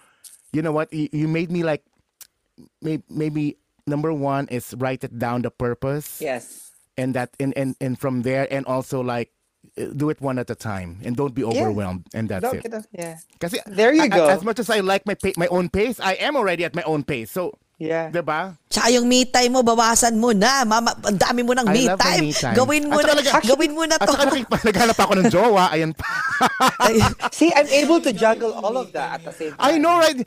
you 0.53 0.61
know 0.61 0.73
what? 0.73 0.93
You, 0.93 1.09
you 1.13 1.27
made 1.29 1.49
me 1.51 1.65
like 1.65 1.81
maybe, 2.83 3.03
maybe 3.09 3.57
number 3.89 4.13
one 4.13 4.45
is 4.53 4.75
write 4.77 5.05
it 5.05 5.17
down 5.19 5.41
the 5.43 5.51
purpose. 5.51 6.21
yes. 6.21 6.61
and 6.97 7.15
that 7.15 7.35
and, 7.43 7.51
and 7.59 7.75
and 7.83 7.99
from 7.99 8.23
there 8.23 8.47
and 8.55 8.63
also 8.67 9.03
like 9.03 9.27
uh, 9.27 9.44
do 9.75 10.09
it 10.09 10.21
one 10.21 10.39
at 10.39 10.49
a 10.49 10.55
time 10.55 11.01
and 11.03 11.17
don't 11.17 11.35
be 11.35 11.43
overwhelmed 11.43 12.07
and 12.15 12.29
that's 12.29 12.43
Don't 12.43 12.63
it 12.63 12.71
yeah. 12.93 13.19
kasi 13.39 13.59
There 13.67 13.91
you 13.93 14.07
a- 14.07 14.13
go. 14.13 14.29
as 14.29 14.45
much 14.45 14.59
as 14.59 14.71
I 14.71 14.81
like 14.81 15.03
my 15.05 15.17
my 15.37 15.49
own 15.49 15.69
pace 15.69 15.99
I 15.99 16.15
am 16.21 16.37
already 16.37 16.63
at 16.63 16.75
my 16.75 16.85
own 16.85 17.03
pace 17.03 17.31
so 17.31 17.59
Yeah. 17.75 18.07
diba 18.07 18.55
Tsaka 18.71 18.87
yung 18.95 19.11
me 19.11 19.27
time 19.27 19.51
mo, 19.51 19.67
bawasan 19.67 20.15
mo 20.23 20.31
na. 20.31 20.63
Mama, 20.63 20.95
ang 20.95 21.19
dami 21.19 21.43
mo 21.43 21.59
ng 21.59 21.67
I 21.67 21.75
me 21.75 21.83
time. 21.91 22.21
me 22.23 22.31
time. 22.31 22.55
Gawin 22.55 22.87
mo 22.87 23.03
At 23.03 23.07
na, 23.11 23.19
saka 23.19 23.43
nag- 23.43 23.51
gawin 23.51 23.71
mo 23.75 23.83
na 23.83 23.99
at 23.99 24.07
to. 24.07 24.15
saka 24.15 24.25
nakik- 24.31 24.63
naghanap 24.63 24.99
ako 25.03 25.13
ng 25.19 25.27
jowa 25.27 25.65
ayan 25.75 25.91
pa 25.91 26.07
See, 27.35 27.51
I'm 27.51 27.67
able 27.67 27.99
to 28.07 28.15
juggle 28.15 28.55
all 28.55 28.79
of 28.79 28.95
that 28.95 29.19
at 29.19 29.23
the 29.27 29.35
same 29.35 29.59
time. 29.59 29.59
I 29.59 29.79
know 29.83 29.99
right 29.99 30.23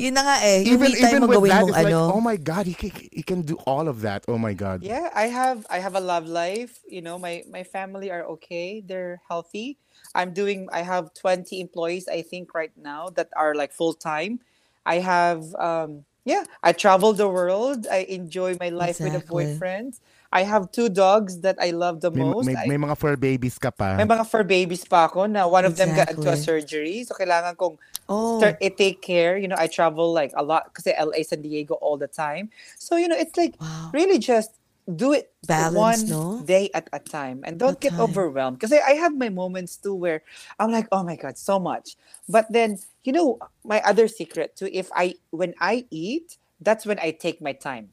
yun 0.00 0.14
na 0.16 0.22
nga 0.26 0.36
eh. 0.44 0.64
Yung 0.64 0.80
even 0.80 0.94
even 0.96 1.22
mo 1.28 1.40
with 1.40 1.44
that 1.46 1.68
mong 1.68 1.72
it's 1.72 1.80
like 1.82 1.98
ano. 1.98 2.02
oh 2.08 2.20
my 2.20 2.36
god 2.36 2.66
he 2.66 2.74
can, 2.74 2.90
he 3.12 3.22
can 3.22 3.42
do 3.42 3.56
all 3.66 3.88
of 3.88 4.00
that 4.02 4.24
oh 4.28 4.38
my 4.38 4.54
god 4.54 4.80
Yeah, 4.80 5.10
I 5.14 5.26
have 5.28 5.66
I 5.70 5.78
have 5.78 5.94
a 5.94 6.00
love 6.00 6.26
life. 6.26 6.80
You 6.88 7.02
know, 7.02 7.18
my 7.18 7.44
my 7.50 7.64
family 7.64 8.10
are 8.10 8.24
okay. 8.38 8.80
They're 8.84 9.20
healthy. 9.28 9.78
I'm 10.14 10.32
doing 10.32 10.68
I 10.72 10.82
have 10.82 11.14
20 11.14 11.60
employees 11.60 12.08
I 12.08 12.22
think 12.22 12.54
right 12.54 12.72
now 12.76 13.10
that 13.16 13.28
are 13.36 13.54
like 13.54 13.72
full 13.72 13.94
time. 13.94 14.40
I 14.86 14.96
have 15.00 15.54
um 15.56 16.04
yeah, 16.24 16.44
I 16.62 16.72
travel 16.72 17.12
the 17.12 17.28
world. 17.28 17.86
I 17.90 18.06
enjoy 18.08 18.56
my 18.60 18.68
life 18.70 19.02
with 19.02 19.14
a 19.14 19.20
Exactly. 19.20 19.24
boyfriend. 19.24 19.94
I 20.32 20.42
have 20.46 20.70
two 20.70 20.88
dogs 20.88 21.40
that 21.42 21.56
I 21.60 21.70
love 21.70 22.00
the 22.00 22.10
may, 22.10 22.22
most. 22.22 22.46
may, 22.46 22.54
I- 22.54 22.68
may 22.70 22.78
mga 22.78 22.96
fur 22.96 23.16
babies 23.16 23.58
ka 23.58 23.70
pa 23.70 23.98
may 23.98 24.06
mga 24.06 24.26
fur 24.30 24.44
babies 24.46 24.84
pa 24.86 25.06
ako 25.10 25.26
na 25.26 25.46
one 25.50 25.66
of 25.66 25.74
them 25.76 25.90
got 25.90 26.10
into 26.10 26.30
a 26.30 26.38
Exactly. 26.38 26.44
surgery. 26.62 26.96
So 27.04 27.14
kailangan 27.18 27.56
kong 27.58 27.78
Oh. 28.10 28.38
start, 28.38 28.56
eh, 28.62 28.70
take 28.70 29.02
care. 29.02 29.38
You 29.38 29.46
know, 29.46 29.58
I 29.58 29.66
travel 29.66 30.12
like 30.12 30.30
a 30.34 30.42
lot 30.42 30.74
kasi 30.74 30.90
LA, 30.94 31.22
San 31.22 31.42
Diego 31.42 31.74
all 31.82 31.96
the 31.98 32.06
time. 32.10 32.50
So, 32.78 32.96
you 32.96 33.06
know, 33.06 33.18
it's 33.18 33.36
like 33.36 33.54
Wow. 33.60 33.90
really 33.94 34.18
just 34.18 34.54
do 34.96 35.12
it 35.14 35.30
Balance, 35.46 35.74
one 35.74 36.02
no? 36.10 36.42
day 36.42 36.70
at 36.74 36.90
a 36.92 36.98
time 36.98 37.42
and 37.46 37.58
don't 37.58 37.78
A 37.78 37.80
get 37.86 37.92
time. 37.94 38.10
overwhelmed. 38.10 38.58
Because 38.58 38.72
I 38.74 38.98
have 38.98 39.14
my 39.14 39.28
moments 39.30 39.76
too 39.78 39.94
where 39.94 40.22
I'm 40.58 40.70
like, 40.70 40.86
oh 40.90 41.02
my 41.02 41.14
God, 41.14 41.38
so 41.38 41.58
much. 41.58 41.94
But 42.28 42.50
then, 42.50 42.78
you 43.06 43.12
know, 43.12 43.38
my 43.62 43.78
other 43.86 44.08
secret 44.08 44.56
too, 44.56 44.68
if 44.72 44.90
I, 44.94 45.14
when 45.30 45.54
I 45.60 45.86
eat, 45.90 46.38
that's 46.60 46.86
when 46.86 46.98
I 46.98 47.10
take 47.14 47.40
my 47.42 47.52
time. 47.52 47.90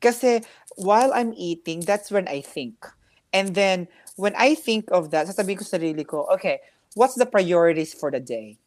Kasi 0.00 0.42
while 0.76 1.12
I'm 1.12 1.32
eating, 1.36 1.80
that's 1.80 2.10
when 2.10 2.28
I 2.28 2.40
think. 2.40 2.74
And 3.32 3.54
then 3.54 3.86
when 4.16 4.34
I 4.36 4.54
think 4.54 4.90
of 4.90 5.10
that, 5.10 5.28
sasabihin 5.28 5.58
ko 5.58 5.64
sa 5.64 5.78
sarili 5.78 6.06
ko, 6.06 6.26
okay, 6.32 6.60
what's 6.94 7.14
the 7.14 7.26
priorities 7.26 7.94
for 7.94 8.10
the 8.10 8.20
day? 8.20 8.58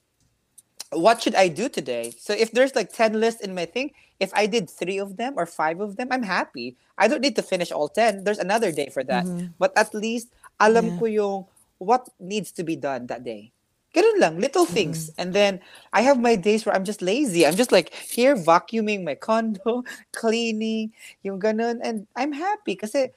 What 0.94 1.22
should 1.22 1.36
I 1.36 1.50
do 1.50 1.70
today? 1.70 2.14
So 2.18 2.34
if 2.34 2.52
there's 2.52 2.76
like 2.76 2.94
10 2.94 3.20
lists 3.20 3.42
in 3.42 3.56
my 3.56 3.66
thing, 3.66 3.92
if 4.20 4.32
I 4.34 4.46
did 4.46 4.70
three 4.70 5.00
of 5.00 5.18
them 5.18 5.34
or 5.38 5.46
five 5.46 5.82
of 5.82 5.98
them, 5.98 6.10
I'm 6.12 6.24
happy. 6.24 6.78
I 6.98 7.08
don't 7.08 7.22
need 7.22 7.36
to 7.36 7.42
finish 7.42 7.72
all 7.72 7.90
10. 7.90 8.24
There's 8.24 8.38
another 8.38 8.72
day 8.72 8.90
for 8.94 9.04
that. 9.06 9.26
But 9.58 9.74
at 9.76 9.94
least 9.94 10.30
alam 10.62 10.94
Yeah. 10.94 10.98
ko 10.98 11.06
yung 11.06 11.38
what 11.82 12.08
needs 12.20 12.54
to 12.54 12.64
be 12.64 12.78
done 12.78 13.08
that 13.08 13.26
day. 13.26 13.52
Ganun 13.94 14.18
lang, 14.20 14.34
little 14.42 14.66
things. 14.66 15.10
Mm-hmm. 15.14 15.22
And 15.22 15.30
then 15.34 15.54
I 15.94 16.02
have 16.02 16.18
my 16.20 16.36
days 16.36 16.66
where 16.66 16.74
I'm 16.74 16.84
just 16.84 17.02
lazy. 17.02 17.46
I'm 17.46 17.56
just 17.56 17.72
like 17.72 17.94
here 17.94 18.36
vacuuming 18.36 19.06
my 19.06 19.14
condo, 19.14 19.86
cleaning, 20.12 20.92
yung 21.22 21.40
ganun. 21.40 21.78
And 21.84 22.08
I'm 22.18 22.34
happy 22.34 22.76
kasi 22.76 23.14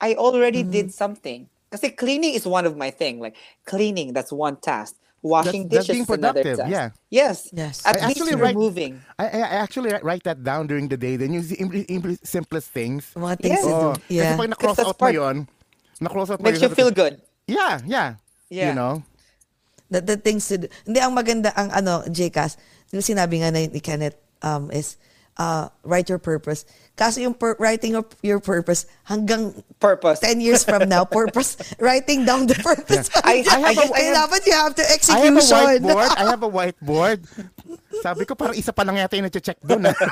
I 0.00 0.14
already 0.14 0.62
did 0.62 0.92
mm-hmm. 0.92 1.00
something. 1.00 1.48
Kasi 1.72 1.90
cleaning 1.90 2.36
is 2.36 2.44
one 2.44 2.64
of 2.68 2.76
my 2.76 2.92
thing. 2.92 3.20
Like 3.20 3.36
cleaning, 3.64 4.12
that's 4.12 4.32
one 4.32 4.56
task. 4.60 4.96
Washing 5.20 5.66
that's 5.66 5.88
dishes 5.88 6.06
being 6.06 6.06
is 6.06 6.10
another 6.14 6.46
productive, 6.46 6.58
task. 6.62 6.70
yeah. 6.70 6.88
Yes. 7.10 7.36
Yes. 7.50 7.82
At 7.82 7.98
I 7.98 8.06
least 8.06 8.20
actually 8.22 8.30
you're 8.38 8.44
write- 8.44 8.54
moving. 8.54 9.02
I, 9.18 9.24
I 9.26 9.38
I 9.50 9.58
actually 9.66 9.90
write- 9.90 10.04
write 10.04 10.24
that 10.30 10.44
down 10.44 10.68
during 10.70 10.86
the 10.86 10.96
day 10.96 11.16
then 11.18 11.34
yung 11.34 11.42
simple, 11.42 11.82
simple, 11.88 12.14
simplest 12.22 12.70
things 12.70 13.10
Mga 13.18 13.34
things 13.42 13.58
Yes. 13.58 13.64
to 13.66 13.72
do. 13.72 13.74
Oh, 13.74 13.94
Yeah. 14.06 14.22
Kasi 14.22 14.38
pag 14.38 14.48
na-cross 14.54 14.76
Because 14.76 14.78
out 14.78 14.86
that's 14.94 15.00
mo 15.00 15.04
part- 15.10 15.16
yun, 15.18 15.36
na-cross 15.98 16.28
out 16.30 16.38
Makes 16.38 16.62
yun, 16.62 16.70
you 16.70 16.76
feel 16.76 16.92
good. 16.94 17.14
Yeah, 17.50 17.80
yeah. 17.82 18.08
Yeah. 18.46 18.70
You 18.70 18.74
know? 18.78 19.02
The, 19.90 20.00
the 20.00 20.16
things 20.16 20.46
to 20.48 20.58
do. 20.58 20.66
Hindi, 20.84 21.00
ang 21.00 21.12
maganda, 21.16 21.52
ang 21.56 21.72
ano, 21.72 22.04
JCAS, 22.08 22.56
yung 22.92 23.02
sinabi 23.04 23.40
nga 23.40 23.50
na 23.52 23.66
ni 23.66 23.80
Kenneth 23.80 24.16
um, 24.40 24.70
is 24.70 24.96
uh, 25.38 25.68
write 25.84 26.08
your 26.08 26.18
purpose. 26.18 26.64
Kaso 26.98 27.22
yung 27.22 27.34
per- 27.34 27.56
writing 27.62 27.94
of 27.94 28.04
your 28.26 28.40
purpose 28.42 28.86
hanggang 29.06 29.54
Purpose. 29.78 30.18
10 30.20 30.40
years 30.42 30.64
from 30.66 30.88
now, 30.90 31.04
purpose, 31.06 31.54
writing 31.78 32.26
down 32.26 32.46
the 32.50 32.58
purpose. 32.58 33.08
I- 33.22 33.46
I 33.46 33.58
have 33.70 33.78
a- 33.78 33.94
I 33.94 34.02
have- 34.10 34.18
dapat 34.26 34.40
you 34.46 34.54
have 34.58 34.74
to 34.74 34.82
I 34.82 34.86
have 34.86 34.90
a 34.90 34.94
execution. 34.98 35.58
whiteboard. 35.62 36.10
I 36.18 36.24
have 36.26 36.42
a 36.42 36.50
whiteboard. 36.50 37.18
Sabi 38.04 38.26
ko, 38.26 38.34
parang 38.34 38.58
isa 38.58 38.72
pa 38.74 38.82
lang 38.82 38.98
yata 38.98 39.14
yung 39.16 39.30
check 39.30 39.58
doon. 39.62 39.86
ah. 39.86 39.94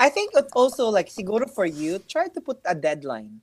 I 0.00 0.08
think 0.10 0.34
it 0.34 0.50
also 0.56 0.88
like 0.90 1.06
siguro 1.06 1.46
for 1.46 1.64
you, 1.64 2.00
try 2.10 2.26
to 2.28 2.40
put 2.40 2.58
a 2.66 2.74
deadline. 2.74 3.40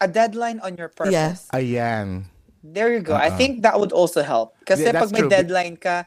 A 0.00 0.08
deadline 0.08 0.60
on 0.60 0.76
your 0.76 0.88
purpose. 0.88 1.12
Yes. 1.14 1.46
Ayan. 1.54 2.26
There 2.72 2.90
you 2.92 3.00
go. 3.00 3.14
I 3.14 3.30
think 3.30 3.62
that 3.62 3.78
would 3.78 3.92
also 3.92 4.22
help. 4.22 4.58
Kasi 4.66 4.90
Yeah, 4.90 4.98
pag 4.98 5.12
may 5.12 5.22
true. 5.22 5.30
deadline 5.30 5.76
ka, 5.78 6.04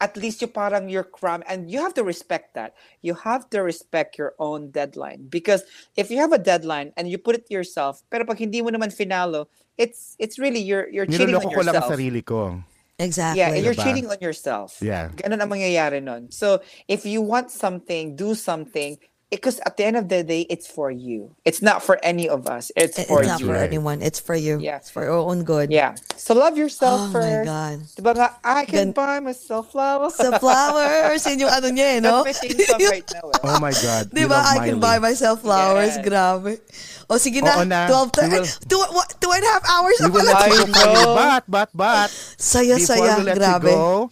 at 0.00 0.16
least 0.16 0.40
you 0.40 0.48
parang 0.48 0.88
you're 0.88 1.04
cram 1.06 1.44
and 1.46 1.70
you 1.70 1.78
have 1.78 1.92
to 1.94 2.02
respect 2.02 2.56
that. 2.56 2.72
You 3.04 3.14
have 3.22 3.46
to 3.52 3.60
respect 3.62 4.16
your 4.16 4.32
own 4.40 4.72
deadline 4.72 5.28
because 5.28 5.62
if 5.94 6.10
you 6.10 6.18
have 6.18 6.32
a 6.32 6.40
deadline 6.40 6.92
and 6.96 7.06
you 7.06 7.20
put 7.20 7.36
it 7.36 7.46
to 7.48 7.52
yourself, 7.54 8.02
pero 8.08 8.24
pag 8.24 8.40
hindi 8.40 8.64
mo 8.64 8.72
naman 8.72 8.90
finalo, 8.90 9.46
it's 9.76 10.16
it's 10.18 10.40
really 10.40 10.60
you're 10.60 10.88
you're 10.88 11.06
cheating 11.06 11.36
on 11.36 11.44
Niloloko 11.44 11.52
ko 11.52 11.62
lang 11.62 11.76
ang 11.76 11.84
yourself. 11.84 11.92
sarili 11.92 12.22
ko. 12.24 12.64
Exactly. 13.00 13.40
Yeah, 13.40 13.56
and 13.56 13.64
you're 13.64 13.72
Diba? 13.72 13.84
cheating 13.88 14.06
on 14.12 14.20
yourself. 14.20 14.76
Yeah. 14.84 15.08
Ganun 15.16 15.40
ang 15.40 15.48
mangyayari 15.48 16.04
nun. 16.04 16.28
So, 16.28 16.60
if 16.84 17.08
you 17.08 17.24
want 17.24 17.48
something, 17.48 18.12
do 18.12 18.36
something. 18.36 19.00
Because 19.30 19.62
at 19.62 19.78
the 19.78 19.86
end 19.86 19.94
of 19.94 20.10
the 20.10 20.26
day, 20.26 20.42
it's 20.50 20.66
for 20.66 20.90
you. 20.90 21.30
It's 21.46 21.62
not 21.62 21.86
for 21.86 22.02
any 22.02 22.26
of 22.28 22.50
us. 22.50 22.74
It's 22.74 22.98
It's 22.98 23.06
for 23.06 23.22
not 23.22 23.38
you. 23.38 23.46
for 23.46 23.54
Right. 23.54 23.70
anyone. 23.70 24.02
It's 24.02 24.18
for 24.18 24.34
you. 24.34 24.58
Yeah. 24.58 24.82
It's 24.82 24.90
for 24.90 25.06
your 25.06 25.22
own 25.22 25.46
good. 25.46 25.70
Yeah. 25.70 25.94
So 26.18 26.34
love 26.34 26.58
yourself 26.58 26.98
Oh 26.98 27.06
my 27.06 27.12
first. 27.14 27.46
God. 27.46 27.76
Diba 27.94 28.12
nga, 28.18 28.28
I 28.42 28.66
can 28.66 28.90
Gan- 28.90 28.98
buy 28.98 29.22
myself 29.22 29.70
flowers. 29.70 30.18
Sa 30.18 30.34
flowers, 30.42 31.22
yun 31.30 31.46
yung 31.46 31.52
ano 31.54 31.70
niya 31.70 31.86
eh, 31.94 31.98
no? 32.02 32.26
My 32.26 32.34
theme 32.34 32.90
right 32.90 33.06
now. 33.14 33.30
eh. 33.30 33.46
Oh 33.46 33.58
my 33.62 33.70
God. 33.70 34.10
Di 34.10 34.26
we 34.26 34.26
ba? 34.26 34.42
I 34.42 34.66
can 34.66 34.82
buy 34.82 34.98
myself 34.98 35.46
flowers. 35.46 35.94
Yes. 35.94 36.02
Grabe. 36.02 36.58
O 37.06 37.14
sige 37.14 37.38
na, 37.38 37.62
Oo 37.62 37.66
na. 37.70 37.86
12 37.86 38.10
to, 38.10 38.20
will- 38.26 38.50
two, 38.66 38.82
what, 38.90 39.14
two 39.22 39.30
and 39.30 39.46
a 39.46 39.50
half 39.54 39.62
hours 39.70 39.94
We 40.02 40.06
na 40.06 40.10
will 40.10 40.26
pala. 40.26 40.42
let 40.42 40.50
you 40.50 40.58
I 40.58 40.66
go, 40.66 40.74
Kylie. 40.74 40.94
know. 40.98 41.10
But, 41.14 41.42
but, 41.46 41.68
but, 41.70 42.08
Saya-saya, 42.34 42.98
before 42.98 43.18
we 43.22 43.24
let 43.30 43.38
grabe. 43.38 43.62
you 43.62 43.78
go, 43.78 44.10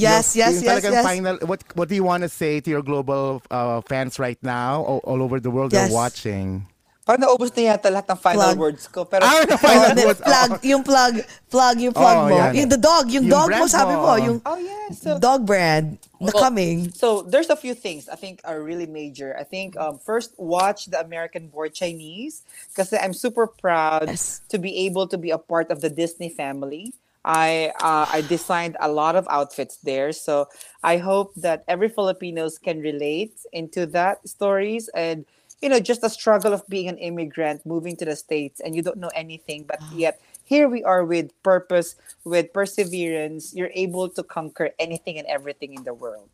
Yes, 0.00 0.36
your- 0.36 0.46
yes, 0.46 0.54
yung 0.54 0.64
yes, 0.64 0.70
talagang 0.70 0.92
yes. 0.92 1.04
Final, 1.04 1.34
what, 1.44 1.60
what 1.74 1.88
do 1.88 1.94
you 1.94 2.04
want 2.04 2.22
to 2.22 2.28
say 2.28 2.60
to 2.60 2.68
your 2.70 2.82
global 2.82 3.42
uh, 3.50 3.80
fans 3.82 4.18
right 4.18 4.38
now, 4.42 4.82
all, 4.82 5.00
all 5.04 5.22
over 5.22 5.40
the 5.40 5.50
world 5.50 5.72
Yes. 5.72 5.90
are 5.90 5.94
watching? 5.94 6.66
Parang 7.08 7.24
naubos 7.24 7.48
na 7.56 7.72
yata 7.72 7.88
lahat 7.88 8.04
ng 8.12 8.20
final 8.20 8.52
Plug. 8.52 8.58
words 8.60 8.84
ko. 8.84 9.08
Pero, 9.08 9.24
Ah, 9.24 9.40
the 9.48 9.56
Oh, 9.56 9.64
final 9.64 9.96
the 9.96 10.04
words. 10.12 10.20
plug, 10.20 10.50
Oh. 10.52 10.60
yung 10.60 10.82
plug, 10.84 11.14
plug, 11.48 11.76
yung 11.80 11.94
plug 11.96 12.16
Oh, 12.20 12.28
mo. 12.28 12.36
yan. 12.36 12.52
Yung 12.52 12.68
the 12.68 12.76
dog, 12.76 13.08
yung, 13.08 13.24
Yung 13.24 13.32
dog 13.32 13.48
mo, 13.48 13.64
sabi 13.64 13.96
mo, 13.96 14.04
mo, 14.04 14.12
oh. 14.12 14.16
yung 14.20 14.38
oh 14.44 14.58
yeah. 14.60 14.92
So, 14.92 15.16
dog 15.16 15.48
brand. 15.48 15.96
na 16.20 16.28
Well, 16.34 16.42
coming. 16.52 16.92
So 16.92 17.22
there's 17.24 17.48
a 17.48 17.56
few 17.56 17.72
things 17.72 18.10
I 18.12 18.16
think 18.20 18.42
are 18.44 18.60
really 18.60 18.84
major. 18.84 19.32
I 19.40 19.44
think 19.48 19.72
um, 19.80 19.96
first 19.96 20.34
watch 20.36 20.90
the 20.92 21.00
American 21.00 21.48
Board 21.48 21.72
Chinese 21.72 22.42
because 22.74 22.92
I'm 22.92 23.14
super 23.16 23.46
proud 23.48 24.12
Yes. 24.12 24.42
to 24.52 24.58
be 24.60 24.84
able 24.84 25.06
to 25.08 25.16
be 25.16 25.30
a 25.32 25.38
part 25.40 25.70
of 25.72 25.80
the 25.80 25.88
Disney 25.88 26.28
family. 26.28 26.92
I 27.28 27.72
uh, 27.80 28.06
I 28.10 28.22
designed 28.22 28.76
a 28.80 28.88
lot 28.90 29.14
of 29.14 29.28
outfits 29.28 29.76
there, 29.84 30.12
so 30.12 30.48
I 30.82 30.96
hope 30.96 31.34
that 31.36 31.62
every 31.68 31.90
Filipinos 31.90 32.58
can 32.58 32.80
relate 32.80 33.36
into 33.52 33.86
that 33.92 34.26
stories 34.26 34.88
and 34.94 35.26
you 35.60 35.68
know 35.68 35.78
just 35.78 36.00
the 36.00 36.08
struggle 36.08 36.54
of 36.54 36.66
being 36.68 36.88
an 36.88 36.96
immigrant 36.98 37.66
moving 37.66 37.96
to 37.98 38.06
the 38.06 38.16
states 38.16 38.60
and 38.60 38.74
you 38.74 38.82
don't 38.82 38.96
know 38.96 39.12
anything, 39.14 39.64
but 39.68 39.82
yet 39.92 40.20
here 40.44 40.68
we 40.70 40.82
are 40.82 41.04
with 41.04 41.30
purpose, 41.42 41.96
with 42.24 42.52
perseverance. 42.54 43.52
You're 43.54 43.72
able 43.74 44.08
to 44.08 44.22
conquer 44.22 44.70
anything 44.78 45.18
and 45.18 45.26
everything 45.28 45.74
in 45.74 45.84
the 45.84 45.94
world 45.94 46.30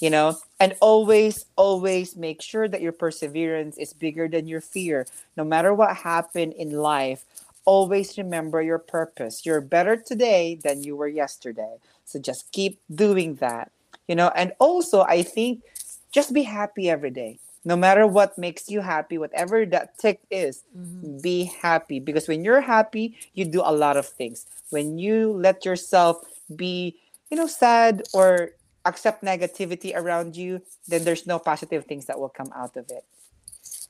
you 0.00 0.10
know? 0.10 0.38
And 0.60 0.74
always 0.80 1.46
always 1.56 2.16
make 2.16 2.42
sure 2.42 2.68
that 2.68 2.80
your 2.80 2.92
perseverance 2.92 3.76
is 3.78 3.92
bigger 3.92 4.28
than 4.28 4.46
your 4.46 4.60
fear. 4.60 5.06
No 5.36 5.44
matter 5.44 5.74
what 5.74 5.96
happened 5.98 6.52
in 6.54 6.70
life 6.72 7.24
always 7.68 8.16
remember 8.16 8.62
your 8.62 8.80
purpose. 8.80 9.44
You're 9.44 9.60
better 9.60 9.96
today 9.96 10.58
than 10.64 10.82
you 10.82 10.96
were 10.96 11.12
yesterday. 11.22 11.76
So 12.04 12.18
just 12.18 12.50
keep 12.52 12.80
doing 12.88 13.36
that 13.44 13.70
you 14.08 14.16
know? 14.16 14.32
And 14.34 14.52
also 14.58 15.02
i 15.02 15.22
think 15.22 15.62
just 16.10 16.32
be 16.32 16.42
happy 16.42 16.88
every 16.88 17.10
day. 17.10 17.38
No 17.66 17.76
matter 17.76 18.06
what 18.06 18.38
makes 18.38 18.70
you 18.70 18.80
happy 18.80 19.18
whatever 19.18 19.66
that 19.66 19.98
tick 19.98 20.20
is 20.30 20.64
mm-hmm. 20.76 21.20
be 21.20 21.44
happy. 21.44 22.00
Because 22.00 22.26
when 22.26 22.42
you're 22.42 22.64
happy 22.64 23.14
you 23.34 23.44
do 23.44 23.60
a 23.60 23.70
lot 23.70 23.96
of 23.96 24.08
things. 24.08 24.46
When 24.70 24.98
you 24.98 25.32
let 25.32 25.64
yourself 25.64 26.24
be 26.56 26.96
you 27.30 27.36
know 27.36 27.46
sad 27.46 28.02
or 28.14 28.56
accept 28.86 29.22
negativity 29.22 29.94
around 29.94 30.34
you 30.34 30.62
then 30.88 31.04
there's 31.04 31.26
no 31.26 31.38
positive 31.38 31.84
things 31.84 32.06
that 32.06 32.18
will 32.18 32.32
come 32.32 32.50
out 32.56 32.76
of 32.76 32.90
it. 32.90 33.04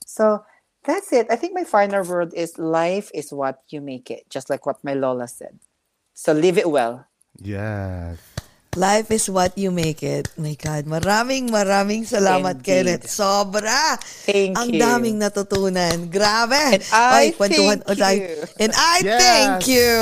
So 0.05 0.45
that's 0.89 1.13
it. 1.13 1.27
I 1.31 1.37
think 1.37 1.53
my 1.55 1.65
final 1.65 2.03
word 2.03 2.33
is 2.33 2.59
life 2.59 3.11
is 3.13 3.31
what 3.31 3.61
you 3.69 3.83
make 3.83 4.11
it 4.11 4.25
just 4.31 4.49
like 4.49 4.65
what 4.65 4.83
my 4.83 4.95
lola 4.95 5.29
said. 5.29 5.61
So 6.15 6.33
live 6.33 6.57
it 6.57 6.71
well. 6.71 7.07
Yes. 7.37 8.19
Life 8.79 9.11
is 9.11 9.27
what 9.27 9.59
you 9.59 9.75
make 9.75 10.07
it. 10.07 10.31
My 10.39 10.55
God, 10.55 10.87
maraming 10.87 11.51
maraming 11.51 12.07
salamat, 12.07 12.63
Indeed. 12.63 13.03
Kenneth. 13.03 13.11
Sobra. 13.11 13.99
Thank 14.23 14.55
Ang 14.55 14.71
you. 14.71 14.79
daming 14.79 15.17
natutunan. 15.19 16.07
Grabe. 16.07 16.79
And 16.79 16.83
I 16.95 17.35
kwentuhan 17.35 17.83
thank 17.83 17.91
ulit. 17.91 18.15
you. 18.23 18.39
And 18.63 18.71
I 18.71 18.97
Yes. 19.03 19.19
thank 19.19 19.59
you. 19.67 19.99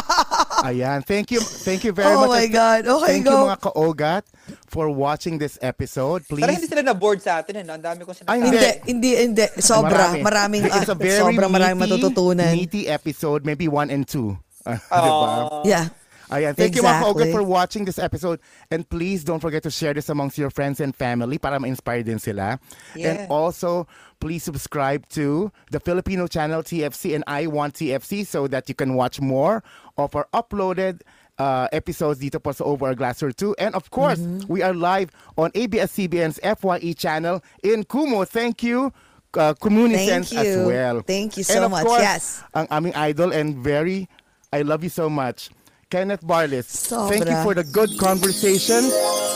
Ayan. 0.68 1.04
Thank 1.04 1.36
you. 1.36 1.44
Thank 1.44 1.84
you 1.84 1.92
very 1.92 2.16
Oh 2.16 2.24
much. 2.24 2.32
my 2.32 2.46
God. 2.48 2.88
Okay, 2.88 3.20
Thank 3.20 3.28
you 3.28 3.36
go. 3.36 3.44
mga 3.44 3.60
kaogat 3.60 4.24
for 4.72 4.88
watching 4.88 5.36
this 5.36 5.60
episode. 5.60 6.24
Parang 6.24 6.48
hindi 6.48 6.64
Please. 6.64 6.72
sila 6.72 6.82
na-board 6.82 7.20
sa 7.20 7.44
atin. 7.44 7.60
Eh, 7.60 7.64
no? 7.66 7.76
Ang 7.76 7.84
dami 7.84 8.08
ko 8.08 8.16
Ay, 8.24 8.40
sinasabi. 8.40 8.40
hindi, 8.40 8.68
hindi, 8.88 9.10
hindi. 9.20 9.44
Sobra. 9.60 10.16
Marami. 10.16 10.18
Maraming, 10.24 10.62
It's 10.64 10.88
a 10.88 10.96
ah, 10.96 10.98
very 10.98 11.20
sobra 11.20 11.44
maraming 11.44 11.76
meaty, 11.76 11.92
matututunan. 12.00 12.52
meaty 12.56 12.82
episode, 12.88 13.44
maybe 13.44 13.68
one 13.68 13.92
and 13.92 14.08
two. 14.08 14.32
Uh, 14.62 14.78
diba? 14.88 15.66
Yeah. 15.66 15.86
Ayan. 16.32 16.56
Thank 16.56 16.74
you 16.76 16.82
mga 16.82 17.04
kaogat 17.04 17.28
for 17.30 17.42
watching 17.44 17.84
this 17.84 17.98
episode. 18.00 18.40
And 18.72 18.88
please 18.88 19.20
don't 19.22 19.40
forget 19.40 19.62
to 19.64 19.70
share 19.70 19.92
this 19.92 20.08
amongst 20.08 20.38
your 20.40 20.48
friends 20.48 20.80
and 20.80 20.96
family 20.96 21.36
para 21.36 21.60
ma-inspire 21.60 22.02
din 22.02 22.18
sila. 22.18 22.56
And 22.96 23.28
also, 23.28 23.86
please 24.18 24.40
subscribe 24.42 25.04
to 25.12 25.52
the 25.70 25.78
Filipino 25.78 26.26
channel 26.26 26.62
TFC 26.64 27.14
and 27.14 27.22
I 27.28 27.46
Want 27.52 27.74
TFC 27.74 28.24
so 28.24 28.48
that 28.48 28.64
you 28.68 28.74
can 28.74 28.94
watch 28.96 29.20
more 29.20 29.62
of 30.00 30.16
our 30.16 30.24
uploaded 30.32 31.02
uh, 31.36 31.68
episodes 31.68 32.20
dito 32.24 32.40
po 32.40 32.52
sa 32.56 32.64
Over 32.64 32.90
a 32.90 32.96
Glass 32.96 33.20
or 33.22 33.32
Two. 33.32 33.52
And 33.60 33.74
of 33.76 33.90
course, 33.92 34.16
Mm-hmm. 34.18 34.48
we 34.48 34.62
are 34.64 34.72
live 34.72 35.12
on 35.36 35.52
ABS-CBN's 35.52 36.40
FYE 36.40 36.96
channel 36.96 37.44
in 37.62 37.84
Kumu. 37.84 38.24
Thank 38.26 38.62
you. 38.64 38.88
Uh, 39.36 39.52
community 39.56 40.08
Thank 40.12 40.28
as 40.32 40.44
you. 40.44 40.68
well. 40.68 41.00
Thank 41.04 41.36
you 41.36 41.44
so 41.44 41.68
much. 41.68 41.84
course, 41.88 42.04
Yes. 42.04 42.44
ang 42.52 42.68
aming 42.68 42.92
idol 42.96 43.32
and 43.32 43.56
very, 43.56 44.04
I 44.52 44.60
love 44.60 44.84
you 44.84 44.92
so 44.92 45.08
much. 45.08 45.48
Kenneth 45.92 46.24
Barlis, 46.24 46.88
thank 46.88 47.28
you 47.28 47.36
for 47.44 47.52
the 47.52 47.64
good 47.64 47.98
conversation 47.98 48.80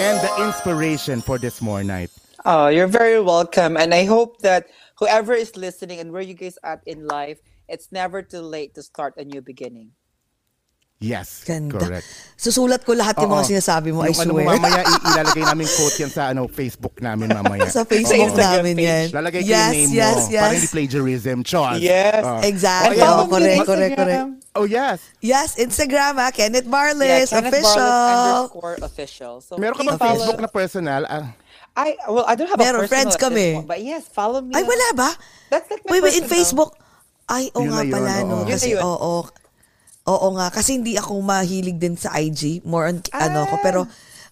and 0.00 0.16
the 0.24 0.32
inspiration 0.40 1.20
for 1.20 1.36
this 1.36 1.60
more 1.60 1.84
night. 1.84 2.08
Oh, 2.46 2.68
you're 2.68 2.86
very 2.86 3.20
welcome. 3.20 3.76
And 3.76 3.92
I 3.92 4.06
hope 4.06 4.40
that 4.40 4.64
whoever 4.96 5.34
is 5.34 5.54
listening 5.54 6.00
and 6.00 6.12
where 6.12 6.22
you 6.22 6.32
guys 6.32 6.56
at 6.64 6.80
in 6.86 7.06
life, 7.06 7.40
it's 7.68 7.92
never 7.92 8.22
too 8.22 8.40
late 8.40 8.72
to 8.72 8.82
start 8.82 9.18
a 9.18 9.24
new 9.26 9.42
beginning. 9.42 9.92
Yes, 10.96 11.44
Ganda. 11.44 11.76
correct. 11.76 12.08
Susulat 12.40 12.80
ko 12.80 12.96
lahat 12.96 13.20
yung 13.20 13.28
mga 13.28 13.44
Oo. 13.44 13.50
sinasabi 13.52 13.92
mo, 13.92 14.00
I 14.00 14.16
Yung 14.16 14.16
ano 14.16 14.32
mo 14.32 14.40
swear. 14.40 14.48
mamaya, 14.56 14.80
i- 14.80 15.02
ilalagay 15.12 15.44
namin 15.44 15.68
quote 15.68 15.96
yan 16.00 16.08
sa 16.08 16.32
ano, 16.32 16.48
Facebook 16.48 16.96
namin 17.04 17.28
mamaya. 17.28 17.68
Sa 17.68 17.84
Facebook 17.84 18.16
Instagram 18.32 18.64
namin 18.64 18.74
page. 18.74 18.88
yan. 18.88 19.04
Lalagay 19.12 19.40
ko 19.40 19.44
yes, 19.44 19.60
yung 19.60 19.76
name 19.76 19.90
yes, 19.92 20.16
mo. 20.16 20.24
yes. 20.32 20.40
Para 20.40 20.52
hindi 20.56 20.70
plagiarism. 20.72 21.38
Chos. 21.44 21.76
Yes. 21.78 22.22
Oh. 22.24 22.40
Exactly. 22.40 22.96
And 22.96 23.04
follow 23.04 23.12
Oh, 23.12 23.28
on 23.28 23.28
correct, 23.28 23.60
correct, 23.62 23.92
Instagram. 23.92 24.26
correct. 24.32 24.56
Oh, 24.56 24.64
yes. 24.64 24.96
Yes, 25.20 25.48
Instagram 25.60 26.12
ha, 26.16 26.32
Kenneth 26.32 26.64
Yeah, 26.64 26.72
Barles, 26.72 27.28
Kenneth 27.28 27.52
official. 27.52 27.76
Barles 27.76 28.24
underscore 28.48 28.76
official. 28.80 29.34
So 29.44 29.52
Meron 29.60 29.76
ka 29.76 29.82
please 29.84 29.92
bang 29.92 30.00
follow- 30.00 30.16
Facebook 30.16 30.40
na 30.40 30.48
personal? 30.48 31.02
Ah, 31.04 31.28
I 31.76 31.88
well, 32.08 32.24
I 32.24 32.32
don't 32.32 32.48
have 32.48 32.56
Meron, 32.56 32.80
a 32.80 32.88
personal 32.88 32.88
friends 32.88 33.12
at 33.12 33.20
this 33.20 33.28
kami. 33.28 33.46
point, 33.52 33.68
but 33.68 33.80
yes, 33.84 34.08
follow 34.08 34.40
me. 34.40 34.56
Ay, 34.56 34.64
on- 34.64 34.68
wala 34.72 34.86
ba? 34.96 35.10
That's 35.52 35.68
like 35.68 35.84
my 35.84 35.92
Wait, 35.92 36.08
wait, 36.08 36.16
in 36.16 36.24
personal. 36.24 36.40
Facebook. 36.40 36.70
Ay, 37.28 37.52
oo 37.52 37.60
Yun 37.60 37.68
nga 37.68 37.76
na 37.76 37.84
yun, 37.84 37.92
pala, 37.92 38.12
no. 38.24 38.32
oo. 38.32 38.40
Yun 38.40 38.48
Kasi, 38.48 38.68
yun. 38.72 38.80
oo. 38.80 39.14
Oo 40.06 40.28
nga, 40.32 40.48
kasi 40.48 40.74
hindi 40.74 40.94
ako 40.94 41.18
mahilig 41.18 41.76
din 41.76 41.94
sa 41.94 42.14
IG. 42.14 42.62
More 42.62 42.86
on, 42.86 43.02
ano 43.10 43.42
ko, 43.44 43.58
Ah. 43.58 43.60
pero, 43.60 43.80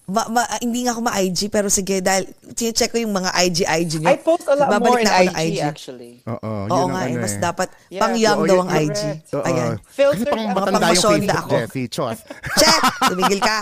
ma, 0.05 0.23
ma- 0.29 0.61
hindi 0.61 0.85
nga 0.85 0.93
ako 0.93 1.01
ma-IG, 1.01 1.49
pero 1.49 1.67
sige, 1.67 1.99
dahil, 1.99 2.29
check 2.53 2.93
ko 2.93 3.01
yung 3.01 3.11
mga 3.11 3.33
IG-IG 3.33 3.99
nyo. 3.99 4.07
I 4.07 4.21
post 4.21 4.45
a 4.45 4.55
lot 4.55 4.69
Babalik 4.69 4.85
more 4.87 5.01
in 5.01 5.09
ng 5.09 5.35
IG, 5.35 5.59
actually. 5.59 6.13
Oo, 6.25 6.39
Oo 6.39 6.63
yun 6.69 6.79
ang 6.79 6.91
nga, 6.93 7.03
eh, 7.03 7.11
ano 7.11 7.23
mas 7.25 7.35
eh. 7.35 7.41
dapat, 7.41 7.69
Yeah. 7.89 8.01
pang 8.01 8.15
young 8.15 8.39
Oo, 8.39 8.47
daw 8.47 8.59
ang. 8.61 8.71
IG. 8.71 9.01
Oo. 9.33 9.43
Ayan. 9.43 9.75
Kasi 9.75 9.91
Filtered 9.91 10.29
pang 10.29 10.39
ang- 10.39 10.55
matanda 10.55 10.87
yung 10.87 11.03
Facebook, 11.11 11.41
ako. 11.41 11.51
Jessie. 11.57 11.89
Chos. 11.89 12.19
Check! 12.55 12.81
Tumigil 13.09 13.41
ka. 13.41 13.59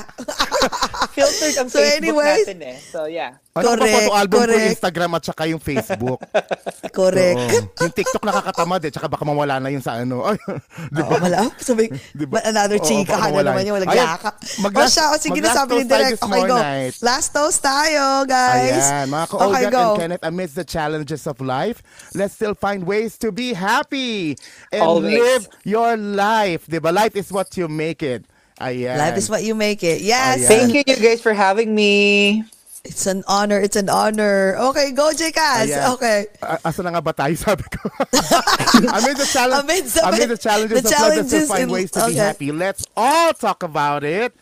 Filtered 1.17 1.57
ang 1.59 1.69
So 1.69 1.79
Facebook 1.79 2.01
anyways, 2.03 2.45
natin 2.45 2.61
eh. 2.63 2.77
So 2.83 2.99
yeah. 3.07 3.31
Ano 3.53 3.69
pa 3.69 3.77
Correct, 3.77 3.93
photo 4.01 4.17
album 4.17 4.39
ko 4.41 4.45
correct. 4.49 4.71
Instagram 4.73 5.11
at 5.13 5.23
saka 5.29 5.43
yung 5.45 5.61
Facebook. 5.61 6.17
Correct. 6.99 7.37
Oo. 7.37 7.85
Yung 7.85 7.93
TikTok 7.93 8.25
nakakatamad 8.25 8.81
eh, 8.81 8.89
tsaka 8.89 9.13
baka 9.13 9.29
mawala 9.29 9.61
na 9.61 9.69
yun 9.69 9.85
sa 9.85 10.01
ano. 10.01 10.25
Ay, 10.25 10.41
di 10.97 11.01
Oo, 11.05 11.21
wala. 11.21 11.53
Sabi, 11.61 11.93
Di 12.17 12.25
ba? 12.25 12.41
another 12.49 12.81
chika 12.81 13.13
na 13.13 13.29
mawala 13.29 13.53
naman 13.53 13.63
yun. 13.69 13.75
walang 13.77 13.93
Ayan, 13.93 14.09
yaka. 14.09 14.31
mag- 14.57 14.73
o 14.73 14.89
siya, 14.89 15.05
o 15.13 15.21
sige 15.21 15.37
na 15.37 15.53
mag-last 15.53 15.57
sabi 15.61 15.73
ni 15.73 15.77
toast 15.77 15.93
tayo 15.93 16.01
Direk. 16.01 16.17
Okay, 16.25 16.43
go. 16.49 16.57
night. 16.57 16.95
Last 17.05 17.29
toast 17.31 17.61
tayo, 17.61 18.05
guys. 18.25 18.73
Ayan, 18.89 19.05
mga 19.07 19.25
Okay, 19.25 19.37
ka-Olga 19.37 19.69
go. 19.69 19.77
and 19.85 19.99
Kenneth, 20.01 20.25
amidst 20.25 20.55
the 20.57 20.65
challenges 20.65 21.23
of 21.29 21.37
life, 21.39 21.85
let's 22.17 22.33
still 22.33 22.57
find 22.57 22.89
ways 22.89 23.21
to 23.21 23.29
be 23.29 23.53
happy 23.53 24.33
and 24.73 24.81
Always. 24.81 25.13
live 25.13 25.45
your 25.69 26.01
life. 26.01 26.65
Diba? 26.65 26.89
Life 26.89 27.21
is 27.21 27.29
what 27.29 27.53
you 27.61 27.69
make 27.69 28.01
it. 28.01 28.25
Ayan. 28.57 28.97
Life 28.97 29.21
is 29.21 29.29
what 29.29 29.45
you 29.45 29.53
make 29.53 29.85
it. 29.85 30.01
Yes. 30.01 30.41
Ayan. 30.41 30.49
Thank 30.49 30.69
you, 30.73 30.83
you 30.89 30.97
guys, 30.97 31.21
for 31.21 31.37
having 31.37 31.69
me. 31.69 32.45
It's 32.85 33.07
an 33.07 33.23
honor. 33.31 33.61
It's 33.63 33.77
an 33.79 33.89
honor. 33.89 34.57
Okay, 34.59 34.91
go, 34.91 35.15
Jcas. 35.15 35.71
Ayan. 35.71 35.95
Okay. 35.95 36.27
A- 36.43 36.59
asa 36.67 36.83
na 36.83 36.91
nga 36.91 37.01
ba 37.01 37.15
tayo, 37.15 37.39
sabi 37.39 37.63
ko? 37.71 37.87
amid 38.99 39.15
the, 39.23 39.29
challenge, 39.31 39.63
Amid 39.63 39.85
the- 39.87 40.03
amid 40.03 40.29
the 40.35 40.39
challenges 40.51 40.83
the 40.83 40.91
of 40.91 40.91
life, 40.91 41.15
let's 41.15 41.31
challenges 41.31 41.47
find 41.49 41.63
in- 41.63 41.71
ways 41.71 41.91
to 41.95 42.01
be 42.11 42.19
okay. 42.19 42.27
happy. 42.27 42.51
Let's 42.51 42.83
all 42.99 43.31
talk 43.39 43.63
about 43.63 44.03
it 44.03 44.35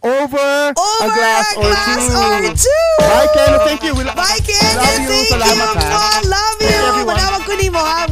over, 0.00 0.72
Over 0.72 1.04
a 1.04 1.08
glass, 1.12 1.52
a 1.52 1.60
or, 1.60 1.68
glass 1.68 2.02
two. 2.08 2.16
or 2.16 2.54
two. 2.56 2.88
Bye, 3.04 3.28
Kenneth. 3.36 3.62
Thank 3.68 3.82
you. 3.84 3.92
We 3.92 4.02
lo- 4.08 4.16
Bye, 4.16 4.40
Kenneth. 4.40 4.72
Love 4.80 4.98
you. 4.98 5.08
Thank 5.12 5.28
Salamat, 5.36 5.74
you. 5.76 5.92
ha. 5.92 6.04
Love 6.24 6.58
you. 6.64 6.72
Everyone. 6.72 7.16
Manawag 7.20 7.42
ko 7.44 7.52
ni 7.60 7.68
mo, 7.68 7.78
ha? 7.84 8.08